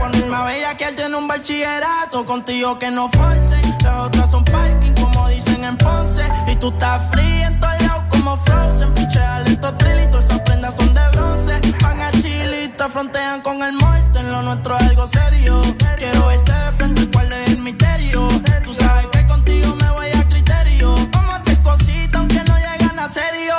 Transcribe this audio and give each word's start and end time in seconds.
Ponerme 0.00 0.34
a 0.34 0.44
bella 0.44 0.76
que 0.78 0.84
él 0.84 0.96
tiene 0.96 1.14
un 1.14 1.28
bachillerato. 1.28 2.24
Contigo 2.24 2.78
que 2.78 2.90
no 2.90 3.10
forcen. 3.10 3.60
Las 3.84 4.06
otras 4.06 4.30
son 4.30 4.44
parking, 4.46 4.94
como 4.94 5.28
dicen 5.28 5.62
en 5.62 5.76
Ponce. 5.76 6.26
Y 6.46 6.56
tú 6.56 6.70
estás 6.70 7.02
fría 7.12 7.48
en 7.48 7.60
todos 7.60 7.82
lados 7.82 8.02
como 8.08 8.36
Frozen. 8.46 8.94
Piche 8.94 9.20
alento 9.20 9.74
trilitos, 9.74 10.24
esas 10.24 10.40
prendas 10.40 10.74
son 10.74 10.94
de 10.94 11.02
bronce. 11.12 11.60
Van 11.82 12.00
a 12.00 12.10
chilita, 12.12 12.88
frontean 12.88 13.42
con 13.42 13.62
el 13.62 13.74
muerto. 13.74 14.20
En 14.20 14.32
lo 14.32 14.40
nuestro 14.40 14.78
es 14.78 14.84
algo 14.84 15.06
serio. 15.06 15.60
Quiero 15.98 16.26
verte 16.28 16.50
de 16.50 16.72
frente, 16.78 17.10
cuál 17.12 17.30
es 17.30 17.48
el 17.50 17.58
misterio. 17.58 18.26
Tú 18.62 18.72
sabes 18.72 19.06
que 19.12 19.26
contigo 19.26 19.76
me 19.76 19.90
voy 19.90 20.08
a 20.18 20.28
criterio. 20.28 20.94
Vamos 21.12 21.34
a 21.34 21.36
hacer 21.36 21.60
cositas 21.60 22.14
aunque 22.14 22.42
no 22.48 22.56
llegan 22.56 22.98
a 22.98 23.08
serio. 23.08 23.54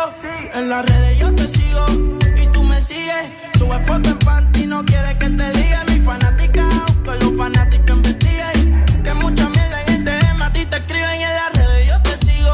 En 0.56 0.70
las 0.70 0.84
redes 0.88 1.20
yo 1.20 1.36
te 1.36 1.48
sigo 1.48 1.86
y 2.36 2.48
tú 2.48 2.64
me 2.64 2.82
sigues. 2.82 3.30
Sube 3.60 3.80
foto 3.86 4.10
en 4.10 4.18
panty, 4.18 4.66
no 4.66 4.84
quieres 4.84 5.16
que 5.18 5.30
te 5.30 5.54
ligan 5.54 5.91
los 7.20 7.36
fanáticos 7.38 7.96
investiguen. 7.98 8.86
Que 9.04 9.14
mucha 9.16 9.50
mierda 9.50 9.82
en 9.88 9.94
el 9.96 10.06
DM, 10.06 10.42
a 10.42 10.54
ti 10.54 10.66
te 10.66 10.78
escriben 10.78 11.22
en 11.22 11.36
las 11.36 11.54
redes, 11.54 11.88
yo 11.88 12.02
te 12.02 12.18
sigo 12.26 12.54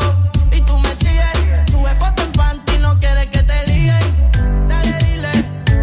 y 0.51 0.61
tú 0.61 0.77
me 0.77 0.89
sigues. 0.95 1.71
Sube 1.71 1.95
foto 1.95 2.23
en 2.23 2.31
panty, 2.31 2.77
no 2.79 2.99
quieres 2.99 3.27
que 3.27 3.43
te 3.43 3.67
liguen. 3.67 4.67
Dale, 4.67 4.97
dile 5.05 5.31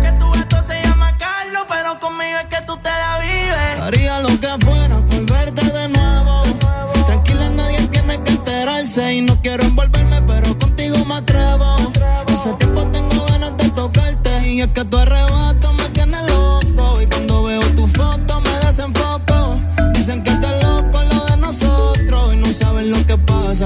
que 0.03 0.13
tu 0.19 0.31
gato 0.31 0.63
se 0.67 0.83
llama 0.83 1.17
Carlos, 1.19 1.65
pero 1.69 1.99
conmigo 2.01 2.39
es 2.39 2.47
que 2.47 2.65
tú 2.67 2.77
te 2.79 2.91
la 2.91 3.19
vives. 3.21 3.81
Haría 3.81 4.21
lo 4.21 4.29
que 4.29 4.65
fuera 4.65 4.97
por 4.99 5.27
verte 5.31 5.65
de 5.65 5.89
nuevo. 5.89 6.43
Tranquila, 7.07 7.49
nadie 7.51 7.87
tiene 7.89 8.23
que 8.23 8.33
enterarse 8.33 9.15
y 9.15 9.21
no 9.21 9.41
quiero 9.43 9.65
envolverme, 9.65 10.23
pero 10.23 10.59
contigo 10.59 11.05
me 11.05 11.15
atrevo. 11.17 11.79
Me 11.79 11.89
atrevo. 11.89 12.25
Hace 12.29 12.53
tiempo 12.55 12.87
tengo 12.89 13.27
ganas 13.27 13.57
de 13.57 13.71
tocarte 13.71 14.49
y 14.49 14.63
es 14.63 14.69
que 14.69 14.85
tú 14.85 14.97
arrebatas 14.97 15.73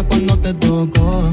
cuando 0.04 0.36
te 0.38 0.54
toco. 0.54 1.32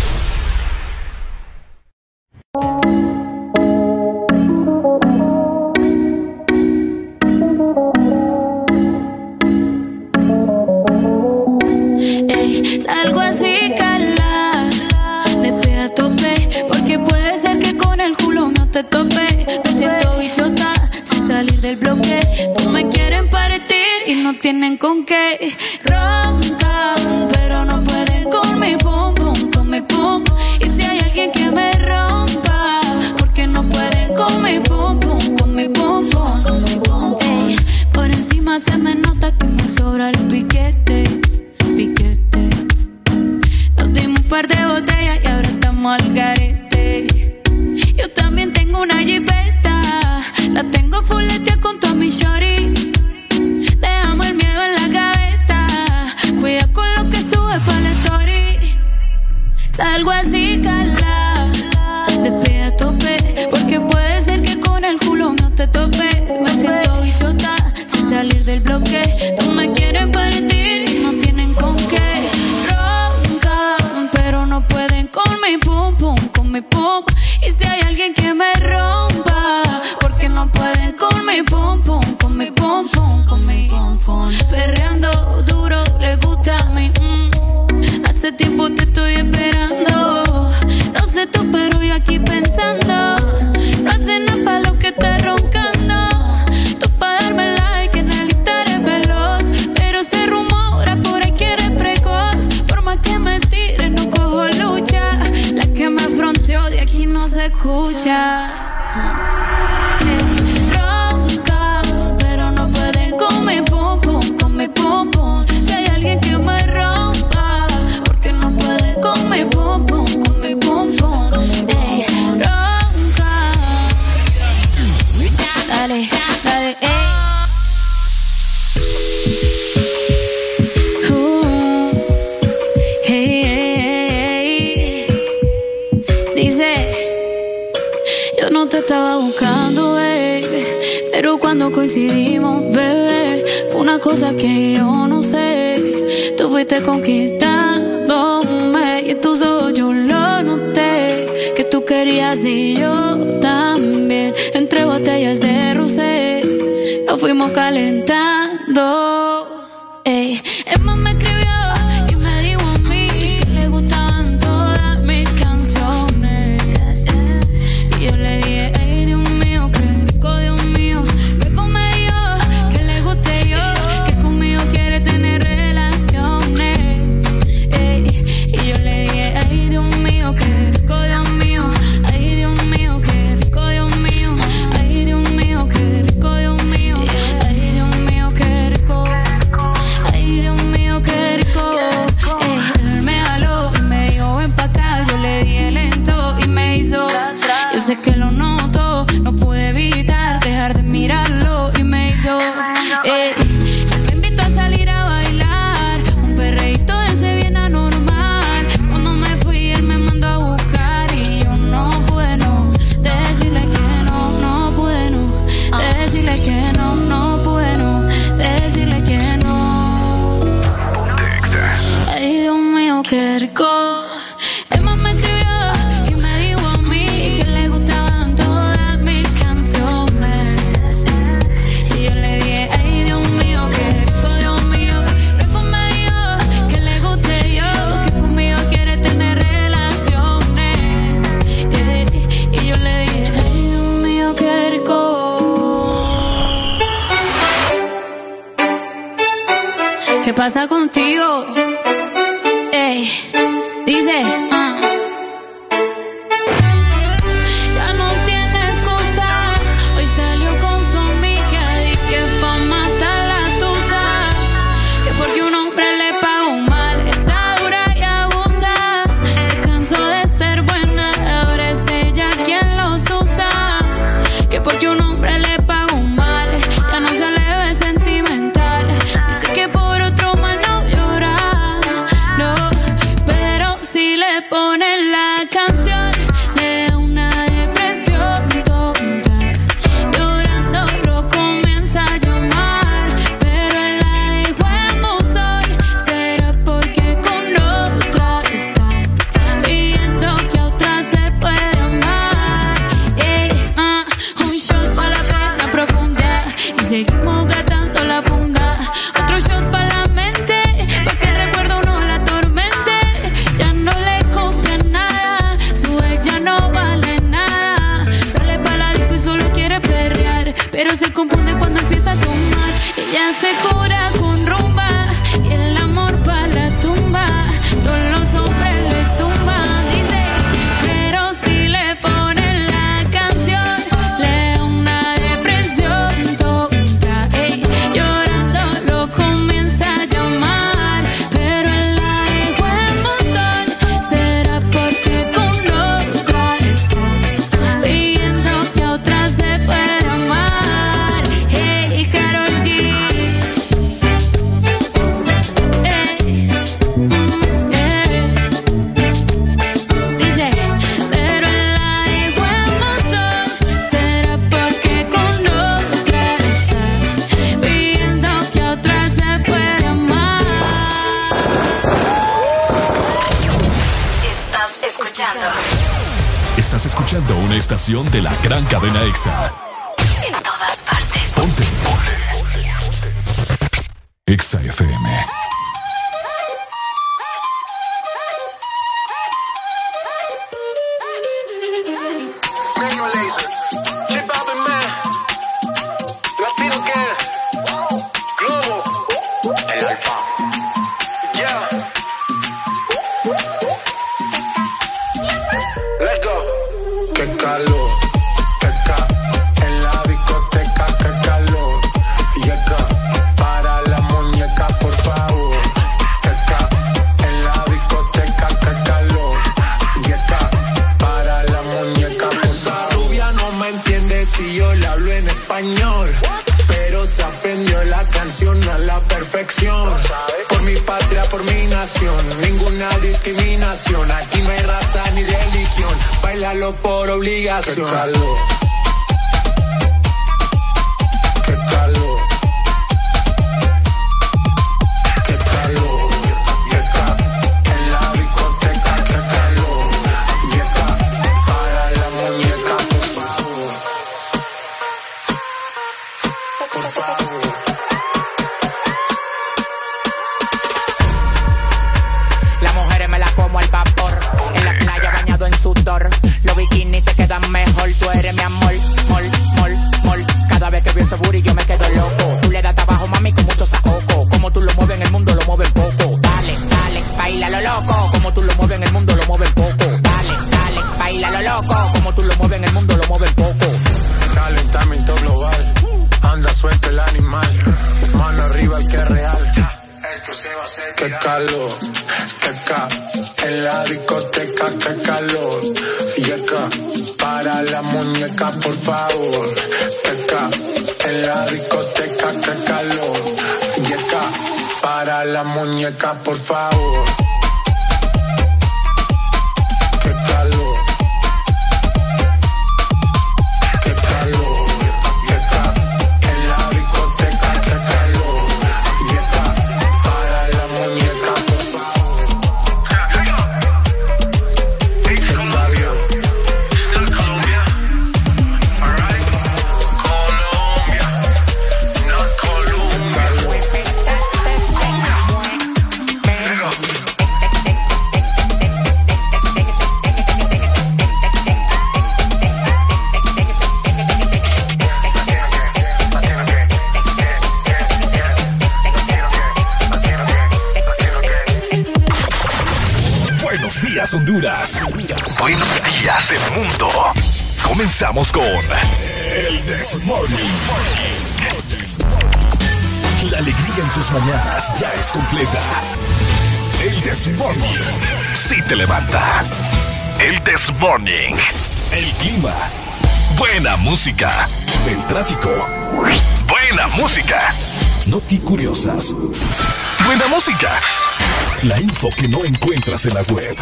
En 583.05 583.13
la 583.15 583.21
web. 583.33 583.57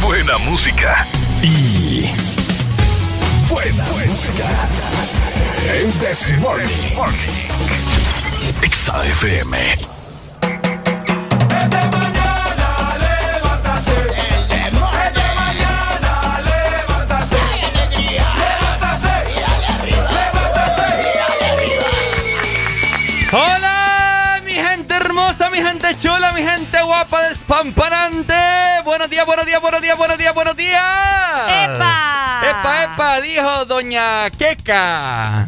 Buena 0.00 0.38
música. 0.38 1.06
Y. 1.42 2.10
Buena, 3.48 3.84
música. 4.06 4.44
El 5.70 5.92
This 5.94 6.32
Morning. 6.38 6.66
Exa 8.62 9.02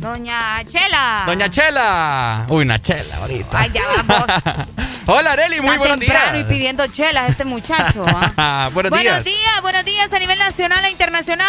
doña 0.01 0.65
Chela. 0.69 1.23
Doña 1.27 1.51
Chela. 1.51 2.47
Uy, 2.49 2.63
una 2.65 2.79
chela 2.81 3.17
ahorita. 3.17 3.59
Ay, 3.59 3.71
ya 3.73 3.83
vamos. 3.87 4.25
Hola, 5.07 5.33
Areli, 5.33 5.61
muy 5.61 5.71
Tan 5.71 5.79
buenos 5.79 5.99
temprano 5.99 6.33
días. 6.33 6.47
y 6.47 6.53
pidiendo 6.53 6.87
chelas 6.87 7.31
este 7.31 7.45
muchacho. 7.45 8.05
¿ah? 8.37 8.71
buenos, 8.73 8.91
buenos 8.91 9.25
días. 9.25 9.25
días, 9.25 9.63
buenos 9.63 9.85
días 9.85 10.13
a 10.13 10.19
nivel 10.19 10.39
nacional 10.39 10.85
e 10.85 10.91
internacional. 10.91 11.49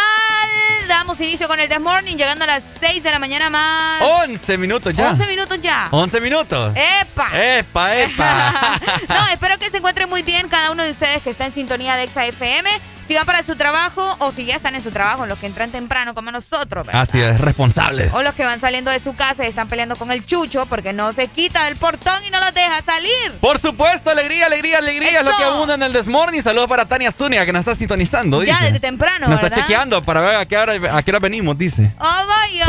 Damos 0.87 1.19
inicio 1.21 1.47
con 1.47 1.59
el 1.59 1.69
This 1.69 1.79
Morning, 1.79 2.17
llegando 2.17 2.43
a 2.43 2.47
las 2.47 2.63
6 2.79 3.01
de 3.03 3.11
la 3.11 3.19
mañana 3.19 3.49
más. 3.49 4.01
11 4.01 4.57
minutos 4.57 4.93
ya. 4.93 5.11
11 5.11 5.25
minutos 5.27 5.61
ya. 5.61 5.87
11 5.91 6.21
minutos. 6.21 6.73
¡Epa! 6.75 7.27
Epa, 7.33 7.95
epa. 7.95 8.53
no, 9.09 9.27
espero 9.31 9.57
que 9.57 9.69
se 9.69 9.77
encuentren 9.77 10.09
muy 10.09 10.21
bien 10.23 10.49
cada 10.49 10.71
uno 10.71 10.83
de 10.83 10.91
ustedes 10.91 11.21
que 11.21 11.29
está 11.29 11.45
en 11.45 11.53
sintonía 11.53 11.95
de 11.95 12.03
Exa 12.03 12.25
FM. 12.25 12.69
Si 13.12 13.15
van 13.15 13.25
para 13.25 13.44
su 13.44 13.58
trabajo 13.58 14.15
o 14.20 14.32
si 14.32 14.46
ya 14.46 14.56
están 14.56 14.74
en 14.74 14.82
su 14.82 14.89
trabajo, 14.89 15.25
los 15.25 15.38
que 15.38 15.46
entran 15.46 15.70
temprano 15.70 16.15
como 16.15 16.32
nosotros, 16.32 16.88
¿verdad? 16.88 17.01
Así 17.01 17.20
es, 17.20 17.41
responsable. 17.41 18.10
O 18.13 18.24
los 18.24 18.34
que 18.36 18.46
van 18.46 18.62
saliendo 18.62 18.89
de 18.89 19.00
su 19.00 19.13
casa 19.15 19.44
y 19.44 19.50
están 19.50 19.68
peleando 19.68 19.98
con 19.98 20.13
el 20.13 20.25
chucho 20.25 20.65
porque 20.68 20.94
no 20.94 21.12
se 21.12 21.27
quita 21.27 21.65
del 21.65 21.75
portón 21.75 22.24
y 22.25 22.30
no 22.30 22.39
los 22.39 22.53
deja 22.53 22.82
salir. 22.84 23.34
Por 23.41 23.60
supuesto, 23.60 24.12
alegría, 24.12 24.46
alegría, 24.46 24.77
alegría 24.77 25.20
es 25.20 25.25
lo 25.25 25.36
que 25.36 25.44
abunda 25.44 25.74
en 25.74 25.84
el 25.84 25.91
Desmorning. 25.91 26.41
Saludos 26.41 26.70
para 26.70 26.86
Tania 26.86 27.12
Zúñiga 27.12 27.46
que 27.46 27.51
nos 27.51 27.60
está 27.60 27.75
sintonizando. 27.75 28.44
Ya 28.44 28.53
dice. 28.53 28.65
desde 28.68 28.80
temprano, 28.80 29.27
Nos 29.27 29.44
está 29.44 29.60
chequeando 29.60 30.01
para 30.03 30.22
ver 30.22 30.36
a 30.38 30.46
qué 30.46 30.58
hora, 30.58 30.96
a 30.96 31.03
qué 31.03 31.12
hora 31.12 31.20
venimos, 31.20 31.58
dice. 31.58 31.91
Oh, 32.00 32.25
vaya. 32.27 32.65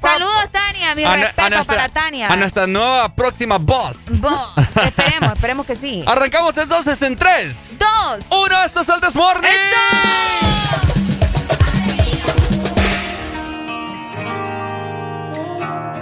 Saludos, 0.00 0.52
Tania. 0.52 0.94
Mi 0.94 1.02
A 1.02 1.16
respeto 1.16 1.64
para 1.64 1.88
Tania. 1.88 2.32
A 2.32 2.36
nuestra 2.36 2.68
nueva 2.68 3.12
próxima 3.12 3.58
boss. 3.58 3.96
Vos, 4.20 4.52
esperemos, 4.84 5.32
esperemos 5.32 5.66
que 5.66 5.74
sí. 5.74 6.04
Arrancamos 6.06 6.56
entonces 6.56 7.02
en 7.02 7.16
3, 7.16 7.78
Dos. 7.80 8.24
1, 8.30 8.64
esto 8.64 8.80
es 8.82 8.88
el 8.88 9.00
Desmorning. 9.00 9.50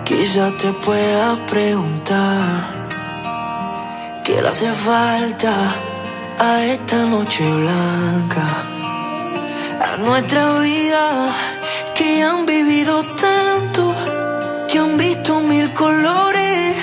Quizás 0.05 0.57
te 0.59 0.73
puedas 0.73 1.39
preguntar 1.41 2.87
qué 4.25 4.43
le 4.43 4.49
hace 4.49 4.71
falta 4.73 5.53
a 6.39 6.65
esta 6.65 6.97
noche 7.05 7.45
blanca, 7.51 8.47
a 9.81 9.97
nuestra 9.97 10.59
vida 10.61 11.33
que 11.95 12.23
han 12.23 12.47
vivido 12.47 13.03
tanto, 13.17 13.95
que 14.69 14.79
han 14.79 14.97
visto 14.99 15.41
mil 15.41 15.73
colores 15.73 16.77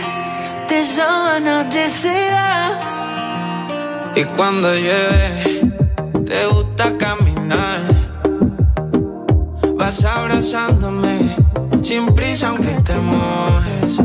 de 0.68 0.84
sábanas 0.84 1.74
de 1.74 1.88
seda. 1.88 2.80
Y 4.16 4.24
cuando 4.36 4.74
llueve, 4.74 5.55
te 6.36 6.46
gusta 6.48 6.98
caminar. 6.98 7.82
Vas 9.78 10.04
abrazándome 10.04 11.36
sin 11.82 12.14
prisa 12.14 12.50
aunque 12.50 12.74
te 12.84 12.96
mojes. 12.96 14.05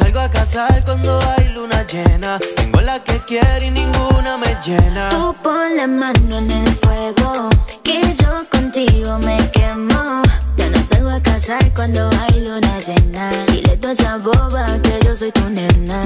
salgo 0.00 0.20
a 0.20 0.30
casar 0.30 0.82
cuando 0.84 1.18
hay 1.30 1.48
luna 1.50 1.86
llena. 1.86 2.38
Tengo 2.56 2.80
la 2.80 3.02
que 3.04 3.18
quiero 3.28 3.64
y 3.64 3.70
ninguna 3.70 4.36
me 4.36 4.52
llena. 4.64 5.10
Tú 5.10 5.34
pon 5.42 5.76
la 5.76 5.86
mano 5.86 6.38
en 6.38 6.50
el 6.50 6.68
fuego. 6.82 7.50
Que 7.82 8.00
yo 8.20 8.32
contigo 8.50 9.18
me 9.18 9.36
quemo. 9.50 10.22
Ya 10.56 10.68
no 10.70 10.84
salgo 10.84 11.10
a 11.10 11.20
casar 11.20 11.64
cuando 11.74 12.08
hay 12.20 12.40
luna 12.46 12.72
llena. 12.86 13.30
Dile 13.48 13.76
toda 13.76 13.92
esa 13.92 14.16
boba 14.16 14.64
que 14.82 14.98
yo 15.04 15.14
soy 15.14 15.32
tu 15.32 15.48
nena. 15.50 16.02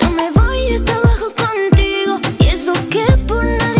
Yo 0.00 0.10
me 0.10 0.30
voy 0.32 0.74
hasta 0.76 0.92
abajo 0.96 1.26
contigo. 1.44 2.12
Y 2.40 2.46
eso 2.46 2.72
que 2.90 3.04
por 3.28 3.44
nadie 3.44 3.79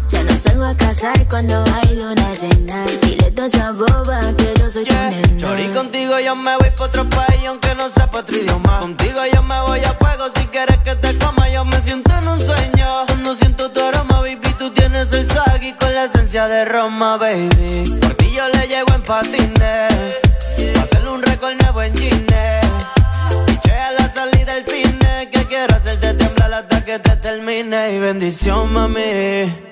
No 0.51 0.57
salgo 0.57 0.65
a 0.65 0.75
casar 0.75 1.27
cuando 1.29 1.63
hay 1.73 1.95
luna 1.95 2.33
llena. 2.33 2.85
Dile 3.01 3.31
toda 3.31 3.47
esa 3.47 3.71
boba 3.71 4.19
que 4.37 4.53
yo 4.59 4.69
soy 4.69 4.83
tu 4.83 4.93
nena. 4.93 5.37
Chori, 5.37 5.67
contigo 5.69 6.19
yo 6.19 6.35
me 6.35 6.57
voy 6.57 6.69
pa' 6.77 6.83
otro 6.85 7.09
país 7.09 7.41
aunque 7.47 7.73
no 7.75 7.89
sepa 7.89 8.19
otro 8.19 8.37
idioma. 8.37 8.79
Contigo 8.79 9.21
yo 9.33 9.41
me 9.43 9.61
voy 9.61 9.79
a 9.79 9.93
fuego 9.93 10.25
si 10.35 10.45
quieres 10.47 10.77
que 10.79 10.95
te 10.95 11.17
coma. 11.17 11.49
Yo 11.49 11.63
me 11.63 11.79
siento 11.81 12.11
en 12.17 12.27
un 12.27 12.39
sueño. 12.39 13.05
Cuando 13.07 13.33
siento 13.35 13.71
tu 13.71 13.79
aroma, 13.79 14.19
baby, 14.19 14.53
tú 14.59 14.71
tienes 14.71 15.13
el 15.13 15.25
swag 15.25 15.77
con 15.79 15.93
la 15.93 16.03
esencia 16.05 16.47
de 16.47 16.65
Roma, 16.65 17.17
baby. 17.17 17.97
Por 18.01 18.13
ti 18.15 18.31
yo 18.35 18.47
le 18.49 18.67
llego 18.67 18.93
en 18.93 19.03
patines. 19.03 19.93
Pa' 20.73 20.81
hacerle 20.81 21.09
un 21.11 21.21
récord 21.21 21.53
nuevo 21.61 21.81
en 21.81 21.95
Gine. 21.95 22.61
Piché 23.45 23.73
a 23.73 23.91
la 23.93 24.09
salida 24.09 24.55
del 24.55 24.65
cine. 24.65 25.29
Que 25.31 25.45
quiero 25.45 25.73
hacerte 25.73 26.13
temblar 26.13 26.53
hasta 26.53 26.83
que 26.83 26.99
te 26.99 27.15
termine. 27.15 27.93
Y 27.95 27.99
bendición, 27.99 28.73
mami. 28.73 29.71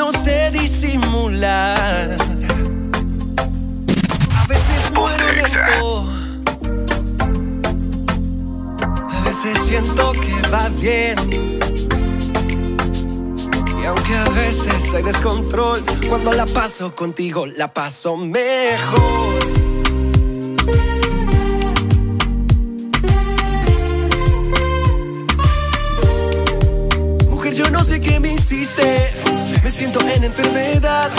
No 0.00 0.12
sé 0.12 0.50
disimular. 0.50 2.16
A 4.34 4.46
veces 4.46 4.92
muero 4.94 5.26
lento. 5.30 6.08
A 9.10 9.20
veces 9.26 9.58
siento 9.66 10.12
que 10.12 10.48
va 10.48 10.70
bien. 10.80 11.18
Y 13.78 13.84
aunque 13.84 14.14
a 14.16 14.28
veces 14.30 14.94
hay 14.94 15.02
descontrol, 15.02 15.84
cuando 16.08 16.32
la 16.32 16.46
paso 16.46 16.94
contigo, 16.94 17.44
la 17.44 17.70
paso 17.70 18.16
mejor. 18.16 19.59
Siento 29.80 30.00
en 30.14 30.24
enfermedad. 30.24 31.10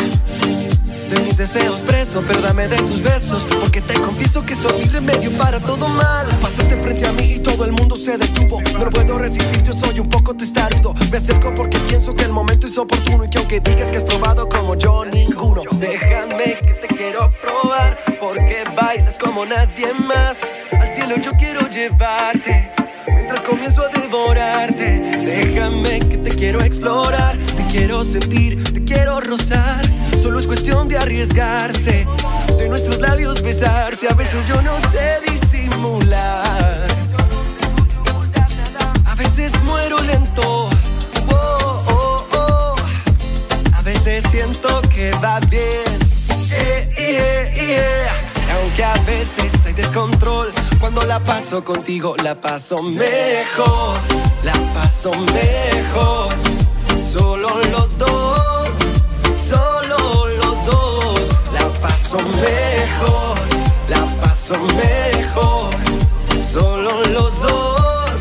De 1.10 1.20
mis 1.22 1.36
deseos 1.36 1.80
preso, 1.80 2.24
pero 2.28 2.42
dame 2.42 2.68
de 2.68 2.76
tus 2.78 3.02
besos. 3.02 3.44
Porque 3.60 3.82
te 3.82 3.96
confieso 4.00 4.46
que 4.46 4.54
soy 4.54 4.84
mi 4.84 4.88
remedio 4.88 5.32
para 5.36 5.60
todo 5.60 5.88
mal. 5.88 6.28
Pasaste 6.40 6.78
frente 6.78 7.08
a 7.08 7.12
mí 7.12 7.24
y 7.24 7.40
todo 7.40 7.66
el 7.66 7.72
mundo 7.72 7.96
se 7.96 8.20
detuvo. 8.20 8.62
No 8.62 8.88
puedo 8.92 9.18
resistir, 9.18 9.64
yo 9.64 9.74
soy 9.74 10.00
un 10.00 10.08
poco 10.08 10.36
testarudo. 10.36 10.94
Me 11.10 11.18
acerco 11.18 11.52
porque 11.56 11.80
pienso 11.90 12.14
que 12.16 12.24
el 12.26 12.32
momento 12.32 12.68
es 12.68 12.78
oportuno. 12.78 13.26
Y 13.26 13.30
que 13.32 13.40
aunque 13.40 13.60
digas 13.62 13.92
que 13.92 13.98
has 13.98 14.04
probado 14.04 14.48
como 14.48 14.76
yo, 14.76 15.06
ninguno. 15.06 15.64
Déjame 15.72 16.60
que 16.60 16.74
te 16.86 16.88
quiero 16.96 17.34
probar. 17.42 17.98
Porque 18.20 18.64
bailas 18.80 19.18
como 19.18 19.44
nadie 19.44 19.92
más. 19.94 20.38
Al 20.72 20.94
cielo 20.94 21.16
yo 21.18 21.32
quiero 21.32 21.68
llevarte. 21.68 22.72
Mientras 23.08 23.42
comienzo 23.42 23.82
a 23.82 24.00
devorarte, 24.00 25.00
déjame 25.26 26.00
que 26.00 26.18
te 26.18 26.36
quiero 26.36 26.62
explorar, 26.62 27.38
quiero 27.72 28.04
sentir, 28.04 28.62
te 28.64 28.84
quiero 28.84 29.22
rozar. 29.22 29.82
Solo 30.22 30.40
es 30.40 30.48
cuestión 30.48 30.88
de 30.88 30.98
arriesgarse. 30.98 32.06
de 32.58 32.70
nuestros 32.70 33.00
labios 33.00 33.42
besarse. 33.42 34.08
A 34.10 34.14
veces 34.14 34.48
yo 34.48 34.62
no 34.62 34.78
sé 34.92 35.20
disimular. 35.28 36.88
A 39.06 39.16
veces 39.16 39.52
muero 39.64 39.98
lento. 40.00 40.70
Oh, 41.30 41.84
oh, 41.88 42.28
oh. 42.34 42.76
A 43.74 43.82
veces 43.84 44.24
siento 44.30 44.82
que 44.94 45.12
va 45.24 45.40
bien. 45.50 46.00
Eh, 46.52 46.94
eh, 46.98 47.54
eh. 47.56 48.08
Y 48.48 48.52
Aunque 48.52 48.84
a 48.84 48.96
veces 49.06 49.54
hay 49.66 49.74
descontrol, 49.74 50.52
cuando 50.80 51.04
la 51.04 51.20
paso 51.20 51.64
contigo 51.64 52.16
la 52.22 52.36
paso 52.36 52.84
mejor, 52.84 54.00
la 54.44 54.54
paso 54.74 55.12
mejor. 55.12 56.51
Solo 57.12 57.50
los 57.74 57.98
dos, 57.98 58.70
solo 59.50 60.28
los 60.42 60.66
dos, 60.66 61.20
la 61.52 61.68
paso 61.82 62.20
mejor, 62.20 63.38
la 63.90 64.06
paso 64.22 64.56
mejor. 64.58 65.72
Solo 66.42 67.04
los 67.04 67.42
dos, 67.42 68.16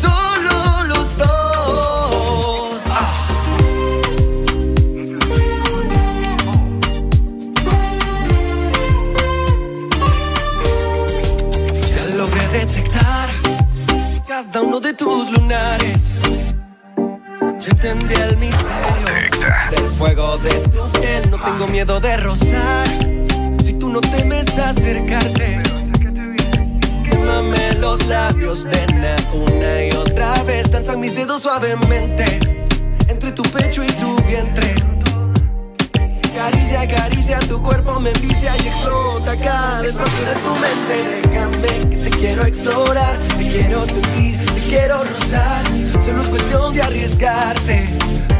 solo 0.00 0.84
los 0.84 1.18
dos. 1.18 2.82
Ah. 2.90 3.12
Ya 11.90 12.16
logré 12.16 12.46
detectar 12.48 13.30
cada 14.28 14.62
uno 14.62 14.78
de 14.78 14.94
tus 14.94 15.28
lunares. 15.32 16.11
Yo 17.62 17.70
entendí 17.70 18.14
el 18.14 18.36
misterio 18.38 19.46
del 19.70 19.90
fuego 19.96 20.36
de 20.38 20.50
tu 20.68 20.90
piel. 21.00 21.30
No 21.30 21.40
tengo 21.40 21.68
miedo 21.68 22.00
de 22.00 22.16
rozar. 22.16 22.88
Si 23.62 23.74
tú 23.78 23.88
no 23.88 24.00
temes 24.00 24.58
acercarte, 24.58 25.62
quémame 27.08 27.74
los 27.74 28.04
labios, 28.06 28.64
nena, 28.64 29.14
una 29.32 29.84
y 29.84 29.92
otra 29.92 30.42
vez. 30.42 30.72
Danzan 30.72 30.98
mis 30.98 31.14
dedos 31.14 31.42
suavemente 31.42 32.40
entre 33.06 33.30
tu 33.30 33.42
pecho 33.44 33.84
y 33.84 33.92
tu 33.92 34.16
vientre. 34.24 34.74
Caricia, 36.42 36.88
caricia, 36.88 37.38
tu 37.38 37.62
cuerpo 37.62 38.00
me 38.00 38.10
envicia 38.10 38.52
y 38.64 38.66
explota 38.66 39.36
cada 39.36 39.84
espacio 39.84 40.24
de 40.26 40.34
tu 40.34 40.56
mente. 40.56 41.28
Déjame 41.28 41.88
que 41.88 41.96
te 41.98 42.10
quiero 42.18 42.44
explorar, 42.44 43.16
te 43.38 43.48
quiero 43.48 43.86
sentir, 43.86 44.44
te 44.46 44.60
quiero 44.62 45.04
rozar. 45.04 45.64
Solo 46.04 46.22
es 46.22 46.28
cuestión 46.28 46.74
de 46.74 46.82
arriesgarse, 46.82 47.88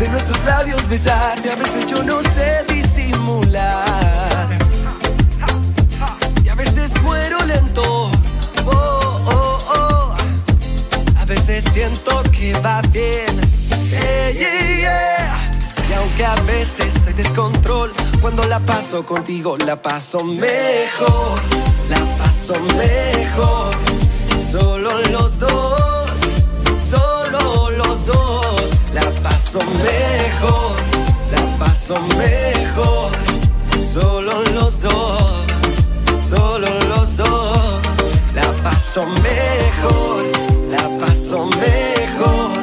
de 0.01 0.09
nuestros 0.09 0.45
labios 0.45 0.88
besarse. 0.88 1.53
A 1.53 1.55
veces 1.55 1.87
yo 1.87 2.03
no 2.03 2.21
sé 2.23 2.65
disimular. 2.67 4.49
Y 6.45 6.49
a 6.49 6.57
veces 6.57 7.01
muero 7.03 7.38
lento. 7.47 8.11
Oh, 8.67 9.21
oh, 9.27 9.59
oh. 9.77 10.17
A 11.21 11.25
veces 11.25 11.62
siento 11.73 12.21
que 12.33 12.53
va 12.55 12.83
bien. 12.91 13.41
Yeah, 13.91 14.31
yeah, 14.31 14.81
yeah. 14.81 15.42
Aunque 16.03 16.25
a 16.25 16.35
veces 16.43 16.95
hay 17.07 17.12
descontrol, 17.12 17.93
cuando 18.21 18.45
la 18.47 18.59
paso 18.59 19.07
contigo 19.07 19.57
la 19.57 19.81
paso 19.81 20.25
mejor, 20.25 21.41
la 21.88 22.01
paso 22.19 22.55
mejor. 22.77 23.71
Solo 24.51 25.01
los 25.12 25.38
dos, 25.38 26.11
solo 26.91 27.71
los 27.71 28.05
dos, 28.05 28.71
la 28.93 29.12
paso 29.23 29.61
mejor, 29.61 30.77
la 31.31 31.65
paso 31.65 31.95
mejor. 32.19 33.12
Solo 33.85 34.43
los 34.55 34.81
dos, 34.81 35.45
solo 36.29 36.69
los 36.88 37.17
dos, 37.17 37.81
la 38.35 38.53
paso 38.65 39.07
mejor, 39.23 40.25
la 40.69 40.99
paso 40.99 41.47
mejor. 41.47 42.62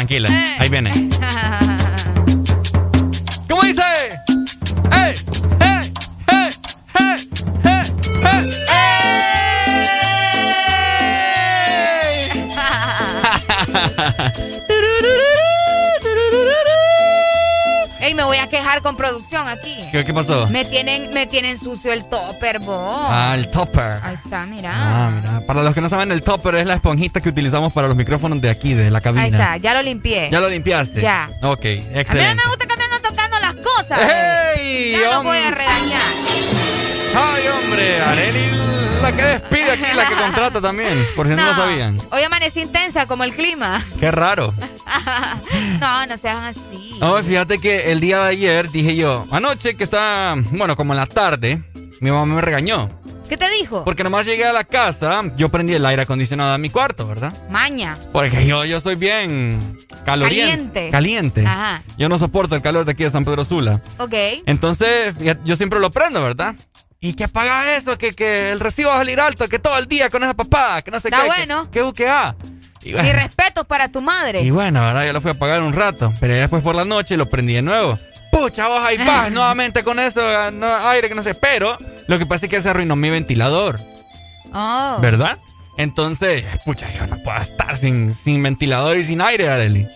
Tranquila. 0.00 0.30
Ahí 0.58 0.70
viene. 0.70 0.90
aquí. 19.52 19.76
¿Qué, 19.92 20.04
qué 20.04 20.14
pasó? 20.14 20.46
Me 20.48 20.64
tienen, 20.64 21.12
me 21.12 21.26
tienen 21.26 21.58
sucio 21.58 21.92
el 21.92 22.08
topper, 22.08 22.58
vos. 22.60 23.06
Ah, 23.08 23.32
el 23.36 23.48
topper. 23.50 23.98
Ahí 24.02 24.14
está, 24.22 24.44
mira. 24.46 24.70
Ah, 24.74 25.10
mira. 25.14 25.46
Para 25.46 25.62
los 25.62 25.74
que 25.74 25.80
no 25.80 25.88
saben, 25.88 26.10
el 26.12 26.22
topper 26.22 26.54
es 26.56 26.66
la 26.66 26.74
esponjita 26.74 27.20
que 27.20 27.28
utilizamos 27.28 27.72
para 27.72 27.88
los 27.88 27.96
micrófonos 27.96 28.40
de 28.40 28.50
aquí, 28.50 28.74
de 28.74 28.90
la 28.90 29.00
cabina. 29.00 29.22
Ahí 29.24 29.32
está, 29.32 29.56
ya 29.58 29.74
lo 29.74 29.82
limpié. 29.82 30.28
¿Ya 30.30 30.40
lo 30.40 30.48
limpiaste? 30.48 31.00
Ya. 31.00 31.30
Ok, 31.42 31.64
A 31.64 31.68
mí 31.68 31.86
no 31.92 32.00
excelente. 32.00 32.34
me 32.36 32.42
gusta 32.48 32.66
que 32.66 32.76
me 32.76 32.84
andan 32.84 33.02
tocando 33.02 33.38
las 33.40 33.54
cosas. 33.54 34.00
¡Ey, 34.56 34.92
Ya 34.92 35.12
no 35.14 35.22
voy 35.24 35.38
a 35.38 35.50
regañar. 35.50 36.00
¡Ay, 37.14 37.42
hombre! 37.48 38.00
Areli, 38.02 38.50
la 39.02 39.12
que 39.12 39.22
despide 39.22 39.70
aquí, 39.72 39.82
la 39.96 40.06
que 40.06 40.14
contrata 40.22 40.60
también, 40.60 41.04
por 41.16 41.26
si 41.26 41.34
no, 41.34 41.44
lo 41.44 41.54
sabían. 41.54 42.00
Hoy 42.12 42.22
amanecí 42.22 42.60
intensa 42.60 43.06
como 43.06 43.24
el 43.24 43.34
clima. 43.34 43.84
Qué 43.98 44.10
raro. 44.12 44.54
no, 45.80 46.06
no 46.06 46.16
sean 46.18 46.44
así. 46.44 46.96
No, 47.00 47.16
fíjate 47.22 47.58
que 47.58 47.92
el 47.92 48.00
día 48.00 48.22
de 48.24 48.30
ayer 48.30 48.70
dije 48.70 48.96
yo, 48.96 49.26
anoche 49.30 49.74
que 49.76 49.84
está, 49.84 50.34
bueno, 50.52 50.76
como 50.76 50.92
en 50.92 50.98
la 50.98 51.06
tarde, 51.06 51.62
mi 52.00 52.10
mamá 52.10 52.34
me 52.34 52.40
regañó. 52.40 52.90
¿Qué 53.28 53.36
te 53.36 53.48
dijo? 53.48 53.84
Porque 53.84 54.02
nomás 54.02 54.26
llegué 54.26 54.44
a 54.44 54.52
la 54.52 54.64
casa, 54.64 55.22
yo 55.36 55.48
prendí 55.50 55.72
el 55.72 55.86
aire 55.86 56.02
acondicionado 56.02 56.52
en 56.52 56.60
mi 56.60 56.68
cuarto, 56.68 57.06
¿verdad? 57.06 57.32
Maña. 57.48 57.96
Porque 58.12 58.44
yo, 58.44 58.64
yo 58.64 58.80
soy 58.80 58.96
bien 58.96 59.78
caloriente. 60.04 60.90
Caliente. 60.90 60.90
Caliente. 60.90 61.46
Ajá. 61.46 61.82
Yo 61.96 62.08
no 62.08 62.18
soporto 62.18 62.56
el 62.56 62.62
calor 62.62 62.84
de 62.84 62.92
aquí 62.92 63.04
de 63.04 63.10
San 63.10 63.24
Pedro 63.24 63.44
Sula. 63.44 63.80
Ok. 63.98 64.14
Entonces, 64.46 65.14
yo 65.44 65.54
siempre 65.54 65.78
lo 65.78 65.92
prendo, 65.92 66.20
¿verdad? 66.20 66.56
Y 66.98 67.14
que 67.14 67.22
apaga 67.24 67.76
eso, 67.76 67.96
que, 67.96 68.12
que 68.14 68.50
el 68.50 68.58
recibo 68.58 68.88
va 68.88 68.96
a 68.96 68.98
salir 68.98 69.20
alto, 69.20 69.48
que 69.48 69.60
todo 69.60 69.78
el 69.78 69.86
día 69.86 70.10
con 70.10 70.24
esa 70.24 70.34
papá, 70.34 70.82
que 70.82 70.90
no 70.90 70.98
sé 70.98 71.06
Está 71.08 71.22
qué. 71.22 71.26
bueno. 71.28 71.70
Que, 71.70 71.80
que, 71.82 71.92
que 71.92 72.08
ah. 72.08 72.34
Y 72.82 72.90
Y 72.90 72.92
bueno, 72.92 73.12
respetos 73.12 73.66
para 73.66 73.88
tu 73.88 74.00
madre. 74.00 74.42
y 74.42 74.50
bueno, 74.50 74.80
¿verdad? 74.80 75.06
Yo 75.06 75.12
lo 75.12 75.20
fui 75.20 75.30
a 75.30 75.34
apagar 75.34 75.62
un 75.62 75.72
rato, 75.72 76.12
pero 76.20 76.34
ya 76.34 76.40
después 76.40 76.62
por 76.62 76.74
la 76.74 76.84
noche 76.84 77.16
lo 77.16 77.28
prendí 77.28 77.54
de 77.54 77.62
nuevo. 77.62 77.98
Pucha, 78.32 78.68
vos 78.68 78.80
ahí 78.82 78.96
vas 78.98 79.30
nuevamente 79.32 79.82
con 79.82 79.98
eso, 79.98 80.22
ah, 80.24 80.50
no, 80.52 80.66
aire 80.88 81.08
que 81.08 81.14
no 81.14 81.22
sé. 81.22 81.34
Pero 81.34 81.76
lo 82.06 82.18
que 82.18 82.26
pasa 82.26 82.46
es 82.46 82.50
que 82.50 82.62
se 82.62 82.68
arruinó 82.70 82.96
mi 82.96 83.10
ventilador, 83.10 83.80
Oh. 84.52 84.98
¿verdad? 85.00 85.38
Entonces, 85.76 86.44
pucha, 86.64 86.92
yo 86.92 87.06
no 87.06 87.18
puedo 87.22 87.38
estar 87.38 87.76
sin, 87.76 88.14
sin 88.24 88.42
ventilador 88.42 88.96
y 88.98 89.04
sin 89.04 89.20
aire, 89.20 89.48
Arely. 89.48 89.88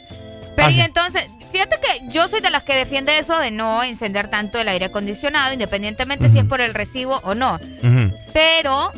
Pero 0.57 0.71
y 0.71 0.81
entonces, 0.81 1.27
fíjate 1.53 1.77
que 1.81 2.09
yo 2.09 2.29
soy 2.29 2.41
de 2.41 2.51
las 2.51 2.63
que 2.65 2.75
defiende 2.75 3.19
eso 3.19 3.39
de 3.39 3.51
no 3.51 3.83
encender 3.83 4.29
tanto 4.29 4.59
el 4.59 4.69
aire 4.69 4.87
acondicionado, 4.87 5.53
independientemente 5.53 6.29
si 6.29 6.39
es 6.39 6.45
por 6.45 6.61
el 6.61 6.75
recibo 6.75 7.21
o 7.25 7.35
no. 7.35 7.59
Pero 8.33 8.93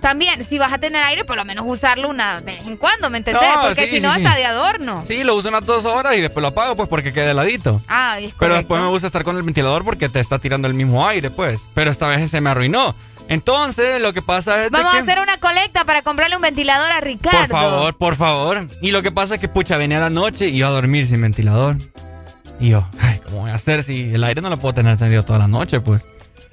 también, 0.00 0.44
si 0.44 0.58
vas 0.58 0.72
a 0.72 0.78
tener 0.78 1.02
aire, 1.02 1.24
por 1.24 1.36
lo 1.36 1.44
menos 1.44 1.64
usarlo 1.66 2.08
una 2.08 2.40
de 2.40 2.52
vez 2.52 2.66
en 2.66 2.76
cuando, 2.76 3.10
¿me 3.10 3.18
entendés? 3.18 3.42
No, 3.42 3.62
Porque 3.62 3.86
sí, 3.86 3.96
si 3.96 4.00
no, 4.00 4.12
sí. 4.14 4.20
está 4.20 4.36
de 4.36 4.44
adorno. 4.44 5.04
Sí, 5.06 5.24
lo 5.24 5.34
uso 5.34 5.48
unas 5.48 5.64
dos 5.64 5.84
horas 5.84 6.16
y 6.16 6.20
después 6.20 6.42
lo 6.42 6.48
apago, 6.48 6.76
pues 6.76 6.88
porque 6.88 7.12
queda 7.12 7.30
heladito. 7.30 7.80
Ah, 7.88 8.18
es 8.20 8.32
Pero 8.38 8.54
después 8.54 8.80
me 8.80 8.88
gusta 8.88 9.06
estar 9.08 9.24
con 9.24 9.36
el 9.36 9.42
ventilador 9.42 9.84
porque 9.84 10.08
te 10.08 10.20
está 10.20 10.38
tirando 10.38 10.68
el 10.68 10.74
mismo 10.74 11.06
aire, 11.06 11.30
pues. 11.30 11.58
Pero 11.74 11.90
esta 11.90 12.08
vez 12.08 12.30
se 12.30 12.40
me 12.40 12.50
arruinó. 12.50 12.94
Entonces, 13.28 14.00
lo 14.00 14.12
que 14.12 14.22
pasa 14.22 14.56
es 14.64 14.70
de 14.70 14.78
Vamos 14.78 14.92
que... 14.92 14.98
a 14.98 15.02
hacer 15.02 15.18
una 15.18 15.36
colecta 15.38 15.84
para 15.84 16.02
comprarle 16.02 16.36
un 16.36 16.42
ventilador 16.42 16.92
a 16.92 17.00
Ricardo. 17.00 17.38
Por 17.38 17.48
favor, 17.48 17.96
por 17.96 18.16
favor. 18.16 18.68
Y 18.80 18.92
lo 18.92 19.02
que 19.02 19.10
pasa 19.10 19.34
es 19.34 19.40
que, 19.40 19.48
pucha, 19.48 19.76
venía 19.76 19.98
la 19.98 20.10
noche 20.10 20.46
y 20.48 20.58
yo 20.58 20.68
a 20.68 20.70
dormir 20.70 21.06
sin 21.08 21.20
ventilador. 21.20 21.76
Y 22.60 22.70
yo, 22.70 22.88
ay, 23.00 23.20
¿cómo 23.24 23.40
voy 23.40 23.50
a 23.50 23.54
hacer 23.56 23.82
si 23.82 24.14
el 24.14 24.22
aire 24.24 24.40
no 24.40 24.48
lo 24.48 24.56
puedo 24.56 24.74
tener 24.74 24.92
encendido 24.92 25.24
toda 25.24 25.40
la 25.40 25.48
noche, 25.48 25.80
pues? 25.80 26.02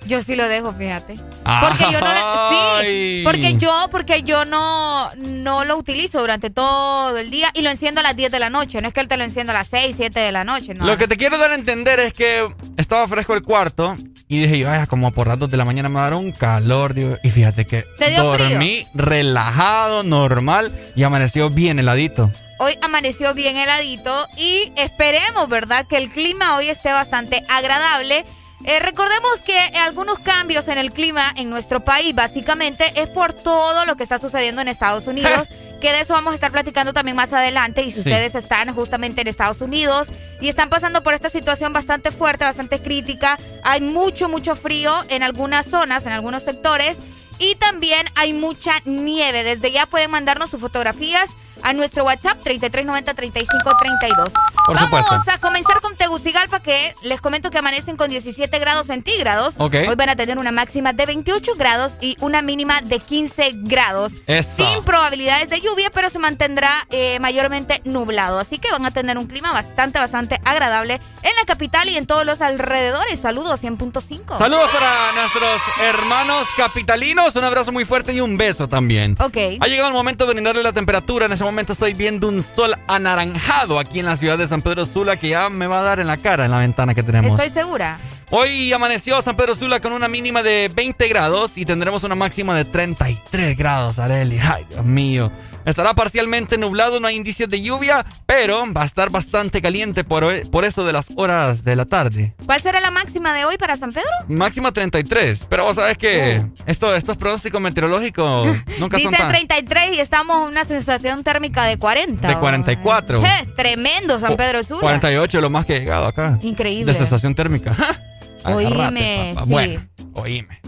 Yo 0.05 0.21
sí 0.21 0.35
lo 0.35 0.47
dejo, 0.47 0.73
fíjate. 0.73 1.15
Porque 1.61 1.85
yo 1.91 1.99
no 1.99 2.81
sí, 2.81 3.21
porque 3.23 3.53
yo 3.55 3.87
porque 3.91 4.23
yo 4.23 4.45
no 4.45 5.09
no 5.15 5.65
lo 5.65 5.77
utilizo 5.77 6.19
durante 6.19 6.49
todo 6.49 7.17
el 7.17 7.29
día 7.29 7.49
y 7.53 7.61
lo 7.61 7.69
enciendo 7.69 7.99
a 7.99 8.03
las 8.03 8.15
10 8.15 8.31
de 8.31 8.39
la 8.39 8.49
noche, 8.49 8.81
no 8.81 8.87
es 8.87 8.93
que 8.93 8.99
él 8.99 9.07
te 9.07 9.17
lo 9.17 9.23
encienda 9.23 9.53
a 9.53 9.57
las 9.57 9.67
6, 9.69 9.95
7 9.97 10.19
de 10.19 10.31
la 10.31 10.43
noche, 10.43 10.73
no. 10.73 10.85
Lo 10.85 10.97
que 10.97 11.07
te 11.07 11.17
quiero 11.17 11.37
dar 11.37 11.51
a 11.51 11.55
entender 11.55 11.99
es 11.99 12.13
que 12.13 12.47
estaba 12.77 13.07
fresco 13.07 13.33
el 13.33 13.43
cuarto 13.43 13.95
y 14.27 14.41
dije 14.41 14.59
yo, 14.59 14.71
ay, 14.71 14.85
como 14.87 15.11
por 15.11 15.27
ratos 15.27 15.49
de 15.51 15.57
la 15.57 15.65
mañana 15.65 15.89
me 15.89 15.95
va 15.95 16.07
a 16.07 16.09
dar 16.09 16.19
un 16.19 16.31
calor, 16.31 16.93
digo, 16.93 17.17
y 17.23 17.29
fíjate 17.29 17.65
que 17.65 17.85
dormí 18.17 18.85
relajado, 18.93 20.03
normal 20.03 20.75
y 20.95 21.03
amaneció 21.03 21.49
bien 21.49 21.79
heladito. 21.79 22.31
Hoy 22.59 22.77
amaneció 22.81 23.33
bien 23.33 23.57
heladito 23.57 24.27
y 24.37 24.71
esperemos, 24.77 25.49
¿verdad? 25.49 25.85
Que 25.87 25.97
el 25.97 26.09
clima 26.11 26.55
hoy 26.55 26.69
esté 26.69 26.93
bastante 26.93 27.43
agradable. 27.49 28.25
Eh, 28.65 28.79
recordemos 28.79 29.41
que 29.41 29.57
algunos 29.79 30.19
cambios 30.19 30.69
en 30.69 30.77
el 30.77 30.91
clima 30.91 31.33
en 31.35 31.49
nuestro 31.49 31.83
país 31.83 32.15
básicamente 32.15 32.85
es 32.95 33.09
por 33.09 33.33
todo 33.33 33.85
lo 33.85 33.97
que 33.97 34.03
está 34.03 34.19
sucediendo 34.19 34.61
en 34.61 34.69
Estados 34.69 35.05
Unidos, 35.05 35.49
que 35.81 35.91
de 35.91 35.99
eso 35.99 36.13
vamos 36.13 36.31
a 36.31 36.35
estar 36.35 36.51
platicando 36.51 36.93
también 36.93 37.17
más 37.17 37.33
adelante 37.33 37.83
y 37.83 37.91
si 37.91 37.99
ustedes 37.99 38.35
están 38.35 38.73
justamente 38.73 39.19
en 39.19 39.27
Estados 39.27 39.59
Unidos 39.59 40.07
y 40.39 40.47
están 40.47 40.69
pasando 40.69 41.03
por 41.03 41.13
esta 41.13 41.29
situación 41.29 41.73
bastante 41.73 42.11
fuerte, 42.11 42.45
bastante 42.45 42.79
crítica, 42.79 43.37
hay 43.63 43.81
mucho, 43.81 44.29
mucho 44.29 44.55
frío 44.55 44.93
en 45.09 45.23
algunas 45.23 45.65
zonas, 45.65 46.05
en 46.05 46.13
algunos 46.13 46.43
sectores 46.43 46.99
y 47.39 47.55
también 47.55 48.07
hay 48.15 48.31
mucha 48.31 48.73
nieve. 48.85 49.43
Desde 49.43 49.71
ya 49.71 49.87
pueden 49.87 50.09
mandarnos 50.09 50.51
sus 50.51 50.61
fotografías 50.61 51.29
a 51.63 51.73
nuestro 51.73 52.03
WhatsApp 52.03 52.37
3390-3532. 52.43 54.31
Por 54.65 54.75
Vamos 54.75 55.05
supuesto. 55.05 55.31
a 55.31 55.37
comenzar 55.39 55.81
con 55.81 55.95
Tegucigalpa, 55.95 56.59
que 56.61 56.95
les 57.01 57.19
comento 57.19 57.51
que 57.51 57.57
amanecen 57.57 57.97
con 57.97 58.09
17 58.09 58.59
grados 58.59 58.87
centígrados. 58.87 59.55
Ok. 59.57 59.75
Hoy 59.89 59.95
van 59.95 60.09
a 60.09 60.15
tener 60.15 60.37
una 60.37 60.51
máxima 60.51 60.93
de 60.93 61.05
28 61.05 61.55
grados 61.57 61.93
y 61.99 62.15
una 62.21 62.41
mínima 62.41 62.81
de 62.81 62.99
15 62.99 63.51
grados. 63.55 64.13
Eso. 64.27 64.63
Sin 64.63 64.83
probabilidades 64.83 65.49
de 65.49 65.59
lluvia, 65.59 65.89
pero 65.93 66.09
se 66.09 66.19
mantendrá 66.19 66.87
eh, 66.91 67.19
mayormente 67.19 67.81
nublado. 67.83 68.39
Así 68.39 68.57
que 68.59 68.71
van 68.71 68.85
a 68.85 68.91
tener 68.91 69.17
un 69.17 69.27
clima 69.27 69.51
bastante, 69.51 69.99
bastante 69.99 70.39
agradable 70.45 71.01
en 71.23 71.35
la 71.35 71.45
capital 71.45 71.89
y 71.89 71.97
en 71.97 72.05
todos 72.05 72.25
los 72.25 72.41
alrededores. 72.41 73.19
Saludos 73.19 73.61
100.5. 73.63 74.37
Saludos 74.37 74.69
para 74.71 75.11
nuestros 75.13 75.61
hermanos 75.81 76.47
capitalinos, 76.55 77.35
un 77.35 77.43
abrazo 77.43 77.71
muy 77.71 77.85
fuerte 77.85 78.13
y 78.13 78.21
un 78.21 78.37
beso 78.37 78.69
también. 78.69 79.17
Ok. 79.19 79.37
Ha 79.59 79.67
llegado 79.67 79.87
el 79.89 79.93
momento 79.93 80.25
de 80.25 80.33
brindarle 80.33 80.63
la 80.63 80.73
temperatura. 80.73 81.25
En 81.25 81.33
ese 81.33 81.43
momento 81.43 81.52
estoy 81.61 81.93
viendo 81.93 82.27
un 82.27 82.41
sol 82.41 82.75
anaranjado 82.87 83.79
aquí 83.79 83.99
en 83.99 84.05
la 84.05 84.15
ciudad 84.15 84.37
de 84.37 84.47
San 84.47 84.61
Pedro 84.61 84.85
Sula 84.85 85.17
que 85.17 85.29
ya 85.29 85.49
me 85.49 85.67
va 85.67 85.79
a 85.79 85.83
dar 85.83 85.99
en 85.99 86.07
la 86.07 86.17
cara 86.17 86.45
en 86.45 86.51
la 86.51 86.59
ventana 86.59 86.95
que 86.95 87.03
tenemos. 87.03 87.39
Estoy 87.39 87.49
segura. 87.49 87.99
Hoy 88.31 88.73
amaneció 88.73 89.21
San 89.21 89.35
Pedro 89.35 89.53
Sula 89.53 89.79
con 89.79 89.93
una 89.93 90.07
mínima 90.07 90.41
de 90.41 90.71
20 90.73 91.07
grados 91.07 91.51
y 91.55 91.65
tendremos 91.65 92.03
una 92.03 92.15
máxima 92.15 92.55
de 92.55 92.65
33 92.65 93.55
grados, 93.55 93.99
Areli. 93.99 94.39
Ay, 94.39 94.65
Dios 94.69 94.83
mío. 94.83 95.31
Estará 95.65 95.93
parcialmente 95.93 96.57
nublado, 96.57 96.99
no 96.99 97.07
hay 97.07 97.15
indicios 97.15 97.49
de 97.49 97.61
lluvia, 97.61 98.05
pero 98.25 98.65
va 98.73 98.83
a 98.83 98.85
estar 98.85 99.09
bastante 99.09 99.61
caliente 99.61 100.03
por, 100.03 100.23
hoy- 100.23 100.43
por 100.45 100.65
eso 100.65 100.83
de 100.85 100.93
las 100.93 101.07
horas 101.15 101.63
de 101.63 101.75
la 101.75 101.85
tarde. 101.85 102.35
¿Cuál 102.45 102.61
será 102.61 102.79
la 102.81 102.91
máxima 102.91 103.33
de 103.33 103.45
hoy 103.45 103.57
para 103.57 103.77
San 103.77 103.91
Pedro? 103.93 104.09
Máxima 104.27 104.71
33, 104.71 105.45
pero 105.49 105.63
vos 105.63 105.75
sabés 105.75 105.97
que 105.97 106.43
esto- 106.65 106.93
estos 106.95 107.17
pronósticos 107.17 107.61
meteorológicos 107.61 108.47
nunca 108.79 108.97
son 108.99 109.11
Dicen 109.11 109.13
tan... 109.13 109.29
33 109.29 109.93
y 109.95 109.99
estamos 109.99 110.37
en 110.37 110.43
una 110.43 110.65
sensación 110.65 111.23
térmica 111.23 111.63
de 111.65 111.77
40. 111.77 112.27
De 112.27 112.37
44. 112.37 113.21
Je, 113.21 113.45
tremendo 113.55 114.19
San 114.19 114.35
Pedro 114.35 114.63
Sula. 114.63 114.81
48 114.81 115.39
lo 115.41 115.49
más 115.49 115.65
que 115.65 115.77
he 115.77 115.79
llegado 115.79 116.07
acá. 116.07 116.39
Increíble. 116.41 116.85
De 116.85 116.91
esta 116.91 117.03
estación 117.05 117.35
térmica. 117.35 117.75
Oíme, 118.45 119.33
sí. 119.37 119.39
Bueno, 119.45 119.81
oíme. 120.13 120.59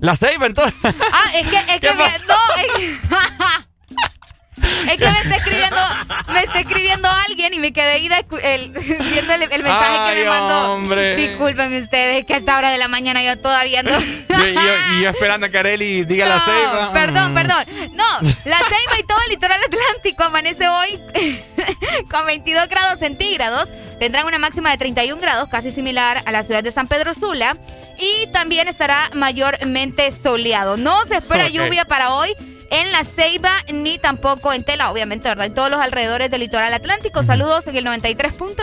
La 0.00 0.14
ceiba 0.14 0.46
entonces. 0.46 0.74
Ah, 0.84 1.30
es 1.34 1.48
que, 1.50 1.56
es 1.56 1.80
que 1.80 1.92
me, 1.92 2.04
no, 2.28 2.78
es, 2.78 2.98
es 4.88 4.98
que 4.98 5.08
me 5.08 5.18
está 5.20 5.36
escribiendo, 5.36 5.76
me 6.32 6.40
está 6.40 6.58
escribiendo 6.60 7.08
alguien 7.28 7.54
y 7.54 7.58
me 7.60 7.72
quedé 7.72 8.00
de- 8.00 8.26
el- 8.54 8.70
viendo 8.70 9.32
el, 9.34 9.42
el 9.44 9.62
mensaje 9.62 10.14
que 10.14 10.20
me 10.24 10.28
mandó. 10.30 10.72
hombre. 10.74 11.16
Discúlpenme 11.16 11.80
ustedes, 11.80 12.26
que 12.26 12.34
a 12.34 12.36
esta 12.36 12.58
hora 12.58 12.70
de 12.70 12.76
la 12.78 12.88
mañana 12.88 13.22
yo 13.22 13.38
todavía 13.38 13.82
no. 13.82 13.90
y, 14.00 15.02
yo, 15.02 15.08
esperando 15.10 15.46
a 15.46 15.48
que 15.48 15.58
Areli 15.58 16.04
diga 16.04 16.26
la 16.26 16.40
ceiba. 16.40 16.92
Perdón, 16.92 17.32
Mm. 17.32 17.34
perdón. 17.34 17.64
No, 17.92 18.04
la 18.44 18.58
Ceiba 18.58 18.98
y 18.98 19.02
todo 19.06 19.18
el 19.26 19.30
litoral 19.30 19.60
atlántico 19.64 20.24
amanece 20.24 20.68
hoy 20.68 21.00
con 22.10 22.26
22 22.26 22.68
grados 22.68 22.98
centígrados. 22.98 23.68
Tendrán 23.98 24.26
una 24.26 24.38
máxima 24.38 24.70
de 24.70 24.78
31 24.78 25.20
grados, 25.20 25.48
casi 25.50 25.70
similar 25.72 26.22
a 26.24 26.32
la 26.32 26.42
ciudad 26.42 26.62
de 26.62 26.72
San 26.72 26.88
Pedro 26.88 27.14
Sula. 27.14 27.56
Y 27.98 28.26
también 28.32 28.66
estará 28.66 29.10
mayormente 29.14 30.10
soleado. 30.10 30.76
No 30.78 31.04
se 31.04 31.16
espera 31.18 31.48
lluvia 31.48 31.84
para 31.84 32.14
hoy 32.14 32.34
en 32.70 32.92
la 32.92 33.04
Ceiba 33.04 33.52
ni 33.72 33.98
tampoco 33.98 34.52
en 34.52 34.64
Tela, 34.64 34.90
obviamente, 34.90 35.28
¿verdad? 35.28 35.46
En 35.46 35.54
todos 35.54 35.70
los 35.70 35.80
alrededores 35.80 36.30
del 36.30 36.40
litoral 36.40 36.72
atlántico. 36.72 37.22
Saludos 37.22 37.66
en 37.66 37.76
el 37.76 37.84
93.9. 37.84 38.56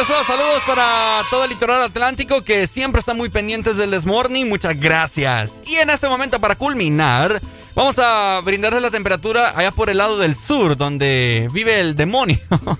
Eso, 0.00 0.24
saludos 0.24 0.62
para 0.66 1.22
todo 1.30 1.44
el 1.44 1.50
litoral 1.50 1.82
atlántico 1.82 2.42
que 2.42 2.66
siempre 2.66 3.00
están 3.00 3.16
muy 3.16 3.28
pendientes 3.28 3.76
del 3.76 3.90
This 3.90 4.06
Morning. 4.06 4.46
Muchas 4.46 4.78
gracias. 4.78 5.60
Y 5.66 5.76
en 5.76 5.90
este 5.90 6.08
momento, 6.08 6.40
para 6.40 6.56
culminar, 6.56 7.40
vamos 7.78 7.96
a 8.00 8.40
brindarles 8.44 8.82
la 8.82 8.90
temperatura 8.90 9.52
allá 9.56 9.70
por 9.70 9.88
el 9.88 9.98
lado 9.98 10.18
del 10.18 10.34
sur, 10.34 10.76
donde 10.76 11.48
vive 11.52 11.78
el 11.78 11.94
demonio. 11.94 12.38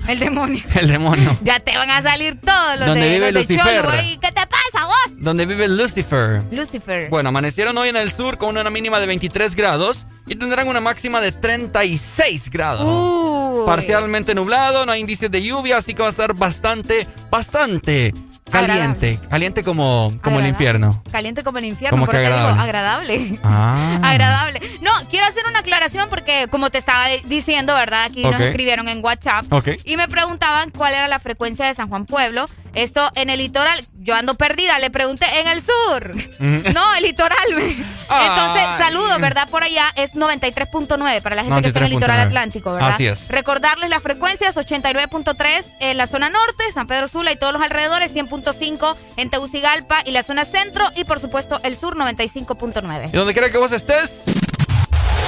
El 0.09 0.19
demonio. 0.19 0.63
el 0.75 0.89
demonio. 0.89 1.37
Ya 1.43 1.61
te 1.61 1.77
van 1.77 1.89
a 1.89 2.03
salir 2.03 2.41
todos 2.41 2.79
los 2.79 2.89
Donde 2.89 3.07
de, 3.07 3.15
vive 3.15 3.33
los 3.33 3.47
de 3.47 3.55
Lucifer. 3.55 3.83
Cholo. 3.83 3.97
¿Qué 4.21 4.33
te 4.33 4.47
pasa, 4.47 4.87
vos? 4.87 5.19
donde 5.21 5.47
vive 5.47 5.69
Lucifer. 5.69 6.43
Lucifer. 6.51 7.09
Bueno, 7.11 7.29
amanecieron 7.29 7.79
hoy 7.79 7.91
en 7.91 7.97
el 7.97 8.13
sur 8.13 8.39
con 8.39 8.57
una 8.57 8.71
mínima 8.71 8.99
de 8.99 9.07
23 9.07 9.55
grados 9.55 10.05
y 10.27 10.35
tendrán 10.35 10.67
una 10.67 10.81
máxima 10.81 11.21
de 11.21 11.31
36 11.31 12.51
grados. 12.51 12.83
Uy. 12.85 13.67
Parcialmente 13.67 14.35
nublado, 14.35 14.85
no 14.85 14.93
hay 14.93 15.01
indicios 15.01 15.31
de 15.31 15.43
lluvia, 15.43 15.77
así 15.79 15.95
que 15.95 16.03
va 16.03 16.09
a 16.09 16.11
estar 16.11 16.35
bastante, 16.35 17.07
bastante 17.31 18.13
caliente. 18.51 19.19
Caliente 19.31 19.65
como, 19.65 20.09
como 20.23 20.39
el 20.39 20.45
Agradable. 20.45 20.49
infierno. 20.49 21.03
Caliente 21.11 21.43
como 21.45 21.59
el 21.59 21.65
infierno, 21.67 21.91
¿Cómo 21.97 22.07
por 22.07 22.15
que 22.15 22.25
eso 22.25 22.35
digo, 22.35 22.47
agradable? 22.49 23.15
agradable. 23.15 23.41
Ah. 23.43 23.99
Agradable. 24.03 24.61
No, 24.81 24.91
quiero 25.11 25.27
hacer 25.27 25.45
una 25.49 25.61
aclaración 25.61 26.09
porque 26.09 26.47
como 26.51 26.71
te 26.71 26.79
estaba 26.79 27.07
diciendo, 27.27 27.75
¿verdad? 27.75 28.05
Aquí 28.05 28.23
nos 28.23 28.41
escribieron 28.41 28.89
en 28.89 29.05
WhatsApp 29.05 29.45
y 29.85 29.97
me 29.97 30.09
preguntaban 30.09 30.71
cuál 30.71 30.95
era 30.95 31.09
la 31.09 31.19
frecuencia 31.19 31.67
de 31.67 31.75
San 31.75 31.89
Juan 31.89 32.07
Pueblo. 32.07 32.47
Esto 32.75 33.11
en 33.15 33.31
el 33.31 33.39
litoral, 33.39 33.81
yo 34.01 34.15
ando 34.15 34.35
perdida, 34.35 34.79
le 34.79 34.91
pregunté 34.91 35.27
en 35.41 35.49
el 35.49 35.63
sur. 35.63 36.15
No, 36.39 36.95
el 36.95 37.03
litoral. 37.03 37.39
Entonces, 37.51 38.63
saludos, 38.79 39.21
¿verdad? 39.21 39.49
Por 39.49 39.65
allá 39.65 39.93
es 39.97 40.13
93.9 40.13 41.23
para 41.23 41.37
la 41.37 41.45
gente 41.45 41.63
que 41.63 41.69
está 41.69 41.81
en 41.81 41.87
el 41.87 41.91
litoral 41.93 42.19
93.9. 42.19 42.27
atlántico, 42.27 42.73
¿verdad? 42.73 42.91
Así 42.95 43.07
es. 43.07 43.29
Recordarles 43.29 43.91
las 43.91 44.03
frecuencias 44.03 44.57
89.3 44.57 45.65
en 45.81 45.97
la 45.97 46.07
zona 46.07 46.31
norte, 46.31 46.71
San 46.73 46.87
Pedro 46.87 47.09
Sula 47.09 47.33
y 47.33 47.37
todos 47.37 47.53
los 47.53 47.63
alrededores, 47.63 48.15
100.5 48.15 48.97
en 49.17 49.31
Tegucigalpa 49.31 50.03
y 50.05 50.13
la 50.13 50.23
zona 50.23 50.45
centro 50.45 50.87
y 50.95 51.05
por 51.05 51.21
supuesto 51.21 51.61
el 51.63 51.77
sur 51.77 51.97
95.9. 51.97 53.11
Y 53.13 53.17
donde 53.17 53.33
quiera 53.33 53.51
que 53.51 53.59
vos 53.59 53.73
estés, 53.73 54.23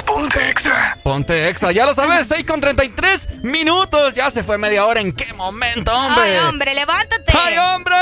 Ponte 0.05 0.49
Exa. 0.49 0.97
ponte 1.03 1.47
exa. 1.49 1.71
Ya 1.71 1.85
lo 1.85 1.93
sabes, 1.93 2.27
6 2.27 2.45
con 2.45 2.59
33 2.61 3.43
minutos. 3.43 4.13
Ya 4.13 4.29
se 4.29 4.43
fue 4.43 4.57
media 4.57 4.85
hora. 4.85 5.01
¿En 5.01 5.13
qué 5.13 5.33
momento, 5.33 5.93
hombre? 5.93 6.23
Ay, 6.23 6.37
hombre, 6.47 6.73
levántate. 6.73 7.33
¡Ay, 7.37 7.57
hombre! 7.57 7.95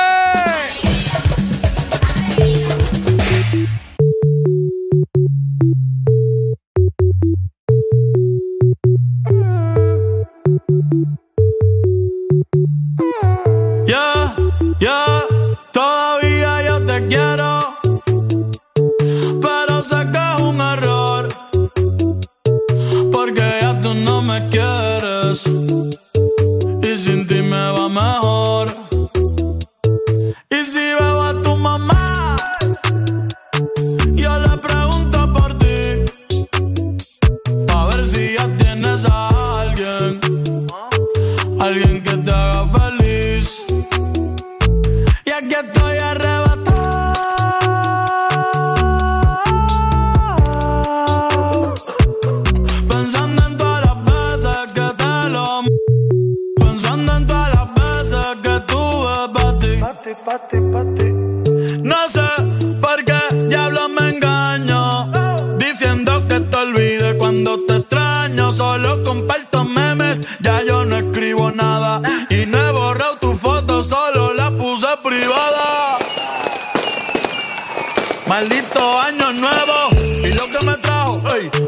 Maldito 78.39 79.01
año 79.01 79.33
nuevo 79.33 79.89
y 80.23 80.31
lo 80.31 80.45
que 80.45 80.65
me 80.65 80.77
trajo. 80.77 81.21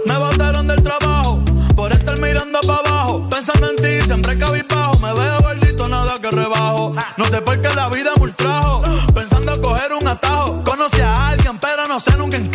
me 0.08 0.18
botaron 0.18 0.70
del 0.70 0.82
trabajo 0.82 1.44
por 1.76 1.92
estar 1.92 2.18
mirando 2.22 2.62
para 2.62 2.80
abajo. 2.80 3.28
Pensando 3.30 3.72
en 3.72 3.76
ti, 3.76 4.08
siempre 4.08 4.38
cabizbajo. 4.38 4.98
Me 5.00 5.14
veo 5.14 5.38
gordito, 5.42 5.90
nada 5.90 6.16
que 6.22 6.32
rebajo. 6.32 6.96
No 7.18 7.26
sé 7.26 7.42
por 7.42 7.62
qué 7.62 7.68
la 7.76 7.90
vida 7.90 8.12
me 8.16 8.24
ultrajo. 8.24 8.84
Pensando 9.14 9.60
coger 9.60 9.92
un 9.92 10.08
atajo. 10.08 10.64
Conocí 10.64 11.02
a 11.02 11.32
alguien, 11.32 11.60
pero 11.60 11.88
no 11.88 12.00
sé 12.00 12.16
nunca 12.16 12.38
encajo. 12.38 12.51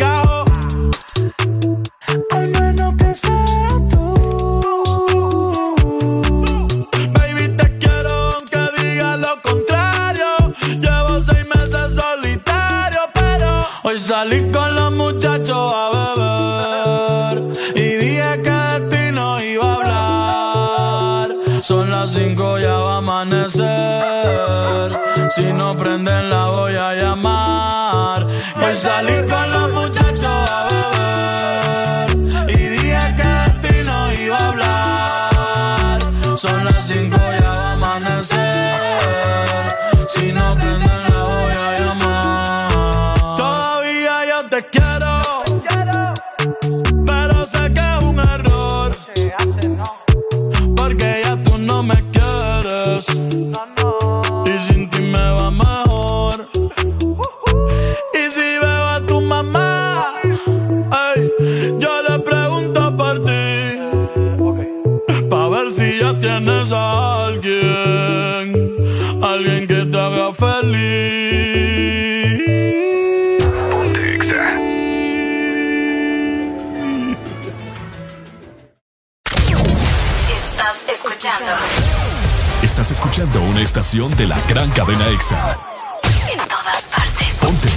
Estás 82.87 83.03
escuchando 83.03 83.41
una 83.41 83.61
estación 83.61 84.15
de 84.15 84.27
la 84.27 84.39
gran 84.47 84.71
cadena 84.71 85.05
EXA. 85.09 85.59
en 86.31 86.37
todas 86.37 86.83
partes. 86.83 87.35
Ponte. 87.41 87.67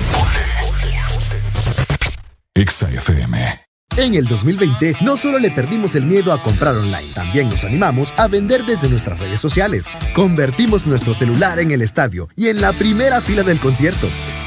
EXA 2.54 2.90
FM. 2.92 3.60
En 3.96 4.14
el 4.14 4.28
2020 4.28 4.98
no 5.00 5.16
solo 5.16 5.40
le 5.40 5.50
perdimos 5.50 5.96
el 5.96 6.04
miedo 6.04 6.32
a 6.32 6.40
comprar 6.44 6.76
online, 6.76 7.12
también 7.12 7.48
nos 7.48 7.64
animamos 7.64 8.14
a 8.18 8.28
vender 8.28 8.64
desde 8.64 8.88
nuestras 8.88 9.18
redes 9.18 9.40
sociales. 9.40 9.86
Convertimos 10.14 10.86
nuestro 10.86 11.12
celular 11.12 11.58
en 11.58 11.72
el 11.72 11.82
estadio 11.82 12.28
y 12.36 12.46
en 12.46 12.60
la 12.60 12.72
primera 12.72 13.20
fila 13.20 13.42
del 13.42 13.58
concierto. 13.58 14.06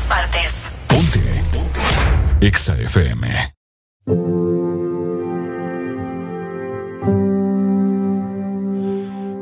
Todas 0.00 0.06
partes. 0.06 0.70
Ponte. 0.88 1.20
EXA 2.40 2.74
FM. 2.78 3.28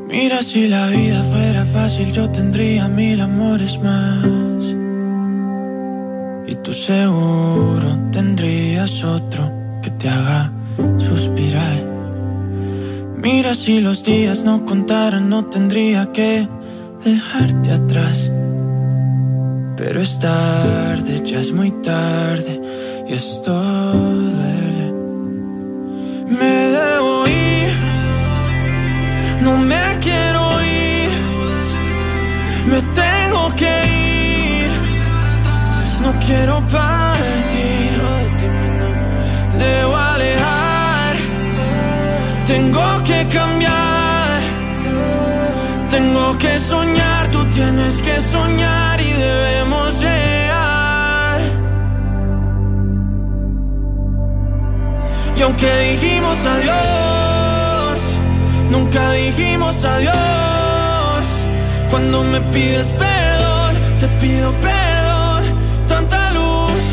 Mira, 0.07 0.41
si 0.41 0.67
la 0.67 0.87
vida 0.87 1.23
fuera 1.23 1.65
fácil, 1.65 2.11
yo 2.11 2.29
tendría 2.29 2.87
mil 2.87 3.21
amores 3.21 3.79
más. 3.81 4.75
Y 6.47 6.55
tú 6.55 6.73
seguro 6.73 8.09
tendrías 8.11 9.03
otro 9.03 9.51
que 9.81 9.91
te 9.91 10.09
haga 10.09 10.51
suspirar. 10.97 11.87
Mira, 13.15 13.53
si 13.53 13.81
los 13.81 14.03
días 14.03 14.43
no 14.43 14.65
contaran, 14.65 15.29
no 15.29 15.45
tendría 15.45 16.11
que 16.11 16.47
dejarte 17.03 17.71
atrás. 17.71 18.31
Pero 19.79 20.01
es 20.01 20.19
tarde, 20.19 21.21
ya 21.23 21.39
es 21.39 21.53
muy 21.53 21.71
tarde, 21.81 22.61
y 23.07 23.13
esto 23.13 23.53
duele. 23.53 24.93
Me 26.27 26.53
debo 26.77 27.25
ir, 27.25 27.71
no 29.39 29.55
me 29.55 29.81
quiero 30.01 30.41
ir, 30.83 31.11
me 32.65 32.81
tengo 33.01 33.55
que 33.55 33.73
ir, 34.57 34.69
no 36.03 36.11
quiero 36.25 36.55
partir, 36.67 37.91
debo 39.57 39.95
alejar, 39.95 41.15
tengo 42.45 43.03
que 43.05 43.25
cambiar, 43.33 44.41
tengo 45.89 46.37
que 46.37 46.59
soñar, 46.59 47.29
tú 47.31 47.45
tienes 47.45 48.01
que 48.01 48.19
soñar 48.19 48.88
Y 55.39 55.41
aunque 55.41 55.71
dijimos 55.91 56.37
adiós, 56.45 57.99
nunca 58.69 59.11
dijimos 59.11 59.85
adiós. 59.85 60.13
Cuando 61.89 62.25
me 62.25 62.41
pides 62.51 62.87
perdón, 62.87 63.75
te 64.01 64.07
pido 64.19 64.51
perdón. 64.59 65.43
Tanta 65.87 66.31
luz 66.31 66.83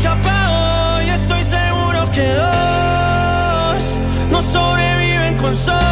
que 0.00 0.08
apagó 0.08 1.02
y 1.06 1.10
estoy 1.10 1.42
seguro 1.42 2.10
que 2.12 2.26
dos 2.32 3.82
no 4.30 4.40
sobreviven 4.40 5.36
con 5.36 5.54
solo 5.54 5.91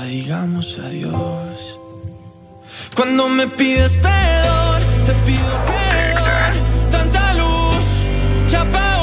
digamos 0.00 0.78
adiós. 0.78 1.78
Cuando 2.94 3.28
me 3.28 3.46
pides 3.46 3.92
perdón, 3.96 4.82
te 5.06 5.12
pido 5.26 5.52
perdón. 5.66 6.90
Tanta 6.90 7.34
luz 7.34 7.84
que 8.48 8.56
apagó 8.56 9.01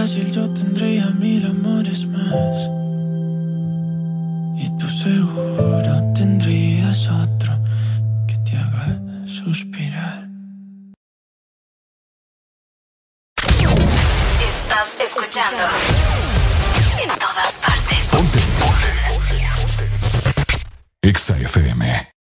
fácil, 0.00 0.32
yo 0.32 0.48
tendría 0.54 1.06
mil 1.10 1.44
amores 1.44 2.06
más. 2.06 2.58
Y 4.56 4.66
tú 4.78 4.88
seguro 4.88 6.12
tendrías 6.14 7.08
otro 7.08 7.52
que 8.26 8.34
te 8.36 8.56
haga 8.56 8.98
suspirar. 9.26 10.26
Estás 14.52 14.88
escuchando. 15.04 15.64
En 17.02 17.10
todas 17.18 17.52
partes. 17.64 18.00
Exa 21.02 21.36
FM. 21.38 22.19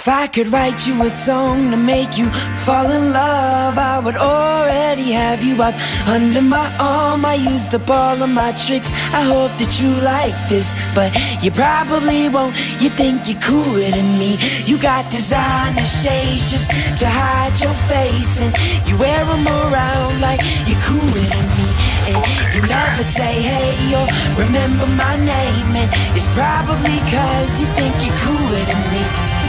If 0.00 0.08
I 0.08 0.28
could 0.28 0.48
write 0.50 0.86
you 0.86 0.96
a 1.02 1.10
song 1.10 1.70
to 1.72 1.76
make 1.76 2.16
you 2.16 2.30
fall 2.64 2.90
in 2.90 3.12
love, 3.12 3.76
I 3.76 3.98
would 3.98 4.16
already 4.16 5.12
have 5.12 5.44
you 5.44 5.60
up 5.60 5.74
under 6.08 6.40
my 6.40 6.72
arm. 6.80 7.22
I 7.26 7.34
used 7.34 7.74
up 7.74 7.84
all 7.90 8.16
of 8.16 8.30
my 8.30 8.52
tricks. 8.64 8.88
I 9.12 9.28
hope 9.28 9.52
that 9.60 9.76
you 9.76 9.92
like 10.00 10.32
this, 10.48 10.72
but 10.96 11.12
you 11.44 11.50
probably 11.50 12.30
won't. 12.32 12.56
You 12.80 12.88
think 12.88 13.28
you're 13.28 13.44
cooler 13.44 13.92
than 13.92 14.16
me. 14.16 14.40
You 14.64 14.80
got 14.80 15.10
designer 15.12 15.84
shades 15.84 16.48
just 16.48 16.70
to 17.00 17.04
hide 17.04 17.60
your 17.60 17.76
face, 17.84 18.40
and 18.40 18.56
you 18.88 18.96
wear 18.96 19.20
them 19.28 19.44
around 19.44 20.16
like 20.24 20.40
you're 20.64 20.80
cooler 20.80 21.26
than 21.28 21.46
me. 21.60 21.68
And 22.08 22.20
you 22.56 22.62
never 22.64 23.04
say 23.04 23.36
hey 23.36 23.76
or 23.92 24.08
remember 24.40 24.88
my 24.96 25.12
name, 25.20 25.70
and 25.76 25.90
it's 26.16 26.28
probably 26.32 26.96
cause 27.12 27.52
you 27.60 27.68
think 27.76 27.92
you're 28.00 28.16
cooler 28.24 28.64
than 28.64 28.80
me. 28.96 29.39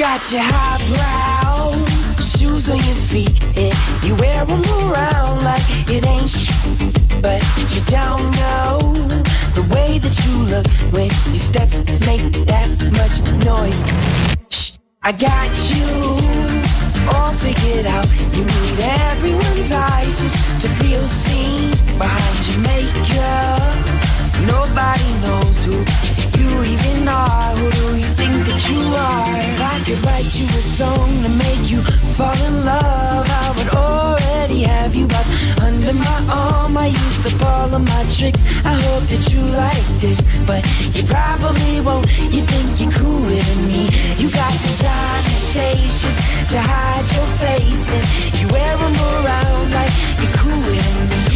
Got 0.00 0.32
your 0.32 0.40
highbrow 0.42 1.76
shoes 2.16 2.70
on 2.70 2.78
your 2.78 3.00
feet, 3.12 3.36
and 3.54 3.74
you 4.02 4.14
wear 4.14 4.46
them 4.46 4.62
around 4.80 5.44
like 5.44 5.60
it 5.90 6.06
ain't 6.06 6.26
sh- 6.26 6.56
But 7.20 7.42
you 7.68 7.82
don't 7.84 8.24
know 8.40 8.78
the 9.52 9.60
way 9.74 9.98
that 9.98 10.16
you 10.24 10.34
look 10.48 10.66
when 10.90 11.10
your 11.28 11.44
steps 11.48 11.84
make 12.08 12.32
that 12.48 12.70
much 12.96 13.20
noise. 13.44 13.80
Shh, 14.48 14.78
I 15.02 15.12
got 15.12 15.52
you 15.68 15.90
all 17.12 17.34
figured 17.34 17.84
out. 17.84 18.08
You 18.32 18.44
need 18.44 18.80
everyone's 19.04 19.70
eyes 19.70 20.18
just 20.18 20.62
to 20.62 20.68
feel 20.80 21.04
seen 21.08 21.72
behind 21.98 22.38
your 22.48 22.60
makeup. 22.72 23.76
Nobody 24.48 25.10
knows 25.20 25.56
who 25.66 25.76
you 26.40 26.48
even 26.72 27.06
are. 27.06 27.79
You 28.70 28.82
are? 28.94 29.36
If 29.50 29.60
I 29.74 29.76
could 29.86 30.00
write 30.06 30.30
you 30.38 30.46
a 30.46 30.62
song 30.78 31.08
to 31.24 31.30
make 31.44 31.70
you 31.70 31.82
fall 32.16 32.38
in 32.48 32.64
love, 32.64 33.26
I 33.42 33.46
would 33.56 33.70
already 33.74 34.62
have 34.62 34.94
you 34.94 35.06
up 35.06 35.26
under 35.60 35.92
my 35.92 36.18
arm. 36.30 36.76
I 36.76 36.86
used 36.86 37.26
up 37.26 37.42
all 37.44 37.74
of 37.74 37.82
my 37.82 38.02
tricks. 38.16 38.42
I 38.64 38.74
hope 38.86 39.04
that 39.12 39.24
you 39.32 39.40
like 39.64 39.86
this, 39.98 40.20
but 40.46 40.62
you 40.94 41.02
probably 41.04 41.80
won't. 41.80 42.06
You 42.34 42.42
think 42.52 42.80
you're 42.80 42.92
cooler 42.92 43.42
than 43.48 43.60
me. 43.66 43.82
You 44.22 44.30
got 44.30 44.52
designer 44.52 45.40
shades 45.52 46.02
just 46.02 46.20
to 46.52 46.60
hide 46.60 47.06
your 47.16 47.28
face, 47.42 47.84
and 47.96 48.04
you 48.38 48.46
wear 48.54 48.76
them 48.76 48.94
around 48.94 49.66
like 49.78 49.94
you're 50.22 50.36
cooler 50.38 50.76
than 50.86 51.08
me. 51.08 51.29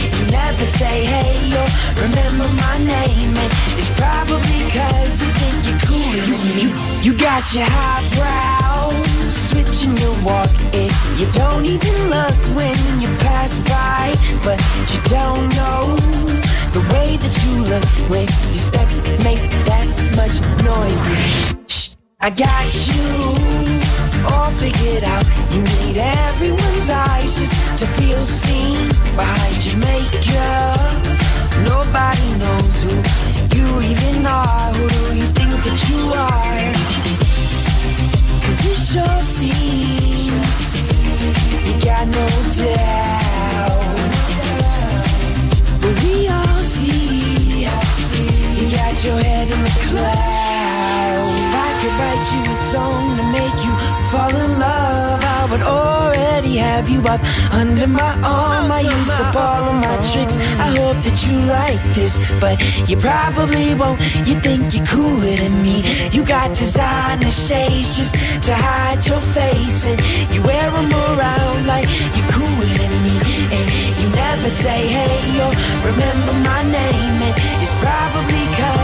You 0.00 0.26
never 0.30 0.64
say 0.64 1.04
hey 1.04 1.52
or 1.60 1.68
remember 2.00 2.48
my 2.64 2.76
name, 2.78 3.36
and 3.36 3.52
it's 3.78 3.90
probably 3.98 4.60
cause 4.72 5.22
you 5.22 5.28
think 5.40 5.60
you're 5.66 6.38
me. 6.44 6.62
You, 6.62 6.70
you 7.02 7.12
got 7.18 7.52
your 7.54 7.66
highbrow, 7.68 8.90
switching 9.30 9.96
your 9.98 10.16
walk, 10.24 10.50
and 10.72 10.90
you 11.18 11.26
don't 11.32 11.64
even 11.64 11.94
look 12.08 12.36
when 12.56 12.76
you 13.00 13.08
pass 13.18 13.58
by, 13.60 14.14
but 14.44 14.58
you 14.92 15.00
don't 15.08 15.48
know 15.56 15.96
the 16.72 16.80
way 16.92 17.16
that 17.16 17.34
you 17.44 17.52
look 17.70 17.84
when 18.10 18.26
your 18.54 18.64
steps 18.70 19.00
make 19.24 19.50
that 19.66 19.86
much 20.16 20.40
noise. 20.64 21.79
I 22.22 22.28
got 22.28 22.68
you 22.86 23.00
all 24.28 24.50
figured 24.60 25.04
out. 25.04 25.24
You 25.52 25.62
need 25.62 25.96
everyone's 25.96 26.90
eyes 26.90 27.34
just 27.34 27.78
to 27.78 27.86
feel 27.96 28.22
seen 28.26 28.88
behind 29.16 29.64
your 29.64 29.78
makeup. 29.78 31.00
Nobody 31.64 32.28
knows 32.36 32.76
who 32.84 32.92
you 33.56 33.80
even 33.88 34.26
are. 34.26 34.72
Who 34.74 34.88
do 34.90 35.16
you 35.16 35.24
think 35.32 35.64
that 35.64 35.80
you 35.88 36.12
are? 36.12 36.74
Cause 38.44 38.60
it 38.68 38.78
sure 38.92 39.20
seems 39.24 40.60
you 41.64 41.74
got 41.82 42.06
no 42.06 42.26
doubt. 42.60 43.80
But 45.80 45.94
we 46.04 46.28
all 46.28 46.62
see 46.68 47.64
you 47.64 48.76
got 48.76 49.04
your 49.04 49.18
head 49.22 49.48
in 49.50 49.62
the 49.62 49.70
clouds. 49.88 50.49
Write 51.98 52.26
you 52.32 52.42
a 52.52 52.56
song 52.72 53.02
to 53.18 53.24
make 53.32 53.58
you 53.64 53.74
fall 54.10 54.34
in 54.44 54.52
love, 54.58 55.22
I 55.22 55.48
would 55.50 55.62
already 55.62 56.56
have 56.56 56.88
you 56.88 57.00
up 57.06 57.20
under 57.52 57.86
my 57.86 58.12
arm. 58.22 58.72
I 58.72 58.80
used 58.80 59.10
up 59.10 59.34
all 59.36 59.64
of 59.70 59.76
my 59.86 59.96
tricks. 60.10 60.36
I 60.58 60.68
hope 60.78 60.98
that 61.06 61.18
you 61.26 61.36
like 61.58 61.82
this, 61.94 62.18
but 62.40 62.56
you 62.88 62.96
probably 62.96 63.74
won't. 63.74 64.00
You 64.28 64.36
think 64.46 64.74
you're 64.74 64.86
cooler 64.86 65.36
than 65.42 65.62
me. 65.62 65.76
You 66.10 66.24
got 66.24 66.56
designer 66.56 67.30
shades 67.30 67.96
just 67.96 68.14
to 68.46 68.54
hide 68.54 69.06
your 69.06 69.20
face, 69.20 69.86
and 69.86 69.98
you 70.32 70.42
wear 70.42 70.70
them 70.70 70.90
around 70.90 71.66
like 71.66 71.86
you're 72.16 72.30
cooler 72.36 72.72
than 72.82 72.94
me. 73.06 73.14
And 73.56 73.66
you 74.00 74.08
never 74.26 74.50
say 74.50 74.80
hey 74.96 75.22
or 75.44 75.52
remember 75.90 76.32
my 76.50 76.62
name, 76.78 77.16
and 77.26 77.34
it's 77.62 77.74
probably 77.84 78.44
cause 78.58 78.79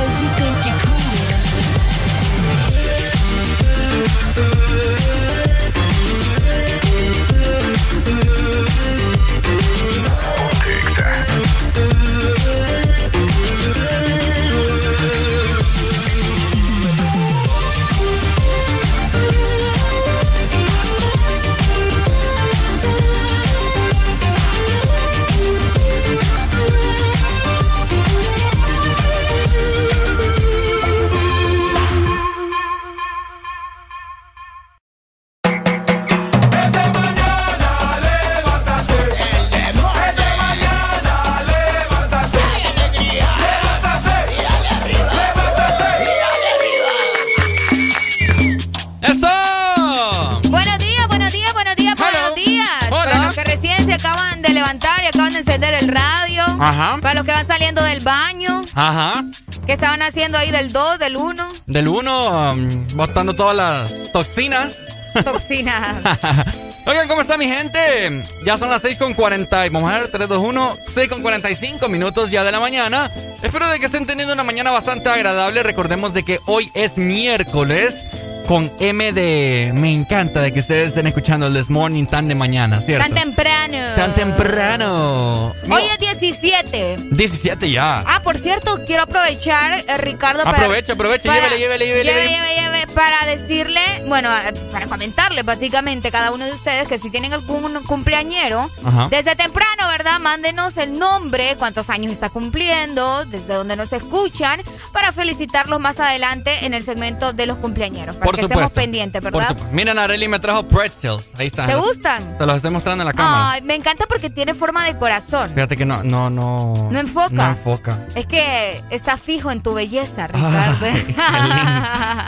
De 55.36 55.40
encender 55.40 55.74
el 55.74 55.88
radio. 55.88 56.44
Ajá. 56.58 56.98
Para 57.00 57.14
los 57.14 57.24
que 57.24 57.32
van 57.32 57.46
saliendo 57.46 57.82
del 57.82 58.00
baño. 58.00 58.62
Ajá. 58.74 59.24
¿Qué 59.66 59.72
estaban 59.72 60.00
haciendo 60.02 60.38
ahí 60.38 60.50
del 60.50 60.72
2, 60.72 60.98
del 60.98 61.16
1? 61.16 61.48
Del 61.66 61.88
1, 61.88 62.52
um, 62.52 62.86
botando 62.94 63.34
todas 63.34 63.56
las 63.56 64.12
toxinas. 64.12 64.78
Toxinas. 65.24 66.02
Oigan, 66.86 67.08
¿cómo 67.08 67.20
está 67.20 67.36
mi 67.36 67.48
gente? 67.48 68.22
Ya 68.44 68.56
son 68.56 68.70
las 68.70 68.82
6 68.82 68.98
con 68.98 69.14
40. 69.14 69.68
Vamos 69.70 69.90
a 69.90 69.98
ver, 69.98 70.10
3, 70.10 70.28
2, 70.28 70.44
1. 70.44 70.76
6 70.94 71.08
con 71.08 71.22
45 71.22 71.88
minutos 71.88 72.30
ya 72.30 72.44
de 72.44 72.52
la 72.52 72.60
mañana. 72.60 73.10
Espero 73.42 73.68
de 73.68 73.78
que 73.78 73.86
estén 73.86 74.06
teniendo 74.06 74.32
una 74.32 74.44
mañana 74.44 74.70
bastante 74.70 75.08
agradable. 75.08 75.62
Recordemos 75.62 76.14
de 76.14 76.22
que 76.22 76.38
hoy 76.46 76.70
es 76.74 76.96
miércoles 76.96 78.06
con 78.46 78.72
M 78.78 79.12
de... 79.12 79.72
Me 79.74 79.92
encanta 79.92 80.40
de 80.40 80.52
que 80.52 80.60
ustedes 80.60 80.88
estén 80.88 81.06
escuchando 81.06 81.48
el 81.48 81.54
This 81.54 81.68
Morning 81.68 82.06
tan 82.06 82.28
de 82.28 82.34
mañana, 82.34 82.80
¿cierto? 82.80 83.06
Tan 83.06 83.14
temprano. 83.14 83.78
Tan 83.96 84.14
temprano. 84.14 85.54
Hoy 85.68 85.82
es 85.92 85.98
17. 85.98 86.96
17 87.10 87.70
ya. 87.70 88.04
Ah, 88.06 88.22
por 88.22 88.38
cierto, 88.38 88.84
quiero 88.86 89.02
aprovechar, 89.02 89.84
eh, 89.86 89.96
Ricardo, 89.98 90.44
para... 90.44 90.58
Aprovecha, 90.58 90.92
aprovecha, 90.92 91.32
llévele, 91.32 91.58
llévele, 91.58 91.86
llévele. 91.86 92.12
Llévele. 92.12 92.28
lleve, 92.28 92.54
lleve, 92.54 92.92
para 92.94 93.26
decirle, 93.26 93.80
bueno, 94.06 94.30
para 94.72 94.86
comentarle 94.86 95.42
básicamente 95.42 96.10
cada 96.10 96.30
uno 96.30 96.44
de 96.44 96.52
ustedes 96.52 96.88
que 96.88 96.98
si 96.98 97.10
tienen 97.10 97.32
algún 97.32 97.82
cumpleañero, 97.84 98.70
Ajá. 98.84 99.08
desde 99.10 99.34
temprano, 99.34 99.88
¿verdad? 99.88 100.20
Mándenos 100.20 100.76
el 100.76 100.98
nombre, 100.98 101.56
cuántos 101.58 101.90
años 101.90 102.12
está 102.12 102.30
cumpliendo, 102.30 103.24
desde 103.26 103.54
dónde 103.54 103.76
nos 103.76 103.92
escuchan, 103.92 104.60
para 104.92 105.12
felicitarlos 105.12 105.80
más 105.80 105.98
adelante 106.00 106.64
en 106.64 106.74
el 106.74 106.84
segmento 106.84 107.32
de 107.32 107.46
los 107.46 107.56
cumpleañeros. 107.58 108.16
Por 108.16 108.35
que 108.36 108.42
supuesto. 108.42 108.64
estemos 108.66 108.72
pendientes, 108.72 109.22
Por 109.22 109.32
¿verdad? 109.32 109.48
supuesto. 109.48 109.72
Miren, 109.74 109.98
Areli 109.98 110.28
me 110.28 110.38
trajo 110.38 110.66
pretzels. 110.68 111.30
Ahí 111.38 111.48
están. 111.48 111.66
¿Te 111.68 111.74
gustan? 111.76 112.36
Se 112.38 112.46
los 112.46 112.56
estoy 112.56 112.70
mostrando 112.70 113.02
en 113.02 113.06
la 113.08 113.12
cámara. 113.12 113.50
Ay, 113.52 113.62
me 113.62 113.74
encanta 113.74 114.06
porque 114.06 114.30
tiene 114.30 114.54
forma 114.54 114.84
de 114.86 114.96
corazón. 114.96 115.48
Fíjate 115.50 115.76
que 115.76 115.84
no, 115.84 116.02
no, 116.02 116.30
no. 116.30 116.88
No 116.90 116.98
enfoca. 116.98 117.28
No 117.30 117.46
enfoca. 117.48 117.98
Es 118.14 118.26
que 118.26 118.82
está 118.90 119.16
fijo 119.16 119.50
en 119.50 119.62
tu 119.62 119.74
belleza, 119.74 120.26
Ricardo. 120.26 120.86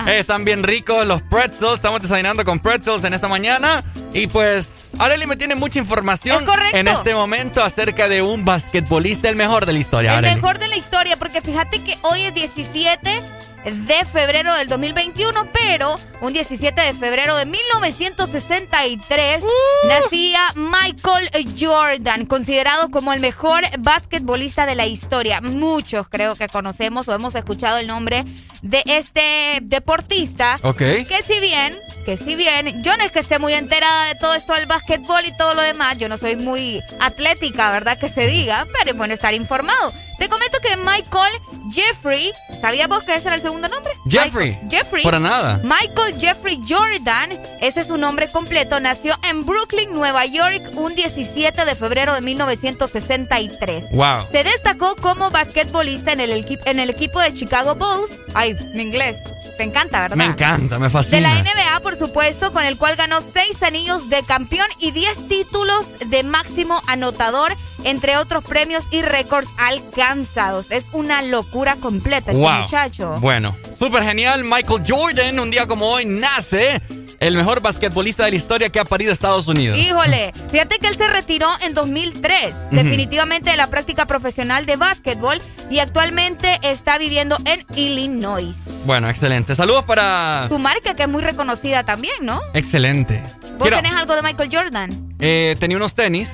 Eh, 0.06 0.18
están 0.20 0.44
bien 0.44 0.62
ricos 0.62 1.06
los 1.06 1.22
pretzels. 1.22 1.74
Estamos 1.74 2.00
desayunando 2.00 2.44
con 2.44 2.60
pretzels 2.60 3.04
en 3.04 3.14
esta 3.14 3.28
mañana. 3.28 3.84
Y 4.12 4.26
pues, 4.26 4.92
Areli 4.98 5.26
me 5.26 5.36
tiene 5.36 5.54
mucha 5.54 5.78
información 5.78 6.44
Es 6.72 6.74
en 6.74 6.88
este 6.88 7.14
momento 7.14 7.62
acerca 7.62 8.08
de 8.08 8.22
un 8.22 8.44
basquetbolista, 8.44 9.28
el 9.28 9.36
mejor 9.36 9.66
de 9.66 9.72
la 9.74 9.78
historia. 9.78 10.12
El 10.12 10.24
Arely. 10.24 10.34
mejor 10.36 10.58
de 10.58 10.68
la 10.68 10.76
historia, 10.76 11.16
porque 11.18 11.42
fíjate 11.42 11.82
que 11.84 11.98
hoy 12.02 12.22
es 12.22 12.34
17 12.34 13.20
de 13.64 14.04
febrero 14.04 14.54
del 14.54 14.68
2021, 14.68 15.48
pero 15.52 15.96
un 16.20 16.32
17 16.32 16.80
de 16.80 16.94
febrero 16.94 17.36
de 17.36 17.46
1963 17.46 19.44
nacía 19.86 20.40
Michael 20.54 21.28
Jordan, 21.58 22.26
considerado 22.26 22.90
como 22.90 23.12
el 23.12 23.20
mejor 23.20 23.62
basquetbolista 23.78 24.66
de 24.66 24.74
la 24.74 24.86
historia. 24.86 25.40
Muchos 25.40 26.08
creo 26.08 26.34
que 26.34 26.48
conocemos 26.48 27.08
o 27.08 27.14
hemos 27.14 27.34
escuchado 27.34 27.78
el 27.78 27.86
nombre 27.86 28.24
de 28.62 28.82
este 28.86 29.58
deportista. 29.62 30.56
Ok. 30.62 30.78
Que 30.78 31.22
si 31.26 31.40
bien, 31.40 31.76
que 32.08 32.16
si 32.16 32.36
bien, 32.36 32.82
yo 32.82 32.96
no 32.96 33.04
es 33.04 33.12
que 33.12 33.18
esté 33.18 33.38
muy 33.38 33.52
enterada 33.52 34.06
de 34.06 34.14
todo 34.14 34.32
esto 34.32 34.54
del 34.54 34.64
básquetbol 34.64 35.26
y 35.26 35.36
todo 35.36 35.52
lo 35.52 35.60
demás, 35.60 35.98
yo 35.98 36.08
no 36.08 36.16
soy 36.16 36.36
muy 36.36 36.82
atlética, 37.00 37.70
¿verdad? 37.70 37.98
Que 37.98 38.08
se 38.08 38.26
diga, 38.26 38.66
pero 38.78 38.92
es 38.92 38.96
bueno 38.96 39.12
estar 39.12 39.34
informado. 39.34 39.92
Te 40.18 40.26
comento 40.30 40.56
que 40.62 40.74
Michael 40.78 41.34
Jeffrey, 41.70 42.32
¿sabías 42.62 42.88
vos 42.88 43.04
que 43.04 43.14
ese 43.14 43.26
era 43.28 43.36
el 43.36 43.42
segundo 43.42 43.68
nombre? 43.68 43.92
Jeffrey. 44.08 44.52
Michael- 44.52 44.70
Jeffrey. 44.70 45.04
Para 45.04 45.20
nada. 45.20 45.60
Michael 45.62 46.18
Jeffrey 46.18 46.58
Jordan, 46.66 47.32
ese 47.60 47.80
es 47.82 47.88
su 47.88 47.98
nombre 47.98 48.28
completo, 48.28 48.80
nació 48.80 49.14
en 49.28 49.44
Brooklyn, 49.44 49.92
Nueva 49.92 50.24
York, 50.24 50.70
un 50.76 50.94
17 50.94 51.66
de 51.66 51.74
febrero 51.74 52.14
de 52.14 52.22
1963. 52.22 53.84
Wow. 53.92 54.26
Se 54.32 54.44
destacó 54.44 54.96
como 54.96 55.30
basquetbolista 55.30 56.12
en 56.12 56.20
el, 56.20 56.58
en 56.64 56.80
el 56.80 56.88
equipo 56.88 57.20
de 57.20 57.34
Chicago 57.34 57.74
Bulls. 57.74 58.10
Ay, 58.32 58.56
mi 58.72 58.80
inglés. 58.82 59.18
Te 59.58 59.64
encanta, 59.64 60.02
¿verdad? 60.02 60.16
Me 60.16 60.24
encanta, 60.24 60.78
me 60.78 60.86
De 60.86 60.90
fascina. 60.90 61.20
la 61.20 61.42
NBA, 61.42 61.80
por 61.80 61.96
supuesto, 61.96 62.52
con 62.52 62.64
el 62.64 62.78
cual 62.78 62.94
ganó 62.94 63.18
seis 63.20 63.60
anillos 63.64 64.08
de 64.08 64.22
campeón 64.22 64.68
y 64.78 64.92
10 64.92 65.26
títulos 65.26 65.84
de 66.06 66.22
máximo 66.22 66.80
anotador, 66.86 67.52
entre 67.82 68.16
otros 68.18 68.44
premios 68.44 68.84
y 68.92 69.02
récords 69.02 69.48
alcanzados. 69.58 70.70
Es 70.70 70.86
una 70.92 71.22
locura 71.22 71.74
completa 71.74 72.30
este 72.30 72.40
muchacho. 72.40 73.16
Bueno, 73.18 73.56
súper 73.76 74.04
genial. 74.04 74.44
Michael 74.44 74.84
Jordan, 74.86 75.40
un 75.40 75.50
día 75.50 75.66
como 75.66 75.88
hoy, 75.88 76.04
nace 76.04 76.80
el 77.20 77.36
mejor 77.36 77.60
basquetbolista 77.60 78.24
de 78.24 78.30
la 78.30 78.36
historia 78.36 78.68
que 78.70 78.78
ha 78.80 78.84
parido 78.84 79.12
Estados 79.12 79.48
Unidos. 79.48 79.78
Híjole, 79.78 80.32
fíjate 80.50 80.78
que 80.78 80.86
él 80.88 80.96
se 80.96 81.08
retiró 81.08 81.48
en 81.62 81.74
2003, 81.74 82.54
Ujú. 82.54 82.76
definitivamente 82.76 83.50
de 83.50 83.56
la 83.56 83.66
práctica 83.68 84.06
profesional 84.06 84.66
de 84.66 84.76
básquetbol 84.76 85.40
y 85.70 85.80
actualmente 85.80 86.58
está 86.62 86.96
viviendo 86.98 87.36
en 87.44 87.64
Illinois. 87.76 88.56
Bueno, 88.86 89.08
excelente. 89.10 89.54
Saludos 89.54 89.84
para. 89.84 90.46
Su 90.48 90.58
marca 90.58 90.94
que 90.94 91.02
es 91.02 91.08
muy 91.08 91.22
reconocida 91.22 91.84
también, 91.84 92.14
¿no? 92.22 92.40
Excelente. 92.54 93.20
¿Vos 93.58 93.62
Quiero- 93.62 93.76
tenés 93.76 93.92
algo 93.94 94.14
de 94.14 94.22
Michael 94.22 94.48
Jordan? 94.52 95.14
eh, 95.18 95.56
tenía 95.58 95.76
unos 95.76 95.94
tenis. 95.94 96.30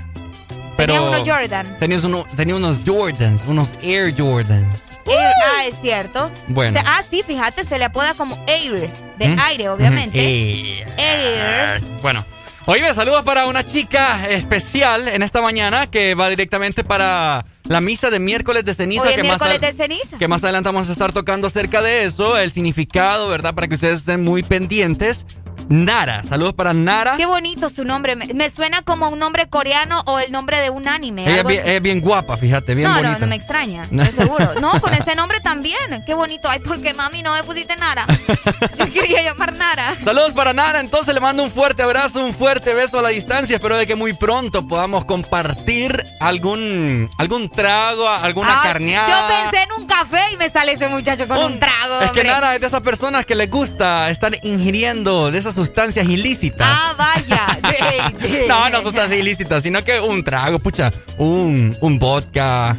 Pero 0.76 0.93
Tenía 0.95 1.09
unos 1.09 1.28
Jordan. 1.28 1.76
Tenías 1.78 2.03
uno- 2.03 2.24
tenía 2.37 2.57
unos 2.57 2.80
Jordans, 2.85 3.43
unos 3.47 3.68
Air 3.80 4.12
Jordans. 4.18 4.80
Air- 5.07 5.32
ah, 5.46 5.66
es 5.66 5.74
cierto. 5.80 6.30
Bueno. 6.48 6.80
Ah, 6.84 7.02
sí, 7.09 7.22
fíjate, 7.26 7.64
se 7.66 7.78
le 7.78 7.84
apoda 7.84 8.14
como 8.14 8.42
Air, 8.46 8.92
de 9.18 9.28
¿Mm? 9.28 9.38
aire, 9.40 9.68
obviamente. 9.68 10.18
Air. 10.18 10.86
Air. 10.96 11.80
Bueno. 12.02 12.24
Oye, 12.66 12.94
saludos 12.94 13.22
para 13.24 13.46
una 13.46 13.62
chica 13.62 14.26
especial 14.30 15.07
en 15.09 15.22
esta 15.22 15.42
mañana 15.42 15.86
que 15.86 16.14
va 16.14 16.30
directamente 16.30 16.82
para 16.82 17.44
la 17.64 17.80
misa 17.82 18.09
de 18.09 18.18
miércoles 18.18 18.64
de 18.64 18.72
ceniza. 18.72 19.02
Hoy 19.02 19.11
es 19.11 19.16
que 19.16 19.22
miércoles 19.22 19.61
más 19.61 19.76
de 19.76 19.76
ceniza. 19.76 20.16
que 20.18 20.28
más 20.28 20.42
adelante 20.44 20.68
vamos 20.70 20.88
a 20.88 20.92
estar 20.92 21.12
tocando 21.12 21.46
acerca 21.48 21.82
de 21.82 22.05
eso, 22.05 22.38
el 22.38 22.50
significado, 22.52 23.28
¿verdad? 23.28 23.55
Para 23.55 23.68
que 23.68 23.74
ustedes 23.74 23.98
estén 24.00 24.24
muy 24.24 24.42
pendientes. 24.42 25.26
Nara, 25.69 26.23
saludos 26.23 26.55
para 26.55 26.75
Nara. 26.75 27.17
Qué 27.17 27.27
bonito 27.27 27.69
su 27.69 27.85
nombre. 27.85 28.17
Me, 28.17 28.27
me 28.35 28.51
suena 28.51 28.83
como 28.83 29.09
un 29.09 29.19
nombre 29.19 29.49
coreano 29.49 30.03
o 30.07 30.19
el 30.19 30.31
nombre 30.31 30.61
de 30.61 30.71
un 30.71 30.89
anime. 30.89 31.23
Ella 31.23 31.41
es 31.41 31.47
bien, 31.47 31.61
así. 31.61 31.71
es 31.71 31.83
bien 31.83 32.01
guapa, 32.01 32.37
fíjate, 32.37 32.75
bien 32.75 32.89
no, 32.89 32.95
bonita. 32.95 33.12
no, 33.15 33.19
no 33.21 33.27
me 33.27 33.37
extraña, 33.37 33.83
estoy 33.91 34.07
seguro. 34.07 34.61
No, 34.61 34.81
con 34.81 34.93
ese 34.95 35.15
nombre 35.15 35.41
también. 35.41 36.03
Qué 36.07 36.15
bonito. 36.15 36.49
Ay, 36.49 36.61
porque 36.61 36.93
mami 36.95 37.23
no 37.23 37.35
me 37.35 37.43
pusiste 37.45 37.77
Nara. 37.77 38.07
Yo 38.79 38.93
quería 38.93 39.23
llamar 39.23 39.57
Nara. 39.57 39.95
Saludos 40.03 40.33
para 40.33 40.53
Nara, 40.53 40.81
entonces 40.81 41.15
le 41.15 41.21
mando 41.21 41.43
un 41.43 41.51
fuerte 41.51 41.83
abrazo, 41.83 42.25
un 42.25 42.35
fuerte 42.35 42.75
beso 42.75 42.99
a 42.99 43.03
la 43.03 43.09
distancia. 43.11 43.57
Espero 43.57 43.77
de 43.77 43.87
que 43.87 43.95
muy 43.95 44.12
pronto 44.12 44.67
podamos 44.67 45.05
compartir 45.05 46.05
algún 46.21 47.09
algún 47.19 47.49
trago, 47.49 48.09
alguna 48.09 48.61
Ay, 48.62 48.69
carneada. 48.69 49.09
Yo 49.09 49.51
pensé 49.51 49.65
en 49.65 49.83
un 49.83 49.87
café 49.87 50.21
y 50.33 50.37
me 50.37 50.51
sale 50.51 50.73
ese 50.73 50.89
muchacho 50.89 51.27
con 51.27 51.39
un, 51.39 51.59
trago. 51.59 52.01
Es 52.01 52.11
que. 52.11 52.25
Nara 52.25 52.55
es 52.55 52.61
de 52.61 52.67
esas 52.67 52.83
personas 52.83 53.27
que 53.27 53.35
les 53.35 53.51
gusta 53.51 54.11
estar 54.11 54.37
ingiriendo 54.43 55.31
de 55.31 55.39
esas 55.39 55.53
sustancias 55.55 56.07
ilícitas. 56.07 56.66
Ah, 56.70 56.94
vaya. 56.96 57.46
No, 58.48 58.68
no 58.70 58.82
sustancias 58.82 59.18
ilícitas, 59.18 59.62
sino 59.62 59.82
que 59.82 60.00
un 60.00 60.22
trago, 60.24 60.59
pucha, 60.59 60.92
un, 61.18 61.76
un 61.80 61.98
vodka. 61.98 62.76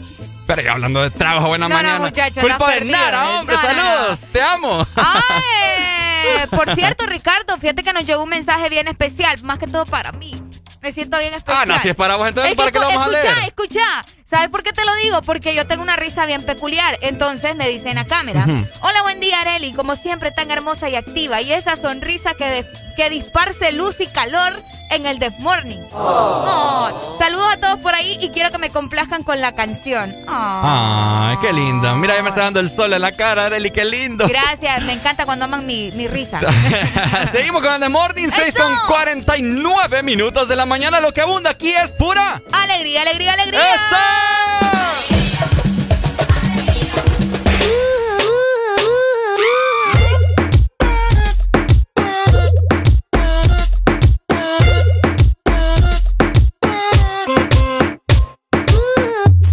Pero 0.47 0.61
ya 0.61 0.73
hablando 0.73 1.01
de 1.01 1.09
tragos 1.09 1.43
a 1.43 1.47
buena 1.47 1.67
No, 1.67 1.75
no, 1.75 1.81
mañana. 1.81 1.99
muchacho, 2.05 2.39
Culpa 2.41 2.67
de 2.69 2.75
perdido. 2.75 2.97
Nara, 2.97 3.29
hombre, 3.39 3.55
No, 3.55 3.61
no, 3.63 3.67
no. 3.73 3.83
saludos, 3.83 4.19
te 4.31 4.41
amo. 4.41 4.87
Ay, 4.95 6.47
por 6.51 6.73
cierto, 6.75 7.05
Ricardo, 7.07 7.57
fíjate 7.57 7.81
que 7.83 7.93
nos 7.93 8.05
llegó 8.05 8.23
un 8.23 8.29
mensaje 8.29 8.69
bien 8.69 8.87
especial, 8.87 9.41
más 9.43 9.57
que 9.59 9.67
todo 9.67 9.85
para 9.85 10.11
mí. 10.11 10.35
Me 10.81 10.91
siento 10.93 11.17
bien 11.17 11.33
especial. 11.33 11.63
Ah, 11.63 11.65
no, 11.65 11.79
si 11.81 11.89
es 11.89 11.95
para 11.95 12.15
vos, 12.15 12.27
entonces, 12.27 12.51
Es 12.51 12.57
¿para 12.57 12.71
que 12.71 12.77
qué 12.77 12.85
lo 12.85 12.87
vamos 12.91 13.07
a 13.07 13.17
escucha, 13.17 13.33
leer? 13.35 13.47
escucha. 13.49 14.05
¿Sabes 14.29 14.49
por 14.49 14.63
qué 14.63 14.73
te 14.73 14.83
lo 14.83 14.93
digo? 15.03 15.21
Porque 15.21 15.53
yo 15.53 15.67
tengo 15.67 15.83
una 15.83 15.95
risa 15.95 16.25
bien 16.25 16.43
peculiar. 16.43 16.97
Entonces 17.01 17.55
me 17.55 17.69
dicen 17.69 17.97
a 17.99 18.05
cámara. 18.05 18.45
Hola, 18.81 19.01
buen 19.03 19.19
día, 19.19 19.41
Areli. 19.41 19.71
Como 19.73 19.95
siempre, 19.95 20.31
tan 20.31 20.49
hermosa 20.49 20.89
y 20.89 20.95
activa. 20.95 21.41
Y 21.41 21.53
esa 21.53 21.75
sonrisa 21.75 22.33
que, 22.33 22.45
de- 22.45 22.67
que 22.97 23.09
disparce 23.11 23.71
luz 23.73 23.97
y 23.99 24.07
calor 24.07 24.59
en 24.89 25.05
el 25.05 25.19
Death 25.19 25.37
Morning. 25.39 25.77
Oh, 25.93 27.17
Saludos 27.19 27.47
a 27.53 27.57
todos 27.59 27.79
por 27.81 27.93
ahí 27.93 28.17
y 28.19 28.29
quiero 28.29 28.49
que 28.51 28.57
me 28.57 28.69
complazcan 28.71 29.21
con 29.23 29.41
la 29.41 29.53
canción. 29.53 30.15
Oh. 30.27 30.31
Ay, 30.31 31.37
qué 31.41 31.53
lindo. 31.53 31.95
Mira, 31.95 32.15
ya 32.15 32.23
me 32.23 32.29
está 32.29 32.41
dando 32.43 32.59
el 32.61 32.69
sol 32.69 32.93
en 32.93 33.01
la 33.01 33.11
cara, 33.11 33.45
Arely, 33.45 33.69
qué 33.71 33.85
lindo. 33.85 34.27
Gracias, 34.27 34.81
me 34.83 34.93
encanta 34.93 35.25
cuando 35.25 35.45
aman 35.45 35.65
mi, 35.67 35.91
mi 35.91 36.07
risa. 36.07 36.39
Seguimos 37.31 37.61
con 37.61 37.73
el 37.75 37.79
The 37.81 37.89
Morning 37.89 38.29
6 38.35 38.55
con 38.55 38.73
49 38.87 40.01
minutos 40.03 40.47
de 40.47 40.55
la 40.55 40.65
mañana. 40.65 40.99
Lo 40.99 41.13
que 41.13 41.21
abunda 41.21 41.51
aquí 41.51 41.71
es 41.71 41.91
pura. 41.91 42.41
Alegría, 42.53 43.01
alegría, 43.03 43.33
alegría. 43.33 43.61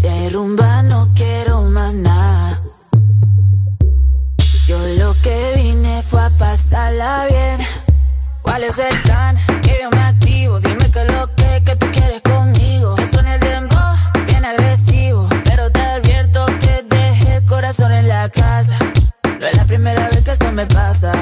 Hay 0.09 0.29
rumba 0.31 0.83
no 0.83 1.09
quiero 1.15 1.69
nada. 1.69 2.61
Yo 4.67 4.79
lo 4.99 5.15
que 5.23 5.53
vine 5.57 6.03
fue 6.03 6.21
a 6.21 6.31
pasarla 6.31 7.27
bien. 7.29 7.67
¿Cuál 8.43 8.65
es 8.65 8.79
el 8.79 9.03
plan? 9.03 9.62
Primera 19.73 20.07
vez 20.11 20.23
que 20.23 20.33
esto 20.33 20.53
me 20.53 20.67
pasa. 20.67 21.13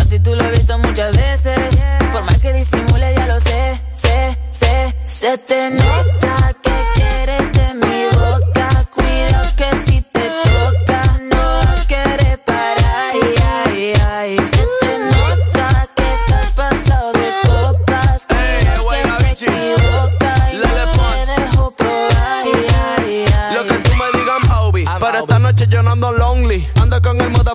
A 0.00 0.04
ti 0.04 0.20
tú 0.20 0.36
lo 0.36 0.44
he 0.44 0.50
visto 0.50 0.78
muchas 0.78 1.16
veces. 1.16 1.76
Por 2.12 2.22
más 2.22 2.38
que 2.38 2.52
disimule, 2.52 3.12
ya 3.12 3.26
lo 3.26 3.40
sé, 3.40 3.80
sé, 3.92 4.38
sé. 4.50 4.94
Se 5.04 5.36
te 5.36 5.68
nota 5.70 6.34
que 6.62 6.76
quieres 6.94 7.52
de 7.52 7.74
mi 7.74 8.04
boca. 8.12 8.68
Cuidado 8.94 9.50
que 9.56 9.76
si 9.84 10.00
te 10.00 10.30
toca, 10.44 11.02
no 11.32 11.60
querer 11.88 12.38
parar. 12.44 13.14
Ay, 13.14 13.34
ay, 13.64 13.92
ay. 14.14 14.36
Se 14.36 14.62
te 14.80 14.92
nota 15.14 15.88
que 15.96 16.04
estás 16.18 16.50
pasado 16.54 17.12
de 17.14 17.28
copas. 17.48 18.26
Cuidado 18.28 18.88
que 18.90 19.24
te 19.24 19.30
equivocas 19.32 20.40
y 20.52 20.56
no 20.56 21.24
te 21.26 21.40
dejo 21.40 21.70
probar. 21.72 22.44
Ay, 22.44 22.66
ay, 22.98 23.24
ay. 23.40 23.54
Lo 23.56 23.66
que 23.66 23.74
tú 23.80 23.90
me 23.96 24.06
digas, 24.20 24.56
Obi. 24.60 24.84
Pero 25.00 25.18
esta 25.18 25.38
noche 25.40 25.66
yo 25.68 25.82
no 25.82 25.90
ando 25.90 26.12
lonely. 26.12 26.64
Ando 26.80 27.02
con 27.02 27.20
el 27.20 27.30
moda 27.30 27.54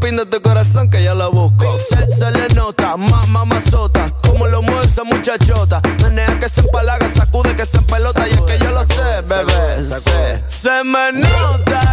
pin 0.00 0.16
de 0.16 0.26
tu 0.26 0.40
corazón 0.40 0.90
que 0.90 1.02
yo 1.02 1.14
lo 1.14 1.30
busco. 1.30 1.78
Se, 1.78 2.10
se 2.10 2.30
le 2.30 2.48
nota, 2.54 2.96
mamá 2.96 3.44
mazota. 3.44 4.12
Como 4.22 4.46
lo 4.46 4.62
mueve 4.62 4.84
esa 4.84 5.04
muchachota. 5.04 5.80
Menea 6.02 6.38
que 6.38 6.48
se 6.48 6.60
empalaga, 6.60 7.08
sacude 7.08 7.54
que 7.54 7.66
se 7.66 7.78
empelota. 7.78 8.26
Y 8.28 8.30
es 8.30 8.40
que 8.42 8.58
yo 8.58 8.70
lo 8.70 8.84
sé, 8.84 9.20
bebé. 9.26 9.82
sé. 9.82 10.42
Se 10.48 10.84
me 10.84 11.12
nota 11.12 11.87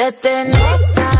Se 0.00 0.12
te 0.12 0.44
nota 0.46 1.19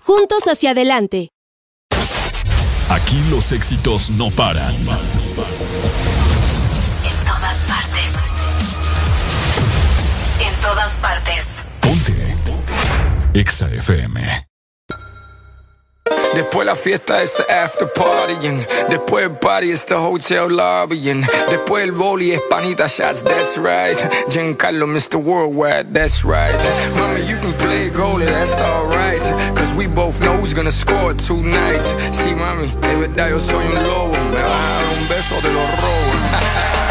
Juntos 0.13 0.43
hacia 0.45 0.71
adelante. 0.71 1.29
Aquí 2.89 3.23
los 3.29 3.53
éxitos 3.53 4.09
no 4.09 4.29
paran. 4.29 4.75
En 4.75 4.85
todas 7.25 7.57
partes. 7.65 8.11
En 10.45 10.53
todas 10.61 10.97
partes. 10.97 11.63
Ponte. 11.79 12.35
Exa 13.33 13.69
FM. 13.69 14.50
Después 16.33 16.65
la 16.65 16.75
fiesta 16.75 17.21
es 17.21 17.33
the 17.33 17.43
after 17.51 17.87
partying. 17.93 18.65
Después 18.89 19.25
el 19.25 19.31
party 19.31 19.71
es 19.71 19.85
the 19.85 19.95
hotel 19.95 20.55
lobbying. 20.55 21.25
Después 21.49 21.83
el 21.83 21.91
boli 21.91 22.31
es 22.31 22.41
panita 22.49 22.87
shots, 22.87 23.21
that's 23.21 23.57
right. 23.57 23.97
Giancarlo, 24.29 24.87
Mr. 24.87 25.17
Worldwide, 25.17 25.93
that's 25.93 26.23
right. 26.23 26.57
Mami, 26.97 27.27
you 27.27 27.37
can 27.37 27.53
play 27.53 27.89
goalie, 27.89 28.25
that's 28.25 28.61
alright. 28.61 29.21
Cause 29.55 29.73
we 29.75 29.87
both 29.87 30.19
know 30.21 30.35
who's 30.37 30.53
gonna 30.53 30.71
score 30.71 31.13
tonight. 31.13 31.83
Sí, 32.11 32.33
mami, 32.33 32.67
de 32.67 32.95
verdad 32.95 33.29
yo 33.29 33.39
soy 33.39 33.65
un 33.65 33.83
lobo. 33.83 34.11
Me 34.31 34.39
dar 34.39 34.85
un 34.99 35.07
beso 35.07 35.35
de 35.41 35.51
los 35.53 35.81
robos. 35.81 36.90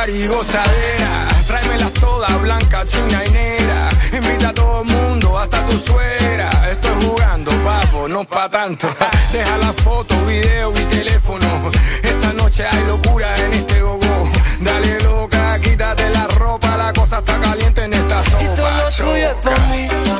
Party 0.00 0.12
y 0.12 0.26
gozadera. 0.26 1.28
Tráemelas 1.46 1.92
todas, 1.92 2.40
blanca, 2.40 2.84
china 2.86 3.22
y 3.26 3.30
negra. 3.30 3.88
Invita 4.12 4.48
a 4.48 4.54
todo 4.54 4.82
el 4.82 4.86
mundo, 4.88 5.38
hasta 5.38 5.64
tu 5.66 5.78
suegra. 5.78 6.50
Estoy 6.70 7.04
jugando, 7.04 7.50
papo, 7.64 8.08
no 8.08 8.24
pa' 8.24 8.48
tanto. 8.48 8.88
Deja 9.32 9.58
la 9.58 9.72
foto, 9.72 10.14
video 10.26 10.72
y 10.72 10.84
teléfono. 10.96 11.70
Esta 12.02 12.32
noche 12.32 12.64
hay 12.66 12.84
locura 12.84 13.34
en 13.44 13.52
este 13.52 13.80
gogo. 13.80 14.30
Dale 14.60 15.00
loca, 15.00 15.58
quítate 15.60 16.08
la 16.10 16.26
ropa, 16.26 16.76
la 16.76 16.92
cosa 16.92 17.18
está 17.18 17.38
caliente 17.38 17.84
en 17.84 17.94
esta 17.94 18.22
sopa. 18.24 18.42
Y 18.42 18.46
todo 18.56 18.70
lo 18.70 18.90
tuyo 18.90 19.30
es 19.30 19.70
mí, 19.70 20.19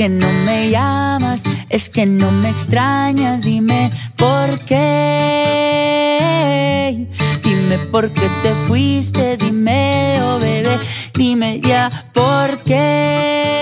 ¿Por 0.00 0.06
qué 0.06 0.14
no 0.14 0.32
me 0.46 0.70
llamas? 0.70 1.42
Es 1.68 1.90
que 1.90 2.06
no 2.06 2.32
me 2.32 2.48
extrañas, 2.48 3.42
dime 3.42 3.90
por 4.16 4.64
qué. 4.64 5.86
Dime 7.42 7.78
por 7.92 8.10
qué 8.10 8.30
te 8.42 8.54
fuiste, 8.66 9.36
dime, 9.36 10.16
oh 10.22 10.38
bebé, 10.38 10.78
dime 11.12 11.60
ya 11.60 11.90
por 12.14 12.64
qué. 12.64 13.52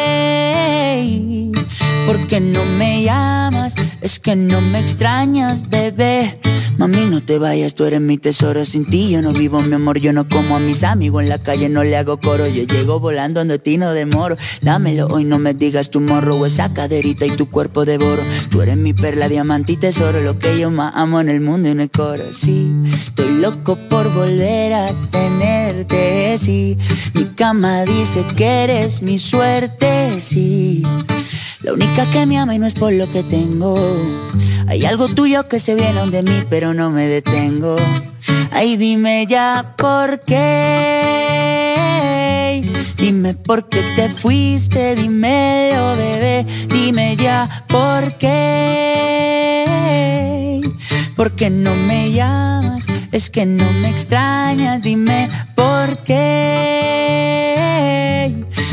¿Por 2.06 2.24
qué 2.28 2.38
no 2.38 2.64
me 2.64 3.02
llamas? 3.02 3.74
Es 4.00 4.20
que 4.20 4.36
no 4.36 4.60
me 4.60 4.78
extrañas, 4.78 5.68
bebé. 5.68 5.87
Vayas, 7.38 7.74
tú 7.74 7.84
eres 7.84 8.00
mi 8.00 8.18
tesoro. 8.18 8.64
Sin 8.64 8.84
ti 8.84 9.10
yo 9.10 9.22
no 9.22 9.32
vivo, 9.32 9.60
mi 9.60 9.74
amor. 9.74 9.98
Yo 9.98 10.12
no 10.12 10.28
como 10.28 10.56
a 10.56 10.58
mis 10.58 10.82
amigos 10.82 11.22
en 11.22 11.28
la 11.28 11.38
calle, 11.38 11.68
no 11.68 11.84
le 11.84 11.96
hago 11.96 12.18
coro. 12.18 12.46
Yo 12.46 12.64
llego 12.64 12.98
volando 13.00 13.40
ando 13.40 13.60
ti 13.60 13.76
no 13.76 13.92
demoro. 13.92 14.36
Dámelo 14.62 15.06
hoy, 15.06 15.24
no 15.24 15.38
me 15.38 15.54
digas 15.54 15.90
tu 15.90 16.00
morro 16.00 16.36
o 16.36 16.46
esa 16.46 16.72
caderita 16.72 17.26
y 17.26 17.30
tu 17.30 17.50
cuerpo 17.50 17.84
devoro. 17.84 18.22
Tú 18.50 18.62
eres 18.62 18.76
mi 18.76 18.92
perla, 18.92 19.28
diamante 19.28 19.72
y 19.72 19.76
tesoro. 19.76 20.20
Lo 20.20 20.38
que 20.38 20.58
yo 20.58 20.70
más 20.70 20.94
amo 20.96 21.20
en 21.20 21.28
el 21.28 21.40
mundo 21.40 21.68
y 21.68 21.72
en 21.72 21.80
el 21.80 21.90
coro. 21.90 22.32
Sí, 22.32 22.70
estoy 22.92 23.38
loco 23.38 23.76
por 23.88 24.12
volver 24.12 24.72
a 24.72 24.92
tenerte. 25.10 26.36
Sí, 26.38 26.76
mi 27.14 27.26
cama 27.26 27.84
dice 27.84 28.24
que 28.36 28.64
eres 28.64 29.02
mi 29.02 29.18
suerte. 29.18 30.20
Sí, 30.20 30.82
la 31.62 31.72
única 31.72 32.08
que 32.10 32.26
me 32.26 32.38
ama 32.38 32.54
y 32.54 32.58
no 32.58 32.66
es 32.66 32.74
por 32.74 32.92
lo 32.92 33.10
que 33.10 33.22
tengo. 33.22 33.76
Hay 34.68 34.84
algo 34.84 35.08
tuyo 35.08 35.48
que 35.48 35.60
se 35.60 35.74
viene 35.74 36.06
de 36.08 36.22
mí, 36.22 36.44
pero 36.50 36.74
no 36.74 36.90
me 36.90 37.06
detengo. 37.30 37.76
Ay, 38.50 38.76
dime 38.76 39.26
ya 39.26 39.74
por 39.76 40.20
qué. 40.20 40.38
Dime 42.96 43.34
por 43.34 43.68
qué 43.68 43.82
te 43.94 44.08
fuiste, 44.10 44.96
dímelo, 44.96 45.96
bebé. 45.96 46.46
Dime 46.68 47.16
ya 47.16 47.48
por 47.68 48.14
qué. 48.18 49.58
¿Por 51.16 51.32
qué 51.32 51.50
no 51.50 51.74
me 51.74 52.12
llamas? 52.12 52.86
Es 53.12 53.30
que 53.30 53.46
no 53.46 53.70
me 53.72 53.88
extrañas, 53.88 54.82
dime 54.82 55.28
por 55.54 56.04
qué. 56.04 57.14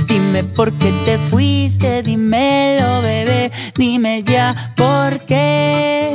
Dime 0.07 0.43
por 0.43 0.73
qué 0.73 0.91
te 1.05 1.17
fuiste, 1.17 2.03
dímelo, 2.03 3.01
bebé. 3.01 3.51
Dime 3.75 4.23
ya 4.23 4.73
por 4.75 5.25
qué. 5.25 6.11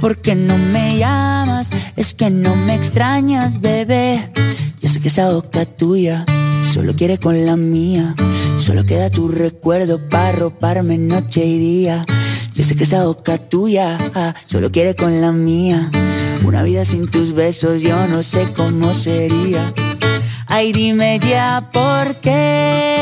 ¿Por 0.00 0.20
qué 0.20 0.34
no 0.34 0.58
me 0.58 0.98
llamas? 0.98 1.70
Es 1.96 2.14
que 2.14 2.30
no 2.30 2.56
me 2.56 2.74
extrañas, 2.74 3.60
bebé. 3.60 4.30
Yo 4.80 4.88
sé 4.88 5.00
que 5.00 5.08
esa 5.08 5.30
boca 5.30 5.64
tuya 5.66 6.24
solo 6.64 6.94
quiere 6.94 7.18
con 7.18 7.46
la 7.46 7.56
mía. 7.56 8.14
Solo 8.56 8.84
queda 8.84 9.10
tu 9.10 9.28
recuerdo 9.28 10.08
para 10.08 10.32
roparme 10.32 10.98
noche 10.98 11.44
y 11.44 11.58
día. 11.58 12.04
Yo 12.54 12.64
sé 12.64 12.76
que 12.76 12.84
esa 12.84 13.04
boca 13.04 13.38
tuya 13.38 13.98
ah, 14.14 14.34
solo 14.46 14.70
quiere 14.70 14.94
con 14.94 15.20
la 15.20 15.32
mía. 15.32 15.90
Una 16.44 16.62
vida 16.62 16.84
sin 16.84 17.08
tus 17.08 17.32
besos 17.32 17.82
yo 17.82 18.06
no 18.08 18.22
sé 18.22 18.52
cómo 18.52 18.92
sería. 18.94 19.72
Ay, 20.46 20.72
dime 20.72 21.20
ya 21.20 21.70
por 21.72 22.16
qué. 22.20 23.00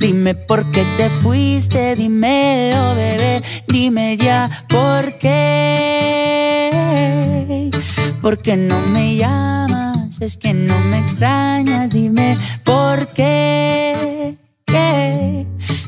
Dime 0.00 0.34
por 0.34 0.70
qué 0.70 0.86
te 0.96 1.10
fuiste, 1.10 1.96
dímelo, 1.96 2.94
bebé. 2.94 3.42
Dime 3.66 4.16
ya 4.16 4.48
por 4.68 5.18
qué. 5.18 6.38
¿Por 8.20 8.38
qué 8.38 8.56
no 8.56 8.80
me 8.86 9.16
llamas? 9.16 9.87
Es 10.20 10.38
que 10.38 10.54
no 10.54 10.78
me 10.90 10.98
extrañas, 10.98 11.90
dime 11.90 12.38
por 12.64 13.08
qué. 13.12 14.36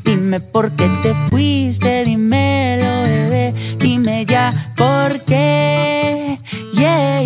Dime 0.05 0.41
por 0.41 0.73
qué 0.73 0.89
te 1.03 1.15
fuiste, 1.31 2.05
dímelo, 2.05 3.03
bebé. 3.03 3.55
Dime 3.79 4.27
ya 4.27 4.75
por 4.77 5.25
qué. 5.25 6.39
Yeah. 6.75 7.21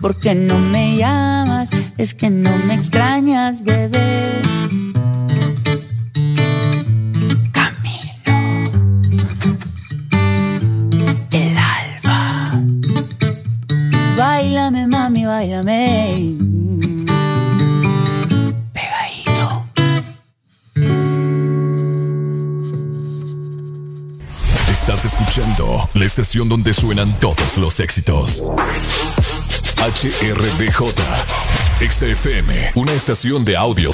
¿Por 0.00 0.18
qué 0.20 0.34
no 0.34 0.58
me 0.58 0.96
llamas? 0.96 1.68
Es 1.98 2.14
que 2.14 2.30
no 2.30 2.56
me 2.66 2.74
extrañas, 2.74 3.64
bebé. 3.64 4.40
Báilame, 14.48 14.86
mami, 14.86 15.26
báilame. 15.26 16.34
Pegadito. 18.72 19.66
Estás 24.70 25.04
escuchando 25.04 25.90
la 25.92 26.04
estación 26.06 26.48
donde 26.48 26.72
suenan 26.72 27.12
todos 27.20 27.58
los 27.58 27.78
éxitos. 27.78 28.42
HRBJ, 29.76 30.94
XFM, 31.86 32.72
una 32.74 32.92
estación 32.92 33.44
de 33.44 33.54
audio 33.54 33.92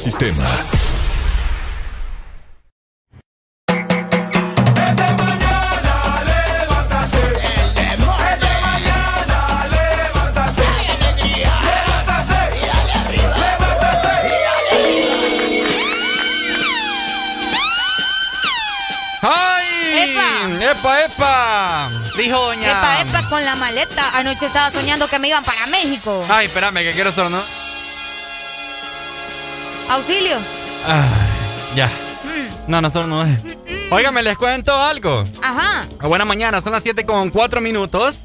maleta. 23.85 24.19
Anoche 24.19 24.47
estaba 24.47 24.71
soñando 24.71 25.09
que 25.09 25.19
me 25.19 25.29
iban 25.29 25.45
para 25.45 25.67
México. 25.67 26.25
Ay, 26.29 26.47
espérame, 26.47 26.79
que 26.83 26.93
quiero 26.93 27.11
estornudar. 27.11 27.45
Auxilio. 29.89 30.39
Ay, 30.87 31.77
ya. 31.77 31.87
Mm. 31.87 32.71
No, 32.71 32.81
no 32.81 32.89
estornudé. 32.89 33.39
Óigame, 33.91 34.23
les 34.23 34.37
cuento 34.37 34.75
algo. 34.75 35.25
Ajá. 35.43 35.85
Buena 36.01 36.25
mañana, 36.25 36.61
son 36.61 36.73
las 36.73 36.83
7 36.83 37.05
con 37.05 37.31
4 37.31 37.61
minutos. 37.61 38.21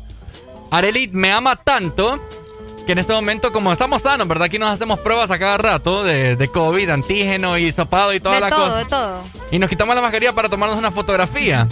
Arely 0.72 1.10
me 1.12 1.32
ama 1.32 1.56
tanto 1.56 2.20
que 2.86 2.94
en 2.94 3.00
este 3.00 3.14
momento, 3.14 3.52
como 3.52 3.72
estamos 3.74 4.02
sanos, 4.02 4.28
¿verdad? 4.28 4.46
Aquí 4.46 4.58
nos 4.58 4.70
hacemos 4.70 5.00
pruebas 5.00 5.30
a 5.32 5.38
cada 5.38 5.58
rato 5.58 6.04
de, 6.04 6.36
de 6.36 6.48
COVID, 6.48 6.90
antígeno 6.90 7.58
y 7.58 7.72
sopado 7.72 8.14
y 8.14 8.20
toda 8.20 8.36
de 8.36 8.42
la 8.42 8.50
todo, 8.50 8.66
cosa. 8.66 8.78
de 8.78 8.86
todo. 8.86 9.24
Y 9.52 9.60
nos 9.60 9.70
quitamos 9.70 9.96
la 9.96 10.02
mascarilla 10.02 10.34
para 10.34 10.48
tomarnos 10.50 10.78
una 10.78 10.92
fotografía. 10.92 11.68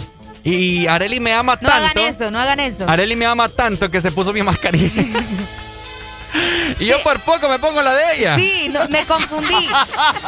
Y 0.48 0.86
Areli 0.86 1.20
me 1.20 1.32
ama 1.34 1.58
No 1.60 1.68
tanto. 1.68 2.00
hagan 2.00 2.08
eso, 2.14 2.30
no 2.30 2.38
hagan 2.38 2.60
eso. 2.60 2.88
Areli 2.88 3.16
me 3.16 3.26
ama 3.26 3.48
tanto 3.48 3.90
que 3.90 4.00
se 4.00 4.10
puso 4.12 4.32
mi 4.32 4.42
mascarilla. 4.42 5.02
y 6.78 6.86
yo 6.86 7.02
por 7.02 7.20
poco 7.20 7.48
me 7.48 7.58
pongo 7.58 7.82
la 7.82 7.92
de 7.94 8.16
ella. 8.16 8.36
Sí, 8.36 8.68
no, 8.70 8.88
me 8.88 9.04
confundí. 9.04 9.68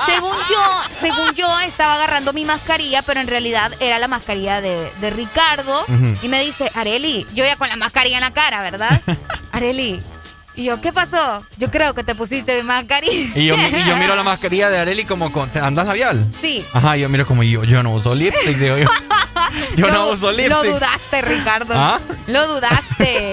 según 0.07 0.37
yo, 0.51 0.83
según 1.01 1.35
yo 1.35 1.61
estaba 1.61 1.95
agarrando 1.95 2.33
mi 2.33 2.45
mascarilla, 2.45 3.03
pero 3.03 3.21
en 3.21 3.27
realidad 3.29 3.73
era 3.81 3.99
la 3.99 4.09
mascarilla 4.09 4.61
de, 4.61 4.91
de 5.01 5.11
Ricardo. 5.11 5.85
Y 6.23 6.29
me 6.29 6.43
dice, 6.43 6.71
Areli, 6.75 7.27
yo 7.35 7.45
ya 7.45 7.57
con 7.57 7.69
la 7.69 7.77
mascarilla 7.77 8.17
en 8.19 8.25
la 8.25 8.31
cara, 8.31 8.63
¿verdad? 8.63 9.01
Areli. 9.53 10.03
Y 10.57 10.65
yo, 10.65 10.81
¿qué 10.81 10.93
pasó? 10.93 11.45
Yo 11.59 11.71
creo 11.71 11.95
que 11.95 12.03
te 12.05 12.15
pusiste 12.15 12.57
mi 12.57 12.63
mascarilla. 12.65 13.39
Y 13.39 13.47
yo, 13.47 13.57
y 13.57 13.89
yo 13.89 13.97
miro 13.97 14.15
la 14.17 14.23
mascarilla 14.25 14.69
de 14.69 14.79
Areli 14.79 15.05
como 15.05 15.33
con. 15.33 15.51
¿Andas 15.57 15.87
labial? 15.87 16.27
Sí. 16.41 16.65
Ajá, 16.73 16.97
yo 16.97 17.09
miro 17.09 17.25
como 17.27 17.43
yo, 17.43 17.65
yo 17.65 17.83
no 17.83 17.95
uso 17.95 18.15
lipstick, 18.15 18.57
digo 18.57 18.79
yo. 18.79 18.89
Yo 19.77 19.91
no 19.91 20.11
uso 20.11 20.31
lipstick. 20.31 20.51
Lo 20.51 20.63
dudaste, 20.63 21.23
Ricardo. 21.23 21.75
¿Ah? 21.77 21.99
Lo 22.29 22.47
dudaste. 22.47 23.33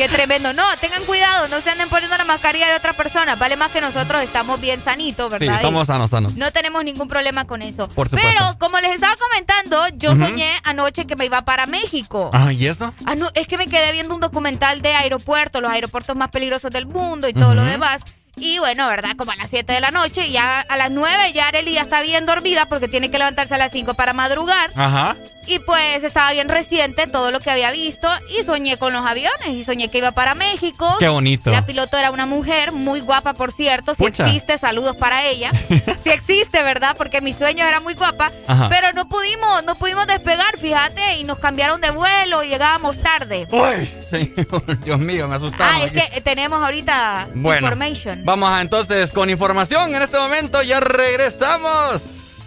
Qué 0.00 0.08
tremendo. 0.08 0.54
No, 0.54 0.62
tengan 0.80 1.04
cuidado, 1.04 1.48
no 1.48 1.60
se 1.60 1.68
anden 1.68 1.90
poniendo 1.90 2.16
la 2.16 2.24
mascarilla 2.24 2.70
de 2.70 2.76
otra 2.76 2.94
persona. 2.94 3.36
Vale 3.36 3.56
más 3.56 3.70
que 3.70 3.82
nosotros 3.82 4.22
estamos 4.22 4.58
bien 4.58 4.82
sanitos, 4.82 5.30
Sí, 5.30 5.38
¿verdad? 5.40 5.56
estamos 5.56 5.82
Y 5.82 5.86
sanos, 5.88 6.08
sanos. 6.08 6.36
No 6.38 6.50
tenemos 6.52 6.82
ningún 6.82 7.06
problema 7.06 7.46
con 7.46 7.60
eso. 7.60 7.86
Por 7.90 8.08
supuesto. 8.08 8.30
Pero, 8.32 8.58
como 8.58 8.80
les 8.80 8.94
estaba 8.94 9.14
comentando, 9.16 9.88
yo 9.98 10.16
soñé 10.16 10.50
anoche 10.64 11.06
que 11.06 11.16
me 11.16 11.26
iba 11.26 11.42
para 11.42 11.66
México. 11.66 12.30
Ah, 12.32 12.50
¿y 12.50 12.66
eso? 12.66 12.94
Ah, 13.04 13.14
no, 13.14 13.28
es 13.34 13.46
que 13.46 13.58
me 13.58 13.66
quedé 13.66 13.92
viendo 13.92 14.14
un 14.14 14.22
documental 14.22 14.80
de 14.80 14.94
aeropuertos, 14.94 15.60
los 15.60 15.70
aeropuertos 15.70 16.16
más 16.16 16.30
peligrosos 16.30 16.70
del 16.70 16.86
mundo 16.86 17.28
y 17.28 17.34
todo 17.34 17.54
lo 17.54 17.62
demás. 17.62 18.00
Y 18.36 18.58
bueno, 18.58 18.88
¿verdad? 18.88 19.10
Como 19.16 19.32
a 19.32 19.36
las 19.36 19.50
7 19.50 19.72
de 19.72 19.80
la 19.80 19.90
noche, 19.90 20.26
y 20.26 20.32
ya 20.32 20.60
a 20.60 20.76
las 20.76 20.90
9 20.90 21.32
ya 21.34 21.48
Arely 21.48 21.74
ya 21.74 21.82
está 21.82 22.00
bien 22.02 22.26
dormida 22.26 22.66
porque 22.66 22.88
tiene 22.88 23.10
que 23.10 23.18
levantarse 23.18 23.54
a 23.54 23.58
las 23.58 23.72
5 23.72 23.94
para 23.94 24.12
madrugar. 24.12 24.70
Ajá. 24.76 25.16
Y 25.46 25.58
pues 25.60 26.04
estaba 26.04 26.30
bien 26.32 26.48
reciente 26.48 27.06
todo 27.08 27.32
lo 27.32 27.40
que 27.40 27.50
había 27.50 27.72
visto 27.72 28.08
y 28.38 28.44
soñé 28.44 28.76
con 28.76 28.92
los 28.92 29.04
aviones 29.04 29.48
y 29.48 29.64
soñé 29.64 29.88
que 29.88 29.98
iba 29.98 30.12
para 30.12 30.34
México. 30.34 30.94
Qué 31.00 31.08
bonito. 31.08 31.50
La 31.50 31.66
piloto 31.66 31.96
era 31.98 32.12
una 32.12 32.24
mujer 32.24 32.70
muy 32.72 33.00
guapa, 33.00 33.34
por 33.34 33.50
cierto. 33.50 33.94
Si 33.94 34.04
Pucha. 34.04 34.26
existe, 34.26 34.58
saludos 34.58 34.94
para 34.96 35.24
ella. 35.26 35.50
si 36.04 36.10
existe, 36.10 36.62
¿verdad? 36.62 36.94
Porque 36.96 37.20
mi 37.20 37.32
sueño 37.32 37.66
era 37.66 37.80
muy 37.80 37.94
guapa. 37.94 38.30
Ajá. 38.46 38.68
Pero 38.68 38.92
no 38.92 39.08
pudimos, 39.08 39.64
no 39.64 39.74
pudimos 39.74 40.06
despegar, 40.06 40.56
fíjate, 40.56 41.16
y 41.18 41.24
nos 41.24 41.38
cambiaron 41.40 41.80
de 41.80 41.90
vuelo 41.90 42.44
y 42.44 42.48
llegábamos 42.48 42.98
tarde. 42.98 43.48
Uy, 43.50 43.90
señor, 44.08 44.80
Dios 44.84 45.00
mío, 45.00 45.26
me 45.26 45.36
asustamos. 45.36 45.82
Ah, 45.82 45.84
es 45.84 45.90
que 45.92 46.20
tenemos 46.20 46.62
ahorita 46.62 47.28
Bueno, 47.34 47.66
information. 47.66 48.19
Vamos 48.22 48.50
a, 48.50 48.60
entonces 48.60 49.10
con 49.12 49.30
información 49.30 49.94
en 49.94 50.02
este 50.02 50.18
momento. 50.18 50.60
Ya 50.62 50.80
regresamos. 50.80 52.42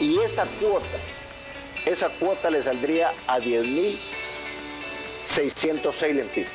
Y 0.00 0.18
esa 0.18 0.44
cuota, 0.60 0.98
esa 1.86 2.08
cuota 2.08 2.50
le 2.50 2.60
saldría 2.62 3.12
a 3.26 3.38
10.606 3.38 6.12
lempiras. 6.12 6.52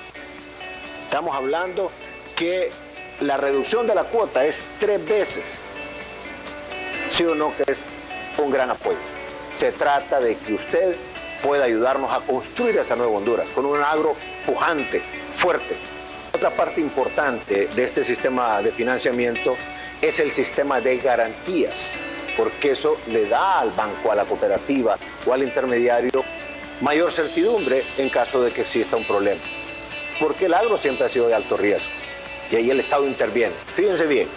Estamos 1.03 1.35
hablando 1.35 1.91
que 2.35 2.71
la 3.21 3.37
reducción 3.37 3.87
de 3.87 3.95
la 3.95 4.03
cuota 4.03 4.45
es 4.45 4.67
tres 4.79 5.03
veces. 5.05 5.63
Sí 7.07 7.23
o 7.23 7.35
no 7.35 7.55
que 7.55 7.63
es 7.71 7.91
un 8.37 8.51
gran 8.51 8.69
apoyo. 8.69 8.99
Se 9.51 9.71
trata 9.71 10.19
de 10.19 10.37
que 10.37 10.53
usted 10.53 10.95
pueda 11.41 11.63
ayudarnos 11.63 12.13
a 12.13 12.19
construir 12.19 12.77
esa 12.77 12.95
nueva 12.95 13.13
Honduras 13.13 13.47
con 13.55 13.65
un 13.65 13.81
agro 13.81 14.15
pujante, 14.45 15.01
fuerte. 15.29 15.96
Otra 16.37 16.51
parte 16.51 16.81
importante 16.81 17.65
de 17.65 17.83
este 17.83 18.03
sistema 18.03 18.61
de 18.61 18.71
financiamiento 18.71 19.57
es 19.99 20.19
el 20.19 20.31
sistema 20.31 20.79
de 20.79 20.99
garantías, 20.99 21.95
porque 22.37 22.73
eso 22.73 22.99
le 23.07 23.25
da 23.25 23.61
al 23.61 23.71
banco, 23.71 24.11
a 24.11 24.15
la 24.15 24.23
cooperativa 24.23 24.99
o 25.25 25.33
al 25.33 25.41
intermediario 25.41 26.23
mayor 26.81 27.11
certidumbre 27.11 27.81
en 27.97 28.09
caso 28.09 28.39
de 28.43 28.51
que 28.51 28.61
exista 28.61 28.97
un 28.97 29.03
problema. 29.05 29.41
Porque 30.19 30.45
el 30.45 30.53
agro 30.53 30.77
siempre 30.77 31.05
ha 31.05 31.09
sido 31.09 31.27
de 31.27 31.33
alto 31.33 31.57
riesgo 31.57 31.91
y 32.51 32.57
ahí 32.57 32.69
el 32.69 32.79
Estado 32.79 33.07
interviene. 33.07 33.55
Fíjense 33.73 34.05
bien, 34.05 34.27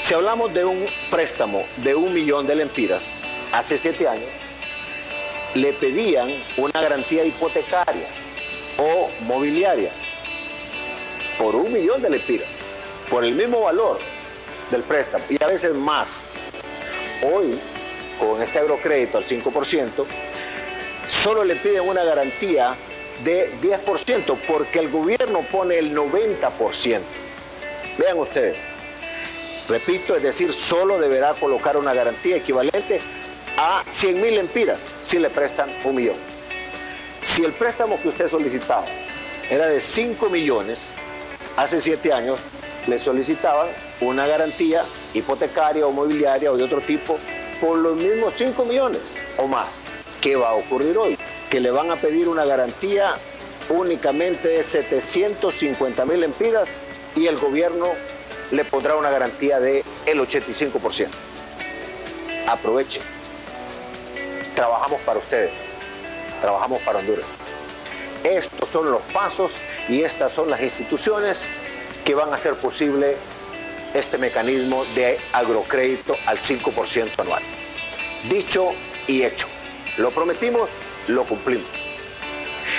si 0.00 0.14
hablamos 0.14 0.54
de 0.54 0.64
un 0.64 0.86
préstamo 1.10 1.66
de 1.78 1.96
un 1.96 2.14
millón 2.14 2.46
de 2.46 2.54
lempiras 2.54 3.02
hace 3.50 3.76
siete 3.76 4.06
años, 4.06 4.30
le 5.54 5.72
pedían 5.72 6.28
una 6.56 6.80
garantía 6.80 7.24
hipotecaria 7.24 8.06
o 8.76 9.08
mobiliaria 9.22 9.90
por 11.38 11.54
un 11.54 11.72
millón 11.72 12.02
de 12.02 12.10
lempiras, 12.10 12.48
por 13.08 13.24
el 13.24 13.34
mismo 13.34 13.62
valor 13.62 13.98
del 14.70 14.82
préstamo 14.82 15.24
y 15.28 15.42
a 15.42 15.46
veces 15.46 15.72
más. 15.74 16.28
Hoy, 17.22 17.58
con 18.18 18.42
este 18.42 18.58
agrocrédito 18.58 19.18
al 19.18 19.24
5%, 19.24 20.04
solo 21.06 21.44
le 21.44 21.54
piden 21.56 21.88
una 21.88 22.04
garantía 22.04 22.76
de 23.24 23.50
10% 23.60 24.38
porque 24.46 24.80
el 24.80 24.90
gobierno 24.90 25.42
pone 25.50 25.78
el 25.78 25.96
90%. 25.96 27.00
Vean 27.98 28.18
ustedes, 28.18 28.58
repito, 29.68 30.14
es 30.14 30.22
decir, 30.22 30.52
solo 30.52 31.00
deberá 31.00 31.34
colocar 31.34 31.76
una 31.76 31.94
garantía 31.94 32.36
equivalente 32.36 33.00
a 33.56 33.82
100 33.88 34.20
mil 34.20 34.38
empiras 34.38 34.86
si 35.00 35.18
le 35.18 35.30
prestan 35.30 35.70
un 35.84 35.96
millón. 35.96 36.16
Si 37.20 37.44
el 37.44 37.52
préstamo 37.52 38.00
que 38.00 38.08
usted 38.08 38.28
solicitaba 38.28 38.84
era 39.50 39.66
de 39.66 39.80
5 39.80 40.30
millones, 40.30 40.94
hace 41.58 41.80
7 41.80 42.12
años 42.12 42.40
le 42.86 42.98
solicitaban 43.00 43.68
una 44.00 44.26
garantía 44.26 44.84
hipotecaria 45.12 45.86
o 45.86 45.90
mobiliaria 45.90 46.52
o 46.52 46.56
de 46.56 46.62
otro 46.62 46.80
tipo 46.80 47.18
por 47.60 47.78
los 47.78 47.96
mismos 47.96 48.34
5 48.36 48.64
millones 48.64 49.00
o 49.36 49.48
más. 49.48 49.86
¿Qué 50.20 50.36
va 50.36 50.50
a 50.50 50.54
ocurrir 50.54 50.96
hoy? 50.96 51.18
Que 51.50 51.58
le 51.58 51.72
van 51.72 51.90
a 51.90 51.96
pedir 51.96 52.28
una 52.28 52.44
garantía 52.44 53.16
únicamente 53.70 54.48
de 54.48 54.62
750 54.62 56.04
mil 56.06 56.22
empiras 56.22 56.68
y 57.16 57.26
el 57.26 57.36
gobierno 57.36 57.88
le 58.52 58.64
pondrá 58.64 58.94
una 58.94 59.10
garantía 59.10 59.58
de 59.58 59.84
el 60.06 60.20
85%. 60.20 61.08
Aprovechen. 62.46 63.02
Trabajamos 64.54 65.00
para 65.00 65.18
ustedes. 65.18 65.52
Trabajamos 66.40 66.80
para 66.82 67.00
Honduras. 67.00 67.26
Estos 68.24 68.68
son 68.68 68.90
los 68.90 69.02
pasos 69.12 69.52
y 69.88 70.02
estas 70.02 70.32
son 70.32 70.50
las 70.50 70.60
instituciones 70.60 71.50
que 72.04 72.14
van 72.14 72.30
a 72.30 72.34
hacer 72.34 72.54
posible 72.54 73.16
este 73.94 74.18
mecanismo 74.18 74.84
de 74.94 75.18
agrocrédito 75.32 76.16
al 76.26 76.38
5% 76.38 77.18
anual. 77.18 77.42
Dicho 78.28 78.70
y 79.06 79.22
hecho. 79.22 79.46
Lo 79.96 80.10
prometimos, 80.10 80.68
lo 81.08 81.24
cumplimos. 81.24 81.68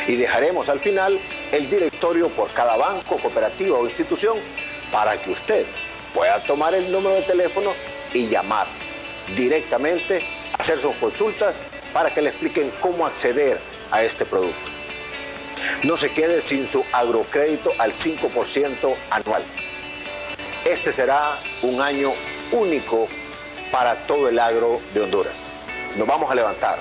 Y 0.08 0.16
dejaremos 0.16 0.70
al 0.70 0.80
final 0.80 1.20
el 1.52 1.70
directorio 1.70 2.30
por 2.30 2.52
cada 2.52 2.78
banco, 2.78 3.18
cooperativa 3.18 3.78
o 3.78 3.86
institución 3.86 4.38
para 4.92 5.22
que 5.22 5.32
usted 5.32 5.66
pueda 6.14 6.40
tomar 6.44 6.74
el 6.74 6.92
número 6.92 7.16
de 7.16 7.22
teléfono 7.22 7.72
y 8.14 8.28
llamar 8.28 8.68
directamente, 9.36 10.22
hacer 10.58 10.80
sus 10.80 10.96
consultas 10.96 11.58
para 11.94 12.10
que 12.14 12.22
le 12.22 12.30
expliquen 12.30 12.72
cómo 12.82 13.06
acceder 13.06 13.60
a 13.92 14.04
este 14.04 14.26
producto. 14.26 14.79
No 15.84 15.98
se 15.98 16.12
quede 16.12 16.42
sin 16.42 16.66
su 16.66 16.84
agrocrédito 16.92 17.72
al 17.78 17.92
5% 17.92 18.96
anual. 19.10 19.44
Este 20.66 20.92
será 20.92 21.40
un 21.62 21.82
año 21.82 22.12
único 22.52 23.08
para 23.72 23.96
todo 24.06 24.30
el 24.30 24.40
agro 24.40 24.82
de 24.94 25.02
Honduras. 25.02 25.48
Nos 25.96 26.08
vamos 26.08 26.30
a 26.32 26.36
levantar. 26.36 26.80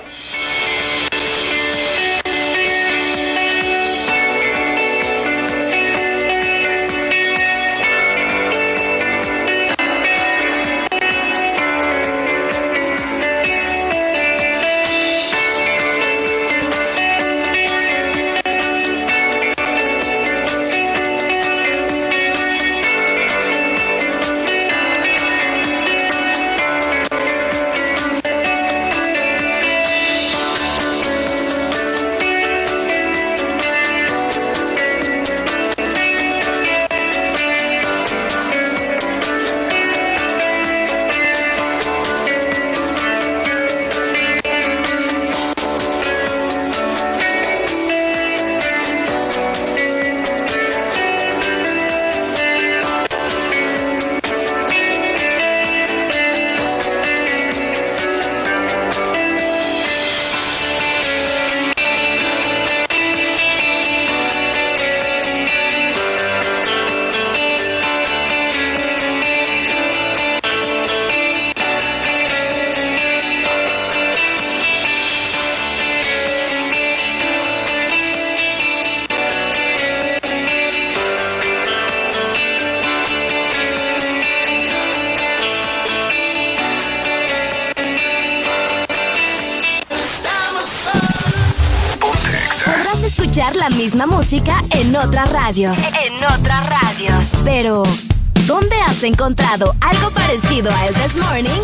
Radios. 95.49 95.79
En 96.05 96.15
otras 96.23 96.69
radios. 96.69 97.25
Pero, 97.43 97.81
¿dónde 98.45 98.75
has 98.81 99.01
encontrado 99.01 99.75
algo 99.81 100.11
parecido 100.11 100.71
a 100.71 100.85
El 100.85 100.93
This 100.93 101.15
Morning? 101.15 101.63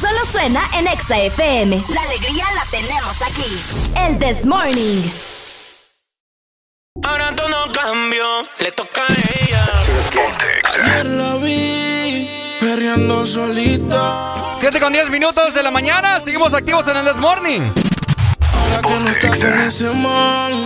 Solo 0.00 0.26
suena 0.30 0.60
en 0.74 0.88
Exa 0.88 1.16
FM. 1.16 1.84
La 1.88 2.02
alegría 2.02 2.44
la 2.54 2.64
tenemos 2.68 3.22
aquí. 3.22 3.94
El 3.94 4.18
This 4.18 4.44
Morning. 4.44 5.02
Ahora 7.04 7.32
todo 7.36 7.72
cambió, 7.72 8.42
le 8.58 8.72
toca 8.72 9.02
a 9.02 9.12
ella. 9.40 9.68
Ayer 10.74 11.06
la 11.06 11.36
vi 11.36 12.28
perreando 12.58 13.24
solita. 13.24 14.56
7 14.58 14.80
con 14.80 14.92
10 14.92 15.10
minutos 15.10 15.54
de 15.54 15.62
la 15.62 15.70
mañana, 15.70 16.20
seguimos 16.24 16.52
activos 16.54 16.88
en 16.88 16.96
el 16.96 17.04
This 17.04 17.16
Morning. 17.16 17.60
Ahora 18.52 18.82
que 18.82 19.00
no 19.00 19.10
está 19.10 19.28
con 19.28 19.60
ese 19.60 19.90
man, 19.90 20.65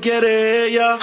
quiere 0.00 0.66
ella. 0.66 0.98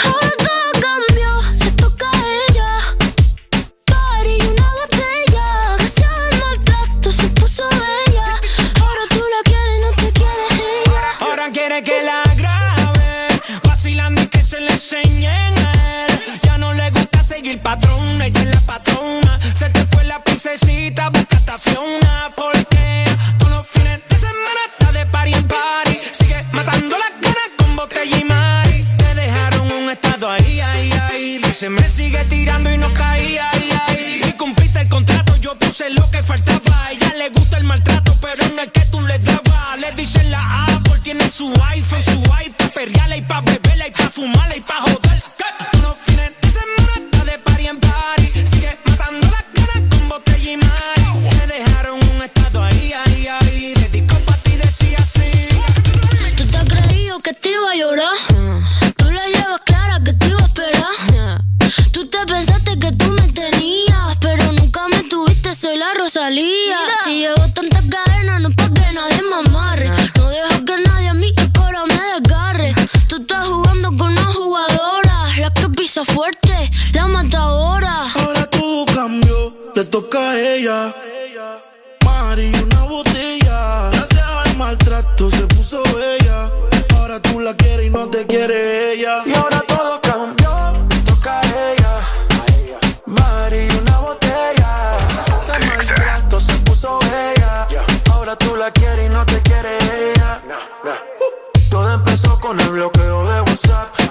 Puse 35.76 35.90
lo 35.90 36.10
que 36.10 36.24
faltaba. 36.24 36.92
Ella 36.92 37.14
le 37.18 37.30
gusta 37.30 37.58
el 37.58 37.66
maltrato, 37.66 38.16
pero 38.22 38.46
en 38.46 38.60
el 38.60 38.72
que 38.72 38.82
tú 38.86 39.02
le 39.02 39.18
dabas. 39.20 39.80
Le 39.80 39.92
dicen 39.92 40.32
la 40.32 40.66
Apple, 40.66 41.00
tiene 41.02 41.30
su 41.30 41.52
iPhone, 41.70 42.02
su 42.02 42.22
iPad, 42.22 42.45
llevo 67.20 67.48
tantas 67.54 67.84
cadenas, 67.90 68.42
no 68.42 68.50
es 68.50 68.56
pa' 68.56 68.70
que 68.74 68.92
nadie 68.92 69.22
me 69.30 69.48
amarre. 69.48 69.90
No 70.18 70.30
dejo 70.30 70.66
que 70.66 70.76
nadie 70.88 71.10
a 71.10 71.14
mí 71.14 71.34
el 71.38 71.52
me 71.88 72.20
desgarre. 72.20 72.74
Tú 73.08 73.16
estás 73.18 73.48
jugando 73.48 73.88
con 73.98 74.12
una 74.12 74.26
jugadora, 74.26 75.16
la 75.40 75.50
que 75.52 75.70
pisa 75.70 76.04
fuerte, 76.04 76.70
la 76.94 77.08
matadora. 77.08 77.94
Ahora 78.16 78.50
todo 78.50 78.86
cambió, 78.88 79.54
le 79.76 79.86
toca 79.86 80.32
a 80.32 80.40
ella. 80.40 80.94
Mari, 82.04 82.52
una 82.64 82.82
botella. 82.84 83.90
Gracias 83.92 84.26
al 84.46 84.58
maltrato 84.58 85.30
se 85.30 85.44
puso 85.48 85.84
bella. 85.84 86.52
Ahora 86.98 87.22
tú 87.22 87.40
la 87.40 87.56
quieres 87.56 87.88
y 87.88 87.90
no 87.90 88.08
te 88.10 88.26
quiere 88.26 88.94
ella. 88.94 89.24
Y 89.26 89.34
ahora 89.34 89.65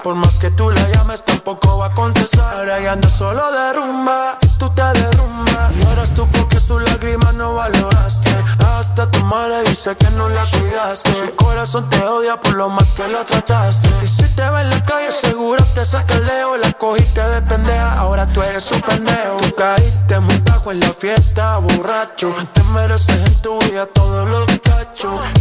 Por 0.05 0.13
más 0.13 0.37
que 0.37 0.51
tú 0.51 0.69
la 0.69 0.87
llames, 0.89 1.25
tampoco 1.25 1.79
va 1.79 1.87
a 1.87 1.89
contestar. 1.95 2.59
Ahora 2.59 2.79
ya 2.79 2.91
anda 2.91 3.09
solo 3.09 3.41
de 3.51 3.73
rumba, 3.73 4.37
y 4.39 4.47
tú 4.59 4.69
te 4.69 4.83
derrumbas. 4.83 5.75
Y 5.79 5.83
ahora 5.87 6.03
tú 6.13 6.27
porque 6.27 6.59
sus 6.59 6.79
lágrimas 6.83 7.33
no 7.33 7.55
valoraste. 7.55 8.29
Hasta 8.67 9.09
tu 9.09 9.19
madre 9.21 9.63
dice 9.63 9.95
que 9.97 10.07
no 10.11 10.29
la 10.29 10.43
cuidaste. 10.45 11.11
Su 11.11 11.35
corazón 11.35 11.89
te 11.89 11.97
odia 12.03 12.39
por 12.39 12.53
lo 12.53 12.69
mal 12.69 12.85
que 12.95 13.07
la 13.07 13.25
trataste. 13.25 13.89
Y 14.03 14.07
si 14.07 14.25
te 14.35 14.47
ve 14.47 14.61
en 14.61 14.69
la 14.69 14.85
calle, 14.85 15.11
seguro 15.11 15.65
te 15.73 15.83
saca 15.83 16.13
el 16.13 16.25
leo. 16.27 16.55
La 16.57 16.71
cogiste 16.73 17.21
de 17.27 17.41
pendeja, 17.41 17.97
ahora 17.97 18.27
tú 18.27 18.43
eres 18.43 18.71
un 18.73 18.81
pendejo. 18.81 19.37
Tú 19.39 19.55
caíste 19.55 20.19
muy 20.19 20.37
bajo 20.45 20.71
en 20.71 20.81
la 20.81 20.93
fiesta, 20.93 21.57
borracho. 21.57 22.31
Te 22.53 22.61
mereces 22.65 23.25
en 23.25 23.41
tu 23.41 23.57
vida 23.57 23.87
todos 23.87 24.29
los 24.29 24.45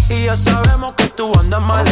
Y 0.09 0.25
ya 0.25 0.37
sabemos 0.37 0.95
que 0.97 1.07
tú 1.11 1.31
andas 1.39 1.61
mal. 1.63 1.87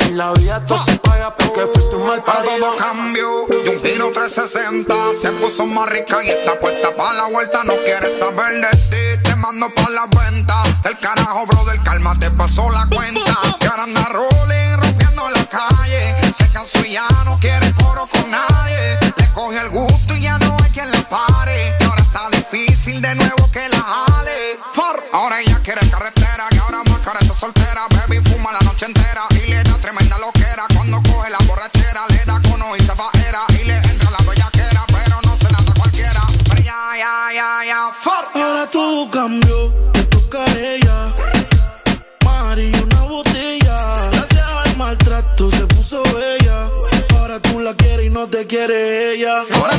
En 0.00 0.18
la 0.18 0.32
vida 0.32 0.62
todo 0.66 0.78
se 0.84 0.96
paga 0.98 1.34
porque 1.34 1.66
fuiste 1.72 1.96
un 1.96 2.06
mal 2.06 2.22
Para 2.22 2.42
todo 2.42 2.76
cambio, 2.76 3.26
de 3.48 3.70
un 3.70 3.82
giro 3.82 4.12
360 4.12 4.94
Se 5.20 5.30
puso 5.32 5.64
más 5.64 5.88
rica 5.88 6.22
y 6.22 6.28
está 6.28 6.60
puesta 6.60 6.94
para 6.94 7.14
la 7.14 7.26
vuelta 7.28 7.64
No 7.64 7.72
quieres 7.84 8.18
saber 8.18 8.60
de 8.60 8.76
ti, 8.90 9.22
te 9.22 9.34
mando 9.36 9.66
pa' 9.74 9.88
la 9.90 10.06
venta. 10.06 10.62
El 10.84 10.98
carajo, 10.98 11.46
brother, 11.46 11.80
calma, 11.84 12.18
te 12.20 12.30
pasó 12.32 12.70
la 12.70 12.86
cuenta. 12.86 13.40
Que 13.60 13.66
ahora 13.66 13.84
anda 13.84 14.04
rolling, 14.10 14.76
rompiendo 14.76 15.30
la 15.30 15.44
calle 15.46 16.32
Se 16.36 16.48
cansó 16.50 16.80
y 16.84 16.92
ya 16.92 17.08
no 17.24 17.38
quiere 17.40 17.65
quiere 48.56 49.12
ella. 49.12 49.40
Ahora 49.40 49.75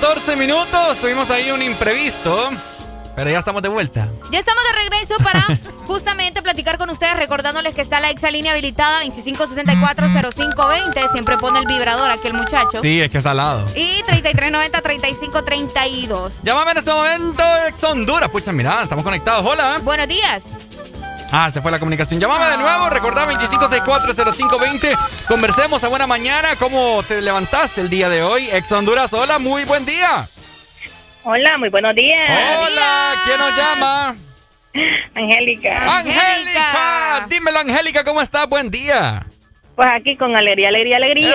14 0.00 0.36
minutos. 0.36 0.98
Tuvimos 0.98 1.30
ahí 1.30 1.50
un 1.50 1.62
imprevisto. 1.62 2.50
Pero 3.14 3.30
ya 3.30 3.38
estamos 3.38 3.62
de 3.62 3.68
vuelta. 3.68 4.08
Ya 4.30 4.40
estamos 4.40 4.62
de 4.64 4.72
regreso 4.82 5.14
para 5.24 5.42
justamente 5.86 6.42
platicar 6.42 6.76
con 6.76 6.90
ustedes, 6.90 7.16
recordándoles 7.16 7.74
que 7.74 7.80
está 7.80 7.98
la 8.00 8.10
exalínea 8.10 8.52
habilitada 8.52 9.02
25640520. 9.04 11.12
Siempre 11.12 11.38
pone 11.38 11.60
el 11.60 11.66
vibrador 11.66 12.10
aquí 12.10 12.28
el 12.28 12.34
muchacho. 12.34 12.82
Sí, 12.82 13.00
es 13.00 13.10
que 13.10 13.16
es 13.18 13.24
salado. 13.24 13.64
Y 13.74 14.02
3390-3532. 14.02 16.30
Llámame 16.42 16.72
en 16.72 16.78
este 16.78 16.92
momento, 16.92 17.42
ex 17.66 17.82
Honduras. 17.82 18.28
Pucha, 18.28 18.52
mira, 18.52 18.82
estamos 18.82 19.02
conectados. 19.02 19.46
Hola. 19.46 19.78
Buenos 19.82 20.08
días. 20.08 20.42
Ah, 21.32 21.50
se 21.50 21.60
fue 21.60 21.70
la 21.70 21.78
comunicación. 21.78 22.20
Llámame 22.20 22.46
de 22.46 22.58
nuevo, 22.58 22.88
recordá 22.88 23.26
25640520. 23.26 24.96
Conversemos 25.28 25.82
a 25.84 25.88
buena 25.88 26.06
mañana. 26.06 26.56
¿Cómo 26.56 27.02
te 27.02 27.20
levantaste 27.20 27.80
el 27.80 27.90
día 27.90 28.08
de 28.08 28.22
hoy? 28.22 28.48
Ex 28.52 28.70
Honduras, 28.72 29.12
hola, 29.12 29.38
muy 29.38 29.64
buen 29.64 29.84
día. 29.84 30.28
Hola, 31.24 31.58
muy 31.58 31.68
buenos 31.70 31.94
días. 31.94 32.30
Hola, 32.58 33.14
¿quién 33.24 33.38
nos 33.38 33.56
llama? 33.56 34.16
Angélica. 35.14 35.98
Angélica. 35.98 37.26
Dímelo, 37.28 37.58
Angélica, 37.60 38.04
¿cómo 38.04 38.22
estás? 38.22 38.48
Buen 38.48 38.70
día. 38.70 39.26
Pues 39.74 39.88
aquí 39.92 40.16
con 40.16 40.34
alegría, 40.36 40.68
alegría, 40.68 40.96
alegría. 40.96 41.34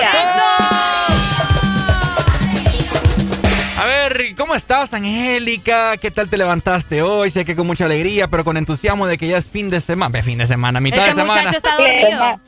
Ver, 4.12 4.34
¿cómo 4.36 4.54
estás, 4.54 4.92
Angélica? 4.94 5.96
¿Qué 5.96 6.10
tal 6.10 6.28
te 6.28 6.36
levantaste 6.36 7.02
hoy? 7.02 7.30
Sé 7.30 7.44
que 7.44 7.56
con 7.56 7.66
mucha 7.66 7.84
alegría, 7.86 8.28
pero 8.28 8.44
con 8.44 8.56
entusiasmo 8.56 9.06
de 9.06 9.18
que 9.18 9.28
ya 9.28 9.38
es 9.38 9.50
fin 9.50 9.70
de 9.70 9.80
semana. 9.80 10.22
Fin 10.22 10.38
de 10.38 10.46
semana, 10.46 10.80
mitad 10.80 11.06
Este 11.08 11.20
de 11.20 11.22
semana. 11.26 11.50
está 11.50 11.76
dormido. 11.76 12.40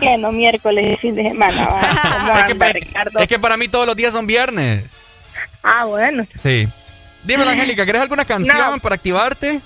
Pleno 0.00 0.32
miércoles, 0.32 0.98
fin 1.00 1.14
de 1.14 1.22
semana. 1.22 1.68
va. 1.68 1.80
¿Cómo 2.26 2.38
Es 2.38 2.44
que, 2.46 2.52
anda, 2.52 2.66
pa- 2.66 2.72
Ricardo? 2.72 3.18
es 3.20 3.28
que 3.28 3.38
para 3.38 3.56
mí 3.56 3.68
todos 3.68 3.86
los 3.86 3.94
días 3.96 4.12
son 4.12 4.26
viernes. 4.26 4.84
Ah, 5.62 5.84
bueno. 5.84 6.26
Sí. 6.42 6.68
Dímelo, 7.24 7.50
Angélica, 7.50 7.84
¿querés 7.86 8.02
alguna 8.02 8.24
canción 8.24 8.56
No. 8.56 8.78
para 8.78 8.94
activarte? 8.96 9.60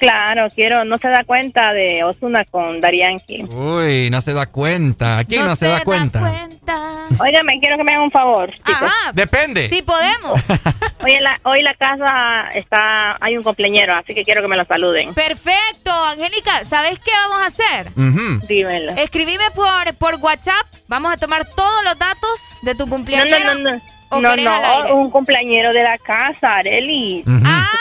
Claro, 0.00 0.48
quiero, 0.54 0.84
no 0.86 0.96
se 0.96 1.08
da 1.08 1.24
cuenta 1.24 1.74
de 1.74 2.02
Osuna 2.04 2.46
con 2.46 2.80
Darianki. 2.80 3.44
Uy, 3.44 4.08
no 4.10 4.20
se 4.22 4.32
da 4.32 4.46
cuenta. 4.46 5.22
¿Quién 5.24 5.44
no, 5.44 5.54
se, 5.54 5.66
da, 5.66 5.84
cuenta? 5.84 6.48
Óigame, 7.18 7.60
quiero 7.60 7.76
que 7.76 7.84
me 7.84 7.92
hagan 7.92 8.04
un 8.04 8.10
favor. 8.10 8.50
chicos. 8.66 8.90
Depende. 9.12 9.68
Sí 9.68 9.82
podemos. 9.82 10.40
Hoy 11.02 11.12
en 11.12 11.22
la, 11.24 11.38
hoy 11.44 11.58
en 11.60 11.64
la 11.64 11.74
casa 11.74 12.48
está, 12.54 13.16
hay 13.20 13.36
un 13.36 13.42
cumpleañero, 13.42 13.94
así 13.94 14.14
que 14.14 14.22
quiero 14.22 14.42
que 14.42 14.48
me 14.48 14.56
lo 14.56 14.64
saluden. 14.66 15.14
Perfecto, 15.14 15.90
Angélica. 15.92 16.64
¿Sabes 16.66 16.98
qué 16.98 17.10
vamos 17.28 17.40
a 17.42 17.46
hacer? 17.46 18.46
Dímelo. 18.46 18.92
Escribime 18.92 19.44
por, 19.54 19.94
por 19.98 20.16
WhatsApp. 20.16 20.66
Vamos 20.88 21.12
a 21.12 21.16
tomar 21.16 21.46
todos 21.46 21.84
los 21.84 21.98
datos 21.98 22.40
de 22.62 22.74
tu 22.74 22.84
No, 22.86 22.90
cumpleaños. 22.90 23.44
no, 23.44 23.54
no, 23.54 23.72
no. 23.76 23.82
¿O 24.12 24.20
No, 24.20 24.30
querés 24.30 24.46
al 24.46 24.64
aire? 24.64 24.88
no, 24.88 24.96
un 24.96 25.10
cumpleañero 25.10 25.72
de 25.72 25.82
la 25.84 25.96
casa, 25.98 26.56
Areli. 26.56 27.22
Su 27.24 27.30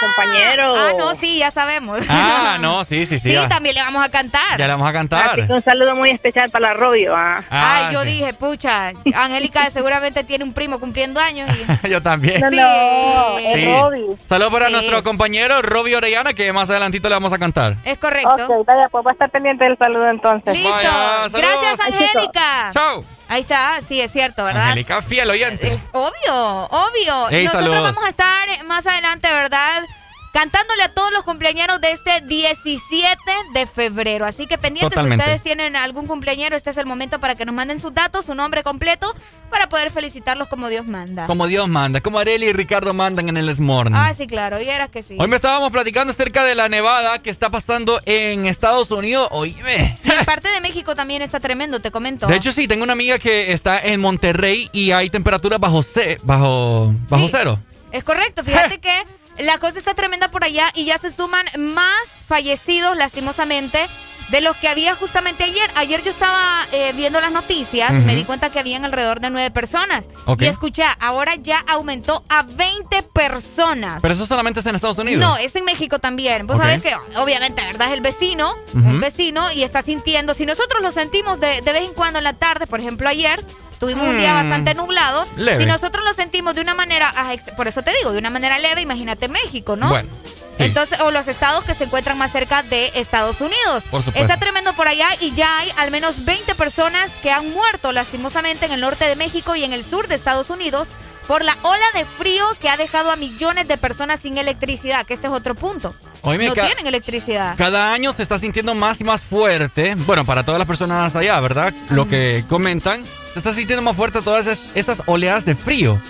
compañero. 0.05 0.73
Ah, 0.75 0.91
no, 0.97 1.15
sí, 1.15 1.39
ya 1.39 1.49
sabemos. 1.49 1.99
Ah, 2.07 2.57
no, 2.61 2.83
sí, 2.85 3.05
sí, 3.05 3.17
sí. 3.17 3.29
Sí, 3.29 3.33
ya, 3.33 3.49
también 3.49 3.73
le 3.75 3.81
vamos 3.81 4.05
a 4.05 4.09
cantar. 4.09 4.57
ya 4.59 4.65
le 4.67 4.73
vamos 4.73 4.87
a 4.87 4.93
cantar. 4.93 5.31
Así 5.39 5.47
que 5.47 5.53
un 5.53 5.63
saludo 5.63 5.95
muy 5.95 6.11
especial 6.11 6.49
para 6.51 6.67
la 6.69 6.73
Robio. 6.75 7.15
ah. 7.15 7.43
Ah, 7.49 7.87
Ay, 7.87 7.93
yo 7.93 8.01
sí. 8.03 8.07
dije, 8.09 8.33
pucha, 8.33 8.91
Angélica 9.15 9.69
seguramente 9.71 10.23
tiene 10.23 10.43
un 10.43 10.53
primo 10.53 10.79
cumpliendo 10.79 11.19
años. 11.19 11.49
Y... 11.83 11.87
Yo 11.89 12.01
también. 12.01 12.39
No, 12.41 12.51
no, 12.51 13.39
es 13.39 13.55
Sí. 13.55 13.65
Robbie. 13.65 14.17
Saludos 14.27 14.51
para 14.53 14.67
Sí. 14.67 14.73
nuestro 14.73 15.01
compañero 15.03 15.61
Robbie 15.63 15.95
Orellana, 15.95 16.33
que 16.33 16.53
más 16.53 16.69
adelantito 16.69 17.09
le 17.09 17.15
vamos 17.15 17.33
a 17.33 17.39
cantar. 17.39 17.75
Es 17.83 17.97
correcto. 17.97 18.29
Ok, 18.47 18.65
vaya, 18.67 18.87
pues 18.89 19.03
voy 19.03 19.09
a 19.11 19.13
estar 19.13 19.29
pendiente 19.31 19.63
del 19.63 19.77
saludo 19.77 20.07
entonces. 20.07 20.53
Listo. 20.53 20.69
Vaya. 20.69 21.27
Gracias, 21.31 21.79
Angélica. 21.79 22.69
Chao. 22.71 23.03
Ahí 23.31 23.41
está, 23.41 23.79
sí, 23.87 24.01
es 24.01 24.11
cierto, 24.11 24.43
¿verdad? 24.43 24.63
Angélica, 24.69 25.03
fiel 25.03 25.29
oyente. 25.29 25.79
Obvio, 25.91 26.63
obvio. 26.65 27.29
Ey, 27.29 27.45
Nosotros 27.45 27.51
saludos. 27.51 27.83
vamos 27.83 28.03
a 28.03 28.09
estar 28.09 28.49
eh, 28.49 28.63
más 28.63 28.85
adelante, 28.87 29.27
¿verdad? 29.31 29.83
Cantándole 30.31 30.83
a 30.83 30.93
todos 30.93 31.11
los 31.11 31.23
cumpleaños 31.23 31.81
de 31.81 31.91
este 31.91 32.21
17 32.21 33.17
de 33.53 33.65
febrero. 33.65 34.25
Así 34.25 34.45
que 34.45 34.57
pendientes, 34.57 34.99
si 35.01 35.09
ustedes 35.09 35.41
tienen 35.41 35.75
algún 35.75 36.05
cumpleañero, 36.07 36.55
este 36.55 36.69
es 36.69 36.77
el 36.77 36.85
momento 36.85 37.19
para 37.19 37.35
que 37.35 37.45
nos 37.45 37.55
manden 37.55 37.79
sus 37.79 37.93
datos, 37.93 38.25
su 38.25 38.35
nombre 38.35 38.61
completo, 38.63 39.13
para 39.49 39.67
poder 39.69 39.89
felicitarlos 39.91 40.47
como 40.47 40.69
Dios 40.69 40.85
manda. 40.85 41.25
Como 41.25 41.47
Dios 41.47 41.67
manda, 41.67 41.99
como 42.01 42.19
Areli 42.19 42.47
y 42.47 42.53
Ricardo 42.53 42.93
mandan 42.93 43.27
en 43.27 43.37
el 43.37 43.53
Smorning. 43.55 43.95
Ah, 43.95 44.13
sí, 44.15 44.27
claro, 44.27 44.61
y 44.61 44.69
era 44.69 44.87
que 44.87 45.01
sí. 45.01 45.15
Hoy 45.19 45.27
me 45.27 45.35
estábamos 45.35 45.71
platicando 45.71 46.11
acerca 46.13 46.43
de 46.43 46.53
la 46.55 46.69
nevada 46.69 47.19
que 47.19 47.31
está 47.31 47.49
pasando 47.49 47.99
en 48.05 48.45
Estados 48.45 48.91
Unidos. 48.91 49.27
Oíme. 49.31 49.97
Y 50.03 50.11
en 50.11 50.25
parte 50.25 50.47
de 50.49 50.61
México 50.61 50.95
también 50.95 51.21
está 51.23 51.39
tremendo, 51.39 51.79
te 51.81 51.89
comento. 51.91 52.27
De 52.27 52.35
hecho, 52.35 52.51
sí, 52.51 52.67
tengo 52.67 52.83
una 52.83 52.93
amiga 52.93 53.17
que 53.17 53.51
está 53.51 53.79
en 53.79 53.99
Monterrey 53.99 54.69
y 54.73 54.91
hay 54.91 55.09
temperaturas 55.09 55.59
bajo, 55.59 55.81
bajo, 56.23 56.93
bajo 57.09 57.25
Sí. 57.25 57.29
cero. 57.31 57.59
Es 57.91 58.03
correcto, 58.03 58.43
fíjate 58.43 58.77
que 58.81 58.91
la 59.39 59.57
cosa 59.57 59.79
está 59.79 59.93
tremenda 59.93 60.27
por 60.29 60.43
allá 60.43 60.67
y 60.75 60.85
ya 60.85 60.97
se 60.97 61.11
suman 61.11 61.45
más 61.57 62.25
fallecidos, 62.27 62.95
lastimosamente, 62.97 63.87
de 64.29 64.41
los 64.41 64.55
que 64.57 64.67
había 64.67 64.93
justamente 64.95 65.43
ayer. 65.43 65.69
Ayer 65.75 66.03
yo 66.03 66.11
estaba 66.11 66.67
eh, 66.71 66.93
viendo 66.95 67.19
las 67.19 67.31
noticias, 67.31 67.91
me 67.91 68.15
di 68.15 68.25
cuenta 68.25 68.51
que 68.51 68.59
habían 68.59 68.85
alrededor 68.85 69.19
de 69.21 69.31
nueve 69.31 69.49
personas. 69.49 70.05
Y 70.39 70.45
escucha, 70.45 70.91
ahora 70.99 71.33
ya 71.35 71.57
aumentó 71.67 72.23
a 72.29 72.43
20 72.43 73.01
personas. 73.03 73.99
Pero 74.01 74.13
eso 74.13 74.25
solamente 74.27 74.59
es 74.59 74.65
en 74.67 74.75
Estados 74.75 74.99
Unidos. 74.99 75.19
No, 75.21 75.37
es 75.37 75.55
en 75.55 75.65
México 75.65 75.97
también. 75.97 76.45
Vos 76.45 76.57
Ok. 76.57 76.61
sabés 76.63 76.83
que, 76.83 76.93
obviamente, 77.17 77.63
¿verdad? 77.65 77.87
Es 77.87 77.93
el 77.93 78.01
vecino, 78.01 78.53
el 78.75 78.99
vecino, 78.99 79.51
y 79.51 79.63
está 79.63 79.81
sintiendo. 79.81 80.33
Si 80.35 80.45
nosotros 80.45 80.83
lo 80.83 80.91
sentimos 80.91 81.39
de, 81.39 81.61
de 81.61 81.71
vez 81.73 81.83
en 81.83 81.93
cuando 81.93 82.19
en 82.19 82.23
la 82.25 82.33
tarde, 82.33 82.67
por 82.67 82.79
ejemplo, 82.79 83.09
ayer. 83.09 83.43
Tuvimos 83.79 84.07
un 84.07 84.17
día 84.17 84.33
Hmm. 84.33 84.49
bastante 84.49 84.73
nublado. 84.75 85.25
Leve. 85.37 85.63
Si 85.63 85.69
nosotros 85.69 86.03
lo 86.05 86.13
sentimos 86.13 86.53
de 86.55 86.61
una 86.61 86.73
manera, 86.73 87.13
por 87.55 87.67
eso 87.67 87.81
te 87.81 87.91
digo, 87.97 88.11
de 88.11 88.19
una 88.19 88.29
manera 88.29 88.59
leve, 88.59 88.81
imagínate 88.81 89.27
México, 89.27 89.75
¿no? 89.75 89.89
Bueno. 89.89 90.09
sí. 90.57 90.63
Entonces, 90.63 90.99
o 90.99 91.11
los 91.11 91.27
estados 91.27 91.63
que 91.63 91.73
se 91.73 91.85
encuentran 91.85 92.17
más 92.17 92.31
cerca 92.33 92.63
de 92.63 92.91
Estados 92.95 93.39
Unidos. 93.39 93.83
Por 93.89 94.03
supuesto. 94.03 94.19
Está 94.21 94.37
tremendo 94.37 94.73
por 94.73 94.87
allá 94.89 95.07
y 95.21 95.31
ya 95.33 95.59
hay 95.59 95.71
al 95.77 95.89
menos 95.91 96.25
20 96.25 96.53
personas 96.55 97.09
que 97.23 97.31
han 97.31 97.49
muerto 97.53 97.93
lastimosamente 97.93 98.65
en 98.65 98.73
el 98.73 98.81
norte 98.81 99.05
de 99.05 99.15
México 99.15 99.55
y 99.55 99.63
en 99.63 99.71
el 99.71 99.85
sur 99.85 100.07
de 100.09 100.15
Estados 100.15 100.49
Unidos 100.49 100.89
por 101.29 101.45
la 101.45 101.55
ola 101.61 101.85
de 101.93 102.05
frío 102.05 102.43
que 102.59 102.69
ha 102.69 102.75
dejado 102.75 103.11
a 103.11 103.15
millones 103.15 103.67
de 103.67 103.77
personas 103.77 104.19
sin 104.19 104.39
electricidad, 104.39 105.05
que 105.05 105.13
este 105.13 105.27
es 105.27 105.33
otro 105.33 105.53
punto. 105.53 105.93
Oíme, 106.23 106.47
no 106.47 106.55
tienen 106.55 106.87
electricidad. 106.87 107.53
Cada 107.55 107.93
año 107.93 108.11
se 108.13 108.23
está 108.23 108.39
sintiendo 108.39 108.73
más 108.73 108.99
y 108.99 109.03
más 109.03 109.21
fuerte. 109.21 109.93
Bueno, 110.07 110.25
para 110.25 110.43
todas 110.43 110.57
las 110.57 110.67
personas 110.67 111.15
allá, 111.15 111.39
¿verdad? 111.39 111.71
Lo 111.91 112.07
que 112.07 112.43
comentan, 112.49 113.05
se 113.33 113.37
está 113.37 113.53
sintiendo 113.53 113.83
más 113.83 113.95
fuerte 113.95 114.23
todas 114.23 114.47
esas, 114.47 114.59
estas 114.73 115.03
oleadas 115.05 115.45
de 115.45 115.53
frío. 115.53 116.01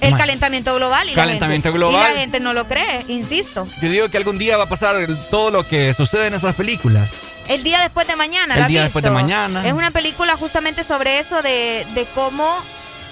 El 0.00 0.16
calentamiento 0.16 0.72
global. 0.76 1.08
Y 1.08 1.16
la 1.16 1.22
Calentamiento 1.24 1.70
gente- 1.70 1.76
global. 1.76 2.12
Y 2.12 2.14
la 2.14 2.20
gente 2.20 2.38
no 2.38 2.52
lo 2.52 2.68
cree, 2.68 3.04
insisto. 3.08 3.66
Yo 3.82 3.90
digo 3.90 4.08
que 4.08 4.18
algún 4.18 4.38
día 4.38 4.56
va 4.56 4.64
a 4.64 4.68
pasar 4.68 4.94
todo 5.32 5.50
lo 5.50 5.66
que 5.66 5.94
sucede 5.94 6.28
en 6.28 6.34
esas 6.34 6.54
películas. 6.54 7.10
El 7.48 7.64
día 7.64 7.80
después 7.80 8.06
de 8.06 8.14
mañana. 8.14 8.54
El 8.54 8.60
¿la 8.60 8.66
has 8.66 8.70
día 8.70 8.82
después 8.84 9.02
de 9.02 9.10
mañana. 9.10 9.66
Es 9.66 9.72
una 9.72 9.90
película 9.90 10.36
justamente 10.36 10.84
sobre 10.84 11.18
eso, 11.18 11.42
de, 11.42 11.84
de 11.96 12.06
cómo 12.14 12.46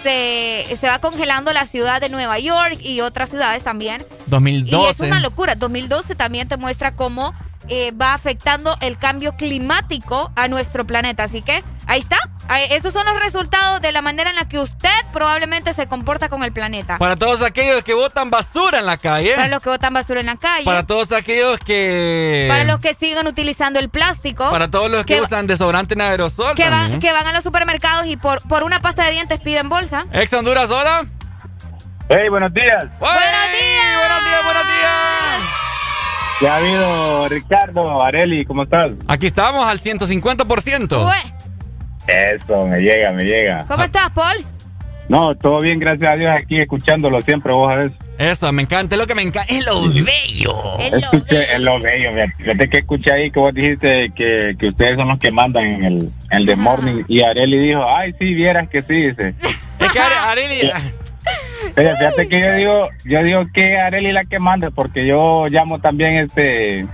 se, 0.03 0.65
se 0.77 0.87
va 0.87 0.99
congelando 1.01 1.53
la 1.53 1.65
ciudad 1.67 2.01
de 2.01 2.09
Nueva 2.09 2.39
York 2.39 2.79
y 2.81 3.01
otras 3.01 3.31
ciudades 3.31 3.63
también. 3.65 4.05
2012. 4.27 4.87
Y 4.87 4.91
es 4.91 5.01
una 5.01 5.21
locura. 5.21 5.55
2012 5.55 6.15
también 6.15 6.49
te 6.49 6.57
muestra 6.57 6.95
cómo 6.95 7.35
eh, 7.69 7.93
va 7.93 8.15
afectando 8.15 8.77
el 8.81 8.99
cambio 8.99 9.37
climático 9.37 10.33
a 10.37 10.49
nuestro 10.49 10.87
planeta. 10.87 11.25
Así 11.25 11.43
que 11.43 11.63
ahí 11.87 12.01
está. 12.01 12.19
Esos 12.71 12.93
son 12.93 13.07
los 13.07 13.19
resultados 13.23 13.81
de 13.81 13.93
la 13.93 14.03
manera 14.03 14.29
en 14.31 14.37
la 14.37 14.47
que 14.49 14.59
usted 14.59 14.91
probablemente 15.13 15.73
se 15.73 15.87
comporta 15.87 16.29
con 16.29 16.43
el 16.43 16.53
planeta. 16.53 16.99
Para 16.99 17.17
todos 17.17 17.41
aquellos 17.41 17.83
que 17.83 17.95
botan 17.95 18.31
basura 18.31 18.81
en 18.81 18.87
la 18.87 18.99
calle. 18.99 19.35
Para 19.37 19.49
los 19.49 19.63
que 19.63 19.71
botan 19.71 19.95
basura 19.95 20.21
en 20.21 20.27
la 20.27 20.37
calle. 20.37 20.65
Para 20.65 20.83
todos 20.85 21.13
aquellos 21.13 21.59
que. 21.61 22.47
para 22.51 22.65
los 22.65 22.79
que 22.81 22.95
siguen 22.95 23.27
utilizando 23.27 23.79
el 23.79 23.89
plástico. 23.89 24.51
Para 24.51 24.71
todos 24.71 24.91
los 24.91 25.07
que, 25.07 25.15
que- 25.15 25.21
usan 25.23 25.47
desodorante 25.47 25.95
en 25.95 26.03
aerosol. 26.03 26.55
que 26.57 26.69
van, 26.69 27.01
que 27.01 27.13
van 27.13 27.27
a 27.27 27.33
los 27.33 27.45
supermercados 27.45 28.07
y 28.07 28.17
por, 28.17 28.47
por 28.49 28.65
una 28.65 28.81
pasta 28.81 29.05
de 29.05 29.13
dientes 29.13 29.41
piden 29.41 29.69
bolsa. 29.69 30.07
Ex 30.13 30.33
Honduras, 30.35 30.71
hola. 30.71 31.07
Hey, 32.09 32.29
buenos 32.29 32.53
días. 32.53 32.85
¡Buenos 32.99 33.21
días! 33.23 33.99
¡Buenos 33.99 34.25
días, 34.25 34.45
buenos 34.45 34.63
días! 34.67 34.72
¿Qué 36.43 36.49
ha 36.49 36.57
habido, 36.57 37.29
Ricardo, 37.29 38.03
Areli? 38.03 38.45
¿Cómo 38.45 38.65
estás? 38.65 38.91
Aquí 39.07 39.27
estamos 39.27 39.65
al 39.65 39.79
150%. 39.79 41.07
Ué, 41.07 41.15
Eso, 42.09 42.67
me 42.67 42.81
llega, 42.81 43.13
me 43.13 43.23
llega. 43.23 43.65
¿Cómo 43.69 43.85
estás, 43.85 44.11
Paul? 44.11 44.39
No, 45.09 45.37
todo 45.37 45.61
bien, 45.61 45.79
gracias 45.79 46.11
a 46.11 46.17
Dios, 46.17 46.31
aquí 46.37 46.59
escuchándolo 46.59 47.21
siempre, 47.23 47.53
vos 47.53 47.69
sabés. 47.69 47.93
Eso, 48.19 48.51
me 48.51 48.63
encanta, 48.63 48.97
es 48.97 49.01
lo 49.01 49.07
que 49.07 49.15
me 49.15 49.23
encanta. 49.23 49.53
Es 49.55 49.65
lo 49.65 49.83
bello. 49.83 50.79
Escuché, 50.81 51.55
es 51.55 51.61
lo 51.61 51.79
bello, 51.79 52.11
mira, 52.11 52.27
fíjate 52.39 52.69
que 52.69 52.79
escuché 52.79 53.13
ahí 53.13 53.31
que 53.31 53.39
vos 53.39 53.55
dijiste 53.55 54.11
que, 54.17 54.57
que 54.59 54.69
ustedes 54.69 54.97
son 54.97 55.09
los 55.09 55.21
que 55.21 55.31
mandan 55.31 55.63
en 55.63 55.85
el, 55.85 55.97
en 56.31 56.39
el 56.39 56.47
The 56.47 56.57
Morning 56.57 57.03
y 57.07 57.23
Areli 57.23 57.59
dijo, 57.69 57.85
ay, 57.89 58.15
sí, 58.19 58.35
vieras 58.35 58.69
que 58.69 58.83
sí, 58.83 58.95
dice. 58.95 59.35
Es 59.79 59.93
que 59.93 59.99
Are- 60.01 60.15
Areli. 60.29 60.73
Fíjate 61.75 62.29
que 62.29 62.41
yo 62.41 62.53
digo, 62.55 62.89
yo 63.05 63.19
digo 63.21 63.41
que 63.53 63.77
Areli 63.79 64.13
la 64.13 64.25
que 64.25 64.39
manda, 64.39 64.71
porque 64.71 65.07
yo 65.07 65.47
llamo 65.49 65.81
también 65.81 66.17
este 66.17 66.87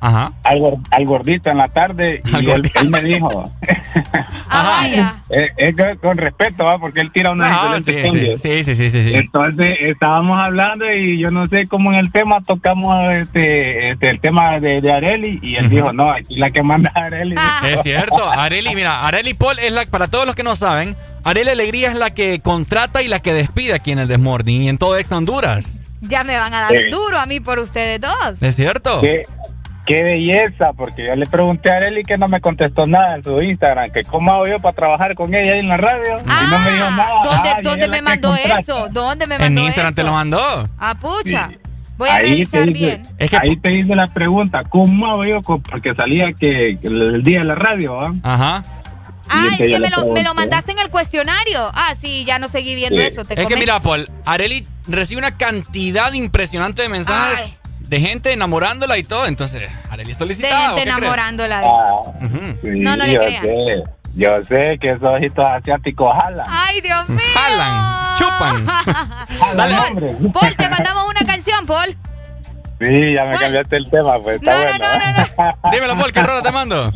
Ajá. 0.00 0.32
al, 0.44 0.60
al 0.90 1.04
gordito 1.04 1.50
en 1.50 1.58
la 1.58 1.68
tarde 1.68 2.20
y 2.24 2.50
él, 2.50 2.70
él 2.74 2.88
me 2.90 3.02
dijo, 3.02 3.50
Ah, 4.50 4.80
vaya. 4.82 5.22
es, 5.30 5.52
es 5.56 5.74
con, 6.00 6.16
respeto, 6.16 6.64
¿va? 6.64 6.78
porque 6.78 7.00
él 7.00 7.10
tira 7.12 7.32
unos 7.32 7.46
Ah, 7.50 7.76
excelentes 7.78 7.94
sí, 7.94 8.02
cambios. 8.08 8.40
sí, 8.40 8.64
sí, 8.64 8.74
sí, 8.74 8.90
sí, 8.90 9.02
sí. 9.04 9.14
Entonces 9.14 9.76
estábamos 9.80 10.38
hablando 10.44 10.84
y 10.92 11.18
yo 11.20 11.30
no 11.30 11.46
sé 11.48 11.66
cómo 11.68 11.92
en 11.92 11.98
el 11.98 12.12
tema 12.12 12.40
tocamos 12.42 13.08
este, 13.10 13.90
este 13.90 14.08
el 14.10 14.20
tema 14.20 14.58
de, 14.60 14.80
de 14.80 14.92
Areli 14.92 15.38
y 15.42 15.56
él 15.56 15.68
dijo, 15.68 15.92
no, 15.92 16.10
aquí 16.10 16.36
la 16.36 16.50
que 16.50 16.62
manda 16.62 16.90
es 16.90 16.96
Areli. 16.96 17.34
Es 17.66 17.82
cierto, 17.82 18.28
Areli, 18.30 18.74
mira, 18.74 19.06
Areli 19.06 19.34
Paul 19.34 19.58
es 19.58 19.72
la, 19.72 19.84
para 19.86 20.06
todos 20.08 20.26
los 20.26 20.34
que 20.34 20.42
no 20.42 20.56
saben, 20.56 20.96
Areli 21.24 21.50
Alegría 21.50 21.88
es 21.90 21.96
la 21.96 22.10
que 22.10 22.40
contrata 22.40 23.02
y 23.02 23.08
la 23.08 23.20
que 23.20 23.32
despide 23.34 23.74
aquí 23.74 23.92
en 23.92 23.98
el 23.98 24.08
Desmorning 24.08 24.62
y 24.62 24.68
en 24.68 24.78
todo 24.78 24.96
Ex 24.98 25.10
Honduras. 25.12 25.66
Ya 26.00 26.22
me 26.22 26.36
van 26.38 26.54
a 26.54 26.60
dar 26.60 26.70
Sí. 26.70 26.90
duro 26.90 27.18
a 27.18 27.26
mí 27.26 27.40
por 27.40 27.58
ustedes 27.58 28.00
dos. 28.00 28.14
¿Es 28.40 28.54
cierto? 28.54 29.00
¿Qué, 29.00 29.22
qué 29.88 30.02
belleza, 30.02 30.74
porque 30.74 31.06
yo 31.06 31.16
le 31.16 31.24
pregunté 31.26 31.70
a 31.70 31.76
Areli 31.76 32.04
que 32.04 32.18
no 32.18 32.28
me 32.28 32.42
contestó 32.42 32.84
nada 32.84 33.16
en 33.16 33.24
su 33.24 33.40
Instagram, 33.40 33.90
que 33.90 34.02
cómo 34.02 34.30
hago 34.32 34.46
yo 34.46 34.58
para 34.60 34.76
trabajar 34.76 35.14
con 35.14 35.34
ella 35.34 35.54
ahí 35.54 35.60
en 35.60 35.68
la 35.68 35.78
radio. 35.78 36.18
y 36.20 36.50
no 36.50 36.58
me 36.58 36.72
dijo 36.72 36.90
nada. 36.90 37.10
¿Dónde, 37.24 37.48
Ah, 37.48 37.60
dónde 37.62 37.88
me 37.88 38.02
mandó 38.02 38.34
eso? 38.36 38.88
¿Dónde 38.90 39.26
me 39.26 39.36
En 39.36 39.40
mandó 39.40 39.62
Instagram 39.62 39.92
eso? 39.92 39.96
te 39.96 40.02
lo 40.04 40.12
mandó. 40.12 40.68
Ah, 40.78 40.94
pucha. 41.00 41.50
Voy 41.96 42.10
a 42.10 42.16
ahí 42.16 42.22
te 42.22 42.28
revisar 42.28 42.60
hice, 42.68 42.70
bien. 42.72 43.02
es 43.18 43.30
que 43.30 43.36
ahí 43.38 43.56
te 43.56 43.72
hice 43.74 43.96
la 43.96 44.06
pregunta, 44.06 44.62
¿cómo 44.68 45.06
hago 45.06 45.24
yo? 45.24 45.40
Porque 45.42 45.94
salía 45.94 46.32
que, 46.34 46.78
el 46.82 47.24
día 47.24 47.38
de 47.40 47.44
la 47.46 47.54
radio, 47.56 47.98
¿ah? 48.00 48.14
Ajá. 48.22 48.62
Ah, 49.30 49.44
es 49.46 49.60
entonces 49.60 49.74
que 49.74 49.80
me 49.80 49.90
lo, 49.90 50.12
me 50.12 50.22
lo 50.22 50.32
mandaste 50.34 50.72
en 50.72 50.78
el 50.78 50.90
cuestionario. 50.90 51.70
Ah, 51.74 51.94
sí, 52.00 52.24
ya 52.24 52.38
no 52.38 52.48
seguí 52.48 52.74
viendo 52.74 53.00
eso. 53.00 53.24
Te 53.24 53.40
Es 53.40 53.46
que 53.46 53.56
mira, 53.56 53.80
Paul, 53.80 54.08
Areli 54.24 54.66
recibe 54.86 55.18
una 55.18 55.36
cantidad 55.36 56.12
impresionante 56.12 56.82
de 56.82 56.88
mensajes 56.88 57.54
de 57.88 58.00
gente 58.00 58.32
enamorándola 58.32 58.98
y 58.98 59.02
todo. 59.02 59.26
Entonces, 59.26 59.68
Areli 59.90 60.12
es 60.12 60.18
de 60.18 60.26
gente 60.46 60.82
enamorándola. 60.82 61.60
de- 61.60 61.66
Ah, 61.66 62.02
sí, 62.62 62.68
No, 62.80 62.96
no 62.96 63.04
le 63.04 63.18
crean. 63.18 63.42
sé, 63.42 63.82
yo 64.14 64.44
sé 64.44 64.78
que 64.80 64.90
esos 64.90 65.02
ojitos 65.08 65.44
asiáticos 65.46 66.12
jalan. 66.22 66.46
Ay, 66.48 66.80
Dios 66.80 67.08
mío. 67.08 67.20
Jalan, 67.34 68.16
chupan. 68.18 68.64
Paul, 69.56 69.72
hombre. 69.88 70.16
Paul, 70.32 70.56
te 70.56 70.68
mandamos 70.68 71.04
una 71.08 71.20
canción, 71.26 71.66
Paul. 71.66 71.96
Sí, 72.80 73.14
ya 73.14 73.24
me 73.24 73.36
cambiaste 73.36 73.76
el 73.76 73.90
tema, 73.90 74.20
pues 74.22 74.36
está 74.36 74.52
No, 74.52 74.78
no, 74.78 74.78
bueno. 74.78 75.50
¿eh? 75.50 75.54
Dímelo, 75.72 75.96
Paul, 75.98 76.12
¿qué 76.12 76.22
rola 76.22 76.42
te 76.42 76.52
mando? 76.52 76.92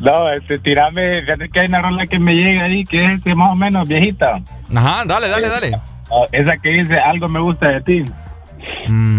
No, 0.00 0.28
este, 0.30 0.58
tirame, 0.58 1.22
fíjate 1.22 1.48
que 1.48 1.60
hay 1.60 1.66
una 1.68 1.80
rola 1.80 2.04
que 2.06 2.18
me 2.18 2.32
llega 2.32 2.64
ahí 2.64 2.84
que 2.84 3.02
es 3.04 3.36
más 3.36 3.50
o 3.50 3.54
menos 3.54 3.88
viejita. 3.88 4.40
Ajá, 4.74 5.04
dale, 5.06 5.28
dale, 5.28 5.48
dale. 5.48 5.80
Oh, 6.10 6.24
esa 6.32 6.56
que 6.58 6.70
dice, 6.70 6.98
algo 6.98 7.28
me 7.28 7.40
gusta 7.40 7.70
de 7.70 7.80
ti. 7.80 8.04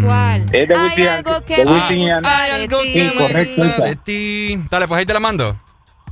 ¿Cuál? 0.03 0.45
Es 0.51 0.67
de 0.69 0.75
Hay 0.75 0.89
Wisin 0.89 1.03
y- 1.03 1.07
algo 1.07 1.41
que 1.45 1.57
me 1.57 1.71
gusta 1.71 1.87
Hay 2.23 2.51
algo 2.61 2.81
que 2.81 3.11
me 3.15 3.43
gusta 3.43 3.83
de 3.85 3.95
ti. 3.95 4.59
Dale, 4.69 4.87
pues 4.87 4.99
ahí 4.99 5.05
te 5.05 5.13
la 5.13 5.19
mando. 5.19 5.55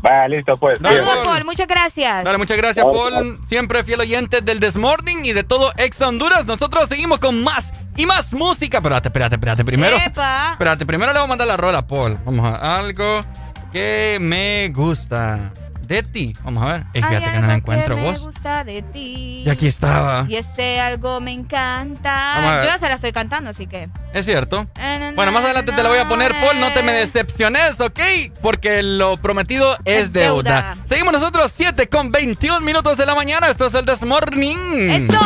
Vaya, 0.01 0.27
listo, 0.27 0.53
pues. 0.57 0.79
Dale. 0.79 0.99
Vamos, 1.01 1.17
Paul, 1.25 1.45
muchas 1.45 1.67
gracias. 1.67 2.23
Dale, 2.23 2.37
muchas 2.37 2.57
gracias, 2.57 2.85
Paul. 2.85 3.39
Siempre 3.47 3.83
fiel 3.83 4.01
oyente 4.01 4.41
del 4.41 4.59
Desmorning 4.59 5.25
y 5.25 5.33
de 5.33 5.43
todo 5.43 5.71
Exa 5.77 6.07
Honduras. 6.07 6.45
Nosotros 6.45 6.87
seguimos 6.89 7.19
con 7.19 7.43
más 7.43 7.71
y 7.97 8.05
más 8.05 8.31
música. 8.33 8.77
Espérate, 8.77 9.07
espérate, 9.07 9.35
espérate. 9.35 9.65
Primero. 9.65 9.97
Epa. 9.97 10.51
Espérate, 10.51 10.85
primero 10.85 11.11
le 11.11 11.19
voy 11.19 11.25
a 11.25 11.29
mandar 11.29 11.47
la 11.47 11.57
rola, 11.57 11.87
Paul. 11.87 12.19
Vamos 12.23 12.45
a 12.45 12.77
algo 12.77 13.25
que 13.71 14.17
me 14.21 14.69
gusta 14.69 15.51
de 15.85 16.03
ti. 16.03 16.33
Vamos 16.43 16.63
a 16.63 16.65
ver. 16.65 16.83
Es 16.93 17.03
Hay 17.03 17.09
fíjate 17.09 17.31
que 17.31 17.39
no 17.39 17.47
la 17.47 17.55
encuentro 17.55 17.95
me 17.95 18.03
vos. 18.03 18.19
gusta 18.19 18.63
de 18.63 18.81
ti. 18.81 19.43
Y 19.45 19.49
aquí 19.49 19.67
estaba. 19.67 20.25
Y 20.27 20.35
ese 20.35 20.79
algo 20.81 21.21
me 21.21 21.31
encanta. 21.31 22.33
Vamos 22.35 22.51
a 22.51 22.55
ver. 22.55 22.63
Yo 22.65 22.71
ya 22.71 22.77
se 22.79 22.87
la 22.89 22.95
estoy 22.95 23.11
cantando, 23.11 23.49
así 23.51 23.67
que. 23.67 23.89
Es 24.13 24.25
cierto. 24.25 24.67
Bueno, 25.15 25.31
más 25.31 25.43
adelante 25.45 25.71
te 25.71 25.83
la 25.83 25.89
voy 25.89 25.99
a 25.99 26.07
poner, 26.07 26.33
Paul. 26.39 26.59
No 26.59 26.71
te 26.73 26.83
me 26.83 26.93
decepciones, 26.93 27.79
¿ok? 27.79 27.99
Porque 28.41 28.81
lo 28.83 29.17
prometido 29.17 29.75
es, 29.85 30.05
Es 30.05 30.13
deuda. 30.13 30.61
deuda. 30.73 30.75
Seguimos 30.85 31.13
nosotros 31.13 31.51
7 31.55 31.87
con 31.89 32.11
21 32.11 32.61
minutos 32.61 32.97
de 32.97 33.05
la 33.05 33.15
mañana. 33.15 33.47
Esto 33.49 33.67
es 33.67 33.73
el 33.73 33.85
Desmorning. 33.85 34.89
¡Eso! 35.09 35.19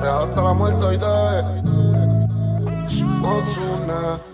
Real 0.00 0.28
hasta 0.28 0.42
la 0.42 0.52
muerte 0.52 0.86
hoy 3.24 4.31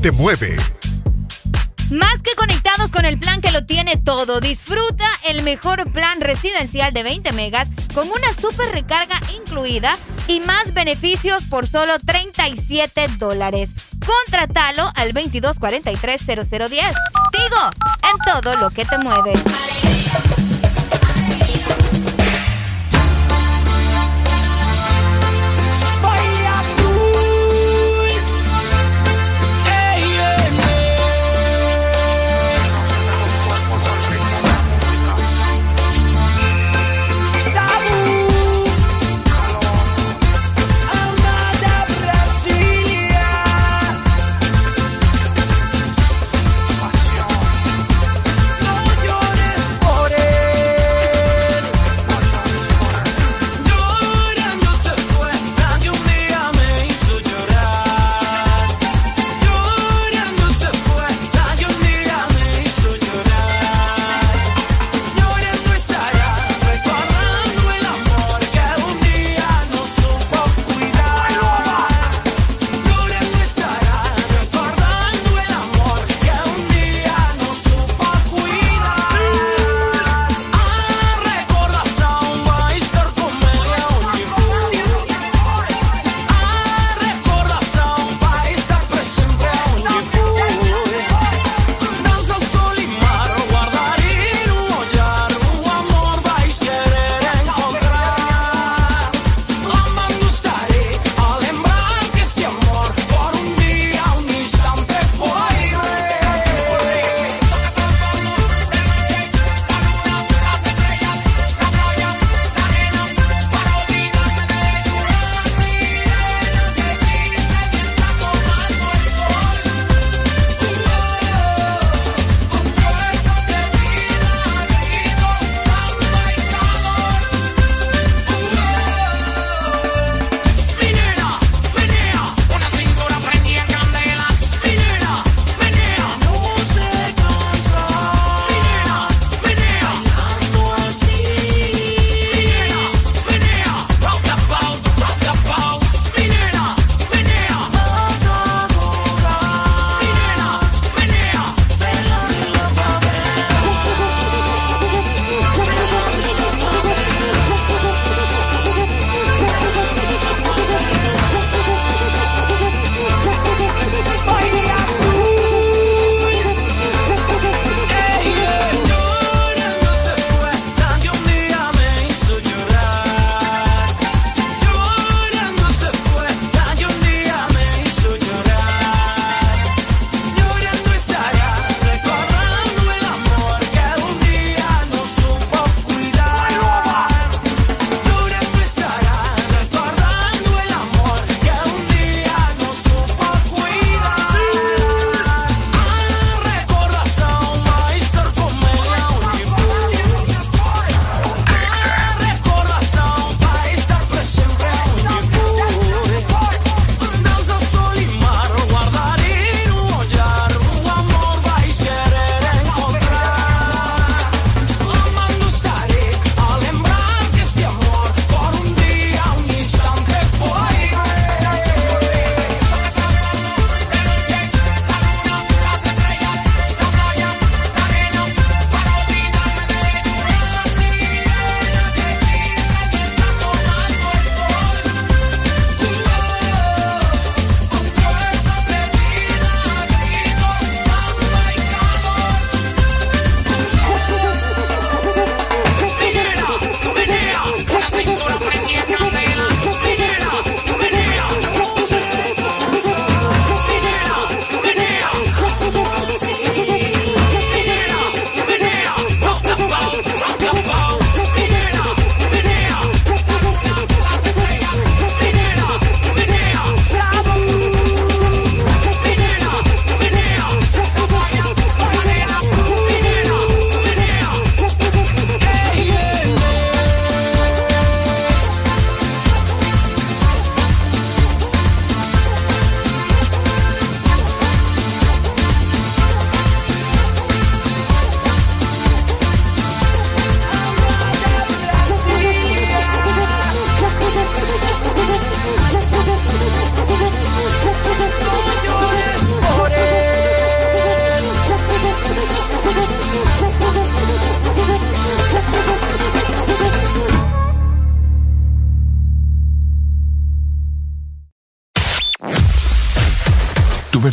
te 0.00 0.12
mueve. 0.12 0.56
Más 1.90 2.22
que 2.22 2.34
conectados 2.36 2.90
con 2.90 3.04
el 3.04 3.18
plan 3.18 3.40
que 3.40 3.50
lo 3.50 3.64
tiene 3.64 3.96
todo, 3.96 4.40
disfruta 4.40 5.06
el 5.26 5.42
mejor 5.42 5.90
plan 5.92 6.20
residencial 6.20 6.92
de 6.92 7.02
20 7.02 7.32
megas 7.32 7.68
con 7.94 8.08
una 8.10 8.32
super 8.40 8.70
recarga 8.70 9.18
incluida 9.34 9.96
y 10.26 10.40
más 10.40 10.74
beneficios 10.74 11.44
por 11.44 11.66
solo 11.66 11.98
37 11.98 13.08
dólares. 13.18 13.70
Contratalo 14.04 14.92
al 14.94 15.14
2243-0010. 15.14 16.68
Digo, 16.68 17.70
en 18.02 18.18
todo 18.26 18.56
lo 18.56 18.70
que 18.70 18.84
te 18.84 18.98
mueve. 18.98 19.32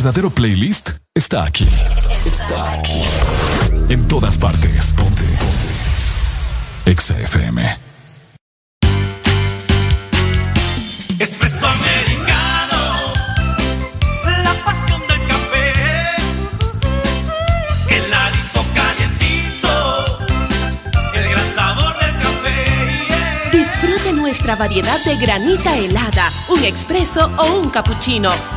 Verdadero 0.05 0.29
playlist 0.29 0.91
está 1.15 1.45
aquí. 1.45 1.64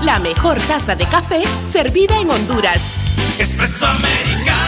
La 0.02 0.18
mejor 0.18 0.60
taza 0.68 0.94
de 0.94 1.06
café 1.06 1.40
servida 1.72 2.20
en 2.20 2.30
Honduras. 2.30 2.82
Espresso 3.38 3.86
americano, 3.86 4.67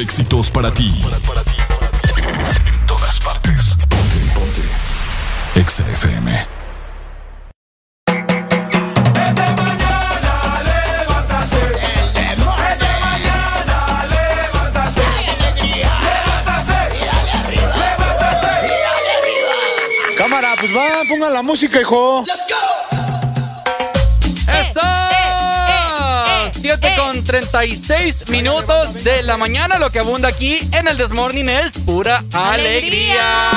Éxitos 0.00 0.50
para 0.52 0.72
ti. 0.72 0.94
En 1.04 2.86
todas 2.86 3.18
partes. 3.18 3.74
Ponte, 3.88 4.18
ponte. 4.32 4.62
Exa 5.60 5.84
FM. 5.90 6.46
Cámara, 20.16 20.54
pues 20.60 20.72
va, 20.76 21.02
pongan 21.08 21.32
la 21.32 21.42
música, 21.42 21.80
hijo. 21.80 22.24
36 27.28 28.30
minutos 28.30 29.04
de 29.04 29.22
la 29.22 29.36
mañana. 29.36 29.78
Lo 29.78 29.90
que 29.90 29.98
abunda 29.98 30.28
aquí 30.30 30.56
en 30.72 30.88
el 30.88 30.96
Desmorning 30.96 31.50
es 31.50 31.72
pura 31.72 32.24
alegría. 32.32 33.50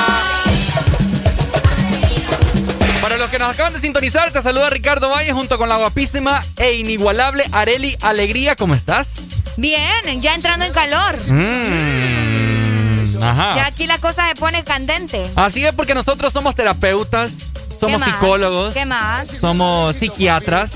Para 3.00 3.16
los 3.16 3.30
que 3.30 3.38
nos 3.38 3.48
acaban 3.48 3.72
de 3.72 3.78
sintonizar, 3.78 4.30
te 4.30 4.42
saluda 4.42 4.68
Ricardo 4.68 5.08
Valle 5.08 5.32
junto 5.32 5.56
con 5.56 5.70
la 5.70 5.76
guapísima 5.78 6.44
e 6.58 6.74
inigualable 6.74 7.44
Areli 7.50 7.96
Alegría. 8.02 8.56
¿Cómo 8.56 8.74
estás? 8.74 9.38
Bien, 9.56 10.20
ya 10.20 10.34
entrando 10.34 10.66
en 10.66 10.72
calor. 10.74 11.16
Mm, 11.30 13.22
ajá. 13.22 13.56
Ya 13.56 13.66
aquí 13.66 13.86
la 13.86 13.96
cosa 13.96 14.28
se 14.28 14.34
pone 14.34 14.64
candente. 14.64 15.22
Así 15.34 15.64
es 15.64 15.72
porque 15.72 15.94
nosotros 15.94 16.30
somos 16.30 16.54
terapeutas, 16.54 17.32
somos 17.80 18.02
psicólogos, 18.02 18.74
¿Qué 18.74 18.84
más? 18.84 19.30
somos 19.30 19.96
psiquiatras. 19.96 20.72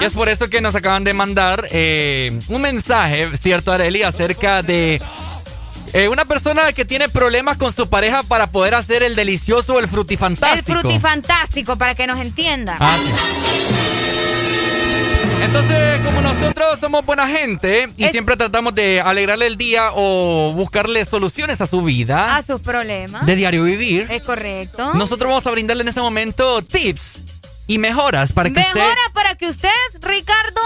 Y, 0.00 0.04
es 0.04 0.12
por 0.14 0.28
esto 0.28 0.48
que 0.48 0.60
nos 0.60 0.74
acaban 0.74 1.04
de 1.04 1.12
mandar 1.14 1.66
eh, 1.70 2.38
un 2.48 2.62
mensaje, 2.62 3.36
¿cierto, 3.36 3.72
Areli? 3.72 4.02
Acerca 4.02 4.62
de 4.62 5.00
eh, 5.92 6.08
una 6.08 6.24
persona 6.24 6.72
que 6.72 6.84
tiene 6.84 7.08
problemas 7.08 7.56
con 7.58 7.72
su 7.72 7.88
pareja 7.88 8.22
para 8.22 8.46
poder 8.48 8.74
hacer 8.74 9.02
el 9.02 9.16
delicioso 9.16 9.74
o 9.74 9.78
el 9.78 9.84
El 9.86 9.90
frutifantástico. 9.90 10.78
frutifantástico, 10.80 11.76
para 11.76 11.94
que 11.94 12.06
nos 12.06 12.20
entiendan. 12.20 12.76
Ah. 12.80 12.96
Entonces, 15.42 16.00
como 16.04 16.20
nosotros 16.20 16.78
somos 16.80 17.04
buena 17.04 17.26
gente 17.26 17.88
y 17.96 18.06
siempre 18.08 18.36
tratamos 18.36 18.74
de 18.74 19.00
alegrarle 19.00 19.46
el 19.46 19.56
día 19.56 19.88
o 19.94 20.52
buscarle 20.54 21.04
soluciones 21.04 21.60
a 21.60 21.66
su 21.66 21.82
vida 21.82 22.36
A 22.36 22.42
sus 22.42 22.60
problemas. 22.60 23.24
de 23.26 23.36
diario 23.36 23.62
vivir, 23.64 24.06
Es 24.10 24.22
correcto. 24.22 24.92
nosotros 24.94 25.28
vamos 25.28 25.46
a 25.46 25.50
brindarle 25.50 25.82
en 25.82 25.88
este 25.88 26.00
momento 26.00 26.60
tips 26.62 27.20
y 27.70 27.78
mejoras 27.78 28.32
para 28.32 28.48
que 28.48 28.56
Mejora 28.56 28.84
usted... 28.84 29.12
para 29.12 29.34
que 29.36 29.48
usted, 29.48 29.70
Ricardo. 30.00 30.60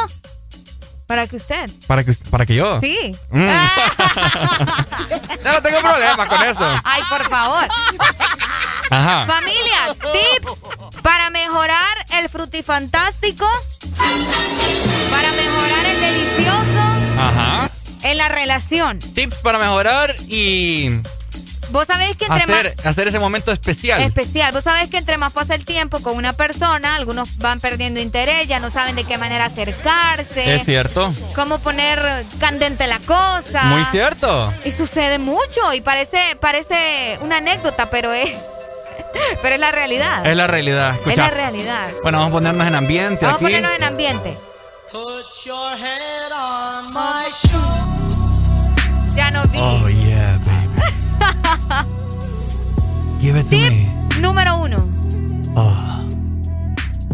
Para 1.07 1.27
que 1.27 1.37
usted. 1.37 1.71
Para 1.87 2.03
que, 2.03 2.15
para 2.31 2.47
que 2.47 2.55
yo... 2.55 2.81
Sí. 2.81 3.15
Mm. 3.31 3.47
Ya 5.45 5.53
no 5.53 5.61
tengo 5.61 5.81
problema 5.81 6.27
con 6.27 6.43
eso. 6.43 6.65
Ay, 6.83 7.03
por 7.11 7.29
favor. 7.29 7.69
Ajá. 8.91 9.27
Familia, 9.27 9.95
tips 10.01 11.03
para 11.03 11.29
mejorar 11.29 12.07
el 12.15 12.31
frutifantástico, 12.31 13.47
para 15.11 15.31
mejorar 15.33 15.85
el 15.85 16.01
delicioso 16.01 17.19
Ajá. 17.19 17.71
en 18.03 18.17
la 18.17 18.29
relación. 18.29 18.99
Tips 18.99 19.37
para 19.37 19.59
mejorar 19.59 20.15
y 20.29 20.89
Vos 21.75 21.89
sabéis 21.89 22.17
que 22.17 22.27
entre 22.27 22.45
hacer, 22.45 22.75
hacer 22.85 23.09
ese 23.09 23.19
momento 23.19 23.51
especial. 23.51 23.99
más 23.99 24.07
especial, 24.07 24.53
vos 24.53 24.63
sabés 24.63 24.89
que 24.91 24.97
entre 24.97 25.19
más 25.19 25.33
pasa 25.33 25.57
el 25.57 25.65
tiempo 25.65 25.99
con 25.99 26.17
una 26.17 26.33
persona, 26.33 26.95
algunos 26.95 27.37
van 27.39 27.59
perdiendo 27.59 27.99
interés, 28.01 28.47
ya 28.47 28.61
no 28.61 28.71
saben 28.71 28.95
de 28.95 29.03
qué 29.03 29.19
manera 29.19 29.47
acercarse, 29.47 30.55
Es 30.55 30.65
cierto. 30.65 31.13
cómo 31.35 31.59
poner 31.59 32.01
candente 32.39 32.87
la 32.87 33.01
cosa. 33.01 33.65
Muy 33.65 33.85
cierto. 33.87 34.55
Y 34.65 34.71
sucede 34.71 35.19
mucho 35.19 35.75
y 35.75 35.81
parece 35.81 36.37
parece 36.41 37.19
una 37.23 37.39
anécdota, 37.39 37.91
pero 37.91 38.13
es 38.13 38.31
pero 39.43 39.57
es 39.57 39.61
la 39.61 39.73
realidad. 39.73 40.25
Es 40.25 40.37
la 40.37 40.47
realidad. 40.47 40.91
Es 40.93 40.99
Escucha. 40.99 41.23
la 41.23 41.31
realidad. 41.31 41.89
Bueno, 42.05 42.19
vamos 42.19 42.31
a 42.31 42.35
ponernos 42.35 42.69
en 42.69 42.75
ambiente 42.77 43.27
Vamos 43.27 43.41
a 43.41 43.43
ponernos 43.43 43.73
en 43.75 43.83
ambiente. 43.83 44.39
Put 44.93 45.25
your 45.45 45.77
head 45.77 46.31
on 46.31 46.87
my 46.95 47.33
shoulder. 47.43 47.85
Ya 49.17 49.33
no 49.33 49.43
vi. 49.49 49.59
Oh. 49.61 49.94
Give 53.21 53.39
it 53.41 53.45
to 53.49 53.57
me. 53.57 53.89
Número 54.21 54.59
uno. 54.59 54.89
Oh, 55.55 55.75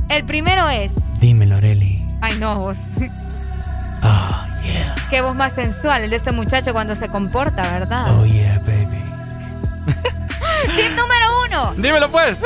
El 0.08 0.24
primero 0.24 0.68
es. 0.68 0.92
dímelo, 1.20 1.56
Areli. 1.56 2.04
Ay, 2.20 2.36
no, 2.38 2.56
vos. 2.58 2.76
Oh, 4.02 4.46
yeah. 4.62 4.94
Qué 5.10 5.20
voz 5.20 5.34
más 5.34 5.52
sensual 5.52 6.02
el 6.04 6.08
de 6.10 6.16
este 6.16 6.32
muchacho 6.32 6.72
cuando 6.72 6.94
se 6.94 7.10
comporta, 7.10 7.60
¿verdad? 7.70 8.06
Oh, 8.18 8.24
yeah, 8.24 8.58
baby. 8.60 8.96
Tip 10.74 10.90
número 10.96 11.26
uno. 11.46 11.74
Dímelo, 11.76 12.10
pues. 12.10 12.38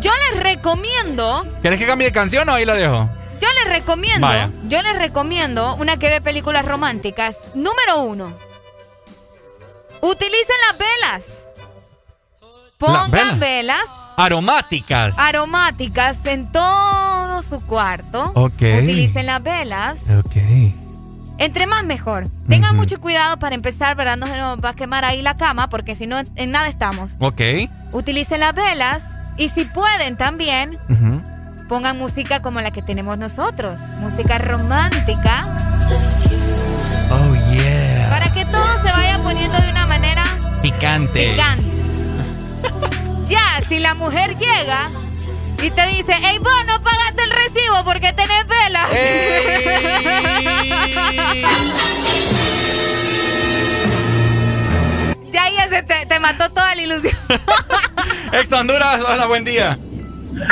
Yo 0.00 0.12
les 0.32 0.40
recomiendo. 0.40 1.44
¿Quieres 1.62 1.80
que 1.80 1.86
cambie 1.86 2.06
de 2.06 2.12
canción 2.12 2.48
o 2.48 2.52
ahí 2.52 2.64
la 2.64 2.74
dejo? 2.74 3.06
Yo 3.40 3.48
les 3.64 3.72
recomiendo. 3.72 4.24
Vaya. 4.24 4.50
Yo 4.68 4.80
les 4.82 4.96
recomiendo 4.98 5.74
una 5.74 5.96
que 5.96 6.10
ve 6.10 6.20
películas 6.20 6.64
románticas. 6.64 7.34
Número 7.56 8.02
uno. 8.02 8.36
Utilicen 10.00 10.56
las 10.68 10.78
velas. 10.78 11.22
Pongan 12.80 13.10
velas. 13.10 13.38
velas 13.38 13.84
Aromáticas. 14.16 15.14
aromáticas 15.18 16.16
en 16.24 16.50
todo 16.50 17.42
su 17.42 17.58
cuarto. 17.66 18.32
Ok. 18.34 18.52
Utilicen 18.82 19.26
las 19.26 19.42
velas. 19.42 19.96
Ok. 20.18 20.36
Entre 21.38 21.66
más 21.66 21.84
mejor. 21.84 22.28
Tengan 22.48 22.76
mucho 22.76 23.00
cuidado 23.00 23.38
para 23.38 23.54
empezar, 23.54 23.96
¿verdad? 23.96 24.16
No 24.18 24.26
se 24.26 24.36
nos 24.36 24.58
va 24.62 24.70
a 24.70 24.74
quemar 24.74 25.04
ahí 25.06 25.22
la 25.22 25.36
cama 25.36 25.68
porque 25.70 25.94
si 25.96 26.06
no, 26.06 26.18
en- 26.36 26.50
nada 26.50 26.68
estamos. 26.68 27.10
Ok. 27.18 27.40
Utilicen 27.92 28.40
las 28.40 28.54
velas 28.54 29.02
y 29.38 29.48
si 29.48 29.64
pueden 29.64 30.16
también, 30.18 30.78
pongan 31.68 31.96
música 31.98 32.42
como 32.42 32.60
la 32.60 32.72
que 32.72 32.82
tenemos 32.82 33.16
nosotros. 33.16 33.80
Música 34.00 34.36
romántica. 34.38 35.46
Oh, 37.10 37.34
yeah. 37.52 38.08
Para 38.10 38.32
que 38.32 38.44
todo 38.44 38.74
se 38.84 38.92
vaya 38.92 39.18
poniendo 39.22 39.58
de 39.60 39.70
una 39.70 39.86
manera 39.86 40.24
Picante. 40.60 41.30
picante. 41.30 41.79
Ya, 43.28 43.40
si 43.68 43.78
la 43.78 43.94
mujer 43.94 44.36
llega 44.36 44.90
y 45.62 45.70
te 45.70 45.86
dice, 45.88 46.14
hey, 46.20 46.38
vos 46.40 46.64
no 46.66 46.82
pagaste 46.82 47.22
el 47.22 47.30
recibo 47.30 47.84
porque 47.84 48.12
tenés 48.12 48.44
velas. 48.46 48.90
ya 55.30 55.44
ahí 55.44 55.54
se 55.68 55.82
te, 55.82 56.06
te 56.06 56.18
mató 56.18 56.48
toda 56.50 56.74
la 56.74 56.82
ilusión. 56.82 57.14
Ex 58.32 58.52
Honduras, 58.52 59.00
hola, 59.06 59.26
buen 59.26 59.44
día. 59.44 59.78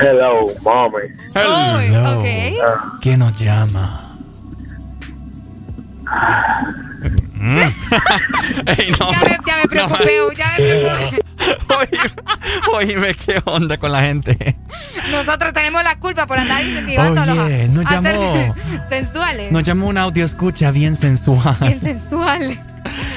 Hello, 0.01 0.52
mommy. 0.60 1.09
Hello. 1.35 2.22
Ah, 2.62 2.98
¿Quién 3.01 3.20
nos 3.20 3.32
llama? 3.35 4.05
Mm. 7.39 7.59
Ey, 8.66 8.90
no, 8.98 9.12
ya, 9.12 9.20
me, 9.20 9.39
ya 9.47 9.56
me 9.56 9.69
preocupé, 9.69 10.19
ya 10.36 10.47
me 10.48 10.56
preocupé. 10.56 11.28
oíme, 12.73 13.15
qué 13.15 13.40
onda 13.44 13.77
con 13.78 13.93
la 13.93 14.02
gente. 14.02 14.56
Nosotros 15.10 15.52
tenemos 15.52 15.82
la 15.85 15.98
culpa 15.98 16.27
por 16.27 16.39
andar 16.39 16.62
incentivándolos 16.62 17.39
Oye, 17.39 17.69
nos 17.69 17.85
llamó, 17.85 18.55
sensuales. 18.90 19.52
nos 19.52 19.65
llamó 19.65 19.86
un 19.86 19.98
audio 19.98 20.24
escucha 20.24 20.70
bien 20.70 20.97
sensual. 20.97 21.56
Bien 21.60 21.81
sensual. 21.81 22.59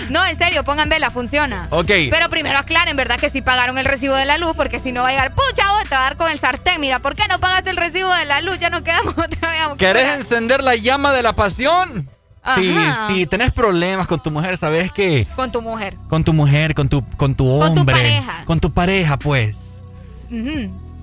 No, 0.10 0.26
en 0.26 0.38
serio, 0.38 0.64
póngan 0.64 0.89
vela, 0.89 1.10
funciona. 1.10 1.68
Ok. 1.69 1.89
Pero 2.10 2.30
primero 2.30 2.57
aclaren, 2.57 2.95
¿verdad? 2.98 3.19
Que 3.19 3.30
si 3.30 3.41
pagaron 3.41 3.77
el 3.77 3.85
recibo 3.85 4.15
de 4.15 4.26
la 4.26 4.38
luz, 4.38 4.56
porque 4.56 4.80
si 4.80 4.91
no 4.91 5.03
va 5.03 5.07
a 5.10 5.11
llegar, 5.11 5.34
pucha, 5.34 5.65
vos 5.72 5.84
te 5.84 5.95
va 5.95 6.02
a 6.02 6.03
dar 6.03 6.15
con 6.18 6.30
el 6.30 6.39
sartén. 6.39 6.81
Mira, 6.81 6.99
¿por 6.99 7.15
qué 7.15 7.23
no 7.30 7.39
pagaste 7.39 7.69
el 7.69 7.77
recibo 7.77 8.14
de 8.14 8.26
la 8.26 8.41
luz? 8.41 8.60
Ya 8.60 8.69
nos 8.69 8.81
quedamos 8.81 9.14
otra 9.18 9.52
vez. 9.52 9.77
¿Querés 9.77 10.15
encender 10.15 10.64
la 10.64 10.76
llama 10.76 11.14
de 11.14 11.23
la 11.23 11.34
pasión? 11.34 12.10
Si, 12.55 12.76
si 13.07 13.26
tenés 13.27 13.51
problemas 13.51 14.07
con 14.07 14.22
tu 14.22 14.31
mujer, 14.31 14.57
¿sabes 14.57 14.91
qué? 14.91 15.27
Con 15.35 15.51
tu 15.51 15.61
mujer. 15.61 15.95
Con 16.09 16.23
tu 16.23 16.34
mujer, 16.34 16.73
con 16.73 16.89
tu, 16.89 17.05
con 17.18 17.35
tu 17.35 17.47
Con 17.59 17.76
tu 17.76 17.80
hombre. 17.81 17.95
pareja. 17.95 18.45
Con 18.45 18.59
tu 18.59 18.73
pareja, 18.73 19.18
pues. 19.19 19.84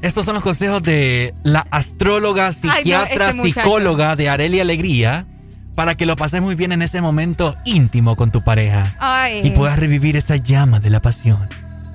Estos 0.02 0.24
son 0.24 0.34
los 0.34 0.42
consejos 0.42 0.82
de 0.82 1.34
la 1.42 1.66
astróloga, 1.70 2.52
psiquiatra, 2.52 3.28
este 3.30 3.36
muchacho. 3.36 3.60
psicóloga 3.60 4.16
de 4.16 4.28
Arelia 4.28 4.62
Alegría 4.62 5.26
para 5.74 5.94
que 5.94 6.06
lo 6.06 6.16
pases 6.16 6.40
muy 6.42 6.54
bien 6.54 6.72
en 6.72 6.82
ese 6.82 7.00
momento 7.00 7.54
íntimo 7.64 8.16
con 8.16 8.30
tu 8.32 8.42
pareja 8.42 8.92
Ay. 8.98 9.42
y 9.46 9.50
puedas 9.50 9.78
revivir 9.78 10.16
esa 10.16 10.36
llama 10.36 10.80
de 10.80 10.90
la 10.90 11.00
pasión. 11.00 11.48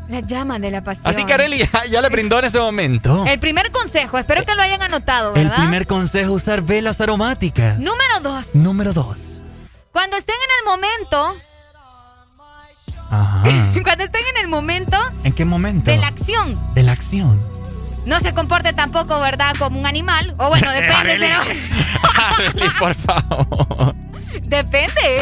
La 0.10 0.20
llama 0.20 0.60
de 0.60 0.70
la 0.72 0.84
pasión. 0.84 1.08
Así 1.08 1.26
que 1.26 1.34
Arelia 1.34 1.70
ya 1.92 2.02
le 2.02 2.10
brindó 2.10 2.40
en 2.40 2.46
ese 2.46 2.60
momento 2.60 3.26
El 3.26 3.40
primer 3.40 3.72
consejo, 3.72 4.18
espero 4.18 4.46
que 4.46 4.54
lo 4.56 4.62
hayan 4.62 4.82
anotado, 4.82 5.34
el 5.36 5.50
primer 5.52 5.88
consejo, 5.88 6.34
usar 6.34 6.62
velas 6.62 7.02
aromáticas. 7.02 7.78
Número 7.80 8.20
dos. 8.22 8.54
Número 8.54 8.94
dos. 8.94 9.18
Cuando 9.94 10.18
estén 10.18 10.36
en 10.36 10.52
el 10.60 10.66
momento, 10.66 11.38
Ajá. 13.10 13.44
cuando 13.84 14.04
estén 14.04 14.22
en 14.36 14.42
el 14.42 14.48
momento 14.50 14.98
¿En 15.24 15.32
qué 15.34 15.46
momento? 15.46 15.90
de 15.92 15.98
la 15.98 16.08
acción, 16.08 16.54
De 16.74 16.84
la 16.84 16.92
acción. 16.94 17.42
no 18.06 18.20
se 18.20 18.34
comporte 18.34 18.74
tampoco, 18.74 19.20
¿verdad? 19.20 19.56
Como 19.58 19.80
un 19.80 19.86
animal. 19.86 20.34
O 20.40 20.50
bueno, 20.50 20.70
depende. 20.74 20.96
Arely. 20.96 21.28
pero- 21.28 21.42
Arely, 22.36 22.70
por 22.80 22.96
favor. 22.96 23.96
Depende. 24.42 25.22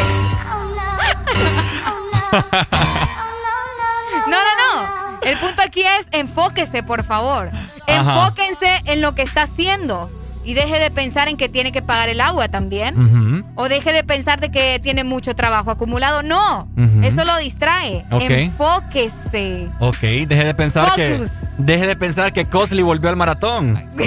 No, 4.28 4.38
no, 4.38 4.82
no. 4.82 5.20
El 5.22 5.38
punto 5.40 5.62
aquí 5.62 5.82
es 5.82 6.08
enfóquese, 6.12 6.82
por 6.84 7.04
favor. 7.04 7.52
Enfóquense 7.88 8.82
en 8.86 9.02
lo 9.02 9.14
que 9.16 9.22
está 9.24 9.44
haciendo. 9.44 10.10
Y 10.44 10.56
deje 10.56 10.80
de 10.80 10.90
pensar 10.90 11.28
en 11.28 11.38
que 11.38 11.50
tiene 11.50 11.72
que 11.72 11.82
pagar 11.82 12.10
el 12.10 12.20
agua 12.20 12.48
también. 12.48 13.46
O 13.56 13.70
deje 13.70 13.94
de 13.94 14.04
pensar 14.04 14.40
de 14.40 14.50
que 14.50 14.80
tiene 14.82 15.04
mucho 15.04 15.36
trabajo 15.36 15.70
acumulado. 15.72 16.24
No, 16.24 16.68
eso 17.04 17.26
lo 17.26 17.38
distrae. 17.38 18.06
Enfóquese. 18.10 19.70
Ok, 19.80 20.00
deje 20.00 20.44
de 20.46 20.54
pensar 20.56 20.94
que. 20.96 21.24
Deje 21.58 21.88
de 21.88 21.96
pensar 21.96 22.34
que 22.34 22.46
Cosley 22.46 22.82
volvió 22.84 23.10
al 23.10 23.16
maratón. 23.16 23.90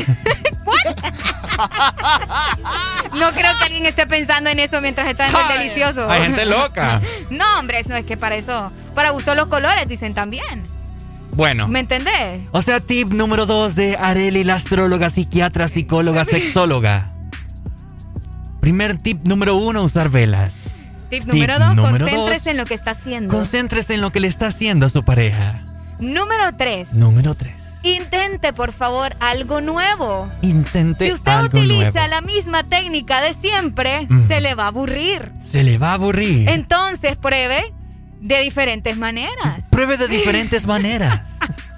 No 3.15 3.31
creo 3.31 3.53
que 3.59 3.65
alguien 3.65 3.87
esté 3.87 4.07
pensando 4.07 4.51
en 4.51 4.59
eso 4.59 4.81
mientras 4.81 5.07
está 5.09 5.29
en 5.29 5.35
el 5.37 5.59
delicioso. 5.61 6.11
hay 6.11 6.23
gente 6.23 6.45
loca. 6.47 7.01
No, 7.31 7.45
hombre, 7.59 7.83
no 7.89 7.97
es 7.97 8.05
que 8.05 8.17
para 8.17 8.35
eso. 8.35 8.73
Para 8.95 9.11
gustos 9.11 9.37
los 9.37 9.47
colores, 9.47 9.87
dicen 9.89 10.15
también. 10.15 10.63
Bueno. 11.35 11.67
¿Me 11.69 11.81
entendés? 11.81 12.41
O 12.53 12.63
sea, 12.63 12.81
tip 12.81 13.13
número 13.13 13.47
dos 13.47 13.75
de 13.75 13.97
Areli, 13.97 14.45
la 14.45 14.55
astróloga, 14.55 15.11
psiquiatra, 15.11 15.69
psicóloga, 15.69 16.25
sexóloga. 16.25 17.11
Primer 18.61 18.97
tip 18.97 19.27
número 19.27 19.57
uno, 19.57 19.83
usar 19.83 20.09
velas. 20.09 20.55
Tip 21.11 21.25
número 21.27 21.59
dos, 21.59 21.75
número 21.77 22.07
concéntrese 22.07 22.39
dos. 22.39 22.47
en 22.47 22.57
lo 22.57 22.65
que 22.65 22.75
está 22.75 22.91
haciendo. 22.93 23.35
Concéntrese 23.35 23.95
en 23.95 24.01
lo 24.01 24.11
que 24.11 24.21
le 24.21 24.29
está 24.29 24.47
haciendo 24.47 24.87
a 24.87 24.89
su 24.89 25.03
pareja. 25.05 25.63
Número 26.01 26.57
tres, 26.57 26.93
Número 26.93 27.35
tres. 27.35 27.55
intente 27.85 28.53
por 28.53 28.73
favor 28.73 29.15
algo 29.21 29.61
nuevo. 29.61 30.29
Intente 30.43 31.07
Si 31.07 31.13
usted 31.13 31.31
algo 31.31 31.59
utiliza 31.59 31.91
nuevo. 31.93 32.09
la 32.09 32.21
misma 32.23 32.65
técnica 32.65 33.21
de 33.21 33.35
siempre, 33.35 34.07
Mm. 34.09 34.27
se 34.29 34.41
le 34.41 34.55
va 34.55 34.65
a 34.65 34.69
aburrir. 34.69 35.31
Se 35.41 35.63
le 35.63 35.79
va 35.79 35.91
a 35.91 35.95
aburrir. 35.95 36.49
Entonces 36.49 37.17
pruebe 37.17 37.73
de 38.25 38.41
diferentes 38.41 38.97
maneras. 38.97 39.63
Pruebe 39.71 39.97
de 39.97 40.09
diferentes 40.09 40.67
maneras. 40.67 41.21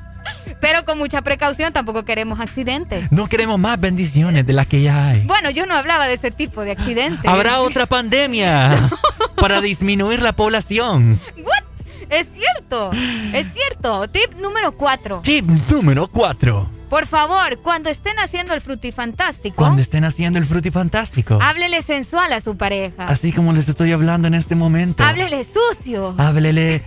Pero 0.61 0.85
con 0.85 0.97
mucha 0.97 1.21
precaución, 1.23 1.73
tampoco 1.73 2.05
queremos 2.05 2.41
accidentes. 2.41 3.11
No 3.13 3.29
queremos 3.29 3.59
más 3.59 3.79
bendiciones 3.79 4.47
de 4.47 4.53
las 4.53 4.67
que 4.67 4.81
ya 4.81 5.09
hay. 5.09 5.21
Bueno, 5.23 5.51
yo 5.51 5.67
no 5.67 5.75
hablaba 5.75 6.07
de 6.07 6.15
ese 6.15 6.31
tipo 6.31 6.63
de 6.63 6.73
accidentes. 6.73 7.29
Habrá 7.29 7.61
otra 7.61 7.87
pandemia 7.87 8.91
para 9.37 9.61
disminuir 9.61 10.23
la 10.23 10.33
población. 10.33 11.21
What? 11.37 11.65
Es 12.09 12.29
cierto, 12.33 12.93
es 12.93 13.47
cierto. 13.53 14.09
Tip 14.09 14.35
número 14.41 14.73
cuatro. 14.73 15.21
Tip 15.23 15.45
número 15.69 16.07
4. 16.07 16.76
Por 16.89 17.07
favor, 17.07 17.59
cuando 17.63 17.91
estén 17.91 18.19
haciendo 18.19 18.55
el 18.55 18.61
frutifantástico, 18.61 19.57
Cuando 19.57 19.83
estén 19.83 20.05
haciendo 20.05 20.39
el 20.39 20.47
frutifantástico. 20.47 21.39
háblele 21.43 21.83
sensual 21.83 22.33
a 22.33 22.41
su 22.41 22.57
pareja. 22.57 23.07
Así 23.07 23.33
como 23.33 23.53
les 23.53 23.69
estoy 23.69 23.93
hablando 23.93 24.29
en 24.29 24.35
este 24.35 24.55
momento. 24.55 25.03
Háblele 25.03 25.45
sucio. 25.45 26.15
Háblele. 26.19 26.83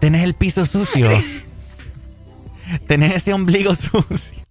Tenés 0.00 0.22
el 0.24 0.34
piso 0.34 0.64
sucio. 0.64 1.10
Tenés 2.86 3.14
ese 3.14 3.34
ombligo 3.34 3.74
sucio. 3.74 4.42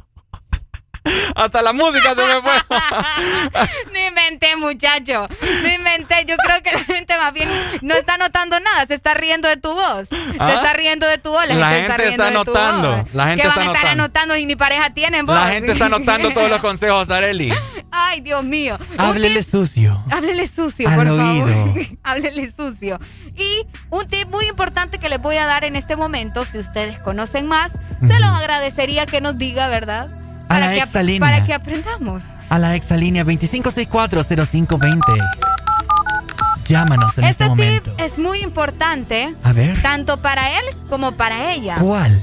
Hasta 1.35 1.61
la 1.63 1.73
música 1.73 2.13
se 2.15 2.21
me 2.21 2.41
fue. 2.41 3.93
Inventé, 4.41 4.55
muchacho. 4.55 5.27
No 5.63 5.69
inventé. 5.69 6.25
Yo 6.27 6.35
creo 6.37 6.61
que 6.63 6.71
la 6.71 6.83
gente 6.83 7.15
más 7.17 7.33
bien 7.33 7.47
no 7.81 7.93
está 7.93 8.17
notando 8.17 8.59
nada. 8.59 8.85
Se 8.87 8.95
está 8.95 9.13
riendo 9.13 9.47
de 9.47 9.57
tu 9.57 9.71
voz. 9.73 10.07
¿Ah? 10.39 10.49
Se 10.49 10.55
está 10.55 10.73
riendo 10.73 11.07
de 11.07 11.17
tu 11.19 11.29
voz. 11.31 11.47
La, 11.47 11.55
La 11.55 11.69
gente, 11.69 11.81
gente 11.91 12.03
riendo 12.03 12.23
está 12.23 12.39
de 12.39 12.45
tu 12.45 12.51
notando. 12.51 12.97
voz. 12.97 13.13
La 13.13 13.27
gente 13.27 13.41
que 13.43 13.47
está 13.47 13.59
van 13.59 13.69
a 13.69 13.71
estar 13.71 13.83
notando. 13.97 14.03
anotando 14.03 14.37
y 14.37 14.45
ni 14.45 14.55
pareja 14.55 14.89
tienen 14.93 15.25
vos. 15.25 15.35
La 15.35 15.47
gente 15.49 15.71
está 15.73 15.85
anotando 15.85 16.31
todos 16.31 16.49
los 16.49 16.59
consejos, 16.61 17.09
Areli. 17.09 17.53
Ay, 17.91 18.21
Dios 18.21 18.43
mío. 18.43 18.77
Háblele 18.97 19.41
tip- 19.41 19.49
sucio. 19.51 20.03
Háblele 20.09 20.47
sucio, 20.47 20.89
Al 20.89 20.95
por 20.95 21.07
oído. 21.07 21.47
favor. 21.47 21.79
Háblele 22.03 22.51
sucio. 22.51 22.99
Y 23.37 23.67
un 23.89 24.05
tip 24.07 24.27
muy 24.29 24.47
importante 24.47 24.97
que 24.97 25.09
les 25.09 25.21
voy 25.21 25.37
a 25.37 25.45
dar 25.45 25.65
en 25.65 25.75
este 25.75 25.95
momento, 25.95 26.45
si 26.45 26.57
ustedes 26.57 26.99
conocen 26.99 27.47
más, 27.47 27.73
se 28.01 28.19
los 28.19 28.29
agradecería 28.29 29.05
que 29.05 29.21
nos 29.21 29.37
diga, 29.37 29.67
¿verdad? 29.67 30.07
A 30.55 30.59
la 30.59 30.69
que, 30.73 30.79
exalínea. 30.79 31.19
para 31.29 31.45
que 31.45 31.53
aprendamos. 31.53 32.23
A 32.49 32.59
la 32.59 32.75
exalínea 32.75 33.23
25640520. 33.25 35.01
Llámanos 36.65 37.17
en 37.17 37.23
este, 37.25 37.43
Este 37.43 37.49
momento. 37.49 37.91
tip 37.91 37.99
es 38.01 38.17
muy 38.17 38.39
importante, 38.39 39.35
A 39.43 39.51
ver. 39.53 39.81
tanto 39.81 40.21
para 40.21 40.57
él 40.59 40.63
como 40.89 41.13
para 41.13 41.53
ella. 41.53 41.75
¿Cuál? 41.79 42.21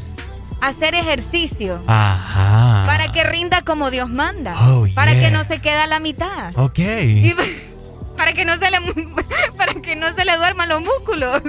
Hacer 0.60 0.94
ejercicio. 0.94 1.80
Ajá. 1.86 2.84
Para 2.86 3.12
que 3.12 3.24
rinda 3.24 3.62
como 3.62 3.90
Dios 3.90 4.08
manda. 4.10 4.54
Oh, 4.68 4.86
para 4.94 5.12
yeah. 5.12 5.22
que 5.22 5.30
no 5.30 5.44
se 5.44 5.60
quede 5.60 5.76
a 5.78 5.86
la 5.86 6.00
mitad. 6.00 6.52
Ok. 6.56 6.78
Y 6.78 7.34
para 8.16 8.32
que 8.32 8.44
no 8.44 8.56
se 8.56 8.70
le 8.70 8.78
para 9.56 9.74
que 9.74 9.94
no 9.96 10.12
se 10.14 10.24
le 10.24 10.36
duerman 10.36 10.68
los 10.68 10.80
músculos. 10.82 11.42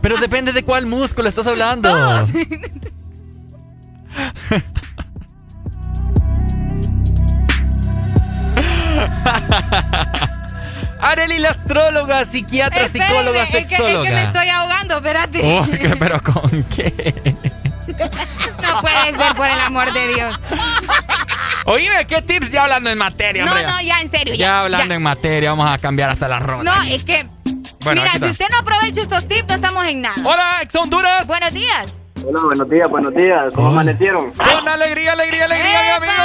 Pero 0.00 0.16
depende 0.16 0.52
de 0.52 0.62
cuál 0.64 0.86
músculo 0.86 1.28
estás 1.28 1.46
hablando. 1.46 1.88
Todos. 1.90 2.30
Areli, 11.00 11.38
la 11.38 11.50
astróloga, 11.50 12.24
psiquiatra, 12.26 12.82
Espérenme, 12.82 13.08
psicóloga, 13.08 13.42
es 13.44 13.48
que, 13.50 13.58
es 13.58 13.68
sexóloga. 13.68 14.08
que 14.08 14.14
me 14.14 14.22
estoy 14.24 14.48
ahogando, 14.48 14.96
espérate. 14.98 15.40
Oh, 15.44 15.66
¿qué? 15.70 15.96
¿Pero 15.98 16.22
con 16.22 16.62
qué? 16.64 17.34
No 18.62 18.80
puede 18.82 19.14
ser, 19.16 19.34
por 19.34 19.46
el 19.46 19.60
amor 19.60 19.92
de 19.92 20.14
Dios. 20.14 20.38
Oíme, 21.66 22.06
¿qué 22.06 22.22
tips 22.22 22.50
ya 22.52 22.62
hablando 22.64 22.88
en 22.90 22.98
materia, 22.98 23.44
No, 23.44 23.50
hombre? 23.50 23.66
no, 23.66 23.80
ya, 23.82 24.00
en 24.00 24.10
serio, 24.10 24.34
Ya, 24.34 24.38
ya. 24.46 24.60
hablando 24.60 24.88
ya. 24.88 24.94
en 24.94 25.02
materia, 25.02 25.50
vamos 25.50 25.70
a 25.70 25.78
cambiar 25.78 26.10
hasta 26.10 26.28
la 26.28 26.38
ronda. 26.38 26.76
No, 26.76 26.82
es 26.84 27.02
que. 27.04 27.26
Bueno, 27.80 28.02
mira, 28.02 28.12
si 28.14 28.24
usted 28.30 28.46
no 28.50 28.58
aprovecha 28.58 29.00
estos 29.00 29.26
tips, 29.26 29.48
no 29.48 29.54
estamos 29.54 29.86
en 29.88 30.02
nada. 30.02 30.14
Hola, 30.24 30.58
ex 30.62 30.74
Honduras. 30.76 31.26
Buenos 31.26 31.52
días. 31.52 31.94
Hola, 32.24 32.40
buenos 32.44 32.70
días, 32.70 32.90
buenos 32.90 33.14
días. 33.14 33.54
¿Cómo 33.54 33.68
amanecieron? 33.70 34.30
Con 34.32 34.68
alegría, 34.68 35.12
alegría, 35.14 35.46
alegría, 35.46 35.80
mi 35.82 35.88
amigo. 36.06 36.22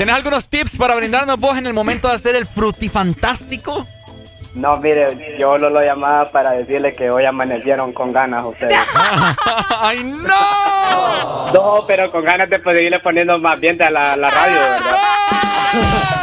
¿Tienes 0.00 0.16
algunos 0.16 0.48
tips 0.48 0.78
para 0.78 0.94
brindarnos 0.94 1.38
vos 1.38 1.58
en 1.58 1.66
el 1.66 1.74
momento 1.74 2.08
de 2.08 2.14
hacer 2.14 2.34
el 2.34 2.46
frutifantástico? 2.46 3.86
No, 4.54 4.78
mire, 4.78 5.36
yo 5.38 5.58
lo, 5.58 5.68
lo 5.68 5.84
llamaba 5.84 6.32
para 6.32 6.52
decirle 6.52 6.94
que 6.94 7.10
hoy 7.10 7.26
amanecieron 7.26 7.92
con 7.92 8.10
ganas 8.10 8.46
ustedes. 8.46 8.78
¡Ay, 9.78 10.02
no! 10.02 11.52
No, 11.52 11.84
pero 11.86 12.10
con 12.10 12.24
ganas 12.24 12.48
de 12.48 12.60
poder 12.60 12.84
irle 12.84 13.00
poniendo 13.00 13.36
más 13.40 13.52
ambiente 13.52 13.84
a 13.84 13.90
la, 13.90 14.16
la 14.16 14.30
radio, 14.30 14.56
¿verdad? 14.56 16.19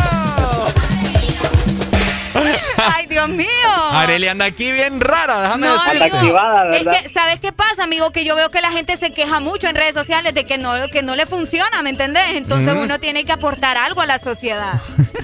Ay, 2.96 3.06
Dios 3.08 3.30
mío. 3.30 3.48
Areli 3.92 4.28
anda 4.28 4.46
aquí 4.46 4.72
bien 4.72 5.00
rara, 5.02 5.42
déjame 5.42 5.68
No, 5.68 5.74
decirte. 5.74 6.18
amigo, 6.18 6.40
es 6.72 7.02
que, 7.04 7.10
¿sabes 7.10 7.40
qué 7.40 7.52
pasa, 7.52 7.84
amigo? 7.84 8.12
Que 8.12 8.26
yo 8.26 8.36
veo 8.36 8.50
que 8.50 8.62
la 8.62 8.72
gente 8.72 8.96
se 8.98 9.12
queja 9.12 9.40
mucho 9.40 9.68
en 9.68 9.76
redes 9.76 9.94
sociales 9.94 10.34
de 10.34 10.46
que 10.46 10.58
no, 10.58 10.74
que 10.92 11.02
no 11.04 11.16
le 11.16 11.26
funciona, 11.26 11.82
¿me 11.82 11.90
entendés? 11.90 12.32
Entonces 12.34 12.74
Mm. 12.76 12.80
uno 12.80 13.00
tiene 13.00 13.26
que 13.26 13.32
aportar 13.32 13.78
algo 13.78 14.02
a 14.02 14.06
la 14.06 14.20
sociedad. 14.20 14.74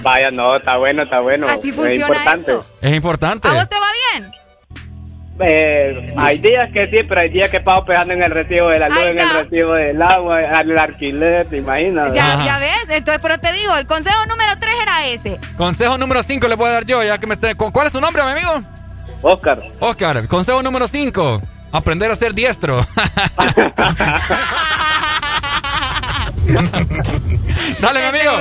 Vaya, 0.02 0.30
no, 0.30 0.56
está 0.56 0.76
bueno, 0.76 1.02
está 1.02 1.20
bueno. 1.20 1.46
Así 1.48 1.70
es 1.70 1.74
funciona 1.74 2.06
importante. 2.06 2.52
esto. 2.52 2.66
Es 2.80 2.94
importante. 2.94 3.48
¿A 3.48 3.52
vos 3.52 3.68
te 3.68 3.76
va 3.78 3.86
bien? 4.12 4.32
Eh, 5.40 6.06
hay 6.16 6.38
días 6.38 6.70
que 6.72 6.86
sí, 6.86 6.98
pero 7.08 7.20
hay 7.22 7.28
días 7.28 7.50
que 7.50 7.60
pago 7.60 7.84
pegando 7.84 8.14
en 8.14 8.22
el 8.22 8.30
recibo 8.30 8.68
de 8.68 8.78
la 8.78 8.88
luz, 8.88 8.98
en 9.04 9.18
el 9.18 9.28
recibo 9.30 9.72
del 9.72 10.00
agua, 10.00 10.40
el 10.40 10.78
alquiler, 10.78 11.44
te 11.46 11.56
imaginas. 11.56 12.12
Ya, 12.12 12.44
ya 12.44 12.58
ves, 12.58 12.88
entonces, 12.90 13.20
pero 13.20 13.38
te 13.40 13.52
digo, 13.52 13.76
el 13.76 13.86
consejo 13.86 14.24
número 14.26 14.52
3 14.60 14.72
era 14.82 15.06
ese. 15.06 15.40
Consejo 15.56 15.98
número 15.98 16.22
5 16.22 16.46
le 16.46 16.56
puedo 16.56 16.72
dar 16.72 16.84
yo, 16.86 17.02
ya 17.02 17.18
que 17.18 17.26
me 17.26 17.34
esté. 17.34 17.56
¿Cuál 17.56 17.86
es 17.88 17.92
su 17.92 18.00
nombre, 18.00 18.22
mi 18.22 18.30
amigo? 18.30 18.62
Oscar. 19.22 19.60
Oscar, 19.80 20.28
consejo 20.28 20.62
número 20.62 20.86
5. 20.86 21.40
Aprender 21.72 22.12
a 22.12 22.16
ser 22.16 22.32
diestro. 22.32 22.86
dale, 27.80 28.00
mi 28.00 28.06
amigo. 28.06 28.32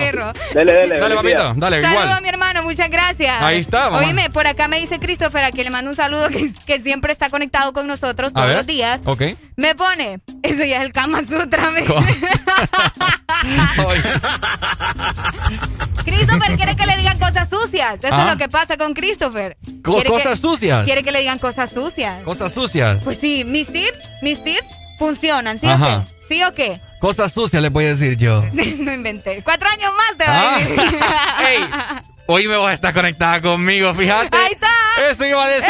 Dale, 0.53 0.73
dale. 0.73 0.99
Dale, 0.99 1.15
papito. 1.15 1.53
Dale, 1.55 1.81
Saludos 1.81 2.03
igual. 2.03 2.17
a 2.17 2.21
mi 2.21 2.27
hermano, 2.29 2.63
muchas 2.63 2.89
gracias. 2.89 3.41
Ahí 3.41 3.59
está, 3.59 3.85
mamá. 3.89 3.99
Oíme, 3.99 4.29
por 4.29 4.47
acá 4.47 4.67
me 4.67 4.79
dice 4.79 4.99
Christopher, 4.99 5.43
a 5.45 5.51
quien 5.51 5.65
le 5.65 5.71
mando 5.71 5.89
un 5.89 5.95
saludo, 5.95 6.29
que, 6.29 6.53
que 6.65 6.81
siempre 6.81 7.11
está 7.11 7.29
conectado 7.29 7.73
con 7.73 7.87
nosotros 7.87 8.31
A 8.31 8.35
todos 8.35 8.47
ver. 8.47 8.57
los 8.57 8.67
días. 8.67 9.01
Ok. 9.05 9.21
Me 9.55 9.75
pone, 9.75 10.19
eso 10.41 10.63
ya 10.63 10.77
es 10.77 10.81
el 10.83 10.91
Kama 10.93 11.21
Sutra. 11.21 11.69
me- 11.71 11.83
Christopher 16.05 16.55
quiere 16.55 16.75
que 16.75 16.85
le 16.85 16.97
digan 16.97 17.17
cosas 17.19 17.49
sucias. 17.49 17.95
Eso 18.03 18.13
Ah. 18.13 18.25
es 18.27 18.31
lo 18.33 18.37
que 18.37 18.49
pasa 18.49 18.77
con 18.77 18.93
Christopher. 18.93 19.57
Co- 19.83 19.93
Quiere 19.93 20.03
que- 20.03 20.09
cosas 20.09 20.39
sucias. 20.39 20.85
Quiere 20.85 21.03
que 21.03 21.11
le 21.11 21.19
digan 21.19 21.39
cosas 21.39 21.71
sucias. 21.71 22.23
Cosas 22.23 22.51
sucias. 22.53 22.99
Pues 23.03 23.17
sí, 23.17 23.43
mis 23.45 23.67
tips, 23.71 23.99
mis 24.21 24.43
tips 24.43 24.67
funcionan, 24.99 25.59
¿sí 25.59 25.67
o 25.67 25.71
Ajá. 25.71 26.05
qué? 26.05 26.13
¿Sí 26.27 26.43
o 26.43 26.53
qué? 26.53 26.79
Cosas 27.03 27.33
sucias 27.33 27.61
le 27.61 27.67
voy 27.67 27.83
a 27.83 27.89
decir 27.89 28.15
yo. 28.15 28.45
no 28.53 28.93
inventé. 28.93 29.41
Cuatro 29.43 29.67
años 29.67 29.91
más 29.97 30.17
te 30.17 30.25
va 30.25 30.31
a 30.39 30.55
Ah. 30.55 30.57
decir. 30.57 30.79
Ey, 31.49 31.69
hoy 32.27 32.47
me 32.47 32.55
vas 32.55 32.69
a 32.69 32.73
estar 32.75 32.93
conectada 32.93 33.41
conmigo, 33.41 33.93
fíjate. 33.93 34.37
Ahí 34.37 34.53
está. 34.53 34.69
Eso 35.11 35.25
iba 35.25 35.43
a 35.43 35.47
decir. 35.49 35.67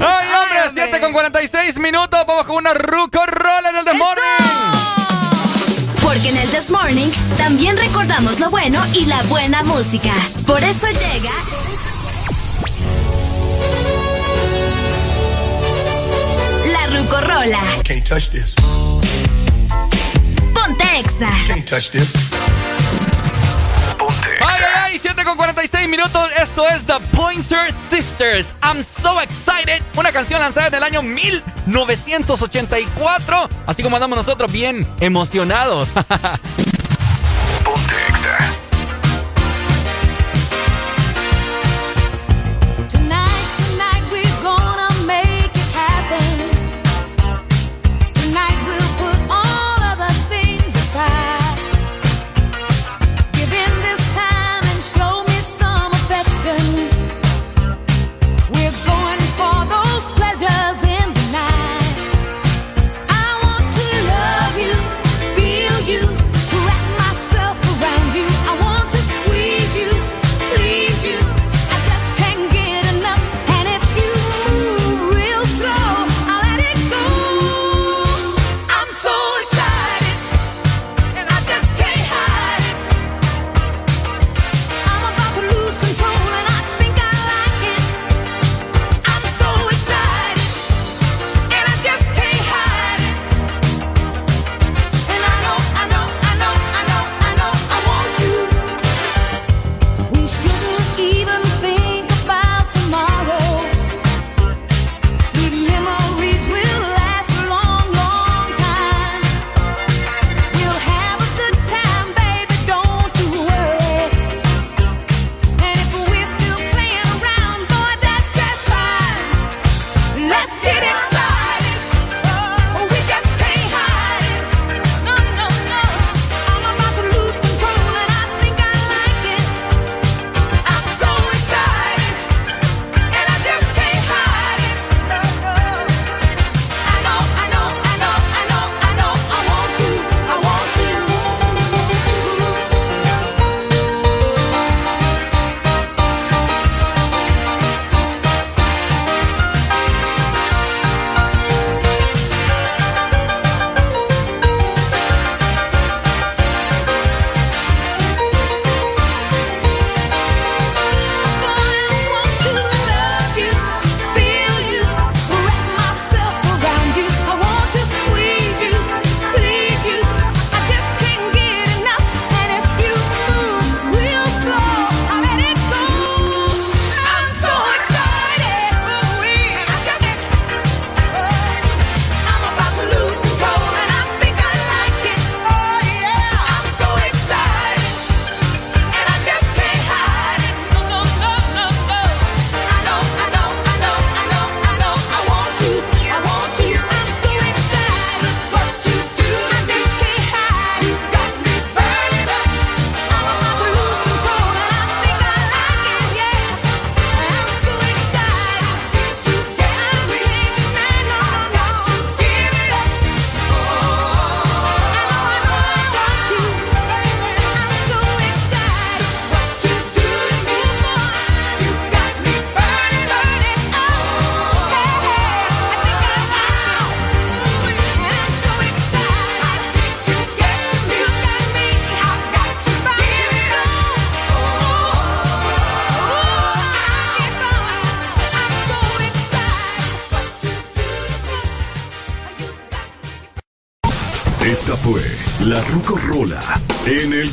Ay, 0.00 0.28
hombre, 0.42 0.58
7 0.74 1.00
con 1.00 1.12
46 1.12 1.76
minutos. 1.78 2.18
Vamos 2.26 2.46
con 2.46 2.56
una 2.56 2.74
ruco 2.74 3.24
rola 3.26 3.70
en 3.70 3.76
el 3.76 3.84
The 3.84 3.94
Morning. 3.94 4.22
Porque 6.02 6.30
en 6.30 6.36
el 6.36 6.48
This 6.50 6.68
Morning 6.70 7.10
también 7.36 7.76
recordamos 7.76 8.40
lo 8.40 8.50
bueno 8.50 8.82
y 8.92 9.04
la 9.06 9.22
buena 9.22 9.62
música. 9.62 10.14
Por 10.48 10.64
eso 10.64 10.88
llega. 10.88 11.30
La 17.10 17.20
Rucorola. 17.20 17.58
Can't 17.84 18.04
touch 18.04 18.30
this. 18.30 18.54
Ponte 20.54 20.84
Exa. 20.98 21.30
Can't 21.46 21.66
touch 21.66 21.90
this. 21.90 22.14
Ay, 24.40 24.40
ay, 24.40 24.92
ay, 24.92 24.98
7 24.98 25.24
con 25.24 25.36
46 25.36 25.88
minutos. 25.88 26.30
Esto 26.40 26.66
es 26.68 26.86
The 26.86 27.00
Pointer 27.16 27.72
Sisters. 27.72 28.46
I'm 28.62 28.82
so 28.82 29.20
excited. 29.20 29.82
Una 29.96 30.12
canción 30.12 30.40
lanzada 30.40 30.68
en 30.68 30.74
el 30.74 30.82
año 30.82 31.02
1984. 31.02 33.48
Así 33.66 33.82
como 33.82 33.96
andamos 33.96 34.16
nosotros 34.18 34.52
bien 34.52 34.86
emocionados. 35.00 35.88
Tonight, 38.28 38.67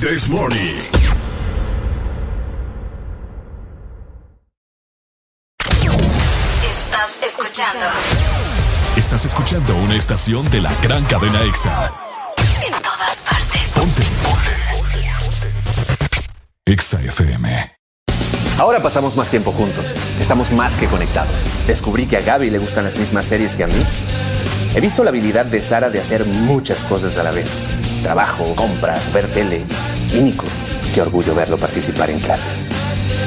This 0.06 0.30
Morning. 0.30 0.78
Estás 6.62 7.18
escuchando. 7.26 7.86
Estás 8.96 9.26
escuchando 9.26 9.76
una 9.78 9.96
estación 9.96 10.48
de 10.52 10.62
la 10.62 10.72
gran 10.84 11.04
cadena 11.06 11.42
EXA. 11.42 11.92
En 12.64 12.74
todas 12.84 13.16
partes. 13.28 13.62
Ponte. 13.74 14.04
EXA 16.68 17.02
FM. 17.02 17.76
Ahora 18.60 18.84
pasamos 18.84 19.18
más 19.18 19.30
tiempo 19.30 19.52
juntos. 19.54 19.92
Estamos 20.20 20.52
más 20.52 20.76
que 20.76 20.86
conectados. 20.86 21.66
Descubrí 21.66 22.06
que 22.06 22.18
a 22.18 22.22
Gaby 22.22 22.52
le 22.52 22.60
gustan 22.60 22.84
las 22.84 22.98
mismas 22.98 23.26
series 23.26 23.56
que 23.56 23.64
a 23.64 23.68
mí. 23.68 23.84
He 24.76 24.82
visto 24.82 25.04
la 25.04 25.10
habilidad 25.10 25.48
de 25.48 25.60
Sara 25.60 25.90
de 25.90 26.00
hacer 26.00 26.26
muchas 26.26 26.84
cosas 26.84 27.18
a 27.18 27.24
la 27.24 27.32
vez. 27.32 27.50
Trabajo, 28.04 28.56
compras, 28.56 29.12
ver 29.12 29.26
tele. 29.32 29.66
Nico, 30.14 30.46
qué 30.94 31.02
orgullo 31.02 31.36
verlo 31.36 31.58
participar 31.58 32.10
en 32.10 32.20
clase. 32.20 32.50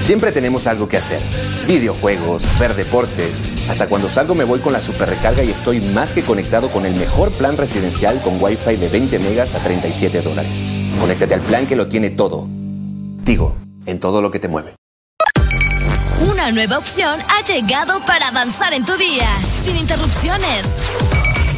Siempre 0.00 0.32
tenemos 0.32 0.66
algo 0.66 0.88
que 0.88 0.96
hacer. 0.96 1.20
Videojuegos, 1.66 2.44
ver 2.58 2.74
deportes. 2.74 3.42
Hasta 3.68 3.88
cuando 3.88 4.08
salgo 4.08 4.34
me 4.34 4.44
voy 4.44 4.60
con 4.60 4.72
la 4.72 4.80
super 4.80 5.08
recarga 5.08 5.44
y 5.44 5.50
estoy 5.50 5.80
más 5.80 6.14
que 6.14 6.22
conectado 6.22 6.68
con 6.70 6.86
el 6.86 6.94
mejor 6.94 7.30
plan 7.32 7.56
residencial 7.56 8.20
con 8.22 8.42
Wi-Fi 8.42 8.76
de 8.76 8.88
20 8.88 9.18
megas 9.18 9.54
a 9.54 9.58
37 9.58 10.22
dólares. 10.22 10.64
Conéctate 10.98 11.34
al 11.34 11.42
plan 11.42 11.66
que 11.66 11.76
lo 11.76 11.88
tiene 11.88 12.10
todo. 12.10 12.48
Tigo, 13.24 13.56
en 13.84 14.00
todo 14.00 14.22
lo 14.22 14.30
que 14.30 14.38
te 14.38 14.48
mueve. 14.48 14.74
Una 16.20 16.50
nueva 16.52 16.78
opción 16.78 17.20
ha 17.28 17.44
llegado 17.44 18.00
para 18.06 18.28
avanzar 18.28 18.72
en 18.72 18.84
tu 18.84 18.96
día, 18.96 19.28
sin 19.64 19.76
interrupciones. 19.76 20.66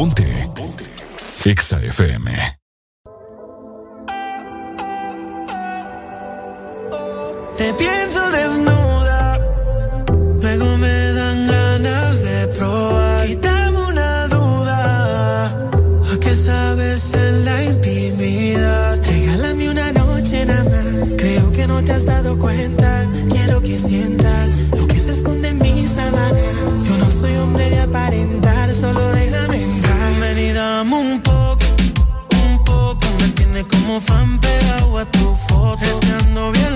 Ponte. 0.00 0.48
Ponte. 0.54 0.86
EXA 1.44 1.78
FM. 1.82 2.30
Te 7.58 7.74
pienso 7.74 8.30
desnuda, 8.30 9.38
luego 10.40 10.76
me 10.78 11.12
dan 11.12 11.46
ganas 11.48 12.22
de 12.22 12.46
probar. 12.46 13.26
Quítame 13.26 13.76
una 13.76 14.28
duda, 14.28 15.46
¿a 16.14 16.18
qué 16.18 16.34
sabes 16.34 17.12
en 17.12 17.44
la 17.44 17.62
intimidad? 17.64 18.98
Regálame 19.04 19.68
una 19.70 19.92
noche 19.92 20.46
nada 20.46 20.64
más, 20.64 21.08
creo 21.18 21.52
que 21.52 21.66
no 21.66 21.84
te 21.84 21.92
has 21.92 22.06
dado 22.06 22.38
cuenta. 22.38 23.06
Quiero 23.28 23.60
que 23.60 23.76
sientas 23.76 24.62
lo 24.78 24.86
que 24.86 24.98
se 24.98 25.10
esconde 25.10 25.48
en 25.48 25.58
mis 25.58 25.90
sábanas. 25.90 26.88
Yo 26.88 26.96
no 26.96 27.10
soy 27.10 27.36
hombre 27.36 27.68
de 27.68 27.80
aparentar, 27.80 28.72
solo 28.72 29.00
déjame 29.00 29.19
como 33.90 34.00
fan 34.00 34.38
pegado 34.38 34.98
a 34.98 35.04
tu 35.04 35.36
foto. 35.48 35.84
Es 35.84 35.98
que 35.98 36.12
ando 36.12 36.52
bien 36.52 36.69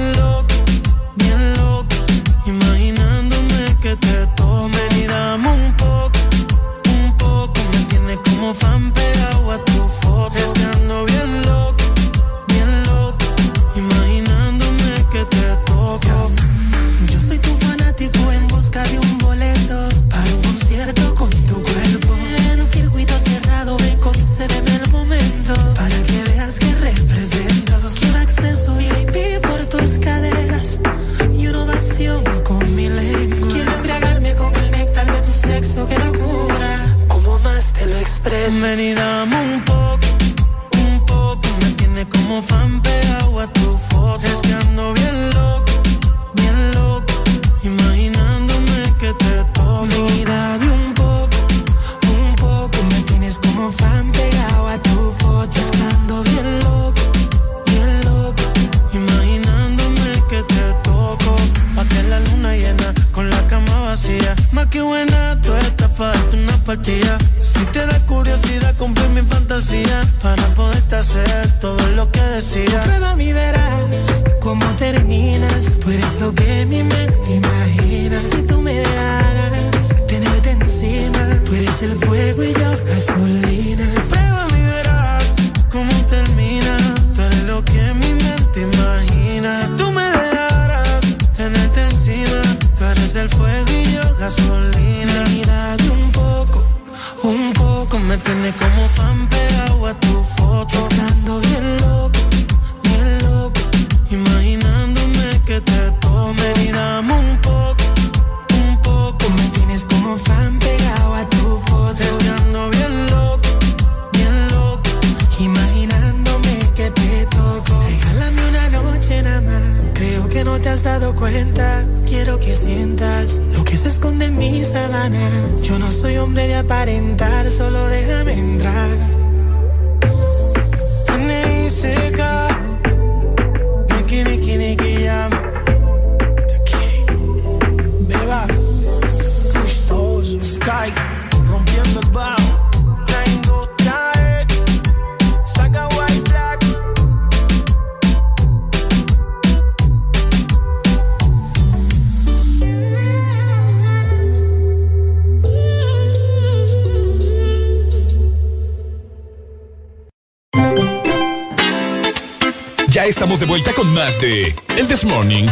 de 164.05 164.55
El 164.76 164.86
This 164.86 165.02
Morning. 165.06 165.47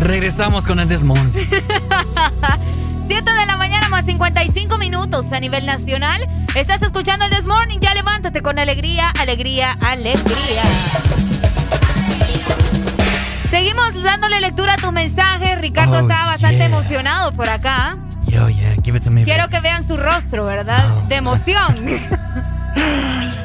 Regresamos 0.00 0.66
con 0.66 0.78
el 0.78 0.88
This 0.88 1.02
Morning. 1.02 1.22
7 3.08 3.30
de 3.32 3.46
la 3.46 3.56
mañana 3.56 3.88
más 3.88 4.04
55 4.04 4.76
minutos 4.76 5.32
a 5.32 5.40
nivel 5.40 5.64
nacional. 5.64 6.28
Estás 6.54 6.82
escuchando 6.82 7.24
el 7.24 7.30
This 7.30 7.46
Morning. 7.46 7.78
Ya 7.80 7.94
levántate 7.94 8.42
con 8.42 8.58
alegría, 8.58 9.08
alegría, 9.18 9.72
alegría. 9.80 10.62
Oh, 15.96 16.00
estaba 16.00 16.26
bastante 16.26 16.56
yeah. 16.56 16.66
emocionado 16.66 17.32
por 17.32 17.48
acá. 17.48 17.96
Yo, 18.26 18.48
yeah, 18.48 18.74
give 18.82 18.96
it 18.96 19.04
to 19.04 19.10
me. 19.10 19.24
Quiero 19.24 19.48
que 19.48 19.60
vean 19.60 19.86
su 19.86 19.96
rostro, 19.96 20.44
¿verdad? 20.46 20.84
De 21.08 21.16
emoción. 21.16 21.74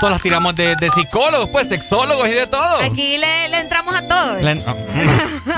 todas 0.00 0.12
las 0.12 0.22
tiramos 0.22 0.54
de, 0.54 0.76
de 0.76 0.90
psicólogos, 0.90 1.48
pues 1.50 1.68
sexólogos 1.68 2.28
y 2.28 2.32
de 2.32 2.46
todo. 2.46 2.78
Aquí 2.80 3.18
le, 3.18 3.48
le 3.48 3.60
entramos 3.60 3.94
a 3.96 4.06
todos. 4.06 4.42
Le- 4.42 4.62
oh, 4.66 4.76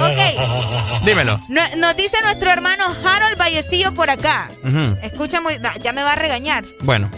Ok. 0.00 1.02
Dímelo. 1.04 1.38
No- 1.48 1.76
nos 1.76 1.96
dice 1.96 2.16
nuestro 2.22 2.50
hermano 2.50 2.84
Harold 3.04 3.38
Vallecillo 3.38 3.92
por 3.94 4.10
acá. 4.10 4.48
Escucha 5.02 5.40
muy. 5.40 5.58
Ya 5.82 5.92
me 5.92 6.02
va 6.02 6.12
a 6.12 6.16
regañar. 6.16 6.64
Bueno, 6.82 7.10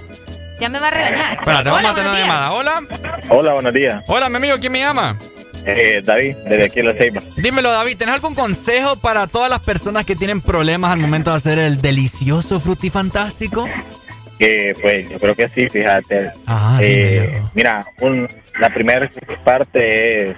Ya 0.60 0.68
me 0.68 0.78
va 0.80 0.88
a 0.88 0.90
regañar. 0.90 1.32
espérate, 1.38 1.68
Hola, 1.68 1.82
vamos 1.82 1.90
a 1.90 1.94
tener 1.94 1.94
buenos 1.94 2.06
una 2.10 2.16
días. 2.16 2.26
llamada. 2.28 2.52
Hola. 2.52 2.82
Hola, 3.28 3.52
buenos 3.54 3.74
días. 3.74 4.04
Hola, 4.06 4.28
mi 4.28 4.36
amigo, 4.36 4.56
¿quién 4.58 4.72
me 4.72 4.80
llama? 4.80 5.18
Eh, 5.68 6.00
David, 6.04 6.36
desde 6.48 6.64
aquí 6.64 6.78
en 6.80 6.86
La 6.86 6.92
Ceiba. 6.94 7.20
Dímelo, 7.36 7.70
David, 7.72 7.96
¿tenés 7.98 8.14
algún 8.14 8.34
consejo 8.36 8.96
para 8.96 9.26
todas 9.26 9.50
las 9.50 9.60
personas 9.60 10.06
que 10.06 10.14
tienen 10.14 10.40
problemas 10.40 10.92
al 10.92 10.98
momento 10.98 11.30
de 11.30 11.36
hacer 11.36 11.58
el 11.58 11.80
delicioso 11.82 12.60
frutifantástico? 12.60 13.68
Que 14.38 14.74
pues 14.80 15.08
yo 15.10 15.18
creo 15.18 15.34
que 15.34 15.48
sí, 15.48 15.68
fíjate. 15.68 16.30
Ah, 16.46 16.78
Eh, 16.80 17.42
mira, 17.54 17.84
un- 18.00 18.28
la 18.60 18.72
primera 18.72 19.10
parte 19.44 20.30
es 20.30 20.36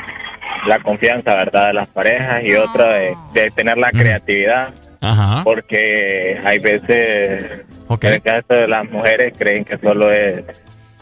la 0.67 0.79
confianza, 0.81 1.35
¿verdad? 1.35 1.69
De 1.69 1.73
las 1.75 1.89
parejas 1.89 2.43
y 2.45 2.55
otra 2.55 2.91
de, 2.93 3.15
de 3.35 3.51
tener 3.51 3.77
la 3.79 3.91
creatividad. 3.91 4.73
Ajá. 5.01 5.43
Porque 5.45 6.39
hay 6.45 6.59
veces, 6.59 7.45
en 8.01 8.13
el 8.13 8.23
caso 8.23 8.55
de 8.55 8.67
las 8.69 8.91
mujeres, 8.91 9.33
creen 9.39 9.65
que 9.65 9.79
solo 9.79 10.11
es 10.13 10.43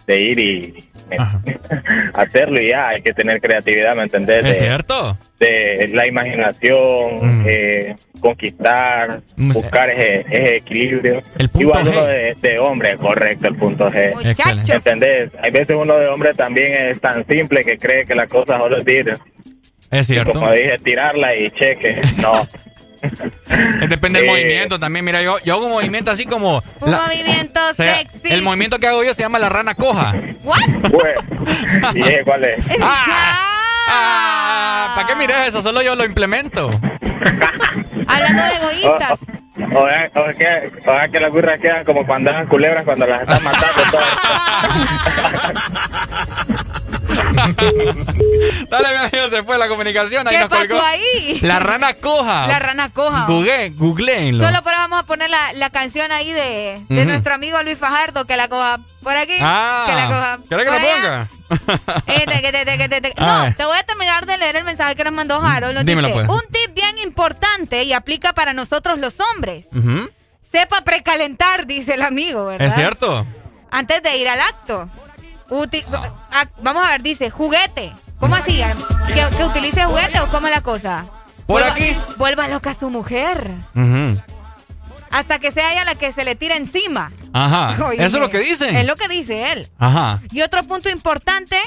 de 0.07 0.17
ir 0.23 0.39
y 0.39 0.85
hacerlo 2.15 2.61
y 2.61 2.69
ya, 2.71 2.89
hay 2.89 3.03
que 3.03 3.13
tener 3.13 3.41
creatividad, 3.41 3.95
¿me 3.97 4.03
entendés? 4.05 4.45
¿Es 4.45 4.61
De- 4.61 4.67
cierto? 4.67 5.17
de 5.39 5.91
la 5.93 6.07
imaginación, 6.07 7.45
eh, 7.47 7.95
conquistar, 8.21 9.21
buscar 9.37 9.91
ese, 9.91 10.21
ese 10.21 10.57
equilibrio. 10.57 11.21
punto 11.37 11.61
Igual 11.61 11.85
G. 11.85 11.91
uno 11.93 12.05
de, 12.07 12.37
de 12.41 12.59
hombre, 12.59 12.97
correcto, 12.97 13.47
el 13.49 13.57
punto 13.57 13.91
G. 13.91 14.15
Muchachos. 14.15 14.71
¿Entendés? 14.71 15.31
Hay 15.43 15.51
veces 15.51 15.77
uno 15.79 15.95
de 15.99 16.09
hombre 16.09 16.33
también 16.33 16.73
es 16.89 17.01
tan 17.03 17.27
simple 17.27 17.63
que 17.65 17.77
cree 17.77 18.07
que 18.07 18.15
la 18.15 18.27
cosa 18.27 18.57
solo 18.57 18.79
es 18.79 18.89
ir, 18.89 19.15
Es 19.91 20.09
y 20.11 20.15
cierto. 20.15 20.33
como 20.33 20.53
dije, 20.53 20.77
tirarla 20.83 21.35
y 21.37 21.51
cheque. 21.51 22.01
No. 22.17 22.47
Depende 23.89 24.21
del 24.21 24.29
Eh, 24.29 24.33
movimiento 24.33 24.79
también. 24.81 25.05
Mira, 25.05 25.23
yo, 25.23 25.39
yo 25.45 25.55
hago 25.55 25.67
un 25.67 25.73
movimiento 25.73 26.11
así 26.11 26.25
como. 26.27 26.63
Un 26.81 26.91
la- 26.91 27.03
movimiento 27.07 27.61
o 27.71 27.75
sea, 27.75 27.99
sexy. 27.99 28.33
el 28.33 28.43
movimiento 28.43 28.79
que 28.79 28.89
hago 28.89 29.05
yo 29.05 29.15
se 29.15 29.23
llama 29.23 29.39
la 29.39 29.49
rana 29.49 29.75
coja. 29.75 30.15
¿What? 30.43 30.61
¿Y 31.95 32.01
ese 32.03 32.25
cuál 32.25 32.45
es? 32.45 32.65
Ah, 33.89 34.95
¿Para 34.97 35.07
qué 35.07 35.15
mires 35.15 35.37
eso? 35.47 35.63
Solo 35.63 35.81
yo 35.81 35.95
lo 35.95 36.05
implemento. 36.05 36.69
Hablando 38.09 38.43
de 38.43 38.55
egoístas. 38.57 39.21
O, 39.73 39.79
o, 39.79 39.89
es- 39.89 40.11
o 40.17 40.29
es 40.29 40.37
que, 40.37 40.73
o 40.91 40.99
es 40.99 41.11
que 41.13 41.21
las 41.21 41.33
burras 41.33 41.61
quedan 41.61 41.85
como 41.85 42.05
cuando 42.05 42.31
andan 42.31 42.49
culebras 42.49 42.85
cuando 42.85 43.07
las 43.07 43.23
están 43.23 43.45
matando 43.45 43.83
todas. 43.93 44.19
Dale, 48.71 48.89
mi 48.91 48.97
amigo, 48.97 49.31
se 49.31 49.43
fue 49.45 49.59
la 49.59 49.69
comunicación. 49.69 50.27
Ahí 50.29 50.35
¿Qué 50.35 50.41
nos 50.41 50.49
pasó 50.49 50.69
colgó. 50.69 50.85
ahí? 50.85 51.39
La 51.43 51.59
rana 51.59 51.95
coja. 51.95 52.47
La 52.47 52.59
rana 52.59 52.91
coja. 52.91 53.27
Google, 53.27 53.71
googleenlo. 53.71 54.45
Solo 54.45 54.63
para 54.63 54.79
vamos 54.79 55.01
a 55.01 55.03
poner 55.05 55.31
la, 55.31 55.53
la 55.55 55.71
canción 55.71 56.13
ahí 56.13 56.33
de, 56.33 56.81
de 56.89 57.05
nuestro 57.07 57.35
amigo 57.35 57.63
Luis 57.63 57.79
Fajardo, 57.79 58.25
que 58.27 58.37
la 58.37 58.49
coja 58.49 58.79
por 59.03 59.17
aquí, 59.17 59.37
Ah, 59.41 59.85
que 59.87 59.95
la 59.95 60.07
coja 60.07 60.39
¿Quieres 60.49 60.67
que 60.67 60.73
la 60.73 60.81
ponga? 60.95 61.29
Eh. 62.09 62.25
No, 63.19 63.55
te 63.55 63.65
voy 63.65 63.77
a 63.79 63.83
terminar 63.85 64.27
de 64.27 64.37
leer 64.37 64.57
el 64.57 64.65
mensaje 64.65 64.97
que 64.97 65.05
nos 65.05 65.13
mandó 65.13 65.41
Harold. 65.41 65.75
Nos 65.77 65.85
Dímelo, 65.87 66.09
dice, 66.09 66.25
pues. 66.25 66.29
un 66.43 66.49
tip 66.51 66.75
bien 66.75 66.99
importante 66.99 67.85
y 67.85 67.93
aplica 67.93 68.33
para 68.33 68.53
nosotros 68.53 68.99
los 68.99 69.19
hombres. 69.21 69.69
Sepa 70.51 70.81
precalentar, 70.83 71.67
dice 71.67 71.95
el 71.95 72.03
amigo, 72.03 72.47
¿verdad? 72.47 72.67
¿Es 72.69 72.75
cierto? 72.75 73.27
Antes 73.71 74.03
de 74.03 74.17
ir 74.17 74.29
al 74.29 74.41
acto. 74.41 74.89
Ah, 76.33 76.47
vamos 76.63 76.85
a 76.87 76.91
ver, 76.93 77.03
dice, 77.03 77.31
juguete. 77.31 77.93
¿Cómo 78.19 78.35
así? 78.37 78.63
¿Que, 79.09 79.37
que 79.37 79.45
utilice 79.45 79.85
juguete 79.85 80.19
o 80.21 80.29
cómo 80.29 80.47
es 80.49 80.55
la 80.55 80.61
cosa? 80.63 81.05
Por 81.47 81.61
Vuelva- 81.63 81.73
aquí. 81.73 81.97
Vuelva 82.17 82.49
loca 82.49 82.71
a 82.71 82.75
su 82.75 82.91
mujer. 82.91 83.51
Ujú. 83.75 84.21
Hasta 85.11 85.39
que 85.39 85.53
sea 85.53 85.73
ella 85.73 85.85
la 85.85 85.95
que 85.95 86.13
se 86.13 86.25
le 86.25 86.35
tira 86.35 86.57
encima. 86.57 87.13
Ajá. 87.33 87.85
Oye, 87.87 88.05
Eso 88.05 88.17
es 88.17 88.23
lo 88.23 88.31
que 88.31 88.39
dicen. 88.41 88.77
Es 88.77 88.87
lo 88.87 88.97
que 88.97 89.07
dice 89.09 89.53
él. 89.53 89.69
Ajá. 89.79 90.21
Y 90.33 90.43
otro 90.43 90.63
punto 90.65 90.89
importante 90.91 91.59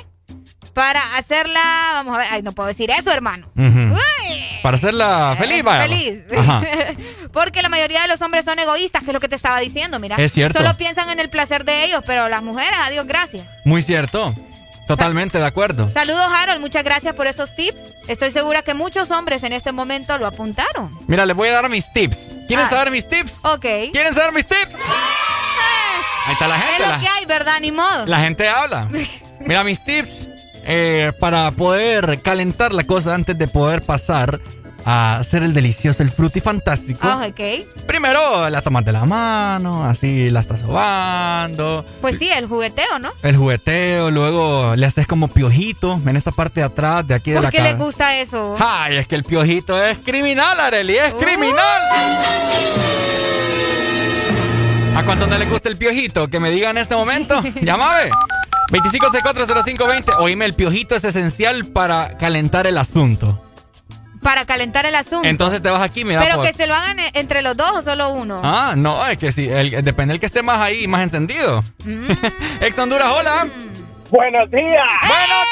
para 0.72 1.18
hacerla. 1.18 1.62
Vamos 1.94 2.16
a 2.16 2.20
ver. 2.20 2.28
Ay, 2.32 2.41
no 2.41 2.52
puedo 2.52 2.68
decir 2.68 2.90
eso, 2.91 3.12
hermano. 3.12 3.48
Uy, 3.56 3.96
Para 4.64 4.78
hacerla 4.78 5.36
feliz, 5.38 5.64
vaya. 5.64 5.82
Feliz. 5.88 6.20
Ajá. 6.38 6.62
Porque 7.34 7.62
la 7.62 7.70
mayoría 7.70 8.02
de 8.04 8.08
los 8.08 8.22
hombres 8.22 8.46
son 8.46 8.58
egoístas, 8.60 9.04
que 9.04 9.10
es 9.10 9.14
lo 9.14 9.20
que 9.20 9.30
te 9.30 9.36
estaba 9.36 9.60
diciendo, 9.60 10.00
mira. 10.00 10.16
Es 10.18 10.32
cierto. 10.34 10.60
Solo 10.60 10.76
piensan 10.78 11.10
en 11.10 11.20
el 11.20 11.30
placer 11.30 11.66
de 11.66 11.86
ellos, 11.86 12.02
pero 12.06 12.28
las 12.30 12.41
mujeres, 12.44 12.78
adiós, 12.82 13.06
gracias. 13.08 13.46
Muy 13.66 13.82
cierto. 13.82 14.34
Totalmente 14.88 15.38
de 15.38 15.46
acuerdo. 15.46 15.88
Saludos, 15.94 16.26
Harold. 16.36 16.62
Muchas 16.62 16.84
gracias 16.84 17.14
por 17.14 17.28
esos 17.28 17.56
tips. 17.56 17.80
Estoy 18.08 18.32
segura 18.32 18.64
que 18.64 18.74
muchos 18.74 19.12
hombres 19.12 19.44
en 19.44 19.54
este 19.54 19.72
momento 19.72 20.18
lo 20.18 20.26
apuntaron. 20.26 20.98
Mira, 21.08 21.28
les 21.28 21.36
voy 21.36 21.48
a 21.50 21.52
dar 21.54 21.70
mis 21.70 21.94
tips. 21.94 22.36
¿Quieren 22.48 22.66
Ah. 22.66 22.70
saber 22.70 22.90
mis 22.90 23.08
tips? 23.08 23.34
Ok. 23.46 23.66
¿Quieren 23.91 24.16
saber 24.16 24.34
mis 24.34 24.48
tips? 24.48 24.74
Ahí 26.26 26.34
está 26.34 26.48
la 26.48 26.56
Es 26.58 26.64
gente. 26.64 26.84
lo 26.84 26.90
La, 26.90 27.00
que 27.00 27.08
hay, 27.08 27.26
¿verdad? 27.28 27.60
Ni 27.62 27.72
modo. 27.72 28.06
la 28.08 28.20
gente 28.20 28.48
habla. 28.50 28.88
Mira, 29.41 29.64
mis 29.64 29.84
tips 29.84 30.28
eh, 30.72 31.12
para 31.20 31.50
poder 31.52 32.22
calentar 32.22 32.74
la 32.74 32.84
cosa 32.84 33.16
antes 33.16 33.36
de 33.38 33.48
poder 33.48 33.82
pasar 33.82 34.40
a 34.86 35.18
hacer 35.18 35.41
el 35.44 35.54
delicioso, 35.54 36.04
el 36.04 36.12
frutifantástico. 36.12 37.00
Ah, 37.02 37.28
ok. 37.28 37.86
Primero 37.88 38.50
la 38.50 38.62
tomas 38.62 38.86
de 38.86 38.91
la 38.91 39.04
mano, 39.06 39.84
así 39.84 40.30
la 40.30 40.41
estás 40.41 40.62
sobando. 40.62 41.84
Pues 42.02 42.18
sí, 42.18 42.30
el 42.30 42.46
jugueteo, 42.46 43.00
¿no? 43.00 43.10
El 43.24 43.36
jugueteo, 43.36 44.12
luego 44.12 44.76
le 44.76 44.86
haces 44.86 45.08
como 45.08 45.28
piojito 45.28 46.00
en 46.06 46.16
esta 46.16 46.32
parte 46.32 46.60
de 46.62 46.68
atrás, 46.68 47.08
de 47.08 47.16
aquí 47.16 47.32
de 47.32 47.38
¿Por 47.38 47.44
la 47.46 47.52
qué 47.52 47.58
le 47.58 47.72
cara. 47.72 47.84
gusta 47.84 48.16
eso? 48.18 48.56
Ay, 48.60 48.98
es 48.98 49.08
que 49.08 49.16
el 49.16 49.24
piojito 49.24 49.84
es 49.84 49.98
criminal, 49.98 50.60
Areli, 50.60 50.98
es 50.98 51.14
criminal. 51.16 51.82
¿A 54.96 55.04
cuánto 55.04 55.26
no 55.28 55.38
le 55.38 55.46
gusta 55.46 55.68
el 55.70 55.78
piojito? 55.78 56.28
Que 56.28 56.40
me 56.40 56.52
digan 56.52 56.78
en 56.78 56.82
este 56.84 56.96
momento. 56.96 57.41
Llámame. 57.62 58.12
25640520. 58.72 60.16
Oíme, 60.20 60.46
el 60.46 60.54
piojito 60.54 60.96
es 60.96 61.04
esencial 61.04 61.66
para 61.66 62.18
calentar 62.18 62.68
el 62.68 62.78
asunto. 62.78 63.44
Para 64.22 64.46
calentar 64.46 64.86
el 64.86 64.96
asunto. 64.96 65.28
Entonces 65.28 65.62
te 65.62 65.70
vas 65.70 65.82
aquí, 65.82 66.04
mira. 66.04 66.20
Pero 66.22 66.41
que 66.41 66.52
se 66.54 66.68
lo 66.68 66.76
hagan 66.76 67.00
e- 67.00 67.12
entre 67.16 67.41
los 67.41 67.56
dos 67.56 67.72
o 67.78 67.82
solo 67.82 68.10
uno. 68.10 68.41
Ah, 68.44 68.74
no, 68.76 69.06
es 69.08 69.18
que 69.18 69.32
sí, 69.32 69.48
el- 69.50 69.82
depende 69.84 70.12
del 70.14 70.20
que 70.20 70.26
esté 70.26 70.41
más 70.41 70.60
ahí, 70.60 70.88
más 70.88 71.02
encendido. 71.04 71.64
Mm. 71.86 72.12
Ex 72.62 72.78
Honduras, 72.78 73.08
hola. 73.12 73.48
Buenos 74.10 74.52
días. 74.52 74.88
Buenos 75.08 75.46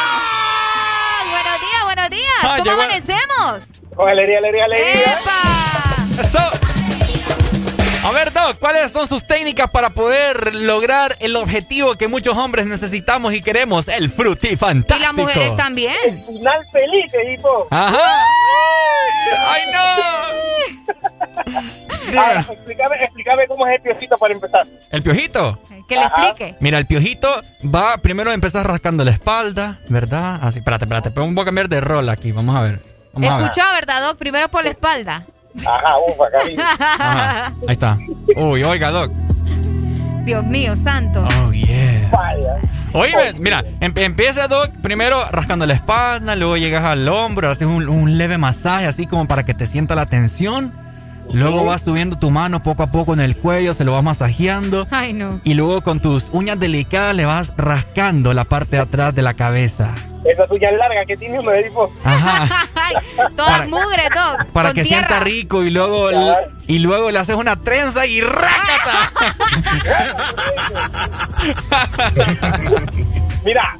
Ah, 0.00 1.24
buenos 1.30 1.60
días, 1.60 1.84
buenos 1.84 2.10
días. 2.10 2.34
Ah, 2.42 2.54
¿Cómo 2.56 2.64
llegó- 2.64 2.82
amanecemos? 2.82 3.64
Con 3.94 4.08
alegría, 4.08 4.38
alegría, 4.38 4.64
alegría. 4.64 5.18
Eso. 6.20 6.50
A 8.08 8.12
ver, 8.12 8.32
Doc, 8.32 8.58
¿cuáles 8.58 8.90
son 8.90 9.06
sus 9.06 9.22
técnicas 9.26 9.68
para 9.68 9.90
poder 9.90 10.54
lograr 10.54 11.14
el 11.20 11.36
objetivo 11.36 11.94
que 11.96 12.08
muchos 12.08 12.38
hombres 12.38 12.64
necesitamos 12.64 13.34
y 13.34 13.42
queremos? 13.42 13.86
El 13.86 14.06
Y 14.06 14.08
frutifantástico. 14.08 14.98
las 14.98 15.12
mujeres 15.12 15.54
también. 15.58 16.24
Final 16.24 16.66
feliz, 16.72 17.12
equipo. 17.12 17.66
Ajá. 17.70 17.98
¡Ay, 19.46 19.62
no! 19.72 20.48
Ah, 22.16 22.42
explícame, 22.50 22.96
explícame 23.02 23.46
cómo 23.46 23.66
es 23.66 23.74
el 23.74 23.82
piojito 23.82 24.16
para 24.16 24.32
empezar. 24.32 24.66
¿El 24.90 25.02
piojito? 25.02 25.60
Que 25.86 25.96
le 25.96 26.04
explique. 26.04 26.56
Mira, 26.58 26.78
el 26.78 26.86
piojito 26.86 27.42
va 27.62 27.98
primero 27.98 28.30
a 28.30 28.34
empezar 28.34 28.66
rascando 28.66 29.04
la 29.04 29.10
espalda, 29.10 29.80
¿verdad? 29.88 30.38
Así, 30.42 30.60
espérate, 30.60 30.86
espérate, 30.86 31.10
voy 31.10 31.38
a 31.38 31.44
cambiar 31.44 31.68
de 31.68 31.82
rol 31.82 32.08
aquí, 32.08 32.32
vamos 32.32 32.56
a 32.56 32.62
ver. 32.62 32.80
Vamos 33.12 33.30
a 33.30 33.36
ver. 33.36 33.44
Escuchó, 33.44 33.66
¿verdad, 33.74 34.00
Doc? 34.00 34.16
Primero 34.16 34.48
por 34.48 34.64
la 34.64 34.70
espalda. 34.70 35.26
Ajá, 35.66 35.94
ufa, 36.08 36.24
cariño. 36.30 36.62
Ajá, 36.62 37.46
ahí 37.66 37.72
está. 37.72 37.96
Uy, 38.36 38.62
oiga, 38.62 38.90
Doc. 38.90 39.10
Dios 40.24 40.44
mío, 40.44 40.74
santo. 40.76 41.24
Oh, 41.24 41.52
yeah. 41.52 42.08
Vaya. 42.10 42.60
Oye, 42.92 43.32
mira, 43.38 43.62
em- 43.80 43.92
empieza 43.96 44.48
Doc 44.48 44.70
primero 44.82 45.24
rascando 45.30 45.66
la 45.66 45.74
espalda, 45.74 46.34
luego 46.36 46.56
llegas 46.56 46.84
al 46.84 47.08
hombro, 47.08 47.50
haces 47.50 47.66
un, 47.66 47.88
un 47.88 48.16
leve 48.18 48.38
masaje 48.38 48.86
así 48.86 49.06
como 49.06 49.26
para 49.26 49.44
que 49.44 49.54
te 49.54 49.66
sienta 49.66 49.94
la 49.94 50.06
tensión. 50.06 50.72
Luego 51.32 51.64
vas 51.64 51.82
subiendo 51.82 52.16
tu 52.16 52.30
mano 52.30 52.62
poco 52.62 52.82
a 52.82 52.86
poco 52.86 53.12
en 53.12 53.20
el 53.20 53.36
cuello, 53.36 53.74
se 53.74 53.84
lo 53.84 53.92
vas 53.92 54.02
masajeando. 54.02 54.86
Ay, 54.90 55.12
no. 55.12 55.40
Y 55.44 55.54
luego 55.54 55.82
con 55.82 56.00
tus 56.00 56.26
uñas 56.32 56.58
delicadas 56.58 57.14
le 57.14 57.26
vas 57.26 57.52
rascando 57.56 58.32
la 58.34 58.44
parte 58.44 58.76
de 58.76 58.82
atrás 58.82 59.14
de 59.14 59.22
la 59.22 59.34
cabeza. 59.34 59.94
Esa 60.24 60.46
tuya 60.46 60.70
larga 60.72 61.04
que 61.06 61.16
tiene 61.16 61.38
uno 61.38 61.50
de 61.50 61.64
tipo. 61.64 61.90
Ajá. 62.02 62.66
Ay, 62.74 62.94
todas 63.36 63.68
mugre, 63.68 64.08
Doc. 64.14 64.46
Para 64.52 64.70
con 64.70 64.76
que 64.76 64.82
tierra. 64.84 65.06
sienta 65.06 65.24
rico 65.24 65.62
y 65.62 65.70
luego 65.70 66.10
y 66.66 66.78
luego 66.80 67.10
le 67.10 67.18
haces 67.18 67.36
una 67.36 67.56
trenza 67.56 68.04
y 68.06 68.20
rácata. 68.20 69.12
Mira, 73.44 73.74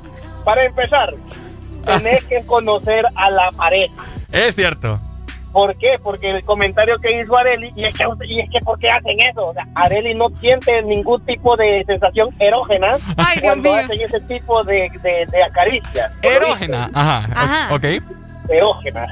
para 0.44 0.64
empezar, 0.64 1.12
tenés 1.84 2.24
que 2.24 2.44
conocer 2.46 3.04
a 3.16 3.30
la 3.30 3.48
pareja. 3.56 3.94
Es 4.30 4.54
cierto. 4.54 5.00
¿Por 5.52 5.76
qué? 5.78 5.94
Porque 6.02 6.28
el 6.28 6.44
comentario 6.44 6.96
que 6.98 7.20
hizo 7.20 7.36
Areli, 7.36 7.72
y 7.74 7.84
es 7.84 7.94
que, 7.94 8.04
y 8.26 8.40
es 8.40 8.50
que 8.50 8.58
¿por 8.60 8.78
qué 8.78 8.88
hacen 8.90 9.18
eso? 9.20 9.46
O 9.48 9.52
sea, 9.54 9.62
Areli 9.74 10.14
no 10.14 10.28
siente 10.40 10.82
ningún 10.82 11.24
tipo 11.24 11.56
de 11.56 11.84
sensación 11.86 12.28
erógena 12.38 12.92
Ay, 13.16 13.40
Dios 13.40 13.42
cuando 13.42 13.70
mío. 13.72 13.80
hacen 13.82 14.00
ese 14.00 14.20
tipo 14.20 14.62
de, 14.64 14.90
de, 15.02 15.26
de 15.30 15.42
acaricias. 15.42 16.18
Erógena. 16.22 16.90
Ajá. 16.94 17.26
Ajá. 17.34 17.74
Ok. 17.74 17.84
Erógena. 18.48 19.06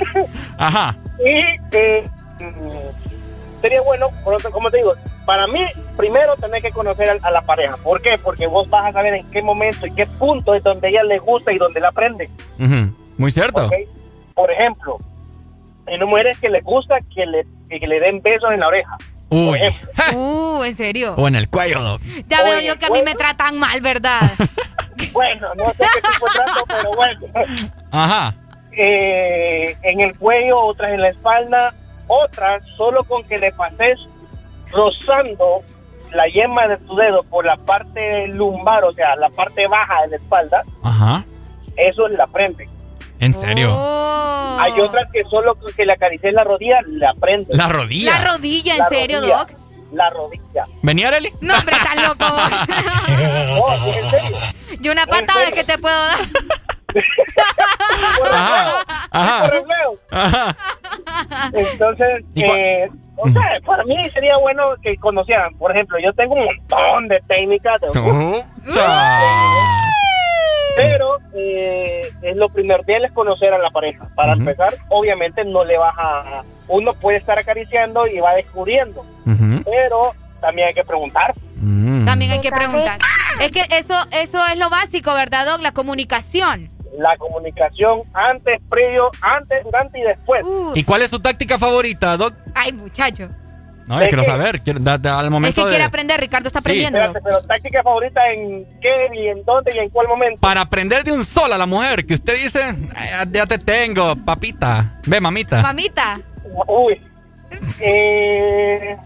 Ajá. 0.58 0.96
Y 1.24 1.76
eh, 1.76 2.04
mm, 2.40 3.60
sería 3.60 3.80
bueno, 3.82 4.06
por 4.24 4.34
otro, 4.34 4.50
como 4.50 4.70
te 4.70 4.78
digo, 4.78 4.94
para 5.24 5.46
mí, 5.46 5.60
primero 5.96 6.34
tenés 6.36 6.62
que 6.62 6.70
conocer 6.70 7.08
a, 7.10 7.28
a 7.28 7.30
la 7.30 7.40
pareja. 7.42 7.76
¿Por 7.82 8.00
qué? 8.02 8.18
Porque 8.18 8.46
vos 8.46 8.68
vas 8.70 8.86
a 8.86 8.92
saber 8.92 9.14
en 9.14 9.30
qué 9.30 9.42
momento 9.42 9.86
y 9.86 9.94
qué 9.94 10.06
punto 10.06 10.54
es 10.54 10.62
donde 10.62 10.88
ella 10.88 11.02
le 11.04 11.18
gusta 11.18 11.52
y 11.52 11.58
donde 11.58 11.80
la 11.80 11.88
aprende. 11.88 12.28
Ujú. 12.58 12.92
Muy 13.18 13.30
cierto. 13.30 13.66
¿ok? 13.66 13.72
Por 14.34 14.50
ejemplo, 14.50 14.96
hay 15.86 15.94
una 15.96 16.06
mujeres 16.06 16.38
que 16.38 16.48
les 16.48 16.62
gusta 16.62 16.96
que 17.14 17.26
le, 17.26 17.46
que 17.68 17.86
le 17.86 17.98
den 17.98 18.20
besos 18.22 18.50
en 18.52 18.60
la 18.60 18.68
oreja. 18.68 18.96
Uy. 19.30 19.58
Uh, 20.14 20.62
en 20.64 20.76
serio. 20.76 21.14
O 21.16 21.26
en 21.26 21.36
el 21.36 21.48
cuello, 21.48 21.80
Doc. 21.80 22.02
Ya 22.28 22.42
veo 22.42 22.60
yo 22.60 22.78
que 22.78 22.86
a 22.86 22.90
mí 22.90 23.02
me 23.02 23.14
tratan 23.14 23.58
mal, 23.58 23.80
¿verdad? 23.80 24.20
Bueno, 25.12 25.52
no 25.56 25.68
sé 25.70 25.84
qué 25.94 26.00
tipo 26.12 26.26
de 26.26 26.32
trato, 26.32 26.64
pero 26.66 26.94
bueno. 26.94 27.26
Ajá. 27.90 28.32
Eh, 28.72 29.76
en 29.82 30.00
el 30.00 30.16
cuello, 30.16 30.60
otras 30.60 30.92
en 30.92 31.00
la 31.00 31.08
espalda, 31.08 31.74
otras 32.06 32.62
solo 32.76 33.02
con 33.04 33.24
que 33.24 33.38
le 33.38 33.52
pases 33.52 34.06
rozando 34.70 35.62
la 36.12 36.26
yema 36.28 36.66
de 36.66 36.76
tu 36.78 36.94
dedo 36.94 37.22
por 37.24 37.44
la 37.44 37.56
parte 37.56 38.28
lumbar, 38.28 38.84
o 38.84 38.92
sea, 38.92 39.16
la 39.16 39.28
parte 39.30 39.66
baja 39.66 40.02
de 40.02 40.08
la 40.10 40.16
espalda, 40.16 40.62
Ajá. 40.82 41.24
eso 41.76 42.08
la 42.08 42.26
prende. 42.26 42.66
¿En 43.22 43.32
serio? 43.34 43.72
Oh. 43.74 44.56
Hay 44.60 44.72
otras 44.80 45.04
que 45.12 45.22
solo 45.30 45.56
que 45.76 45.84
le 45.84 45.92
acaricies 45.92 46.34
la 46.34 46.42
rodilla, 46.44 46.80
la 46.86 47.14
prende. 47.14 47.54
La 47.56 47.68
rodilla. 47.68 48.18
La 48.18 48.24
rodilla, 48.32 48.72
¿en 48.74 48.78
La 48.80 48.88
serio, 48.88 49.18
rodilla. 49.20 49.36
Doc? 49.38 49.50
La 49.92 50.10
rodilla. 50.10 50.64
¿Venía, 50.82 51.08
Arely? 51.08 51.30
No, 51.40 51.54
hombre, 51.56 51.76
estás 51.76 52.02
loco. 52.02 52.24
No, 53.12 53.86
en 53.86 54.10
serio. 54.10 54.38
Una 54.92 55.06
patada 55.06 55.50
que 55.52 55.62
te 55.64 55.78
puedo 55.78 55.94
dar. 56.06 56.18
Ajá. 59.12 59.50
Entonces, 61.52 62.24
¿Y 62.34 62.42
cua- 62.42 62.56
eh, 62.58 62.88
o 63.16 63.28
sea, 63.30 63.42
para 63.66 63.84
mí 63.84 63.96
sería 64.12 64.36
bueno 64.38 64.64
que 64.82 64.96
conocieran. 64.96 65.54
Por 65.58 65.72
ejemplo, 65.74 65.98
yo 66.02 66.12
tengo 66.14 66.34
un 66.34 66.44
montón 66.44 67.08
de 67.08 67.20
técnicas, 67.28 67.80
de- 67.80 68.00
Uh. 68.00 68.42
Pero 70.76 71.18
eh, 71.36 72.12
es 72.22 72.36
lo 72.36 72.48
primordial 72.48 73.04
es 73.04 73.12
conocer 73.12 73.52
a 73.52 73.58
la 73.58 73.68
pareja. 73.70 74.08
Para 74.14 74.32
empezar, 74.32 74.74
obviamente 74.90 75.44
no 75.44 75.64
le 75.64 75.78
vas 75.78 75.94
a... 75.96 76.42
Uno 76.68 76.92
puede 76.92 77.18
estar 77.18 77.38
acariciando 77.38 78.06
y 78.06 78.20
va 78.20 78.34
descubriendo, 78.34 79.02
pero 79.64 80.12
también 80.40 80.68
hay 80.68 80.74
que 80.74 80.84
preguntar. 80.84 81.34
Mm. 81.56 82.04
También 82.04 82.32
hay 82.32 82.40
que 82.40 82.50
preguntar. 82.50 82.98
Es 83.40 83.50
que 83.50 83.62
eso, 83.76 83.94
eso 84.12 84.38
es 84.50 84.58
lo 84.58 84.70
básico, 84.70 85.12
¿verdad, 85.14 85.46
Doc? 85.46 85.60
La 85.60 85.72
comunicación. 85.72 86.68
La 86.98 87.16
comunicación 87.16 88.02
antes, 88.14 88.60
previo, 88.68 89.10
antes, 89.20 89.64
durante 89.64 89.98
y 89.98 90.02
después. 90.02 90.44
Uh, 90.44 90.72
¿Y 90.74 90.84
cuál 90.84 91.02
es 91.02 91.10
tu 91.10 91.20
táctica 91.20 91.58
favorita, 91.58 92.16
Doc? 92.16 92.34
ay, 92.54 92.72
muchacho. 92.72 93.28
No, 93.92 93.98
¿De 93.98 94.04
yo 94.06 94.08
quiero 94.10 94.24
saber. 94.24 94.60
Quiero, 94.62 94.80
da- 94.80 94.96
da- 94.98 95.18
al 95.18 95.26
Es 95.26 95.30
momento 95.30 95.60
que 95.60 95.64
de... 95.66 95.70
quiere 95.72 95.84
aprender, 95.84 96.18
Ricardo 96.18 96.46
está 96.46 96.60
aprendiendo. 96.60 96.98
Espérate, 96.98 97.20
pero 97.24 97.42
táctica 97.42 97.82
favorita 97.82 98.20
en 98.32 98.66
qué 98.80 99.08
y 99.14 99.28
en 99.28 99.44
dónde 99.44 99.72
y 99.74 99.78
en 99.80 99.88
cuál 99.90 100.08
momento. 100.08 100.40
Para 100.40 100.62
aprender 100.62 101.04
de 101.04 101.12
un 101.12 101.24
solo 101.24 101.54
a 101.54 101.58
la 101.58 101.66
mujer, 101.66 102.04
que 102.06 102.14
usted 102.14 102.36
dice, 102.42 102.62
"Ay, 102.96 103.08
ya, 103.10 103.26
ya 103.30 103.46
te 103.46 103.58
tengo, 103.58 104.16
papita. 104.16 104.98
Ve, 105.06 105.20
mamita. 105.20 105.60
Mamita. 105.60 106.20
Uy. 106.68 107.00
Eh, 107.80 108.96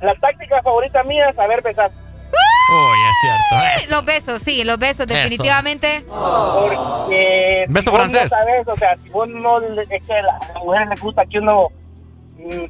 la 0.00 0.14
táctica 0.16 0.60
favorita 0.62 1.02
mía 1.04 1.28
es 1.30 1.36
saber 1.36 1.62
besar. 1.62 1.90
Uy, 1.92 2.98
es 3.10 3.16
cierto. 3.20 3.66
es- 3.84 3.90
Los 3.90 4.04
besos, 4.04 4.42
sí, 4.44 4.64
los 4.64 4.78
besos, 4.78 5.06
definitivamente. 5.06 6.04
Porque 6.08 7.64
si 7.66 7.72
Beso 7.72 7.90
vos 7.90 8.00
francés. 8.00 8.22
no 8.24 8.28
sabes, 8.28 8.68
o 8.68 8.76
sea, 8.76 8.96
si 9.02 9.08
vos 9.10 9.28
no, 9.28 9.58
le- 9.60 9.82
es 9.90 10.06
que 10.06 10.14
a 10.14 10.22
la 10.22 10.36
a 10.36 10.52
las 10.54 10.62
mujeres 10.64 10.88
les 10.90 11.00
gusta 11.00 11.26
que 11.26 11.38
uno, 11.38 11.68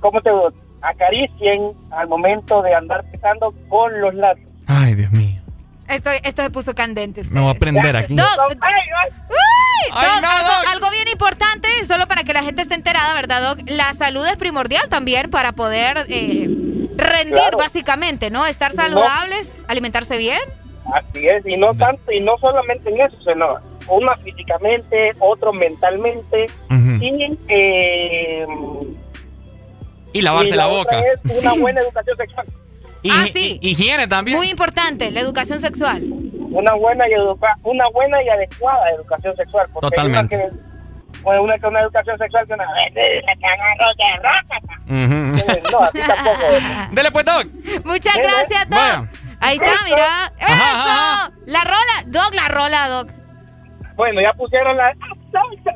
¿cómo 0.00 0.20
te? 0.20 0.30
Acaricien 0.82 1.72
al 1.90 2.08
momento 2.08 2.62
de 2.62 2.74
andar 2.74 3.04
besando 3.12 3.54
con 3.68 4.00
los 4.00 4.14
labios. 4.14 4.50
Ay, 4.66 4.94
Dios 4.94 5.10
mío. 5.12 5.38
Esto, 5.88 6.10
esto 6.22 6.42
se 6.42 6.50
puso 6.50 6.74
candente. 6.74 7.22
Me 7.30 7.40
voy 7.40 7.48
a 7.50 7.52
aprender 7.52 7.96
aquí. 7.96 8.14
Doc, 8.14 8.26
Ay, 8.48 8.72
ay, 9.04 9.10
Uy, 9.28 9.92
Ay, 9.92 10.06
Doc, 10.06 10.22
no, 10.22 10.28
algo, 10.30 10.70
algo 10.72 10.90
bien 10.90 11.08
importante, 11.12 11.68
solo 11.86 12.06
para 12.06 12.22
que 12.22 12.32
la 12.32 12.42
gente 12.42 12.62
esté 12.62 12.74
enterada, 12.76 13.12
¿verdad, 13.12 13.42
Doc? 13.42 13.58
La 13.66 13.92
salud 13.94 14.24
es 14.26 14.36
primordial 14.36 14.88
también 14.88 15.30
para 15.30 15.52
poder 15.52 16.06
eh, 16.08 16.46
rendir, 16.96 17.34
Claro. 17.34 17.58
básicamente, 17.58 18.30
¿no? 18.30 18.46
Estar 18.46 18.74
No. 18.74 18.82
saludables, 18.82 19.52
alimentarse 19.68 20.16
bien. 20.16 20.38
Así 20.94 21.26
es, 21.26 21.44
y 21.44 21.56
no 21.56 21.74
tanto, 21.74 22.10
y 22.12 22.20
no 22.20 22.38
solamente 22.38 22.88
en 22.88 23.00
eso, 23.00 23.16
sino 23.22 23.46
uno 23.88 24.12
físicamente, 24.22 25.12
otro 25.18 25.52
mentalmente, 25.52 26.46
Ujú. 26.70 27.02
y, 27.02 27.36
eh, 27.48 28.46
Y 30.12 30.22
lavarse 30.22 30.50
y 30.50 30.54
la, 30.54 30.68
otra 30.68 30.98
boca. 30.98 31.10
es 31.24 31.42
una 31.42 31.52
Sí. 31.52 31.60
buena 31.60 31.80
educación 31.80 32.16
sexual. 32.16 32.46
Y, 33.02 33.10
Ah, 33.10 33.24
sí. 33.32 33.58
y- 33.62 33.70
higiene 33.70 34.06
también. 34.08 34.36
Muy 34.36 34.48
importante, 34.50 35.10
la 35.10 35.20
educación 35.20 35.58
sexual. 35.60 36.02
una 36.52 36.74
buena 36.74 37.08
y 37.08 37.12
educa 37.12 37.48
una 37.62 37.84
buena 37.94 38.20
y 38.24 38.28
adecuada 38.28 38.90
educación 38.96 39.36
sexual 39.36 39.68
porque 39.72 39.88
Totalmente. 39.90 40.34
hay 40.36 40.42
una 40.42 40.50
que 40.50 41.38
una 41.40 41.58
que 41.58 41.66
una 41.66 41.80
educación 41.80 42.18
sexual 42.18 42.44
que 42.46 42.54
una 42.54 42.64
vez 42.72 43.22
no 45.70 45.78
así 45.80 46.00
tampoco 46.06 46.46
Dele 46.92 47.10
pues, 47.12 47.24
Doc. 47.24 47.46
Muchas 47.84 48.16
Mira, 48.18 48.30
gracias, 48.30 48.68
Doc. 48.68 48.78
vaya. 48.78 49.10
Ahí 49.40 49.56
está, 49.56 49.84
mira. 49.84 50.32
¡Eso! 50.38 50.52
Ajá, 50.52 50.72
ajá. 51.24 51.32
La 51.46 51.64
rola, 51.64 51.96
Doc, 52.06 52.34
la 52.34 52.48
rola, 52.48 52.88
Doc. 52.88 53.08
bueno 53.96 54.20
ya 54.20 54.32
pusieron 54.34 54.76
la 54.76 54.92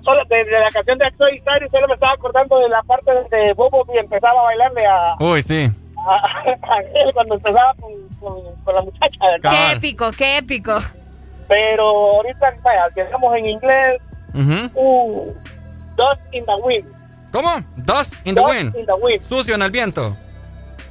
solo 0.03 0.25
de, 0.29 0.45
de 0.45 0.51
la 0.61 0.69
canción 0.71 0.99
de 0.99 1.07
Axel 1.07 1.35
y 1.35 1.39
solo 1.71 1.87
me 1.89 1.95
estaba 1.95 2.13
acordando 2.15 2.59
de 2.59 2.69
la 2.69 2.83
parte 2.83 3.13
donde 3.13 3.53
Bobo 3.55 3.85
y 3.95 3.99
empezaba 3.99 4.41
a 4.41 4.45
bailarle 4.45 4.87
a, 4.87 5.11
Uy, 5.21 5.43
sí. 5.43 5.71
a, 5.99 6.15
a 6.73 6.79
él 6.95 7.11
cuando 7.15 7.35
empezaba 7.35 7.75
con, 7.81 7.91
con, 8.21 8.57
con 8.65 8.75
la 8.75 8.83
muchacha 8.83 9.19
¿verdad? 9.21 9.51
Qué 9.53 9.73
épico, 9.77 10.11
qué 10.13 10.39
épico. 10.39 10.79
pero 11.49 11.85
ahorita 12.17 12.55
vaya 12.63 12.87
que 12.95 13.03
estamos 13.03 13.35
en 13.37 13.47
inglés 13.47 14.01
uh, 14.35 15.33
Dust 15.97 16.21
in 16.33 16.45
the 16.45 16.55
wind 16.63 16.87
¿Cómo? 17.33 17.51
Dust 17.77 18.15
in 18.27 18.35
the 18.35 18.41
Dust 18.41 18.55
wind. 18.55 18.77
in 18.77 18.87
the 18.87 18.95
wind 18.95 19.23
Sucio 19.25 19.55
en 19.57 19.63
el 19.63 19.71
viento. 19.71 20.17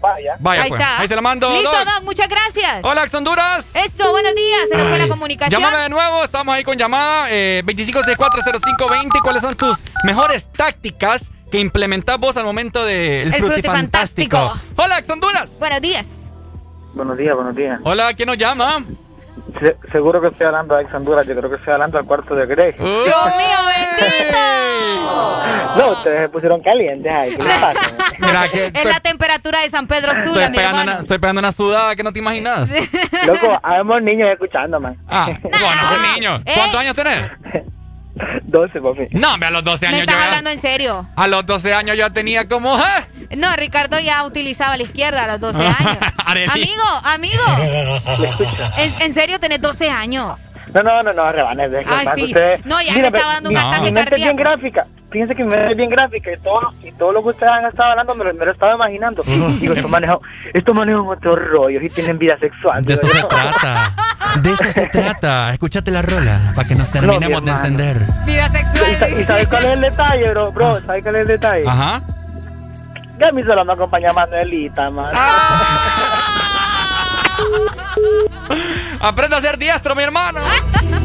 Vaya 0.03 0.35
Vaya 0.39 0.63
Ahí 0.63 0.69
pues. 0.69 0.81
está. 0.81 0.99
Ahí 0.99 1.07
se 1.07 1.15
la 1.15 1.21
mando. 1.21 1.49
Listo, 1.49 1.71
Doc. 1.71 1.85
Doc, 1.85 2.03
muchas 2.03 2.27
gracias. 2.27 2.79
Hola, 2.83 3.07
Honduras. 3.11 3.75
Eso, 3.75 4.11
buenos 4.11 4.35
días. 4.35 4.69
Se 4.69 4.77
nos 4.77 4.87
fue 4.89 4.97
la 4.99 5.07
comunicación. 5.07 5.61
Llámame 5.61 5.83
de 5.83 5.89
nuevo, 5.89 6.23
estamos 6.23 6.53
ahí 6.53 6.63
con 6.63 6.77
llamada. 6.77 7.27
Eh, 7.31 7.61
25640520. 7.65 9.19
¿Cuáles 9.23 9.41
son 9.41 9.55
tus 9.55 9.77
mejores 10.03 10.49
tácticas 10.51 11.31
que 11.51 11.59
implementas 11.59 12.17
vos 12.19 12.35
al 12.37 12.43
momento 12.43 12.83
del 12.85 13.33
El 13.33 13.43
frutifantástico? 13.43 14.37
frutifantástico. 14.37 14.81
Hola, 14.83 14.99
ex 14.99 15.09
Honduras. 15.09 15.55
Buenos 15.59 15.81
días. 15.81 16.07
Buenos 16.93 17.17
días, 17.17 17.35
buenos 17.35 17.55
días. 17.55 17.79
Hola, 17.83 18.13
¿quién 18.13 18.27
nos 18.27 18.37
llama? 18.37 18.83
Se- 19.59 19.75
seguro 19.91 20.21
que 20.21 20.27
estoy 20.27 20.45
hablando 20.45 20.75
a 20.75 20.81
Ex 20.81 20.93
Honduras, 20.93 21.25
yo 21.25 21.35
creo 21.35 21.49
que 21.49 21.55
estoy 21.57 21.73
hablando 21.73 21.97
al 21.97 22.05
cuarto 22.05 22.35
de 22.35 22.45
Greg. 22.45 22.77
Dios 22.77 22.95
mío. 23.05 23.57
No, 25.77 25.91
ustedes 25.93 26.21
se 26.21 26.29
pusieron 26.29 26.61
calientes 26.61 27.11
ahí, 27.11 27.35
¿qué 27.35 27.43
les 27.43 27.53
pasa? 27.59 27.79
Mira 28.19 28.47
que 28.47 28.65
es 28.73 28.85
la 28.85 28.99
temperatura 28.99 29.61
de 29.61 29.69
San 29.71 29.87
Pedro 29.87 30.11
Sula, 30.13 30.23
estoy 30.25 30.49
mi 30.49 30.55
pegando, 30.57 30.79
hermano. 30.81 30.91
una, 30.91 31.01
estoy 31.01 31.17
pegando 31.17 31.39
una 31.39 31.51
sudada 31.51 31.95
que 31.95 32.03
no 32.03 32.13
te 32.13 32.19
imaginas. 32.19 32.69
Loco, 33.25 33.59
habemos 33.63 34.01
niños 34.03 34.29
escuchando, 34.31 34.79
man. 34.79 34.95
Ah, 35.09 35.25
bueno, 35.41 36.13
niño. 36.15 36.41
¿Cuántos 36.53 36.79
años 36.79 36.95
tenés? 36.95 37.31
12, 38.43 38.79
papi. 38.81 39.05
No, 39.13 39.33
hombre, 39.33 39.47
a 39.47 39.51
los 39.51 39.63
12 39.63 39.87
¿Me 39.87 39.95
años 39.95 39.99
estás 40.01 40.15
yo 40.15 40.19
ya- 40.21 40.25
hablando 40.27 40.49
en 40.51 40.61
serio? 40.61 41.09
A 41.15 41.27
los 41.27 41.45
12 41.47 41.73
años 41.73 41.97
yo 41.97 42.13
tenía 42.13 42.47
como... 42.47 42.77
¿eh? 42.77 43.35
No, 43.37 43.55
Ricardo 43.55 43.99
ya 43.99 44.23
utilizaba 44.25 44.77
la 44.77 44.83
izquierda 44.83 45.23
a 45.23 45.27
los 45.27 45.39
12 45.39 45.57
años. 45.59 45.97
Arely. 46.23 46.51
amigo, 46.51 46.83
amigo. 47.05 47.43
¿En, 48.77 48.93
en 49.01 49.13
serio 49.13 49.39
tenés 49.39 49.59
12 49.61 49.89
años? 49.89 50.39
No, 50.73 50.81
no, 50.81 51.03
no, 51.03 51.13
no, 51.13 51.31
rebanes. 51.31 51.71
de- 51.71 51.79
Ay, 51.85 52.05
más 52.05 52.15
sí. 52.15 52.23
ustedes- 52.25 52.65
No, 52.65 52.81
ya 52.81 52.93
Mira, 52.93 53.09
me 53.11 53.17
estaba 53.17 53.33
dando 53.33 53.49
un 53.49 53.57
ataque 53.57 53.91
mente 53.91 54.15
es 54.15 54.21
bien 54.21 54.37
cardíaco. 54.37 54.61
gráfica. 54.61 54.83
Fíjense 55.11 55.35
que 55.35 55.43
mi 55.43 55.49
mente 55.51 55.71
es 55.71 55.77
bien 55.77 55.89
gráfica 55.91 56.31
y 56.33 56.37
todo, 56.39 56.73
y 56.81 56.91
todo 56.93 57.11
lo 57.11 57.21
que 57.21 57.29
ustedes 57.29 57.51
han 57.51 57.65
estado 57.65 57.91
hablando 57.91 58.15
me 58.15 58.25
lo, 58.25 58.33
me 58.33 58.45
lo 58.45 58.51
estaba 58.51 58.73
imaginando. 58.73 59.21
Digo, 59.59 59.73
estos 59.73 59.91
manejos, 59.91 60.19
estos 60.53 60.75
manejan 60.75 61.01
otros 61.07 61.35
rollos 61.51 61.83
y 61.83 61.89
tienen 61.89 62.17
vida 62.17 62.37
sexual. 62.39 62.83
De 62.83 62.93
eso 62.93 63.05
Digo, 63.07 63.19
se 63.19 63.27
trata. 63.27 63.91
De 64.41 64.51
eso 64.51 64.71
se 64.71 64.87
trata. 64.91 65.51
Escúchate 65.51 65.91
la 65.91 66.01
rola 66.01 66.39
para 66.55 66.67
que 66.67 66.75
nos 66.75 66.89
terminemos 66.89 67.41
mi 67.41 67.45
de 67.47 67.51
encender. 67.51 67.97
Vida 68.25 68.49
¿Y, 68.89 68.93
sa- 68.95 69.09
y 69.09 69.23
sabes 69.23 69.47
cuál 69.47 69.65
es 69.65 69.73
el 69.73 69.81
detalle, 69.81 70.29
bro? 70.31 70.51
Bro, 70.51 70.81
¿sabes 70.85 71.03
cuál 71.03 71.15
es 71.15 71.21
el 71.21 71.27
detalle? 71.27 71.65
Ajá. 71.67 72.01
Ya 73.19 73.27
a 73.27 73.31
mí 73.31 73.43
solo 73.43 73.63
me 73.63 73.73
acompaña 73.73 74.11
Manuelita, 74.13 74.89
man. 74.89 75.13
Aprenda 79.03 79.35
a 79.35 79.41
ser 79.41 79.57
diestro, 79.57 79.95
mi 79.95 80.03
hermano. 80.03 80.39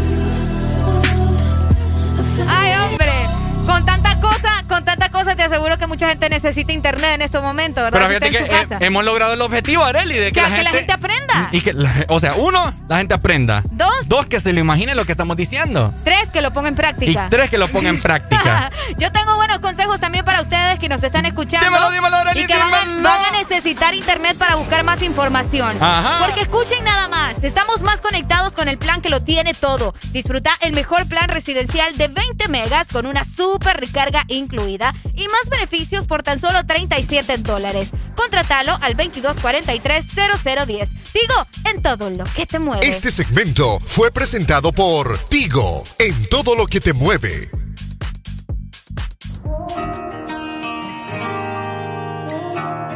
te 5.39 5.45
aseguro 5.45 5.79
que 5.79 5.87
mucha 5.87 6.09
gente 6.09 6.29
necesita 6.29 6.73
internet 6.73 7.13
en 7.15 7.23
estos 7.23 7.43
momentos, 7.43 7.83
¿verdad? 7.85 8.09
Pero 8.09 8.09
fíjate 8.09 8.31
que 8.31 8.75
eh, 8.75 8.79
hemos 8.81 9.05
logrado 9.05 9.33
el 9.35 9.41
objetivo, 9.41 9.85
Areli, 9.85 10.15
de 10.19 10.33
que, 10.33 10.41
Que- 10.41 10.51
que 10.51 10.63
la 10.65 10.71
gente 10.71 10.93
aprenda. 10.93 11.49
Y 11.53 11.61
que, 11.63 11.75
o 12.09 12.19
sea, 12.21 12.35
uno, 12.35 12.75
la 12.89 12.99
gente 12.99 13.15
aprenda. 13.15 13.63
Dos. 13.71 14.09
Dos, 14.09 14.27
que 14.27 14.41
se 14.41 14.53
lo 14.53 14.59
imagine 14.61 14.95
lo 14.97 15.05
que 15.07 15.13
estamos 15.13 15.37
diciendo. 15.37 15.95
Tres, 16.05 16.29
que 16.33 16.41
lo 16.41 16.53
ponga 16.53 16.69
en 16.69 16.75
Y 16.75 16.77
práctica. 16.77 17.29
tres, 17.31 17.49
que 17.51 17.57
lo 17.57 17.69
ponga 17.69 17.89
en 17.89 18.01
práctica. 18.03 18.71
Yo 18.99 19.13
tengo 19.13 19.37
buenos 19.37 19.61
consejos 19.61 20.01
también 20.01 20.25
para 20.25 20.43
ustedes 20.43 20.79
que 20.81 20.89
nos 20.89 21.03
están 21.03 21.25
escuchando. 21.25 21.67
Dímelo, 21.67 21.91
dímelo, 21.93 22.17
Arely, 22.17 22.41
y 22.41 22.47
que 22.47 22.57
van 22.57 22.75
a, 22.75 23.03
van 23.03 23.25
a 23.35 23.39
necesitar 23.39 23.95
internet 23.95 24.37
para 24.37 24.57
buscar 24.57 24.83
más 24.85 25.01
información. 25.03 25.77
Ajá. 25.81 26.25
Porque 26.27 26.41
escuchen 26.43 26.83
nada 26.85 27.07
más. 27.09 27.37
Estamos 27.45 27.81
más 27.83 28.01
conectados 28.01 28.53
con 28.55 28.69
el 28.69 28.77
plan 28.77 29.01
que 29.01 29.09
lo 29.09 29.23
tiene 29.23 29.55
todo. 29.55 29.95
Disfruta 30.11 30.51
el 30.63 30.73
mejor 30.73 31.07
plan 31.09 31.29
residencial 31.29 31.97
de 31.97 32.09
20 32.09 32.49
megas 32.49 32.89
con 32.93 33.07
una 33.07 33.25
super 33.25 33.79
recarga 33.79 34.25
incluida 34.27 34.93
y 35.15 35.28
más 35.29 35.49
beneficios 35.51 36.07
por 36.07 36.23
tan 36.23 36.41
solo 36.41 36.65
37 36.67 37.39
dólares. 37.39 37.91
Contratalo 38.15 38.77
al 38.81 38.97
2243-0010. 38.97 40.89
Digo, 41.13 41.47
en 41.73 41.83
todo 41.83 42.11
lo 42.11 42.25
que 42.25 42.47
te 42.47 42.59
mueve. 42.59 42.87
Este 42.87 43.11
segmento 43.11 43.79
fue 43.85 44.11
presentado 44.11 44.73
por 44.73 45.19
Tigo, 45.29 45.85
en 45.99 46.27
todo 46.27 46.55
lo 46.55 46.67
que 46.67 46.81
te 46.81 46.93
mueve. 46.93 47.51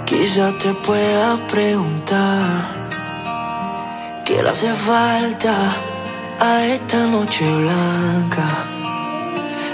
Quizá 0.06 0.52
te 0.59 0.72
pueda 0.74 1.36
preguntar 1.48 2.88
qué 4.24 4.42
le 4.42 4.48
hace 4.50 4.72
falta 4.72 5.74
a 6.38 6.64
esta 6.66 7.06
noche 7.06 7.44
blanca, 7.44 8.48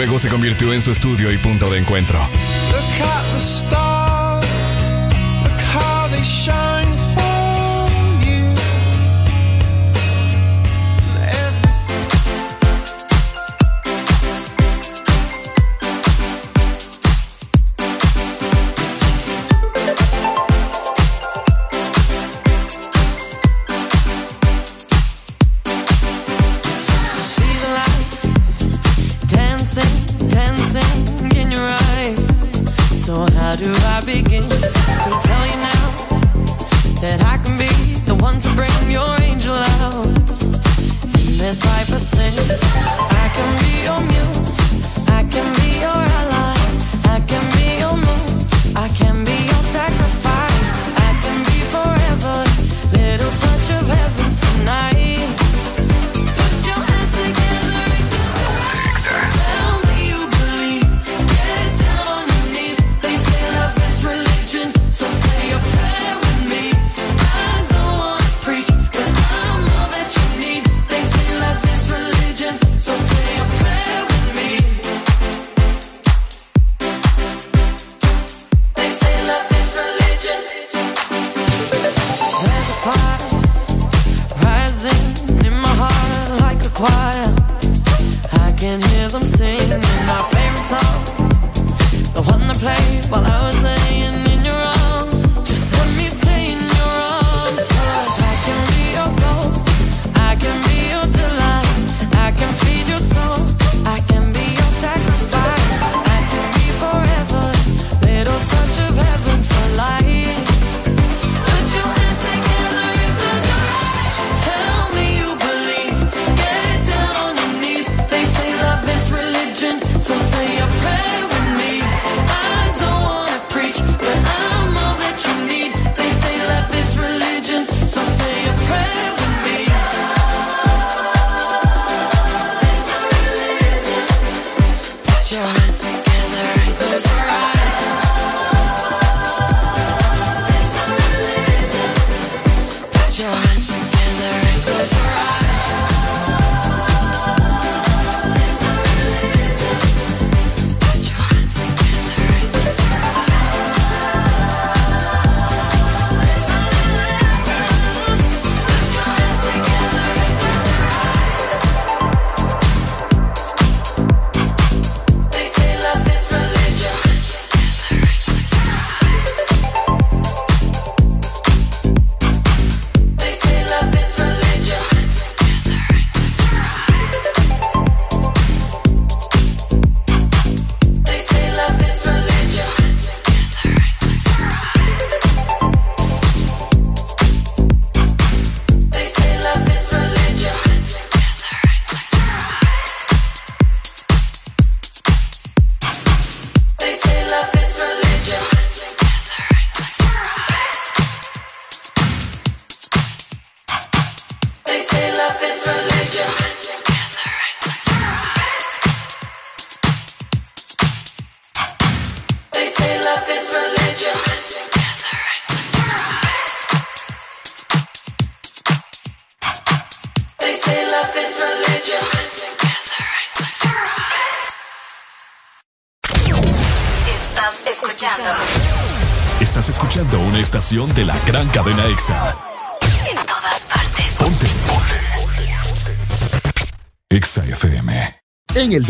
luego 0.00 0.18
se 0.18 0.30
convirtió 0.30 0.72
en 0.72 0.80
su 0.80 0.90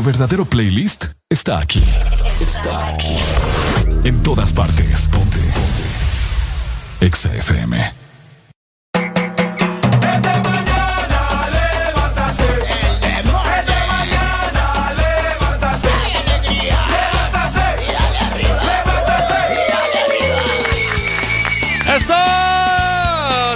Tu 0.00 0.06
verdadero 0.06 0.46
playlist 0.46 1.08
está 1.28 1.58
aquí. 1.58 1.84
Está 2.40 2.88
aquí. 2.88 3.18
En 4.02 4.22
todas 4.22 4.50
partes. 4.50 5.06
Ponte. 5.08 5.36
Ponte. 5.36 5.84
EXA 7.02 7.34
FM. 7.34 7.92
¡Eso! 21.94 22.14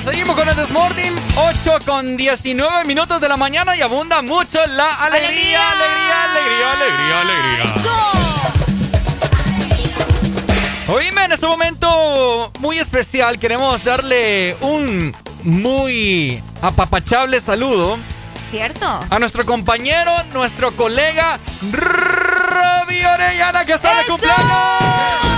Seguimos 0.04 0.36
con 0.36 0.46
el 0.46 0.56
Desmorning. 0.56 1.24
8 1.36 1.78
con 1.84 2.16
19 2.16 2.84
minutos 2.84 3.20
de 3.20 3.28
la 3.28 3.36
mañana 3.36 3.76
y 3.76 3.82
abunda 3.82 4.22
mucho 4.22 4.64
la 4.66 4.94
alegría, 4.94 5.70
alegría, 5.70 5.70
alegría, 5.72 6.13
alegría, 6.52 7.20
alegría. 7.20 7.74
Oíme, 10.88 11.24
en 11.24 11.32
este 11.32 11.46
momento 11.46 12.52
muy 12.60 12.78
especial 12.78 13.38
queremos 13.38 13.84
darle 13.84 14.56
un 14.60 15.14
muy 15.44 16.42
apapachable 16.62 17.40
saludo 17.40 17.96
¿Cierto? 18.50 18.86
a 19.08 19.18
nuestro 19.18 19.44
compañero, 19.46 20.12
nuestro 20.32 20.72
colega 20.76 21.38
Robbie 21.72 23.06
Orellana 23.06 23.64
que 23.64 23.72
está 23.72 23.94
de 23.98 24.04
cumpleaños. 24.04 25.33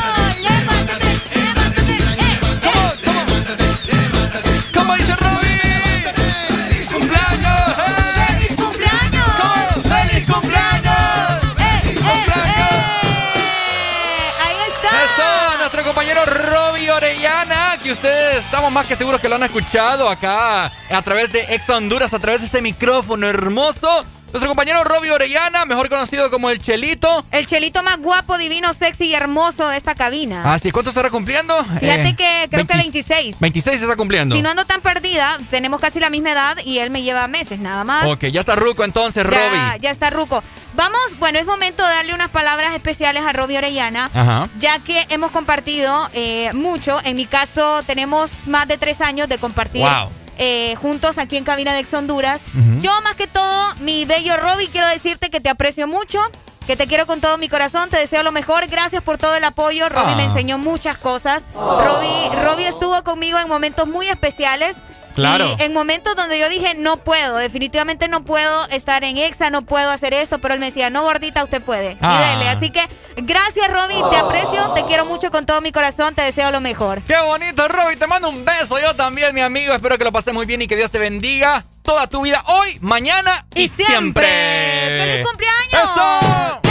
Estamos 18.67 18.83
más 18.83 18.87
que 18.89 18.97
seguros 18.97 19.21
que 19.21 19.29
lo 19.29 19.37
han 19.37 19.45
escuchado 19.45 20.09
acá 20.09 20.65
a 20.91 21.03
través 21.03 21.31
de 21.31 21.55
Ex 21.55 21.71
Honduras, 21.71 22.13
a 22.13 22.19
través 22.19 22.41
de 22.41 22.47
este 22.47 22.61
micrófono 22.61 23.29
hermoso. 23.29 24.05
Nuestro 24.33 24.49
compañero 24.49 24.83
Robbie 24.83 25.13
Orellana, 25.13 25.65
mejor 25.65 25.89
conocido 25.89 26.33
como 26.33 26.51
el 26.51 26.61
Chelito. 26.61 27.25
El 27.31 27.47
chelito 27.47 27.83
más 27.85 27.97
guapo, 27.99 28.37
divino, 28.37 28.75
sexy 28.75 29.05
y 29.07 29.15
hermoso 29.15 29.69
de 29.69 29.77
esta 29.77 29.95
cabina. 29.95 30.43
Ah, 30.45 30.59
sí, 30.59 30.73
¿cuánto 30.73 30.91
estará 30.91 31.11
cumpliendo? 31.11 31.57
Fíjate 31.79 32.09
Eh, 32.09 32.17
que 32.17 32.49
creo 32.51 32.67
que 32.67 32.75
20 32.75 32.77
26. 32.77 33.41
26 33.41 33.79
se 33.79 33.85
está 33.87 33.97
cumpliendo. 33.97 34.35
Si 34.35 34.43
no 34.43 34.51
ando 34.51 34.66
perdida, 34.87 35.37
tenemos 35.51 35.81
casi 35.81 35.99
la 35.99 36.11
misma 36.11 36.31
edad 36.31 36.59
y 36.65 36.79
él 36.79 36.91
me 36.91 37.03
lleva 37.03 37.27
meses 37.27 37.59
nada 37.59 37.83
más. 37.83 38.07
Ok, 38.09 38.27
ya 38.27 38.41
está 38.41 38.55
Ruco 38.55 38.85
entonces, 38.85 39.25
Robbie. 39.27 39.81
ya 39.81 39.91
está 39.91 40.11
Ruco. 40.11 40.43
Vamos, 40.75 41.01
bueno, 41.19 41.39
es 41.41 41.45
momento 41.47 41.85
de 41.85 41.93
darle 41.93 42.15
unas 42.15 42.31
palabras 42.31 42.73
especiales 42.75 43.25
a 43.25 43.33
Robbie 43.33 43.59
Orellana. 43.59 44.11
Ajá. 44.15 44.49
Ya 44.61 44.79
que 44.79 45.05
hemos 45.09 45.31
compartido 45.33 46.09
eh, 46.13 46.53
mucho. 46.53 47.01
En 47.03 47.17
mi 47.17 47.27
caso, 47.27 47.83
tenemos 47.85 48.31
más 48.47 48.69
de 48.69 48.77
tres 48.79 49.01
años 49.01 49.29
de 49.29 49.39
compartir 49.39 49.81
Wow. 49.83 50.11
eh, 50.39 50.75
juntos 50.81 51.19
aquí 51.19 51.37
en 51.37 51.45
Cabina 51.45 51.73
de 51.73 51.81
Ex 51.81 51.93
Honduras. 51.95 52.43
Yo, 52.81 52.93
más 53.03 53.15
que 53.15 53.27
todo, 53.27 53.75
mi 53.81 54.05
bello 54.05 54.37
Robbie, 54.37 54.69
quiero 54.69 54.87
decirte 54.89 55.31
que 55.31 55.41
te 55.41 55.49
aprecio 55.49 55.89
mucho. 55.89 56.21
Que 56.67 56.77
te 56.77 56.87
quiero 56.89 57.07
con 57.07 57.21
todo 57.21 57.39
mi 57.39 57.49
corazón, 57.49 57.89
te 57.91 57.97
deseo 57.99 58.23
lo 58.25 58.33
mejor. 58.33 58.67
Gracias 58.67 59.03
por 59.03 59.19
todo 59.19 59.37
el 59.37 59.45
apoyo. 59.45 59.89
Robbie 59.89 60.15
Ah. 60.15 60.17
me 60.17 60.25
enseñó 60.25 60.59
muchas 60.59 60.99
cosas. 60.99 61.45
Robbie, 61.55 62.43
Robbie 62.43 62.67
estuvo 62.67 63.03
conmigo 63.05 63.39
en 63.39 63.49
momentos 63.49 63.87
muy 63.87 64.09
especiales. 64.09 64.77
Claro. 65.17 65.57
Y 65.59 65.63
en 65.63 65.73
momentos 65.73 66.15
donde 66.15 66.39
yo 66.39 66.49
dije, 66.49 66.75
no 66.77 66.99
puedo, 66.99 67.39
definitivamente 67.39 68.07
no 68.07 68.25
puedo 68.25 68.69
estar 68.69 69.03
en 69.03 69.17
EXA, 69.17 69.49
no 69.51 69.63
puedo 69.63 69.91
hacer 69.91 70.13
esto, 70.13 70.39
pero 70.39 70.55
él 70.55 70.61
me 70.61 70.67
decía, 70.67 70.91
no, 70.91 71.03
gordita, 71.03 71.43
usted 71.43 71.63
puede. 71.63 71.97
Ah. 72.03 72.21
Y 72.21 72.39
dele. 72.39 72.51
Así 72.51 72.71
que 72.71 72.87
gracias, 73.17 73.69
Robbie, 73.69 74.03
te 74.11 74.17
aprecio, 74.17 74.73
te 74.75 74.85
quiero 74.85 75.07
mucho 75.07 75.31
con 75.31 75.47
todo 75.47 75.63
mi 75.63 75.73
corazón, 75.73 76.15
te 76.15 76.23
deseo 76.23 76.51
lo 76.51 76.61
mejor. 76.61 77.03
Qué 77.03 77.19
bonito, 77.19 77.67
Robbie. 77.67 77.97
Te 77.97 78.07
mando 78.07 78.29
un 78.29 78.45
beso 78.45 78.79
yo 78.79 78.95
también, 78.95 79.35
mi 79.35 79.41
amigo. 79.41 79.73
Espero 79.73 79.97
que 79.97 80.05
lo 80.05 80.13
pases 80.13 80.35
muy 80.35 80.45
bien 80.45 80.61
y 80.63 80.67
que 80.67 80.77
Dios 80.77 80.91
te 80.91 80.99
bendiga 80.99 81.65
toda 81.83 82.07
tu 82.09 82.21
vida 82.21 82.45
hoy, 82.49 82.77
mañana 82.81 83.47
y, 83.55 83.69
siempre. 83.69 84.27
¡Feliz 84.27 85.27
cumpleaños! 85.27 85.91
¡Eso! 85.95 86.66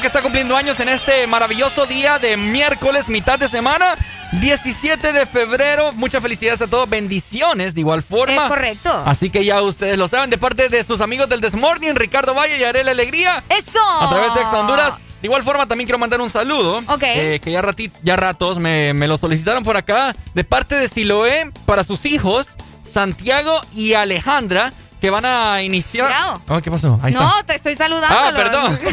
Que 0.00 0.06
está 0.06 0.22
cumpliendo 0.22 0.56
años 0.56 0.78
en 0.80 0.88
este 0.88 1.26
maravilloso 1.26 1.86
día 1.86 2.18
de 2.18 2.36
miércoles, 2.36 3.08
mitad 3.08 3.38
de 3.38 3.48
semana, 3.48 3.96
17 4.32 5.12
de 5.12 5.26
febrero. 5.26 5.92
Muchas 5.92 6.22
felicidades 6.22 6.62
a 6.62 6.66
todos. 6.66 6.88
Bendiciones 6.88 7.74
de 7.74 7.80
igual 7.80 8.02
forma. 8.02 8.34
Es 8.44 8.48
correcto. 8.48 9.02
Así 9.06 9.30
que 9.30 9.44
ya 9.44 9.62
ustedes 9.62 9.96
lo 9.98 10.08
saben, 10.08 10.30
de 10.30 10.38
parte 10.38 10.68
de 10.68 10.82
sus 10.84 11.00
amigos 11.00 11.28
del 11.28 11.40
Desmorning, 11.40 11.94
Ricardo 11.96 12.34
Valle 12.34 12.58
y 12.58 12.64
Arela 12.64 12.90
Alegría. 12.90 13.42
¡Eso! 13.48 13.80
A 14.00 14.08
través 14.10 14.34
de 14.34 14.40
Ex 14.40 14.52
Honduras. 14.52 14.94
De 15.20 15.26
igual 15.26 15.42
forma, 15.42 15.66
también 15.66 15.86
quiero 15.86 15.98
mandar 15.98 16.20
un 16.20 16.30
saludo. 16.30 16.78
Ok. 16.88 17.02
eh, 17.02 17.40
que 17.42 17.50
ya, 17.50 17.64
ya 18.04 18.16
ratos 18.16 18.58
me, 18.58 18.94
me 18.94 19.08
lo 19.08 19.16
solicitaron 19.16 19.64
por 19.64 19.76
acá. 19.76 20.14
De 20.34 20.44
parte 20.44 20.76
de 20.76 20.88
Siloé 20.88 21.50
para 21.66 21.82
sus 21.82 22.06
hijos, 22.06 22.46
Santiago 22.84 23.60
y 23.74 23.94
Alejandra, 23.94 24.72
que 25.00 25.10
van 25.10 25.24
a 25.24 25.62
iniciar. 25.62 26.12
Oh, 26.48 26.60
¿Qué 26.60 26.70
pasó? 26.70 26.98
Ahí 27.02 27.12
no, 27.12 27.28
está. 27.28 27.42
te 27.44 27.54
estoy 27.54 27.74
saludando. 27.74 28.16
Ah, 28.18 28.32
perdón. 28.34 28.78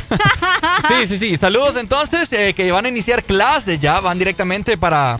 Sí, 0.88 1.08
sí, 1.08 1.17
sí. 1.17 1.38
Saludos 1.38 1.77
entonces, 1.77 2.32
eh, 2.32 2.53
que 2.53 2.72
van 2.72 2.85
a 2.85 2.90
iniciar 2.90 3.24
clases 3.24 3.80
ya, 3.80 4.00
van 4.01 4.19
directamente 4.19 4.77
para, 4.77 5.17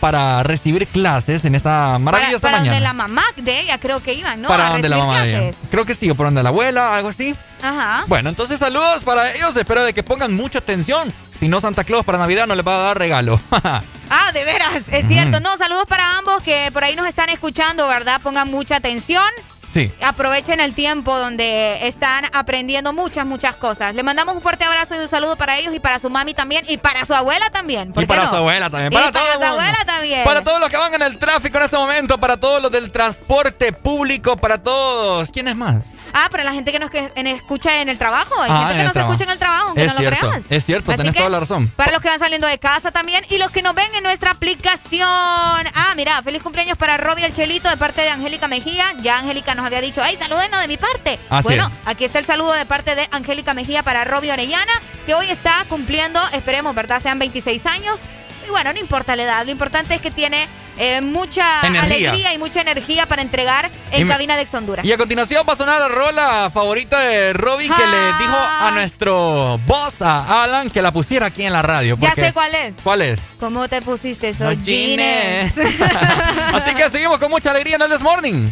para 0.00 0.42
recibir 0.42 0.86
clases 0.86 1.44
en 1.44 1.54
esta 1.54 1.70
para 1.70 1.98
maravillosa 1.98 2.42
para 2.42 2.58
mañana. 2.58 2.76
donde 2.76 2.84
la 2.84 2.92
mamá 2.94 3.24
de 3.36 3.60
ella 3.60 3.78
creo 3.78 4.02
que 4.02 4.14
iban, 4.14 4.40
¿no? 4.40 4.48
para 4.48 4.70
donde 4.70 4.88
la 4.88 4.96
mamá 4.96 5.20
de 5.20 5.48
ella. 5.48 5.58
Creo 5.70 5.84
que 5.84 5.94
sí, 5.94 6.08
o 6.08 6.14
por 6.14 6.26
donde 6.26 6.42
la 6.42 6.48
abuela, 6.48 6.96
algo 6.96 7.10
así. 7.10 7.34
Ajá. 7.62 8.04
Bueno, 8.06 8.30
entonces 8.30 8.58
saludos 8.58 9.02
para 9.04 9.34
ellos. 9.34 9.54
Espero 9.54 9.84
de 9.84 9.92
que 9.92 10.02
pongan 10.02 10.32
mucha 10.34 10.60
atención. 10.60 11.12
Si 11.38 11.48
no, 11.48 11.60
Santa 11.60 11.84
Claus 11.84 12.04
para 12.06 12.16
Navidad 12.18 12.46
no 12.46 12.54
les 12.54 12.66
va 12.66 12.76
a 12.76 12.82
dar 12.84 12.98
regalo. 12.98 13.40
Ah, 14.14 14.30
de 14.30 14.44
veras, 14.44 14.88
es 14.90 15.08
cierto. 15.08 15.40
No, 15.40 15.56
saludos 15.56 15.86
para 15.88 16.18
ambos 16.18 16.42
que 16.42 16.68
por 16.74 16.84
ahí 16.84 16.94
nos 16.94 17.06
están 17.06 17.30
escuchando, 17.30 17.88
¿verdad? 17.88 18.20
Pongan 18.20 18.50
mucha 18.50 18.76
atención. 18.76 19.24
Sí. 19.72 19.92
Aprovechen 20.02 20.60
el 20.60 20.74
tiempo 20.74 21.18
donde 21.18 21.86
están 21.86 22.24
aprendiendo 22.32 22.92
muchas, 22.92 23.26
muchas 23.26 23.56
cosas. 23.56 23.94
Le 23.94 24.02
mandamos 24.02 24.34
un 24.34 24.40
fuerte 24.42 24.64
abrazo 24.64 24.94
y 24.94 24.98
un 24.98 25.08
saludo 25.08 25.36
para 25.36 25.58
ellos 25.58 25.74
y 25.74 25.80
para 25.80 25.98
su 25.98 26.10
mami 26.10 26.34
también 26.34 26.64
y 26.68 26.76
para 26.76 27.04
su 27.04 27.14
abuela 27.14 27.50
también. 27.50 27.92
¿por 27.92 28.02
Y 28.02 28.06
para 28.06 28.24
no? 28.24 28.30
su 28.30 28.36
abuela 28.36 28.70
también. 28.70 28.92
Para, 28.92 29.12
para 29.12 29.24
todo 29.24 29.32
el 29.32 29.38
su 29.38 29.44
abuela 29.44 29.84
también. 29.86 30.24
Para 30.24 30.44
todos 30.44 30.60
los 30.60 30.70
que 30.70 30.76
van 30.76 30.94
en 30.94 31.02
el 31.02 31.18
tráfico 31.18 31.58
en 31.58 31.64
este 31.64 31.76
momento. 31.76 32.18
Para 32.18 32.36
todos 32.36 32.62
los 32.62 32.70
del 32.70 32.90
transporte 32.90 33.72
público. 33.72 34.36
Para 34.36 34.58
todos. 34.58 35.30
¿Quiénes 35.30 35.56
más? 35.56 35.76
Ah, 36.12 36.28
para 36.30 36.44
la 36.44 36.52
gente 36.52 36.72
que 36.72 36.78
nos 36.78 36.90
escucha 36.92 37.80
en 37.80 37.88
el 37.88 37.98
trabajo. 37.98 38.34
Hay 38.40 38.50
ah, 38.50 38.68
gente 38.68 38.78
que 38.78 38.84
nos 38.84 38.96
escucha 38.96 39.24
en 39.24 39.30
el 39.30 39.38
trabajo, 39.38 39.68
aunque 39.68 39.86
no 39.86 39.94
lo 39.94 39.98
creas. 39.98 40.44
Es 40.50 40.64
cierto, 40.64 40.92
tenés 40.94 41.14
toda 41.14 41.30
la 41.30 41.40
razón. 41.40 41.68
Para 41.76 41.92
los 41.92 42.00
que 42.00 42.08
van 42.08 42.18
saliendo 42.18 42.46
de 42.46 42.58
casa 42.58 42.90
también 42.90 43.24
y 43.30 43.38
los 43.38 43.50
que 43.50 43.62
nos 43.62 43.74
ven 43.74 43.94
en 43.94 44.02
nuestra 44.02 44.30
aplicación. 44.30 45.08
Ah, 45.08 45.92
mira, 45.96 46.22
feliz 46.22 46.42
cumpleaños 46.42 46.76
para 46.76 46.96
Robbie 46.96 47.24
el 47.24 47.34
Chelito 47.34 47.68
de 47.68 47.76
parte 47.76 48.02
de 48.02 48.10
Angélica 48.10 48.48
Mejía. 48.48 48.94
Ya 49.00 49.18
Angélica 49.18 49.54
nos 49.54 49.66
había 49.66 49.80
dicho, 49.80 50.02
¡ay, 50.02 50.16
salúdenos 50.16 50.60
de 50.60 50.68
mi 50.68 50.76
parte! 50.76 51.18
bueno, 51.42 51.70
aquí 51.84 52.04
está 52.04 52.18
el 52.18 52.26
saludo 52.26 52.52
de 52.52 52.66
parte 52.66 52.94
de 52.94 53.08
Angélica 53.10 53.54
Mejía 53.54 53.82
para 53.82 54.04
Robbie 54.04 54.32
Orellana, 54.32 54.72
que 55.06 55.14
hoy 55.14 55.30
está 55.30 55.64
cumpliendo, 55.68 56.20
esperemos, 56.32 56.74
¿verdad? 56.74 57.00
Sean 57.02 57.18
26 57.18 57.66
años. 57.66 58.00
Y 58.46 58.50
bueno, 58.50 58.72
no 58.72 58.78
importa 58.78 59.16
la 59.16 59.22
edad, 59.24 59.44
lo 59.44 59.50
importante 59.50 59.94
es 59.94 60.00
que 60.00 60.10
tiene 60.10 60.48
eh, 60.78 61.00
mucha 61.00 61.60
alegría 61.60 62.32
y 62.32 62.38
mucha 62.38 62.60
energía 62.60 63.06
para 63.06 63.22
entregar 63.22 63.70
en 63.90 64.08
cabina 64.08 64.36
de 64.36 64.42
Ex 64.42 64.54
Honduras. 64.54 64.84
Y 64.84 64.92
a 64.92 64.96
continuación 64.96 65.44
va 65.48 65.52
a 65.52 65.56
sonar 65.56 65.80
la 65.80 65.88
rola 65.88 66.50
favorita 66.52 67.00
de 67.00 67.32
Robin 67.32 67.72
que 67.72 67.86
le 67.86 68.06
dijo 68.18 68.36
a 68.36 68.70
nuestro 68.72 69.58
boss, 69.66 70.00
a 70.02 70.42
Alan, 70.42 70.70
que 70.70 70.82
la 70.82 70.90
pusiera 70.92 71.26
aquí 71.26 71.44
en 71.44 71.52
la 71.52 71.62
radio. 71.62 71.96
Ya 72.00 72.14
sé 72.14 72.32
cuál 72.32 72.54
es. 72.54 72.74
¿Cuál 72.82 73.02
es? 73.02 73.20
¿Cómo 73.38 73.68
te 73.68 73.82
pusiste 73.82 74.30
esos 74.30 74.62
jeans? 74.62 75.52
Así 76.54 76.74
que 76.74 76.90
seguimos 76.90 77.18
con 77.18 77.30
mucha 77.30 77.50
alegría 77.50 77.76
en 77.76 77.82
el 77.82 77.90
This 77.90 78.00
Morning. 78.00 78.48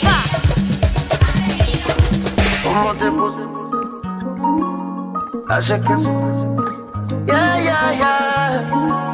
¡Epa! 0.00 0.22
¿Cómo 2.62 2.94
te 2.94 3.10
puse? 3.10 3.54
Hace 5.48 5.80
que... 5.80 5.94
Yeah, 7.26 7.60
yeah, 7.62 7.92
yeah. 7.96 9.13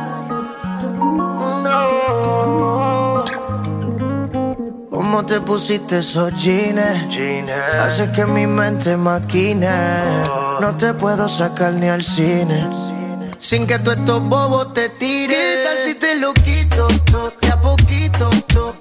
¿Cómo 4.90 5.24
te 5.26 5.40
pusiste 5.40 5.99
esos 5.99 6.34
jeans? 6.34 6.81
Hace 7.81 8.10
que 8.12 8.24
mi 8.26 8.47
mente 8.47 8.97
maquine. 8.97 9.68
No 10.60 10.76
te 10.76 10.94
puedo 10.94 11.28
sacar 11.28 11.73
ni 11.74 11.89
al 11.89 12.02
cine. 12.02 12.68
Sin 13.39 13.66
que 13.66 13.78
tú 13.78 13.90
estos 13.90 14.23
bobos 14.23 14.74
te 14.74 14.89
tires. 14.89 15.36
¿Qué 15.36 15.65
tal 15.65 15.78
si 15.78 15.94
te 15.94 16.16
lo 16.16 16.32
quito? 16.34 16.89
De 17.40 17.49
a 17.49 17.60
poquito. 17.60 18.31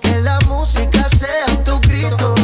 Que 0.01 0.19
la 0.19 0.39
música 0.47 1.07
sea 1.09 1.45
tu 1.63 1.79
grito. 1.81 2.35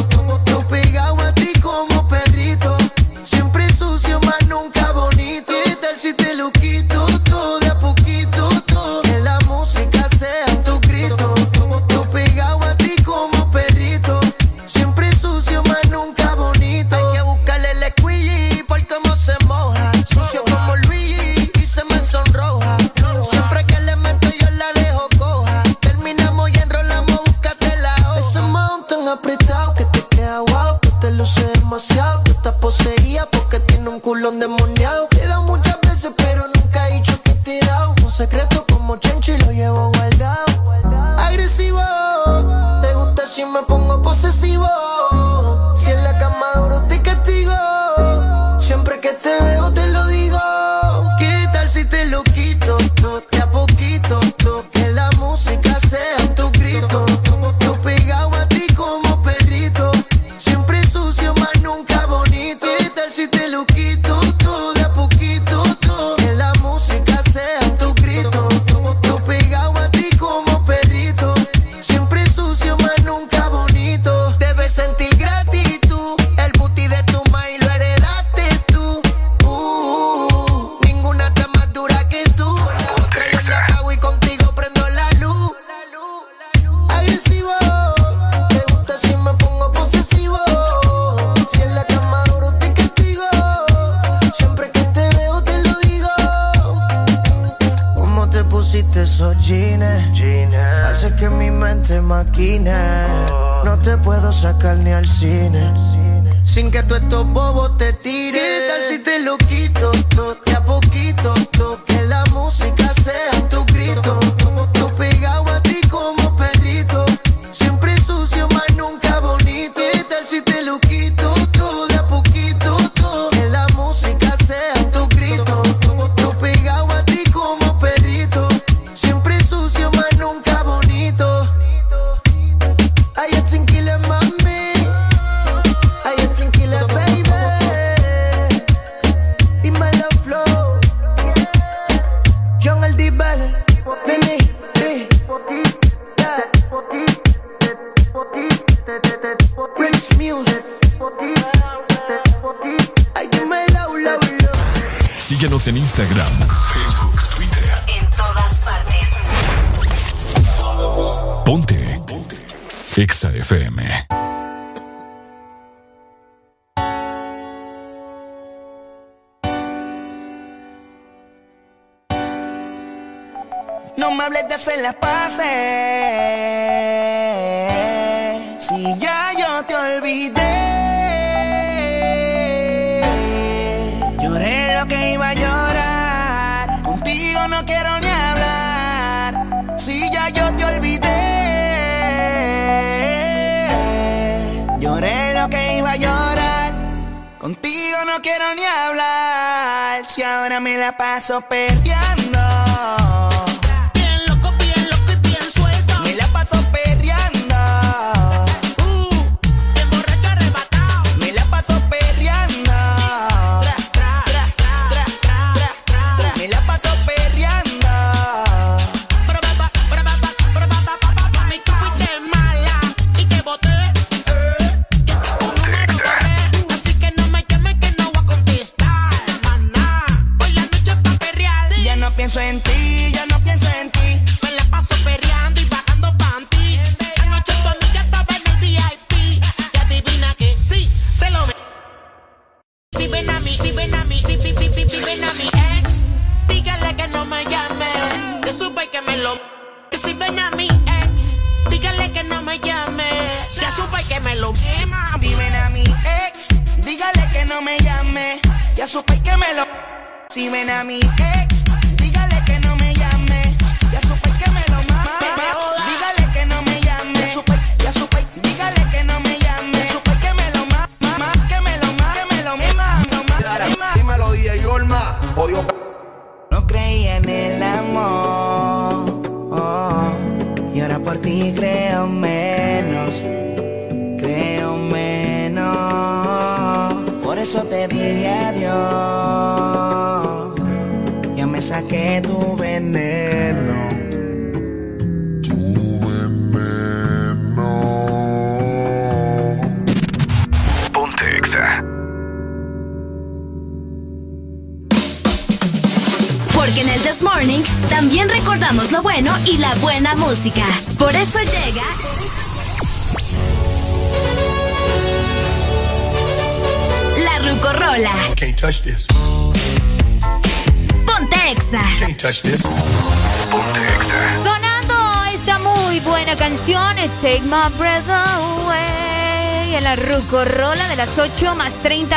Endemoniado. 34.14 34.75
He 34.75 34.75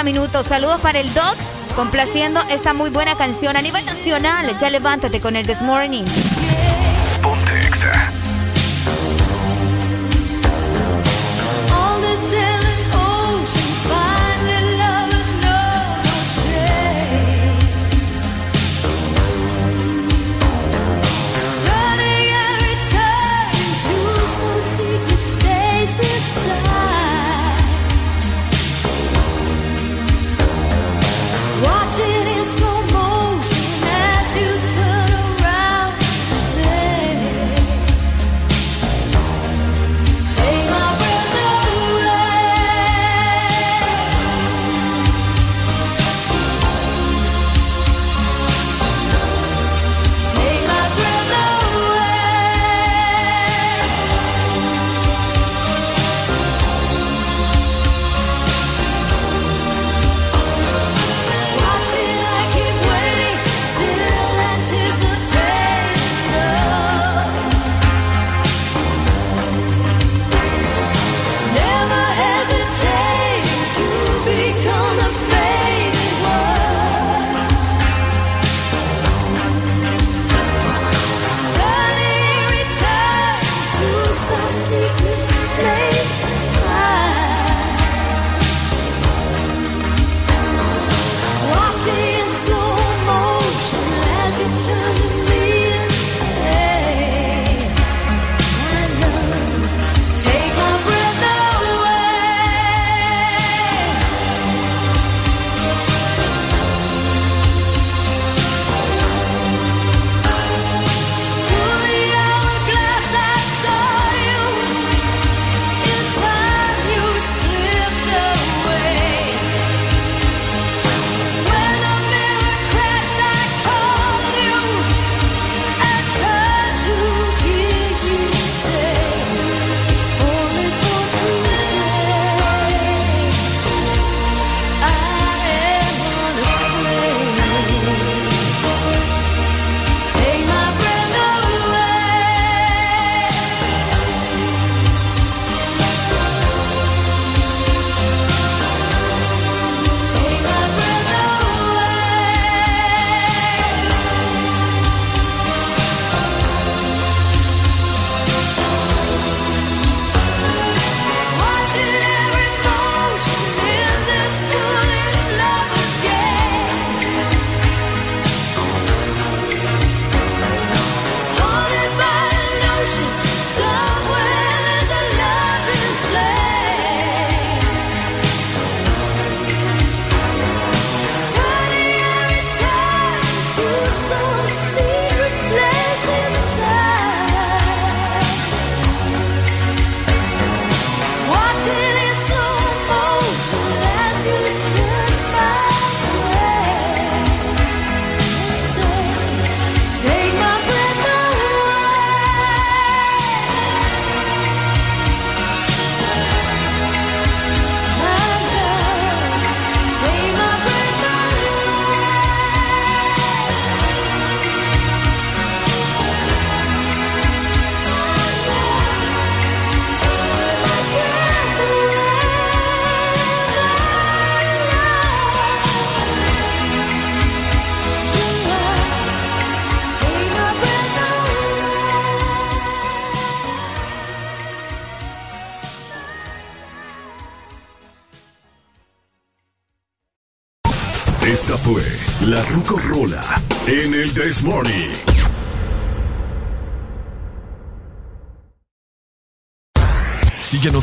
Saludos 0.10 0.80
para 0.82 1.00
el 1.00 1.14
Doc, 1.14 1.36
complaciendo 1.76 2.42
esta 2.50 2.74
muy 2.74 2.90
buena 2.90 3.16
canción 3.16 3.56
a 3.56 3.62
nivel 3.62 3.86
nacional. 3.86 4.58
Ya 4.60 4.72
levántate 4.72 5.22
con 5.22 5.36
el 5.36 5.46
This 5.46 5.62
Morning. 5.62 6.04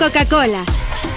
Coca-Cola. 0.00 0.64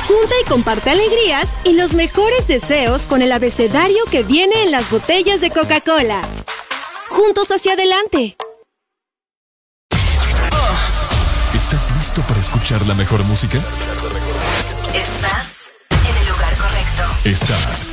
Junta 0.09 0.35
y 0.41 0.49
comparte 0.49 0.89
alegrías 0.89 1.55
y 1.63 1.71
los 1.77 1.93
mejores 1.93 2.47
deseos 2.47 3.05
con 3.05 3.21
el 3.21 3.31
abecedario 3.31 4.03
que 4.11 4.23
viene 4.23 4.61
en 4.63 4.71
las 4.71 4.91
botellas 4.91 5.39
de 5.39 5.49
Coca-Cola. 5.49 6.21
Juntos 7.07 7.47
hacia 7.51 7.73
adelante. 7.73 8.35
¿Estás 11.55 11.95
listo 11.95 12.21
para 12.23 12.41
escuchar 12.41 12.85
la 12.85 12.93
mejor 12.93 13.23
música? 13.23 13.59
Estás 14.93 15.71
en 15.89 16.17
el 16.17 16.27
lugar 16.27 16.53
correcto. 16.57 17.03
Estás. 17.23 17.89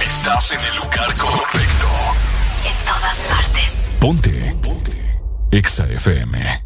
Estás 0.00 0.52
en 0.52 0.60
el 0.60 0.76
lugar 0.76 1.12
correcto. 1.16 1.88
En 2.64 2.86
todas 2.86 3.18
partes. 3.28 3.72
Ponte. 3.98 4.56
Ponte. 4.62 5.20
Exa 5.50 5.88
FM. 5.88 6.65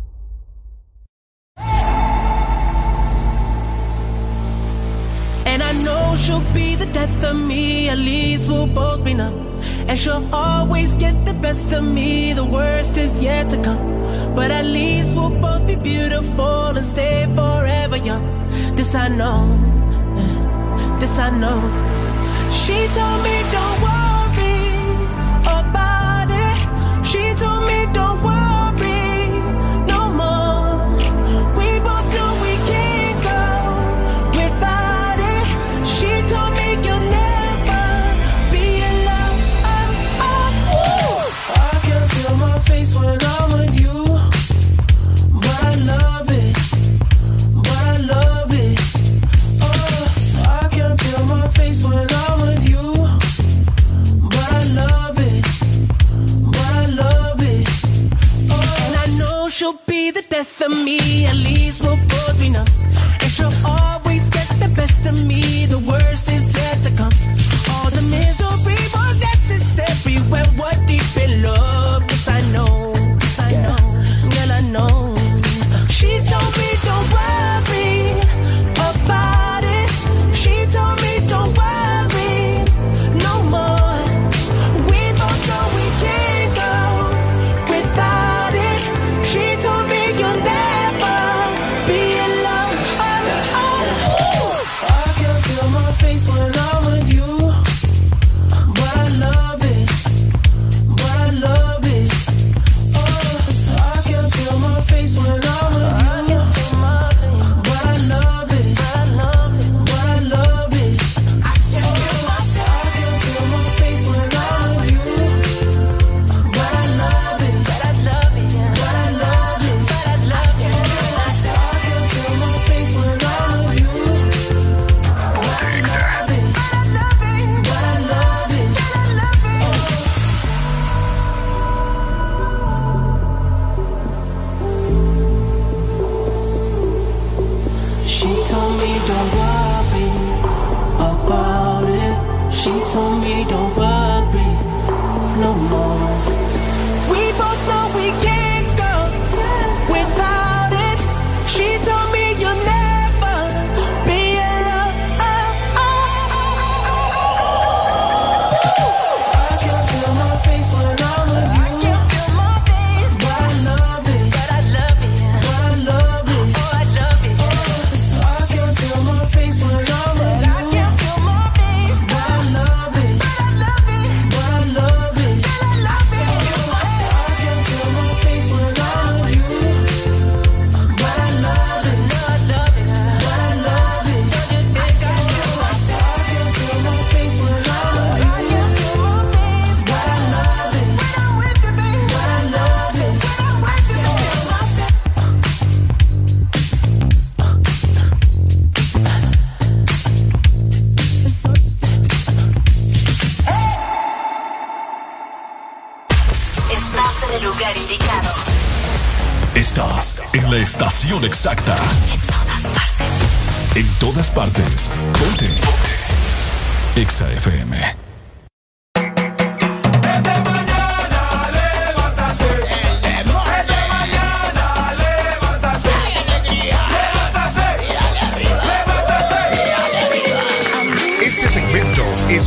Exacta. 211.25 211.77
En 212.15 212.21
todas 212.27 212.65
partes. 212.65 213.77
En 213.77 213.87
todas 213.99 214.31
partes. 214.31 214.91
Ponte. 215.19 215.49
Ponte. 215.49 217.01
Exa 217.01 217.31
FM. 217.33 218.11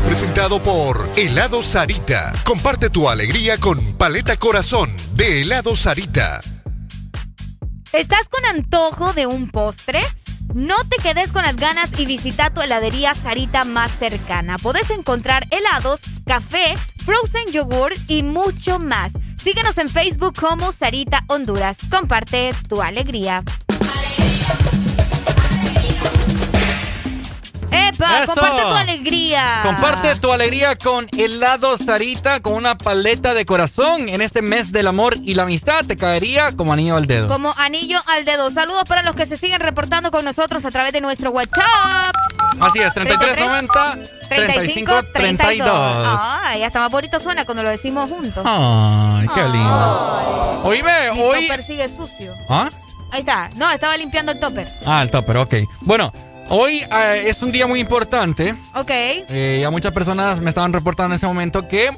presentado 0.01 0.61
por 0.61 1.09
Helado 1.15 1.61
Sarita. 1.61 2.31
Comparte 2.43 2.89
tu 2.89 3.09
alegría 3.09 3.57
con 3.57 3.93
Paleta 3.93 4.37
Corazón 4.37 4.95
de 5.15 5.41
Helado 5.41 5.75
Sarita. 5.75 6.39
¿Estás 7.91 8.29
antojo 8.53 9.13
de 9.13 9.25
un 9.25 9.49
postre? 9.49 10.01
No 10.53 10.75
te 10.89 10.97
quedes 11.01 11.31
con 11.31 11.41
las 11.43 11.55
ganas 11.55 11.89
y 11.97 12.05
visita 12.05 12.53
tu 12.53 12.61
heladería 12.61 13.15
Sarita 13.15 13.63
más 13.63 13.91
cercana. 13.97 14.57
Puedes 14.57 14.89
encontrar 14.91 15.47
helados, 15.49 16.01
café, 16.25 16.77
frozen 17.03 17.51
yogur 17.51 17.93
y 18.07 18.21
mucho 18.21 18.77
más. 18.77 19.11
Síguenos 19.37 19.77
en 19.77 19.89
Facebook 19.89 20.35
como 20.39 20.71
Sarita 20.71 21.23
Honduras. 21.27 21.77
Comparte 21.89 22.53
tu 22.69 22.81
alegría. 22.81 23.43
Comparte 28.25 28.61
tu 28.61 28.73
alegría. 28.73 29.59
Comparte 29.63 30.15
tu 30.15 30.31
alegría 30.31 30.75
con 30.75 31.07
helado 31.17 31.77
Sarita, 31.77 32.39
con 32.41 32.53
una 32.53 32.77
paleta 32.77 33.33
de 33.33 33.45
corazón. 33.45 34.09
En 34.09 34.21
este 34.21 34.41
mes 34.41 34.71
del 34.71 34.87
amor 34.87 35.17
y 35.23 35.33
la 35.33 35.43
amistad 35.43 35.85
te 35.85 35.97
caería 35.97 36.51
como 36.51 36.73
anillo 36.73 36.95
al 36.95 37.07
dedo. 37.07 37.27
Como 37.27 37.53
anillo 37.57 37.99
al 38.07 38.25
dedo. 38.25 38.49
Saludos 38.51 38.83
para 38.87 39.03
los 39.03 39.15
que 39.15 39.25
se 39.25 39.37
siguen 39.37 39.59
reportando 39.59 40.11
con 40.11 40.25
nosotros 40.25 40.65
a 40.65 40.71
través 40.71 40.93
de 40.93 41.01
nuestro 41.01 41.31
WhatsApp. 41.31 42.15
Así 42.59 42.79
es, 42.79 42.93
3390 42.93 43.97
3532. 44.29 46.19
Ay, 46.43 46.63
hasta 46.63 46.79
más 46.79 46.91
bonito 46.91 47.19
suena 47.19 47.45
cuando 47.45 47.63
lo 47.63 47.69
decimos 47.69 48.09
juntos. 48.09 48.43
Ay, 48.45 49.27
qué 49.33 49.43
lindo. 49.43 50.61
Oíme, 50.63 51.09
hoy. 51.11 51.39
El 51.39 51.47
topper 51.47 51.65
sigue 51.65 51.89
sucio. 51.89 52.33
¿Ah? 52.49 52.69
Ahí 53.11 53.19
está. 53.19 53.49
No, 53.55 53.69
estaba 53.69 53.95
limpiando 53.97 54.31
el 54.31 54.39
topper. 54.39 54.67
Ah, 54.85 55.03
el 55.03 55.11
topper, 55.11 55.37
ok. 55.37 55.55
Bueno, 55.81 56.11
Hoy 56.49 56.83
eh, 56.91 57.23
es 57.27 57.41
un 57.41 57.51
día 57.51 57.67
muy 57.67 57.79
importante. 57.79 58.55
Ok. 58.75 58.89
Eh, 58.91 59.59
ya 59.61 59.71
muchas 59.71 59.93
personas 59.93 60.39
me 60.39 60.49
estaban 60.49 60.73
reportando 60.73 61.13
en 61.13 61.17
ese 61.17 61.27
momento 61.27 61.67
que 61.67 61.89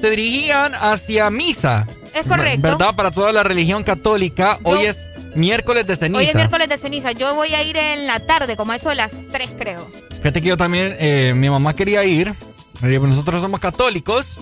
se 0.00 0.10
dirigían 0.10 0.72
hacia 0.74 1.30
misa. 1.30 1.86
Es 2.14 2.26
correcto. 2.26 2.62
¿Verdad? 2.62 2.94
Para 2.94 3.10
toda 3.10 3.32
la 3.32 3.42
religión 3.42 3.82
católica. 3.82 4.58
Hoy 4.62 4.86
es 4.86 5.10
miércoles 5.34 5.86
de 5.86 5.96
ceniza. 5.96 6.18
Hoy 6.20 6.26
es 6.26 6.34
miércoles 6.34 6.68
de 6.68 6.78
ceniza. 6.78 7.12
Yo 7.12 7.34
voy 7.34 7.54
a 7.54 7.62
ir 7.62 7.76
en 7.76 8.06
la 8.06 8.20
tarde, 8.20 8.56
como 8.56 8.72
eso 8.72 8.88
de 8.88 8.94
las 8.94 9.12
3 9.30 9.50
creo. 9.58 9.86
Fíjate 10.16 10.40
que 10.40 10.48
yo 10.48 10.56
también, 10.56 10.96
eh, 10.98 11.32
mi 11.36 11.50
mamá 11.50 11.74
quería 11.74 12.04
ir. 12.04 12.32
Nosotros 12.80 13.42
somos 13.42 13.60
católicos. 13.60 14.38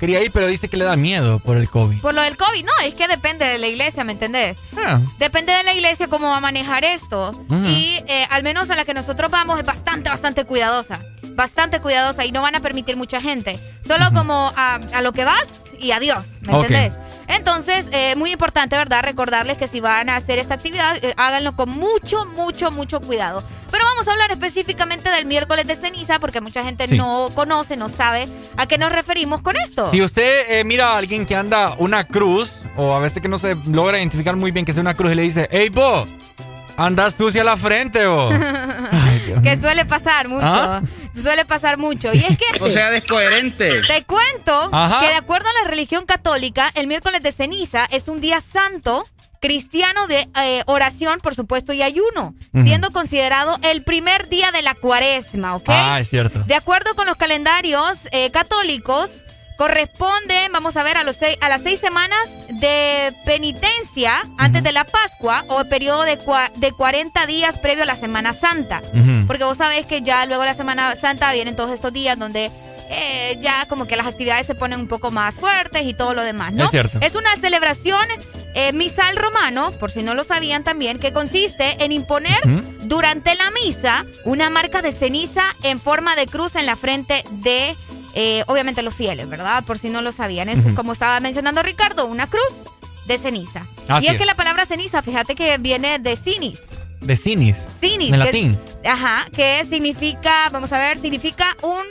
Quería 0.00 0.22
ir, 0.22 0.32
pero 0.32 0.46
dice 0.46 0.68
que 0.68 0.78
le 0.78 0.84
da 0.84 0.96
miedo 0.96 1.40
por 1.40 1.58
el 1.58 1.68
COVID. 1.68 2.00
Por 2.00 2.14
lo 2.14 2.22
del 2.22 2.38
COVID, 2.38 2.64
no, 2.64 2.72
es 2.82 2.94
que 2.94 3.06
depende 3.06 3.44
de 3.44 3.58
la 3.58 3.66
iglesia, 3.66 4.02
¿me 4.02 4.12
entendés? 4.12 4.56
Ah. 4.82 4.98
Depende 5.18 5.52
de 5.52 5.62
la 5.62 5.74
iglesia 5.74 6.08
cómo 6.08 6.28
va 6.28 6.38
a 6.38 6.40
manejar 6.40 6.84
esto. 6.84 7.32
Y 7.68 8.02
eh, 8.08 8.26
al 8.30 8.42
menos 8.42 8.70
a 8.70 8.76
la 8.76 8.86
que 8.86 8.94
nosotros 8.94 9.30
vamos 9.30 9.58
es 9.58 9.66
bastante, 9.66 10.08
bastante 10.08 10.46
cuidadosa. 10.46 11.04
Bastante 11.34 11.80
cuidadosa 11.80 12.24
y 12.24 12.32
no 12.32 12.40
van 12.40 12.54
a 12.54 12.60
permitir 12.60 12.96
mucha 12.96 13.20
gente. 13.20 13.60
Solo 13.86 14.06
como 14.14 14.50
a, 14.56 14.80
lo 15.02 15.12
que 15.12 15.26
vas 15.26 15.46
y 15.78 15.92
adiós, 15.92 16.38
¿me 16.40 16.54
entendés? 16.54 16.94
Entonces, 17.30 17.86
eh, 17.92 18.14
muy 18.16 18.32
importante, 18.32 18.76
¿verdad? 18.76 19.02
Recordarles 19.02 19.56
que 19.56 19.68
si 19.68 19.80
van 19.80 20.08
a 20.08 20.16
hacer 20.16 20.38
esta 20.38 20.54
actividad, 20.54 20.96
eh, 21.02 21.14
háganlo 21.16 21.54
con 21.54 21.70
mucho, 21.70 22.26
mucho, 22.26 22.70
mucho 22.70 23.00
cuidado. 23.00 23.42
Pero 23.70 23.84
vamos 23.84 24.08
a 24.08 24.12
hablar 24.12 24.32
específicamente 24.32 25.10
del 25.10 25.26
miércoles 25.26 25.66
de 25.66 25.76
ceniza, 25.76 26.18
porque 26.18 26.40
mucha 26.40 26.64
gente 26.64 26.88
no 26.88 27.30
conoce, 27.34 27.76
no 27.76 27.88
sabe 27.88 28.28
a 28.56 28.66
qué 28.66 28.78
nos 28.78 28.90
referimos 28.90 29.42
con 29.42 29.56
esto. 29.56 29.90
Si 29.90 30.02
usted 30.02 30.46
eh, 30.48 30.64
mira 30.64 30.92
a 30.92 30.98
alguien 30.98 31.24
que 31.24 31.36
anda 31.36 31.74
una 31.78 32.04
cruz, 32.04 32.50
o 32.76 32.94
a 32.94 33.00
veces 33.00 33.22
que 33.22 33.28
no 33.28 33.38
se 33.38 33.54
logra 33.66 33.98
identificar 33.98 34.34
muy 34.34 34.50
bien 34.50 34.64
que 34.64 34.72
sea 34.72 34.80
una 34.80 34.94
cruz, 34.94 35.12
y 35.12 35.14
le 35.14 35.22
dice, 35.22 35.48
hey, 35.52 35.68
bo, 35.68 36.06
andas 36.76 37.14
sucia 37.14 37.44
la 37.44 37.56
frente, 37.56 38.06
bo. 38.06 38.30
que 39.42 39.60
suele 39.60 39.84
pasar 39.84 40.28
mucho. 40.28 40.46
¿Ah? 40.46 40.82
Suele 41.16 41.44
pasar 41.44 41.78
mucho. 41.78 42.12
Y 42.14 42.18
es 42.18 42.38
que. 42.38 42.44
O 42.60 42.66
sea, 42.66 42.90
descoherente. 42.90 43.80
Te 43.82 44.04
cuento 44.04 44.70
que, 44.70 45.06
de 45.08 45.14
acuerdo 45.14 45.48
a 45.48 45.64
la 45.64 45.70
religión 45.70 46.04
católica, 46.04 46.70
el 46.74 46.86
miércoles 46.86 47.22
de 47.22 47.32
ceniza 47.32 47.86
es 47.90 48.08
un 48.08 48.20
día 48.20 48.40
santo 48.40 49.04
cristiano 49.40 50.06
de 50.06 50.28
eh, 50.36 50.62
oración, 50.66 51.20
por 51.20 51.34
supuesto, 51.34 51.72
y 51.72 51.82
ayuno, 51.82 52.34
siendo 52.52 52.90
considerado 52.90 53.56
el 53.62 53.82
primer 53.82 54.28
día 54.28 54.52
de 54.52 54.60
la 54.62 54.74
cuaresma, 54.74 55.56
¿ok? 55.56 55.68
Ah, 55.68 55.98
es 56.00 56.10
cierto. 56.10 56.40
De 56.40 56.54
acuerdo 56.54 56.94
con 56.94 57.06
los 57.06 57.16
calendarios 57.16 58.00
eh, 58.12 58.30
católicos, 58.30 59.10
corresponde, 59.60 60.48
vamos 60.50 60.74
a 60.78 60.82
ver, 60.82 60.96
a, 60.96 61.04
los 61.04 61.18
a 61.38 61.48
las 61.50 61.60
seis 61.60 61.80
semanas 61.80 62.18
de 62.48 63.14
penitencia 63.26 64.26
antes 64.38 64.62
de 64.62 64.72
la 64.72 64.84
Pascua 64.84 65.44
o 65.48 65.60
el 65.60 65.68
periodo 65.68 66.04
de, 66.04 66.18
de 66.56 66.72
40 66.72 67.26
días 67.26 67.58
previo 67.58 67.82
a 67.82 67.86
la 67.86 67.94
Semana 67.94 68.32
Santa. 68.32 68.80
Porque 69.26 69.44
vos 69.44 69.58
sabés 69.58 69.84
que 69.84 70.00
ya 70.00 70.24
luego 70.24 70.44
de 70.44 70.48
la 70.48 70.54
Semana 70.54 70.94
Santa 70.96 71.30
vienen 71.34 71.56
todos 71.56 71.72
estos 71.72 71.92
días 71.92 72.18
donde 72.18 72.50
eh, 72.88 73.38
ya 73.42 73.66
como 73.68 73.86
que 73.86 73.96
las 73.96 74.06
actividades 74.06 74.46
se 74.46 74.54
ponen 74.54 74.80
un 74.80 74.88
poco 74.88 75.10
más 75.10 75.34
fuertes 75.34 75.86
y 75.86 75.92
todo 75.92 76.14
lo 76.14 76.22
demás, 76.22 76.54
¿no? 76.54 76.64
Es 76.64 76.70
cierto. 76.70 76.96
Es 77.02 77.14
una 77.14 77.36
celebración 77.36 78.00
eh, 78.54 78.72
misal 78.72 79.14
romano, 79.16 79.72
por 79.72 79.90
si 79.90 80.02
no 80.02 80.14
lo 80.14 80.24
sabían 80.24 80.64
también, 80.64 80.98
que 80.98 81.12
consiste 81.12 81.84
en 81.84 81.92
imponer 81.92 82.40
durante 82.84 83.34
la 83.34 83.50
misa 83.50 84.06
una 84.24 84.48
marca 84.48 84.80
de 84.80 84.92
ceniza 84.92 85.42
en 85.64 85.78
forma 85.78 86.16
de 86.16 86.24
cruz 86.24 86.56
en 86.56 86.64
la 86.64 86.76
frente 86.76 87.22
de 87.30 87.76
eh, 88.14 88.44
obviamente 88.46 88.82
los 88.82 88.94
fieles, 88.94 89.28
¿verdad? 89.28 89.64
Por 89.64 89.78
si 89.78 89.90
no 89.90 90.02
lo 90.02 90.12
sabían. 90.12 90.48
Es 90.48 90.60
como 90.74 90.92
estaba 90.92 91.20
mencionando 91.20 91.62
Ricardo, 91.62 92.06
una 92.06 92.26
cruz 92.26 92.52
de 93.06 93.18
ceniza. 93.18 93.66
y 94.00 94.06
es, 94.06 94.16
que 94.16 94.24
la 94.24 94.34
palabra 94.34 94.66
ceniza, 94.66 95.02
fíjate 95.02 95.34
que 95.34 95.58
viene 95.58 95.98
de 95.98 96.16
cinis. 96.16 96.60
De 97.00 97.16
cinis. 97.16 97.56
Cinis. 97.80 98.12
En 98.12 98.18
latín. 98.18 98.58
Ajá, 98.84 99.26
que 99.32 99.64
significa, 99.68 100.48
vamos 100.50 100.72
a 100.72 100.78
ver, 100.78 101.00
significa 101.00 101.56
un 101.62 101.84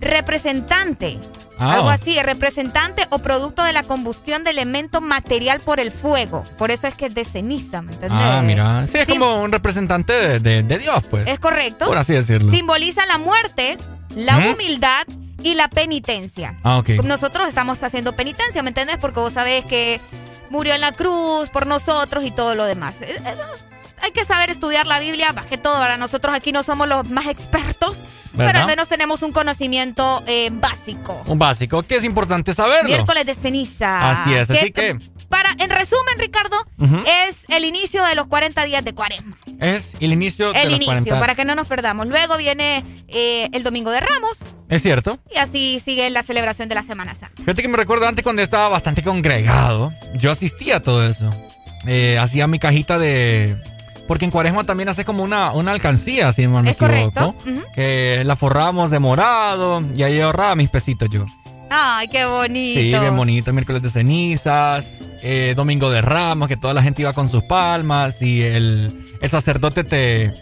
representante. 0.00 1.18
Ah. 1.58 1.74
Algo 1.74 1.88
así, 1.88 2.20
representante 2.20 3.06
o 3.10 3.18
producto 3.18 3.64
de 3.64 3.72
la 3.72 3.82
combustión 3.82 4.44
de 4.44 4.50
elemento 4.50 5.00
material 5.00 5.60
por 5.60 5.80
el 5.80 5.90
fuego. 5.90 6.44
Por 6.58 6.70
eso 6.70 6.86
es 6.86 6.94
que 6.94 7.06
es 7.06 7.14
de 7.14 7.24
ceniza, 7.24 7.80
¿me 7.80 7.92
entiendes? 7.92 8.20
Ah, 8.22 8.42
mira. 8.44 8.86
Sí, 8.86 8.98
es 8.98 9.08
como 9.08 9.42
un 9.42 9.50
representante 9.50 10.38
de, 10.38 10.62
Dios, 10.62 11.04
pues. 11.10 11.26
Es 11.26 11.38
correcto. 11.38 11.86
Por 11.86 11.96
así 11.96 12.12
decirlo. 12.12 12.52
Simboliza 12.52 13.06
la 13.06 13.16
muerte, 13.16 13.78
la 14.14 14.36
humildad 14.52 15.06
y 15.42 15.54
la 15.54 15.68
penitencia. 15.68 16.56
Ah, 16.62 16.78
ok. 16.78 16.90
Nosotros 17.04 17.48
estamos 17.48 17.82
haciendo 17.82 18.14
penitencia, 18.16 18.62
¿me 18.62 18.70
entiendes? 18.70 18.96
Porque 18.98 19.20
vos 19.20 19.32
sabés 19.32 19.64
que 19.64 20.00
murió 20.50 20.74
en 20.74 20.80
la 20.80 20.92
cruz 20.92 21.50
por 21.50 21.66
nosotros 21.66 22.24
y 22.24 22.30
todo 22.30 22.54
lo 22.54 22.64
demás. 22.64 22.96
Eh, 23.00 23.16
eh, 23.24 23.34
hay 24.02 24.12
que 24.12 24.24
saber 24.24 24.50
estudiar 24.50 24.86
la 24.86 25.00
Biblia, 25.00 25.32
más 25.32 25.46
que 25.46 25.58
todo. 25.58 25.76
Ahora 25.76 25.96
nosotros 25.96 26.34
aquí 26.34 26.52
no 26.52 26.62
somos 26.62 26.88
los 26.88 27.08
más 27.10 27.26
expertos, 27.26 27.98
pero 28.36 28.58
al 28.60 28.66
menos 28.66 28.88
tenemos 28.88 29.22
un 29.22 29.32
conocimiento 29.32 30.22
eh, 30.26 30.50
básico. 30.52 31.22
Un 31.26 31.38
básico, 31.38 31.82
que 31.82 31.96
es 31.96 32.04
importante 32.04 32.52
saberlo. 32.52 32.88
Miércoles 32.88 33.26
de 33.26 33.34
ceniza. 33.34 34.10
Así 34.10 34.34
es, 34.34 34.50
así 34.50 34.72
que... 34.72 34.98
Para, 35.28 35.50
en 35.58 35.70
resumen, 35.70 36.18
Ricardo, 36.18 36.56
es 37.26 37.38
el 37.48 37.64
inicio 37.64 38.04
de 38.04 38.14
los 38.14 38.28
40 38.28 38.64
días 38.64 38.84
de 38.84 38.94
cuaresma. 38.94 39.36
Es 39.60 39.94
el 39.98 40.12
inicio 40.12 40.52
de 40.52 40.64
los 40.64 40.72
inicio, 40.72 40.86
40... 40.86 41.20
para 41.20 41.34
que 41.34 41.44
no 41.44 41.54
nos 41.54 41.66
perdamos. 41.66 42.06
Luego 42.06 42.36
viene 42.36 42.84
eh, 43.08 43.48
el 43.52 43.62
Domingo 43.62 43.90
de 43.90 44.00
Ramos. 44.00 44.38
Es 44.68 44.82
cierto. 44.82 45.18
Y 45.34 45.38
así 45.38 45.82
sigue 45.84 46.08
la 46.10 46.22
celebración 46.22 46.68
de 46.68 46.76
la 46.76 46.82
Semana 46.82 47.14
Santa. 47.14 47.34
Fíjate 47.36 47.62
que 47.62 47.68
me 47.68 47.76
recuerdo 47.76 48.06
antes 48.06 48.22
cuando 48.22 48.42
estaba 48.42 48.68
bastante 48.68 49.02
congregado. 49.02 49.92
Yo 50.14 50.30
asistía 50.30 50.76
a 50.76 50.80
todo 50.80 51.04
eso. 51.06 51.30
Eh, 51.86 52.18
hacía 52.18 52.46
mi 52.46 52.58
cajita 52.58 52.98
de 52.98 53.56
porque 54.06 54.24
en 54.24 54.30
Cuaresma 54.30 54.64
también 54.64 54.88
hace 54.88 55.04
como 55.04 55.22
una, 55.22 55.52
una 55.52 55.72
alcancía, 55.72 56.32
si 56.32 56.46
no 56.46 56.62
me 56.62 56.70
es 56.70 56.76
equivoco. 56.80 57.34
Que 57.74 58.22
la 58.24 58.36
forrábamos 58.36 58.90
de 58.90 58.98
morado 58.98 59.82
y 59.94 60.02
ahí 60.02 60.20
ahorraba 60.20 60.54
mis 60.54 60.70
pesitos 60.70 61.08
yo. 61.10 61.26
Ay, 61.70 62.08
qué 62.08 62.24
bonito. 62.24 62.80
Sí, 62.80 62.88
bien 62.88 63.16
bonito. 63.16 63.52
Miércoles 63.52 63.82
de 63.82 63.90
cenizas, 63.90 64.90
eh, 65.22 65.54
domingo 65.56 65.90
de 65.90 66.00
ramos, 66.00 66.48
que 66.48 66.56
toda 66.56 66.74
la 66.74 66.82
gente 66.82 67.02
iba 67.02 67.12
con 67.12 67.28
sus 67.28 67.42
palmas 67.44 68.22
y 68.22 68.42
el, 68.42 69.16
el 69.20 69.30
sacerdote 69.30 69.84
te... 69.84 70.32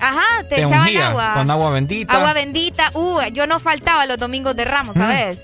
Ajá, 0.00 0.42
te, 0.48 0.64
agua. 0.64 1.34
Con 1.34 1.48
agua 1.48 1.70
bendita. 1.70 2.14
Agua 2.14 2.32
bendita. 2.32 2.90
Uh, 2.94 3.20
yo 3.32 3.46
no 3.46 3.60
faltaba 3.60 4.04
los 4.06 4.18
domingos 4.18 4.56
de 4.56 4.64
ramos, 4.64 4.96
¿sabes? 4.96 5.38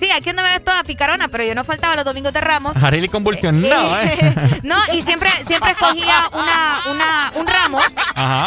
Sí, 0.00 0.10
aquí 0.10 0.30
no 0.32 0.42
me 0.42 0.50
ves 0.50 0.64
toda 0.64 0.82
picarona, 0.82 1.28
pero 1.28 1.44
yo 1.44 1.54
no 1.54 1.62
faltaba 1.62 1.94
los 1.94 2.06
domingos 2.06 2.32
de 2.32 2.40
Ramos. 2.40 2.74
Arely 2.76 3.08
convulsionaba, 3.08 4.02
¿eh? 4.02 4.34
no, 4.62 4.76
y 4.94 5.02
siempre, 5.02 5.30
siempre 5.46 5.72
escogía 5.72 6.24
una, 6.32 6.78
una, 6.90 7.32
un 7.34 7.46
ramo, 7.46 7.78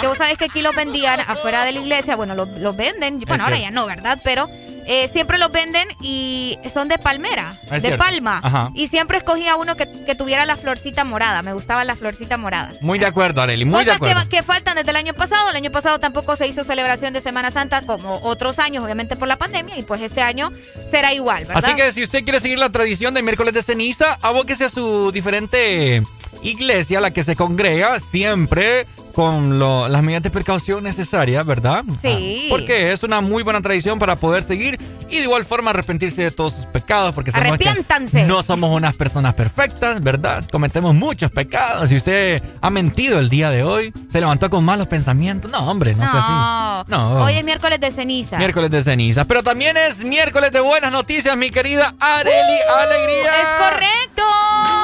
que 0.01 0.07
vos 0.07 0.17
sabés 0.17 0.37
que 0.37 0.45
aquí 0.45 0.63
los 0.63 0.75
vendían 0.75 1.19
afuera 1.19 1.63
de 1.63 1.73
la 1.73 1.79
iglesia. 1.79 2.15
Bueno, 2.15 2.33
los, 2.33 2.75
venden, 2.75 3.19
bueno, 3.19 3.43
ahora 3.43 3.59
ya 3.59 3.69
no, 3.69 3.85
¿verdad? 3.85 4.19
Pero 4.23 4.49
eh, 4.85 5.09
siempre 5.11 5.37
los 5.37 5.51
venden 5.51 5.87
y 6.01 6.57
son 6.73 6.87
de 6.87 6.97
palmera, 6.97 7.59
de 7.69 7.97
palma. 7.97 8.71
Y 8.75 8.87
siempre 8.87 9.17
escogía 9.17 9.55
uno 9.55 9.75
que, 9.75 9.85
tuviera 10.15 10.45
la 10.45 10.57
florcita 10.57 11.03
morada. 11.03 11.41
Me 11.41 11.53
gustaba 11.53 11.83
la 11.83 11.95
florcita 11.95 12.37
morada. 12.37 12.71
Muy 12.81 12.99
de 12.99 13.05
acuerdo, 13.05 13.41
Areli, 13.41 13.65
muy 13.65 13.83
de 13.83 13.91
acuerdo. 13.91 14.21
Que, 14.23 14.37
que 14.37 14.43
faltan 14.43 14.75
desde 14.75 14.91
el 14.91 14.95
año 14.95 15.13
pasado. 15.13 15.49
El 15.49 15.55
año 15.55 15.71
pasado 15.71 15.99
tampoco 15.99 16.35
se 16.35 16.47
hizo 16.47 16.63
celebración 16.63 17.13
de 17.13 17.21
Semana 17.21 17.51
Santa 17.51 17.81
como 17.81 18.19
otros 18.23 18.59
años, 18.59 18.83
obviamente 18.83 19.15
por 19.15 19.27
la 19.27 19.37
pandemia. 19.37 19.77
Y 19.77 19.83
pues 19.83 20.01
este 20.01 20.21
año 20.21 20.51
será 20.91 21.13
igual, 21.13 21.45
¿verdad? 21.45 21.63
Así 21.65 21.75
que 21.75 21.91
si 21.91 22.03
usted 22.03 22.23
quiere 22.23 22.39
seguir 22.39 22.59
la 22.59 22.69
tradición 22.69 23.13
de 23.13 23.21
miércoles 23.23 23.53
de 23.53 23.63
ceniza, 23.63 24.17
abóquese 24.21 24.65
a 24.65 24.69
su 24.69 25.11
diferente 25.11 26.03
iglesia, 26.41 27.01
la 27.01 27.11
que 27.11 27.23
se 27.23 27.35
congrega 27.35 27.99
siempre 27.99 28.85
con 29.13 29.59
las 29.59 30.01
medidas 30.03 30.23
de 30.23 30.29
precaución 30.29 30.83
necesarias, 30.83 31.45
¿verdad? 31.45 31.83
Sí. 32.01 32.45
Ah, 32.45 32.47
porque 32.49 32.91
es 32.91 33.03
una 33.03 33.21
muy 33.21 33.43
buena 33.43 33.61
tradición 33.61 33.99
para 33.99 34.15
poder 34.15 34.43
seguir 34.43 34.79
y 35.09 35.17
de 35.17 35.23
igual 35.23 35.45
forma 35.45 35.69
arrepentirse 35.69 36.23
de 36.23 36.31
todos 36.31 36.53
sus 36.53 36.65
pecados, 36.65 37.13
porque 37.13 37.31
Arrepiéntanse. 37.33 38.23
no 38.23 38.41
somos 38.41 38.71
unas 38.71 38.95
personas 38.95 39.35
perfectas, 39.35 40.01
¿verdad? 40.01 40.43
Cometemos 40.51 40.95
muchos 40.95 41.29
pecados. 41.29 41.89
Si 41.89 41.95
usted 41.95 42.41
ha 42.61 42.69
mentido 42.71 43.19
el 43.19 43.29
día 43.29 43.51
de 43.51 43.63
hoy, 43.63 43.93
se 44.09 44.19
levantó 44.19 44.49
con 44.49 44.65
malos 44.65 44.87
pensamientos, 44.87 45.51
no, 45.51 45.59
hombre, 45.69 45.93
no, 45.93 46.03
no. 46.03 46.11
así. 46.11 46.89
No. 46.89 47.23
Hoy 47.23 47.33
es 47.33 47.45
miércoles 47.45 47.79
de 47.79 47.91
ceniza. 47.91 48.37
Miércoles 48.37 48.71
de 48.71 48.81
ceniza, 48.81 49.25
pero 49.25 49.43
también 49.43 49.77
es 49.77 50.03
miércoles 50.03 50.51
de 50.51 50.59
buenas 50.59 50.91
noticias, 50.91 51.37
mi 51.37 51.51
querida 51.51 51.93
Areli 51.99 52.33
¡Uh! 52.67 52.73
Alegría. 52.79 53.31
Es 53.39 53.69
correcto. 53.69 54.82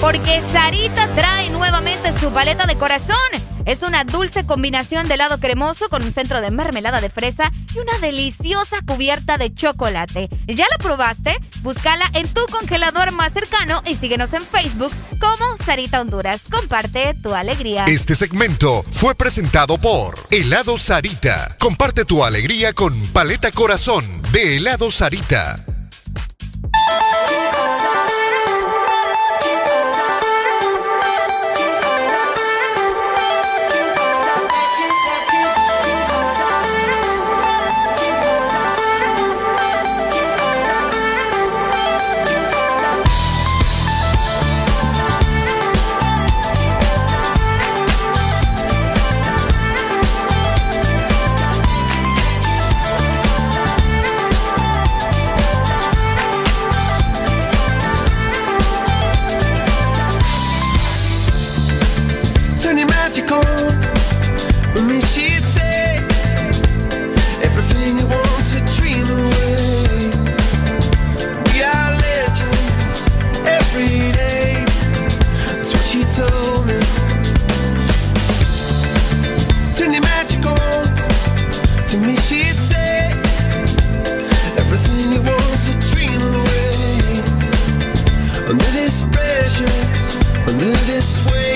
Porque 0.00 0.42
Sarita 0.52 1.08
trae 1.14 1.50
nuevamente 1.50 2.12
su 2.18 2.30
paleta 2.30 2.66
de 2.66 2.76
corazón 2.76 3.16
es 3.66 3.82
una 3.82 4.04
dulce 4.04 4.46
combinación 4.46 5.08
de 5.08 5.14
helado 5.14 5.38
cremoso 5.40 5.88
con 5.88 6.04
un 6.04 6.12
centro 6.12 6.40
de 6.40 6.52
mermelada 6.52 7.00
de 7.00 7.10
fresa 7.10 7.50
y 7.74 7.78
una 7.78 7.98
deliciosa 7.98 8.76
cubierta 8.86 9.38
de 9.38 9.52
chocolate. 9.52 10.28
¿Ya 10.46 10.66
la 10.70 10.78
probaste? 10.78 11.36
Búscala 11.62 12.04
en 12.14 12.28
tu 12.28 12.46
congelador 12.46 13.10
más 13.10 13.32
cercano 13.32 13.82
y 13.84 13.96
síguenos 13.96 14.32
en 14.32 14.42
Facebook 14.42 14.92
como 15.18 15.56
Sarita 15.64 16.00
Honduras. 16.00 16.42
Comparte 16.48 17.14
tu 17.14 17.34
alegría. 17.34 17.86
Este 17.86 18.14
segmento 18.14 18.84
fue 18.92 19.16
presentado 19.16 19.78
por 19.78 20.14
Helado 20.30 20.78
Sarita. 20.78 21.56
Comparte 21.58 22.04
tu 22.04 22.24
alegría 22.24 22.72
con 22.72 22.96
Paleta 23.08 23.50
Corazón 23.50 24.04
de 24.30 24.58
Helado 24.58 24.92
Sarita. 24.92 25.64
To 63.16 64.82
me, 64.82 65.00
she'd 65.00 65.42
say 65.42 65.96
everything 67.40 67.96
he 67.96 68.04
wants 68.04 68.52
to 68.52 68.60
dream 68.76 69.06
away. 69.08 70.12
We 71.48 71.62
are 71.62 71.92
legends 71.96 73.08
every 73.46 74.12
day. 74.12 74.66
That's 75.48 75.72
what 75.72 75.82
she 75.82 76.04
told 76.12 76.66
me. 76.68 76.78
To 79.76 79.88
me, 79.88 79.98
magic 80.00 80.44
on. 80.44 80.84
To 81.88 81.96
me, 81.96 82.16
she'd 82.16 82.54
say 82.54 83.12
everything 84.60 85.12
he 85.12 85.18
wants 85.20 85.72
to 85.72 85.78
dream 85.88 86.20
away. 86.20 87.22
under 88.50 88.70
this 88.76 89.04
pressure, 89.04 89.72
under 90.48 90.76
this 90.84 91.24
weight. 91.32 91.55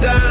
down. 0.00 0.29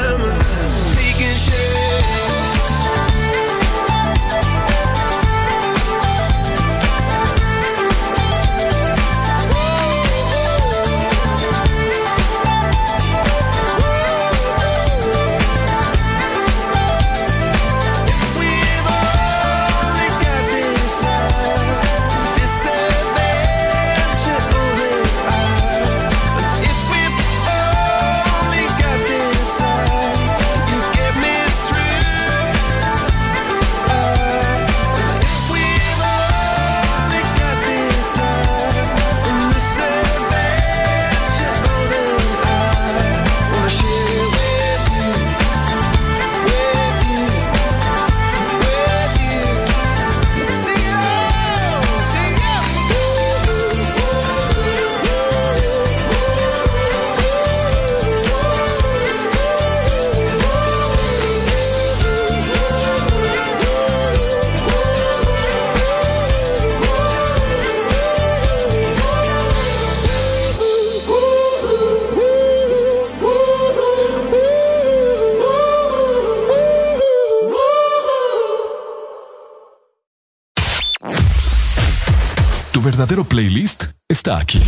Verdadero 83.00 83.24
playlist 83.24 83.86
está 84.10 84.40
aquí. 84.40 84.62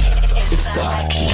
Está 0.54 1.00
aquí. 1.00 1.28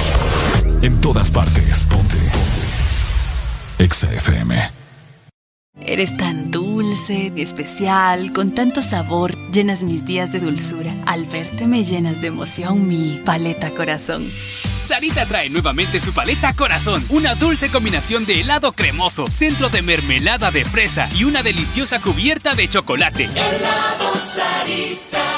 En 0.82 1.00
todas 1.00 1.30
partes. 1.30 1.86
Ponte. 1.86 2.16
Ponte. 2.16 3.84
Exa 3.84 4.12
FM. 4.12 4.70
Eres 5.80 6.16
tan 6.16 6.50
dulce, 6.50 7.32
especial, 7.36 8.32
con 8.32 8.52
tanto 8.52 8.82
sabor, 8.82 9.36
llenas 9.52 9.84
mis 9.84 10.04
días 10.04 10.32
de 10.32 10.40
dulzura. 10.40 10.92
Al 11.06 11.26
verte 11.26 11.68
me 11.68 11.84
llenas 11.84 12.20
de 12.20 12.26
emoción 12.26 12.88
mi 12.88 13.22
paleta 13.24 13.70
corazón. 13.70 14.28
Sarita 14.72 15.24
trae 15.24 15.50
nuevamente 15.50 16.00
su 16.00 16.12
paleta 16.12 16.52
corazón, 16.54 17.04
una 17.10 17.36
dulce 17.36 17.70
combinación 17.70 18.26
de 18.26 18.40
helado 18.40 18.72
cremoso, 18.72 19.28
centro 19.28 19.68
de 19.68 19.82
mermelada 19.82 20.50
de 20.50 20.64
fresa 20.64 21.08
y 21.16 21.22
una 21.22 21.44
deliciosa 21.44 22.00
cubierta 22.00 22.56
de 22.56 22.68
chocolate. 22.68 23.26
Helado 23.26 24.16
Sarita. 24.16 25.37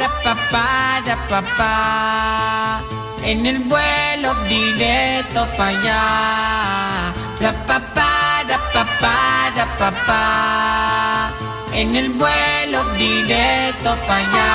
rapapá, 0.00 1.02
rapapá. 1.06 2.82
En 3.22 3.44
el 3.44 3.58
vuelo 3.60 4.34
directo 4.48 5.46
para 5.56 5.68
allá. 5.68 7.12
Rapapá, 7.40 8.42
rapapá, 8.48 9.52
rapapá. 9.56 11.32
En 11.72 11.94
el 11.96 12.08
vuelo 12.10 12.80
directo 12.96 13.96
para 14.06 14.16
allá. 14.16 14.50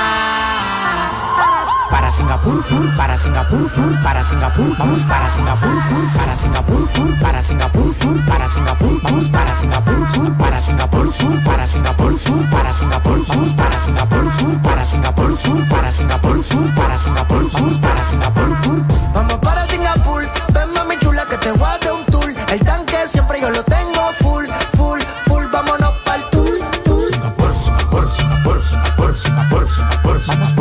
Para 1.90 2.10
Singapur, 2.10 2.64
pur, 2.64 2.96
para 2.96 3.16
Singapur, 3.16 3.70
pur, 3.70 4.02
para 4.02 4.24
Singapur, 4.24 4.76
vamos 4.78 5.00
para 5.02 5.30
Singapur, 5.30 5.70
pur, 5.88 6.12
para 6.14 6.36
Singapur, 6.36 6.88
pur, 6.88 7.20
para 7.20 7.42
Singapur, 7.42 7.94
pur, 7.94 8.24
para 8.26 8.48
Singapur, 8.48 9.00
vamos 9.02 9.30
para 9.30 9.54
Singapur, 9.56 10.06
pur, 10.12 10.36
para 10.36 10.60
Singapur, 10.60 11.12
pur, 11.12 11.42
para 11.44 11.66
Singapur, 11.66 12.18
pur, 12.18 12.46
para 12.50 12.72
Singapur, 12.72 13.26
vamos 13.26 13.54
para 13.54 13.80
Singapur, 13.80 14.32
pur, 14.36 14.62
para 14.62 14.84
Singapur, 14.84 15.36
pur, 15.38 15.68
para 15.68 15.92
Singapur, 15.92 16.44
pur, 16.44 16.74
para 16.74 16.98
Singapur, 16.98 17.50
vamos 17.52 17.78
para 17.78 18.04
Singapur, 18.04 18.60
pur. 18.62 18.84
Vamos 19.14 19.38
para 19.38 19.66
Singapur, 19.68 20.22
ven 20.52 20.72
mami 20.72 20.98
chula 20.98 21.24
que 21.28 21.38
te 21.38 21.52
voy 21.52 21.68
a 21.68 21.78
dar 21.78 21.92
un 21.92 22.04
tour. 22.06 22.34
El 22.50 22.60
tanque 22.64 22.96
siempre 23.08 23.40
yo 23.40 23.50
lo 23.50 23.62
tengo 23.64 24.12
full, 24.20 24.46
full, 24.76 25.00
full, 25.26 25.44
vámonos 25.52 25.92
pa'l 26.04 26.22
tour, 26.30 26.58
tour. 26.84 27.12
Singapur, 27.12 27.52
Singapur, 27.64 28.12
Singapur, 28.16 28.62
Singapur, 28.64 29.16
Singapur, 29.16 29.68
Singapur, 29.68 29.76
vamos 29.76 29.96
por 29.98 30.20
Singapur, 30.20 30.55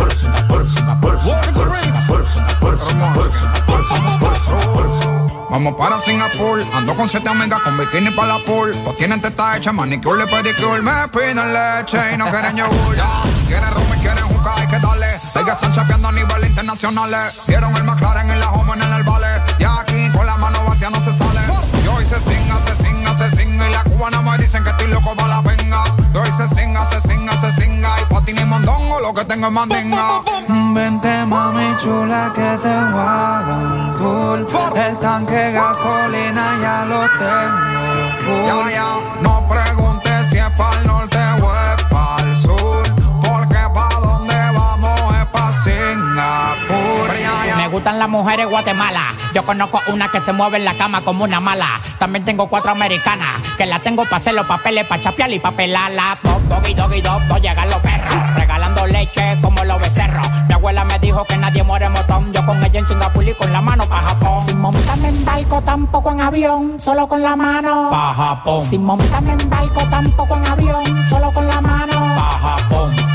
vamos 5.66 5.76
para 5.76 6.00
Singapur, 6.00 6.64
ando 6.74 6.96
con 6.96 7.10
siete 7.10 7.30
amigas 7.30 7.60
con 7.62 7.78
bikini 7.78 8.12
para 8.12 8.38
la 8.38 8.40
pool. 8.40 8.80
Pues 8.84 8.98
tienen 8.98 9.20
teta 9.20 9.58
hecha, 9.58 9.72
manicure, 9.72 10.28
pedicure, 10.28 10.82
me 10.82 11.08
piden 11.08 11.38
leche 11.54 11.98
y 12.14 12.18
no 12.18 12.26
quieren 12.30 12.56
yogur. 12.56 12.96
Ya, 12.96 13.24
quieren 13.48 13.72
rum 13.72 13.88
y 13.96 14.00
quieren 14.00 14.28
juca, 14.28 14.54
hay 14.58 14.68
que 14.68 14.80
darle. 14.80 15.08
Ellas 15.08 15.56
están 15.56 15.74
chapeando 15.74 16.10
a 16.10 16.12
nivel 16.12 16.46
internacional. 16.46 17.12
Vieron 17.48 17.76
el 17.76 17.84
McLaren 17.84 18.30
en 18.30 18.40
la 18.40 18.52
home 18.52 18.74
en 18.74 18.94
el 18.94 19.04
vale. 19.04 19.42
Y 19.58 19.64
aquí 19.64 20.12
con 20.16 20.26
la 20.26 20.38
mano 20.38 20.64
vacía 20.66 20.90
no 20.90 21.04
se 21.04 21.18
sale. 21.18 21.42
Y 21.84 21.88
hoy 21.88 22.06
se 22.06 22.18
singa, 22.18 22.60
se 22.68 22.76
singa, 22.84 23.18
se 23.18 23.36
singa. 23.36 23.70
Y 23.70 23.72
la 23.72 23.84
cubana 23.86 24.22
me 24.22 24.38
dicen 24.38 24.64
que 24.64 24.70
estoy 24.70 24.88
loco 24.88 25.16
para 25.16 25.30
la 25.30 25.42
venga. 25.42 25.84
Y 26.14 26.18
hoy 26.18 26.30
se 26.38 26.48
singa, 26.56 26.88
se 26.92 27.02
singa, 27.02 27.42
se 27.42 27.62
singa. 27.62 28.05
Y 28.28 28.34
pa' 28.34 28.34
ti 28.34 28.34
ni 28.34 28.44
mondongo, 28.46 29.00
lo 29.02 29.14
que 29.14 29.26
tengo 29.26 29.48
es 29.48 29.54
mandinga. 29.54 30.22
Vente 30.74 31.26
mami 31.28 31.76
chula 31.82 32.32
que 32.34 32.58
te 32.64 32.76
voy 32.92 33.00
a 33.00 33.44
dar 33.48 33.66
un 33.66 33.98
tour. 33.98 34.78
El 34.78 34.98
tanque 35.00 35.52
gasolina 35.52 36.58
ya 36.62 36.86
lo 36.86 37.02
tengo 37.20 38.46
Ya, 38.48 38.54
full. 38.56 38.72
ya, 38.72 39.22
no 39.22 39.48
preguntes 39.48 40.30
si 40.30 40.38
es 40.38 40.50
para 40.58 40.82
gustan 47.86 48.00
las 48.00 48.10
mujeres 48.10 48.50
Guatemala. 48.50 49.14
Yo 49.36 49.46
conozco 49.46 49.80
una 49.94 50.10
que 50.10 50.20
se 50.20 50.34
mueve 50.34 50.58
en 50.58 50.66
la 50.66 50.74
cama 50.74 51.02
como 51.02 51.24
una 51.24 51.40
mala. 51.40 51.80
También 52.00 52.26
tengo 52.26 52.48
cuatro 52.48 52.72
americanas 52.72 53.40
que 53.58 53.68
la 53.68 53.78
tengo 53.78 54.06
para 54.06 54.16
hacer 54.16 54.34
los 54.34 54.48
papeles, 54.48 54.88
para 54.88 55.04
chapear 55.04 55.32
y 55.32 55.38
pa' 55.38 55.52
pelarla. 55.52 56.18
Dog, 56.24 56.42
doggy, 56.50 56.74
doggy, 56.74 57.02
dog, 57.02 57.22
dog, 57.28 57.42
llegan 57.42 57.70
los 57.70 57.78
perros. 57.82 58.34
Regalando 58.36 58.88
leche 58.88 59.38
como 59.40 59.64
los 59.64 59.80
becerros. 59.80 60.28
Mi 60.48 60.56
abuela 60.56 60.84
me 60.84 60.98
dijo 60.98 61.26
que 61.26 61.38
nadie 61.38 61.62
muere 61.62 61.88
motón. 61.90 62.34
Yo 62.34 62.44
con 62.44 62.64
ella 62.64 62.80
en 62.80 62.88
Singapur 62.88 63.24
y 63.24 63.36
con 63.36 63.54
la 63.54 63.62
mano 63.62 63.86
pa' 63.86 64.02
Japón. 64.02 64.44
Sin 64.48 64.60
montarme 64.60 65.10
en 65.10 65.24
barco, 65.24 65.62
tampoco 65.62 66.12
en 66.12 66.22
avión, 66.22 66.80
solo 66.80 67.08
con 67.08 67.22
la 67.22 67.36
mano. 67.36 67.90
Pa' 67.92 68.16
Japón. 68.16 68.66
Sin 68.66 68.84
montarme 68.84 69.34
en 69.34 69.48
barco, 69.48 69.84
tampoco 69.92 70.38
en 70.38 70.48
avión, 70.48 71.08
solo 71.08 71.32
con 71.32 71.48
la 71.48 71.62
mano. 71.62 71.94
Pa' 71.94 72.40
Japón. 72.40 73.15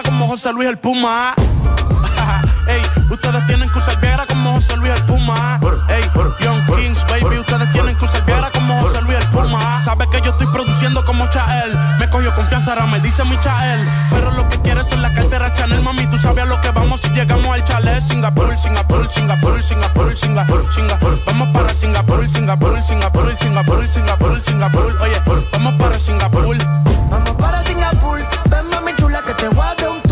José 0.31 0.53
Luis 0.53 0.69
el 0.69 0.77
Puma. 0.77 1.33
Ey, 2.65 2.81
ustedes 3.09 3.45
tienen 3.47 3.69
que 3.69 3.79
usar 3.79 3.99
Viagra 3.99 4.25
como 4.25 4.53
José 4.53 4.77
Luis 4.77 4.93
el 4.93 5.03
Puma. 5.03 5.59
Ey, 5.89 6.03
Young 6.39 6.65
Kings, 6.67 7.05
baby, 7.07 7.37
ustedes 7.37 7.69
tienen 7.73 7.97
que 7.97 8.05
usar 8.05 8.25
Viagra 8.25 8.49
como 8.51 8.79
José 8.79 9.01
Luis 9.01 9.17
el 9.17 9.27
Puma. 9.27 9.83
Sabe 9.83 10.07
que 10.09 10.21
yo 10.21 10.31
estoy 10.31 10.47
produciendo 10.47 11.03
como 11.03 11.27
Chael. 11.27 11.77
Me 11.99 12.09
cogió 12.09 12.33
confianza, 12.33 12.71
ahora 12.71 12.85
me 12.85 13.01
dice 13.01 13.25
mi 13.25 13.37
Chael. 13.39 13.85
Pero 14.09 14.31
lo 14.31 14.47
que 14.47 14.61
quieres 14.61 14.89
es 14.89 14.99
la 14.99 15.13
cartera 15.13 15.53
Chanel, 15.53 15.81
mami. 15.81 16.07
Tú 16.07 16.17
sabes 16.17 16.43
a 16.43 16.45
lo 16.45 16.61
que 16.61 16.69
vamos 16.69 17.01
si 17.01 17.09
llegamos 17.09 17.47
al 17.47 17.65
chalet. 17.65 18.01
Singapur, 18.01 18.57
Singapur, 18.57 19.11
Singapur, 19.11 19.61
Singapur, 19.61 20.17
Singapur, 20.17 20.73
Singapur. 20.73 21.21
Vamos 21.25 21.49
para 21.49 21.73
Singapur, 21.73 22.29
Singapur, 22.29 22.81
Singapur, 22.81 23.35
Singapur, 23.37 23.89
Singapur, 23.89 24.41
Singapur. 24.41 24.97
Oye, 25.01 25.21
vamos 25.51 25.73
para 25.73 25.99
Singapur. 25.99 26.57
Vamos 27.09 27.31
para 27.31 27.61
Singapur, 27.65 28.19
ven 28.49 28.69
mami 28.69 28.95
chula 28.95 29.21
que 29.23 29.33
te 29.33 29.49
voy 29.49 29.65
a 29.65 29.75
dar 29.75 29.89
un 29.89 30.10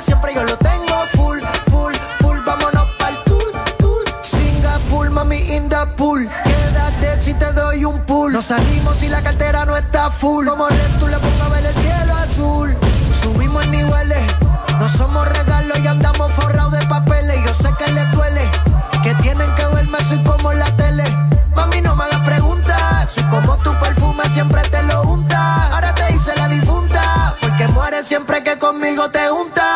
siempre 0.00 0.34
yo 0.34 0.42
lo 0.44 0.56
tengo 0.58 0.94
full, 1.14 1.38
full, 1.70 1.94
full. 2.20 2.38
Vámonos 2.44 2.88
pa'l 2.98 3.24
tour, 3.24 3.52
tour. 3.78 4.04
Singapur, 4.20 5.10
mami, 5.10 5.38
in 5.56 5.68
the 5.68 5.86
pool. 5.96 6.28
Quédate 6.44 7.20
si 7.20 7.34
te 7.34 7.52
doy 7.52 7.84
un 7.84 8.00
pull. 8.06 8.32
Nos 8.32 8.46
salimos 8.46 8.96
si 8.96 9.08
la 9.08 9.22
cartera 9.22 9.64
no 9.64 9.76
está 9.76 10.10
full. 10.10 10.46
Como 10.46 10.68
Red, 10.68 10.98
tú 10.98 11.08
le 11.08 11.18
pongo 11.18 11.42
a 11.44 11.48
ver 11.48 11.66
el 11.66 11.74
cielo 11.74 12.14
azul. 12.14 12.76
Subimos 13.12 13.66
niveles, 13.68 14.22
no 14.78 14.88
somos 14.88 15.28
regalos 15.28 15.78
y 15.80 15.86
andamos 15.86 16.32
forrados 16.32 16.72
de 16.72 16.86
papeles. 16.86 17.36
Yo 17.44 17.54
sé 17.54 17.70
que 17.78 17.90
les 17.92 18.10
duele, 18.12 18.48
que 19.02 19.14
tienen 19.16 19.52
que 19.54 19.66
verme 19.66 19.98
así 19.98 20.22
como 20.22 20.52
la 20.52 20.70
tele. 20.76 21.04
Mami, 21.54 21.80
no 21.80 21.96
me 21.96 22.04
hagas 22.04 22.20
preguntas, 22.20 23.12
soy 23.12 23.24
como 23.24 23.56
tu 23.58 23.72
perfume, 23.80 24.22
siempre 24.32 24.62
te 24.62 24.82
lo 24.84 25.02
unta. 25.02 25.74
Ahora 25.74 25.94
te 25.94 26.14
hice 26.14 26.36
la 26.36 26.46
difunta, 26.48 27.34
porque 27.40 27.66
mueres 27.68 28.06
siempre 28.06 28.44
que 28.44 28.58
conmigo 28.58 29.10
te 29.10 29.30
unta. 29.30 29.67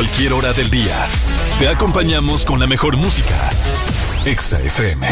cualquier 0.00 0.32
hora 0.32 0.54
del 0.54 0.70
día. 0.70 0.96
Te 1.58 1.68
acompañamos 1.68 2.46
con 2.46 2.58
la 2.58 2.66
mejor 2.66 2.96
música. 2.96 3.50
Exa 4.24 4.58
FM. 4.58 5.06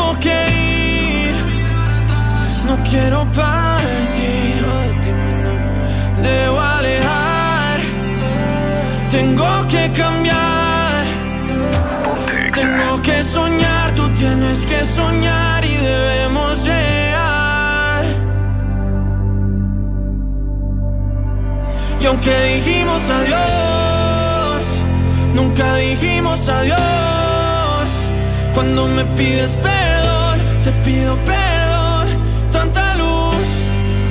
tengo 0.00 0.18
que 0.18 0.38
ir. 1.28 1.34
No 2.66 2.76
quiero 2.90 3.24
partir. 3.32 4.64
Debo 6.22 6.60
alejar. 6.60 7.78
Tengo 9.10 9.66
que 9.68 9.90
cambiar. 9.92 11.04
Tengo 12.54 13.02
que 13.02 13.22
soñar. 13.22 13.92
Tú 13.92 14.08
tienes 14.10 14.64
que 14.64 14.84
soñar 14.84 15.64
y 15.64 15.76
debemos 15.76 16.64
llegar. 16.64 18.04
Y 22.00 22.06
aunque 22.06 22.34
dijimos 22.54 23.02
adiós, 23.18 24.62
nunca 25.34 25.74
dijimos 25.76 26.48
adiós 26.48 27.90
cuando 28.54 28.86
me 28.86 29.04
pides 29.16 29.52
perdón. 29.62 29.89
Te 30.62 30.72
pido 30.84 31.16
perdón, 31.24 32.08
tanta 32.52 32.94
luz 32.96 33.46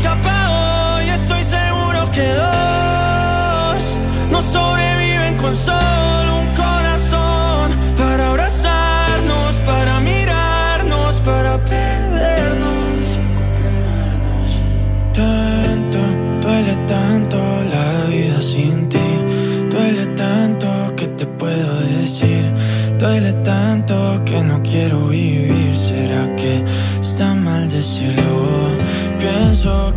que 0.01 0.07
apagó 0.07 1.01
y 1.05 1.09
estoy 1.09 1.43
seguro 1.43 2.11
que 2.11 2.33
dos 2.33 3.99
no 4.31 4.41
sobreviven 4.41 5.37
con 5.37 5.55
sol. 5.55 5.98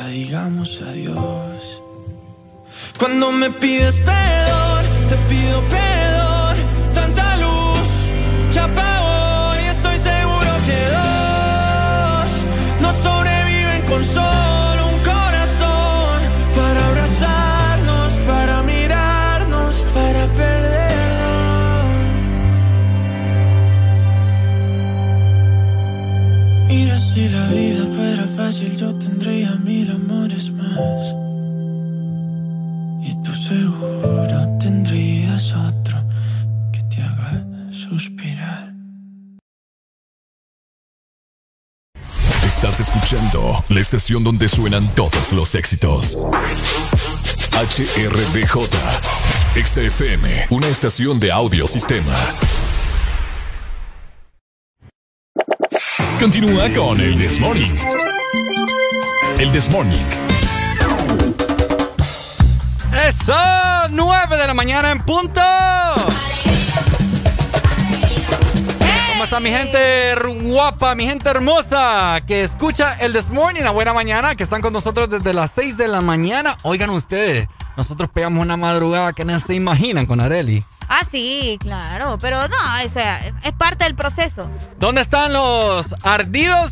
digamos 0.00 0.80
adiós. 0.80 1.82
Cuando 2.98 3.30
me 3.32 3.50
pides 3.50 3.96
perdón, 4.00 4.84
te 5.08 5.16
pido 5.28 5.60
perdón. 5.68 6.56
Tanta 6.94 7.36
luz 7.36 7.88
que 8.52 8.58
apagó 8.58 9.54
y 9.62 9.66
estoy 9.68 9.98
seguro 9.98 10.50
que 10.64 10.78
dos 10.96 12.32
no 12.80 12.92
sobreviven 12.92 13.82
con 13.82 14.04
solo 14.04 14.41
fácil, 28.44 28.76
yo 28.76 28.92
tendría 28.96 29.50
mil 29.56 29.88
amores 29.90 30.50
más. 30.52 31.14
Y 33.08 33.10
tú 33.22 33.32
seguro 33.34 34.58
tendrías 34.58 35.54
otro 35.54 35.98
que 36.72 36.80
te 36.90 37.02
haga 37.02 37.44
suspirar. 37.72 38.72
Estás 42.44 42.80
escuchando 42.80 43.64
la 43.68 43.80
estación 43.80 44.24
donde 44.24 44.48
suenan 44.48 44.88
todos 44.94 45.32
los 45.32 45.54
éxitos. 45.54 46.18
HRDJ, 47.52 48.54
XFM, 49.54 50.46
una 50.50 50.66
estación 50.66 51.20
de 51.20 51.30
audio 51.30 51.66
sistema. 51.66 52.16
Continúa 56.18 56.72
con 56.72 57.00
el 57.00 57.16
This 57.16 57.38
Morning. 57.40 58.21
El 59.42 59.50
This 59.50 59.68
Morning. 59.70 59.98
¡Eso! 63.08 63.34
9 63.90 64.36
de 64.36 64.46
la 64.46 64.54
mañana 64.54 64.92
en 64.92 65.00
punto. 65.00 65.40
¿Cómo 69.10 69.24
está 69.24 69.40
mi 69.40 69.50
gente 69.50 70.14
guapa, 70.44 70.94
mi 70.94 71.06
gente 71.06 71.28
hermosa 71.28 72.20
que 72.24 72.44
escucha 72.44 72.92
el 73.00 73.14
This 73.14 73.30
Morning, 73.30 73.62
la 73.62 73.72
buena 73.72 73.92
mañana, 73.92 74.36
que 74.36 74.44
están 74.44 74.62
con 74.62 74.72
nosotros 74.72 75.10
desde 75.10 75.34
las 75.34 75.50
6 75.50 75.76
de 75.76 75.88
la 75.88 76.00
mañana? 76.00 76.56
Oigan 76.62 76.90
ustedes, 76.90 77.48
nosotros 77.76 78.10
pegamos 78.14 78.44
una 78.44 78.56
madrugada 78.56 79.12
que 79.12 79.24
no 79.24 79.40
se 79.40 79.56
imaginan 79.56 80.06
con 80.06 80.20
Areli. 80.20 80.62
Ah, 80.88 81.02
sí, 81.10 81.58
claro. 81.60 82.16
Pero 82.20 82.46
no, 82.46 82.56
o 82.86 82.88
sea, 82.92 83.26
es 83.42 83.52
parte 83.54 83.82
del 83.82 83.96
proceso. 83.96 84.48
¿Dónde 84.78 85.00
están 85.00 85.32
los 85.32 85.86
ardidos? 86.04 86.70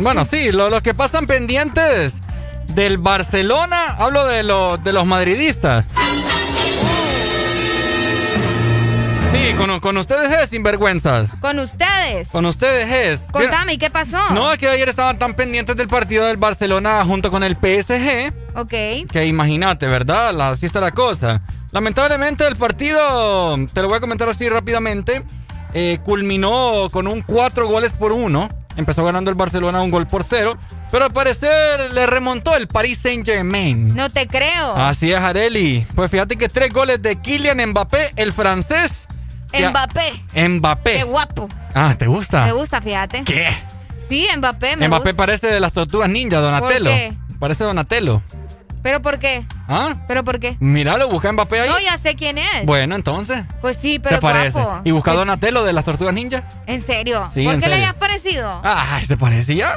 Bueno, 0.00 0.24
sí, 0.24 0.50
lo- 0.52 0.70
los 0.70 0.82
que 0.82 0.94
pasan 0.94 1.26
pendientes 1.26 2.14
del 2.68 2.98
Barcelona. 2.98 3.96
Hablo 3.98 4.26
de, 4.26 4.42
los 4.42 4.82
de 4.82 4.92
los 4.92 5.06
madridistas. 5.06 5.84
Sí, 9.32 9.54
con, 9.56 9.78
con 9.80 9.96
ustedes 9.96 10.30
es 10.42 10.50
sinvergüenzas. 10.50 11.30
Con 11.40 11.58
ustedes. 11.60 12.28
Con 12.30 12.46
ustedes 12.46 12.90
es. 12.90 13.30
Contame, 13.30 13.74
¿y 13.74 13.78
qué 13.78 13.88
pasó? 13.90 14.18
No, 14.32 14.52
es 14.52 14.58
que 14.58 14.68
ayer 14.68 14.88
estaban 14.88 15.18
tan 15.18 15.34
pendientes 15.34 15.76
del 15.76 15.88
partido 15.88 16.24
del 16.26 16.36
Barcelona 16.36 17.04
junto 17.04 17.30
con 17.30 17.44
el 17.44 17.54
PSG. 17.56 18.32
Ok. 18.56 19.08
Que 19.10 19.26
imagínate, 19.26 19.86
¿verdad? 19.86 20.32
La, 20.34 20.48
así 20.50 20.66
está 20.66 20.80
la 20.80 20.90
cosa. 20.90 21.42
Lamentablemente 21.70 22.46
el 22.46 22.56
partido, 22.56 23.56
te 23.72 23.82
lo 23.82 23.88
voy 23.88 23.98
a 23.98 24.00
comentar 24.00 24.28
así 24.28 24.48
rápidamente, 24.48 25.22
eh, 25.74 26.00
culminó 26.04 26.88
con 26.90 27.06
un 27.06 27.22
4 27.22 27.68
goles 27.68 27.92
por 27.92 28.10
1. 28.10 28.48
Empezó 28.80 29.04
ganando 29.04 29.30
el 29.30 29.36
Barcelona 29.36 29.80
un 29.82 29.90
gol 29.90 30.06
por 30.08 30.24
cero. 30.24 30.58
Pero 30.90 31.04
al 31.04 31.12
parecer 31.12 31.92
le 31.92 32.06
remontó 32.06 32.56
el 32.56 32.66
Paris 32.66 32.98
Saint 32.98 33.24
Germain. 33.24 33.94
No 33.94 34.10
te 34.10 34.26
creo. 34.26 34.74
Así 34.74 35.12
es, 35.12 35.20
Areli. 35.20 35.86
Pues 35.94 36.10
fíjate 36.10 36.36
que 36.36 36.48
tres 36.48 36.72
goles 36.72 37.00
de 37.00 37.16
Kylian 37.16 37.64
Mbappé, 37.70 38.12
el 38.16 38.32
francés. 38.32 39.06
Mbappé. 39.52 40.48
Mbappé. 40.48 40.94
Qué 40.96 41.04
guapo. 41.04 41.48
Ah, 41.74 41.94
¿te 41.98 42.06
gusta? 42.06 42.46
Me 42.46 42.52
gusta, 42.52 42.80
fíjate. 42.80 43.22
¿Qué? 43.24 43.48
Sí, 44.08 44.26
Mbappé 44.36 44.76
me 44.76 44.88
Mbappé 44.88 45.10
gusta. 45.10 45.16
parece 45.16 45.46
de 45.48 45.60
las 45.60 45.72
tortugas 45.72 46.08
ninja, 46.08 46.38
Donatello. 46.38 46.84
¿Por 46.90 46.98
qué? 46.98 47.12
Parece 47.38 47.64
Donatello. 47.64 48.22
¿Pero 48.82 49.02
por 49.02 49.18
qué? 49.18 49.46
¿Ah? 49.68 49.96
¿Pero 50.08 50.24
por 50.24 50.40
qué? 50.40 50.56
Míralo, 50.58 51.08
busca 51.08 51.30
Mbappé 51.30 51.60
ahí. 51.60 51.68
No, 51.68 51.78
ya 51.80 51.98
sé 51.98 52.14
quién 52.16 52.38
es. 52.38 52.64
Bueno, 52.64 52.94
entonces. 52.94 53.44
Pues 53.60 53.76
sí, 53.76 53.98
pero 53.98 54.16
¿Te 54.16 54.22
parece? 54.22 54.60
guapo. 54.60 54.80
¿Y 54.84 54.90
busca 54.90 55.10
a 55.10 55.14
Donatello 55.14 55.64
de 55.64 55.72
las 55.72 55.84
tortugas 55.84 56.14
ninja? 56.14 56.44
¿En 56.66 56.84
serio? 56.84 57.28
Sí, 57.30 57.44
¿Por 57.44 57.54
en 57.54 57.60
qué 57.60 57.68
le 57.68 57.74
hayas 57.76 57.94
parecido? 57.94 58.60
Ah, 58.64 58.98
¿se 59.06 59.16
parecía? 59.16 59.74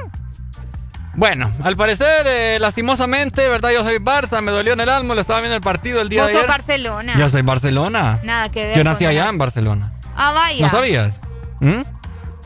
Bueno, 1.15 1.51
al 1.64 1.75
parecer, 1.77 2.25
eh, 2.25 2.57
lastimosamente, 2.59 3.48
¿verdad? 3.48 3.72
Yo 3.72 3.83
soy 3.83 3.98
Barça, 3.98 4.41
me 4.41 4.51
dolió 4.51 4.73
en 4.73 4.80
el 4.80 4.90
alma, 4.90 5.14
lo 5.14 5.22
estaba 5.22 5.41
viendo 5.41 5.56
el 5.56 5.61
partido 5.61 6.01
el 6.01 6.09
día 6.09 6.22
Vos 6.23 6.30
de 6.30 6.33
sos 6.33 6.43
ayer. 6.43 6.49
Barcelona. 6.49 7.14
Yo 7.17 7.30
soy 7.30 7.41
Barcelona. 7.43 8.19
Nada 8.23 8.49
que 8.49 8.65
ver. 8.65 8.77
Yo 8.77 8.83
nací 8.83 9.06
allá 9.06 9.19
nada. 9.19 9.30
en 9.32 9.38
Barcelona. 9.38 9.93
Ah, 10.15 10.32
vaya. 10.33 10.65
¿No 10.65 10.69
sabías? 10.72 11.19
¿Mm? 11.59 11.82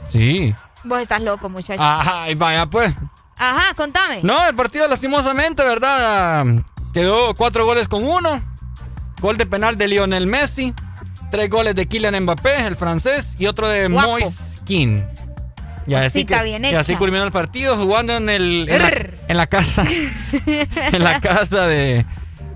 Sí. 0.07 0.53
Vos 0.83 0.99
estás 0.99 1.21
loco, 1.21 1.47
muchacho. 1.49 1.81
Ay, 1.81 2.35
vaya 2.35 2.65
pues. 2.65 2.93
Ajá, 3.40 3.74
contame. 3.75 4.19
No, 4.24 4.48
el 4.48 4.56
partido 4.56 4.88
lastimosamente, 4.88 5.64
¿verdad? 5.64 6.45
Quedó 6.93 7.33
cuatro 7.35 7.66
goles 7.66 7.88
con 7.88 8.03
uno. 8.03 8.41
Gol 9.22 9.38
de 9.38 9.45
penal 9.45 9.77
de 9.77 9.88
Lionel 9.88 10.27
Messi. 10.27 10.74
Tres 11.32 11.49
goles 11.49 11.75
de 11.75 11.88
Kylian 11.88 12.24
Mbappé, 12.24 12.66
el 12.66 12.75
francés. 12.77 13.35
Y 13.38 13.48
otro 13.48 13.67
de. 13.67 13.90
Moise 13.90 14.33
Kean. 14.66 15.09
Y 15.85 15.93
así, 15.93 16.25
que- 16.25 16.41
bien 16.43 16.66
y 16.66 16.75
así 16.75 16.95
culminó 16.95 17.24
el 17.24 17.32
partido 17.32 17.77
jugando 17.77 18.14
en, 18.17 18.27
el, 18.30 18.67
en, 18.67 18.82
la, 18.82 18.90
en 19.30 19.38
la 19.38 19.48
casa 19.48 19.85
en 20.45 21.01
la 21.03 21.22
casa 21.22 21.66
de, 21.66 22.06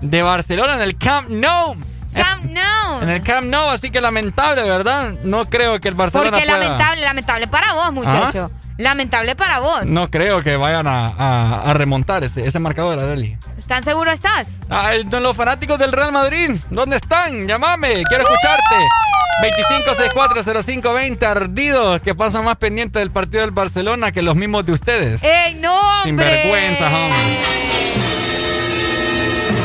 de 0.02 0.22
Barcelona, 0.22 0.74
en 0.76 0.82
el 0.82 0.98
Camp 0.98 1.30
Nou. 1.30 1.74
Camp 2.12 2.44
Nou. 2.44 3.00
En 3.02 3.08
el 3.08 3.22
Camp 3.22 3.46
Nou, 3.46 3.70
así 3.70 3.90
que 3.90 4.02
lamentable, 4.02 4.68
¿verdad? 4.68 5.12
No 5.24 5.46
creo 5.48 5.80
que 5.80 5.88
el 5.88 5.94
Barcelona 5.94 6.32
Porque 6.32 6.44
pueda- 6.44 6.58
lamentable, 6.58 7.00
lamentable 7.02 7.46
para 7.46 7.72
vos, 7.72 7.92
muchacho. 7.94 8.50
Lamentable 8.78 9.36
para 9.36 9.58
vos. 9.60 9.84
No 9.84 10.08
creo 10.08 10.42
que 10.42 10.56
vayan 10.56 10.86
a, 10.86 11.08
a- 11.08 11.70
a 11.70 11.74
remontar 11.74 12.24
ese, 12.24 12.46
ese 12.46 12.58
marcador, 12.58 12.98
Arely. 12.98 13.36
¿Tan 13.66 13.84
seguro 13.84 14.10
estás? 14.10 14.48
Ay, 14.68 15.04
los 15.04 15.36
fanáticos 15.36 15.78
del 15.78 15.92
Real 15.92 16.10
Madrid, 16.12 16.50
¿dónde 16.70 16.96
están? 16.96 17.46
Llámame, 17.46 18.02
quiero 18.08 18.24
escucharte. 18.24 18.76
25640520 19.42 21.22
ardidos 21.26 22.00
que 22.00 22.14
pasan 22.14 22.44
más 22.44 22.56
pendientes 22.56 23.00
del 23.00 23.10
partido 23.10 23.40
del 23.42 23.50
Barcelona 23.50 24.12
que 24.12 24.22
los 24.22 24.36
mismos 24.36 24.66
de 24.66 24.72
ustedes. 24.72 25.22
¡Ey, 25.22 25.54
no, 25.54 25.74
hombre! 26.02 26.04
Sinvergüenza, 26.04 26.86
hombre. 26.86 27.18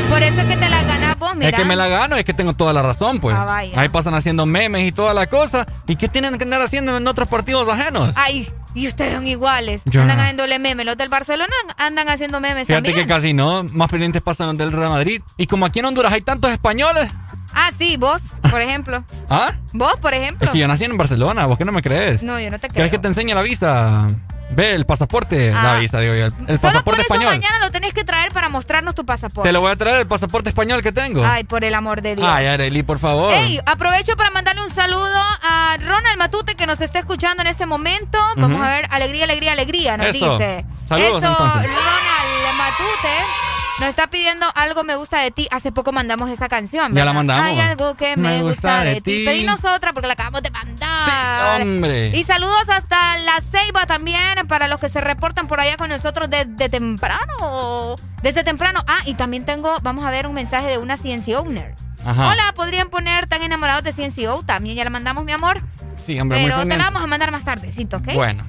Por 0.09 0.23
eso 0.23 0.41
es 0.41 0.47
que 0.47 0.57
te 0.57 0.69
la 0.69 0.83
ganas 0.83 1.19
vos, 1.19 1.35
mira. 1.35 1.49
Es 1.49 1.55
que 1.55 1.65
me 1.65 1.75
la 1.75 1.87
gano, 1.87 2.15
es 2.15 2.23
que 2.23 2.33
tengo 2.33 2.53
toda 2.53 2.71
la 2.73 2.81
razón, 2.81 3.19
pues. 3.19 3.35
Ah, 3.37 3.43
vaya. 3.45 3.79
Ahí 3.79 3.89
pasan 3.89 4.15
haciendo 4.15 4.45
memes 4.45 4.87
y 4.87 4.91
toda 4.91 5.13
la 5.13 5.27
cosa. 5.27 5.67
¿Y 5.85 5.95
qué 5.97 6.07
tienen 6.07 6.37
que 6.37 6.43
andar 6.45 6.61
haciendo 6.61 6.95
en 6.95 7.05
otros 7.07 7.27
partidos 7.27 7.67
ajenos? 7.67 8.13
Ay, 8.15 8.49
y 8.73 8.87
ustedes 8.87 9.13
son 9.13 9.27
iguales. 9.27 9.81
Andan 9.85 10.19
haciéndole 10.19 10.59
memes. 10.59 10.85
Los 10.85 10.97
del 10.97 11.09
Barcelona 11.09 11.53
andan 11.77 12.09
haciendo 12.09 12.39
memes 12.39 12.67
Fíjate 12.67 12.89
también. 12.89 13.07
que 13.07 13.13
casi 13.13 13.33
no, 13.33 13.63
más 13.73 13.89
pendientes 13.89 14.21
pasan 14.21 14.47
los 14.47 14.57
del 14.57 14.71
Real 14.71 14.89
Madrid. 14.89 15.21
Y 15.37 15.47
como 15.47 15.65
aquí 15.65 15.79
en 15.79 15.85
Honduras 15.85 16.13
hay 16.13 16.21
tantos 16.21 16.51
españoles, 16.51 17.09
Ah, 17.53 17.71
sí, 17.79 17.97
vos, 17.97 18.21
por 18.51 18.61
ejemplo. 18.61 19.03
¿ah? 19.29 19.53
Vos, 19.73 19.95
por 19.99 20.13
ejemplo. 20.13 20.45
Es 20.45 20.51
que 20.51 20.59
yo 20.59 20.67
nací 20.67 20.83
en 20.83 20.95
Barcelona, 20.97 21.45
¿vos 21.45 21.57
qué 21.57 21.65
no 21.65 21.71
me 21.71 21.81
crees? 21.81 22.21
No, 22.21 22.39
yo 22.39 22.51
no 22.51 22.59
te 22.59 22.67
creo. 22.67 22.75
¿Quieres 22.75 22.91
que 22.91 22.99
te 22.99 23.07
enseñe 23.07 23.33
la 23.33 23.41
visa? 23.41 24.07
Ve, 24.51 24.73
el 24.73 24.85
pasaporte, 24.85 25.51
Ah. 25.53 25.61
la 25.63 25.75
visa, 25.77 25.99
digo 25.99 26.13
yo, 26.15 26.25
el, 26.25 26.33
el 26.33 26.33
Solo 26.33 26.47
por 26.57 26.61
pasaporte 26.61 27.01
eso 27.01 27.13
español. 27.13 27.33
mañana 27.35 27.59
lo 27.59 27.69
tenés 27.71 27.93
que 27.93 28.03
traer 28.03 28.31
para 28.31 28.49
mostrarnos 28.49 28.95
tu 28.95 29.05
pasaporte. 29.05 29.47
Te 29.47 29.53
lo 29.53 29.59
voy 29.61 29.71
a 29.71 29.75
traer, 29.75 29.99
el 29.99 30.07
pasaporte 30.07 30.49
español 30.49 30.81
que 30.81 30.91
tengo. 30.91 31.23
Ay, 31.25 31.43
por 31.43 31.63
el 31.63 31.75
amor 31.75 32.01
de 32.01 32.15
Dios. 32.15 32.27
Ay, 32.27 32.45
Arely, 32.47 32.81
por 32.83 32.97
favor. 32.99 33.31
Ey, 33.33 33.59
aprovecho 33.65 34.15
para 34.15 34.29
mandarle 34.31 34.63
un 34.63 34.69
saludo 34.69 35.19
a 35.43 35.77
Ronald 35.79 36.17
Matute 36.17 36.55
que 36.55 36.65
nos 36.65 36.79
está 36.81 36.99
escuchando 36.99 37.41
en 37.41 37.47
este 37.47 37.65
momento. 37.65 38.17
Vamos 38.37 38.61
a 38.61 38.69
ver, 38.69 38.87
alegría, 38.89 39.25
alegría, 39.25 39.51
alegría, 39.51 39.97
nos 39.97 40.07
Eso. 40.15 40.37
dice. 40.37 40.65
Saludos, 40.87 41.21
Eso, 41.23 41.31
entonces. 41.31 41.61
Ronald 41.63 42.57
Matute. 42.57 43.56
Nos 43.79 43.89
está 43.89 44.07
pidiendo 44.07 44.45
algo 44.55 44.83
me 44.83 44.95
gusta 44.95 45.21
de 45.21 45.29
ti. 45.29 45.47
Hace 45.51 45.71
poco 45.71 45.91
mandamos 45.91 46.31
esa 46.31 46.49
canción. 46.49 46.95
Ya 46.95 47.05
la 47.05 47.13
mandamos. 47.13 47.45
Hay 47.45 47.59
algo 47.59 47.95
que 47.95 48.17
me, 48.17 48.41
gusta, 48.41 48.83
de 48.83 49.01
ti. 49.01 49.23
Pedinos 49.23 49.63
otra 49.65 49.93
porque 49.93 50.07
la 50.07 50.13
acabamos 50.13 50.41
de 50.41 50.49
mandar. 50.49 51.61
hombre. 51.61 52.09
Y 52.17 52.23
saludos 52.23 52.67
hasta 52.69 53.17
la 53.19 53.39
Ceiba 53.51 53.85
también 53.85 54.47
para 54.47 54.67
los 54.67 54.81
que 54.81 54.89
se 54.89 54.99
reportan 54.99 55.47
por 55.47 55.59
allá 55.59 55.77
con 55.77 55.89
nosotros 55.89 56.27
desde 56.27 56.69
temprano. 56.69 57.95
Desde 58.23 58.43
temprano. 58.43 58.83
Ah, 58.87 59.01
y 59.05 59.13
también 59.13 59.45
tengo, 59.45 59.77
vamos 59.83 60.03
a 60.05 60.09
ver 60.09 60.25
un 60.25 60.33
mensaje 60.33 60.67
de 60.67 60.77
una 60.79 60.97
CNC 60.97 61.35
Owner. 61.37 61.75
Ajá. 62.03 62.31
Hola, 62.31 62.53
¿podrían 62.55 62.89
poner 62.89 63.27
tan 63.27 63.43
enamorados 63.43 63.83
de 63.83 63.93
CNCO? 63.93 64.41
También 64.43 64.75
ya 64.75 64.83
la 64.85 64.89
mandamos, 64.89 65.23
mi 65.23 65.33
amor. 65.33 65.61
Sí, 66.03 66.19
hombre, 66.19 66.39
muy 66.39 66.49
Pero 66.49 66.67
te 66.67 66.77
la 66.77 66.85
vamos 66.85 67.03
a 67.03 67.07
mandar 67.07 67.31
más 67.31 67.43
tardecito, 67.43 67.97
¿ok? 67.97 68.13
Bueno. 68.13 68.43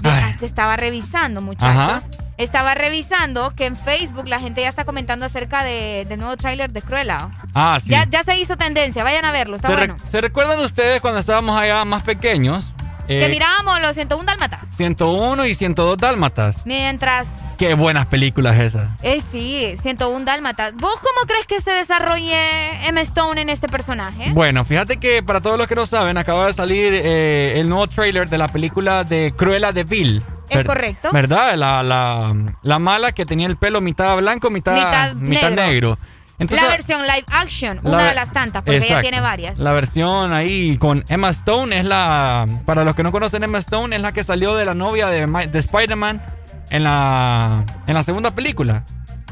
Ya, 0.00 0.36
te 0.38 0.46
estaba 0.46 0.76
revisando, 0.76 1.40
muchachos. 1.40 1.76
Ajá. 1.76 2.02
Estaba 2.38 2.74
revisando 2.74 3.52
que 3.56 3.66
en 3.66 3.76
Facebook 3.76 4.26
la 4.28 4.38
gente 4.38 4.60
ya 4.62 4.68
está 4.68 4.84
comentando 4.84 5.26
acerca 5.26 5.64
de, 5.64 6.06
del 6.08 6.20
nuevo 6.20 6.36
tráiler 6.36 6.70
de 6.70 6.80
Cruella. 6.82 7.30
Ah, 7.52 7.78
sí. 7.82 7.90
Ya, 7.90 8.04
ya 8.08 8.22
se 8.22 8.38
hizo 8.38 8.56
tendencia, 8.56 9.02
vayan 9.04 9.24
a 9.24 9.32
verlo, 9.32 9.56
está 9.56 9.68
¿Se, 9.68 9.74
re- 9.74 9.80
bueno. 9.88 9.96
¿Se 10.10 10.20
recuerdan 10.20 10.60
ustedes 10.60 11.00
cuando 11.00 11.18
estábamos 11.20 11.58
allá 11.60 11.84
más 11.84 12.02
pequeños? 12.04 12.72
Que 13.08 13.24
Eh, 13.26 13.28
mirábamos 13.28 13.80
los 13.80 13.94
101 13.94 14.24
Dálmatas. 14.24 14.62
101 14.76 15.46
y 15.46 15.54
102 15.54 15.98
Dálmatas. 15.98 16.62
Mientras, 16.66 17.26
Qué 17.58 17.74
buenas 17.74 18.06
películas 18.06 18.56
esas. 18.60 18.88
eh, 19.02 19.20
sí, 19.32 19.74
101 19.82 20.24
Dálmatas. 20.24 20.74
¿Vos 20.76 20.94
cómo 20.94 21.26
crees 21.26 21.46
que 21.46 21.60
se 21.60 21.72
desarrolle 21.72 22.86
Emma 22.86 23.00
Stone 23.00 23.40
en 23.40 23.48
este 23.48 23.68
personaje? 23.68 24.30
Bueno, 24.32 24.64
fíjate 24.64 24.98
que 24.98 25.22
para 25.24 25.40
todos 25.40 25.58
los 25.58 25.66
que 25.66 25.74
no 25.74 25.84
saben, 25.86 26.16
acaba 26.18 26.46
de 26.46 26.52
salir 26.52 26.92
eh, 26.94 27.54
el 27.58 27.68
nuevo 27.68 27.88
trailer 27.88 28.28
de 28.28 28.38
la 28.38 28.46
película 28.48 29.02
de 29.04 29.34
Cruella 29.36 29.72
de 29.72 29.82
Vil. 29.84 30.22
Es 30.50 30.64
correcto. 30.64 31.10
¿Verdad? 31.12 31.56
La, 31.56 31.82
la, 31.82 32.34
la 32.62 32.78
mala 32.78 33.12
que 33.12 33.26
tenía 33.26 33.46
el 33.48 33.56
pelo 33.56 33.80
mitad 33.82 34.16
blanco, 34.16 34.48
mitad, 34.50 34.74
Mitad 34.74 35.14
mitad 35.16 35.50
negro. 35.50 35.66
negro. 35.66 35.98
Entonces, 36.38 36.64
la 36.66 36.72
versión 36.72 37.02
live 37.02 37.24
action, 37.32 37.80
la 37.82 37.90
una 37.90 38.04
de 38.08 38.14
las 38.14 38.32
tantas, 38.32 38.62
porque 38.62 38.76
ella 38.86 39.00
tiene 39.00 39.20
varias. 39.20 39.58
La 39.58 39.72
versión 39.72 40.32
ahí 40.32 40.76
con 40.78 41.04
Emma 41.08 41.30
Stone 41.30 41.76
es 41.78 41.84
la. 41.84 42.46
Para 42.64 42.84
los 42.84 42.94
que 42.94 43.02
no 43.02 43.10
conocen, 43.10 43.42
Emma 43.42 43.58
Stone 43.58 43.96
es 43.96 44.02
la 44.02 44.12
que 44.12 44.22
salió 44.22 44.54
de 44.54 44.64
la 44.64 44.74
novia 44.74 45.08
de, 45.08 45.26
de 45.26 45.58
Spider-Man 45.58 46.22
en 46.70 46.84
la, 46.84 47.64
en 47.88 47.94
la 47.94 48.02
segunda 48.04 48.30
película. 48.30 48.84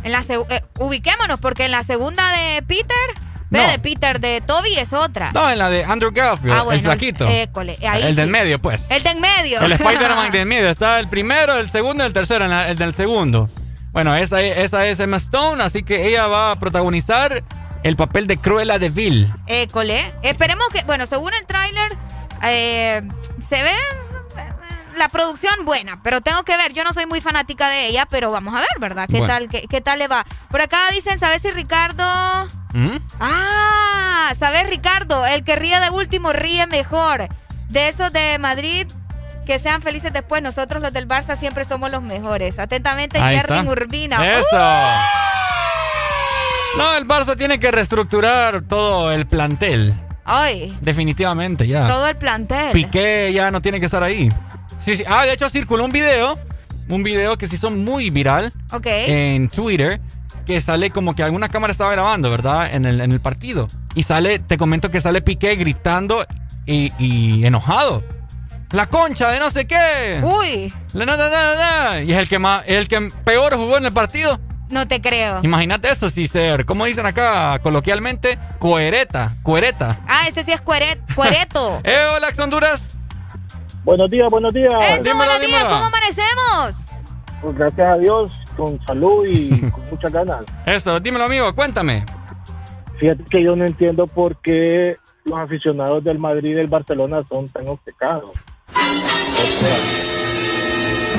En 0.02 0.12
la 0.12 0.24
eh, 0.28 0.62
ubiquémonos, 0.78 1.40
porque 1.40 1.64
en 1.66 1.70
la 1.72 1.82
segunda 1.84 2.30
de 2.32 2.62
Peter, 2.62 2.96
ve, 3.50 3.60
No. 3.64 3.70
de 3.70 3.78
Peter 3.78 4.20
de 4.20 4.40
Toby 4.40 4.74
es 4.76 4.92
otra. 4.92 5.30
No, 5.32 5.48
en 5.50 5.58
la 5.58 5.68
de 5.70 5.84
Andrew 5.84 6.10
Garfield, 6.12 6.52
Ah, 6.56 6.62
bueno, 6.62 6.78
el 6.78 6.84
flaquito. 6.84 7.28
école, 7.28 7.76
ahí 7.88 8.02
el 8.02 8.10
sí. 8.10 8.14
del 8.16 8.30
medio, 8.30 8.58
pues. 8.58 8.86
El 8.90 9.02
de 9.04 9.10
en 9.10 9.20
medio. 9.20 9.60
El 9.60 9.72
Spider-Man 9.72 10.30
del 10.32 10.46
medio. 10.46 10.68
Está 10.70 10.98
el 10.98 11.06
primero, 11.08 11.56
el 11.56 11.70
segundo 11.70 12.02
y 12.02 12.06
el 12.08 12.12
tercero, 12.12 12.44
en 12.44 12.50
la- 12.50 12.68
el 12.68 12.76
del 12.76 12.94
segundo. 12.94 13.48
Bueno, 13.96 14.14
esa, 14.14 14.42
es- 14.42 14.58
esa 14.58 14.84
es 14.86 15.00
Emma 15.00 15.16
Stone, 15.16 15.62
así 15.62 15.82
que 15.82 16.06
ella 16.06 16.26
va 16.26 16.50
a 16.50 16.56
protagonizar 16.60 17.42
el 17.82 17.96
papel 17.96 18.26
de 18.26 18.36
Cruella 18.36 18.78
de 18.78 18.90
Vil. 18.90 19.32
École. 19.46 20.12
Esperemos 20.20 20.66
que, 20.68 20.82
bueno, 20.84 21.06
según 21.06 21.32
el 21.32 21.46
tráiler, 21.46 21.96
eh, 22.42 23.00
se 23.40 23.62
ve 23.62 23.72
la 24.98 25.08
producción 25.08 25.64
buena, 25.64 26.02
pero 26.02 26.20
tengo 26.20 26.42
que 26.42 26.58
ver. 26.58 26.74
Yo 26.74 26.84
no 26.84 26.92
soy 26.92 27.06
muy 27.06 27.22
fanática 27.22 27.70
de 27.70 27.86
ella, 27.86 28.06
pero 28.10 28.30
vamos 28.30 28.52
a 28.52 28.58
ver, 28.58 28.68
¿verdad? 28.78 29.08
¿Qué 29.08 29.16
Bueno. 29.16 29.32
tal, 29.32 29.48
qué, 29.48 29.64
qué 29.66 29.80
tal 29.80 29.98
le 29.98 30.08
va? 30.08 30.26
Por 30.50 30.60
acá 30.60 30.78
dicen, 30.92 31.18
¿sabes 31.18 31.40
si 31.40 31.50
Ricardo? 31.50 32.04
¿Mm? 32.74 32.98
Ah, 33.18 34.34
¿sabes 34.38 34.68
Ricardo? 34.68 35.24
El 35.24 35.42
que 35.42 35.56
ríe 35.56 35.80
de 35.80 35.88
último 35.88 36.34
ríe 36.34 36.66
mejor. 36.66 37.28
De 37.70 37.88
esos 37.88 38.12
de 38.12 38.36
Madrid. 38.38 38.88
Que 39.46 39.60
sean 39.60 39.80
felices 39.80 40.12
después. 40.12 40.42
Nosotros 40.42 40.82
los 40.82 40.92
del 40.92 41.06
Barça 41.06 41.38
siempre 41.38 41.64
somos 41.64 41.92
los 41.92 42.02
mejores. 42.02 42.58
Atentamente, 42.58 43.20
Jerry. 43.20 43.60
Urbina. 43.68 44.38
Eso. 44.38 44.56
¡Uh! 44.56 44.96
No, 46.78 46.96
el 46.96 47.06
Barça 47.06 47.36
tiene 47.38 47.58
que 47.58 47.70
reestructurar 47.70 48.62
todo 48.62 49.12
el 49.12 49.26
plantel. 49.26 49.94
Ay, 50.24 50.76
Definitivamente, 50.80 51.66
ya. 51.68 51.86
todo 51.88 52.08
el 52.08 52.16
plantel. 52.16 52.72
Piqué 52.72 53.32
ya 53.32 53.50
no 53.52 53.62
tiene 53.62 53.78
que 53.78 53.86
estar 53.86 54.02
ahí. 54.02 54.28
Sí, 54.80 54.96
sí. 54.96 55.04
Ah, 55.06 55.24
de 55.24 55.32
hecho 55.32 55.48
circuló 55.48 55.84
un 55.84 55.92
video. 55.92 56.38
Un 56.88 57.02
video 57.02 57.36
que 57.38 57.48
se 57.48 57.56
hizo 57.56 57.70
muy 57.70 58.10
viral 58.10 58.52
Ok. 58.72 58.86
en 58.86 59.48
Twitter. 59.48 60.00
Que 60.44 60.60
sale 60.60 60.90
como 60.90 61.16
que 61.16 61.22
alguna 61.22 61.48
cámara 61.48 61.72
estaba 61.72 61.90
grabando, 61.92 62.30
¿verdad? 62.30 62.68
En 62.72 62.84
el, 62.84 63.00
en 63.00 63.10
el 63.12 63.20
partido. 63.20 63.68
Y 63.94 64.02
sale, 64.02 64.38
te 64.38 64.58
comento 64.58 64.90
que 64.90 65.00
sale 65.00 65.22
Piqué 65.22 65.56
gritando 65.56 66.26
y, 66.66 66.92
y 66.98 67.46
enojado. 67.46 68.02
La 68.72 68.86
concha 68.86 69.30
de 69.30 69.38
no 69.38 69.50
sé 69.50 69.66
qué. 69.66 70.20
Uy, 70.22 70.72
La 70.92 71.06
na, 71.06 71.16
na, 71.16 71.28
na, 71.30 71.54
na. 71.92 72.02
Y 72.02 72.12
es 72.12 72.18
el 72.18 72.28
que 72.28 72.38
más, 72.38 72.64
el 72.66 72.88
que 72.88 73.08
peor 73.24 73.54
jugó 73.56 73.76
en 73.78 73.86
el 73.86 73.92
partido. 73.92 74.40
no 74.70 74.88
te 74.88 75.00
creo. 75.00 75.40
Imagínate 75.44 75.88
eso, 75.90 76.10
si 76.10 76.26
ser, 76.26 76.64
como 76.66 76.84
dicen 76.84 77.06
acá 77.06 77.58
coloquialmente, 77.62 78.38
coereta, 78.58 79.32
coereta. 79.44 79.98
Ah, 80.08 80.26
este 80.28 80.42
sí 80.44 80.52
es 80.52 80.60
cueret, 80.60 80.98
cuereto. 81.14 81.80
Eh, 81.84 81.96
hola, 82.16 82.28
Honduras. 82.42 82.98
Buenos 83.84 84.10
días, 84.10 84.26
buenos 84.30 84.52
días. 84.52 84.74
Eso, 84.82 85.02
dímelo, 85.04 85.16
buenos 85.16 85.40
días, 85.40 85.50
dímelo. 85.62 85.70
¿cómo 85.70 85.84
amanecemos? 85.84 86.74
Pues 87.40 87.54
gracias 87.56 87.88
a 87.88 87.96
Dios, 87.98 88.32
con 88.56 88.84
salud 88.84 89.24
y 89.28 89.48
con 89.70 89.84
muchas 89.90 90.12
ganas. 90.12 90.44
Eso, 90.66 90.98
dímelo, 90.98 91.24
amigo, 91.26 91.54
cuéntame. 91.54 92.04
Fíjate 92.98 93.22
que 93.30 93.44
yo 93.44 93.54
no 93.54 93.64
entiendo 93.64 94.06
por 94.08 94.40
qué 94.40 94.96
los 95.24 95.38
aficionados 95.38 96.02
del 96.02 96.18
Madrid 96.18 96.50
y 96.50 96.54
del 96.54 96.66
Barcelona 96.66 97.22
son 97.28 97.46
tan 97.48 97.68
obcecados. 97.68 98.32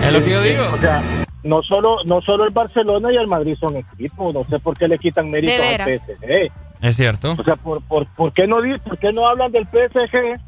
Es 0.04 0.14
lo 0.14 0.24
que 0.24 0.30
yo 0.30 0.42
digo. 0.42 0.64
O 0.74 0.78
sea, 0.80 1.04
no 1.44 1.62
solo, 1.64 1.98
no 2.06 2.22
solo 2.22 2.46
el 2.46 2.54
Barcelona 2.54 3.12
y 3.12 3.16
el 3.18 3.28
Madrid 3.28 3.56
son 3.60 3.76
equipos, 3.78 4.34
no 4.34 4.44
sé 4.46 4.60
por 4.60 4.78
qué 4.78 4.88
le 4.88 4.98
quitan 4.98 5.30
mérito 5.30 5.54
De 5.54 5.76
al. 5.76 6.00
PSG. 6.00 6.52
Es 6.82 6.96
cierto. 6.96 7.32
O 7.32 7.44
sea, 7.44 7.56
¿por, 7.56 7.82
por, 7.84 8.06
por, 8.14 8.32
qué 8.34 8.48
no, 8.48 8.58
¿por 8.84 8.98
qué 8.98 9.12
no 9.12 9.28
hablan 9.28 9.52
del 9.52 9.66
PSG 9.66 10.40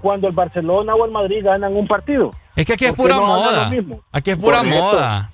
cuando 0.00 0.28
el 0.28 0.34
Barcelona 0.34 0.94
o 0.94 1.04
el 1.06 1.12
Madrid 1.12 1.44
ganan 1.44 1.76
un 1.76 1.86
partido? 1.86 2.32
Es 2.56 2.66
que 2.66 2.74
aquí 2.74 2.84
es 2.86 2.92
¿Por 2.92 3.08
qué 3.08 3.14
pura 3.14 3.26
no 3.26 3.26
moda. 3.26 3.64
lo 3.64 3.70
mismo? 3.70 4.00
Aquí 4.12 4.30
es 4.30 4.38
pura 4.38 4.58
Correcto. 4.58 4.80
moda. 4.80 5.30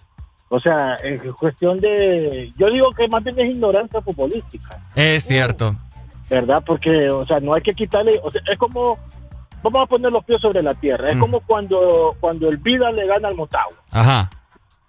O 0.53 0.59
sea, 0.59 0.97
es 0.97 1.23
cuestión 1.39 1.79
de... 1.79 2.53
Yo 2.59 2.67
digo 2.69 2.91
que 2.93 3.07
más 3.09 3.23
bien 3.23 3.39
es 3.39 3.55
ignorancia 3.55 4.01
futbolística. 4.03 4.79
Es 4.97 5.25
cierto. 5.25 5.77
¿verdad? 6.29 6.63
Porque, 6.65 7.09
o 7.11 7.27
sea, 7.27 7.41
no 7.41 7.55
hay 7.55 7.63
que 7.63 7.73
quitarle, 7.73 8.21
o 8.23 8.31
sea, 8.31 8.41
es 8.51 8.57
como, 8.57 8.97
vamos 9.63 9.83
a 9.83 9.87
poner 9.87 10.13
los 10.13 10.25
pies 10.25 10.41
sobre 10.41 10.63
la 10.63 10.75
tierra, 10.75 11.11
es 11.11 11.17
Mm. 11.17 11.21
como 11.21 11.41
cuando, 11.41 12.15
cuando 12.21 12.49
el 12.49 12.57
Vida 12.59 12.91
le 12.93 13.07
gana 13.07 13.29
al 13.29 13.35
Motagua. 13.35 13.77
Ajá. 13.93 14.31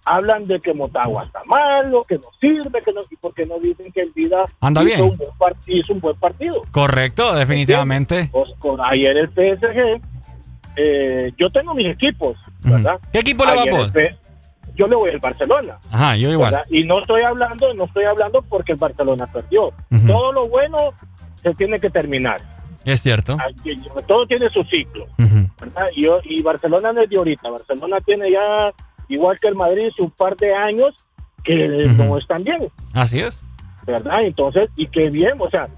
Hablan 0.04 0.44
de 0.48 0.58
que 0.58 0.74
Motagua 0.74 1.22
está 1.24 1.40
malo, 1.46 2.02
que 2.08 2.16
no 2.16 2.24
sirve, 2.40 2.82
que 2.82 2.92
no, 2.92 3.02
y 3.08 3.16
porque 3.16 3.46
no 3.46 3.58
dicen 3.60 3.92
que 3.92 4.00
el 4.00 4.10
Vida 4.10 4.44
Anda 4.60 4.82
hizo, 4.82 4.88
bien. 4.88 5.00
Un 5.02 5.16
buen 5.38 5.54
hizo 5.68 5.92
un 5.92 6.00
buen 6.00 6.16
partido. 6.16 6.62
Correcto, 6.72 7.32
definitivamente. 7.34 8.28
Pues, 8.32 8.50
con 8.58 8.80
ayer 8.84 9.16
el 9.16 9.28
PSG, 9.28 10.00
eh, 10.76 11.32
yo 11.38 11.50
tengo 11.50 11.74
mis 11.74 11.86
equipos, 11.86 12.36
¿verdad? 12.64 12.98
¿Qué 13.12 13.20
equipo 13.20 13.44
le 13.44 13.54
va 13.54 13.62
Ayer 13.62 13.74
vos? 13.74 13.84
el 13.86 13.92
P- 13.92 14.16
Yo 14.74 14.86
le 14.88 14.96
voy 14.96 15.10
al 15.10 15.18
Barcelona. 15.18 15.78
Ajá, 15.90 16.16
yo 16.16 16.30
igual. 16.32 16.50
¿verdad? 16.52 16.66
Y 16.70 16.82
no 16.84 17.00
estoy 17.00 17.22
hablando, 17.22 17.74
no 17.74 17.84
estoy 17.84 18.04
hablando 18.04 18.40
porque 18.48 18.72
el 18.72 18.78
Barcelona 18.78 19.26
perdió. 19.26 19.70
Todo 20.06 20.32
lo 20.32 20.48
bueno 20.48 20.94
se 21.36 21.52
tiene 21.54 21.78
que 21.78 21.90
terminar. 21.90 22.40
Es 22.84 23.02
cierto. 23.02 23.34
Aquí, 23.34 23.76
Todo 24.06 24.26
tiene 24.26 24.48
su 24.50 24.62
ciclo. 24.64 25.06
¿verdad? 25.60 25.86
Y, 25.94 26.42
Barcelona 26.42 26.92
no 26.92 27.02
es 27.02 27.10
de 27.10 27.16
ahorita. 27.16 27.50
Barcelona 27.50 27.98
tiene 28.00 28.30
ya, 28.30 28.72
igual 29.08 29.36
que 29.40 29.48
el 29.48 29.54
Madrid, 29.54 29.90
su 29.96 30.10
par 30.10 30.36
de 30.36 30.54
años 30.54 30.94
que 31.44 31.68
no 31.96 32.18
están 32.18 32.42
bien. 32.44 32.68
Así 32.92 33.20
es. 33.20 33.44
¿Verdad? 33.86 34.22
Entonces, 34.22 34.68
y 34.76 34.86
qué 34.86 35.10
bien, 35.10 35.34
o 35.38 35.50
sea, 35.50 35.68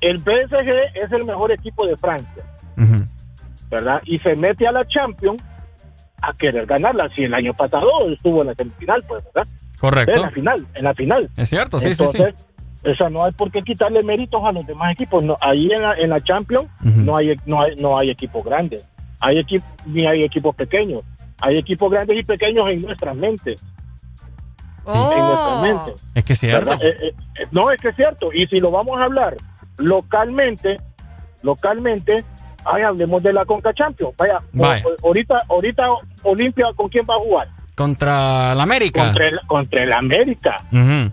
el 0.00 0.18
PSG 0.18 0.68
es 0.94 1.12
el 1.12 1.24
mejor 1.24 1.52
equipo 1.52 1.86
de 1.86 1.96
Francia. 1.96 2.44
¿verdad? 3.70 4.02
Y 4.04 4.18
se 4.18 4.36
mete 4.36 4.66
a 4.66 4.72
la 4.72 4.86
Champions 4.86 5.42
a 6.20 6.32
querer 6.34 6.66
ganarla. 6.66 7.08
Si 7.16 7.22
el 7.22 7.34
año 7.34 7.54
pasado 7.54 7.88
estuvo 8.10 8.42
en 8.42 8.48
la 8.48 8.54
semifinal, 8.54 9.02
pues, 9.08 9.24
¿verdad? 9.24 9.48
Correcto. 9.80 10.12
En 10.12 10.22
la 10.22 10.30
final, 10.30 10.66
en 10.74 10.84
la 10.84 10.94
final. 10.94 11.30
Es 11.36 11.48
cierto, 11.48 11.80
sí, 11.80 11.94
sí, 11.94 12.04
sí. 12.12 12.22
O 12.84 12.94
sea, 12.96 13.08
no 13.08 13.24
hay 13.24 13.32
por 13.32 13.50
qué 13.52 13.62
quitarle 13.62 14.02
méritos 14.02 14.42
a 14.44 14.50
los 14.52 14.66
demás 14.66 14.92
equipos. 14.92 15.22
No, 15.22 15.36
ahí 15.40 15.70
en 15.70 15.82
la, 15.82 15.94
en 15.94 16.10
la 16.10 16.20
Champions 16.20 16.68
no 16.82 17.16
hay 17.16 17.36
no 17.46 17.62
hay 17.62 17.76
no 17.76 17.96
hay 17.98 18.10
equipos 18.10 18.44
grandes. 18.44 18.86
Hay 19.20 19.38
equipos 19.38 19.68
ni 19.86 20.04
hay 20.06 20.24
equipos 20.24 20.54
pequeños. 20.56 21.02
Hay 21.40 21.58
equipos 21.58 21.90
grandes 21.90 22.18
y 22.18 22.22
pequeños 22.24 22.66
en 22.68 22.82
nuestras 22.82 23.16
mentes. 23.16 23.64
En 24.86 24.94
nuestras 24.94 25.62
mentes. 25.62 26.06
Es 26.14 26.24
que 26.24 26.32
es 26.32 26.38
cierto. 26.40 26.72
Eh, 26.74 26.78
eh, 26.82 27.12
eh, 27.40 27.46
no, 27.52 27.70
es 27.70 27.80
que 27.80 27.88
es 27.90 27.96
cierto. 27.96 28.32
Y 28.32 28.46
si 28.48 28.58
lo 28.58 28.70
vamos 28.72 29.00
a 29.00 29.04
hablar 29.04 29.36
localmente, 29.78 30.78
localmente, 31.42 32.24
ay, 32.64 32.82
hablemos 32.82 33.22
de 33.22 33.32
la 33.32 33.44
Conca 33.44 33.72
Champions. 33.72 34.14
Vaya, 34.16 34.40
Vaya. 34.52 34.84
o- 34.86 35.06
ahorita, 35.06 35.42
ahorita 35.48 35.84
Olimpia, 36.24 36.66
¿con 36.74 36.88
quién 36.88 37.06
va 37.08 37.14
a 37.14 37.18
jugar? 37.18 37.48
Contra 37.76 38.54
la 38.54 38.62
América. 38.64 39.04
Contra 39.04 39.28
el, 39.28 39.40
contra 39.46 39.82
el 39.84 39.92
América. 39.92 40.56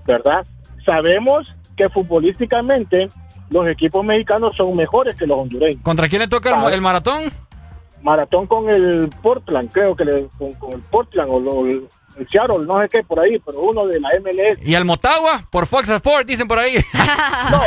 ¿verdad? 0.06 0.46
Sabemos 0.84 1.56
que 1.80 1.90
futbolísticamente 1.90 3.08
los 3.50 3.66
equipos 3.70 4.04
mexicanos 4.04 4.54
son 4.58 4.76
mejores 4.76 5.16
que 5.16 5.26
los 5.26 5.38
hondureños. 5.38 5.82
¿Contra 5.82 6.10
quién 6.10 6.22
le 6.22 6.28
toca 6.28 6.50
el, 6.74 6.82
maratón? 6.82 7.24
maratón 8.02 8.48
con 8.48 8.70
el 8.70 9.10
Portland, 9.22 9.72
creo 9.72 9.96
que 9.96 10.04
le, 10.06 10.28
con, 10.38 10.54
con 10.54 10.74
el 10.74 10.82
Portland 10.82 11.30
o 11.32 11.40
lo- 11.40 11.66
el 11.68 12.28
Seattle, 12.30 12.66
no 12.66 12.82
sé 12.82 12.90
qué, 12.90 13.04
por 13.04 13.20
ahí, 13.20 13.40
pero 13.46 13.60
uno 13.62 13.86
de 13.88 14.00
la 14.00 14.10
MLS. 14.22 14.60
¿Y 14.66 14.74
el 14.74 14.84
Motagua? 14.84 15.42
Por 15.50 15.66
Fox 15.68 15.88
Sports, 15.90 16.26
dicen 16.28 16.48
por 16.50 16.60
ahí. 16.60 16.76
No, 17.52 17.62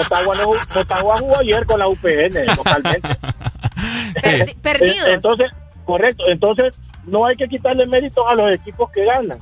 Motagua, 0.00 0.34
no, 0.36 0.50
Motagua 0.74 1.18
jugó 1.18 1.38
ayer 1.40 1.66
con 1.66 1.78
la 1.80 1.88
UPN 1.88 2.46
localmente. 2.56 3.08
perdidos. 4.62 5.06
Eh, 5.08 5.12
Entonces, 5.14 5.50
correcto, 5.84 6.22
entonces 6.28 6.78
no 7.06 7.26
hay 7.26 7.34
que 7.36 7.48
quitarle 7.48 7.86
méritos 7.86 8.24
a 8.28 8.34
los 8.34 8.52
equipos 8.54 8.90
que 8.92 9.04
ganan, 9.04 9.38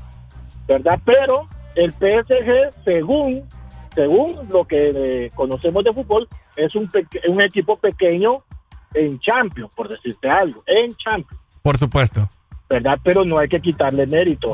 ¿verdad? 0.67 0.99
Pero 1.05 1.49
el 1.75 1.93
PSG, 1.93 2.83
según 2.85 3.45
según 3.97 4.49
lo 4.51 4.65
que 4.65 4.93
eh, 5.27 5.31
conocemos 5.35 5.83
de 5.83 5.93
fútbol, 5.93 6.29
es 6.55 6.73
un, 6.77 6.87
peque- 6.89 7.21
un 7.29 7.41
equipo 7.43 7.77
pequeño 7.77 8.45
en 8.95 9.19
Champions, 9.19 9.73
por 9.75 9.89
decirte 9.89 10.29
algo, 10.29 10.63
en 10.67 10.95
Champions, 10.95 11.43
Por 11.63 11.77
supuesto. 11.79 12.29
¿verdad? 12.69 12.99
Pero 13.05 13.25
no 13.25 13.39
hay 13.39 13.49
que 13.49 13.61
quitarle 13.61 14.07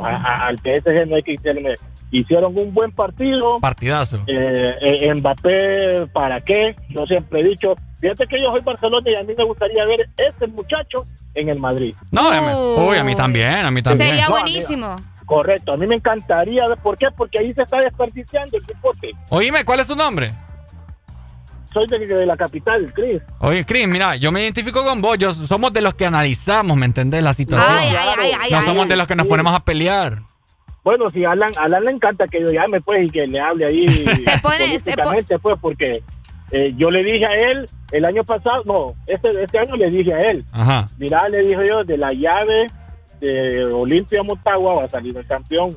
a- 0.05 0.15
a- 0.15 0.47
al 0.47 0.59
PSG, 0.59 1.07
no 1.09 1.17
hay 1.17 1.23
que 1.23 1.37
quitarle 1.37 1.63
méritos. 1.63 1.87
Hicieron 2.11 2.57
un 2.59 2.75
buen 2.75 2.93
partido, 2.93 3.59
Partidazo. 3.59 4.19
eh, 4.27 4.75
eh, 4.81 5.15
Mbappé, 5.15 6.07
¿para 6.13 6.41
qué? 6.43 6.77
Yo 6.91 7.07
siempre 7.07 7.41
he 7.41 7.45
dicho, 7.45 7.75
fíjate 8.01 8.27
que 8.27 8.41
yo 8.41 8.51
soy 8.53 8.61
Barcelona 8.61 9.11
y 9.11 9.15
a 9.15 9.25
mí 9.25 9.33
me 9.37 9.45
gustaría 9.45 9.85
ver 9.87 10.09
este 10.19 10.47
muchacho 10.47 11.07
en 11.35 11.49
el 11.49 11.59
Madrid. 11.59 11.95
No, 12.11 12.29
uy, 12.87 12.99
a 12.99 13.05
mí 13.05 13.15
también, 13.17 13.65
a 13.65 13.71
mí 13.71 13.83
también. 13.83 14.11
Sería 14.11 14.27
No, 14.27 14.33
buenísimo. 14.33 14.97
Correcto, 15.35 15.73
a 15.73 15.77
mí 15.77 15.87
me 15.87 15.95
encantaría, 15.97 16.67
ver- 16.69 16.79
¿por 16.79 16.97
qué? 16.99 17.07
Porque 17.17 17.39
ahí 17.39 17.53
se 17.55 17.63
está 17.63 17.79
desperdiciando 17.81 18.57
el 18.57 18.65
deporte. 18.67 19.11
Oíme, 19.31 19.65
¿cuál 19.65 19.81
es 19.81 19.87
tu 19.87 19.97
nombre? 19.97 20.33
Soy 21.73 21.87
de, 21.87 21.99
de 22.07 22.27
la 22.27 22.37
capital, 22.37 22.93
Chris. 22.95 23.23
Oye, 23.39 23.65
Chris, 23.65 23.89
mira, 23.89 24.17
yo 24.17 24.31
me 24.31 24.43
identifico 24.43 24.85
con 24.85 25.01
vos. 25.01 25.17
Yo, 25.17 25.33
somos 25.33 25.73
de 25.73 25.81
los 25.81 25.95
que 25.95 26.05
analizamos, 26.05 26.77
¿me 26.77 26.85
entendés? 26.85 27.23
La 27.23 27.33
situación. 27.33 27.67
no 28.51 28.61
somos 28.63 28.89
de 28.89 28.97
los 28.97 29.07
que 29.09 29.17
nos 29.17 29.27
ponemos 29.27 29.55
a 29.55 29.61
pelear. 29.61 30.19
Bueno, 30.85 31.09
si 31.09 31.25
a 31.25 31.31
Alan, 31.31 31.53
Alan 31.59 31.85
le 31.85 31.93
encanta 31.93 32.27
que 32.27 32.41
yo 32.43 32.51
llame, 32.51 32.81
pues, 32.83 33.07
y 33.07 33.11
que 33.11 33.27
le 33.27 33.41
hable 33.41 33.65
ahí 33.67 33.87
pone- 34.43 34.59
se 34.81 34.93
políticamente, 34.93 35.39
pues, 35.39 35.57
porque 35.63 36.03
eh, 36.51 36.75
yo 36.77 36.91
le 36.91 37.03
dije 37.05 37.25
a 37.25 37.35
él 37.53 37.67
el 37.93 38.05
año 38.05 38.25
pasado, 38.25 38.63
no, 38.67 38.95
este, 39.07 39.43
este 39.43 39.59
año 39.61 39.77
le 39.77 39.89
dije 39.91 40.13
a 40.13 40.31
él, 40.31 40.45
Ajá. 40.53 40.87
mira, 40.99 41.27
le 41.29 41.39
dije 41.45 41.67
yo, 41.69 41.85
de 41.85 41.97
la 41.97 42.13
llave 42.13 42.67
de 43.27 43.65
Olimpia 43.65 44.23
Motagua 44.23 44.75
va 44.75 44.85
a 44.85 44.89
salir 44.89 45.17
el 45.17 45.27
campeón. 45.27 45.77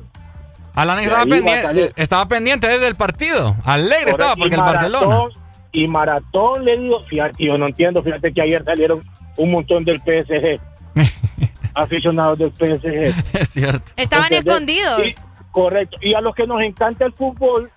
Alan 0.74 0.98
De 0.98 1.04
estaba 1.04 1.24
pendiente, 1.24 1.92
estaba 1.96 2.26
pendiente 2.28 2.68
desde 2.68 2.86
el 2.88 2.94
partido. 2.96 3.56
Alegre 3.64 4.10
estaba 4.10 4.36
porque 4.36 4.56
y 4.56 4.58
el 4.58 4.64
Barcelona. 4.64 5.06
Maratón- 5.06 5.30
Y 5.72 5.86
Maratón 5.88 6.64
le 6.64 6.76
digo, 6.78 7.04
fíjate, 7.08 7.44
yo 7.44 7.56
no 7.58 7.66
entiendo, 7.66 8.02
fíjate 8.02 8.32
que 8.32 8.42
ayer 8.42 8.62
salieron 8.64 9.02
un 9.38 9.50
montón 9.52 9.84
del 9.84 9.98
PSG, 10.00 10.60
aficionados 11.74 12.38
del 12.38 12.50
PSG. 12.52 13.14
Es 13.40 13.48
cierto. 13.50 13.92
Estaban 13.96 14.32
¿Entendés? 14.32 14.52
escondidos. 14.54 15.06
Y- 15.06 15.14
correcto. 15.50 15.96
Y 16.02 16.14
a 16.14 16.20
los 16.20 16.34
que 16.34 16.46
nos 16.46 16.60
encanta 16.60 17.04
el 17.06 17.12
fútbol, 17.12 17.70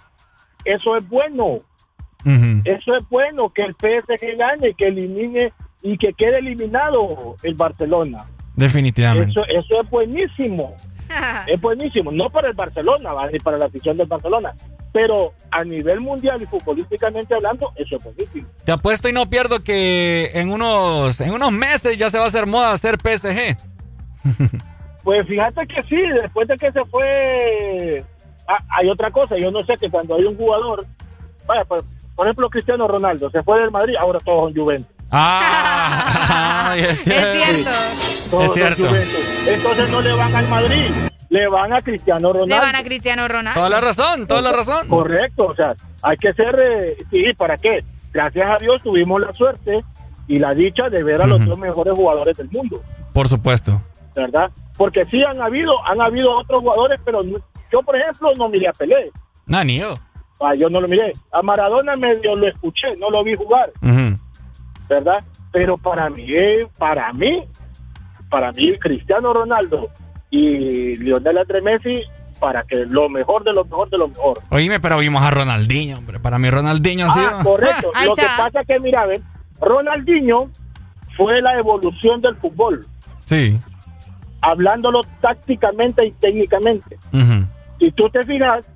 eso 0.66 0.96
es 0.96 1.08
bueno. 1.08 1.60
Eso 2.66 2.96
es 2.98 3.08
bueno, 3.10 3.50
que 3.50 3.62
el 3.64 3.74
PSG 3.76 4.38
gane, 4.38 4.74
que 4.74 4.88
elimine 4.88 5.54
y 5.82 5.98
que 5.98 6.12
quede 6.14 6.40
eliminado 6.40 7.38
el 7.44 7.54
Barcelona. 7.56 8.26
Definitivamente. 8.60 9.32
Eso, 9.32 9.46
eso 9.48 9.82
es 9.82 9.90
buenísimo. 9.90 10.76
es 11.48 11.62
buenísimo. 11.62 12.12
No 12.12 12.30
para 12.30 12.50
el 12.50 12.54
Barcelona, 12.54 13.14
¿va? 13.14 13.28
ni 13.28 13.40
para 13.40 13.58
la 13.58 13.66
afición 13.66 13.98
del 13.98 14.08
Barcelona. 14.08 14.54
Pero 14.92 15.34
a 15.52 15.64
nivel 15.64 16.02
mundial 16.02 16.42
y 16.42 16.46
futbolísticamente 16.46 17.36
hablando, 17.36 17.72
eso 17.76 17.96
es 17.96 18.04
buenísimo. 18.04 18.48
Te 18.66 18.72
apuesto 18.72 19.08
y 19.08 19.14
no 19.14 19.30
pierdo 19.30 19.60
que 19.60 20.32
en 20.34 20.52
unos, 20.52 21.20
en 21.22 21.32
unos 21.32 21.52
meses 21.52 21.98
ya 21.98 22.10
se 22.10 22.18
va 22.18 22.26
a 22.26 22.28
hacer 22.28 22.48
moda 22.48 22.74
hacer 22.74 22.98
PSG. 22.98 23.58
Pues 25.02 25.26
fíjate 25.28 25.66
que 25.66 25.82
sí, 25.84 25.96
después 26.22 26.48
de 26.48 26.58
que 26.58 26.72
se 26.74 26.86
fue, 26.86 28.04
ah, 28.48 28.60
hay 28.78 28.90
otra 28.90 29.10
cosa, 29.10 29.38
yo 29.38 29.50
no 29.50 29.64
sé 29.66 29.74
que 29.80 29.90
cuando 29.90 30.16
hay 30.16 30.26
un 30.26 30.36
jugador, 30.36 30.86
vaya, 31.48 31.64
por, 31.64 31.84
por 32.16 32.28
ejemplo 32.28 32.50
Cristiano 32.50 32.86
Ronaldo, 32.86 33.30
se 33.32 33.42
fue 33.42 33.62
del 33.62 33.72
Madrid, 33.72 33.96
ahora 33.98 34.20
todos 34.20 34.52
son 34.52 34.62
Juventus. 34.62 34.99
Ah, 35.12 36.76
es 36.78 37.00
cierto. 37.04 37.70
Es 38.44 38.54
cierto. 38.54 38.84
Entonces 39.48 39.90
no 39.90 40.02
le 40.02 40.14
van 40.14 40.36
al 40.36 40.48
Madrid, 40.48 40.92
le 41.30 41.48
van 41.48 41.74
a 41.74 41.82
Cristiano 41.82 42.32
Ronaldo. 42.32 42.56
Le 42.56 42.60
van 42.62 42.76
a 42.76 42.84
Cristiano 42.84 43.28
Ronaldo. 43.28 43.60
Toda 43.60 43.70
la 43.70 43.82
razón, 43.82 44.28
toda 44.28 44.42
la 44.42 44.52
razón. 44.52 44.88
Correcto, 44.88 45.46
o 45.48 45.56
sea, 45.56 45.74
hay 46.04 46.18
que 46.18 46.32
ser, 46.34 46.56
eh, 46.60 46.98
sí, 47.10 47.24
¿para 47.38 47.58
qué? 47.58 47.80
Gracias 48.12 48.48
a 48.50 48.58
Dios 48.58 48.82
tuvimos 48.84 49.20
la 49.22 49.34
suerte 49.34 49.84
y 50.28 50.38
la 50.40 50.54
dicha 50.54 50.90
de 50.90 51.04
ver 51.04 51.22
a 51.22 51.28
los 51.28 51.44
dos 51.46 51.58
mejores 51.60 51.94
jugadores 51.96 52.38
del 52.38 52.50
mundo, 52.52 52.82
Por 53.14 53.28
supuesto. 53.28 53.82
¿verdad? 54.16 54.50
Porque 54.78 55.06
sí 55.12 55.24
han 55.24 55.42
habido, 55.42 55.72
han 55.88 56.02
habido 56.02 56.32
otros 56.32 56.60
jugadores, 56.62 57.00
pero 57.06 57.24
no- 57.24 57.38
yo, 57.72 57.82
por 57.84 57.96
ejemplo, 57.96 58.34
no 58.36 58.50
miré 58.50 58.68
a 58.68 58.74
Pelé. 58.74 59.12
Nah, 59.46 59.64
ni 59.64 59.80
yo. 59.80 59.98
Ah, 60.42 60.54
yo 60.56 60.70
no 60.70 60.82
lo 60.82 60.88
miré. 60.88 61.14
A 61.32 61.42
Maradona 61.42 61.96
medio 61.96 62.36
lo 62.36 62.48
escuché, 62.48 62.88
no 63.00 63.10
lo 63.10 63.24
vi 63.24 63.36
jugar. 63.36 63.72
¿Verdad? 64.90 65.24
Pero 65.52 65.78
para 65.78 66.10
mí, 66.10 66.26
eh, 66.36 66.68
para 66.78 67.14
mí, 67.14 67.44
para 68.30 68.52
mí, 68.52 68.78
Cristiano 68.80 69.34
Ronaldo 69.34 69.90
y 70.30 70.96
Lionel 70.98 71.38
Andrés 71.38 71.64
Messi, 71.64 72.02
para 72.40 72.64
que 72.64 72.78
lo 72.86 73.10
mejor 73.10 73.44
de 73.44 73.54
lo 73.54 73.66
mejor 73.66 73.90
de 73.90 73.98
lo 73.98 74.08
mejor. 74.08 74.40
Oíme, 74.50 74.80
pero 74.80 74.98
vimos 74.98 75.22
a 75.22 75.32
Ronaldinho, 75.32 75.98
hombre. 75.98 76.20
Para 76.20 76.40
mí 76.40 76.50
Ronaldinho. 76.50 77.08
Ah, 77.10 77.42
correcto. 77.44 77.92
Ahí 77.96 78.08
lo 78.08 78.16
que 78.16 78.26
pasa 78.38 78.64
que, 78.66 78.80
mira, 78.80 79.06
ven, 79.06 79.24
Ronaldinho 79.60 80.50
fue 81.18 81.42
la 81.42 81.58
evolución 81.60 82.22
del 82.22 82.36
fútbol, 82.38 82.86
Sí. 83.28 83.58
hablándolo 84.42 85.02
tácticamente 85.22 86.06
y 86.06 86.12
técnicamente. 86.14 86.98
Ujú. 87.14 87.46
Si 87.80 87.92
tú 87.92 88.10
te 88.10 88.24
fijas, 88.24 88.70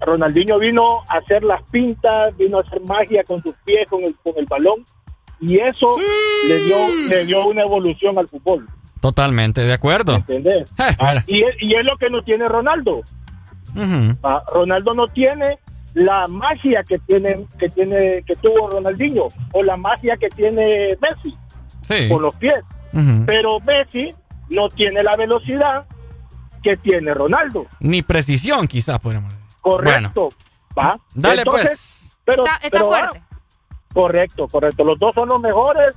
Ronaldinho 0.00 0.58
vino 0.58 1.00
a 1.08 1.18
hacer 1.18 1.42
las 1.44 1.62
pintas, 1.70 2.36
vino 2.36 2.58
a 2.58 2.60
hacer 2.62 2.80
magia 2.82 3.22
con 3.24 3.42
sus 3.42 3.54
pies, 3.64 3.86
con 3.88 4.02
el, 4.02 4.14
con 4.22 4.32
el 4.38 4.46
balón, 4.46 4.84
y 5.46 5.58
eso 5.58 5.94
le 6.48 6.58
dio 6.64 6.76
le 7.08 7.24
dio 7.26 7.46
una 7.46 7.62
evolución 7.62 8.18
al 8.18 8.28
fútbol, 8.28 8.68
Totalmente, 9.00 9.60
de 9.62 9.72
acuerdo. 9.72 10.14
¿entendés? 10.16 10.72
Ah, 10.78 11.22
y, 11.26 11.42
es, 11.42 11.54
y 11.60 11.74
es 11.74 11.84
lo 11.84 11.96
que 11.98 12.08
no 12.10 12.22
tiene 12.22 12.48
Ronaldo. 12.48 13.02
Ah, 14.22 14.42
Ronaldo 14.52 14.94
no 14.94 15.08
tiene 15.08 15.58
la 15.94 16.26
magia 16.28 16.82
que 16.84 16.98
tiene 17.00 17.46
que 17.58 17.68
tiene 17.68 18.22
que 18.26 18.34
tuvo 18.36 18.70
Ronaldinho 18.70 19.28
o 19.52 19.62
la 19.62 19.76
magia 19.76 20.16
que 20.16 20.28
tiene 20.30 20.96
Messi 21.00 21.36
Sí. 21.82 22.08
con 22.08 22.22
los 22.22 22.34
pies. 22.36 22.54
Pero 23.26 23.58
Messi 23.60 24.08
no 24.50 24.68
tiene 24.68 25.02
la 25.02 25.16
velocidad 25.16 25.84
que 26.62 26.76
tiene 26.78 27.12
Ronaldo. 27.12 27.66
Ni 27.80 28.02
precisión, 28.02 28.66
quizás, 28.68 28.98
decir. 29.02 29.22
Correcto. 29.60 30.28
¿Va? 30.78 30.98
Dale, 31.14 31.42
Entonces, 31.42 31.68
pues. 31.68 32.18
Pero, 32.24 32.44
Está- 32.44 32.56
está 32.56 32.70
pero 32.70 32.86
fuerte. 32.88 33.22
Correcto, 33.94 34.46
correcto. 34.48 34.84
Los 34.84 34.98
dos 34.98 35.14
son 35.14 35.28
los 35.28 35.40
mejores. 35.40 35.96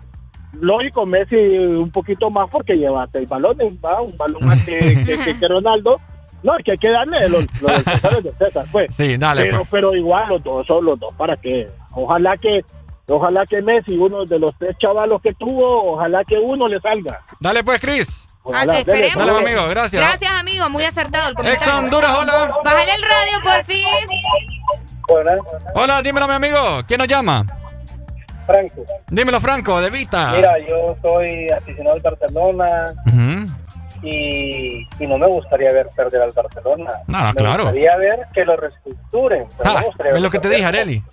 Lógico, 0.53 1.05
Messi 1.05 1.35
un 1.57 1.91
poquito 1.91 2.29
más 2.29 2.47
porque 2.49 2.75
lleva 2.77 3.05
seis 3.11 3.27
balones, 3.27 3.73
va, 3.83 4.01
un 4.01 4.15
balón 4.17 4.45
más 4.45 4.63
que, 4.63 4.79
que- 5.05 5.17
que- 5.19 5.37
que 5.39 5.47
Ronaldo. 5.47 5.99
No, 6.43 6.55
es 6.57 6.63
que 6.63 6.71
hay 6.73 6.77
que 6.77 6.91
darle 6.91 7.27
los, 7.27 7.45
los 7.61 7.83
del 8.23 8.33
César 8.37 8.65
pues. 8.71 8.95
Sí, 8.95 9.17
dale, 9.17 9.43
pero, 9.43 9.57
pues. 9.59 9.69
pero 9.71 9.95
igual 9.95 10.25
los 10.29 10.43
dos 10.43 10.65
son 10.67 10.85
los 10.85 10.97
dos, 10.99 11.13
¿para 11.15 11.35
qué? 11.35 11.67
Ojalá 11.95 12.37
que 12.37 12.61
ojalá 13.07 13.45
que 13.45 13.61
Messi, 13.61 13.97
uno 13.97 14.23
de 14.25 14.37
los 14.39 14.55
tres 14.57 14.75
chavalos 14.79 15.21
que 15.21 15.33
tuvo, 15.33 15.93
ojalá 15.93 16.23
que 16.23 16.37
uno 16.37 16.67
le 16.67 16.79
salga. 16.79 17.21
Dale, 17.39 17.63
pues, 17.63 17.79
Chris. 17.79 18.27
Ojalá, 18.43 18.73
Ah, 18.73 18.79
esperemos. 18.79 19.25
Dale, 19.25 19.39
amigo, 19.39 19.67
gracias. 19.69 20.01
Gracias, 20.01 20.31
amigo. 20.31 20.69
Muy 20.69 20.83
acertado 20.83 21.29
el 21.29 21.35
comentario. 21.35 21.65
Ex 21.67 21.75
Honduras, 21.77 22.15
hola. 22.17 22.53
Bájale 22.63 22.91
el 22.95 23.01
radio, 23.01 23.43
por 23.43 23.65
fin. 23.65 23.85
Hola, 25.73 26.01
dímelo, 26.01 26.27
mi 26.27 26.33
amigo. 26.33 26.57
¿Quién 26.87 26.99
nos 26.99 27.07
llama? 27.07 27.45
Franco. 28.47 28.83
Dímelo, 29.09 29.39
Franco, 29.39 29.79
de 29.81 29.89
Vita. 29.91 30.31
Mira, 30.31 30.57
yo 30.67 30.95
soy 31.03 31.49
aficionado 31.49 31.95
al 31.97 32.01
Barcelona 32.01 32.85
y, 34.01 34.87
y 34.99 35.07
no 35.07 35.17
me 35.17 35.27
gustaría 35.27 35.71
ver 35.71 35.89
perder 35.95 36.21
al 36.23 36.31
Barcelona. 36.31 36.91
No, 37.07 37.23
me 37.27 37.33
claro. 37.35 37.63
gustaría 37.65 37.95
ver 37.97 38.25
que 38.33 38.45
lo 38.45 38.55
reestructuren. 38.57 39.43
no 39.43 39.49
Ah, 39.65 39.83
me 39.99 40.09
es 40.09 40.21
lo 40.21 40.29
que 40.29 40.39
te 40.39 40.49
dije, 40.49 40.65
Areli. 40.65 41.03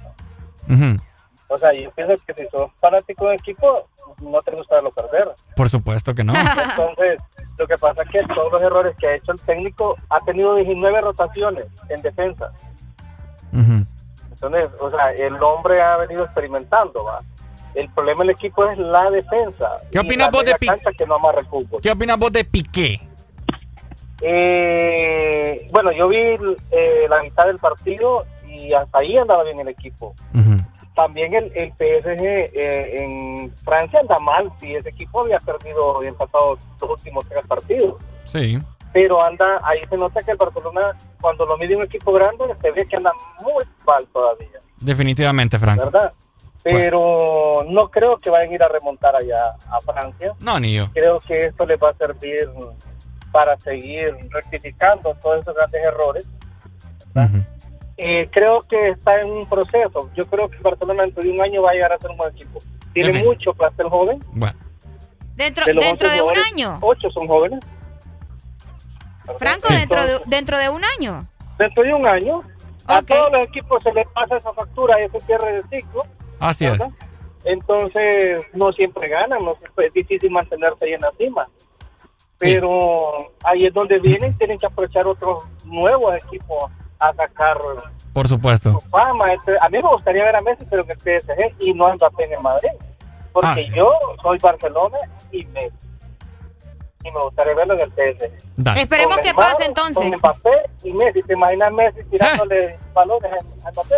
O 1.48 1.58
sea, 1.58 1.72
yo 1.74 1.90
pienso 1.92 2.14
que 2.26 2.34
si 2.34 2.48
sos 2.48 2.70
fanático 2.80 3.28
de 3.28 3.36
equipo, 3.36 3.86
no 4.22 4.40
te 4.42 4.50
gusta 4.52 4.76
verlo 4.76 4.90
perder. 4.92 5.28
Por 5.54 5.68
supuesto 5.68 6.14
que 6.14 6.24
no. 6.24 6.32
Entonces, 6.34 7.18
lo 7.58 7.66
que 7.66 7.76
pasa 7.76 8.02
es 8.02 8.08
que 8.10 8.34
todos 8.34 8.50
los 8.52 8.62
errores 8.62 8.96
que 8.98 9.06
ha 9.06 9.14
hecho 9.16 9.32
el 9.32 9.40
técnico 9.42 9.94
ha 10.10 10.18
tenido 10.24 10.54
19 10.56 11.00
rotaciones 11.02 11.66
en 11.90 12.00
defensa. 12.02 12.50
Ujú. 13.52 13.84
Entonces, 14.34 14.70
o 14.80 14.90
sea, 14.90 15.12
el 15.12 15.42
hombre 15.42 15.80
ha 15.80 15.96
venido 15.96 16.24
experimentando, 16.24 17.04
¿va? 17.04 17.20
El 17.74 17.88
problema 17.90 18.20
del 18.20 18.30
equipo 18.30 18.64
es 18.68 18.78
la 18.78 19.10
defensa. 19.10 19.72
¿Qué 19.90 19.98
opinas 19.98 20.30
vos 20.30 20.40
de 20.44 20.52
media 20.52 20.56
Pi- 20.58 20.66
cancha 20.66 20.90
que 20.96 21.06
no 21.06 21.16
amarra 21.16 21.40
el 21.40 21.46
fútbol. 21.46 21.80
¿Qué 21.82 21.90
opinas 21.90 22.18
vos 22.18 22.32
de 22.32 22.44
Piqué? 22.44 23.00
Eh, 24.20 25.66
bueno, 25.72 25.92
yo 25.92 26.08
vi 26.08 26.18
eh, 26.18 27.06
la 27.08 27.22
mitad 27.22 27.46
del 27.46 27.58
partido 27.58 28.24
y 28.48 28.72
hasta 28.72 28.98
ahí 28.98 29.16
andaba 29.18 29.42
bien 29.44 29.58
el 29.60 29.68
equipo. 29.68 30.14
También 30.94 31.34
el, 31.34 31.50
el 31.56 31.72
PSG 31.72 32.22
eh, 32.24 33.02
en 33.04 33.52
Francia 33.64 33.98
anda 34.00 34.16
mal, 34.20 34.50
si 34.60 34.74
ese 34.76 34.90
equipo 34.90 35.22
había 35.22 35.38
perdido 35.40 36.02
y 36.04 36.06
empatado 36.06 36.56
los 36.80 36.90
últimos 36.90 37.24
tres 37.28 37.44
partidos. 37.46 37.96
Sí. 38.32 38.58
Pero 38.94 39.20
anda, 39.20 39.58
ahí 39.64 39.80
se 39.90 39.96
nota 39.96 40.22
que 40.22 40.30
el 40.30 40.36
Barcelona, 40.36 40.96
cuando 41.20 41.44
lo 41.44 41.58
mide 41.58 41.74
un 41.74 41.82
equipo 41.82 42.12
grande, 42.12 42.44
se 42.62 42.70
ve 42.70 42.86
que 42.86 42.94
anda 42.94 43.12
muy 43.42 43.64
mal 43.84 44.06
todavía, 44.12 44.60
Definitivamente, 44.78 45.58
Franco. 45.58 45.86
¿verdad? 45.86 46.12
Pero 46.62 47.64
no 47.68 47.90
creo 47.90 48.16
que 48.18 48.30
vayan 48.30 48.52
a 48.52 48.54
ir 48.54 48.62
a 48.62 48.68
remontar 48.68 49.16
allá 49.16 49.56
a 49.68 49.80
Francia. 49.80 50.32
No, 50.38 50.60
ni 50.60 50.74
yo. 50.74 50.88
Creo 50.94 51.18
que 51.18 51.46
esto 51.46 51.66
les 51.66 51.76
va 51.82 51.90
a 51.90 51.94
servir 51.94 52.48
para 53.32 53.58
seguir 53.58 54.14
rectificando 54.30 55.12
todos 55.20 55.42
esos 55.42 55.56
grandes 55.56 55.84
errores. 55.84 56.30
Eh, 57.96 58.28
creo 58.30 58.60
que 58.60 58.90
está 58.90 59.20
en 59.20 59.28
un 59.28 59.46
proceso. 59.48 60.08
Yo 60.14 60.24
creo 60.26 60.48
que 60.48 60.58
Barcelona 60.58 61.02
dentro 61.02 61.20
de 61.20 61.30
un 61.30 61.40
año 61.40 61.62
va 61.62 61.72
a 61.72 61.74
llegar 61.74 61.92
a 61.92 61.98
ser 61.98 62.12
un 62.12 62.16
buen 62.16 62.32
equipo. 62.32 62.60
Tiene 62.92 63.24
mucho 63.24 63.52
plantel 63.54 63.88
joven. 63.88 64.24
Bueno. 64.32 64.56
Dentro, 65.34 65.64
De 65.66 65.74
dentro 65.74 66.06
11 66.06 66.16
de 66.16 66.22
un 66.22 66.38
año. 66.52 66.78
Ocho 66.80 67.10
son 67.10 67.26
jóvenes. 67.26 67.58
Franco, 69.38 69.68
dentro 69.68 70.06
de, 70.06 70.20
dentro 70.26 70.58
de 70.58 70.68
un 70.68 70.82
año. 70.84 71.26
Dentro 71.58 71.82
de 71.82 71.94
un 71.94 72.06
año, 72.06 72.40
a 72.86 73.02
todos 73.02 73.32
los 73.32 73.42
equipos 73.44 73.82
se 73.82 73.92
les 73.92 74.06
pasa 74.08 74.36
esa 74.36 74.52
factura 74.52 75.00
y 75.00 75.04
ese 75.04 75.20
cierre 75.20 75.52
de 75.54 75.62
ciclo. 75.62 76.02
Así 76.40 76.66
es. 76.66 76.78
Entonces, 77.44 78.44
no 78.54 78.72
siempre 78.72 79.08
ganan, 79.08 79.44
no 79.44 79.54
es 79.76 79.92
difícil 79.92 80.30
mantenerse 80.30 80.84
ahí 80.86 80.92
en 80.94 81.00
la 81.02 81.12
cima. 81.18 81.46
Pero 82.38 83.30
ahí 83.44 83.66
es 83.66 83.72
donde 83.72 83.98
vienen, 84.00 84.36
tienen 84.36 84.58
que 84.58 84.66
aprovechar 84.66 85.06
otros 85.06 85.44
nuevos 85.64 86.14
equipos 86.16 86.70
a 86.98 87.12
sacar 87.14 87.56
Por 88.12 88.28
supuesto. 88.28 88.80
fama. 88.90 89.32
Este, 89.34 89.52
a 89.60 89.68
mí 89.68 89.78
me 89.82 89.88
gustaría 89.88 90.24
ver 90.24 90.36
a 90.36 90.40
Messi, 90.40 90.64
pero 90.68 90.82
en 90.82 90.90
el 90.90 90.98
PSG 91.00 91.54
y 91.60 91.72
no 91.74 91.86
a 91.86 91.94
Mbappé 91.94 92.32
en 92.34 92.42
Madrid. 92.42 92.70
Porque 93.32 93.48
Ah, 93.48 93.54
sí. 93.56 93.70
yo 93.74 93.92
soy 94.22 94.38
Barcelona 94.38 94.98
y 95.32 95.44
Messi. 95.46 95.88
Y 97.04 97.10
me 97.10 97.20
gustaría 97.22 97.54
verlo 97.54 97.74
en 97.74 97.80
el 97.80 97.90
PSG. 97.90 98.30
Dale. 98.56 98.80
Esperemos 98.82 99.16
Con 99.16 99.22
que 99.24 99.32
Neymar, 99.32 99.52
pase 99.52 99.64
entonces. 99.66 99.96
Con 99.96 100.08
Mbappé 100.08 100.50
y 100.84 100.92
Messi. 100.92 101.22
¿Te 101.22 101.34
imaginas 101.34 101.72
Messi 101.72 101.98
tirándole 102.10 102.78
balones 102.94 103.30
a 103.32 103.70
Mbappé? 103.70 103.94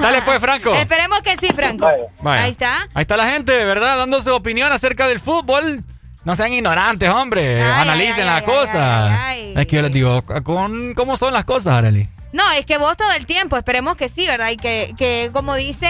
Dale 0.00 0.22
pues, 0.22 0.40
Franco. 0.40 0.72
Esperemos 0.74 1.20
que 1.22 1.36
sí, 1.38 1.52
Franco. 1.52 1.90
Vaya. 2.22 2.44
Ahí 2.44 2.50
está. 2.52 2.88
Ahí 2.94 3.02
está 3.02 3.16
la 3.16 3.26
gente, 3.26 3.52
¿verdad? 3.64 3.98
Dando 3.98 4.20
su 4.20 4.32
opinión 4.32 4.70
acerca 4.70 5.08
del 5.08 5.18
fútbol. 5.18 5.82
No 6.24 6.36
sean 6.36 6.52
ignorantes, 6.52 7.08
hombre. 7.08 7.60
Analicen 7.60 8.24
las 8.24 8.42
cosas. 8.44 9.34
Es 9.36 9.66
que 9.66 9.76
yo 9.76 9.82
les 9.82 9.92
digo, 9.92 10.22
con, 10.44 10.94
¿cómo 10.94 11.16
son 11.16 11.32
las 11.32 11.44
cosas, 11.44 11.74
Arely? 11.74 12.08
No, 12.32 12.50
es 12.52 12.64
que 12.64 12.78
vos 12.78 12.96
todo 12.96 13.12
el 13.12 13.26
tiempo, 13.26 13.56
esperemos 13.56 13.96
que 13.96 14.08
sí, 14.08 14.26
¿verdad? 14.26 14.50
Y 14.50 14.56
que, 14.56 14.94
que 14.96 15.30
como 15.32 15.54
dice 15.54 15.88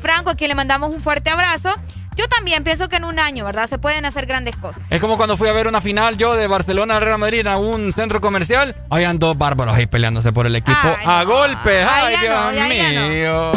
Franco, 0.00 0.30
a 0.30 0.34
quien 0.34 0.48
le 0.48 0.54
mandamos 0.56 0.92
un 0.92 1.00
fuerte 1.00 1.30
abrazo, 1.30 1.70
yo 2.16 2.26
también 2.28 2.64
pienso 2.64 2.88
que 2.88 2.96
en 2.96 3.04
un 3.04 3.18
año, 3.18 3.44
¿verdad? 3.44 3.68
Se 3.68 3.78
pueden 3.78 4.04
hacer 4.04 4.26
grandes 4.26 4.56
cosas. 4.56 4.82
Es 4.90 5.00
como 5.00 5.16
cuando 5.16 5.36
fui 5.36 5.48
a 5.48 5.52
ver 5.52 5.66
una 5.66 5.80
final 5.80 6.16
yo 6.16 6.34
de 6.34 6.46
Barcelona 6.46 6.96
al 6.96 7.02
Real 7.02 7.18
Madrid 7.18 7.46
a 7.46 7.56
un 7.58 7.92
centro 7.92 8.20
comercial. 8.20 8.74
Habían 8.90 9.18
dos 9.18 9.36
bárbaros 9.36 9.74
ahí 9.76 9.86
peleándose 9.86 10.32
por 10.32 10.46
el 10.46 10.56
equipo 10.56 10.78
a 11.04 11.22
golpes. 11.24 11.86
Ahí 11.86 12.14
¡Ay, 12.14 12.16
Dios 12.20 12.34
no, 12.34 12.52
no. 12.52 12.68
mío! 13.08 13.52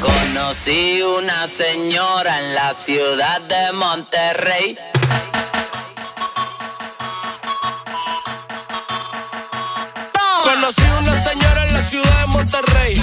Conocí 0.00 1.02
una 1.02 1.46
señora 1.48 2.38
en 2.40 2.54
la 2.54 2.74
ciudad 2.74 3.40
de 3.42 3.72
Monterrey. 3.74 4.78
Conocí 10.42 10.82
una 11.00 11.22
señora 11.22 11.66
en 11.66 11.74
la 11.74 11.84
ciudad 11.84 12.20
de 12.20 12.26
Monterrey. 12.26 13.02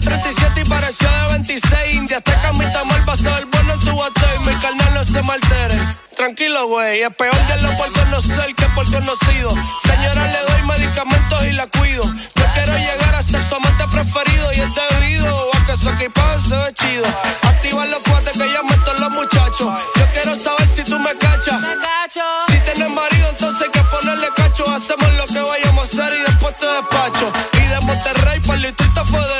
Tenía 0.00 0.18
37 0.18 0.60
y 0.60 0.64
parecía 0.64 1.10
de 1.10 1.32
26. 1.32 1.94
India 1.94 2.16
hasta 2.18 2.40
camita 2.40 2.84
mal 2.84 3.04
pasado 3.04 3.38
el 3.38 3.46
bueno 3.46 3.74
en 3.74 3.80
tu 3.80 3.96
bate. 3.96 4.38
Mi 4.40 4.54
carnal 4.56 4.94
no 4.94 5.04
se 5.04 5.22
maltere. 5.22 5.78
Tranquilo, 6.16 6.68
güey. 6.68 7.02
Es 7.02 7.14
peor 7.14 7.46
de 7.46 7.62
lo 7.62 7.76
por 7.76 7.92
conocer 7.92 8.54
que 8.54 8.66
por 8.74 8.90
conocido. 8.90 9.50
Señora, 9.84 10.26
le 10.26 10.38
doy 10.52 10.62
medicamentos 10.78 11.44
y 11.44 11.52
la 11.52 11.66
cuido. 11.66 12.04
Yo 12.04 12.44
quiero 12.54 12.76
llegar 12.78 13.14
a 13.14 13.22
ser 13.22 13.44
su 13.44 13.54
amante 13.54 13.84
preferido. 13.88 14.52
Y 14.52 14.60
es 14.60 14.74
debido 14.74 15.50
a 15.54 15.66
que 15.66 15.76
su 15.76 15.90
equipaje 15.90 16.40
se 16.48 16.56
ve 16.56 16.74
chido. 16.74 17.06
Activa 17.42 17.86
los 17.86 18.00
cuates 18.00 18.32
que 18.32 18.50
ya 18.50 18.62
meto 18.62 18.94
los 18.94 19.10
muchachos. 19.10 19.80
Yo 19.96 20.06
quiero 20.14 20.34
saber 20.36 20.68
si 20.74 20.82
tú 20.82 20.98
me 20.98 21.14
cachas. 21.16 21.60
Si 22.48 22.58
tienes 22.58 22.94
marido, 22.94 23.28
entonces 23.28 23.62
hay 23.62 23.70
que 23.70 23.82
ponerle 23.88 24.28
cacho. 24.34 24.64
Hacemos 24.70 25.12
lo 25.14 25.26
que 25.26 25.40
vayamos 25.40 25.84
a 25.84 26.04
hacer 26.04 26.18
y 26.18 26.22
después 26.22 26.56
te 26.56 26.66
despacho. 26.66 27.32
Y 27.54 27.68
de 27.68 27.80
Monterrey 27.80 28.40
para 28.40 28.54
el 28.54 28.62
Distrito 28.62 29.04
Federal. 29.04 29.39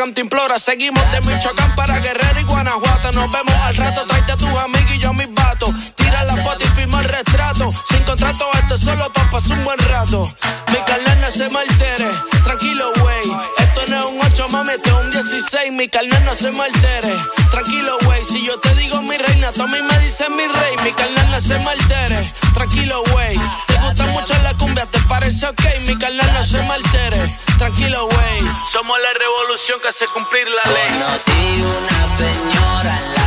la 0.00 0.06
cantimplora. 0.06 0.58
Seguimos 0.58 1.02
de 1.12 1.20
Michoacán 1.20 1.74
para 1.74 1.98
Guerrero 1.98 2.40
y 2.40 2.44
Guanajuato. 2.44 3.12
Nos 3.12 3.30
vemos 3.30 3.54
al 3.54 3.76
rato, 3.76 4.06
tráete 4.06 4.32
a 4.32 4.36
tus 4.36 4.48
amigos 4.48 4.92
y 4.94 4.98
yo 4.98 5.10
a 5.10 5.12
mis 5.12 5.32
vatos. 5.34 5.74
Tira 5.94 6.24
la 6.24 6.36
foto 6.36 6.64
y 6.64 6.68
firma 6.68 7.00
el 7.00 7.08
retrato. 7.08 7.70
Sin 7.90 8.02
contrato, 8.04 8.48
esto 8.54 8.74
es 8.74 8.80
solo 8.80 9.12
pa' 9.12 9.30
pasar 9.30 9.58
un 9.58 9.64
buen 9.64 9.78
rato. 9.78 10.32
Mi 10.72 10.78
carnal 10.84 11.20
no 11.20 11.30
se 11.30 11.48
me 11.50 11.58
altere. 11.58 12.10
Tranquilo, 12.44 12.92
güey. 13.00 13.30
Esto 13.58 13.80
no 13.88 14.00
es 14.00 14.06
un 14.06 14.32
8, 14.32 14.48
mami, 14.48 14.72
esto 14.72 14.88
es 14.88 15.04
un 15.04 15.10
16. 15.10 15.72
Mi 15.72 15.88
carnal 15.88 16.24
no 16.24 16.34
se 16.34 16.50
me 16.50 16.62
altere. 16.62 17.14
Tranquilo, 17.50 17.98
güey. 18.04 18.24
Si 18.24 18.44
yo 18.44 18.58
te 18.60 18.74
digo 18.76 19.02
mi 19.02 19.16
reina, 19.16 19.52
tú 19.52 19.62
a 19.62 19.66
mí 19.66 19.78
me 19.82 19.98
dices 19.98 20.30
mi 20.30 20.46
rey. 20.46 20.76
Mi 20.84 20.92
carnal 20.92 21.30
no 21.30 21.40
se 21.40 21.58
me 21.58 21.70
altere. 21.70 22.32
Tranquilo, 22.54 23.02
güey. 23.12 23.38
Te 23.66 23.76
gusta 23.76 24.06
mucho 24.06 24.34
la 24.42 24.54
cumbia, 24.54 24.86
te 24.86 24.98
parece 25.00 25.46
ok. 25.46 25.62
Mi 25.86 25.98
carnal 25.98 26.32
no 26.32 26.44
se 26.44 26.58
me 26.58 26.72
altere. 26.72 27.38
Tranquilo, 27.60 28.06
güey. 28.06 28.40
Somos 28.72 28.98
la 28.98 29.12
revolución 29.12 29.78
que 29.80 29.88
hace 29.88 30.06
cumplir 30.06 30.48
la 30.48 30.62
ley. 30.72 31.02
Conocí 31.02 31.62
una 31.62 32.16
señora 32.16 32.98
en 32.98 33.14
la 33.14 33.19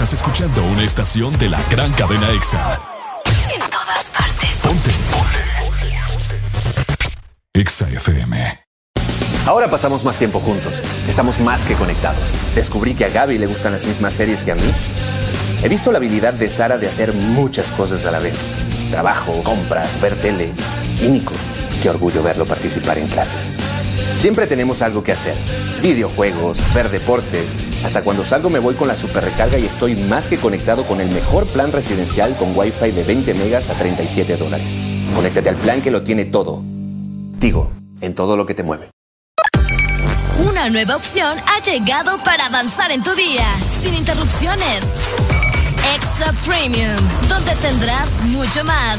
Estás 0.00 0.14
escuchando 0.14 0.64
una 0.64 0.82
estación 0.82 1.38
de 1.38 1.50
la 1.50 1.60
gran 1.70 1.92
cadena 1.92 2.26
EXA. 2.30 2.80
en 3.54 3.60
todas 3.70 4.04
partes. 4.06 4.48
Ponte. 4.62 4.90
EXA 7.52 7.90
FM. 7.90 8.60
Ahora 9.44 9.68
pasamos 9.68 10.02
más 10.02 10.16
tiempo 10.16 10.40
juntos. 10.40 10.80
Estamos 11.06 11.38
más 11.38 11.60
que 11.66 11.74
conectados. 11.74 12.32
Descubrí 12.54 12.94
que 12.94 13.04
a 13.04 13.10
Gaby 13.10 13.36
le 13.36 13.46
gustan 13.46 13.72
las 13.72 13.84
mismas 13.84 14.14
series 14.14 14.42
que 14.42 14.52
a 14.52 14.54
mí. 14.54 14.72
He 15.62 15.68
visto 15.68 15.92
la 15.92 15.98
habilidad 15.98 16.32
de 16.32 16.48
Sara 16.48 16.78
de 16.78 16.88
hacer 16.88 17.12
muchas 17.12 17.70
cosas 17.70 18.06
a 18.06 18.10
la 18.10 18.20
vez. 18.20 18.40
Trabajo, 18.90 19.42
compras, 19.42 20.00
ver 20.00 20.18
tele. 20.18 20.54
Y 21.02 21.08
Nico, 21.08 21.34
qué 21.82 21.90
orgullo 21.90 22.22
verlo 22.22 22.46
participar 22.46 22.96
en 22.96 23.06
clase. 23.06 23.36
Siempre 24.16 24.46
tenemos 24.46 24.82
algo 24.82 25.02
que 25.02 25.12
hacer. 25.12 25.34
Videojuegos, 25.82 26.58
ver 26.74 26.90
deportes. 26.90 27.56
Hasta 27.84 28.02
cuando 28.02 28.24
salgo 28.24 28.50
me 28.50 28.58
voy 28.58 28.74
con 28.74 28.88
la 28.88 28.96
super 28.96 29.24
recarga 29.24 29.58
y 29.58 29.66
estoy 29.66 29.96
más 29.96 30.28
que 30.28 30.36
conectado 30.36 30.84
con 30.84 31.00
el 31.00 31.08
mejor 31.10 31.46
plan 31.46 31.72
residencial 31.72 32.36
con 32.36 32.56
Wi-Fi 32.56 32.90
de 32.90 33.04
20 33.04 33.34
megas 33.34 33.70
a 33.70 33.74
37 33.74 34.36
dólares. 34.36 34.78
Conéctate 35.14 35.48
al 35.48 35.56
plan 35.56 35.80
que 35.80 35.90
lo 35.90 36.02
tiene 36.02 36.26
todo. 36.26 36.62
Digo, 37.38 37.70
en 38.00 38.14
todo 38.14 38.36
lo 38.36 38.46
que 38.46 38.54
te 38.54 38.62
mueve. 38.62 38.90
Una 40.38 40.70
nueva 40.70 40.96
opción 40.96 41.36
ha 41.38 41.62
llegado 41.62 42.18
para 42.24 42.46
avanzar 42.46 42.90
en 42.92 43.02
tu 43.02 43.14
día, 43.14 43.46
sin 43.82 43.94
interrupciones. 43.94 44.84
Extra 45.94 46.32
Premium, 46.46 46.96
donde 47.28 47.54
tendrás 47.56 48.08
mucho 48.24 48.64
más, 48.64 48.98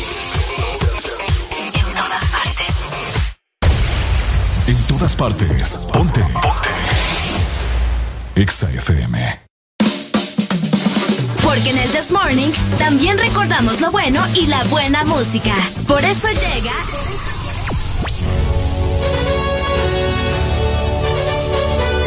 Todas 5.01 5.15
partes. 5.15 5.87
Ponte. 5.91 6.23
Exa 8.35 8.69
FM. 8.69 9.39
Porque 11.43 11.69
en 11.71 11.77
el 11.79 11.89
This 11.89 12.11
Morning 12.11 12.51
también 12.77 13.17
recordamos 13.17 13.81
lo 13.81 13.89
bueno 13.89 14.23
y 14.35 14.45
la 14.45 14.63
buena 14.65 15.03
música. 15.03 15.55
Por 15.87 16.05
eso 16.05 16.27
llega. 16.27 16.73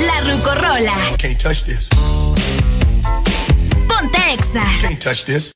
La 0.07 0.33
Rucorola. 0.33 0.95
Can't 1.19 1.43
touch 1.43 1.65
this. 1.65 1.89
Ponte 3.89 4.19
Exa. 4.35 4.65
Can't 4.81 5.03
touch 5.03 5.25
this. 5.25 5.53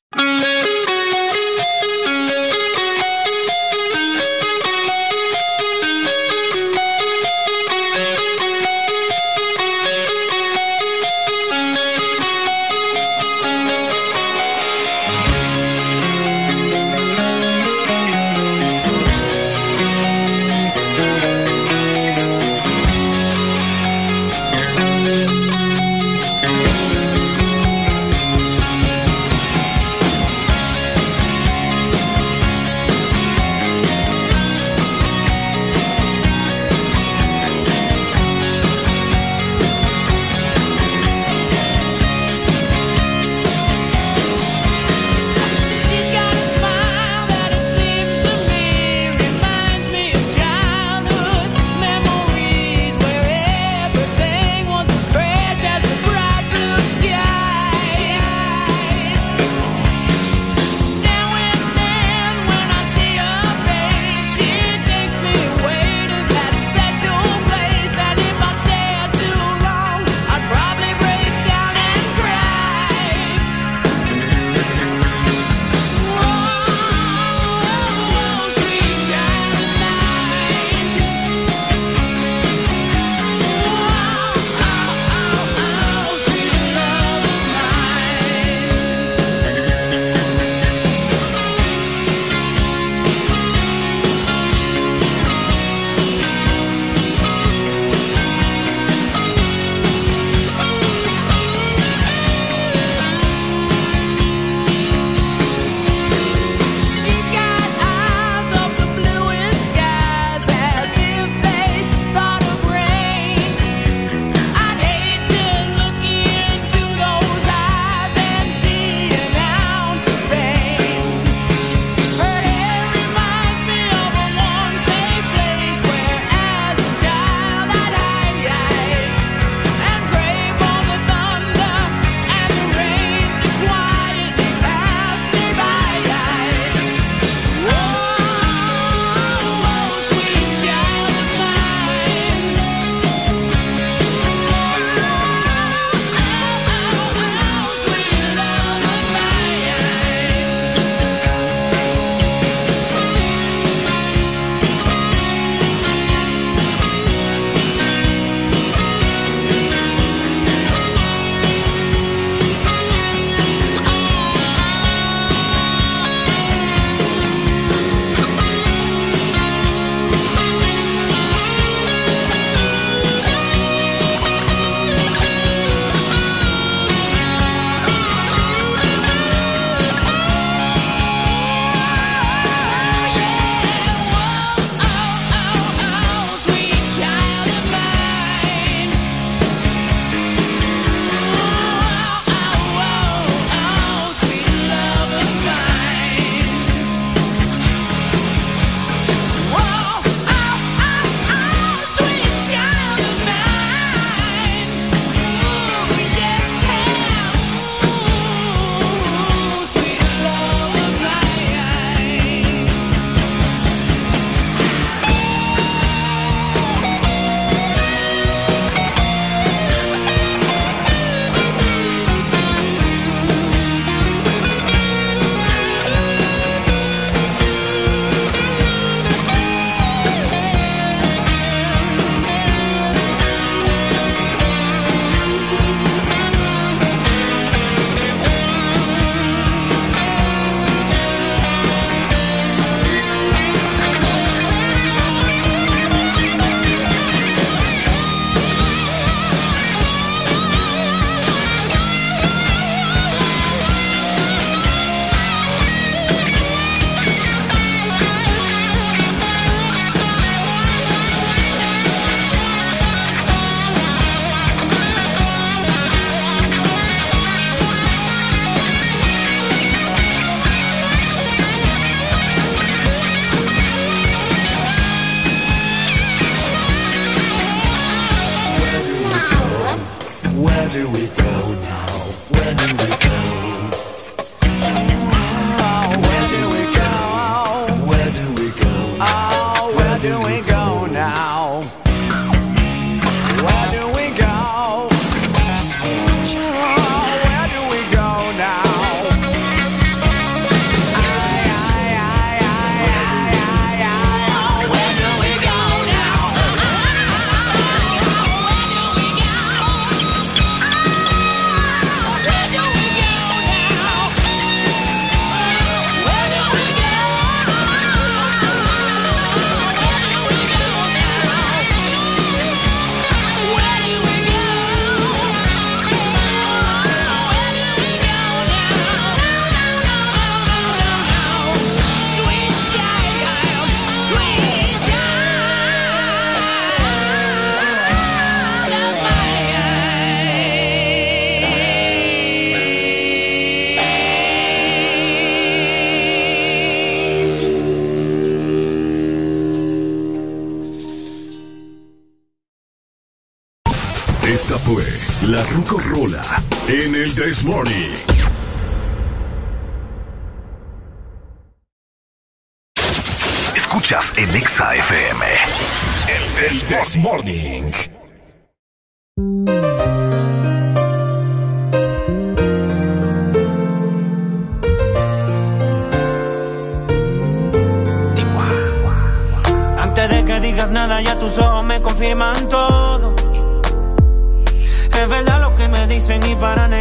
Morning. 357.44 357.77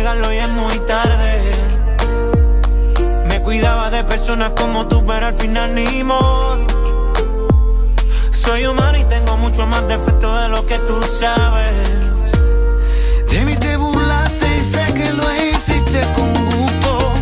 y 0.07 0.37
es 0.37 0.49
muy 0.49 0.79
tarde. 0.85 1.41
Me 3.27 3.41
cuidaba 3.41 3.89
de 3.89 4.05
personas 4.05 4.51
como 4.51 4.87
tú, 4.87 5.05
pero 5.05 5.25
al 5.25 5.33
final 5.33 5.75
ni 5.75 6.01
modo. 6.01 6.65
Soy 8.31 8.65
humano 8.67 8.97
y 8.97 9.03
tengo 9.03 9.35
mucho 9.35 9.67
más 9.67 9.85
defecto 9.89 10.33
de 10.33 10.47
lo 10.47 10.65
que 10.65 10.79
tú 10.79 10.97
sabes. 11.03 11.89
De 13.29 13.43
mí 13.43 13.57
te 13.57 13.75
burlaste 13.75 14.47
y 14.57 14.61
sé 14.61 14.93
que 14.93 15.11
lo 15.11 15.25
hiciste 15.43 15.99
con 16.15 16.33
gusto. 16.45 17.13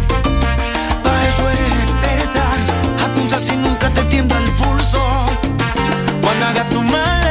Para 1.04 1.28
eso 1.28 1.50
eres 1.50 1.72
experta. 1.86 2.44
Apunta 3.06 3.40
si 3.40 3.58
nunca 3.58 3.90
te 3.90 4.04
tiembla 4.04 4.38
el 4.38 4.52
pulso. 4.52 5.02
Cuando 6.22 6.46
hagas 6.46 6.70
tu 6.70 6.82
mal. 6.84 7.25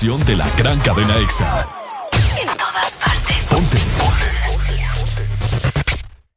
Estación 0.00 0.24
de 0.24 0.34
la 0.34 0.48
gran 0.56 0.78
cadena 0.80 1.14
EXA. 1.18 1.68
en 2.40 2.48
todas 2.56 2.92
partes. 2.92 3.44
Ponte. 3.50 3.78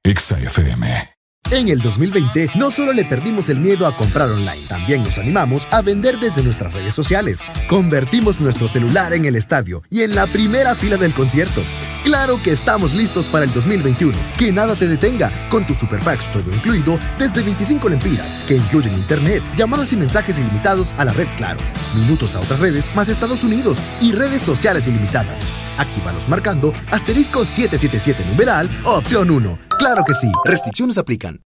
EXA 0.03 0.39
FM. 0.39 1.09
En 1.49 1.69
el 1.69 1.79
2020 1.79 2.49
no 2.55 2.71
solo 2.71 2.91
le 2.91 3.05
perdimos 3.05 3.47
el 3.47 3.59
miedo 3.59 3.87
a 3.87 3.95
comprar 3.95 4.29
online, 4.29 4.67
también 4.67 5.03
nos 5.03 5.17
animamos 5.17 5.67
a 5.71 5.81
vender 5.81 6.19
desde 6.19 6.43
nuestras 6.43 6.73
redes 6.73 6.93
sociales. 6.93 7.39
Convertimos 7.69 8.41
nuestro 8.41 8.67
celular 8.67 9.13
en 9.13 9.23
el 9.23 9.35
estadio 9.37 9.83
y 9.89 10.01
en 10.01 10.13
la 10.13 10.27
primera 10.27 10.75
fila 10.75 10.97
del 10.97 11.13
concierto. 11.13 11.61
Claro 12.03 12.37
que 12.43 12.51
estamos 12.51 12.93
listos 12.93 13.27
para 13.27 13.45
el 13.45 13.53
2021. 13.53 14.17
Que 14.37 14.51
nada 14.51 14.75
te 14.75 14.89
detenga 14.89 15.31
con 15.49 15.65
tus 15.65 15.77
super 15.77 15.99
packs 15.99 16.29
todo 16.33 16.53
incluido 16.53 16.99
desde 17.17 17.41
25 17.41 17.87
lempiras, 17.87 18.35
que 18.47 18.57
incluyen 18.57 18.93
internet, 18.93 19.41
llamadas 19.55 19.93
y 19.93 19.95
mensajes 19.95 20.37
ilimitados 20.37 20.93
a 20.97 21.05
la 21.05 21.13
red 21.13 21.27
Claro, 21.37 21.61
minutos 21.95 22.35
a 22.35 22.39
otras 22.39 22.59
redes 22.59 22.89
más 22.95 23.09
Estados 23.09 23.43
Unidos 23.43 23.77
y 24.01 24.11
redes 24.11 24.41
sociales 24.41 24.87
ilimitadas. 24.87 25.39
Actívalos 25.77 26.27
marcando 26.27 26.73
asterisco 26.91 27.45
777 27.45 28.25
numeral 28.29 28.69
opción 28.83 29.29
1. 29.29 29.59
Claro 29.77 30.03
que 30.05 30.13
sí, 30.13 30.31
restricciones 30.45 30.97
aplican. 30.97 31.41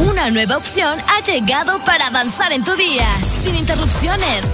Una 0.00 0.30
nueva 0.30 0.56
opción 0.56 0.98
ha 1.08 1.20
llegado 1.22 1.82
para 1.84 2.06
avanzar 2.06 2.52
en 2.52 2.62
tu 2.62 2.74
día, 2.76 3.06
sin 3.42 3.56
interrupciones. 3.56 4.44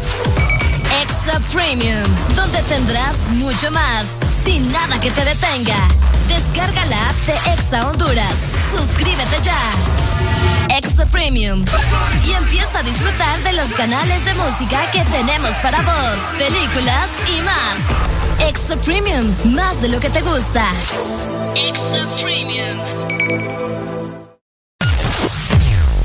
Extra 1.03 1.39
Premium, 1.53 2.03
donde 2.35 2.63
tendrás 2.63 3.17
mucho 3.31 3.71
más, 3.71 4.07
sin 4.45 4.71
nada 4.73 4.99
que 5.01 5.11
te 5.11 5.25
detenga. 5.25 5.89
Descarga 6.29 6.87
la 6.87 7.11
app 7.11 7.17
de 7.27 7.35
Exa 7.53 7.89
Honduras. 7.89 8.35
Suscríbete 8.77 9.37
ya. 9.43 10.04
Extra 10.69 11.07
Premium. 11.07 11.65
Y 12.27 12.33
empieza 12.33 12.79
a 12.79 12.83
disfrutar 12.83 13.43
de 13.43 13.53
los 13.53 13.69
canales 13.69 14.25
de 14.25 14.35
música 14.35 14.91
que 14.91 15.05
tenemos 15.05 15.51
para 15.63 15.81
vos, 15.83 16.17
películas 16.39 17.09
y 17.29 17.41
más. 17.43 18.49
Extra 18.49 18.77
Premium, 18.77 19.35
más 19.45 19.81
de 19.81 19.89
lo 19.89 20.01
que 20.01 20.11
te 20.11 20.21
gusta. 20.23 20.71
Extra 21.55 22.07
Premium. 22.23 22.79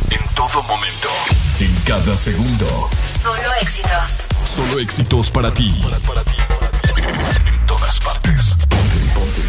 En 0.09 0.35
todo 0.35 0.63
momento. 0.63 1.09
En 1.59 1.75
cada 1.85 2.15
segundo. 2.15 2.89
Solo 3.21 3.53
éxitos. 3.61 4.27
Solo 4.43 4.79
éxitos 4.79 5.31
para 5.31 5.53
ti. 5.53 5.83
En 5.83 7.65
todas 7.65 7.99
partes. 7.99 8.55
Ponte, 8.69 8.99
ponte. 9.13 9.41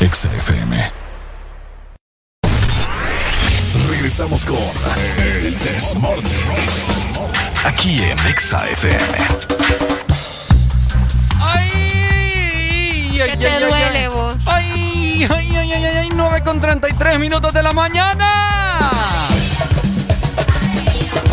EXA 0.00 0.32
FM. 0.34 1.03
Regresamos 4.04 4.44
con 4.44 4.58
el 5.16 5.56
Morning. 5.98 6.22
Aquí 7.64 8.02
en 8.02 8.18
EXA 8.26 8.68
FM. 8.68 8.98
¡Ay! 11.40 11.70
ay, 13.18 13.30
¿Qué 13.30 13.36
te 13.38 13.46
ay, 13.46 13.52
ay, 13.54 13.60
duele, 13.70 13.98
ay. 14.00 14.08
vos? 14.08 14.34
¡Ay! 14.44 15.26
¡Ay, 15.34 15.56
ay, 15.56 15.72
ay, 15.72 15.84
ay! 15.86 16.08
9 16.14 16.42
con 16.44 16.60
33 16.60 17.18
minutos 17.18 17.54
de 17.54 17.62
la 17.62 17.72
mañana. 17.72 18.28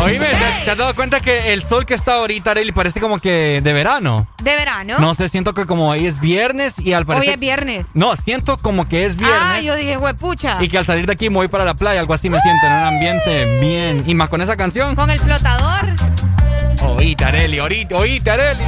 Oíme, 0.04 0.26
¿te, 0.26 0.64
te 0.64 0.70
has 0.72 0.76
dado 0.78 0.94
cuenta 0.94 1.20
que 1.20 1.52
el 1.52 1.62
sol 1.62 1.86
que 1.86 1.94
está 1.94 2.14
ahorita, 2.14 2.50
Arely, 2.50 2.72
parece 2.72 3.00
como 3.00 3.18
que 3.18 3.60
de 3.62 3.72
verano? 3.72 4.26
De 4.42 4.56
verano. 4.56 4.96
No 4.98 5.14
sé, 5.14 5.28
siento 5.28 5.54
que 5.54 5.64
como 5.66 5.88
hoy 5.90 6.06
es 6.06 6.20
viernes 6.20 6.78
y 6.78 6.92
al 6.92 7.02
Hoy 7.02 7.06
parecer... 7.06 7.34
es 7.34 7.40
viernes. 7.40 7.86
No, 7.94 8.16
siento 8.16 8.56
como 8.58 8.88
que 8.88 9.04
es 9.06 9.16
viernes. 9.16 9.38
Ah, 9.40 9.60
yo 9.60 9.76
dije, 9.76 9.96
huepucha. 9.96 10.58
Y 10.62 10.68
que 10.68 10.78
al 10.78 10.86
salir 10.86 11.06
de 11.06 11.12
aquí 11.12 11.30
me 11.30 11.36
voy 11.36 11.48
para 11.48 11.64
la 11.64 11.74
playa, 11.74 12.00
algo 12.00 12.14
así 12.14 12.28
me 12.30 12.40
siento 12.40 12.66
en 12.66 12.72
un 12.72 12.82
ambiente 12.84 13.60
bien. 13.60 14.02
Y 14.06 14.14
más 14.14 14.28
con 14.28 14.42
esa 14.42 14.56
canción. 14.56 14.96
Con 14.96 15.10
el 15.10 15.18
flotador. 15.20 15.88
Oíste, 16.82 17.24
Areli, 17.24 17.60
oíste, 17.60 17.94
oíste, 17.94 18.30
Areli. 18.30 18.62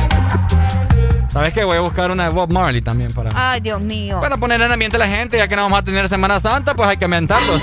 ¿Sabes 1.33 1.53
qué? 1.53 1.65
Voy 1.65 1.77
a 1.77 1.81
buscar 1.81 2.13
una 2.13 2.25
de 2.25 2.31
Bob 2.31 2.53
Marley 2.53 2.81
también 2.81 3.13
para, 3.13 3.31
Ay, 3.35 3.61
Dios 3.61 3.81
mío. 3.81 4.21
para 4.21 4.37
poner 4.37 4.63
en 4.63 4.71
ambiente 4.71 4.97
a 4.99 5.01
la 5.01 5.09
gente, 5.09 5.37
ya 5.37 5.49
que 5.49 5.57
no 5.57 5.63
vamos 5.63 5.81
a 5.81 5.83
tener 5.83 6.09
Semana 6.09 6.39
Santa, 6.39 6.75
pues 6.75 6.89
hay 6.89 6.97
que 6.97 7.09
mentarlos. 7.09 7.61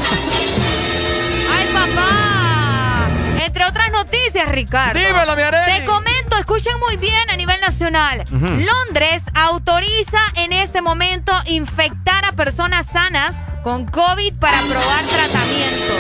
Ay, 1.50 1.68
papá. 1.74 2.31
Entre 3.62 3.80
otras 3.80 3.92
noticias, 3.92 4.50
Ricardo. 4.50 5.00
Dímelo, 5.00 5.36
mi 5.36 5.44
Arely. 5.44 5.82
Te 5.82 5.86
comento, 5.86 6.36
escuchen 6.40 6.80
muy 6.80 6.98
bien 6.98 7.30
a 7.30 7.38
nivel 7.38 7.62
nacional. 7.62 8.24
Londres 8.32 9.22
autoriza 9.36 10.20
en 10.38 10.52
este 10.52 10.82
momento 10.82 11.32
infectar 11.46 12.26
a 12.26 12.32
personas 12.32 12.88
sanas 12.88 13.36
con 13.64 13.86
COVID 13.86 14.34
para 14.40 14.60
probar 14.62 15.06
tratamientos. 15.06 15.96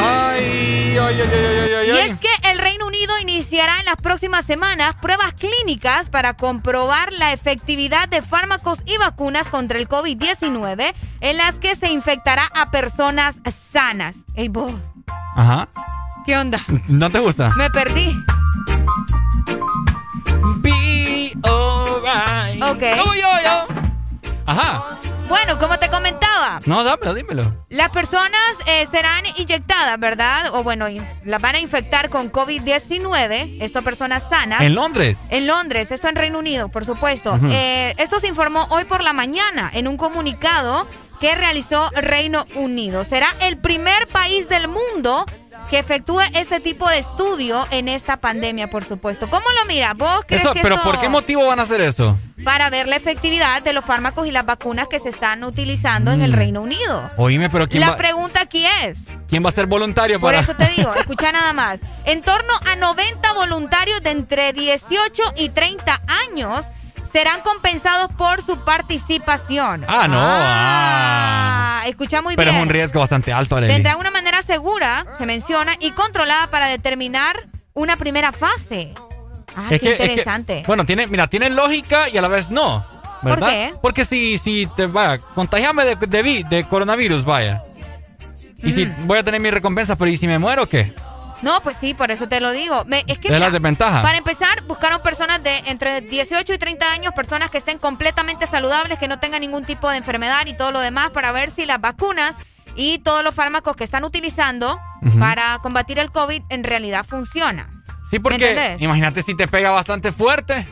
Ay, 0.00 0.96
ay, 0.96 1.20
ay, 1.20 1.20
ay, 1.20 1.58
ay, 1.58 1.74
ay, 1.74 1.90
Y 1.90 1.98
es 1.98 2.18
que 2.18 2.50
el 2.50 2.58
Reino 2.58 2.86
Unido 2.86 3.12
iniciará 3.18 3.78
en 3.80 3.84
las 3.84 3.96
próximas 3.96 4.46
semanas 4.46 4.94
pruebas 4.98 5.34
clínicas 5.34 6.08
para 6.08 6.32
comprobar 6.32 7.12
la 7.12 7.34
efectividad 7.34 8.08
de 8.08 8.22
fármacos 8.22 8.78
y 8.86 8.96
vacunas 8.96 9.48
contra 9.48 9.78
el 9.78 9.86
COVID-19 9.86 10.94
en 11.20 11.36
las 11.36 11.56
que 11.56 11.76
se 11.76 11.90
infectará 11.90 12.48
a 12.58 12.70
personas 12.70 13.36
sanas. 13.50 14.16
Ey, 14.34 14.48
vos, 14.48 14.72
Ajá. 15.36 15.68
¿Qué 16.26 16.36
onda? 16.36 16.58
¿No 16.88 17.10
te 17.10 17.18
gusta? 17.18 17.50
Me 17.56 17.70
perdí. 17.70 18.16
Be 20.58 21.32
alright. 21.42 22.62
Ok. 22.62 22.82
Yo, 22.96 23.14
yo. 23.14 23.66
Ajá. 24.46 24.98
Bueno, 25.28 25.58
como 25.58 25.78
te 25.78 25.88
comentaba, 25.88 26.60
No, 26.66 26.84
dámelo, 26.84 27.14
dímelo. 27.14 27.54
las 27.70 27.88
personas 27.88 28.38
eh, 28.66 28.86
serán 28.90 29.24
inyectadas, 29.36 29.98
¿verdad? 29.98 30.50
O 30.54 30.62
bueno, 30.62 30.86
las 31.24 31.40
van 31.40 31.54
a 31.54 31.58
infectar 31.58 32.10
con 32.10 32.30
COVID-19. 32.30 33.56
Estas 33.62 33.82
personas 33.82 34.24
sanas. 34.28 34.60
¿En 34.60 34.74
Londres? 34.74 35.18
En 35.30 35.46
Londres, 35.46 35.90
esto 35.90 36.08
en 36.08 36.16
Reino 36.16 36.38
Unido, 36.38 36.68
por 36.68 36.84
supuesto. 36.84 37.38
Eh, 37.48 37.94
esto 37.96 38.20
se 38.20 38.28
informó 38.28 38.66
hoy 38.70 38.84
por 38.84 39.02
la 39.02 39.14
mañana 39.14 39.70
en 39.72 39.88
un 39.88 39.96
comunicado 39.96 40.86
que 41.18 41.34
realizó 41.34 41.88
Reino 41.94 42.44
Unido. 42.56 43.04
Será 43.04 43.28
el 43.42 43.56
primer 43.56 44.06
país 44.08 44.48
del 44.50 44.68
mundo 44.68 45.24
que 45.70 45.78
efectúe 45.78 46.20
ese 46.34 46.60
tipo 46.60 46.88
de 46.88 46.98
estudio 46.98 47.66
en 47.70 47.88
esta 47.88 48.16
pandemia, 48.16 48.68
por 48.68 48.84
supuesto. 48.84 49.28
¿Cómo 49.30 49.44
lo 49.60 49.66
mira? 49.66 49.94
¿Vos 49.94 50.22
crees 50.26 50.42
que 50.52 50.60
¿Pero 50.62 50.74
esto- 50.76 50.86
por 50.90 51.00
qué 51.00 51.08
motivo 51.08 51.46
van 51.46 51.60
a 51.60 51.62
hacer 51.62 51.80
eso? 51.80 52.18
Para 52.44 52.68
ver 52.70 52.88
la 52.88 52.96
efectividad 52.96 53.62
de 53.62 53.72
los 53.72 53.84
fármacos 53.84 54.26
y 54.26 54.30
las 54.32 54.44
vacunas 54.44 54.88
que 54.88 54.98
se 54.98 55.08
están 55.08 55.44
utilizando 55.44 56.10
en 56.12 56.22
el 56.22 56.32
Mm. 56.32 56.36
Reino 56.36 56.60
Unido. 56.62 57.08
Oíme, 57.16 57.48
pero 57.50 57.68
¿quién, 57.68 57.80
La 57.80 57.90
va, 57.92 57.96
pregunta 57.96 58.40
aquí 58.40 58.66
es, 58.82 58.98
¿quién 59.28 59.44
va 59.44 59.48
a 59.48 59.52
ser 59.52 59.66
voluntario 59.66 60.18
por 60.20 60.32
para...? 60.32 60.42
eso 60.42 60.54
te 60.56 60.66
digo, 60.76 60.92
escucha 60.94 61.30
nada 61.32 61.52
más. 61.52 61.78
En 62.04 62.20
torno 62.20 62.52
a 62.70 62.76
90 62.76 63.32
voluntarios 63.34 64.02
de 64.02 64.10
entre 64.10 64.52
18 64.52 65.22
y 65.36 65.50
30 65.50 66.00
años 66.30 66.64
serán 67.12 67.42
compensados 67.42 68.08
por 68.16 68.42
su 68.44 68.58
participación. 68.64 69.84
Ah, 69.86 70.08
no. 70.08 70.18
Ah. 70.18 71.38
Ah, 71.44 71.61
escucha 71.88 72.22
muy 72.22 72.36
Pero 72.36 72.50
es 72.50 72.54
bien. 72.56 72.62
un 72.68 72.72
riesgo 72.72 73.00
bastante 73.00 73.32
alto, 73.32 73.56
Arely. 73.56 73.72
Tendrán 73.72 73.98
una 73.98 74.10
manera 74.10 74.42
segura, 74.42 75.04
se 75.18 75.26
menciona, 75.26 75.74
y 75.80 75.90
controlada 75.92 76.46
para 76.48 76.66
determinar 76.66 77.36
una 77.74 77.96
primera 77.96 78.32
fase. 78.32 78.92
Ah, 79.56 79.66
Es 79.70 79.80
qué 79.80 79.80
que- 79.80 79.92
es 79.92 79.96
que, 79.98 80.04
interesante. 80.04 80.64
bueno, 80.66 80.84
tiene, 80.86 81.06
mira, 81.06 81.26
tiene 81.26 81.50
lógica 81.50 82.08
y 82.08 82.16
a 82.18 82.22
la 82.22 82.28
vez 82.28 82.50
no. 82.50 82.84
¿Por 83.22 83.30
¿Verdad? 83.38 83.48
qué? 83.50 83.74
Porque 83.80 84.04
si, 84.04 84.36
si 84.38 84.66
te 84.76 84.86
vaya, 84.86 85.18
contagiame 85.34 85.84
de, 85.84 85.94
de, 85.96 86.22
vi- 86.22 86.42
de 86.42 86.64
coronavirus, 86.64 87.24
vaya. 87.24 87.62
Y 88.58 88.72
si 88.72 88.84
voy 89.00 89.18
a 89.18 89.22
tener 89.22 89.40
mi 89.40 89.50
recompensa, 89.50 89.96
pero 89.96 90.10
¿y 90.10 90.16
si 90.16 90.26
me 90.26 90.38
muero 90.38 90.68
qué? 90.68 90.92
No, 91.42 91.60
pues 91.62 91.76
sí, 91.80 91.92
por 91.94 92.10
eso 92.10 92.28
te 92.28 92.40
lo 92.40 92.52
digo. 92.52 92.84
Me- 92.86 93.00
es 93.06 93.18
que 93.18 93.28
Es 93.28 93.34
mira, 93.34 93.38
la 93.40 93.50
desventaja. 93.50 94.00
Para 94.02 94.16
empezar, 94.18 94.62
buscaron 94.64 95.02
personas 95.02 95.42
de 95.42 95.58
entre 95.66 96.00
18 96.00 96.54
y 96.54 96.58
30 96.58 96.92
años, 96.92 97.12
personas 97.14 97.50
que 97.50 97.58
estén 97.58 97.78
completamente 97.78 98.46
saludables, 98.46 98.98
que 98.98 99.08
no 99.08 99.18
tengan 99.18 99.40
ningún 99.40 99.64
tipo 99.64 99.90
de 99.90 99.96
enfermedad 99.96 100.46
y 100.46 100.54
todo 100.56 100.72
lo 100.72 100.80
demás, 100.80 101.10
para 101.10 101.32
ver 101.32 101.50
si 101.50 101.66
las 101.66 101.80
vacunas 101.80 102.38
y 102.76 102.98
todos 103.00 103.22
los 103.24 103.34
fármacos 103.34 103.76
que 103.76 103.84
están 103.84 104.04
utilizando 104.04 104.78
para 105.18 105.58
combatir 105.62 105.98
el 105.98 106.10
COVID 106.10 106.42
en 106.48 106.64
realidad 106.64 107.04
funcionan. 107.06 107.82
Sí, 108.08 108.16
¿Me 108.16 108.20
porque 108.20 108.76
imagínate 108.78 109.20
si 109.22 109.36
te 109.36 109.48
pega 109.48 109.70
bastante 109.70 110.12
fuerte. 110.12 110.66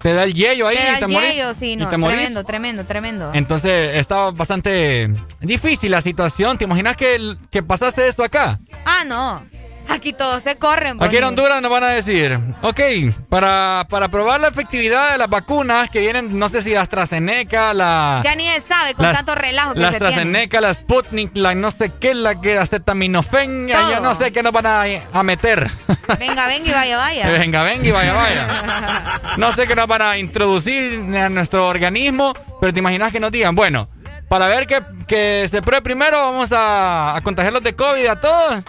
Te 0.00 0.12
da 0.12 0.24
el 0.24 0.34
yello 0.34 0.66
ahí 0.68 0.76
Te 0.76 0.82
da 0.84 0.92
y 0.92 0.98
te 0.98 1.04
el 1.06 1.10
morís. 1.12 1.28
yello, 1.34 1.54
sí, 1.54 1.70
y 1.72 1.76
no, 1.76 1.86
morís. 1.98 2.16
tremendo, 2.18 2.44
tremendo, 2.44 2.84
tremendo. 2.84 3.30
Entonces 3.34 3.96
está 3.96 4.30
bastante 4.30 5.10
difícil 5.40 5.90
la 5.90 6.00
situación. 6.02 6.58
¿Te 6.58 6.64
imaginas 6.64 6.96
que, 6.96 7.36
que 7.50 7.62
pasase 7.62 8.06
esto 8.06 8.22
acá? 8.22 8.58
Ah, 8.84 9.04
no. 9.06 9.42
Aquí 9.88 10.12
todos 10.12 10.42
se 10.42 10.56
corren. 10.56 10.98
pues, 10.98 11.08
Aquí 11.08 11.16
en. 11.18 11.24
Honduras 11.24 11.62
nos 11.62 11.70
van 11.70 11.84
a 11.84 11.88
decir, 11.88 12.38
ok, 12.62 12.80
para, 13.28 13.86
para 13.88 14.08
probar 14.08 14.40
la 14.40 14.48
efectividad 14.48 15.12
de 15.12 15.18
las 15.18 15.28
vacunas 15.28 15.88
que 15.90 16.00
vienen, 16.00 16.38
no 16.38 16.48
sé 16.48 16.60
si 16.62 16.74
AstraZeneca, 16.74 17.72
la... 17.72 18.20
Ya 18.24 18.34
ni 18.34 18.48
se 18.48 18.60
sabe 18.62 18.94
con 18.94 19.04
las- 19.04 19.16
tanto 19.16 19.34
relajo 19.34 19.74
que 19.74 19.80
la 19.80 19.92
se 19.92 19.98
tiene. 19.98 20.06
AstraZeneca, 20.08 20.60
la 20.60 20.74
Sputnik, 20.74 21.30
la 21.36 21.54
no 21.54 21.70
sé 21.70 21.92
qué, 22.00 22.14
la 22.14 22.40
que 22.40 22.58
acetaminofén, 22.58 23.68
ya, 23.68 24.00
no 24.00 24.14
sé 24.14 24.32
qué 24.32 24.42
nos 24.42 24.52
van 24.52 24.66
a, 24.66 24.82
a 25.12 25.22
meter. 25.22 25.70
Venga, 26.18 26.46
venga 26.46 26.68
y 26.68 26.72
vaya, 26.72 26.96
vaya. 26.98 27.28
venga, 27.38 27.62
venga 27.62 27.86
y 27.88 27.90
vaya, 27.92 28.12
vaya. 28.14 29.20
No 29.36 29.52
sé 29.52 29.66
qué 29.66 29.74
nos 29.76 29.86
van 29.86 30.02
a 30.02 30.18
introducir 30.18 31.00
a 31.16 31.28
nuestro 31.28 31.68
organismo, 31.68 32.34
pero 32.60 32.72
te 32.72 32.78
imaginas 32.78 33.12
que 33.12 33.20
nos 33.20 33.30
digan, 33.32 33.54
bueno, 33.54 33.88
para 34.28 34.48
ver 34.48 34.66
que, 34.66 34.82
que 35.06 35.46
se 35.48 35.62
pruebe 35.62 35.82
primero, 35.82 36.18
vamos 36.18 36.50
a, 36.52 37.14
a 37.16 37.20
contagiarlos 37.20 37.62
de 37.62 37.74
COVID 37.76 38.06
a 38.06 38.20
todos. 38.20 38.62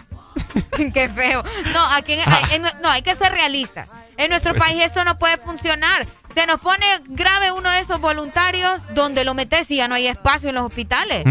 Qué 0.94 1.10
feo. 1.10 1.44
No, 1.74 1.86
aquí 1.96 2.14
en- 2.14 2.22
Ah. 2.26 2.42
en- 2.52 2.62
no, 2.82 2.90
hay 2.90 3.02
que 3.02 3.16
ser 3.16 3.32
realistas. 3.32 3.90
En 4.18 4.30
nuestro 4.30 4.54
Pues 4.54 4.64
país 4.70 4.84
esto 4.84 5.04
no 5.06 5.18
puede 5.20 5.38
funcionar. 5.38 6.08
Se 6.34 6.46
nos 6.48 6.60
pone 6.60 6.86
grave 7.08 7.52
uno 7.52 7.70
de 7.72 7.80
esos 7.80 8.00
voluntarios 8.00 8.84
donde 8.94 9.24
lo 9.24 9.34
metes 9.34 9.70
y 9.72 9.78
ya 9.78 9.88
no 9.88 9.96
hay 9.96 10.08
espacio 10.08 10.50
en 10.50 10.56
los 10.56 10.66
hospitales. 10.66 11.24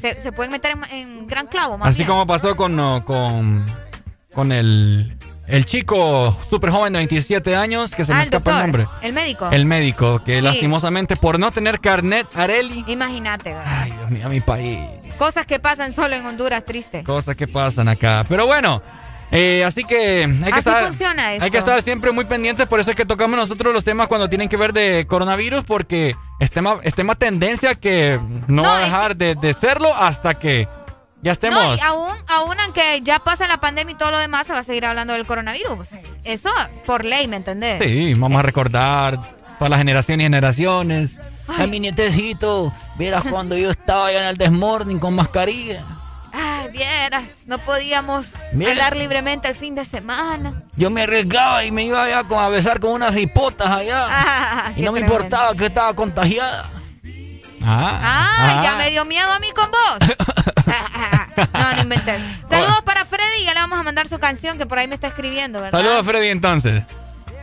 Se, 0.00 0.20
se 0.22 0.32
pueden 0.32 0.52
meter 0.52 0.72
en, 0.72 0.84
en 0.94 1.26
gran 1.26 1.46
clavo, 1.46 1.78
más 1.78 1.88
Así 1.88 1.98
bien. 1.98 2.08
como 2.08 2.26
pasó 2.26 2.56
con, 2.56 2.76
no, 2.76 3.04
con, 3.04 3.64
con 4.34 4.52
el, 4.52 5.16
el 5.50 5.66
chico 5.66 6.36
súper 6.48 6.70
joven 6.70 6.92
de 6.92 6.98
27 7.00 7.54
años, 7.56 7.94
que 7.94 8.04
se 8.04 8.12
me 8.12 8.18
Ah, 8.18 8.22
el 8.22 8.28
escapa 8.28 8.50
el 8.52 8.58
nombre. 8.62 8.86
el 9.02 9.12
médico. 9.12 9.48
El 9.50 9.66
médico, 9.66 10.22
que 10.24 10.36
Sí. 10.36 10.40
lastimosamente 10.40 11.16
por 11.16 11.38
no 11.38 11.50
tener 11.50 11.80
carnet, 11.80 12.26
Areli. 12.34 12.84
Imagínate. 12.86 13.54
Ay, 13.64 13.92
Dios 13.92 14.10
mío, 14.10 14.28
mi 14.28 14.40
país. 14.40 14.80
Cosas 15.18 15.46
que 15.46 15.58
pasan 15.58 15.92
solo 15.92 16.14
en 16.16 16.24
Honduras, 16.26 16.64
triste. 16.64 17.02
Cosas 17.04 17.36
que 17.36 17.46
pasan 17.46 17.88
acá. 17.88 18.24
Pero 18.28 18.46
bueno, 18.46 18.82
eh, 19.32 19.62
así 19.64 19.84
que 19.84 20.24
hay 20.24 20.40
que, 20.44 20.48
Así 20.50 20.58
estar, 20.58 20.90
hay 21.40 21.50
que 21.50 21.58
estar 21.58 21.82
siempre 21.82 22.10
muy 22.10 22.24
pendientes. 22.24 22.66
Por 22.66 22.80
eso 22.80 22.90
es 22.90 22.96
que 22.96 23.04
tocamos 23.04 23.38
nosotros 23.38 23.72
los 23.74 23.84
temas 23.84 24.08
cuando 24.08 24.28
tienen 24.28 24.48
que 24.48 24.56
ver 24.56 24.72
de 24.72 25.06
coronavirus, 25.08 25.64
porque 25.64 26.16
es 26.40 26.50
tema, 26.50 26.78
es 26.82 26.94
tema 26.94 27.14
tendencia 27.16 27.74
que 27.74 28.18
no, 28.48 28.62
va 28.62 28.78
a 28.78 28.80
dejar 28.80 29.16
de, 29.16 29.34
de 29.34 29.52
serlo 29.52 29.94
hasta 29.94 30.38
que 30.38 30.66
ya 31.22 31.32
estemos. 31.32 31.58
No, 31.62 31.74
y 31.76 31.80
aún, 31.80 32.16
aún 32.28 32.60
aunque 32.60 33.00
ya 33.02 33.18
pasa 33.18 33.46
la 33.46 33.58
pandemia 33.58 33.92
y 33.94 33.98
todo 33.98 34.10
lo 34.10 34.18
demás, 34.18 34.46
se 34.46 34.52
va 34.52 34.60
a 34.60 34.64
seguir 34.64 34.86
hablando 34.86 35.12
del 35.12 35.26
coronavirus. 35.26 35.88
Eso 36.24 36.50
por 36.86 37.04
ley, 37.04 37.28
¿me 37.28 37.36
entendés? 37.36 37.78
Sí, 37.82 38.14
vamos 38.14 38.38
a 38.38 38.42
recordar 38.42 39.20
para 39.58 39.68
las 39.70 39.78
generaciones 39.78 40.24
y 40.24 40.26
generaciones. 40.26 41.18
Ay. 41.48 41.64
A 41.64 41.66
mi 41.66 41.80
nietecito, 41.80 42.72
vieras 42.96 43.24
cuando 43.30 43.56
yo 43.56 43.70
estaba 43.70 44.06
allá 44.06 44.20
en 44.22 44.26
el 44.28 44.36
desmorning 44.36 44.98
con 44.98 45.14
mascarilla. 45.14 45.82
Ay, 46.32 46.68
vieras, 46.70 47.24
no 47.46 47.58
podíamos 47.58 48.28
Mira. 48.52 48.70
andar 48.70 48.96
libremente 48.96 49.48
el 49.48 49.56
fin 49.56 49.74
de 49.74 49.84
semana. 49.84 50.62
Yo 50.76 50.88
me 50.88 51.02
arriesgaba 51.02 51.64
y 51.64 51.72
me 51.72 51.82
iba 51.82 52.04
allá 52.04 52.22
con- 52.22 52.38
a 52.38 52.48
besar 52.48 52.78
con 52.78 52.92
unas 52.92 53.16
hipotas 53.16 53.66
allá. 53.68 54.06
Ah, 54.10 54.72
y 54.76 54.82
no 54.82 54.92
me 54.92 55.00
tremendo. 55.00 55.14
importaba 55.24 55.54
que 55.56 55.66
estaba 55.66 55.92
contagiada. 55.94 56.68
Ah, 57.62 57.98
Ah, 58.02 58.62
ya 58.64 58.76
me 58.76 58.90
dio 58.90 59.04
miedo 59.04 59.30
a 59.30 59.38
mí 59.38 59.48
con 59.52 59.70
vos. 59.70 60.08
no, 61.54 61.74
no 61.74 61.82
inventé. 61.82 62.18
Saludos 62.48 62.82
para 62.84 63.04
Freddy, 63.04 63.44
ya 63.44 63.54
le 63.54 63.60
vamos 63.60 63.78
a 63.78 63.82
mandar 63.82 64.08
su 64.08 64.18
canción 64.18 64.58
que 64.58 64.66
por 64.66 64.78
ahí 64.78 64.88
me 64.88 64.94
está 64.94 65.08
escribiendo, 65.08 65.60
¿verdad? 65.60 65.78
Saludos, 65.78 66.06
Freddy, 66.06 66.28
entonces. 66.28 66.82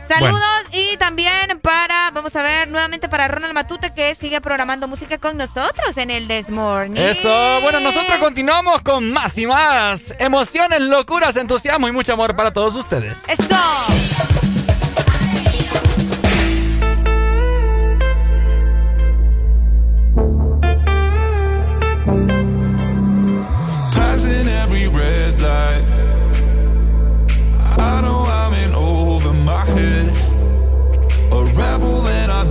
Saludos 0.08 0.40
y 0.72 0.96
también 0.96 1.60
para, 1.60 2.10
vamos 2.12 2.34
a 2.34 2.42
ver, 2.42 2.68
nuevamente 2.68 3.10
para 3.10 3.28
Ronald 3.28 3.52
Matute 3.52 3.92
que 3.92 4.14
sigue 4.14 4.40
programando 4.40 4.88
música 4.88 5.18
con 5.18 5.36
nosotros 5.36 5.98
en 5.98 6.10
el 6.10 6.26
Desmorning. 6.26 6.96
Eso, 6.96 7.60
bueno, 7.60 7.78
nosotros 7.80 8.16
continuamos 8.18 8.80
con 8.80 9.12
más 9.12 9.36
y 9.36 9.46
más 9.46 10.14
emociones, 10.18 10.80
locuras, 10.80 11.36
entusiasmo 11.36 11.88
y 11.88 11.92
mucho 11.92 12.14
amor 12.14 12.34
para 12.34 12.52
todos 12.52 12.74
ustedes. 12.74 13.18
Eso. 13.28 14.37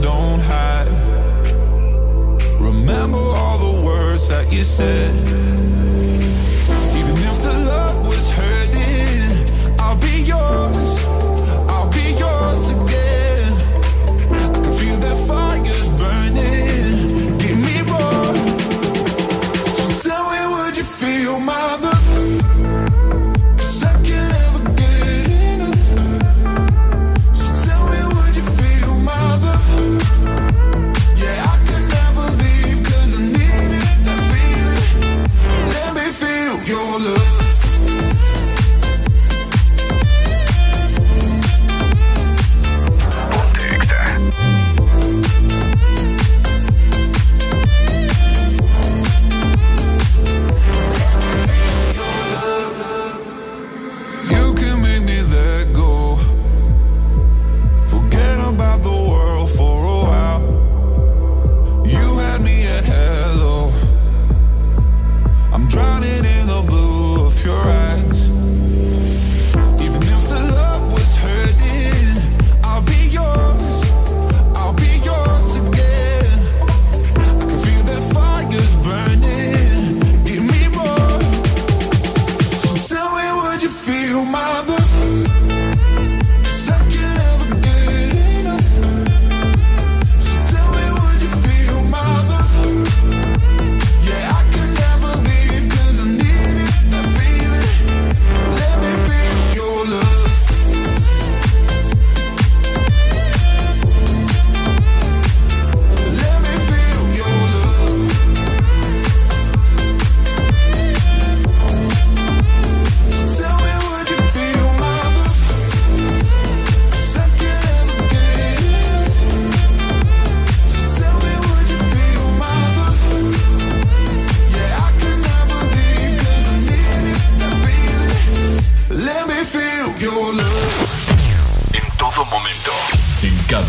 Don't 0.01 0.41
hide. 0.41 0.87
Remember 2.59 3.17
all 3.17 3.57
the 3.57 3.85
words 3.85 4.27
that 4.29 4.51
you 4.51 4.63
said. 4.63 5.66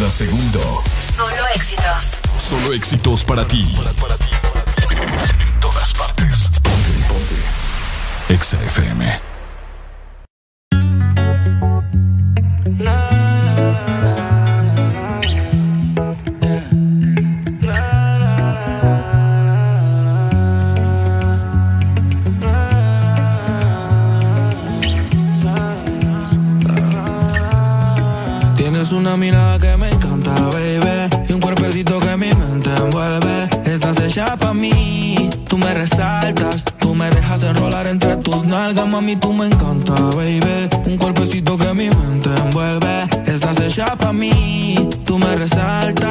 Cada 0.09 0.17
segundo. 0.17 0.83
Solo 1.15 1.47
éxitos. 1.55 2.05
Solo 2.39 2.73
éxitos 2.73 3.25
para 3.25 3.47
ti. 3.47 3.77
En 5.39 5.61
todas 5.61 5.93
partes. 5.93 6.49
Ponte, 6.62 6.93
ponte. 7.09 8.35
Exa 8.35 8.57
FM. 8.62 9.38
Tus 38.69 38.75
nalgas, 38.75 38.89
mami. 38.89 39.17
Tú 39.17 39.33
me 39.33 39.47
encanta, 39.47 39.95
baby. 40.17 40.69
Un 40.87 40.97
cuerpecito 40.97 41.57
que 41.57 41.75
mi 41.75 41.89
mente 41.89 42.31
envuelve. 42.37 43.09
Estás 43.27 43.61
hecha 43.61 43.97
pa' 43.97 44.13
mí. 44.13 44.89
Tú 45.05 45.19
me 45.19 45.37
resaltas. 45.37 46.09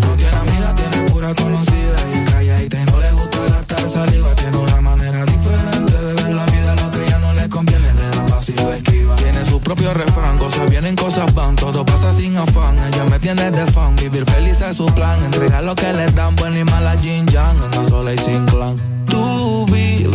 No 0.00 0.16
tiene 0.16 0.36
amiga, 0.36 0.74
tiene 0.76 1.10
pura 1.10 1.34
conocida. 1.34 1.96
Y 2.12 2.24
calladita 2.30 2.80
y 2.80 2.84
no 2.84 3.00
le 3.00 3.12
gusta 3.12 3.38
gastar 3.48 3.88
saliva. 3.90 4.34
Tiene 4.34 4.56
una 4.56 4.80
manera 4.80 5.24
diferente 5.24 5.92
de 5.92 6.12
ver 6.14 6.34
la 6.34 6.46
vida. 6.46 6.74
Lo 6.76 6.90
que 6.90 7.08
ya 7.08 7.18
no 7.18 7.32
le 7.32 7.48
conviene 7.48 7.92
le 7.94 8.10
da 8.10 8.26
pasivo 8.26 8.72
esquiva. 8.72 9.16
Tiene 9.16 9.46
su 9.46 9.60
propio 9.60 9.94
refrán, 9.94 10.38
cosas 10.38 10.70
vienen, 10.70 10.96
cosas 10.96 11.34
van. 11.34 11.56
Todo 11.56 11.84
pasa 11.84 12.12
sin 12.12 12.36
afán. 12.36 12.76
Ella 12.78 13.04
me 13.04 13.18
tiene 13.18 13.50
de 13.50 13.66
fan. 13.66 13.96
Vivir 13.96 14.24
feliz 14.26 14.60
es 14.60 14.76
su 14.76 14.86
plan. 14.86 15.22
Entregar 15.24 15.64
lo 15.64 15.74
que 15.74 15.92
le 15.92 16.06
dan, 16.12 16.36
buena 16.36 16.58
y 16.58 16.64
mala 16.64 16.96
Jin 16.98 17.26
Yang. 17.26 17.62
Anda 17.62 17.88
sola 17.88 18.12
y 18.12 18.18
sin 18.18 18.44
clan. 18.46 18.93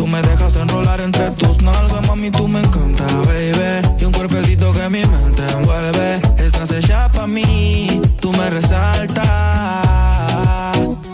Tú 0.00 0.06
me 0.06 0.22
dejas 0.22 0.56
enrolar 0.56 0.98
entre 1.02 1.30
tus 1.32 1.60
nalgas, 1.60 2.06
mami, 2.08 2.30
tú 2.30 2.48
me 2.48 2.60
encanta, 2.60 3.04
baby. 3.26 3.86
Y 3.98 4.04
un 4.06 4.12
cuerpecito 4.12 4.72
que 4.72 4.88
mi 4.88 5.04
mente 5.04 5.42
envuelve. 5.52 6.22
Estás 6.38 6.70
hecha 6.70 7.10
pa' 7.10 7.26
mí, 7.26 8.00
tú 8.18 8.32
me 8.32 8.48
resaltas. 8.48 9.28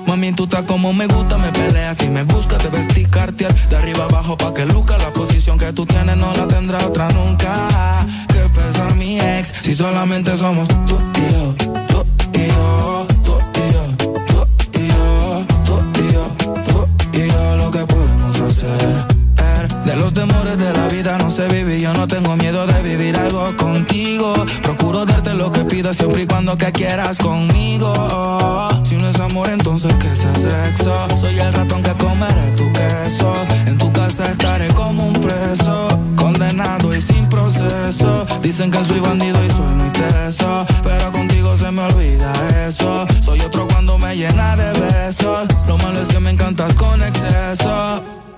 Mami, 0.07 0.31
tú 0.35 0.45
estás 0.45 0.63
como 0.67 0.93
me 0.93 1.09
gusta, 1.09 1.37
me 1.37 1.51
peleas 1.51 2.01
y 2.01 2.07
me 2.09 2.23
buscas, 2.23 2.63
te 2.63 2.69
ves 2.69 2.87
cartier 3.11 3.53
de 3.53 3.77
arriba 3.77 4.05
abajo 4.05 4.37
pa' 4.37 4.55
que 4.55 4.65
luca. 4.65 4.97
La 4.99 5.13
posición 5.13 5.59
que 5.59 5.73
tú 5.73 5.85
tienes 5.85 6.17
no 6.17 6.33
la 6.35 6.47
tendrá 6.47 6.79
otra 6.87 7.09
nunca. 7.09 8.07
Que 8.29 8.39
pesa 8.55 8.95
mi 8.95 9.19
ex, 9.19 9.53
si 9.63 9.75
solamente 9.75 10.37
somos 10.37 10.69
tú 10.69 10.97
y 11.17 11.33
yo, 11.33 11.55
tú 11.89 12.05
y 12.35 12.47
yo, 12.47 13.07
Los 19.97 20.13
temores 20.13 20.59
de 20.59 20.73
la 20.75 20.89
vida 20.89 21.17
no 21.19 21.31
sé 21.31 21.49
vivir, 21.49 21.81
yo 21.81 21.93
no 21.95 22.07
tengo 22.07 22.37
miedo 22.37 22.67
de 22.67 22.83
vivir 22.83 23.17
algo 23.19 23.57
contigo. 23.57 24.35
Procuro 24.63 25.07
darte 25.07 25.33
lo 25.33 25.51
que 25.51 25.65
pidas 25.65 25.97
siempre 25.97 26.23
y 26.23 26.27
cuando 26.27 26.57
que 26.57 26.71
quieras 26.71 27.17
conmigo. 27.17 27.93
Si 28.85 28.97
no 28.97 29.09
es 29.09 29.19
amor, 29.19 29.49
entonces 29.49 29.93
que 29.95 30.15
sea 30.15 30.35
sexo. 30.35 30.93
Soy 31.19 31.39
el 31.39 31.53
ratón 31.53 31.83
que 31.83 31.93
comeré 31.93 32.51
tu 32.57 32.71
queso. 32.73 33.33
En 33.67 33.79
tu 33.79 33.91
casa 33.93 34.25
estaré 34.31 34.69
como 34.75 35.09
un 35.09 35.15
preso, 35.15 35.89
condenado 36.15 36.95
y 36.95 37.01
sin 37.01 37.27
proceso. 37.29 38.27
Dicen 38.43 38.71
que 38.71 38.85
soy 38.85 39.01
bandido 39.01 39.43
y 39.45 39.49
soy 39.49 39.75
muy 39.75 39.89
teso, 39.91 40.67
pero 40.85 41.11
contigo 41.11 41.57
se 41.57 41.71
me 41.71 41.83
olvida 41.83 42.33
eso. 42.69 43.07
Soy 43.23 43.41
otro 43.41 43.67
cuando 43.67 43.99
me 43.99 44.15
llena 44.15 44.57
de 44.57 44.73
besos. 44.79 45.49
Lo 45.67 45.79
malo 45.79 46.03
es 46.03 46.09
que 46.09 46.21
me 46.21 46.31
encantas 46.31 46.75
con 46.75 47.03
exceso. 47.03 48.16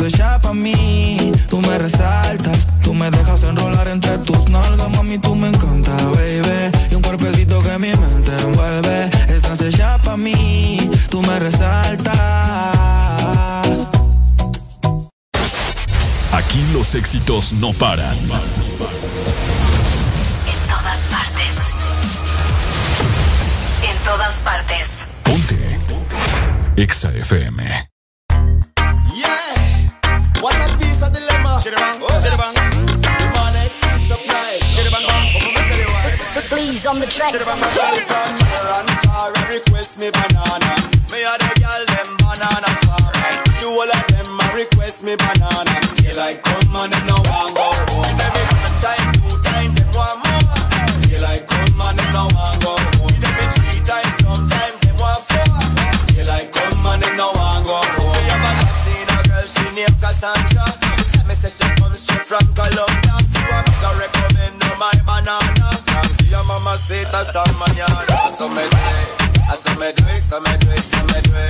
Estás 0.00 0.14
hecha 0.14 0.38
pa' 0.40 0.54
mí, 0.54 1.30
tú 1.50 1.60
me 1.60 1.76
resaltas. 1.76 2.66
Tú 2.82 2.94
me 2.94 3.10
dejas 3.10 3.42
enrolar 3.42 3.86
entre 3.86 4.16
tus 4.16 4.48
nalgas, 4.48 4.88
mami, 4.96 5.18
tú 5.18 5.34
me 5.34 5.48
encanta, 5.48 5.94
baby. 6.06 6.70
Y 6.90 6.94
un 6.94 7.02
cuerpecito 7.02 7.62
que 7.62 7.78
mi 7.78 7.88
mente 7.88 8.34
envuelve. 8.42 9.10
Estás 9.28 9.60
hecha 9.60 9.98
pa' 9.98 10.16
mí, 10.16 10.90
tú 11.10 11.20
me 11.20 11.38
resaltas. 11.38 12.16
Aquí 16.32 16.64
los 16.72 16.94
éxitos 16.94 17.52
no 17.52 17.74
paran. 17.74 18.16
En 18.16 18.30
todas 20.66 21.00
partes. 21.10 21.52
En 23.82 23.98
todas 24.02 24.40
partes. 24.40 25.04
Ponte. 25.24 25.78
Exa 26.76 27.12
FM. 27.12 27.89
Yeah, 30.40 30.48
what 30.48 30.56
a 30.56 30.72
piece 30.78 31.02
of 31.02 31.12
dilemma. 31.12 31.60
Chiribang, 31.60 32.00
oh, 32.00 32.08
chiribang. 32.24 32.54
The 32.56 33.26
money 33.36 33.68
is 33.68 33.76
supply. 34.08 34.56
Chiribang, 34.72 35.04
bang, 35.04 35.28
como 35.36 35.52
me 35.52 35.60
sale 35.68 35.84
wa. 35.84 36.00
Please 36.48 36.86
on 36.86 36.98
the 37.00 37.06
track. 37.06 37.34
Chiribang, 37.34 37.60
my 37.60 37.68
girl 37.76 37.96
from 38.08 38.32
near 38.40 38.66
and 38.80 38.90
far 39.04 39.28
a 39.36 39.42
request 39.52 39.98
me 40.00 40.08
banana. 40.10 40.72
Me 41.12 41.20
a 41.20 41.34
the 41.36 41.50
girl 41.60 41.82
them 41.92 42.10
banana 42.24 42.70
far. 42.88 43.12
The 43.60 43.68
whole 43.68 43.84
of 43.84 44.04
them 44.08 44.40
a 44.40 44.46
request 44.56 45.04
me 45.04 45.12
banana. 45.16 45.76
Daylight 46.00 46.40
come 46.42 46.72
and 46.72 46.88
them 46.92 47.04
no 47.04 47.20
want 47.20 47.52
go 47.52 47.68
home. 47.92 48.16
Every 48.16 48.44
one 48.48 48.76
time, 48.80 49.12
two 49.20 49.36
time, 49.44 49.72
them 49.76 49.90
want 49.92 50.24
more. 50.24 50.48
Daylight 51.04 51.44
come 51.44 51.80
and 51.84 51.98
them 52.00 52.08
no 52.16 52.24
want 52.32 52.56
go 52.64 52.79
Cassandra. 60.20 60.68
Me 61.26 61.32
say 61.32 61.48
she 61.48 61.64
come 61.80 61.92
straight 61.92 62.26
from 62.26 62.44
Colombia. 62.52 63.16
So 63.24 63.40
I 63.40 63.64
her 63.80 63.96
recommend 63.96 64.62
her 64.62 64.76
my 64.76 64.92
banana. 65.08 65.80
Tranquila 65.88 66.44
mama 66.44 66.76
say 66.76 67.04
hasta 67.04 67.44
mañana. 67.56 68.28
So 68.28 68.46
me 68.48 68.60
do 68.68 68.76
it, 69.48 69.80
me 69.80 69.88
do 69.96 70.04
it, 70.04 70.28
me 70.44 70.58
do 70.60 70.68
it, 70.76 70.92
me 71.08 71.20
do. 71.24 71.49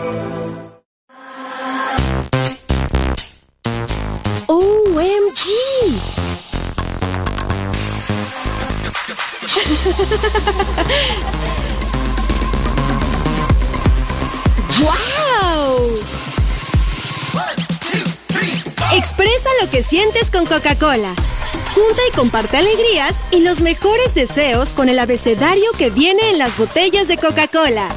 Junta 20.91 22.01
y 22.05 22.11
comparte 22.13 22.57
alegrías 22.57 23.23
y 23.31 23.43
los 23.43 23.61
mejores 23.61 24.13
deseos 24.13 24.73
con 24.73 24.89
el 24.89 24.99
abecedario 24.99 25.71
que 25.77 25.89
viene 25.89 26.31
en 26.31 26.37
las 26.37 26.57
botellas 26.57 27.07
de 27.07 27.15
Coca-Cola. 27.15 27.87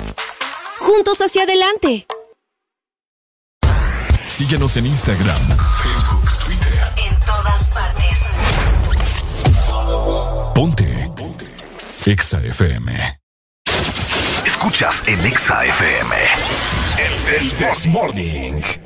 Juntos 0.79 1.19
hacia 1.21 1.43
adelante. 1.43 2.07
Síguenos 4.29 4.77
en 4.77 4.87
Instagram, 4.87 5.43
Facebook, 5.83 6.31
Twitter. 6.45 6.93
En 7.09 7.19
todas 7.19 7.75
partes. 7.75 8.21
Ponte. 10.55 11.11
Ponte. 11.17 11.47
Exa 12.07 12.45
FM. 12.45 13.21
Escuchas 14.47 15.03
en 15.09 15.27
Exa 15.27 15.65
FM. 15.65 16.17
El 17.39 17.51
This 17.55 17.87
Morning. 17.89 18.84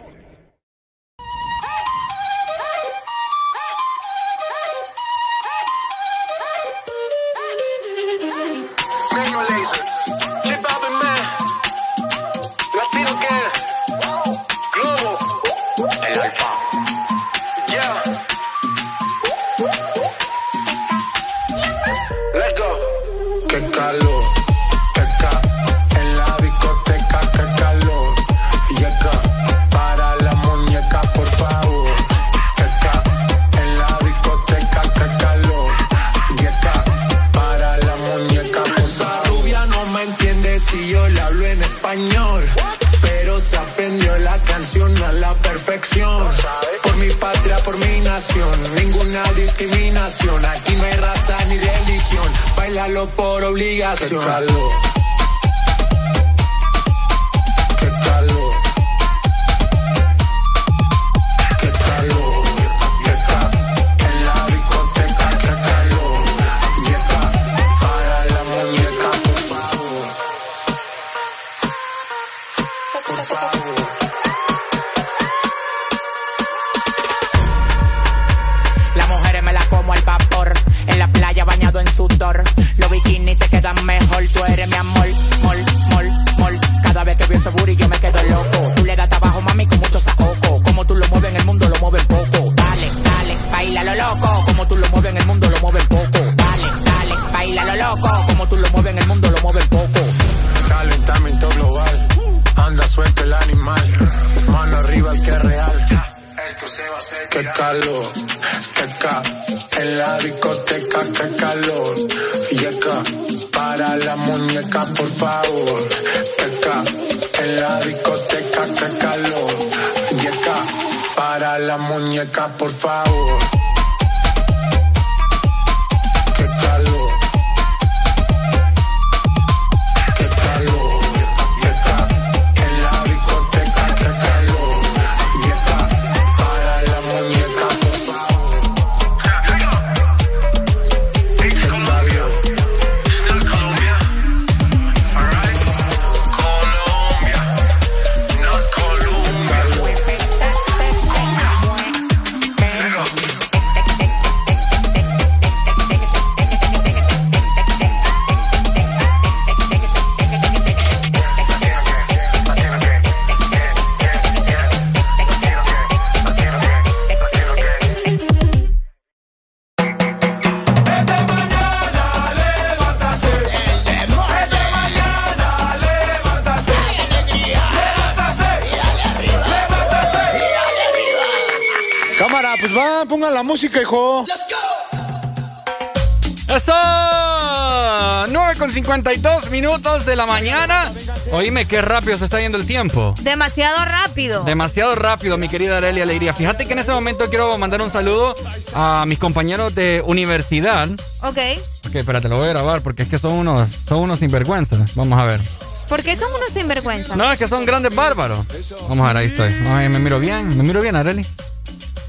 La 190.19 190.27
mañana. 190.27 190.93
Oíme, 191.31 191.65
qué 191.67 191.81
rápido 191.81 192.17
se 192.17 192.25
está 192.25 192.41
yendo 192.41 192.59
el 192.59 192.67
tiempo. 192.67 193.15
Demasiado 193.23 193.85
rápido. 193.85 194.43
Demasiado 194.43 194.97
rápido, 194.97 195.39
mi 195.39 195.49
querida 195.49 195.77
Arelia 195.79 196.03
Alegría. 196.03 196.35
Fíjate 196.35 196.67
que 196.67 196.73
en 196.73 196.81
este 196.81 196.91
momento 196.93 197.29
quiero 197.31 197.57
mandar 197.57 197.81
un 197.83 197.93
saludo 197.93 198.35
a 198.75 199.05
mis 199.07 199.19
compañeros 199.19 199.75
de 199.77 200.03
universidad. 200.05 200.89
ok. 201.23 201.39
Ok, 201.87 201.95
espérate, 201.95 202.29
lo 202.29 202.37
voy 202.37 202.47
a 202.47 202.49
grabar 202.49 202.83
porque 202.83 203.05
es 203.05 203.09
que 203.09 203.19
son 203.19 203.33
unos, 203.33 203.69
son 203.89 204.01
unos 204.01 204.19
sinvergüenzas. 204.19 204.95
Vamos 204.97 205.19
a 205.19 205.25
ver. 205.25 205.41
¿Por 205.89 206.03
qué 206.03 206.17
son 206.17 206.29
unos 206.35 206.51
sinvergüenzas? 206.51 207.17
No, 207.17 207.31
es 207.33 207.39
que 207.39 207.47
son 207.47 207.65
grandes 207.65 207.95
bárbaros. 207.95 208.41
Vamos 208.89 209.05
a 209.05 209.13
ver, 209.13 209.17
ahí 209.19 209.27
estoy. 209.29 209.55
Ay, 209.69 209.89
me 209.89 210.01
miro 210.01 210.19
bien. 210.19 210.49
¿Me 210.59 210.65
miro 210.65 210.83
bien, 210.83 210.97
Areli? 210.97 211.25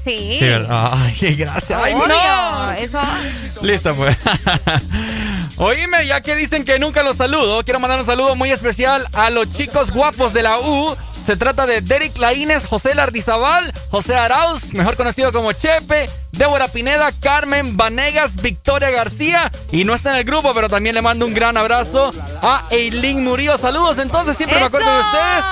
Sí. 0.04 0.36
Sí. 0.38 0.44
Ay, 0.68 1.34
gracias. 1.36 1.78
¡Ay, 1.82 1.92
Obvio, 1.94 2.08
no! 2.08 2.72
Eso. 2.72 2.98
Listo, 3.62 3.94
pues. 3.94 4.16
Oíme, 5.62 6.06
ya 6.06 6.22
que 6.22 6.34
dicen 6.36 6.64
que 6.64 6.78
nunca 6.78 7.02
los 7.02 7.18
saludo, 7.18 7.62
quiero 7.64 7.80
mandar 7.80 8.00
un 8.00 8.06
saludo 8.06 8.34
muy 8.34 8.50
especial 8.50 9.06
a 9.12 9.28
los 9.28 9.52
chicos 9.52 9.90
guapos 9.90 10.32
de 10.32 10.42
la 10.42 10.58
U. 10.58 10.96
Se 11.26 11.36
trata 11.36 11.66
de 11.66 11.82
Derek 11.82 12.16
Laínez, 12.16 12.64
José 12.64 12.94
Lardizabal, 12.94 13.70
José 13.90 14.16
Arauz, 14.16 14.72
mejor 14.72 14.96
conocido 14.96 15.32
como 15.32 15.52
Chepe, 15.52 16.08
Débora 16.32 16.68
Pineda, 16.68 17.12
Carmen 17.20 17.76
Vanegas, 17.76 18.36
Victoria 18.36 18.90
García. 18.90 19.52
Y 19.70 19.84
no 19.84 19.94
está 19.94 20.12
en 20.12 20.16
el 20.16 20.24
grupo, 20.24 20.52
pero 20.54 20.70
también 20.70 20.94
le 20.94 21.02
mando 21.02 21.26
un 21.26 21.34
gran 21.34 21.58
abrazo 21.58 22.10
a 22.42 22.64
Eileen 22.70 23.22
Murillo. 23.22 23.58
Saludos, 23.58 23.98
entonces 23.98 24.38
siempre 24.38 24.58
me 24.58 24.64
acuerdo 24.64 24.90
de 24.90 24.98
ustedes. 25.00 25.44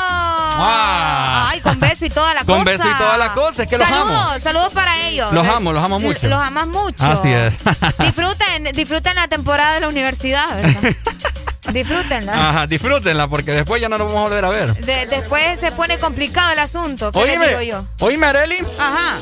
Ah. 0.61 1.49
Ay, 1.51 1.61
con 1.61 1.78
beso 1.78 2.05
y 2.07 2.09
toda 2.09 2.35
la 2.35 2.41
Con 2.45 2.61
cosa. 2.61 2.65
beso 2.65 2.85
y 2.91 2.95
toda 2.95 3.17
la 3.19 3.33
cosa, 3.35 3.62
es 3.62 3.69
que 3.69 3.78
los 3.78 3.89
amo. 3.89 4.41
Saludos 4.41 4.73
para 4.73 5.07
ellos. 5.07 5.31
Los 5.33 5.47
amo, 5.47 5.73
los 5.73 5.85
amo 5.85 6.01
mucho. 6.01 6.27
Los 6.27 6.45
amas 6.45 6.67
mucho. 6.67 7.05
Así 7.05 7.31
es. 7.31 7.55
Disfruten, 7.99 8.27
disfruten 8.73 9.15
la 9.17 9.29
temporada 9.29 9.75
de 9.75 9.81
la 9.81 9.89
universidad, 9.89 10.57
¿verdad? 10.57 10.93
Disfrútenla. 11.73 12.33
Ajá, 12.49 12.67
disfrútenla 12.67 13.29
porque 13.29 13.51
después 13.53 13.81
ya 13.83 13.91
no 13.91 13.99
nos 13.99 14.07
vamos 14.09 14.21
a 14.27 14.29
volver 14.31 14.45
a 14.45 14.49
ver. 14.49 14.75
De- 14.77 15.07
después 15.07 15.61
se 15.61 15.71
pone 15.73 15.99
complicado 15.99 16.53
el 16.53 16.59
asunto. 16.61 17.13
¿Qué 17.13 17.19
les 17.27 17.33
digo 17.41 17.45
Oíme, 17.59 17.67
yo? 17.67 17.85
oíme, 18.01 18.27
Areli. 18.27 18.59
Ajá. 18.79 19.19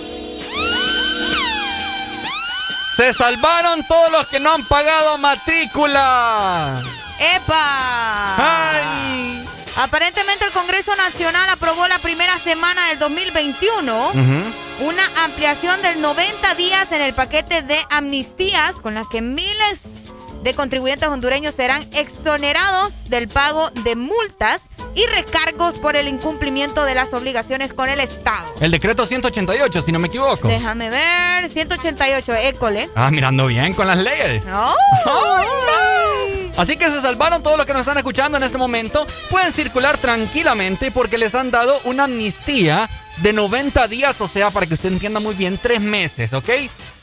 Se 2.97 3.13
salvaron 3.13 3.85
todos 3.87 4.11
los 4.13 4.27
que 4.29 4.39
no 4.41 4.55
han 4.55 4.65
pagado 4.67 5.19
matrícula. 5.19 6.81
¡Epa! 7.19 8.37
¡Ay! 8.39 9.45
Aparentemente 9.77 10.45
el 10.47 10.53
Congreso 10.53 10.95
Nacional 10.97 11.51
aprobó 11.51 11.87
la 11.89 11.99
primera 11.99 12.39
semana 12.39 12.89
del 12.89 12.99
2021 12.99 14.13
una 14.81 15.03
ampliación 15.25 15.81
del 15.83 16.01
90 16.01 16.55
días 16.55 16.91
en 16.93 17.01
el 17.01 17.15
paquete 17.15 17.63
de 17.63 17.79
amnistías 17.91 18.77
con 18.77 18.95
las 18.95 19.07
que 19.09 19.23
miles 19.23 19.81
de 20.43 20.55
contribuyentes 20.55 21.09
hondureños 21.09 21.55
serán 21.55 21.89
exonerados 21.95 23.09
del 23.09 23.29
pago 23.29 23.71
de 23.71 23.97
multas 23.97 24.63
y 24.95 25.05
recargos 25.07 25.75
por 25.75 25.97
el 25.97 26.09
incumplimiento 26.09 26.85
de 26.85 26.95
las 26.95 27.13
obligaciones 27.13 27.73
con 27.73 27.89
el 27.89 28.01
Estado. 28.01 28.47
El 28.61 28.71
decreto 28.71 29.05
188, 29.07 29.83
si 29.83 29.93
no 29.93 29.99
me 29.99 30.09
equivoco. 30.09 30.47
Déjame 30.47 30.89
ver, 30.89 31.49
188, 31.51 32.35
école. 32.35 32.89
Ah, 32.95 33.11
mirando 33.11 33.47
bien 33.47 33.75
con 33.75 33.87
las 33.87 33.99
leyes. 33.99 34.43
¡Ay! 34.47 35.47
Así 36.57 36.77
que 36.77 36.91
se 36.91 37.03
salvaron 37.03 37.43
todos 37.43 37.59
los 37.59 37.67
que 37.67 37.75
nos 37.75 37.81
están 37.81 37.99
escuchando 37.99 38.39
en 38.39 38.45
este 38.45 38.57
momento. 38.57 39.07
Pueden 39.31 39.53
circular 39.53 39.99
tranquilamente 39.99 40.91
porque 40.91 41.19
les 41.19 41.35
han 41.35 41.51
dado 41.51 41.79
una 41.85 42.05
amnistía 42.05 42.89
de 43.19 43.33
90 43.33 43.89
días, 43.89 44.21
o 44.21 44.29
sea, 44.29 44.51
para 44.51 44.67
que 44.67 44.75
usted 44.75 44.93
entienda 44.93 45.21
muy 45.21 45.35
bien, 45.35 45.59
tres 45.61 45.81
meses, 45.81 46.33
¿ok? 46.33 46.49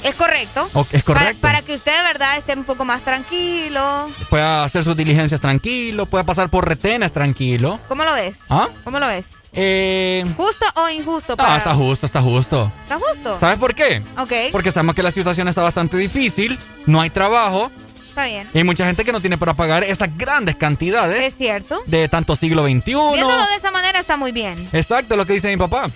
Es 0.04 0.16
correcto. 0.16 0.70
Ok, 0.74 0.88
es 0.92 1.04
correcto. 1.04 1.40
para 1.42 1.62
que 1.62 1.74
usted 1.74 1.96
de 1.96 2.04
verdad 2.04 2.38
esté 2.38 2.54
un 2.54 2.66
poco 2.66 2.86
más 2.86 3.02
tranquilo. 3.04 4.08
Puede 4.30 4.44
hacer 4.44 4.84
sus 4.84 4.96
diligencias 4.96 5.42
tranquilo, 5.42 6.06
puede 6.06 6.24
pasar 6.24 6.50
por 6.50 6.68
retenes 6.68 7.12
tranquilo. 7.14 7.80
¿Cómo 7.88 8.04
lo 8.04 8.14
ves? 8.14 8.38
¿Ah? 8.50 8.70
¿Cómo 8.84 9.00
lo 9.00 9.08
ves? 9.08 9.28
Eh... 9.54 10.26
¿Justo 10.36 10.66
o 10.76 10.90
injusto? 10.90 11.38
Para... 11.38 11.54
Ah, 11.54 11.58
está 11.58 11.76
justo, 11.76 12.06
está 12.06 12.22
justo. 12.22 12.72
¿Está 12.84 13.00
justo? 13.00 13.40
¿Sabes 13.40 13.60
por 13.60 13.76
qué? 13.76 14.02
Ok. 14.18 14.32
Porque 14.52 14.72
sabemos 14.72 14.96
que 14.96 15.04
la 15.04 15.12
situación 15.12 15.48
está 15.48 15.62
bastante 15.62 15.98
difícil, 15.98 16.58
no 16.86 17.02
hay 17.02 17.10
trabajo 17.10 17.72
Está 18.14 18.26
bien. 18.26 18.48
y 18.54 18.60
hay 18.60 18.64
mucha 18.64 18.86
gente 18.86 19.04
que 19.04 19.12
no 19.12 19.20
tiene 19.22 19.40
para 19.40 19.56
pagar 19.56 19.84
esas 19.84 20.16
grandes 20.16 20.56
cantidades 20.56 21.20
Es 21.24 21.36
cierto. 21.36 21.82
de 21.88 22.08
tanto 22.10 22.36
siglo 22.36 22.64
XXI. 22.66 22.82
Viéndolo 22.84 23.48
de 23.48 23.56
esa 23.58 23.72
manera 23.72 24.00
está 24.00 24.18
muy 24.18 24.32
bien. 24.32 24.70
Exacto, 24.72 25.16
lo 25.16 25.26
que 25.26 25.34
dice 25.34 25.50
mi 25.50 25.58
papá. 25.58 25.90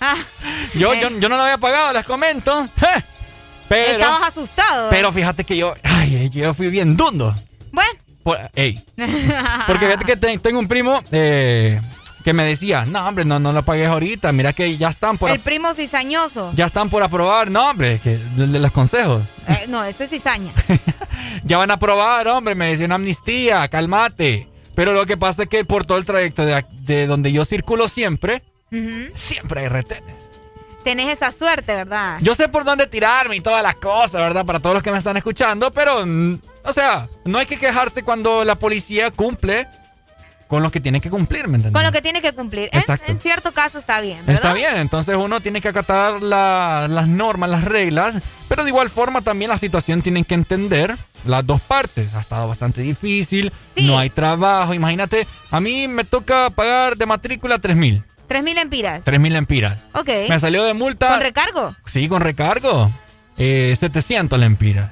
Ah, 0.00 0.14
Yo, 0.74 0.92
eh, 0.94 1.00
yo, 1.00 1.10
yo 1.18 1.28
no 1.28 1.36
lo 1.36 1.42
había 1.42 1.58
pagado, 1.58 1.92
les 1.92 2.04
comento. 2.06 2.68
Pero, 3.68 3.92
Estabas 3.94 4.28
asustado. 4.28 4.86
¿eh? 4.86 4.90
pero 4.90 5.10
fíjate 5.12 5.42
que 5.42 5.56
yo, 5.56 5.74
ay, 5.82 6.30
yo 6.30 6.54
fui 6.54 6.68
bien 6.68 6.96
dundo. 6.96 7.34
Bueno. 7.72 8.48
Ey, 8.54 8.84
porque 9.66 9.86
fíjate 9.86 10.04
que 10.04 10.16
te- 10.16 10.38
tengo 10.38 10.60
un 10.60 10.68
primo 10.68 11.02
eh, 11.10 11.80
que 12.26 12.32
me 12.32 12.44
decía, 12.44 12.84
no, 12.84 13.06
hombre, 13.06 13.24
no, 13.24 13.38
no 13.38 13.52
lo 13.52 13.64
pagues 13.64 13.86
ahorita, 13.86 14.32
mira 14.32 14.52
que 14.52 14.76
ya 14.76 14.88
están 14.88 15.16
por, 15.16 15.30
El 15.30 15.38
primo 15.38 15.72
cizañoso. 15.74 16.50
ya 16.56 16.66
están 16.66 16.90
por 16.90 17.04
aprobar, 17.04 17.52
no, 17.52 17.70
hombre, 17.70 18.00
que 18.02 18.18
de, 18.18 18.58
los 18.58 18.72
consejos. 18.72 19.22
Eh, 19.46 19.66
no, 19.68 19.84
eso 19.84 20.02
es 20.02 20.10
cizaña. 20.10 20.52
Ya 21.44 21.56
van 21.56 21.70
a 21.70 21.74
aprobar, 21.74 22.26
hombre, 22.26 22.56
me 22.56 22.66
decía 22.66 22.86
una 22.86 22.96
amnistía, 22.96 23.68
cálmate. 23.68 24.48
Pero 24.74 24.92
lo 24.92 25.06
que 25.06 25.16
pasa 25.16 25.44
es 25.44 25.48
que 25.48 25.64
por 25.64 25.84
todo 25.86 25.98
el 25.98 26.04
trayecto 26.04 26.44
de, 26.44 26.64
de 26.80 27.06
donde 27.06 27.30
yo 27.30 27.44
circulo 27.44 27.86
siempre, 27.86 28.42
Ujú. 28.72 29.12
siempre 29.14 29.60
hay 29.60 29.68
retenes. 29.68 30.16
Tenés 30.82 31.06
esa 31.06 31.30
suerte, 31.30 31.76
¿verdad? 31.76 32.18
Yo 32.22 32.34
sé 32.34 32.48
por 32.48 32.64
dónde 32.64 32.88
tirarme 32.88 33.36
y 33.36 33.40
todas 33.40 33.62
las 33.62 33.76
cosas, 33.76 34.20
¿verdad? 34.20 34.44
Para 34.44 34.58
todos 34.58 34.74
los 34.74 34.82
que 34.82 34.90
me 34.90 34.98
están 34.98 35.16
escuchando, 35.16 35.70
pero, 35.70 36.04
mm, 36.04 36.40
o 36.64 36.72
sea, 36.72 37.08
no 37.24 37.38
hay 37.38 37.46
que 37.46 37.56
quejarse 37.56 38.02
cuando 38.02 38.44
la 38.44 38.56
policía 38.56 39.12
cumple 39.12 39.68
con 40.46 40.62
lo 40.62 40.70
que 40.70 40.80
tiene 40.80 41.00
que 41.00 41.10
cumplir, 41.10 41.48
¿me 41.48 41.56
entiendes? 41.56 41.72
Con 41.72 41.82
lo 41.82 41.92
que 41.92 42.02
tiene 42.02 42.22
que 42.22 42.32
cumplir. 42.32 42.68
En- 42.72 42.78
Exacto. 42.80 43.10
En, 43.10 43.18
cierto 43.18 43.52
caso 43.52 43.78
está 43.78 44.00
bien, 44.00 44.18
¿verdad? 44.20 44.34
Está 44.34 44.52
bien, 44.52 44.76
entonces 44.76 45.16
uno 45.16 45.40
tiene 45.40 45.60
que 45.60 45.68
acatar 45.68 46.22
la- 46.22 46.86
las 46.88 47.08
normas, 47.08 47.50
las 47.50 47.64
reglas, 47.64 48.16
pero 48.48 48.62
de 48.62 48.70
igual 48.70 48.88
forma 48.90 49.22
también 49.22 49.50
la 49.50 49.58
situación 49.58 50.02
tienen 50.02 50.24
que 50.24 50.34
entender 50.34 50.96
las 51.24 51.44
dos 51.46 51.60
partes. 51.60 52.14
Ha 52.14 52.20
estado 52.20 52.46
bastante 52.48 52.80
difícil, 52.82 53.52
no 53.76 53.98
hay 53.98 54.10
trabajo, 54.10 54.72
imagínate, 54.74 55.26
a 55.50 55.60
mí 55.60 55.88
me 55.88 56.04
toca 56.04 56.50
pagar 56.50 56.96
de 56.96 57.06
matrícula 57.06 57.58
3 57.58 57.76
mil, 57.76 58.02
Tres 58.28 58.42
mil 58.42 58.58
empiras. 58.58 59.02
3 59.04 59.20
mil 59.20 59.36
empiras. 59.36 59.78
Ok. 59.94 60.08
Me 60.28 60.40
salió 60.40 60.64
de 60.64 60.74
multa... 60.74 61.08
¿Con 61.10 61.20
recargo? 61.20 61.76
Sí, 61.86 62.08
con 62.08 62.20
recargo. 62.20 62.90
Eh, 63.38 63.74
700 63.78 64.36
lempiras. 64.38 64.90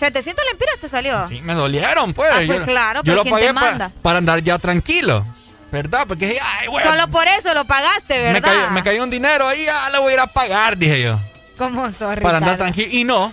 700 0.00 0.44
lempiras 0.50 0.78
te 0.80 0.88
salió. 0.88 1.28
Sí, 1.28 1.40
me 1.42 1.54
dolieron, 1.54 2.12
pues. 2.12 2.30
Ah, 2.34 2.40
pues 2.46 2.60
claro, 2.62 3.02
yo 3.04 3.14
lo 3.14 3.22
¿quién 3.22 3.32
pagué 3.34 3.46
te 3.48 3.54
pa- 3.54 3.60
manda? 3.60 3.90
para 4.02 4.18
andar 4.18 4.42
ya 4.42 4.58
tranquilo. 4.58 5.24
¿Verdad? 5.70 6.04
Porque 6.08 6.26
dije, 6.26 6.40
ay, 6.42 6.66
güey. 6.66 6.84
Solo 6.84 7.06
por 7.08 7.28
eso 7.28 7.54
lo 7.54 7.64
pagaste, 7.64 8.18
¿verdad? 8.20 8.32
Me 8.32 8.42
cayó, 8.42 8.70
me 8.72 8.82
cayó 8.82 9.02
un 9.04 9.10
dinero 9.10 9.46
ahí, 9.46 9.68
ah, 9.68 9.88
lo 9.92 10.02
voy 10.02 10.10
a 10.10 10.14
ir 10.14 10.20
a 10.20 10.26
pagar, 10.26 10.76
dije 10.76 11.00
yo. 11.02 11.20
¿Cómo 11.56 11.88
sos, 11.90 12.16
Para 12.20 12.38
andar 12.38 12.56
tranquilo. 12.56 12.88
Y 12.90 13.04
no. 13.04 13.32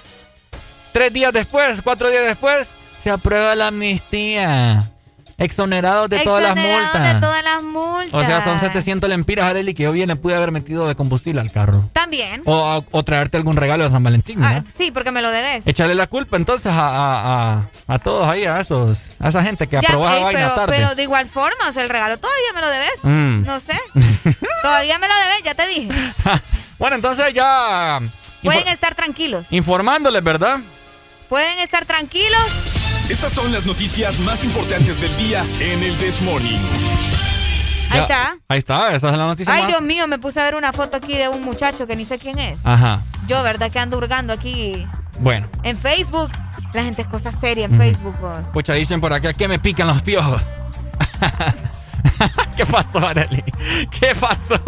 Tres 0.92 1.12
días 1.14 1.34
después, 1.34 1.82
cuatro 1.82 2.10
días 2.10 2.26
después, 2.26 2.70
se 3.04 3.10
aprueba 3.10 3.56
la 3.56 3.68
amnistía. 3.68 4.84
Exonerados 5.40 6.10
de 6.10 6.20
todas 6.22 6.42
las 6.42 6.52
Exonerados 6.58 6.84
multas. 6.94 7.14
de 7.14 7.20
todas 7.22 7.44
las 7.44 7.64
multas. 7.64 8.14
O 8.14 8.24
sea, 8.26 8.44
son 8.44 8.60
700 8.60 9.08
lempiras, 9.08 9.46
Areli, 9.46 9.74
que 9.76 9.84
yo 9.84 9.92
bien 9.92 10.08
le 10.08 10.16
pude 10.16 10.36
haber 10.36 10.52
metido 10.52 10.88
de 10.88 10.96
combustible 10.96 11.40
al 11.42 11.52
carro. 11.52 11.90
También. 11.94 12.42
O, 12.46 12.84
o 12.90 13.04
traerte 13.04 13.38
algún 13.38 13.56
regalo 13.56 13.84
de 13.84 13.92
San 13.92 14.04
Valentín, 14.04 14.40
¿no? 14.40 14.48
Ah, 14.48 14.64
sí, 14.76 14.90
porque 14.92 15.12
me 15.12 15.22
lo 15.22 15.30
debes. 15.30 15.68
Echarle 15.68 15.94
la 15.94 16.08
culpa 16.08 16.38
entonces 16.38 16.72
a, 16.72 16.88
a, 16.88 17.54
a, 17.54 17.70
a 17.88 18.00
todos 18.00 18.28
ahí, 18.28 18.46
a 18.46 18.60
esos, 18.60 18.98
a 19.20 19.30
esa 19.30 19.44
gente 19.44 19.68
que 19.68 19.74
Ya, 19.80 19.88
aprobó 19.88 20.08
esa 20.08 20.18
ey, 20.18 20.24
vaina 20.24 20.40
pero, 20.40 20.56
tarde. 20.56 20.76
pero 20.76 20.96
de 20.96 21.04
igual 21.04 21.28
forma, 21.28 21.70
o 21.70 21.72
sea, 21.72 21.84
el 21.84 21.90
regalo 21.90 22.18
todavía 22.18 22.54
me 22.56 22.62
lo 22.62 22.70
debes. 22.70 23.00
Mm. 23.04 23.44
No 23.46 23.60
sé. 23.60 23.80
todavía 24.64 24.98
me 24.98 25.08
lo 25.08 25.14
debes, 25.16 25.44
ya 25.44 25.54
te 25.56 25.68
dije. 25.68 25.90
Bueno, 26.80 26.96
entonces 26.96 27.34
ya 27.34 28.00
Pueden 28.44 28.68
estar 28.68 28.94
tranquilos. 28.94 29.48
informándoles, 29.50 30.24
¿verdad? 30.24 30.60
Pueden 31.28 31.58
estar 31.58 31.86
tranquilos. 31.86 32.40
Estas 33.10 33.32
son 33.32 33.52
las 33.52 33.66
noticias 33.66 34.20
más 34.20 34.44
importantes 34.44 35.00
del 35.00 35.16
día 35.18 35.46
en 35.60 35.82
el 35.84 35.98
This 35.98 36.22
Morning. 36.22 36.60
Ahí 37.90 38.02
está. 38.02 38.38
Ahí 38.50 38.58
está, 38.58 38.94
esa 38.96 39.10
es 39.12 39.18
la 39.18 39.26
noticia 39.28 39.54
Ay, 39.54 39.62
más- 39.62 39.70
Dios 39.72 39.82
mío, 39.82 40.08
me 40.08 40.20
puse 40.20 40.42
a 40.42 40.44
ver 40.44 40.56
una 40.56 40.74
foto 40.74 40.98
aquí 40.98 41.16
de 41.16 41.30
un 41.30 41.42
muchacho 41.44 41.88
que 41.88 41.96
ni 41.96 42.04
sé 42.04 42.20
quién 42.20 42.38
es. 42.38 42.58
Ajá. 42.66 43.02
Yo, 43.28 43.42
¿verdad? 43.44 43.72
Que 43.72 43.80
ando 43.80 43.98
hurgando 43.98 44.34
aquí 44.34 44.86
Bueno, 45.20 45.48
en 45.64 45.78
Facebook. 45.78 46.30
La 46.74 46.84
gente 46.84 47.02
es 47.04 47.08
cosa 47.08 47.32
seria 47.32 47.66
en 47.66 47.76
Facebook, 47.76 48.16
vos. 48.20 48.38
pucha, 48.52 48.74
dicen 48.74 49.00
por 49.00 49.14
acá 49.14 49.32
que 49.34 49.48
me 49.48 49.58
pican 49.58 49.88
los 49.88 50.02
piojos. 50.02 50.42
¿Qué 52.58 52.66
pasó, 52.66 53.00
Arely? 53.08 53.44
¿Qué 53.90 54.14
pasó? 54.20 54.60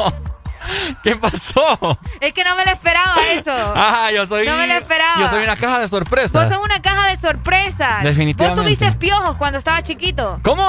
¿Qué 1.04 1.16
pasó? 1.16 2.00
Es 2.20 2.34
que 2.34 2.44
no 2.44 2.56
me 2.56 2.66
lo 2.66 2.72
esperaba 2.72 3.16
eso. 3.32 3.52
Ah, 3.54 4.10
yo 4.14 4.26
soy. 4.26 4.46
No 4.46 4.56
me 4.58 4.68
lo 4.68 4.74
esperaba. 4.74 5.20
Yo 5.22 5.28
soy 5.28 5.44
una 5.44 5.56
caja 5.56 5.76
de 5.78 5.82
Vos 5.84 5.90
sorpresas. 5.90 6.50
sos 6.54 6.64
una 6.64 6.82
caja 6.82 7.08
de 7.10 7.18
sorpresas. 7.18 8.04
Definitivamente. 8.04 8.62
Vos 8.62 8.64
tuviste 8.78 8.92
piojos 8.98 9.36
cuando 9.38 9.58
estabas 9.58 9.84
chiquito. 9.84 10.40
¿Cómo? 10.44 10.68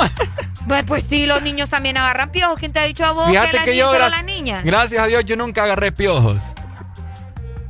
Pues, 0.69 0.85
pues 0.85 1.05
sí, 1.09 1.27
los 1.27 1.43
niños 1.43 1.69
también 1.71 1.97
agarran 1.97 2.31
piojos. 2.31 2.59
¿Quién 2.59 2.73
te 2.73 2.81
ha 2.81 2.85
dicho 2.85 3.05
a 3.05 3.13
vos 3.13 3.25
que 3.27 3.31
Fíjate 3.33 3.53
las 3.57 3.65
que 3.65 3.71
niñas 3.73 3.87
yo, 3.91 3.95
gra- 3.97 4.11
las 4.11 4.25
niñas? 4.25 4.65
gracias 4.65 5.03
a 5.03 5.07
Dios, 5.07 5.25
yo 5.25 5.37
nunca 5.37 5.65
agarré 5.65 5.91
piojos. 5.93 6.39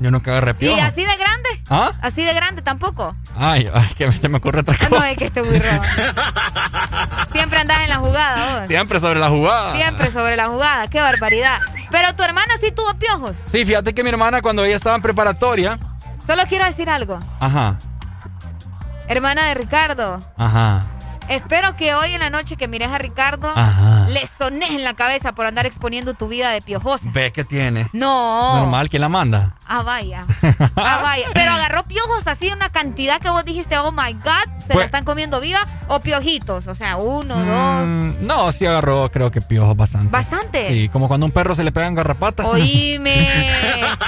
Yo 0.00 0.10
nunca 0.10 0.30
agarré 0.32 0.52
¿Y 0.52 0.54
piojos. 0.54 0.80
así 0.82 1.02
de 1.04 1.16
grande? 1.16 1.48
¿Ah? 1.68 1.92
¿Así 2.00 2.24
de 2.24 2.32
grande 2.34 2.62
tampoco? 2.62 3.14
Ay, 3.36 3.68
ay, 3.72 3.86
que 3.96 4.10
se 4.12 4.28
me 4.28 4.38
ocurre 4.38 4.60
otra 4.60 4.74
Ah, 4.74 4.88
cosa. 4.88 4.98
no, 5.00 5.04
es 5.04 5.16
que 5.18 5.26
este 5.26 5.42
burro. 5.42 5.60
Siempre 7.32 7.58
andas 7.58 7.80
en 7.82 7.88
la 7.90 7.96
jugada, 7.96 8.58
vos. 8.60 8.66
Siempre 8.66 8.98
sobre 9.00 9.20
la 9.20 9.28
jugada. 9.28 9.74
Siempre 9.76 10.10
sobre 10.10 10.36
la 10.36 10.46
jugada. 10.48 10.88
Qué 10.88 11.00
barbaridad. 11.00 11.58
Pero 11.90 12.14
tu 12.14 12.22
hermana 12.22 12.52
sí 12.60 12.72
tuvo 12.72 12.92
piojos. 12.98 13.36
Sí, 13.46 13.64
fíjate 13.64 13.94
que 13.94 14.02
mi 14.02 14.08
hermana 14.10 14.40
cuando 14.42 14.64
ella 14.64 14.76
estaba 14.76 14.96
en 14.96 15.02
preparatoria. 15.02 15.78
Solo 16.26 16.42
quiero 16.48 16.64
decir 16.64 16.88
algo. 16.88 17.18
Ajá, 17.40 17.76
Hermana 19.08 19.46
de 19.48 19.54
Ricardo. 19.54 20.18
ajá. 20.36 20.80
Espero 21.30 21.76
que 21.76 21.94
hoy 21.94 22.12
en 22.12 22.18
la 22.20 22.28
noche 22.28 22.56
que 22.56 22.66
mires 22.66 22.88
a 22.88 22.98
Ricardo 22.98 23.52
Ajá. 23.54 24.06
le 24.08 24.26
sones 24.26 24.70
en 24.70 24.82
la 24.82 24.94
cabeza 24.94 25.32
por 25.32 25.46
andar 25.46 25.64
exponiendo 25.64 26.14
tu 26.14 26.26
vida 26.26 26.50
de 26.50 26.60
piojosa. 26.60 27.08
Ve 27.12 27.30
que 27.32 27.44
tiene. 27.44 27.88
No. 27.92 28.56
Normal, 28.56 28.90
¿quién 28.90 29.00
la 29.00 29.08
manda? 29.08 29.54
Ah, 29.66 29.82
vaya. 29.82 30.24
Ah, 30.76 31.00
vaya. 31.02 31.28
Pero 31.32 31.52
agarró 31.52 31.84
piojos 31.84 32.26
así 32.26 32.50
una 32.50 32.70
cantidad 32.70 33.20
que 33.20 33.28
vos 33.30 33.44
dijiste, 33.44 33.78
oh 33.78 33.92
my 33.92 34.12
God, 34.14 34.22
se 34.60 34.68
la 34.68 34.74
Pues- 34.74 34.84
están 34.86 35.04
comiendo 35.04 35.40
viva. 35.40 35.60
O 35.86 36.00
piojitos, 36.00 36.66
o 36.68 36.74
sea, 36.74 36.96
uno, 36.96 37.34
dos. 37.36 37.84
Mm, 37.86 38.26
no, 38.26 38.50
sí 38.52 38.64
agarró, 38.66 39.10
creo 39.10 39.30
que 39.30 39.40
piojos 39.40 39.76
bastante. 39.76 40.08
Bastante. 40.08 40.68
Sí, 40.68 40.88
como 40.88 41.06
cuando 41.08 41.26
a 41.26 41.28
un 41.28 41.32
perro 41.32 41.54
se 41.54 41.62
le 41.64 41.70
pegan 41.72 41.94
garrapatas. 41.94 42.44
Oíme. 42.46 43.28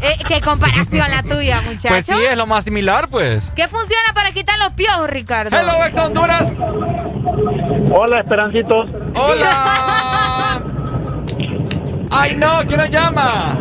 Eh, 0.00 0.16
qué 0.28 0.40
comparación 0.40 1.10
la 1.10 1.22
tuya, 1.22 1.60
muchacho. 1.62 1.88
Pues 1.88 2.06
sí, 2.06 2.12
es 2.12 2.36
lo 2.36 2.46
más 2.46 2.64
similar, 2.64 3.08
pues. 3.08 3.50
¿Qué 3.56 3.66
funciona 3.66 4.12
para 4.14 4.30
quitar 4.32 4.58
los 4.58 4.72
piojos, 4.74 5.08
Ricardo? 5.08 5.56
Hello, 5.56 5.82
Honduras. 6.06 6.52
Hola, 7.92 8.20
Esperancitos. 8.20 8.90
Hola. 9.14 10.62
Ay, 12.10 12.36
no, 12.36 12.60
¿quién 12.66 12.80
nos 12.80 12.90
llama? 12.90 13.58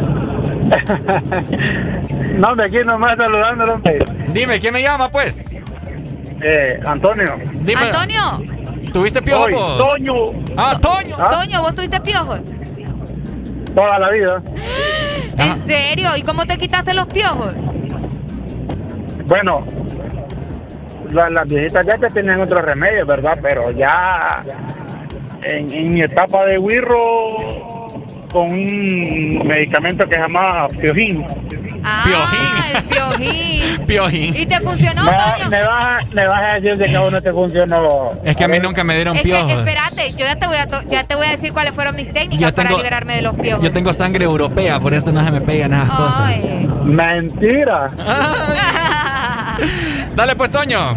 No, 2.35 2.53
de 2.55 2.65
aquí 2.65 2.77
nomás 2.85 3.15
saludándolo. 3.17 3.79
Dime, 4.33 4.59
¿quién 4.59 4.73
me 4.73 4.81
llama, 4.81 5.07
pues? 5.09 5.37
Eh, 6.43 6.79
Antonio. 6.85 7.37
Dime. 7.61 7.81
Antonio. 7.81 8.43
¿Tuviste 8.91 9.21
piojos? 9.21 9.51
Soy 9.51 9.53
vos? 9.53 9.77
Toño. 9.77 10.13
Ah, 10.57 10.77
Toño. 10.81 11.15
Toño, 11.29 11.61
¿vos 11.61 11.75
tuviste 11.75 11.99
piojos? 12.01 12.41
Toda 13.73 13.99
la 13.99 14.09
vida. 14.09 14.41
¿En 15.37 15.55
serio? 15.55 16.09
¿Y 16.17 16.23
cómo 16.23 16.45
te 16.45 16.57
quitaste 16.57 16.93
los 16.93 17.07
piojos? 17.07 17.53
Bueno, 19.27 19.63
la- 21.11 21.29
las 21.29 21.47
viejitas 21.47 21.85
ya 21.85 21.97
que 21.97 22.07
tenían 22.09 22.41
otro 22.41 22.61
remedio, 22.61 23.05
¿verdad? 23.05 23.37
Pero 23.41 23.71
ya 23.71 24.43
en, 25.43 25.71
en 25.71 25.93
mi 25.93 26.01
etapa 26.01 26.45
de 26.45 26.57
wirro 26.57 27.27
con 28.31 28.51
un 28.51 29.41
medicamento 29.47 30.07
que 30.07 30.15
se 30.15 30.21
llama 30.21 30.67
Piojín. 30.81 31.25
Ah, 31.87 32.03
el 32.75 32.83
piojín. 32.85 33.85
Piojín. 33.87 34.35
¿Y 34.35 34.45
te 34.47 34.59
funcionó, 34.59 35.03
Me, 35.03 35.11
Toño? 35.11 35.49
me 35.51 35.63
vas, 35.63 36.03
a- 36.03 36.15
me 36.15 36.27
vas 36.27 36.41
a 36.41 36.55
decir 36.55 36.77
de 36.77 36.85
que 36.85 36.95
a 36.95 37.01
uno 37.03 37.21
te 37.21 37.31
funcionó. 37.31 38.09
Es 38.23 38.35
que 38.35 38.43
a 38.43 38.47
mí 38.47 38.57
nunca 38.59 38.83
me 38.83 38.95
dieron 38.95 39.15
Es 39.15 39.21
que, 39.21 39.29
piojos. 39.29 39.51
espérate, 39.51 40.11
yo 40.13 40.25
ya 40.25 40.35
te, 40.35 40.47
voy 40.47 40.57
a 40.57 40.65
to- 40.67 40.81
ya 40.87 41.03
te 41.03 41.15
voy 41.15 41.27
a 41.27 41.31
decir 41.31 41.53
cuáles 41.53 41.73
fueron 41.73 41.95
mis 41.95 42.11
técnicas 42.11 42.39
Yo 42.39 42.55
para 42.55 42.69
tengo- 42.69 42.79
liberarme 42.79 43.15
de 43.17 43.21
los 43.21 43.35
piojos. 43.35 43.63
Yo 43.63 43.71
tengo 43.71 43.93
sangre 43.93 44.25
europea, 44.25 44.79
por 44.79 44.93
eso 44.95 45.11
no 45.11 45.23
se 45.23 45.31
me 45.31 45.41
pegan 45.41 45.73
esas 45.73 45.89
cosas. 45.89 46.19
Ay. 46.25 46.67
Mentira. 46.85 47.87
Dale 50.15 50.35
pues, 50.35 50.51
Toño. 50.51 50.91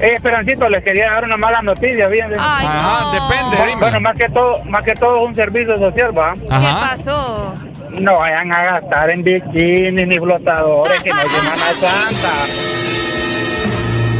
Eh, 0.00 0.14
Esperancito, 0.14 0.68
les 0.68 0.82
quería 0.82 1.10
dar 1.12 1.24
una 1.24 1.36
mala 1.36 1.60
noticia, 1.62 2.08
bien. 2.08 2.32
Ay, 2.38 2.66
Ajá, 2.66 3.00
no. 3.04 3.12
depende, 3.12 3.56
Bueno, 3.56 3.66
dime. 3.66 3.80
bueno, 3.80 4.00
más 4.00 4.16
que 4.16 4.28
todo, 4.30 4.64
más 4.64 4.82
que 4.82 4.94
todo 4.94 5.16
es 5.16 5.22
un 5.28 5.34
servicio 5.34 5.76
social, 5.76 6.16
¿va? 6.16 6.32
¿Qué 6.34 6.46
Ajá. 6.48 6.80
pasó? 6.96 7.54
No 8.00 8.18
vayan 8.18 8.50
a 8.52 8.62
gastar 8.62 9.10
en 9.10 9.22
bikinis 9.22 10.06
ni 10.08 10.18
flotadores, 10.18 11.02
que 11.02 11.10
no 11.10 11.16
hay 11.20 11.28
Semana 11.28 11.56
Santa. 11.80 12.32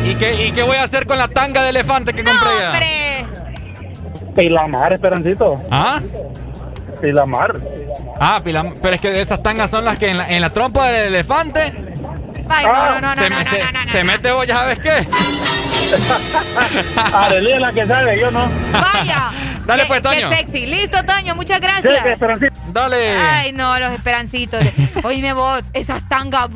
¿Y 0.05 0.15
qué, 0.16 0.47
¿Y 0.47 0.52
qué 0.52 0.62
voy 0.65 0.76
a 0.76 0.82
hacer 0.82 1.07
con 1.07 1.16
la 1.18 1.28
tanga 1.28 1.62
de 1.62 1.70
elefante 1.70 2.12
que 2.12 2.24
compré 2.24 2.49
ya? 2.60 2.70
¡Hombre! 2.73 2.86
Pilamar, 4.36 4.92
Esperancito. 4.92 5.55
¿Ah? 5.70 6.00
Pilamar. 7.00 7.57
Ah, 8.20 8.40
pila- 8.44 8.74
pero 8.82 8.94
es 8.97 9.00
que 9.00 9.18
esas 9.20 9.42
tangas 9.42 9.70
son 9.70 9.84
las 9.86 9.97
que 9.99 10.10
en 10.10 10.18
la, 10.18 10.28
en 10.28 10.40
la 10.42 10.50
trompa 10.50 10.89
del 10.89 11.07
elefante 11.15 11.73
Ay, 12.50 12.66
no, 12.66 13.00
no, 13.00 13.00
no, 13.00 13.14
no, 13.14 13.22
se, 13.22 13.30
no, 13.30 13.36
me- 13.36 13.44
no, 13.44 13.50
se- 13.50 13.58
no, 13.64 13.72
no, 13.72 13.92
se 13.92 13.98
no. 13.98 14.04
mete 14.12 14.30
vos, 14.32 14.46
ya 14.46 14.54
sabes 14.54 14.78
qué. 14.80 15.06
Arely 17.12 17.52
es 17.52 17.60
la 17.60 17.72
que 17.72 17.86
sabe, 17.86 18.20
yo 18.20 18.30
no. 18.30 18.48
Vaya. 18.72 19.30
Dale, 19.66 19.82
Qué- 19.82 19.88
pues, 19.88 20.02
Toño. 20.02 20.30
Qué 20.30 20.36
sexy. 20.36 20.66
Listo, 20.66 21.04
Toño, 21.04 21.34
muchas 21.34 21.60
gracias. 21.60 22.06
Esperancito. 22.06 22.60
Dale. 22.72 23.16
Ay, 23.18 23.52
no, 23.52 23.78
los 23.78 23.90
esperancitos. 23.90 24.64
Oíme 25.04 25.32
vos, 25.32 25.62
esas 25.72 26.08
tangas. 26.08 26.48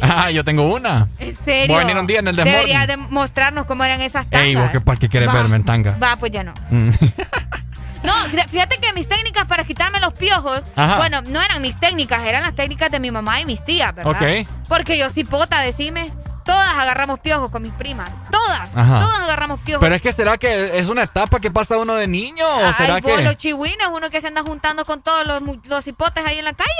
Vos. 0.00 0.10
Ah, 0.10 0.30
yo 0.30 0.44
tengo 0.44 0.72
una. 0.74 1.08
En 1.18 1.36
serio. 1.36 1.74
Voy 1.74 1.82
a 1.82 1.86
venir 1.86 2.00
un 2.00 2.06
día 2.06 2.18
en 2.20 2.28
el 2.28 2.36
This 2.36 2.44
Deberías 2.44 2.86
de 2.86 2.96
mostrarnos 2.96 3.66
cómo 3.66 3.84
eran 3.84 4.00
esas 4.00 4.26
tangas. 4.28 4.46
Ey, 4.46 4.54
vos 4.56 4.70
qué 4.70 4.80
par 4.80 4.98
que 4.98 5.08
quieres 5.08 5.28
Va. 5.28 5.34
verme 5.34 5.56
en 5.56 5.64
tanga. 5.64 5.96
Va, 6.02 6.16
pues 6.16 6.32
ya 6.32 6.42
no. 6.42 6.54
Mm. 6.70 6.90
No, 8.02 8.12
fíjate 8.48 8.78
que 8.78 8.92
mis 8.94 9.06
técnicas 9.06 9.44
para 9.44 9.64
quitarme 9.64 10.00
los 10.00 10.14
piojos, 10.14 10.62
Ajá. 10.74 10.96
bueno, 10.96 11.20
no 11.28 11.42
eran 11.42 11.60
mis 11.60 11.78
técnicas, 11.78 12.24
eran 12.26 12.42
las 12.42 12.54
técnicas 12.54 12.90
de 12.90 12.98
mi 12.98 13.10
mamá 13.10 13.40
y 13.40 13.44
mis 13.44 13.62
tías, 13.62 13.94
¿verdad? 13.94 14.12
Ok. 14.12 14.48
Porque 14.68 14.96
yo 14.96 15.10
sí 15.10 15.24
pota, 15.24 15.60
decime, 15.60 16.10
todas 16.46 16.72
agarramos 16.74 17.18
piojos 17.18 17.50
con 17.50 17.62
mis 17.62 17.72
primas, 17.72 18.08
todas, 18.30 18.70
Ajá. 18.74 19.00
todas 19.00 19.18
agarramos 19.20 19.60
piojos. 19.60 19.82
Pero 19.82 19.94
es 19.94 20.00
que 20.00 20.12
será 20.12 20.38
que 20.38 20.78
es 20.78 20.88
una 20.88 21.02
etapa 21.02 21.40
que 21.40 21.50
pasa 21.50 21.76
uno 21.76 21.94
de 21.94 22.06
niño 22.06 22.46
o 22.46 22.72
será 22.72 22.94
Ay, 22.94 23.00
vos, 23.02 23.16
que 23.16 23.22
los 23.22 23.36
chihuines, 23.36 23.88
uno 23.94 24.08
que 24.08 24.22
se 24.22 24.28
anda 24.28 24.42
juntando 24.42 24.84
con 24.86 25.02
todos 25.02 25.26
los, 25.26 25.42
los 25.68 25.86
hipotes 25.86 26.24
ahí 26.24 26.38
en 26.38 26.46
la 26.46 26.54
calle. 26.54 26.70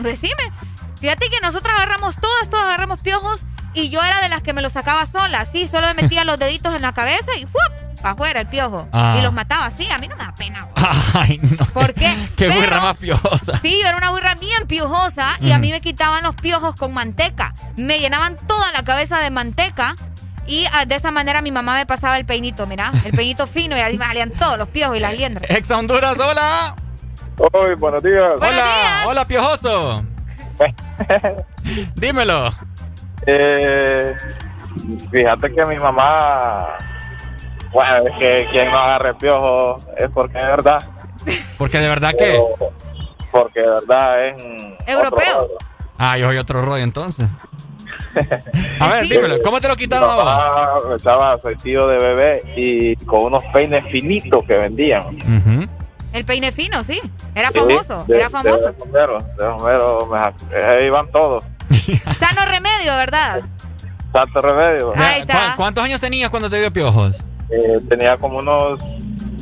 Decime. 0.00 0.52
Fíjate 1.02 1.28
que 1.30 1.40
nosotros 1.40 1.74
agarramos 1.74 2.14
todas, 2.14 2.48
todas 2.48 2.64
agarramos 2.66 3.00
piojos 3.00 3.44
y 3.74 3.90
yo 3.90 4.00
era 4.04 4.20
de 4.20 4.28
las 4.28 4.40
que 4.42 4.52
me 4.52 4.62
los 4.62 4.72
sacaba 4.72 5.04
sola. 5.04 5.44
Sí, 5.46 5.66
solo 5.66 5.88
me 5.88 6.02
metía 6.02 6.24
los 6.24 6.38
deditos 6.38 6.72
en 6.76 6.80
la 6.82 6.92
cabeza 6.94 7.32
y 7.36 7.44
¡fuap! 7.44 7.72
para 8.00 8.14
afuera 8.14 8.40
el 8.40 8.46
piojo. 8.46 8.88
Ah. 8.92 9.16
Y 9.18 9.22
los 9.22 9.32
mataba 9.32 9.66
así. 9.66 9.90
A 9.90 9.98
mí 9.98 10.06
no 10.06 10.16
me 10.16 10.24
da 10.24 10.32
pena. 10.36 10.68
Ay, 11.14 11.40
no. 11.42 11.66
¿Por 11.66 11.92
qué? 11.94 12.06
Qué 12.36 12.46
Pero- 12.46 12.54
burra 12.54 12.80
más 12.82 12.96
piojosa. 12.98 13.58
Sí, 13.60 13.80
yo 13.82 13.88
era 13.88 13.96
una 13.96 14.10
burra 14.10 14.36
bien 14.36 14.68
piojosa 14.68 15.36
y 15.40 15.50
a 15.50 15.58
mí 15.58 15.72
me 15.72 15.80
quitaban 15.80 16.22
los 16.22 16.36
piojos 16.36 16.76
con 16.76 16.94
manteca. 16.94 17.52
Me 17.76 17.98
llenaban 17.98 18.36
toda 18.46 18.70
la 18.70 18.84
cabeza 18.84 19.18
de 19.18 19.30
manteca 19.30 19.96
y 20.46 20.66
ah, 20.72 20.84
de 20.84 20.94
esa 20.94 21.10
manera 21.10 21.42
mi 21.42 21.50
mamá 21.50 21.74
me 21.74 21.86
pasaba 21.86 22.16
el 22.16 22.26
peinito, 22.26 22.66
mira, 22.68 22.92
el 23.04 23.10
peinito 23.12 23.46
fino 23.48 23.76
y 23.76 23.80
ahí 23.80 23.98
me 23.98 24.06
salían 24.06 24.30
todos 24.30 24.56
los 24.56 24.68
piojos 24.68 24.96
y 24.96 25.00
las 25.00 25.14
liendras. 25.16 25.50
Ex 25.50 25.68
Honduras, 25.72 26.16
hola. 26.18 26.76
Hoy, 27.52 27.74
buenos 27.76 28.04
días. 28.04 28.38
Buenos 28.38 28.48
hola, 28.48 28.64
días. 28.64 29.06
hola, 29.06 29.24
piojoso. 29.24 30.04
Dímelo. 31.94 32.52
Eh, 33.26 34.14
fíjate 35.10 35.54
que 35.54 35.66
mi 35.66 35.76
mamá, 35.76 36.76
bueno, 37.72 37.96
es 37.98 38.18
que 38.18 38.48
quien 38.50 38.70
no 38.70 38.78
agarre 38.78 39.14
piojo 39.14 39.76
es 39.96 40.10
porque 40.10 40.38
es 40.38 40.46
verdad. 40.46 40.82
Porque 41.58 41.78
de 41.78 41.88
verdad 41.88 42.14
que. 42.16 42.40
Porque 43.30 43.60
de 43.60 43.68
verdad 43.68 44.26
es. 44.26 44.42
Europeo. 44.86 45.48
Ah, 45.98 46.18
yo 46.18 46.26
soy 46.26 46.38
otro 46.38 46.62
rollo 46.62 46.82
entonces. 46.82 47.28
A 48.80 48.88
ver, 48.88 49.06
dímelo, 49.06 49.40
¿cómo 49.42 49.60
te 49.60 49.68
lo 49.68 49.76
quitaron 49.76 50.10
a 50.10 50.14
vos? 50.14 50.24
Papá 50.24 50.96
estaba 50.96 51.36
vestido 51.36 51.88
de 51.88 51.96
bebé 51.98 52.42
y 52.56 52.96
con 53.06 53.24
unos 53.24 53.44
peines 53.52 53.84
finitos 53.84 54.44
que 54.44 54.54
vendían. 54.54 55.02
El 56.12 56.24
peine 56.24 56.52
fino, 56.52 56.82
sí. 56.84 57.00
Era 57.34 57.48
Sí, 57.50 57.58
famoso, 57.58 58.04
de- 58.06 58.16
era 58.18 58.28
famoso. 58.30 58.72
De 58.72 59.06
Romero, 59.06 59.18
de 59.38 59.44
Romero, 59.46 60.06
me- 60.10 60.62
ahí 60.62 60.90
van 60.90 61.10
todos. 61.10 61.44
Sano 62.18 62.44
remedio, 62.46 62.96
¿verdad? 62.96 63.40
Santo 64.12 64.40
remedio. 64.40 64.92
Ahí 64.96 65.20
está. 65.22 65.34
¿Cu- 65.52 65.56
¿Cuántos 65.56 65.84
años 65.84 66.00
tenías 66.00 66.28
cuando 66.30 66.50
te 66.50 66.58
dio 66.60 66.70
piojos? 66.72 67.16
Eh, 67.50 67.78
tenía 67.88 68.16
como 68.18 68.38
unos 68.38 68.78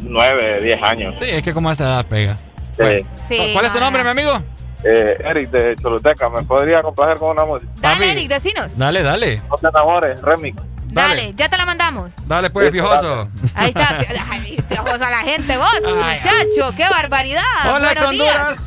9, 0.05 0.61
10 0.63 0.83
años. 0.83 1.15
Sí, 1.19 1.27
es 1.29 1.43
que 1.43 1.53
como 1.53 1.69
a 1.69 1.73
esa 1.73 1.85
edad 1.85 2.07
pega. 2.07 2.37
Sí. 2.37 3.07
Sí, 3.29 3.51
¿Cuál 3.53 3.67
es 3.67 3.73
tu 3.73 3.79
no, 3.79 3.85
nombre, 3.87 4.03
no. 4.05 4.15
mi 4.15 4.21
amigo? 4.21 4.43
Eh, 4.85 5.17
Eric 5.23 5.51
de 5.51 5.77
Choluteca, 5.77 6.29
¿me 6.31 6.43
podría 6.43 6.81
complacer 6.83 7.19
con 7.19 7.31
una 7.31 7.45
música? 7.45 7.71
Dale, 7.81 8.13
Eric, 8.13 8.29
decinos. 8.29 8.79
Dale, 8.79 9.03
dale. 9.03 9.41
No 9.51 9.57
te 9.57 9.69
enamores, 9.69 10.23
remix. 10.23 10.63
Dale, 10.93 11.33
ya 11.37 11.49
te 11.49 11.57
la 11.57 11.67
mandamos. 11.67 12.11
Dale, 12.27 12.51
pues, 12.51 12.71
piojoso. 12.71 13.29
Ahí 13.55 13.69
está. 13.69 13.99
Ay, 14.31 14.57
piojosa 14.69 15.11
la 15.11 15.19
gente, 15.19 15.57
vos, 15.57 15.73
muchacho. 15.83 16.75
¡Qué 16.77 16.85
barbaridad! 16.89 17.43
Hola, 17.67 17.93
Buenos 17.95 18.11
días. 18.11 18.37
Honduras. 18.37 18.67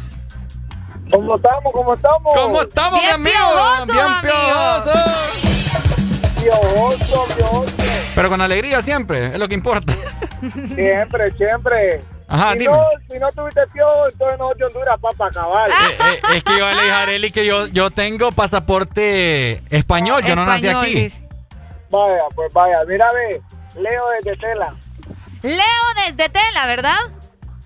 ¿Cómo 1.11 1.35
estamos? 1.35 1.73
¿Cómo 1.73 1.93
estamos? 1.93 2.33
¿Cómo 2.35 2.61
estamos, 2.61 2.99
Bien 3.01 3.21
mi 3.21 3.29
amigo? 3.29 3.85
piojoso, 3.85 3.85
Bien 3.93 4.05
amigo. 4.07 4.33
piojoso. 4.45 4.93
Piojoso, 6.41 7.35
piojoso. 7.35 7.75
Pero 8.15 8.29
con 8.29 8.41
alegría 8.41 8.81
siempre, 8.81 9.27
es 9.27 9.37
lo 9.37 9.47
que 9.47 9.53
importa. 9.53 9.93
Siempre, 10.75 11.31
siempre. 11.37 12.03
Ajá, 12.27 12.53
si 12.53 12.59
dime. 12.59 12.73
No, 12.73 12.83
si 13.09 13.19
no 13.19 13.27
tuviste 13.29 13.61
piojo, 13.73 14.07
entonces 14.11 14.39
no 14.39 14.49
te 14.51 14.63
Honduras 14.65 14.97
para 14.99 15.29
acabar. 15.29 15.69
Eh, 15.69 15.73
eh, 15.99 16.19
es 16.37 16.43
que 16.43 16.57
yo 16.57 16.69
le 16.69 16.75
dije 16.81 16.91
a 16.91 17.01
Areli 17.01 17.31
que 17.31 17.45
yo, 17.45 17.67
yo 17.67 17.91
tengo 17.91 18.31
pasaporte 18.31 19.61
español, 19.69 20.23
yo 20.23 20.35
no 20.35 20.45
nací 20.45 20.67
aquí. 20.67 20.93
dice. 20.95 21.22
Vaya, 21.93 22.23
pues 22.33 22.51
vaya, 22.51 22.79
mira, 22.87 23.07
ve, 23.13 23.39
Leo 23.75 24.09
desde 24.17 24.35
Tela. 24.37 24.73
Leo 25.43 26.07
desde 26.07 26.27
Tela, 26.27 26.65
¿verdad? 26.65 26.97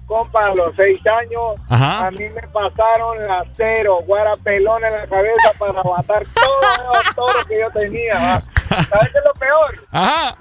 Compa, 0.05 0.47
a 0.47 0.53
los 0.53 0.75
seis 0.75 0.99
años, 1.07 1.55
Ajá. 1.69 2.07
a 2.07 2.11
mí 2.11 2.27
me 2.29 2.41
pasaron 2.49 3.25
la 3.25 3.45
cero, 3.53 3.99
guarapelón 4.05 4.83
en 4.83 4.91
la 4.91 5.07
cabeza 5.07 5.53
para 5.57 5.81
matar 5.81 6.25
todo, 6.33 6.91
todo 7.15 7.33
lo 7.39 7.45
que 7.45 7.57
yo 7.57 7.71
tenía. 7.71 8.13
¿va? 8.15 8.83
¿Sabes 8.89 9.11
qué 9.13 9.17
es 9.17 9.23
lo 9.23 9.33
peor? 9.35 9.87
Ajá. 9.91 10.35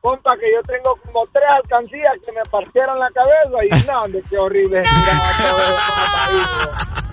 Compa, 0.00 0.34
que 0.38 0.50
yo 0.50 0.62
tengo 0.62 0.96
como 1.04 1.26
tres 1.26 1.48
alcancías 1.48 2.14
que 2.24 2.32
me 2.32 2.42
partieron 2.50 2.98
la 2.98 3.10
cabeza 3.10 3.64
y 3.64 3.86
no, 3.86 4.22
qué 4.30 4.38
horrible. 4.38 4.80
Mira, 4.80 5.12
todo 5.42 5.62
eso, 5.62 7.05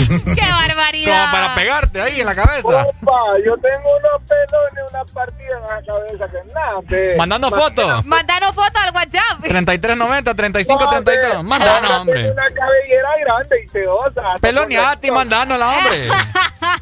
¡Qué 0.34 0.40
barbaridad! 0.50 1.20
Como 1.20 1.32
para 1.32 1.54
pegarte 1.54 2.00
ahí 2.00 2.20
en 2.20 2.26
la 2.26 2.34
cabeza. 2.34 2.84
Compa, 2.84 3.20
yo 3.44 3.56
tengo 3.58 3.96
unos 3.98 4.22
pelones, 4.28 4.92
una 4.92 5.04
partida 5.04 5.56
en 5.56 5.62
la 5.62 5.82
cabeza 5.82 6.28
que 6.28 6.52
nada. 6.52 7.16
Mandando 7.16 7.50
fotos. 7.50 8.04
Mandanos 8.06 8.54
fotos 8.54 8.82
al 8.82 8.94
WhatsApp. 8.94 9.40
3390, 9.42 10.34
3532. 10.34 11.26
Ahora 11.26 11.42
Mandanos, 11.42 11.90
hombre. 11.90 12.30
Una 12.30 12.46
cabellera 12.54 13.08
grande 13.24 13.62
y 13.64 13.68
sedosa. 13.68 14.22
Peloneate 14.40 15.06
y 15.06 15.10
mandánosla, 15.10 15.68
hombre. 15.68 16.08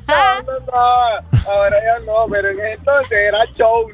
No, 0.09 0.43
no, 0.43 0.61
no. 0.67 1.51
Ahora 1.51 1.77
ya 1.77 2.01
no, 2.05 2.27
pero 2.31 2.49
en 2.49 2.59
entonces 2.61 3.13
era 3.13 3.39
show. 3.55 3.89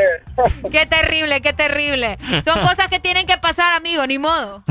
Qué 0.72 0.86
terrible, 0.86 1.40
qué 1.42 1.52
terrible. 1.52 2.18
Son 2.44 2.58
cosas 2.60 2.88
que 2.88 2.98
tienen 2.98 3.26
que 3.26 3.36
pasar, 3.36 3.74
amigo, 3.74 4.06
ni 4.06 4.18
modo. 4.18 4.62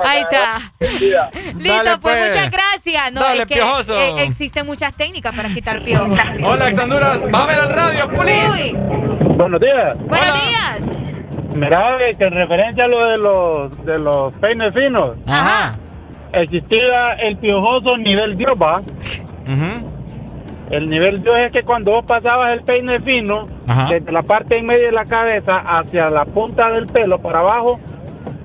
Ahí 0.00 0.22
está. 0.22 0.58
Listo, 0.80 1.18
Dale, 1.54 1.98
pues, 1.98 2.16
pues. 2.16 2.28
muchas 2.28 2.45
gracias. 2.50 3.12
No, 3.12 3.20
Dale, 3.20 3.42
es 3.42 3.46
que 3.46 3.54
piojoso. 3.54 3.94
eh, 4.00 4.22
existen 4.24 4.66
muchas 4.66 4.94
técnicas 4.96 5.34
para 5.34 5.48
quitar 5.52 5.82
piojos. 5.82 6.18
Hola, 6.42 6.68
ex 6.70 6.78
Honduras. 6.82 7.20
Bájame 7.30 7.52
al 7.54 7.70
radio, 7.70 8.08
please. 8.10 8.72
Buenos 9.36 9.60
días. 9.60 9.96
buenos 9.98 10.44
días. 10.48 10.80
Mira, 11.56 11.96
que 12.18 12.24
en 12.24 12.32
referencia 12.34 12.84
a 12.84 12.88
lo 12.88 13.06
de 13.06 13.18
los, 13.18 13.84
de 13.86 13.98
los 13.98 14.36
peines 14.36 14.74
finos, 14.74 15.16
Ajá. 15.26 15.74
existía 16.32 17.12
el 17.14 17.36
piojoso 17.38 17.96
nivel 17.96 18.36
Dios, 18.36 18.52
¿va? 18.60 18.82
El 20.70 20.86
nivel 20.90 21.22
Dios 21.22 21.36
es 21.38 21.52
que 21.52 21.62
cuando 21.62 21.92
vos 21.92 22.04
pasabas 22.04 22.50
el 22.52 22.62
peine 22.62 23.00
fino, 23.00 23.46
Ajá. 23.68 23.86
desde 23.88 24.10
la 24.12 24.22
parte 24.22 24.58
en 24.58 24.66
medio 24.66 24.86
de 24.86 24.92
la 24.92 25.04
cabeza 25.04 25.58
hacia 25.64 26.10
la 26.10 26.24
punta 26.24 26.70
del 26.72 26.86
pelo 26.86 27.20
para 27.20 27.38
abajo, 27.38 27.78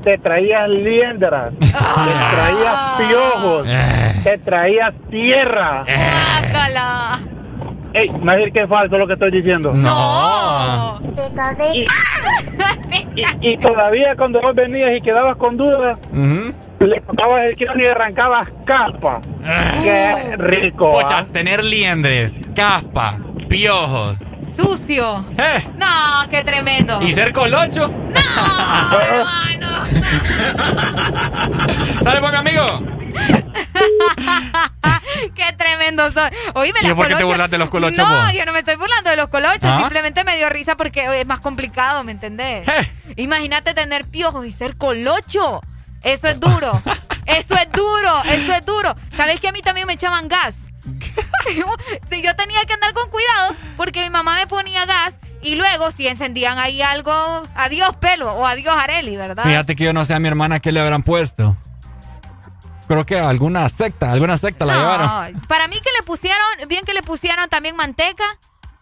te 0.04 0.18
traías 0.18 0.68
liendras, 0.68 1.54
te 1.60 1.68
traías 1.68 2.80
piojos, 2.98 3.66
Eh. 3.68 4.14
te 4.24 4.38
traías 4.40 4.94
tierra. 5.10 5.82
Bácala. 6.44 7.20
Ey, 7.94 8.10
me 8.10 8.38
decir 8.38 8.54
que 8.54 8.60
es 8.62 8.68
falso 8.70 8.98
lo 8.98 9.06
que 9.06 9.14
estoy 9.14 9.32
diciendo. 9.32 9.74
No. 9.74 11.00
Y, 11.74 11.86
y 13.42 13.58
todavía 13.58 14.16
cuando 14.16 14.40
vos 14.42 14.56
venías 14.56 14.92
y 14.98 15.02
quedabas 15.02 15.36
con 15.38 15.58
dudas, 15.58 15.98
Ujú. 16.14 16.54
le 16.80 17.02
tocabas 17.02 17.46
el 17.48 17.56
kiosco 17.56 17.80
y 17.80 17.86
arrancabas 17.88 18.48
capa. 18.66 19.20
Qué 19.84 20.36
rico. 20.38 20.92
Pocha, 20.92 21.20
¿ah? 21.20 21.26
tener 21.32 21.64
liendres, 21.64 22.40
caspa, 22.56 23.18
piojos. 23.50 24.16
Sucio. 24.56 25.26
Eh. 25.38 25.68
No, 25.78 26.30
qué 26.30 26.44
tremendo. 26.44 27.02
¿Y 27.02 27.12
ser 27.12 27.34
colocho? 27.34 27.90
Dale, 32.02 32.20
pues, 32.20 32.32
mi 32.32 32.38
amigo. 32.38 32.82
Qué 35.36 35.54
tremendo 35.58 36.12
soy. 36.12 36.30
Oíme, 36.56 36.80
¿Y 36.84 36.94
por 36.94 37.08
qué 37.08 37.16
te 37.16 37.24
burlas 37.24 37.50
de 37.52 37.58
los 37.58 37.70
colochos, 37.70 37.98
No, 37.98 38.08
vos? 38.08 38.34
yo 38.34 38.46
no 38.46 38.54
me 38.54 38.60
estoy 38.60 38.76
burlando 38.76 39.10
de 39.10 39.16
los 39.16 39.28
colochos. 39.28 39.66
¿Ah? 39.66 39.80
Simplemente 39.80 40.24
me 40.24 40.38
dio 40.38 40.50
risa 40.50 40.76
porque 40.78 41.20
es 41.20 41.28
más 41.28 41.40
complicado, 41.42 42.04
¿me 42.04 42.12
entendés? 42.14 42.68
Eh. 42.68 42.92
Imagínate 43.18 43.74
tener 43.74 44.06
piojos 44.06 44.46
y 44.46 44.52
ser 44.52 44.78
colocho. 44.78 45.62
Eso 46.02 46.28
es 46.28 46.40
duro. 46.40 46.82
Eso 47.26 47.56
es 47.56 47.72
duro. 47.72 48.22
Eso 48.26 48.54
es 48.54 48.66
duro. 48.66 48.96
¿Sabes 49.16 49.40
que 49.40 49.48
a 49.50 49.52
mí 49.52 49.62
también 49.62 49.88
me 49.88 49.94
echaban 49.94 50.28
gas? 50.28 50.56
Sí, 52.10 52.22
yo 52.22 52.36
tenía 52.36 52.64
que 52.66 52.74
andar 52.74 52.94
con 52.94 53.10
cuidado 53.10 53.56
porque 53.78 54.04
mi 54.04 54.10
mamá 54.10 54.36
me 54.36 54.48
ponía 54.48 54.86
gas 54.86 55.18
y 55.42 55.56
luego 55.56 55.92
si 55.92 56.08
encendían 56.08 56.58
ahí 56.60 56.82
algo, 56.82 57.12
adiós 57.56 57.96
pelo 58.00 58.32
o 58.34 58.46
adiós 58.46 58.76
Areli, 58.78 59.18
¿verdad? 59.18 59.44
Fíjate 59.44 59.76
que 59.76 59.84
yo 59.86 59.94
no 59.94 60.06
sé 60.06 60.14
a 60.14 60.20
mi 60.20 60.28
hermana 60.28 60.60
qué 60.60 60.72
le 60.72 60.80
habrán 60.80 61.02
puesto. 61.04 61.58
Creo 62.88 63.06
que 63.06 63.18
alguna 63.20 63.68
secta, 63.70 64.12
alguna 64.12 64.38
secta 64.38 64.66
la 64.66 64.76
llevaron. 64.76 65.42
Para 65.48 65.68
mí 65.68 65.76
que 65.76 65.90
le 65.98 66.04
pusieron, 66.06 66.46
bien 66.68 66.84
que 66.86 66.94
le 66.94 67.02
pusieron 67.02 67.48
también 67.50 67.76
manteca, 67.76 68.24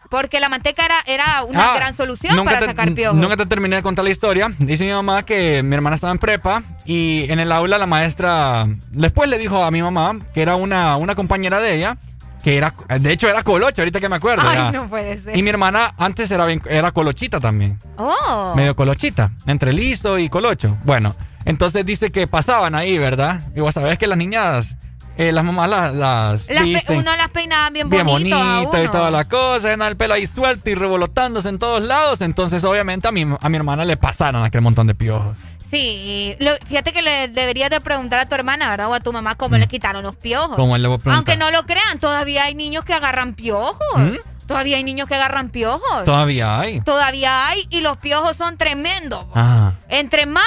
porque 0.10 0.40
la 0.40 0.50
manteca 0.50 0.84
era, 0.86 0.96
era 1.06 1.44
una 1.44 1.74
Ah, 1.74 1.76
gran 1.76 1.96
solución 1.96 2.44
para 2.44 2.60
te- 2.60 2.66
sacar 2.66 2.92
piojos. 2.96 3.16
Nunca 3.20 3.38
te 3.38 3.46
terminé 3.46 3.76
de 3.76 3.84
contar 3.84 4.04
la 4.04 4.10
historia. 4.10 4.48
Dice 4.58 4.84
mi 4.86 4.92
mamá 4.92 5.22
que 5.24 5.62
mi 5.62 5.76
hermana 5.76 5.96
estaba 5.96 6.12
en 6.12 6.18
prepa 6.18 6.64
y 6.86 7.32
en 7.32 7.40
el 7.40 7.52
aula 7.52 7.78
la 7.78 7.86
maestra 7.86 8.66
después 8.90 9.30
le 9.30 9.38
dijo 9.38 9.64
a 9.64 9.70
mi 9.70 9.82
mamá 9.84 10.18
que 10.34 10.42
era 10.42 10.56
una, 10.56 10.98
una 10.98 11.14
compañera 11.14 11.60
de 11.60 11.76
ella 11.76 11.98
que 12.44 12.58
era, 12.58 12.74
de 13.00 13.12
hecho 13.12 13.28
era 13.30 13.44
colocha, 13.44 13.82
ahorita 13.82 14.00
que 14.00 14.10
me 14.10 14.16
acuerdo. 14.16 14.44
Ay, 14.48 14.58
era- 14.58 14.72
no 14.72 14.90
puede 14.90 15.22
ser. 15.22 15.36
Y 15.38 15.44
mi 15.44 15.50
hermana 15.50 15.94
antes 15.98 16.30
era, 16.32 16.46
bien- 16.46 16.62
era 16.70 16.92
colochita 16.92 17.40
también. 17.40 17.80
Oh. 17.98 18.54
Medio 18.56 18.76
colochita, 18.76 19.32
entre 19.46 19.74
liso 19.74 20.18
y 20.18 20.30
colocho. 20.30 20.78
Bueno, 20.84 21.16
entonces 21.46 21.86
dice 21.86 22.12
que 22.12 22.28
pasaban 22.28 22.76
ahí, 22.76 22.98
¿verdad? 22.98 23.42
Y 23.56 23.60
vos 23.60 23.74
sabés 23.74 23.98
que 23.98 24.08
las 24.08 24.18
niñas, 24.18 24.76
eh, 25.18 25.32
las 25.34 25.44
mamás 25.44 25.70
las, 25.70 25.94
las 25.96 26.48
Las 26.50 26.64
visten 26.64 26.98
uno 27.00 27.16
las 27.18 27.30
peinaba 27.30 27.70
bien, 27.72 27.90
bien 27.90 28.06
bonito. 28.06 28.38
y 28.38 28.66
uno. 28.66 28.92
toda 28.92 29.12
la 29.12 29.26
cosa, 29.26 29.74
el 29.74 29.98
pelo 29.98 30.14
ahí 30.14 30.26
suelto 30.28 30.70
y 30.70 30.76
revolotándose 30.76 31.50
en 31.50 31.60
todos 31.60 31.82
lados. 31.84 32.22
Entonces, 32.22 32.64
obviamente, 32.64 33.08
a 33.08 33.12
mi, 33.12 33.26
a 33.40 33.50
mi 33.50 33.58
hermana 33.58 33.84
le 33.84 33.98
pasaron 33.98 34.44
aquel 34.46 34.62
montón 34.62 34.88
de 34.88 34.96
piojos. 34.96 35.36
Sí, 35.70 36.36
lo- 36.40 36.56
fíjate 36.68 36.92
que 36.94 37.02
le 37.02 37.28
deberías 37.28 37.70
de 37.70 37.80
preguntar 37.82 38.20
a 38.20 38.26
tu 38.28 38.36
hermana, 38.36 38.70
¿verdad? 38.70 38.88
O 38.88 38.94
a 38.94 39.00
tu 39.00 39.14
mamá 39.14 39.36
cómo 39.36 39.58
le 39.58 39.68
quitaron 39.68 40.04
los 40.04 40.16
piojos. 40.16 40.52
Mm. 40.52 40.56
¿Cómo 40.56 40.78
le 40.78 40.88
voy 40.88 41.00
a? 41.06 41.16
Aunque 41.16 41.38
no 41.38 41.52
lo 41.52 41.64
crean, 41.66 42.00
todavía 42.00 42.46
hay 42.46 42.56
niños 42.56 42.86
que 42.86 42.94
agarran 42.94 43.34
piojos. 43.36 43.78
¿Mm? 43.98 44.16
Todavía 44.48 44.78
hay 44.78 44.84
niños 44.84 45.08
que 45.08 45.14
agarran 45.14 45.50
piojos. 45.50 46.06
Todavía 46.06 46.60
hay. 46.60 46.82
Todavía 46.82 47.48
hay 47.48 47.68
y 47.70 47.82
los 47.82 47.98
piojos 47.98 48.36
son 48.36 48.58
tremendos. 48.58 49.26
Ah. 49.36 49.74
Entre 49.90 50.26
más 50.26 50.44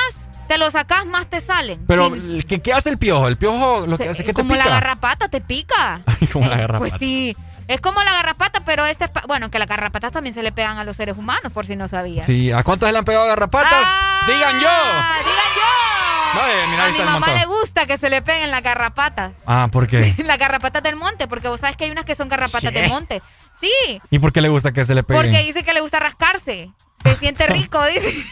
te 0.52 0.58
lo 0.58 0.70
sacas, 0.70 1.06
más 1.06 1.28
te 1.28 1.40
salen. 1.40 1.82
Pero, 1.86 2.14
Sí, 2.14 2.42
¿qué, 2.46 2.60
qué 2.60 2.74
hace 2.74 2.90
el 2.90 2.98
piojo? 2.98 3.26
El 3.26 3.38
piojo 3.38 3.86
lo 3.86 3.96
que 3.96 4.10
hace 4.10 4.20
es 4.20 4.26
que 4.26 4.34
te 4.34 4.42
como 4.42 4.52
pica. 4.52 4.66
la 4.66 4.70
garrapata 4.70 5.28
te 5.28 5.40
pica. 5.40 6.02
como 6.32 6.46
la 6.46 6.58
garrapata. 6.58 6.78
Pues 6.78 6.92
sí, 6.98 7.34
es 7.68 7.80
como 7.80 8.02
la 8.02 8.12
garrapata, 8.12 8.62
pero 8.62 8.84
este 8.84 9.10
bueno, 9.26 9.50
que 9.50 9.58
las 9.58 9.66
garrapatas 9.66 10.12
también 10.12 10.34
se 10.34 10.42
le 10.42 10.52
pegan 10.52 10.76
a 10.76 10.84
los 10.84 10.94
seres 10.98 11.16
humanos, 11.16 11.50
por 11.54 11.64
si 11.64 11.74
no 11.74 11.88
sabías. 11.88 12.26
Sí, 12.26 12.52
¿a 12.52 12.62
cuántos 12.64 12.92
le 12.92 12.98
han 12.98 13.04
pegado 13.06 13.26
garrapatas? 13.28 13.88
¡Digan 14.26 14.60
yo! 14.60 14.68
Ah, 14.68 15.18
digan 15.20 15.52
yo. 15.56 16.70
Mira, 16.70 16.84
a 16.84 16.88
mi 16.90 16.98
mamá 16.98 17.32
le 17.32 17.46
gusta 17.46 17.86
que 17.86 17.96
se 17.96 18.10
le 18.10 18.20
peguen 18.20 18.50
las 18.50 18.62
garrapatas. 18.62 19.32
Ah, 19.46 19.68
¿por 19.72 19.86
qué? 19.86 20.14
las 20.26 20.38
garrapatas 20.38 20.82
del 20.82 20.96
monte, 20.96 21.28
porque 21.28 21.48
vos 21.48 21.60
sabes 21.60 21.78
que 21.78 21.84
hay 21.84 21.90
unas 21.90 22.04
que 22.04 22.14
son 22.14 22.28
garrapatas 22.28 22.72
¿Qué? 22.72 22.78
del 22.78 22.90
monte. 22.90 23.22
Sí, 23.58 23.72
¿Y 24.10 24.18
por 24.18 24.34
qué 24.34 24.42
le 24.42 24.50
gusta 24.50 24.72
que 24.72 24.84
se 24.84 24.94
le 24.94 25.02
peguen? 25.02 25.22
porque 25.30 25.42
dice 25.46 25.62
que 25.64 25.72
le 25.72 25.80
gusta 25.80 25.98
rascarse. 25.98 26.70
Se 27.02 27.16
siente 27.16 27.46
rico, 27.48 27.82
dice. 27.86 28.22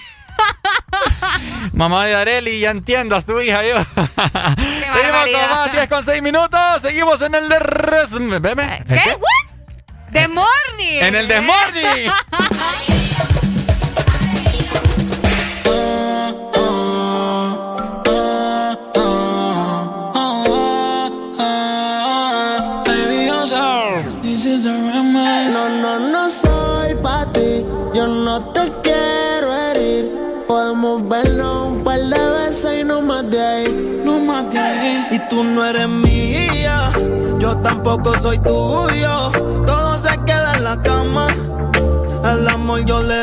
Mamá 1.72 2.06
de 2.06 2.14
Areli, 2.14 2.60
ya 2.60 2.70
entiendo 2.70 3.16
a 3.16 3.20
su 3.20 3.40
hija 3.40 3.62
yo. 3.62 3.76
Seguimos 4.94 5.28
con 5.32 5.50
más, 5.50 5.72
10 5.72 5.88
con 5.88 6.04
6 6.04 6.22
minutos. 6.22 6.60
Seguimos 6.82 7.20
en 7.22 7.34
el 7.34 7.48
de 7.48 7.58
res- 7.58 8.40
Veme. 8.40 8.78
¿El 8.78 8.84
¿Qué? 9.02 9.16
¿What? 9.16 10.12
The 10.12 10.28
Morning. 10.28 11.00
En 11.00 11.14
el 11.14 11.28
The 11.28 11.40
Morning. 11.40 12.10
No, 25.52 25.68
no, 25.68 25.98
no 25.98 26.28
soy 26.30 26.94
pa' 27.02 27.24
ti. 27.32 27.64
Yo 27.94 28.06
no 28.06 28.40
te 28.52 28.70
quiero 28.82 28.89
Y 35.10 35.18
tú 35.28 35.42
no 35.44 35.64
eres 35.64 35.88
mía. 35.88 36.88
Yo 37.38 37.56
tampoco 37.58 38.16
soy 38.16 38.38
tuyo. 38.38 39.30
Todo 39.66 39.98
se 39.98 40.16
queda 40.24 40.56
en 40.56 40.64
la 40.64 40.82
cama. 40.82 41.26
El 42.24 42.48
amor 42.48 42.84
yo 42.84 43.02
le 43.02 43.22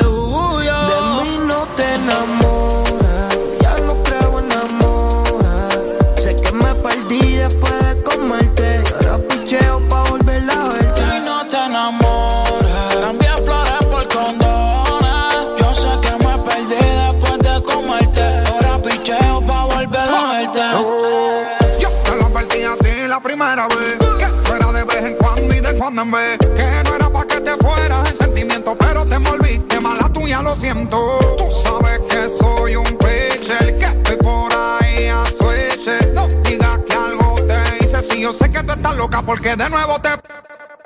Que 25.97 26.83
no 26.83 26.95
era 26.95 27.09
pa' 27.09 27.25
que 27.25 27.41
te 27.41 27.57
fueras 27.57 28.07
en 28.11 28.17
sentimiento, 28.17 28.77
pero 28.77 29.03
te 29.03 29.15
envolviste 29.15 29.79
mala 29.79 30.07
tuya, 30.13 30.43
lo 30.43 30.53
siento. 30.53 31.17
Tú 31.39 31.45
sabes 31.63 31.99
que 32.07 32.29
soy 32.37 32.75
un 32.75 32.85
pitcher, 32.99 33.79
que 33.79 33.85
estoy 33.85 34.15
por 34.17 34.53
ahí 34.53 35.07
a 35.07 35.23
switch. 35.25 35.89
No 36.13 36.27
digas 36.43 36.77
que 36.87 36.93
algo 36.93 37.37
te 37.47 37.83
hice, 37.83 38.03
si 38.03 38.21
yo 38.21 38.31
sé 38.31 38.51
que 38.51 38.61
tú 38.61 38.73
estás 38.73 38.95
loca 38.95 39.23
porque 39.23 39.55
de 39.55 39.67
nuevo 39.71 39.99
te. 39.99 40.09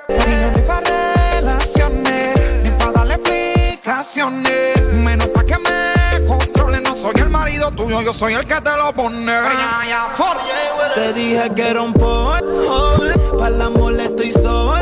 Ni 0.08 0.62
para 0.62 1.12
relaciones, 1.34 2.62
ni 2.62 2.70
para 2.70 2.92
darle 2.92 3.14
explicaciones. 3.16 4.82
Menos 4.94 5.28
pa' 5.28 5.44
que 5.44 5.58
me 5.58 6.26
controle, 6.26 6.80
no 6.80 6.96
soy 6.96 7.12
el 7.16 7.28
marido 7.28 7.70
tuyo, 7.72 8.00
yo 8.00 8.14
soy 8.14 8.32
el 8.32 8.46
que 8.46 8.58
te 8.62 8.76
lo 8.78 8.94
pone. 8.94 9.30
Te 10.94 11.12
dije 11.12 11.50
que 11.54 11.68
era 11.68 11.82
un 11.82 11.92
polvo, 11.92 12.96
para 13.38 13.54
el 13.54 13.60
amor 13.60 14.00
estoy 14.00 14.32
sordo. 14.32 14.81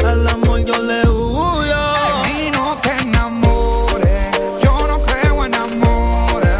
El 0.00 0.26
amor 0.28 0.64
yo 0.64 0.78
le 0.78 1.08
huyo. 1.08 1.76
Y 2.26 2.50
no 2.50 2.76
te 2.82 2.90
enamores, 3.02 4.40
yo 4.62 4.86
no 4.88 5.00
creo 5.02 5.44
en 5.44 5.54
amores. 5.54 6.50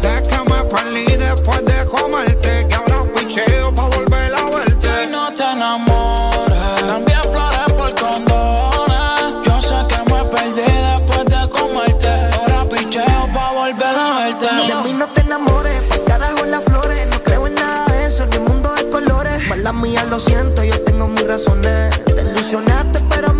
Sé 0.00 0.22
que 0.22 0.38
me 0.50 0.64
perdí 0.64 1.16
después 1.16 1.64
de 1.64 1.86
comerte, 1.86 2.66
que 2.68 2.74
ahora 2.74 3.04
picheo 3.14 3.74
pa' 3.74 3.88
volver 3.88 4.34
a 4.34 4.44
verte. 4.50 4.88
Y 5.04 5.12
no 5.12 5.32
te 5.34 5.44
enamores. 5.44 6.82
Cambié 6.82 7.16
flores 7.32 7.72
por 7.76 7.94
condones. 7.94 9.46
Yo 9.46 9.60
sé 9.60 9.76
que 9.88 9.98
me 10.12 10.24
perdí 10.24 10.62
después 10.62 11.24
de 11.24 11.48
comerte. 11.48 12.08
Ahora 12.38 12.68
picheo 12.68 13.28
pa' 13.34 13.52
volver 13.52 13.96
a 13.96 14.18
verte. 14.18 14.46
De 14.46 14.74
mí 14.84 14.92
no 14.92 15.08
te 15.08 15.20
enamores, 15.22 15.80
pa' 15.82 15.98
carajo 16.06 16.44
las 16.44 16.62
flores. 16.64 17.06
No 17.10 17.22
creo 17.22 17.46
en 17.46 17.54
nada 17.54 17.86
de 17.86 18.06
eso, 18.06 18.26
ni 18.26 18.38
mundo 18.38 18.72
de 18.74 18.88
colores. 18.90 19.48
Mala 19.48 19.72
mía, 19.72 20.04
lo 20.04 20.20
siento, 20.20 20.62
yo 20.62 20.80
tengo 20.82 21.08
mis 21.08 21.26
razones. 21.26 21.94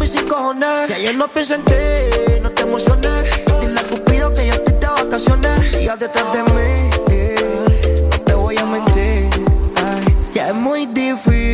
Mí 0.04 0.10
sin 0.10 0.28
cojones. 0.28 0.86
Si 0.86 0.92
ayer 0.92 1.14
no 1.14 1.26
pienso 1.28 1.54
en 1.54 1.64
ti, 1.64 1.72
no 2.42 2.50
te 2.50 2.60
emociones. 2.60 3.24
Dile 3.62 3.80
a 3.80 3.84
Cupido 3.84 4.34
que 4.34 4.46
yo 4.46 4.52
estoy 4.52 4.74
de 4.74 4.86
vacaciones. 4.86 5.66
Sigas 5.66 5.98
detrás 5.98 6.30
de 6.34 6.42
mí, 6.42 6.90
no 8.10 8.18
te 8.20 8.34
voy 8.34 8.58
a 8.58 8.66
mentir. 8.66 9.30
Ay, 9.76 10.04
ya 10.34 10.48
es 10.48 10.54
muy 10.54 10.84
difícil 10.84 11.53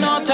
no 0.00 0.33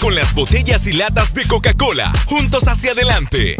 con 0.00 0.14
las 0.14 0.34
botellas 0.34 0.86
y 0.86 0.92
latas 0.94 1.34
de 1.34 1.46
Coca-Cola. 1.46 2.10
Juntos 2.26 2.66
hacia 2.66 2.92
adelante. 2.92 3.56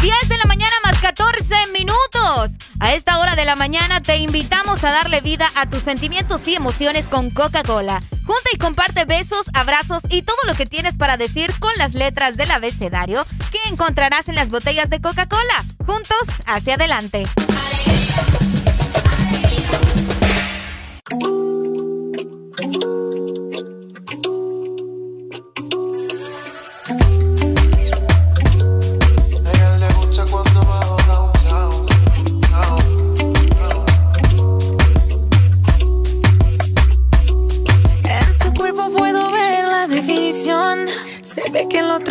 10 0.00 0.28
de 0.28 0.38
la 0.38 0.44
mañana 0.44 0.72
más 0.84 0.98
14 1.00 1.42
minutos. 1.72 2.52
A 2.78 2.94
esta 2.94 3.18
hora 3.18 3.34
de 3.34 3.44
la 3.44 3.56
mañana 3.56 4.00
te 4.00 4.16
invitamos 4.18 4.84
a 4.84 4.92
darle 4.92 5.20
vida 5.20 5.48
a 5.56 5.68
tus 5.68 5.82
sentimientos 5.82 6.46
y 6.46 6.54
emociones 6.54 7.06
con 7.06 7.30
Coca-Cola. 7.30 8.00
Junta 8.24 8.50
y 8.54 8.58
comparte 8.58 9.04
besos, 9.04 9.46
abrazos 9.52 10.02
y 10.08 10.22
todo 10.22 10.38
lo 10.46 10.54
que 10.54 10.66
tienes 10.66 10.96
para 10.96 11.16
decir 11.16 11.52
con 11.58 11.72
las 11.76 11.92
letras 11.94 12.36
del 12.36 12.52
abecedario 12.52 13.26
que 13.50 13.58
encontrarás 13.68 14.28
en 14.28 14.36
las 14.36 14.50
botellas 14.50 14.90
de 14.90 15.00
Coca-Cola. 15.00 15.64
Juntos 15.84 16.28
hacia 16.46 16.74
adelante. 16.74 17.26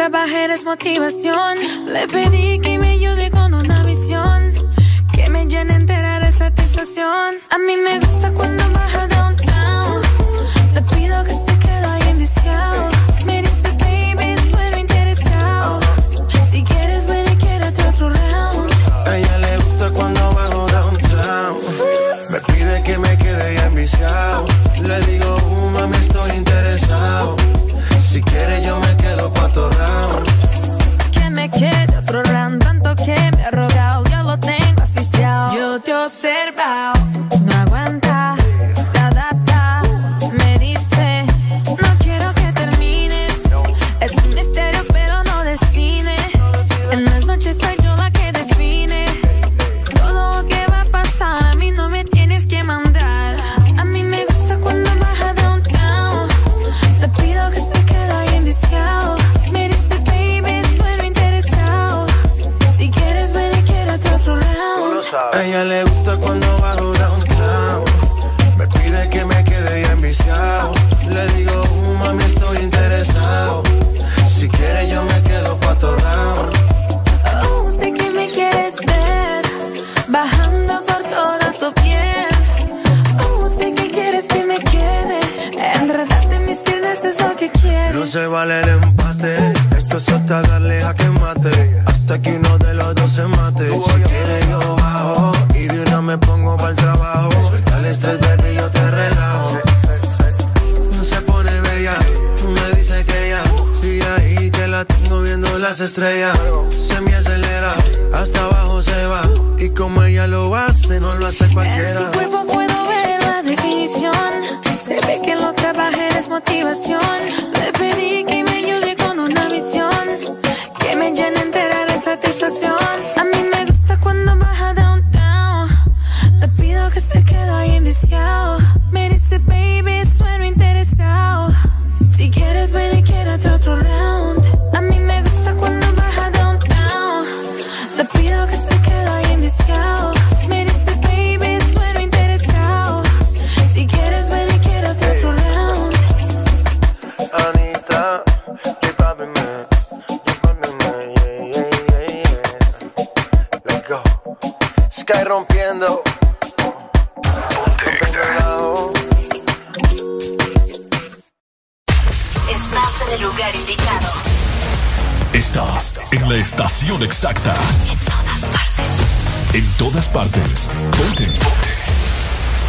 salvaje 0.09 0.43
eres 0.43 0.63
motivación. 0.63 1.57
Le 1.85 2.07
pedí 2.07 2.59
que 2.59 2.79
me 2.79 2.93
ayude 2.93 3.29
con 3.29 3.53
una 3.53 3.83
visión, 3.83 4.51
que 5.13 5.29
me 5.29 5.45
llene 5.45 5.75
entera 5.75 6.19
de 6.19 6.31
satisfacción. 6.31 7.35
A 7.51 7.57
mí 7.59 7.77
me 7.77 7.99
gusta 7.99 8.31
cuando 8.31 8.63
baja 8.71 9.07
downtown. 9.07 10.01
Le 10.73 10.81
pido 10.81 11.23
que 11.25 11.48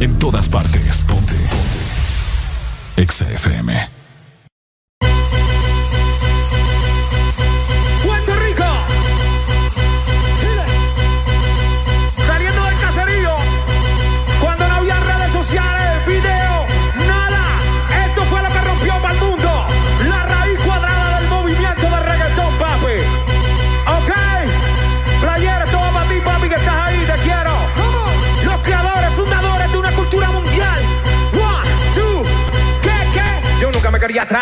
En 0.00 0.18
todas 0.18 0.48
partes. 0.48 1.04
Ponte. 1.04 1.34
Ponte. 1.34 1.94
Exa 2.96 3.30
FM. 3.30 3.93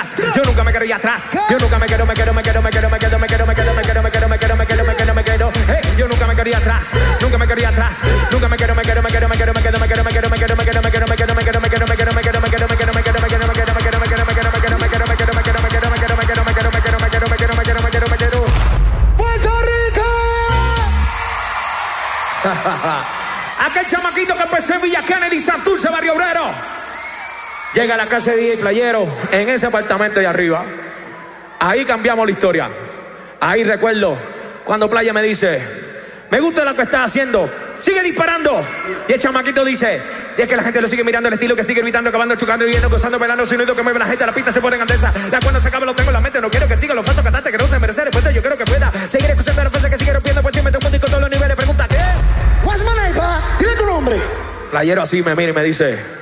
Atrás. 0.02 0.34
Yo 0.34 0.42
nunca 0.44 0.64
me 0.64 0.72
quería 0.72 0.96
atrás. 0.96 1.24
Yo 1.50 1.58
nunca 1.58 1.78
me 1.78 1.86
quedo, 1.86 2.06
me 2.06 2.14
quedo, 2.14 2.32
me 2.32 2.42
quedo, 2.42 2.51
Llega 27.74 27.94
a 27.94 27.96
la 27.96 28.06
casa 28.06 28.32
de 28.32 28.36
DJ 28.36 28.56
Playero, 28.58 29.08
en 29.30 29.48
ese 29.48 29.66
apartamento 29.66 30.20
de 30.20 30.26
arriba. 30.26 30.64
Ahí 31.58 31.84
cambiamos 31.84 32.26
la 32.26 32.32
historia. 32.32 32.70
Ahí 33.40 33.64
recuerdo 33.64 34.18
cuando 34.64 34.90
Playa 34.90 35.12
me 35.12 35.22
dice, 35.22 35.62
me 36.30 36.38
gusta 36.38 36.64
lo 36.64 36.76
que 36.76 36.82
estás 36.82 37.08
haciendo, 37.08 37.50
sigue 37.78 38.02
disparando. 38.02 38.62
Y 39.08 39.12
el 39.12 39.18
chamaquito 39.18 39.64
dice, 39.64 40.02
y 40.36 40.42
es 40.42 40.48
que 40.48 40.54
la 40.54 40.62
gente 40.62 40.82
lo 40.82 40.88
sigue 40.88 41.02
mirando, 41.02 41.28
el 41.28 41.34
estilo 41.34 41.56
que 41.56 41.64
sigue 41.64 41.80
gritando, 41.80 42.10
acabando, 42.10 42.34
chocando, 42.36 42.66
viendo, 42.66 42.90
gozando, 42.90 43.18
bailando, 43.18 43.46
sonido 43.46 43.74
que 43.74 43.82
mueve 43.82 43.98
la 43.98 44.06
gente, 44.06 44.26
la 44.26 44.32
pista 44.32 44.52
se 44.52 44.60
pone 44.60 44.76
en 44.76 44.82
andesa. 44.82 45.12
Ya 45.30 45.40
cuando 45.40 45.60
se 45.62 45.68
acaba 45.68 45.86
lo 45.86 45.94
tengo 45.94 46.10
en 46.10 46.14
la 46.14 46.20
mente, 46.20 46.40
no 46.42 46.50
quiero 46.50 46.68
que 46.68 46.76
siga 46.76 46.94
los 46.94 47.06
falsos 47.06 47.24
cantantes 47.24 47.52
que 47.52 47.58
no 47.58 47.68
se 47.68 47.78
merecen 47.78 48.04
respuesta, 48.04 48.30
yo 48.30 48.42
creo 48.42 48.58
que 48.58 48.64
pueda 48.64 48.92
seguir 49.08 49.30
escuchando 49.30 49.64
la 49.64 49.70
frase 49.70 49.90
que 49.90 49.98
sigue 49.98 50.12
rompiendo, 50.12 50.42
pues 50.42 50.54
si 50.54 50.62
me 50.62 50.70
tomo 50.70 50.90
todos 50.90 51.20
los 51.20 51.30
niveles, 51.30 51.56
pregunta, 51.56 51.88
¿qué? 51.88 51.96
What's 52.64 52.82
my 52.82 52.94
name, 52.94 53.14
pa? 53.14 53.40
Dile 53.58 53.76
tu 53.76 53.86
nombre. 53.86 54.20
Playero 54.70 55.02
así 55.02 55.22
me 55.22 55.34
mira 55.34 55.50
y 55.50 55.54
me 55.54 55.64
dice, 55.64 56.21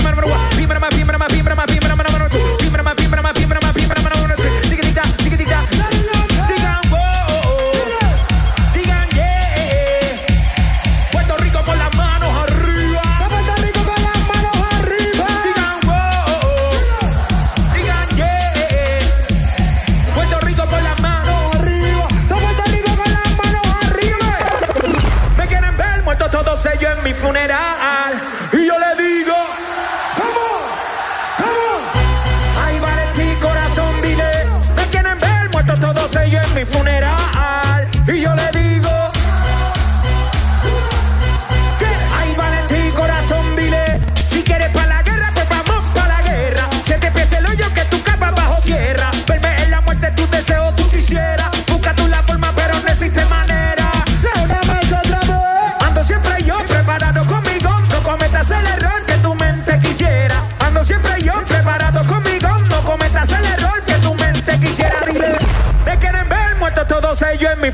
number 0.21 0.37
one, 0.37 0.57
beam 0.57 0.69
number, 0.69 0.89
beam 0.89 1.07
number, 1.07 1.27
beam 1.29 1.45
number, 1.45 1.65
beam 1.65 1.81
number, 1.81 2.29
two. 2.29 3.70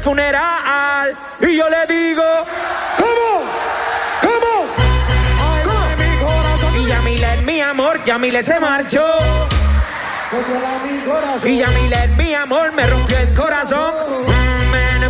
funeral. 0.07 1.17
Y 1.41 1.57
yo 1.57 1.65
le 1.69 1.85
digo, 1.93 2.23
¿cómo? 2.97 3.43
¿Cómo? 4.21 4.53
¿Cómo? 5.65 6.77
Y 6.77 6.87
Yamilet, 6.87 7.41
mi 7.41 7.59
amor, 7.59 8.01
Yamilet 8.05 8.45
se 8.45 8.57
marchó. 8.57 9.05
Y 11.43 11.57
Yamilet, 11.57 12.15
mi 12.15 12.33
amor, 12.33 12.71
me 12.71 12.87
rompió 12.87 13.17
el 13.17 13.33
corazón. 13.33 13.93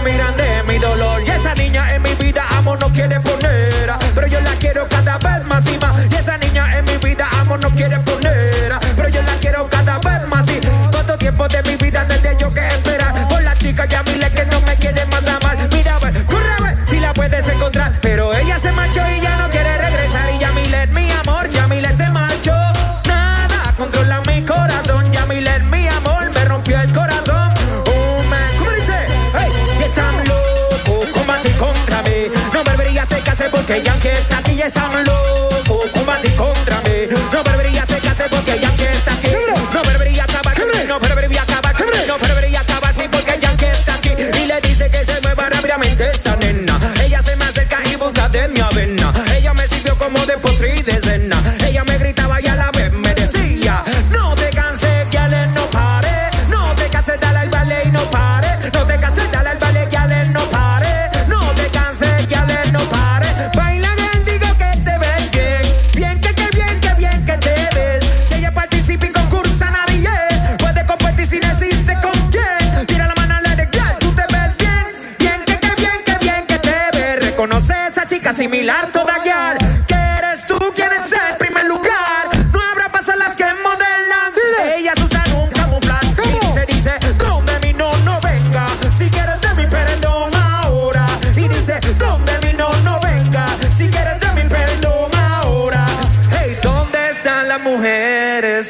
Miran 0.04 0.36
de 0.36 0.64
mi 0.64 0.80
dolor. 0.80 1.22
Y 1.24 1.30
esa 1.30 1.54
niña 1.54 1.94
en 1.94 2.02
mi 2.02 2.14
vida, 2.16 2.46
amor, 2.58 2.80
no 2.80 2.88
quiere 2.92 3.20
poner. 3.20 3.94
Pero 4.16 4.28
yo 4.28 4.40
la 4.42 4.54
quiero 4.56 4.88
cada 4.88 5.18
vez 5.20 5.46
más 5.46 5.68
y 5.68 5.78
más. 5.78 5.94
Y 6.12 6.16
esa 6.16 6.40
niña 6.40 6.76
en 6.76 6.86
mi 6.86 6.98
vida, 6.98 7.28
amor, 7.40 7.60
no 7.60 7.70
quiere 7.70 8.00
poner. 8.00 8.74
Pero 8.96 9.10
yo 9.10 9.22
la 9.22 9.36
quiero 9.42 9.68
cada 9.70 10.00
vez 10.00 10.28
más 10.28 10.48
y 10.48 10.52
más. 10.54 10.57
que 34.08 34.14
esta 34.14 34.42
es 36.24 36.34
contra 36.34 36.77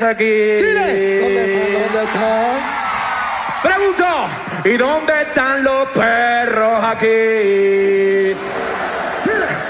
aquí. 0.08 0.58
Pregunto, 3.61 4.06
¿y 4.66 4.77
dónde 4.77 5.22
están 5.22 5.64
los 5.64 5.88
perros 5.90 6.84
aquí? 6.84 8.36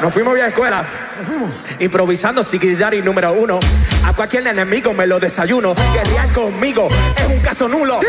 Nos 0.01 0.13
fuimos 0.13 0.33
bien 0.33 0.45
a 0.45 0.49
escuela. 0.49 0.85
Fuimos. 1.25 1.49
Improvisando 1.79 2.43
Sigidari 2.43 3.01
número 3.01 3.33
uno. 3.33 3.59
A 4.05 4.13
cualquier 4.13 4.45
enemigo 4.47 4.93
me 4.93 5.07
lo 5.07 5.19
desayuno. 5.19 5.75
Guerrían 5.93 6.29
conmigo, 6.29 6.89
es 7.17 7.25
un 7.25 7.39
caso 7.39 7.67
nulo. 7.67 7.99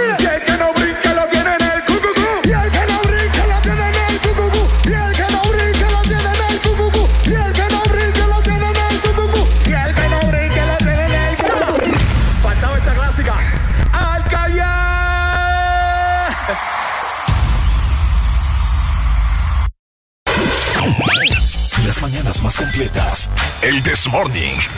Morning. 24.10 24.77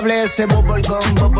Masticable 0.00 0.22
ese 0.22 0.46
bubblegum, 0.46 1.14
bubblegum, 1.14 1.14
bubblegum, 1.14 1.39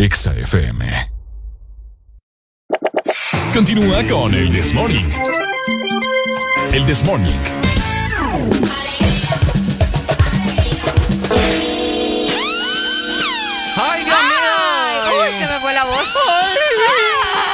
Exa 0.00 0.32
FM. 0.32 1.10
Continúa 3.52 4.02
con 4.08 4.34
el 4.34 4.50
This 4.50 4.72
Morning. 4.72 5.04
El 6.72 6.86
This 6.86 7.04
Morning. 7.04 7.38
¡Ay, 13.76 14.04
Dios 14.04 14.16
mío! 14.24 15.20
¡Uy, 15.20 15.38
se 15.38 15.46
me 15.46 15.60
fue 15.60 15.74
la 15.74 15.84
voz! 15.84 16.08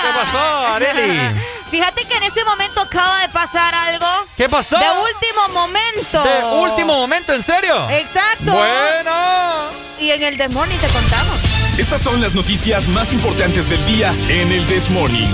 ¿Qué 0.02 0.08
pasó, 0.14 0.66
Areli? 0.68 1.40
Fíjate 1.72 2.04
que 2.04 2.14
en 2.14 2.22
este 2.22 2.44
momento 2.44 2.82
acaba 2.82 3.22
de 3.22 3.28
pasar 3.30 3.74
algo. 3.74 4.06
¿Qué 4.36 4.48
pasó? 4.48 4.78
De 4.78 4.86
último 4.88 5.48
momento. 5.52 6.22
¿De 6.22 6.44
último 6.60 6.94
momento, 6.94 7.34
en 7.34 7.44
serio? 7.44 7.90
Exacto. 7.90 8.52
Bueno. 8.52 9.86
Y 9.98 10.10
en 10.12 10.22
el 10.22 10.36
Desmorning 10.36 10.78
te 10.78 10.88
contamos. 10.88 11.35
Estas 11.78 12.00
son 12.00 12.20
las 12.20 12.34
noticias 12.34 12.88
más 12.88 13.12
importantes 13.12 13.68
del 13.68 13.84
día 13.86 14.14
en 14.28 14.50
el 14.50 14.66
This 14.66 14.88
Morning. 14.90 15.28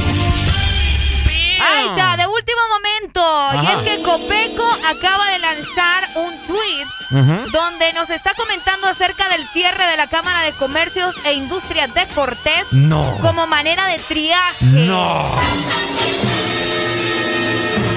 Ahí 1.64 1.86
está, 1.88 2.16
de 2.16 2.26
último 2.26 2.60
momento. 2.68 3.22
Y 3.62 3.66
es 3.66 3.82
que 3.96 4.02
Copeco 4.02 4.68
acaba 4.84 5.30
de 5.30 5.38
lanzar 5.38 6.08
un 6.16 6.36
tweet 6.48 7.50
donde 7.52 7.92
nos 7.92 8.10
está 8.10 8.34
comentando 8.34 8.88
acerca 8.88 9.28
del 9.28 9.46
cierre 9.48 9.86
de 9.86 9.96
la 9.96 10.08
Cámara 10.08 10.42
de 10.42 10.52
Comercios 10.52 11.14
e 11.24 11.34
Industrias 11.34 11.94
de 11.94 12.06
Cortés 12.08 12.66
No. 12.72 13.16
como 13.20 13.46
manera 13.46 13.86
de 13.86 13.98
triaje. 13.98 14.56
No. 14.62 15.28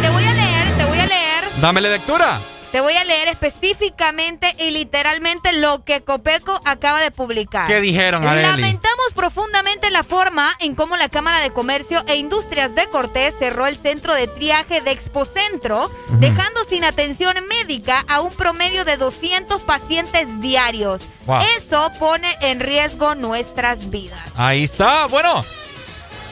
Te 0.02 0.10
voy 0.12 0.24
a 0.26 0.34
leer, 0.34 0.78
te 0.78 0.86
voy 0.86 1.00
a 1.00 1.06
leer, 1.08 1.46
Dámele 1.60 1.90
lectura. 1.90 2.40
Te 2.76 2.82
voy 2.82 2.98
a 2.98 3.06
leer 3.06 3.30
específicamente 3.30 4.54
y 4.60 4.70
literalmente 4.72 5.54
lo 5.54 5.86
que 5.86 6.02
Copeco 6.02 6.60
acaba 6.66 7.00
de 7.00 7.10
publicar. 7.10 7.68
¿Qué 7.68 7.80
dijeron, 7.80 8.28
Areli? 8.28 8.42
Lamentamos 8.46 9.14
profundamente 9.16 9.90
la 9.92 10.04
forma 10.04 10.52
en 10.60 10.76
cómo 10.76 10.98
la 10.98 11.08
Cámara 11.08 11.40
de 11.40 11.52
Comercio 11.52 12.04
e 12.06 12.18
Industrias 12.18 12.76
de 12.76 12.86
Cortés 12.88 13.34
cerró 13.40 13.66
el 13.66 13.78
centro 13.78 14.14
de 14.14 14.28
triaje 14.28 14.82
de 14.82 14.92
Expocentro, 14.92 15.90
dejando 16.20 16.66
sin 16.66 16.84
atención 16.84 17.38
médica 17.48 18.04
a 18.10 18.20
un 18.20 18.34
promedio 18.34 18.84
de 18.84 18.98
200 18.98 19.64
pacientes 19.64 20.42
diarios. 20.42 21.04
Wow. 21.28 21.44
Eso 21.58 21.94
pone 21.98 22.28
en 22.42 22.60
riesgo 22.60 23.16
nuestras 23.16 23.90
vidas. 23.90 24.20
Ahí 24.36 24.66
está. 24.66 25.06
Bueno. 25.06 25.46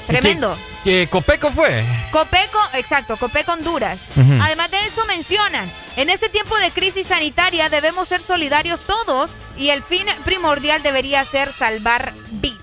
Tremendo. 0.08 0.58
¿Qué, 0.58 0.73
qué 0.84 1.08
Copeco 1.10 1.52
fue? 1.52 1.84
Copeco, 2.12 2.60
exacto, 2.74 3.18
Copeco 3.18 3.54
Honduras. 3.54 4.00
Además 4.42 4.72
de 4.72 4.86
eso 4.86 5.06
mencionan, 5.06 5.70
en 5.96 6.10
este 6.10 6.30
tiempo 6.30 6.58
de 6.58 6.72
crisis 6.72 7.08
sanitaria 7.08 7.70
debemos 7.70 8.08
ser 8.08 8.22
solidarios 8.22 8.82
todos 8.82 9.32
y 9.58 9.70
el 9.70 9.84
fin 9.84 10.06
primordial 10.26 10.84
debería 10.84 11.24
ser 11.26 11.52
salvar 11.54 12.14
vidas. 12.32 12.60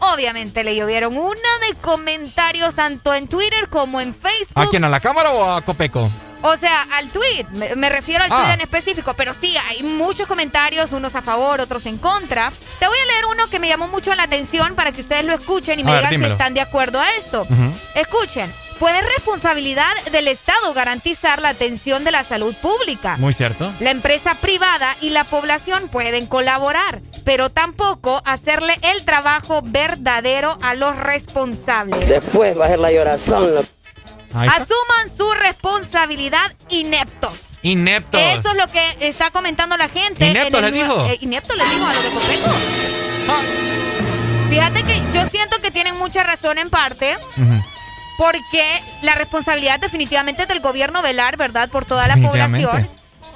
Obviamente 0.00 0.64
le 0.64 0.76
llovieron 0.76 1.16
una 1.16 1.58
de 1.68 1.74
comentarios 1.80 2.74
tanto 2.74 3.14
en 3.14 3.28
Twitter 3.28 3.68
como 3.68 4.00
en 4.00 4.14
Facebook. 4.14 4.52
¿A 4.54 4.66
quién? 4.68 4.84
¿A 4.84 4.88
la 4.88 5.00
cámara 5.00 5.30
o 5.30 5.50
a 5.50 5.62
Copeco? 5.62 6.10
O 6.46 6.56
sea, 6.58 6.82
al 6.92 7.08
tweet, 7.10 7.46
me, 7.52 7.74
me 7.74 7.88
refiero 7.88 8.22
al 8.22 8.30
Ah. 8.30 8.42
tweet 8.42 8.54
en 8.54 8.60
específico, 8.60 9.14
pero 9.14 9.32
sí, 9.38 9.56
hay 9.68 9.82
muchos 9.82 10.28
comentarios, 10.28 10.92
unos 10.92 11.14
a 11.14 11.22
favor, 11.22 11.60
otros 11.60 11.86
en 11.86 11.96
contra. 11.96 12.52
Te 12.78 12.86
voy 12.86 12.98
a 13.02 13.06
leer 13.12 13.24
uno 13.32 13.48
que 13.48 13.58
me 13.58 13.66
llamó 13.68 13.88
mucho 13.88 14.14
la 14.14 14.24
atención 14.24 14.74
para 14.74 14.92
que 14.92 15.00
ustedes 15.00 15.24
lo 15.24 15.32
escuchen 15.32 15.78
y 15.78 15.82
A 15.82 15.86
me 15.86 15.92
ver, 15.92 16.08
digan 16.10 16.24
si 16.26 16.32
están 16.32 16.52
de 16.54 16.60
acuerdo 16.60 17.00
a 17.00 17.10
esto. 17.16 17.46
Escuchen, 17.94 18.52
pues 18.78 18.94
es 18.94 19.04
responsabilidad 19.16 19.90
del 20.12 20.28
Estado 20.28 20.74
garantizar 20.74 21.40
la 21.40 21.48
atención 21.50 22.04
de 22.04 22.10
la 22.10 22.24
salud 22.24 22.54
pública. 22.60 23.16
Muy 23.16 23.32
cierto. 23.32 23.72
La 23.80 23.90
empresa 23.90 24.34
privada 24.34 24.96
y 25.00 25.10
la 25.10 25.24
población 25.24 25.88
pueden 25.88 26.26
colaborar, 26.26 27.00
pero 27.24 27.50
tampoco 27.50 28.20
hacerle 28.26 28.74
el 28.92 29.04
trabajo 29.06 29.62
verdadero 29.64 30.58
a 30.60 30.74
los 30.74 30.94
responsables. 30.96 32.06
Después 32.08 32.58
va 32.60 32.66
a 32.66 32.68
ser 32.68 32.78
la 32.80 32.92
llorazón. 32.92 33.66
Asuman 34.34 35.16
su 35.16 35.30
responsabilidad 35.34 36.52
ineptos. 36.68 37.34
Ineptos. 37.62 38.20
Eso 38.20 38.50
es 38.50 38.56
lo 38.56 38.66
que 38.66 38.96
está 39.08 39.30
comentando 39.30 39.76
la 39.76 39.88
gente. 39.88 40.26
Ineptos 40.26 40.58
en 40.60 40.64
el 40.66 40.72
le 40.74 40.78
dijo. 40.82 41.06
eh, 41.06 41.18
ineptos 41.20 41.56
le 41.56 41.64
dijo 41.64 41.86
a 41.86 41.92
los 41.94 42.02
de 42.02 42.10
Copeco. 42.10 42.50
Fíjate 44.50 44.82
que 44.84 45.00
yo 45.12 45.26
siento 45.30 45.58
que 45.60 45.70
tienen 45.70 45.96
mucha 45.98 46.22
razón 46.22 46.58
en 46.58 46.70
parte. 46.70 47.16
Porque 48.16 48.80
la 49.02 49.16
responsabilidad 49.16 49.80
definitivamente 49.80 50.42
es 50.42 50.48
del 50.48 50.60
gobierno 50.60 51.02
velar, 51.02 51.36
¿verdad? 51.36 51.68
Por 51.68 51.84
toda 51.84 52.06
la 52.06 52.16
población. 52.16 52.88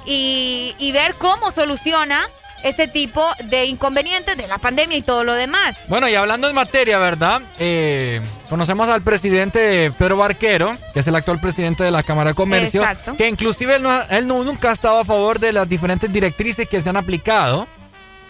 Y, 0.05 0.75
y 0.79 0.91
ver 0.93 1.15
cómo 1.15 1.51
soluciona 1.51 2.27
este 2.63 2.87
tipo 2.87 3.25
de 3.45 3.65
inconvenientes 3.65 4.35
de 4.37 4.47
la 4.47 4.57
pandemia 4.57 4.97
y 4.97 5.01
todo 5.01 5.23
lo 5.23 5.33
demás. 5.33 5.77
Bueno, 5.87 6.07
y 6.09 6.15
hablando 6.15 6.47
en 6.49 6.55
materia, 6.55 6.97
¿verdad? 6.99 7.41
Eh, 7.59 8.21
conocemos 8.49 8.89
al 8.89 9.01
presidente 9.01 9.91
Pedro 9.97 10.17
Barquero, 10.17 10.75
que 10.93 10.99
es 10.99 11.07
el 11.07 11.15
actual 11.15 11.39
presidente 11.39 11.83
de 11.83 11.91
la 11.91 12.03
Cámara 12.03 12.31
de 12.31 12.35
Comercio, 12.35 12.81
Exacto. 12.81 13.15
que 13.17 13.27
inclusive 13.27 13.75
él, 13.75 13.83
no- 13.83 14.01
él 14.09 14.27
no- 14.27 14.43
nunca 14.43 14.69
ha 14.69 14.73
estado 14.73 14.99
a 14.99 15.05
favor 15.05 15.39
de 15.39 15.53
las 15.53 15.67
diferentes 15.69 16.11
directrices 16.11 16.67
que 16.67 16.81
se 16.81 16.89
han 16.89 16.97
aplicado 16.97 17.67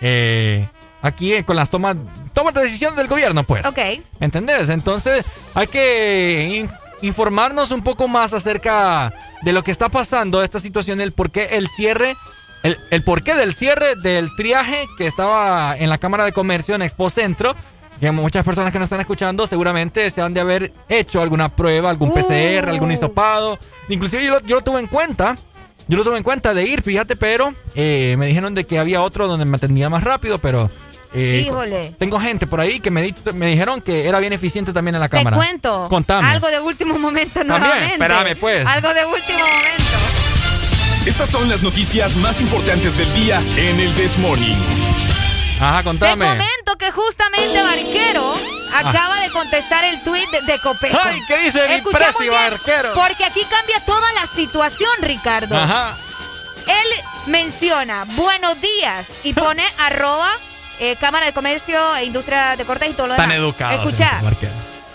eh, 0.01 0.67
aquí 1.01 1.33
eh, 1.33 1.43
con 1.43 1.55
las 1.55 1.69
tomas, 1.69 1.95
tomas 2.33 2.53
de 2.53 2.63
decisión 2.63 2.95
del 2.95 3.07
gobierno, 3.07 3.43
pues. 3.43 3.65
Ok. 3.65 3.79
¿Entendés? 4.19 4.69
Entonces 4.69 5.25
hay 5.53 5.67
que 5.67 6.49
in- 6.55 6.71
informarnos 7.01 7.71
un 7.71 7.81
poco 7.83 8.07
más 8.07 8.33
acerca 8.33 9.13
de 9.41 9.53
lo 9.53 9.63
que 9.63 9.71
está 9.71 9.89
pasando, 9.89 10.43
esta 10.43 10.59
situación, 10.59 10.99
el 11.01 11.13
por 11.13 11.31
qué 11.31 11.49
el 11.57 11.67
cierre, 11.69 12.15
el, 12.63 12.77
el 12.89 13.03
porqué 13.03 13.35
del 13.35 13.53
cierre 13.53 13.95
del 13.95 14.35
triaje 14.35 14.87
que 14.97 15.05
estaba 15.07 15.75
en 15.77 15.89
la 15.89 15.97
Cámara 15.97 16.25
de 16.25 16.31
Comercio 16.33 16.75
en 16.75 16.81
Expo 16.81 17.09
Centro. 17.09 17.55
Que 17.99 18.11
muchas 18.11 18.45
personas 18.45 18.71
que 18.71 18.79
nos 18.79 18.85
están 18.85 19.01
escuchando 19.01 19.45
seguramente 19.45 20.09
se 20.09 20.21
han 20.21 20.33
de 20.33 20.39
haber 20.39 20.71
hecho 20.87 21.21
alguna 21.21 21.49
prueba, 21.49 21.89
algún 21.89 22.13
PCR, 22.13 22.69
algún 22.69 22.91
hisopado. 22.93 23.59
Inclusive 23.89 24.23
yo, 24.23 24.31
lo- 24.31 24.39
yo 24.41 24.55
lo 24.55 24.61
tuve 24.61 24.79
en 24.79 24.87
cuenta. 24.87 25.35
Yo 25.89 25.97
lo 25.97 26.03
tuve 26.05 26.15
en 26.17 26.23
cuenta 26.23 26.53
de 26.53 26.63
ir, 26.63 26.81
fíjate, 26.81 27.15
pero 27.17 27.53
eh, 27.75 28.15
me 28.17 28.27
dijeron 28.27 28.53
de 28.55 28.63
que 28.65 28.79
había 28.79 29.01
otro 29.01 29.27
donde 29.27 29.43
me 29.43 29.57
atendía 29.57 29.89
más 29.89 30.03
rápido, 30.03 30.37
pero... 30.37 30.69
eh, 31.13 31.43
Híjole. 31.45 31.93
tengo 31.97 32.19
gente 32.21 32.45
por 32.47 32.61
ahí 32.61 32.79
que 32.79 32.89
me, 32.91 33.01
di- 33.01 33.15
me 33.33 33.47
dijeron 33.47 33.81
que 33.81 34.07
era 34.07 34.19
bien 34.19 34.31
eficiente 34.31 34.71
también 34.71 34.95
en 34.95 35.01
la 35.01 35.09
cámara. 35.09 35.35
Te 35.35 35.43
cuento. 35.43 35.87
Contame. 35.89 36.27
Algo 36.29 36.47
de 36.47 36.59
último 36.61 36.97
momento 36.99 37.39
También, 37.39 37.59
nuevamente. 37.59 37.93
espérame, 37.95 38.35
pues. 38.39 38.65
Algo 38.67 38.93
de 38.93 39.03
último 39.05 39.39
momento. 39.39 39.83
Estas 41.05 41.29
son 41.29 41.49
las 41.49 41.61
noticias 41.63 42.15
más 42.17 42.39
importantes 42.41 42.97
del 42.97 43.11
día 43.13 43.41
en 43.57 43.79
el 43.79 43.93
This 43.95 44.17
Morning. 44.17 44.55
Ajá, 45.59 45.83
Te 45.83 45.97
comento 45.99 46.77
que 46.77 46.91
justamente 46.91 47.61
Barquero 47.61 48.35
Ah. 48.71 48.89
acaba 48.89 49.19
de 49.21 49.29
contestar 49.31 49.83
el 49.83 50.01
tweet 50.03 50.27
de, 50.31 50.41
de 50.53 50.59
Copeco. 50.59 50.97
Ay, 51.01 51.19
¿qué 51.27 51.37
dice 51.39 51.59
presi, 51.91 52.13
bien, 52.29 52.33
Barquero? 52.33 52.93
Porque 52.93 53.25
aquí 53.25 53.41
cambia 53.49 53.83
toda 53.83 54.13
la 54.13 54.27
situación, 54.27 54.91
Ricardo. 55.01 55.57
Ajá. 55.57 55.97
Él 56.67 57.03
menciona 57.25 58.05
buenos 58.09 58.61
días 58.61 59.07
y 59.23 59.33
pone 59.33 59.63
arroba 59.79 60.29
eh, 60.79 60.95
Cámara 60.99 61.25
de 61.25 61.33
Comercio 61.33 61.95
e 61.95 62.05
Industria 62.05 62.55
de 62.55 62.63
Cortes 62.65 62.91
y 62.91 62.93
todo 62.93 63.07
lo 63.07 63.15
Tan 63.15 63.29
demás. 63.29 63.43
educado. 63.43 63.75
Escucha, 63.83 64.21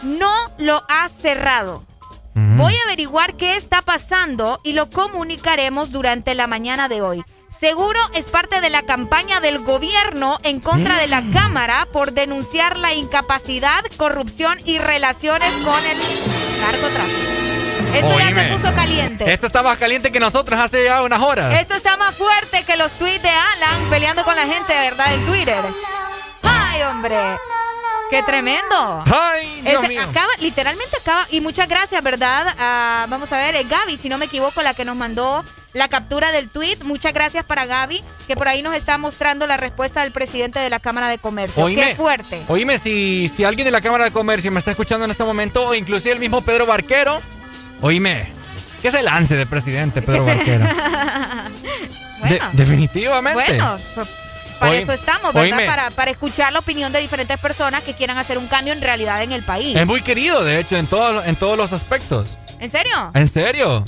no 0.02 0.52
lo 0.58 0.84
ha 0.88 1.08
cerrado. 1.20 1.84
Mm. 2.34 2.56
Voy 2.58 2.74
a 2.74 2.82
averiguar 2.86 3.34
qué 3.34 3.56
está 3.56 3.82
pasando 3.82 4.60
y 4.64 4.72
lo 4.72 4.90
comunicaremos 4.90 5.90
durante 5.92 6.34
la 6.34 6.46
mañana 6.46 6.88
de 6.88 7.00
hoy. 7.02 7.24
Seguro 7.60 7.98
es 8.14 8.26
parte 8.26 8.60
de 8.60 8.68
la 8.68 8.82
campaña 8.82 9.40
del 9.40 9.60
gobierno 9.60 10.38
en 10.42 10.60
contra 10.60 10.98
de 10.98 11.06
la 11.06 11.20
Mm. 11.22 11.32
Cámara 11.32 11.86
por 11.92 12.12
denunciar 12.12 12.76
la 12.76 12.92
incapacidad, 12.94 13.82
corrupción 13.96 14.58
y 14.64 14.78
relaciones 14.78 15.50
con 15.64 15.78
el 15.86 15.96
narcotráfico. 16.60 17.30
Esto 17.94 18.18
ya 18.18 18.34
se 18.34 18.54
puso 18.56 18.74
caliente. 18.74 19.32
Esto 19.32 19.46
está 19.46 19.62
más 19.62 19.78
caliente 19.78 20.10
que 20.10 20.18
nosotros 20.18 20.58
hace 20.58 20.84
ya 20.84 21.02
unas 21.02 21.22
horas. 21.22 21.60
Esto 21.60 21.74
está 21.76 21.96
más 21.96 22.14
fuerte 22.16 22.64
que 22.64 22.76
los 22.76 22.90
tweets 22.94 23.22
de 23.22 23.28
Alan 23.30 23.88
peleando 23.88 24.24
con 24.24 24.34
la 24.34 24.46
gente, 24.46 24.72
¿verdad? 24.74 25.14
En 25.14 25.24
Twitter. 25.24 25.62
¡Ay, 26.42 26.82
hombre! 26.82 27.16
¡Qué 28.10 28.22
tremendo! 28.22 29.04
¡Ay, 29.06 29.60
Dios 29.62 29.88
mío! 29.88 30.02
acaba, 30.02 30.30
literalmente 30.40 30.96
acaba. 30.96 31.26
Y 31.30 31.40
muchas 31.40 31.68
gracias, 31.68 32.02
¿verdad? 32.02 32.54
A- 32.58 33.06
vamos 33.08 33.32
a 33.32 33.38
ver, 33.38 33.54
eh, 33.56 33.64
Gaby, 33.68 33.96
si 33.96 34.08
no 34.08 34.18
me 34.18 34.26
equivoco, 34.26 34.62
la 34.62 34.74
que 34.74 34.84
nos 34.84 34.96
mandó 34.96 35.44
la 35.72 35.88
captura 35.88 36.30
del 36.30 36.48
tweet. 36.48 36.78
Muchas 36.84 37.12
gracias 37.12 37.44
para 37.44 37.66
Gaby, 37.66 38.04
que 38.28 38.36
por 38.36 38.46
ahí 38.48 38.62
nos 38.62 38.74
está 38.76 38.96
mostrando 38.98 39.46
la 39.46 39.56
respuesta 39.56 40.02
del 40.02 40.12
presidente 40.12 40.60
de 40.60 40.70
la 40.70 40.78
Cámara 40.80 41.08
de 41.08 41.18
Comercio. 41.18 41.62
Oíme, 41.64 41.88
¡Qué 41.88 41.96
fuerte! 41.96 42.42
Oíme, 42.48 42.78
si, 42.78 43.30
si 43.34 43.42
alguien 43.44 43.64
de 43.64 43.72
la 43.72 43.80
Cámara 43.80 44.04
de 44.04 44.12
Comercio 44.12 44.52
me 44.52 44.58
está 44.60 44.70
escuchando 44.70 45.04
en 45.04 45.10
este 45.10 45.24
momento, 45.24 45.66
o 45.66 45.74
inclusive 45.74 46.12
el 46.12 46.20
mismo 46.20 46.42
Pedro 46.42 46.66
Barquero, 46.66 47.20
oíme, 47.82 48.32
que 48.82 48.90
se 48.92 49.02
lance 49.02 49.34
de 49.36 49.46
presidente, 49.46 50.00
Pedro 50.02 50.24
Barquero. 50.26 50.64
De- 52.24 52.28
bueno, 52.38 52.48
definitivamente. 52.52 53.42
bueno, 53.58 53.76
pues, 53.94 54.08
para 54.58 54.74
eso 54.76 54.92
estamos, 54.92 55.32
¿verdad? 55.32 55.66
Para, 55.66 55.90
para 55.90 56.10
escuchar 56.10 56.52
la 56.52 56.58
opinión 56.60 56.92
de 56.92 57.00
diferentes 57.00 57.38
personas 57.38 57.82
que 57.82 57.94
quieran 57.94 58.18
hacer 58.18 58.38
un 58.38 58.46
cambio 58.46 58.72
en 58.72 58.80
realidad 58.80 59.22
en 59.22 59.32
el 59.32 59.42
país. 59.42 59.76
Es 59.76 59.86
muy 59.86 60.00
querido, 60.02 60.42
de 60.44 60.60
hecho, 60.60 60.76
en, 60.76 60.86
todo- 60.86 61.22
en 61.24 61.36
todos 61.36 61.56
los 61.58 61.72
aspectos. 61.72 62.36
¿En 62.60 62.70
serio? 62.70 63.10
¿En 63.14 63.28
serio? 63.28 63.84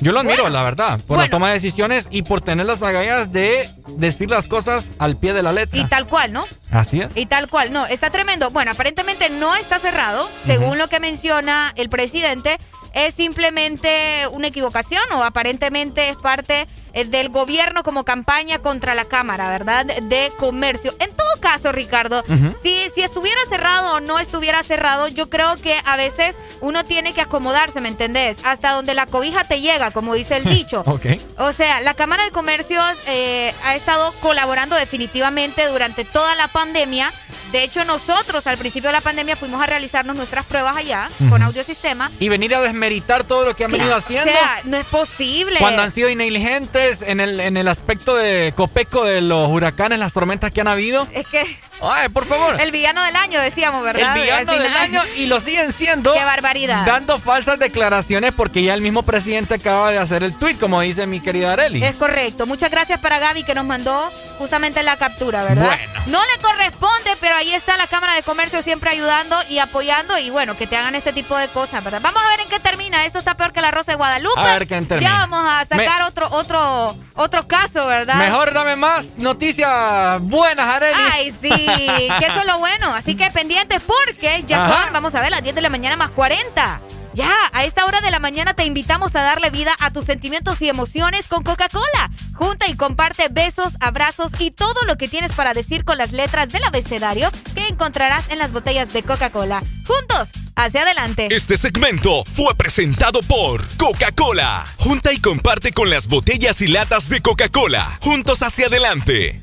Yo 0.00 0.12
lo 0.12 0.20
admiro, 0.20 0.42
Bueno. 0.42 0.58
la 0.58 0.62
verdad, 0.62 1.00
por 1.06 1.16
la 1.18 1.30
toma 1.30 1.48
de 1.48 1.54
decisiones 1.54 2.06
y 2.10 2.20
por 2.22 2.42
tener 2.42 2.66
las 2.66 2.82
agallas 2.82 3.32
de 3.32 3.66
decir 3.96 4.28
las 4.30 4.46
cosas 4.46 4.86
al 4.98 5.16
pie 5.16 5.32
de 5.32 5.42
la 5.42 5.52
letra. 5.52 5.78
Y 5.80 5.84
tal 5.86 6.06
cual, 6.06 6.34
¿no? 6.34 6.44
Así 6.70 7.00
es. 7.00 7.08
Y 7.14 7.24
tal 7.24 7.48
cual, 7.48 7.72
no, 7.72 7.86
está 7.86 8.10
tremendo. 8.10 8.50
Bueno, 8.50 8.72
aparentemente 8.72 9.30
no 9.30 9.54
está 9.56 9.78
cerrado, 9.78 10.28
según 10.44 10.76
lo 10.76 10.88
que 10.88 11.00
menciona 11.00 11.72
el 11.76 11.88
presidente, 11.88 12.58
es 12.92 13.14
simplemente 13.14 14.26
una 14.32 14.48
equivocación 14.48 15.02
o 15.14 15.24
aparentemente 15.24 16.08
es 16.10 16.16
parte 16.16 16.66
del 17.04 17.28
gobierno 17.28 17.82
como 17.82 18.04
campaña 18.04 18.58
contra 18.58 18.94
la 18.94 19.04
Cámara, 19.04 19.50
¿verdad? 19.50 19.84
De 19.84 20.32
Comercio. 20.38 20.94
En 20.98 21.10
todo 21.10 21.26
caso, 21.40 21.72
Ricardo, 21.72 22.24
si, 22.62 22.76
si 22.94 23.02
estuviera 23.02 23.40
cerrado 23.48 23.96
o 23.96 24.00
no 24.00 24.18
estuviera 24.18 24.62
cerrado, 24.62 25.08
yo 25.08 25.28
creo 25.28 25.56
que 25.56 25.76
a 25.84 25.96
veces 25.96 26.36
uno 26.60 26.84
tiene 26.84 27.12
que 27.12 27.20
acomodarse, 27.20 27.80
¿me 27.80 27.88
entendés? 27.88 28.38
Hasta 28.44 28.72
donde 28.72 28.94
la 28.94 29.06
cobija 29.06 29.44
te 29.44 29.60
llega, 29.60 29.90
como 29.90 30.14
dice 30.14 30.36
el 30.36 30.44
dicho. 30.48 30.82
Ok. 30.86 31.06
O 31.38 31.52
sea, 31.52 31.80
la 31.80 31.94
Cámara 31.94 32.24
de 32.24 32.30
Comercio 32.30 32.80
eh, 33.06 33.54
ha 33.64 33.74
estado 33.74 34.12
colaborando 34.20 34.76
definitivamente 34.76 35.66
durante 35.66 36.04
toda 36.04 36.34
la 36.36 36.48
pandemia 36.48 37.12
De 37.52 37.62
hecho, 37.62 37.84
nosotros 37.84 38.46
al 38.46 38.58
principio 38.58 38.88
de 38.88 38.94
la 38.94 39.00
pandemia 39.00 39.36
fuimos 39.36 39.62
a 39.62 39.66
realizarnos 39.66 40.16
nuestras 40.16 40.46
pruebas 40.46 40.76
allá 40.76 41.10
con 41.30 41.42
audiosistema. 41.42 42.10
Y 42.18 42.28
venir 42.28 42.54
a 42.54 42.60
desmeritar 42.60 43.24
todo 43.24 43.44
lo 43.44 43.54
que 43.56 43.64
han 43.64 43.70
venido 43.70 43.94
haciendo. 43.94 44.30
O 44.30 44.34
sea, 44.34 44.60
no 44.64 44.76
es 44.76 44.86
posible. 44.86 45.58
Cuando 45.58 45.82
han 45.82 45.90
sido 45.90 46.08
negligentes 46.14 46.85
en 47.02 47.20
el, 47.20 47.40
en 47.40 47.56
el 47.56 47.68
aspecto 47.68 48.16
de 48.16 48.52
copeco 48.56 49.04
de 49.04 49.20
los 49.20 49.48
huracanes, 49.48 49.98
las 49.98 50.12
tormentas 50.12 50.50
que 50.50 50.60
han 50.60 50.68
habido. 50.68 51.06
Es 51.12 51.26
que. 51.26 51.58
Ay, 51.80 52.08
por 52.08 52.24
favor. 52.24 52.58
El 52.58 52.70
villano 52.70 53.02
del 53.02 53.16
año, 53.16 53.40
decíamos, 53.40 53.82
¿verdad? 53.82 54.16
El 54.16 54.22
villano 54.22 54.52
del 54.52 54.76
año 54.76 55.02
y 55.16 55.26
lo 55.26 55.40
siguen 55.40 55.72
siendo. 55.72 56.14
Qué 56.14 56.24
barbaridad. 56.24 56.86
Dando 56.86 57.18
falsas 57.18 57.58
declaraciones 57.58 58.32
porque 58.32 58.62
ya 58.62 58.72
el 58.72 58.80
mismo 58.80 59.02
presidente 59.02 59.54
acaba 59.54 59.90
de 59.90 59.98
hacer 59.98 60.22
el 60.22 60.34
tweet, 60.38 60.56
como 60.56 60.80
dice 60.80 61.06
mi 61.06 61.20
querida 61.20 61.52
Areli. 61.52 61.84
Es 61.84 61.96
correcto. 61.96 62.46
Muchas 62.46 62.70
gracias 62.70 62.98
para 63.00 63.18
Gaby 63.18 63.44
que 63.44 63.54
nos 63.54 63.66
mandó 63.66 64.10
justamente 64.38 64.82
la 64.82 64.96
captura, 64.96 65.44
¿verdad? 65.44 65.66
Bueno. 65.66 66.04
No 66.06 66.20
le 66.22 66.42
corresponde, 66.42 67.10
pero 67.20 67.36
ahí 67.36 67.52
está 67.52 67.76
la 67.76 67.86
Cámara 67.86 68.14
de 68.14 68.22
Comercio 68.22 68.62
siempre 68.62 68.90
ayudando 68.90 69.36
y 69.50 69.58
apoyando 69.58 70.18
y 70.18 70.30
bueno, 70.30 70.56
que 70.56 70.66
te 70.66 70.76
hagan 70.76 70.94
este 70.94 71.12
tipo 71.12 71.36
de 71.36 71.48
cosas, 71.48 71.82
¿verdad? 71.84 72.00
Vamos 72.02 72.22
a 72.22 72.28
ver 72.28 72.40
en 72.40 72.48
qué 72.48 72.60
termina. 72.60 73.04
Esto 73.04 73.18
está 73.18 73.36
peor 73.36 73.52
que 73.52 73.60
la 73.60 73.70
Rosa 73.70 73.92
de 73.92 73.96
Guadalupe. 73.96 74.40
A 74.40 74.44
ver 74.44 74.66
qué 74.66 74.80
termina. 74.82 75.00
Ya 75.00 75.26
vamos 75.26 75.44
a 75.44 75.66
sacar 75.66 76.02
otro, 76.02 76.28
otro, 76.30 76.75
otro 77.14 77.46
caso, 77.48 77.86
¿verdad? 77.86 78.16
Mejor 78.16 78.52
dame 78.52 78.76
más 78.76 79.18
noticias 79.18 80.20
buenas, 80.22 80.66
Areli. 80.66 81.00
Ay, 81.12 81.34
sí, 81.40 81.48
que 81.48 82.26
eso 82.26 82.40
es 82.40 82.46
lo 82.46 82.58
bueno. 82.58 82.92
Así 82.94 83.14
que 83.14 83.30
pendientes 83.30 83.80
porque 83.82 84.44
ya 84.46 84.68
son, 84.68 84.92
vamos 84.92 85.14
a 85.14 85.20
ver, 85.20 85.30
las 85.30 85.42
10 85.42 85.54
de 85.54 85.60
la 85.60 85.70
mañana 85.70 85.96
más 85.96 86.10
40. 86.10 86.80
Ya, 87.16 87.34
a 87.54 87.64
esta 87.64 87.86
hora 87.86 88.02
de 88.02 88.10
la 88.10 88.18
mañana 88.18 88.52
te 88.52 88.66
invitamos 88.66 89.16
a 89.16 89.22
darle 89.22 89.48
vida 89.48 89.74
a 89.80 89.90
tus 89.90 90.04
sentimientos 90.04 90.60
y 90.60 90.68
emociones 90.68 91.28
con 91.28 91.42
Coca-Cola. 91.42 92.10
Junta 92.34 92.68
y 92.68 92.76
comparte 92.76 93.28
besos, 93.30 93.72
abrazos 93.80 94.32
y 94.38 94.50
todo 94.50 94.84
lo 94.86 94.98
que 94.98 95.08
tienes 95.08 95.32
para 95.32 95.54
decir 95.54 95.86
con 95.86 95.96
las 95.96 96.12
letras 96.12 96.52
del 96.52 96.62
abecedario 96.62 97.30
que 97.54 97.68
encontrarás 97.68 98.28
en 98.28 98.36
las 98.36 98.52
botellas 98.52 98.92
de 98.92 99.02
Coca-Cola. 99.02 99.64
Juntos, 99.86 100.28
hacia 100.56 100.82
adelante. 100.82 101.28
Este 101.30 101.56
segmento 101.56 102.22
fue 102.34 102.54
presentado 102.54 103.22
por 103.22 103.66
Coca-Cola. 103.78 104.66
Junta 104.76 105.10
y 105.14 105.18
comparte 105.18 105.72
con 105.72 105.88
las 105.88 106.08
botellas 106.08 106.60
y 106.60 106.66
latas 106.66 107.08
de 107.08 107.22
Coca-Cola. 107.22 107.98
Juntos 108.02 108.42
hacia 108.42 108.66
adelante. 108.66 109.42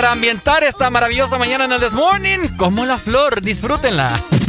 Para 0.00 0.12
ambientar 0.12 0.64
esta 0.64 0.88
maravillosa 0.88 1.36
mañana 1.36 1.66
en 1.66 1.72
el 1.72 1.80
This 1.80 1.92
Morning. 1.92 2.38
Como 2.56 2.86
la 2.86 2.96
flor, 2.96 3.42
disfrútenla. 3.42 4.39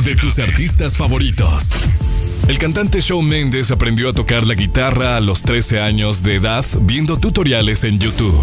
de 0.00 0.16
tus 0.16 0.38
artistas 0.38 0.96
favoritos. 0.96 1.70
El 2.48 2.58
cantante 2.58 3.00
Shawn 3.00 3.26
Mendes 3.26 3.70
aprendió 3.70 4.08
a 4.08 4.12
tocar 4.12 4.46
la 4.46 4.54
guitarra 4.54 5.16
a 5.16 5.20
los 5.20 5.42
13 5.42 5.80
años 5.80 6.22
de 6.22 6.36
edad 6.36 6.64
viendo 6.80 7.18
tutoriales 7.18 7.84
en 7.84 7.98
YouTube. 7.98 8.42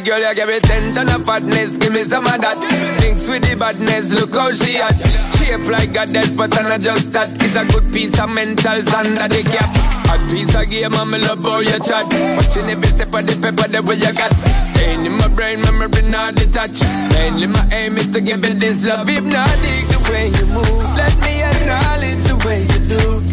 girl, 0.00 0.20
you 0.20 0.34
give 0.34 0.48
me 0.48 0.60
ten 0.60 0.92
ton 0.92 1.08
of 1.08 1.24
fatness. 1.24 1.76
Give 1.76 1.92
me 1.92 2.04
some 2.04 2.26
of 2.26 2.40
that. 2.40 2.56
Thinks 3.00 3.28
with 3.28 3.42
the 3.42 3.56
badness, 3.56 4.12
look 4.12 4.32
how 4.32 4.52
she 4.52 4.76
at. 4.78 4.96
Shape 5.36 5.66
like 5.68 5.92
goddess, 5.92 6.30
but 6.32 6.56
I'm 6.58 6.68
not 6.68 6.80
just 6.80 7.12
that. 7.12 7.28
It's 7.42 7.56
a 7.56 7.64
good 7.66 7.92
piece 7.92 8.18
of 8.20 8.30
mental 8.30 8.80
sand 8.86 9.16
that 9.18 9.30
they 9.30 9.42
cap. 9.42 9.68
A 10.10 10.18
piece 10.30 10.54
of 10.54 10.68
game, 10.70 10.94
I'm 10.94 11.10
love 11.10 11.42
how 11.42 11.60
you 11.60 11.78
chat. 11.80 12.06
Watching 12.36 12.68
every 12.70 12.88
step 12.88 13.14
of 13.14 13.22
the 13.26 13.34
paper, 13.40 13.68
the 13.68 13.82
way 13.82 13.96
you 13.96 14.12
got. 14.12 14.32
Staying 14.74 15.06
in 15.06 15.14
my 15.18 15.28
brain, 15.28 15.60
memory 15.62 16.02
not 16.10 16.34
detached. 16.34 16.82
Mainly 17.14 17.46
my 17.46 17.62
aim 17.72 17.96
is 17.96 18.08
to 18.10 18.20
give 18.20 18.44
you 18.44 18.54
this 18.54 18.86
love. 18.86 19.08
If 19.08 19.24
not, 19.24 19.48
dig 19.62 19.86
the 19.90 19.98
way 20.10 20.26
you 20.28 20.46
move. 20.54 20.86
Let 20.96 21.14
me 21.24 21.42
acknowledge 21.42 22.22
the 22.26 22.36
way 22.46 22.60
you 22.62 22.80
do. 22.88 23.29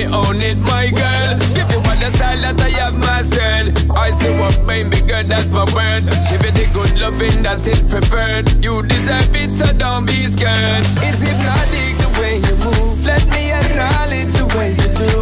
me 0.00 0.14
own 0.14 0.40
it, 0.40 0.58
my 0.60 0.88
girl. 0.88 1.30
Give 1.54 1.68
you 1.68 1.80
all 1.84 1.98
the 2.00 2.10
style 2.16 2.40
that 2.40 2.60
I 2.60 2.70
have 2.80 2.96
myself. 2.96 3.68
I 3.92 4.10
see 4.16 4.32
what 4.40 4.56
made 4.64 4.88
me 4.88 5.00
good, 5.00 5.26
that's 5.26 5.50
my 5.50 5.64
word. 5.76 6.02
Give 6.30 6.42
you 6.44 6.52
the 6.56 6.66
good 6.72 6.92
loving 6.98 7.42
that 7.42 7.60
is 7.66 7.82
preferred. 7.82 8.48
You 8.64 8.82
deserve 8.82 9.34
it, 9.36 9.50
so 9.50 9.66
don't 9.76 10.06
be 10.06 10.26
scared. 10.28 10.86
It's 11.04 11.20
hypnotic 11.20 11.92
the 12.00 12.08
way 12.20 12.34
you 12.40 12.56
move. 12.64 13.04
Let 13.04 13.24
me 13.28 13.52
acknowledge 13.52 14.32
the 14.32 14.46
way 14.56 14.70
you 14.72 14.90
do 14.96 15.19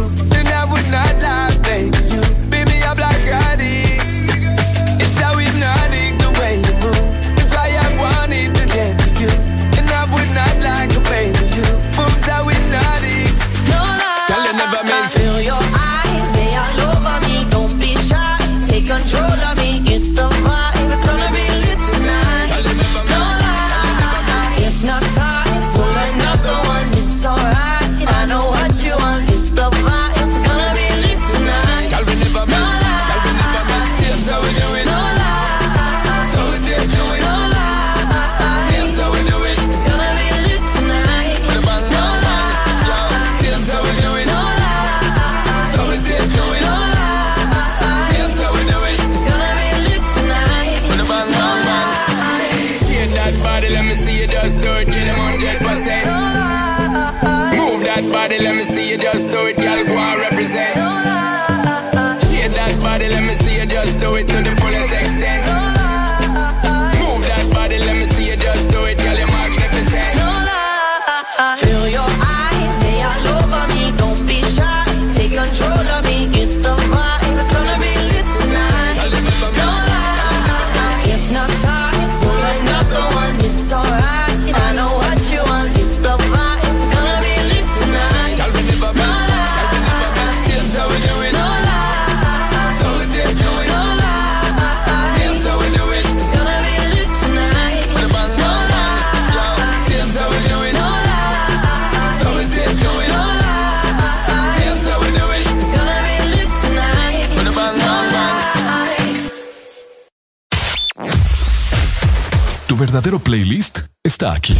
verdadero 112.99 113.19
playlist 113.19 113.79
está 114.03 114.33
aquí. 114.33 114.57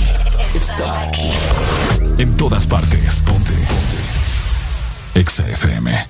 Está 0.56 1.04
aquí. 1.04 1.30
En 2.18 2.38
todas 2.38 2.66
partes. 2.66 3.22
Ponte. 3.24 3.52
Ponte. 3.52 5.20
Exa 5.20 5.46
FM. 5.50 6.08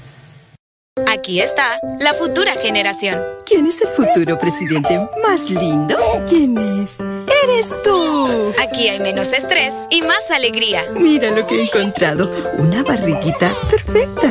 Aquí 1.07 1.41
está 1.41 1.79
la 1.99 2.13
futura 2.13 2.53
generación. 2.61 3.19
¿Quién 3.47 3.65
es 3.65 3.81
el 3.81 3.87
futuro 3.87 4.37
presidente 4.37 4.99
más 5.23 5.49
lindo? 5.49 5.95
¿Quién 6.27 6.55
es? 6.57 6.99
¡Eres 6.99 7.73
tú! 7.83 8.53
Aquí 8.61 8.89
hay 8.89 8.99
menos 8.99 9.33
estrés 9.33 9.73
y 9.89 10.03
más 10.03 10.29
alegría. 10.29 10.85
Mira 10.93 11.31
lo 11.31 11.47
que 11.47 11.55
he 11.55 11.63
encontrado. 11.63 12.31
Una 12.59 12.83
barriguita 12.83 13.49
perfecta 13.71 14.29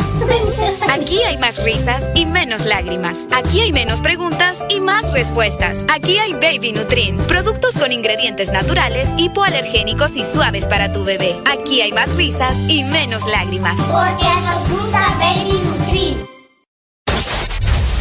risas 1.63 2.05
y 2.15 2.27
menos 2.27 2.65
lágrimas. 2.65 3.27
Aquí 3.33 3.61
hay 3.61 3.73
menos 3.73 4.01
preguntas 4.01 4.59
y 4.69 4.81
más 4.81 5.13
respuestas. 5.13 5.79
Aquí 5.93 6.19
hay 6.19 6.33
Baby 6.35 6.73
Nutrin, 6.73 7.17
productos 7.17 7.75
con 7.77 7.93
ingredientes 7.93 8.51
naturales, 8.51 9.09
hipoalergénicos 9.17 10.17
y 10.17 10.25
suaves 10.25 10.67
para 10.67 10.93
tu 10.93 11.05
bebé. 11.05 11.37
Aquí 11.51 11.81
hay 11.81 11.93
más 11.93 12.09
risas 12.15 12.57
y 12.69 12.85
menos 12.85 13.27
lágrimas. 13.27 13.77
Porque 13.81 14.27
nos 14.45 14.69
gusta 14.71 15.01
Baby 15.19 15.61
Nutrin. 15.65 16.27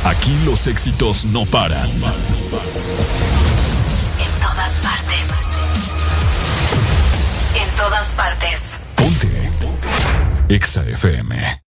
Aquí 0.04 0.38
los 0.46 0.68
éxitos 0.68 1.26
no 1.26 1.46
paran. 1.46 1.90
En 1.90 2.02
todas 4.42 4.74
partes. 4.82 5.28
En 7.62 7.76
todas 7.76 8.14
partes. 8.14 8.78
Ponte. 8.96 9.50
Exa 10.50 10.84
FM. 10.84 11.67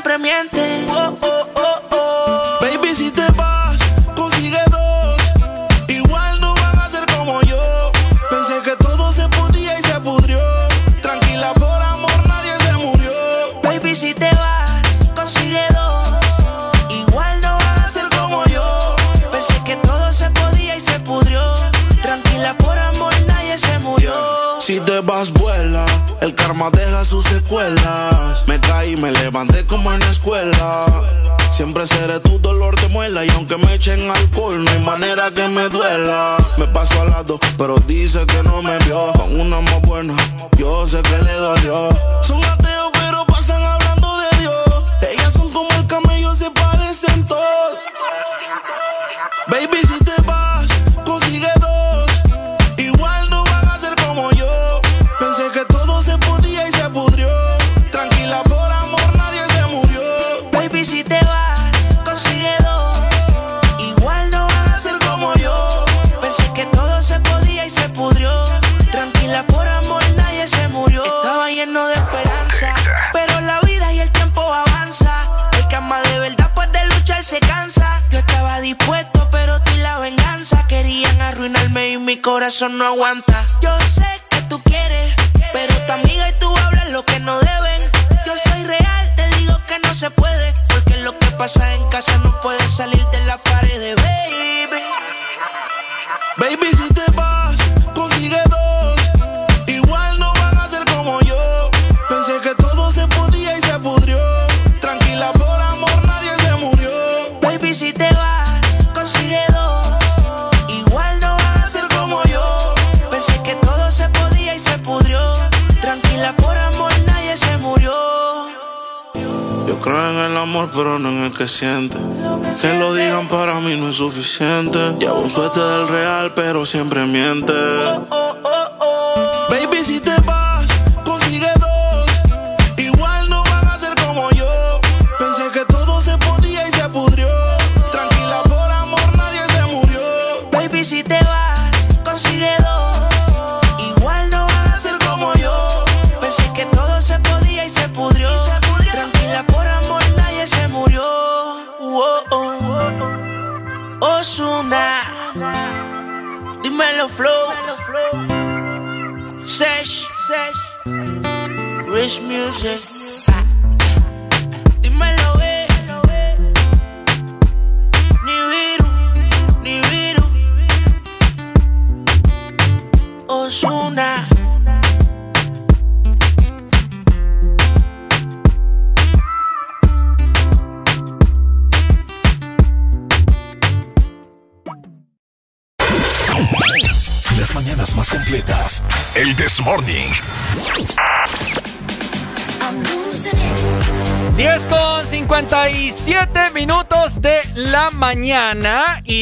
Siempre 0.00 0.18
miente. 0.18 0.59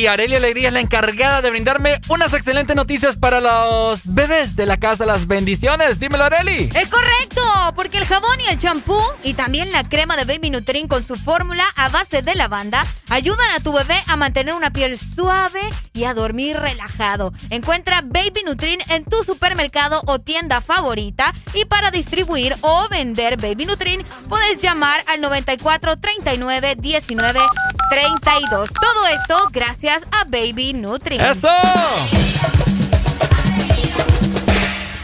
Arelia 0.08 0.38
Alegría 0.38 0.68
es 0.68 0.74
la 0.74 0.80
encargada 0.80 1.42
de 1.42 1.50
brindarme 1.50 2.00
unas 2.08 2.32
excelentes 2.32 2.74
noticias 2.74 3.16
para 3.16 3.40
los 3.40 4.02
bebés 4.04 4.56
de 4.56 4.64
la 4.64 4.78
casa 4.78 5.04
Las 5.04 5.26
Bendiciones. 5.26 6.00
Dímelo, 6.00 6.24
Areli. 6.24 6.70
Es 6.74 6.88
correcto, 6.88 7.42
porque 7.76 7.98
el 7.98 8.06
jabón 8.06 8.40
y 8.40 8.48
el 8.48 8.58
champú 8.58 8.98
y 9.22 9.34
también 9.34 9.70
la 9.70 9.84
crema 9.84 10.16
de 10.16 10.24
Baby 10.24 10.50
Nutrin 10.50 10.88
con 10.88 11.06
su 11.06 11.16
fórmula 11.16 11.64
a 11.76 11.88
base 11.88 12.22
de 12.22 12.34
lavanda 12.34 12.86
ayudan 13.10 13.50
a 13.54 13.60
tu 13.60 13.72
bebé 13.72 13.96
a 14.06 14.16
mantener 14.16 14.54
una 14.54 14.72
piel 14.72 14.98
suave 14.98 15.60
y 15.92 16.04
a 16.04 16.14
dormir 16.14 16.56
relajado. 16.58 17.32
Encuentra 17.50 18.00
Baby 18.02 18.42
Nutrin 18.46 18.80
en 18.88 19.04
tu 19.04 19.22
supermercado 19.24 20.02
o 20.06 20.18
tienda 20.18 20.60
favorita 20.60 21.34
y 21.54 21.64
para 21.66 21.90
distribuir 21.90 22.56
o 22.62 22.88
vender 22.88 23.36
Baby 23.36 23.66
Nutrin 23.66 24.04
puedes 24.28 24.62
llamar 24.62 25.04
al 25.06 25.20
94 25.20 25.96
39 25.96 26.76
19 26.78 27.40
32. 27.90 28.70
Todo 28.80 29.06
esto 29.08 29.48
gracias 29.52 30.02
a 30.12 30.24
Baby 30.24 30.72
Nutrin. 30.74 31.20
¡Eso! 31.20 31.48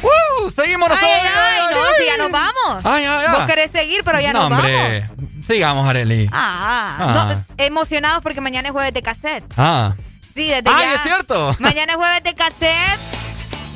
¡Uh! 0.02 0.50
Seguimos 0.50 0.88
nosotros. 0.88 1.10
ay, 1.12 1.28
ay, 1.34 1.74
no, 1.74 1.80
si 1.98 2.06
ya 2.06 2.16
nos 2.18 2.30
vamos. 2.30 2.84
Ay, 2.84 3.04
ay, 3.04 3.26
ay. 3.28 3.36
Vos 3.38 3.46
querés 3.46 3.70
seguir, 3.70 4.02
pero 4.04 4.20
ya 4.20 4.32
no, 4.32 4.48
nos 4.48 4.58
hombre. 4.58 5.00
vamos. 5.08 5.46
Sigamos, 5.46 5.88
Areli. 5.88 6.28
Ah, 6.32 6.96
Ah. 6.98 7.34
no, 7.58 7.64
emocionados 7.64 8.22
porque 8.22 8.40
mañana 8.40 8.68
es 8.68 8.72
jueves 8.72 8.92
de 8.94 9.02
cassette. 9.02 9.44
Ah. 9.56 9.94
Sí, 10.34 10.48
desde 10.48 10.64
Ay, 10.66 10.86
ya. 10.86 10.94
es 10.94 11.02
cierto. 11.02 11.56
Mañana 11.58 11.92
es 11.92 11.96
jueves 11.98 12.22
de 12.22 12.34
cassette. 12.34 12.98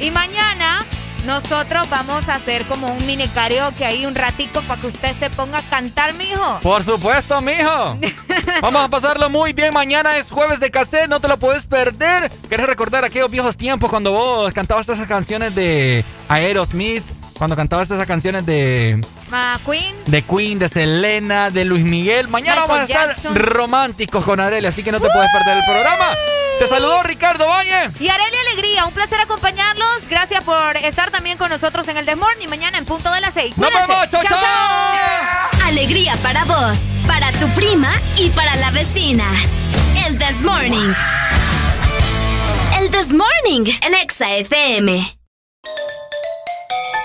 Y 0.00 0.10
mañana 0.10 0.84
nosotros 1.28 1.90
vamos 1.90 2.26
a 2.26 2.36
hacer 2.36 2.64
como 2.64 2.90
un 2.90 3.06
mini 3.06 3.28
karaoke 3.28 3.84
ahí 3.84 4.06
un 4.06 4.14
ratico 4.14 4.62
para 4.62 4.80
que 4.80 4.86
usted 4.86 5.14
se 5.18 5.28
ponga 5.28 5.58
a 5.58 5.62
cantar, 5.62 6.14
mijo. 6.14 6.58
Por 6.62 6.82
supuesto, 6.82 7.42
mijo. 7.42 7.98
Vamos 8.62 8.82
a 8.82 8.88
pasarlo 8.88 9.28
muy 9.28 9.52
bien. 9.52 9.74
Mañana 9.74 10.16
es 10.16 10.30
jueves 10.30 10.58
de 10.58 10.70
cassette, 10.70 11.06
no 11.10 11.20
te 11.20 11.28
lo 11.28 11.36
puedes 11.36 11.66
perder. 11.66 12.30
¿Quieres 12.48 12.66
recordar 12.66 13.04
aquellos 13.04 13.30
viejos 13.30 13.58
tiempos 13.58 13.90
cuando 13.90 14.12
vos 14.12 14.54
cantabas 14.54 14.88
esas 14.88 15.06
canciones 15.06 15.54
de 15.54 16.02
Aerosmith? 16.28 17.04
Cuando 17.36 17.56
cantabas 17.56 17.90
esas 17.90 18.06
canciones 18.06 18.46
de, 18.46 18.98
Ah, 19.30 19.58
Queen. 19.64 19.94
de 20.06 20.22
Queen, 20.22 20.58
de 20.58 20.68
Selena, 20.68 21.50
de 21.50 21.64
Luis 21.64 21.84
Miguel. 21.84 22.28
Mañana 22.28 22.62
Michael 22.62 22.68
vamos 22.68 22.78
a 22.78 22.92
estar 22.92 23.08
Jackson. 23.08 23.34
románticos 23.36 24.24
con 24.24 24.40
Arely, 24.40 24.66
así 24.66 24.82
que 24.82 24.90
no 24.92 25.00
te 25.00 25.08
puedes 25.10 25.30
perder 25.30 25.58
el 25.58 25.64
programa. 25.64 26.14
Te 26.58 26.66
saludó 26.66 27.02
Ricardo 27.04 27.46
Valle. 27.46 27.90
Y 28.00 28.08
Arelia 28.08 28.40
Alegría, 28.50 28.84
un 28.86 28.92
placer 28.92 29.20
acompañarlos. 29.20 30.08
Gracias 30.10 30.42
por 30.42 30.76
estar 30.78 31.10
también 31.12 31.38
con 31.38 31.50
nosotros 31.50 31.86
en 31.88 31.96
el 31.98 32.04
The 32.04 32.16
Morning. 32.16 32.48
Mañana 32.48 32.78
en 32.78 32.84
punto 32.84 33.12
de 33.12 33.20
las 33.20 33.34
seis. 33.34 33.56
¡Nos 33.56 33.70
Cuídense. 33.70 33.92
vemos! 33.92 34.10
¡Chao, 34.10 34.22
chao! 34.22 34.40
chao! 34.40 35.68
Alegría 35.68 36.16
para 36.22 36.44
vos, 36.46 36.78
para 37.06 37.30
tu 37.32 37.46
prima 37.50 37.92
y 38.16 38.30
para 38.30 38.56
la 38.56 38.70
vecina. 38.72 39.24
El 40.06 40.18
This 40.18 40.42
Morning. 40.42 40.92
El 42.80 42.90
This 42.90 43.12
Morning, 43.14 43.70
el 43.82 43.94
Exa 43.94 44.30
FM. 44.36 45.17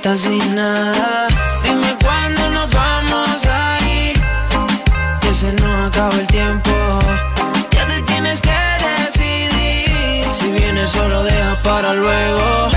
Estás 0.00 0.20
sin 0.20 0.54
nada. 0.54 1.28
Dime 1.62 1.94
cuándo 2.02 2.48
nos 2.48 2.70
vamos 2.70 3.44
a 3.44 3.78
ir, 3.86 4.18
que 5.20 5.34
se 5.34 5.52
nos 5.52 5.88
acaba 5.88 6.14
el 6.14 6.26
tiempo. 6.26 6.70
Ya 7.70 7.86
te 7.86 8.00
tienes 8.02 8.40
que 8.40 8.60
decidir. 8.88 10.24
Si 10.32 10.50
vienes 10.52 10.88
solo 10.90 11.22
deja 11.22 11.60
para 11.62 11.92
luego. 11.92 12.70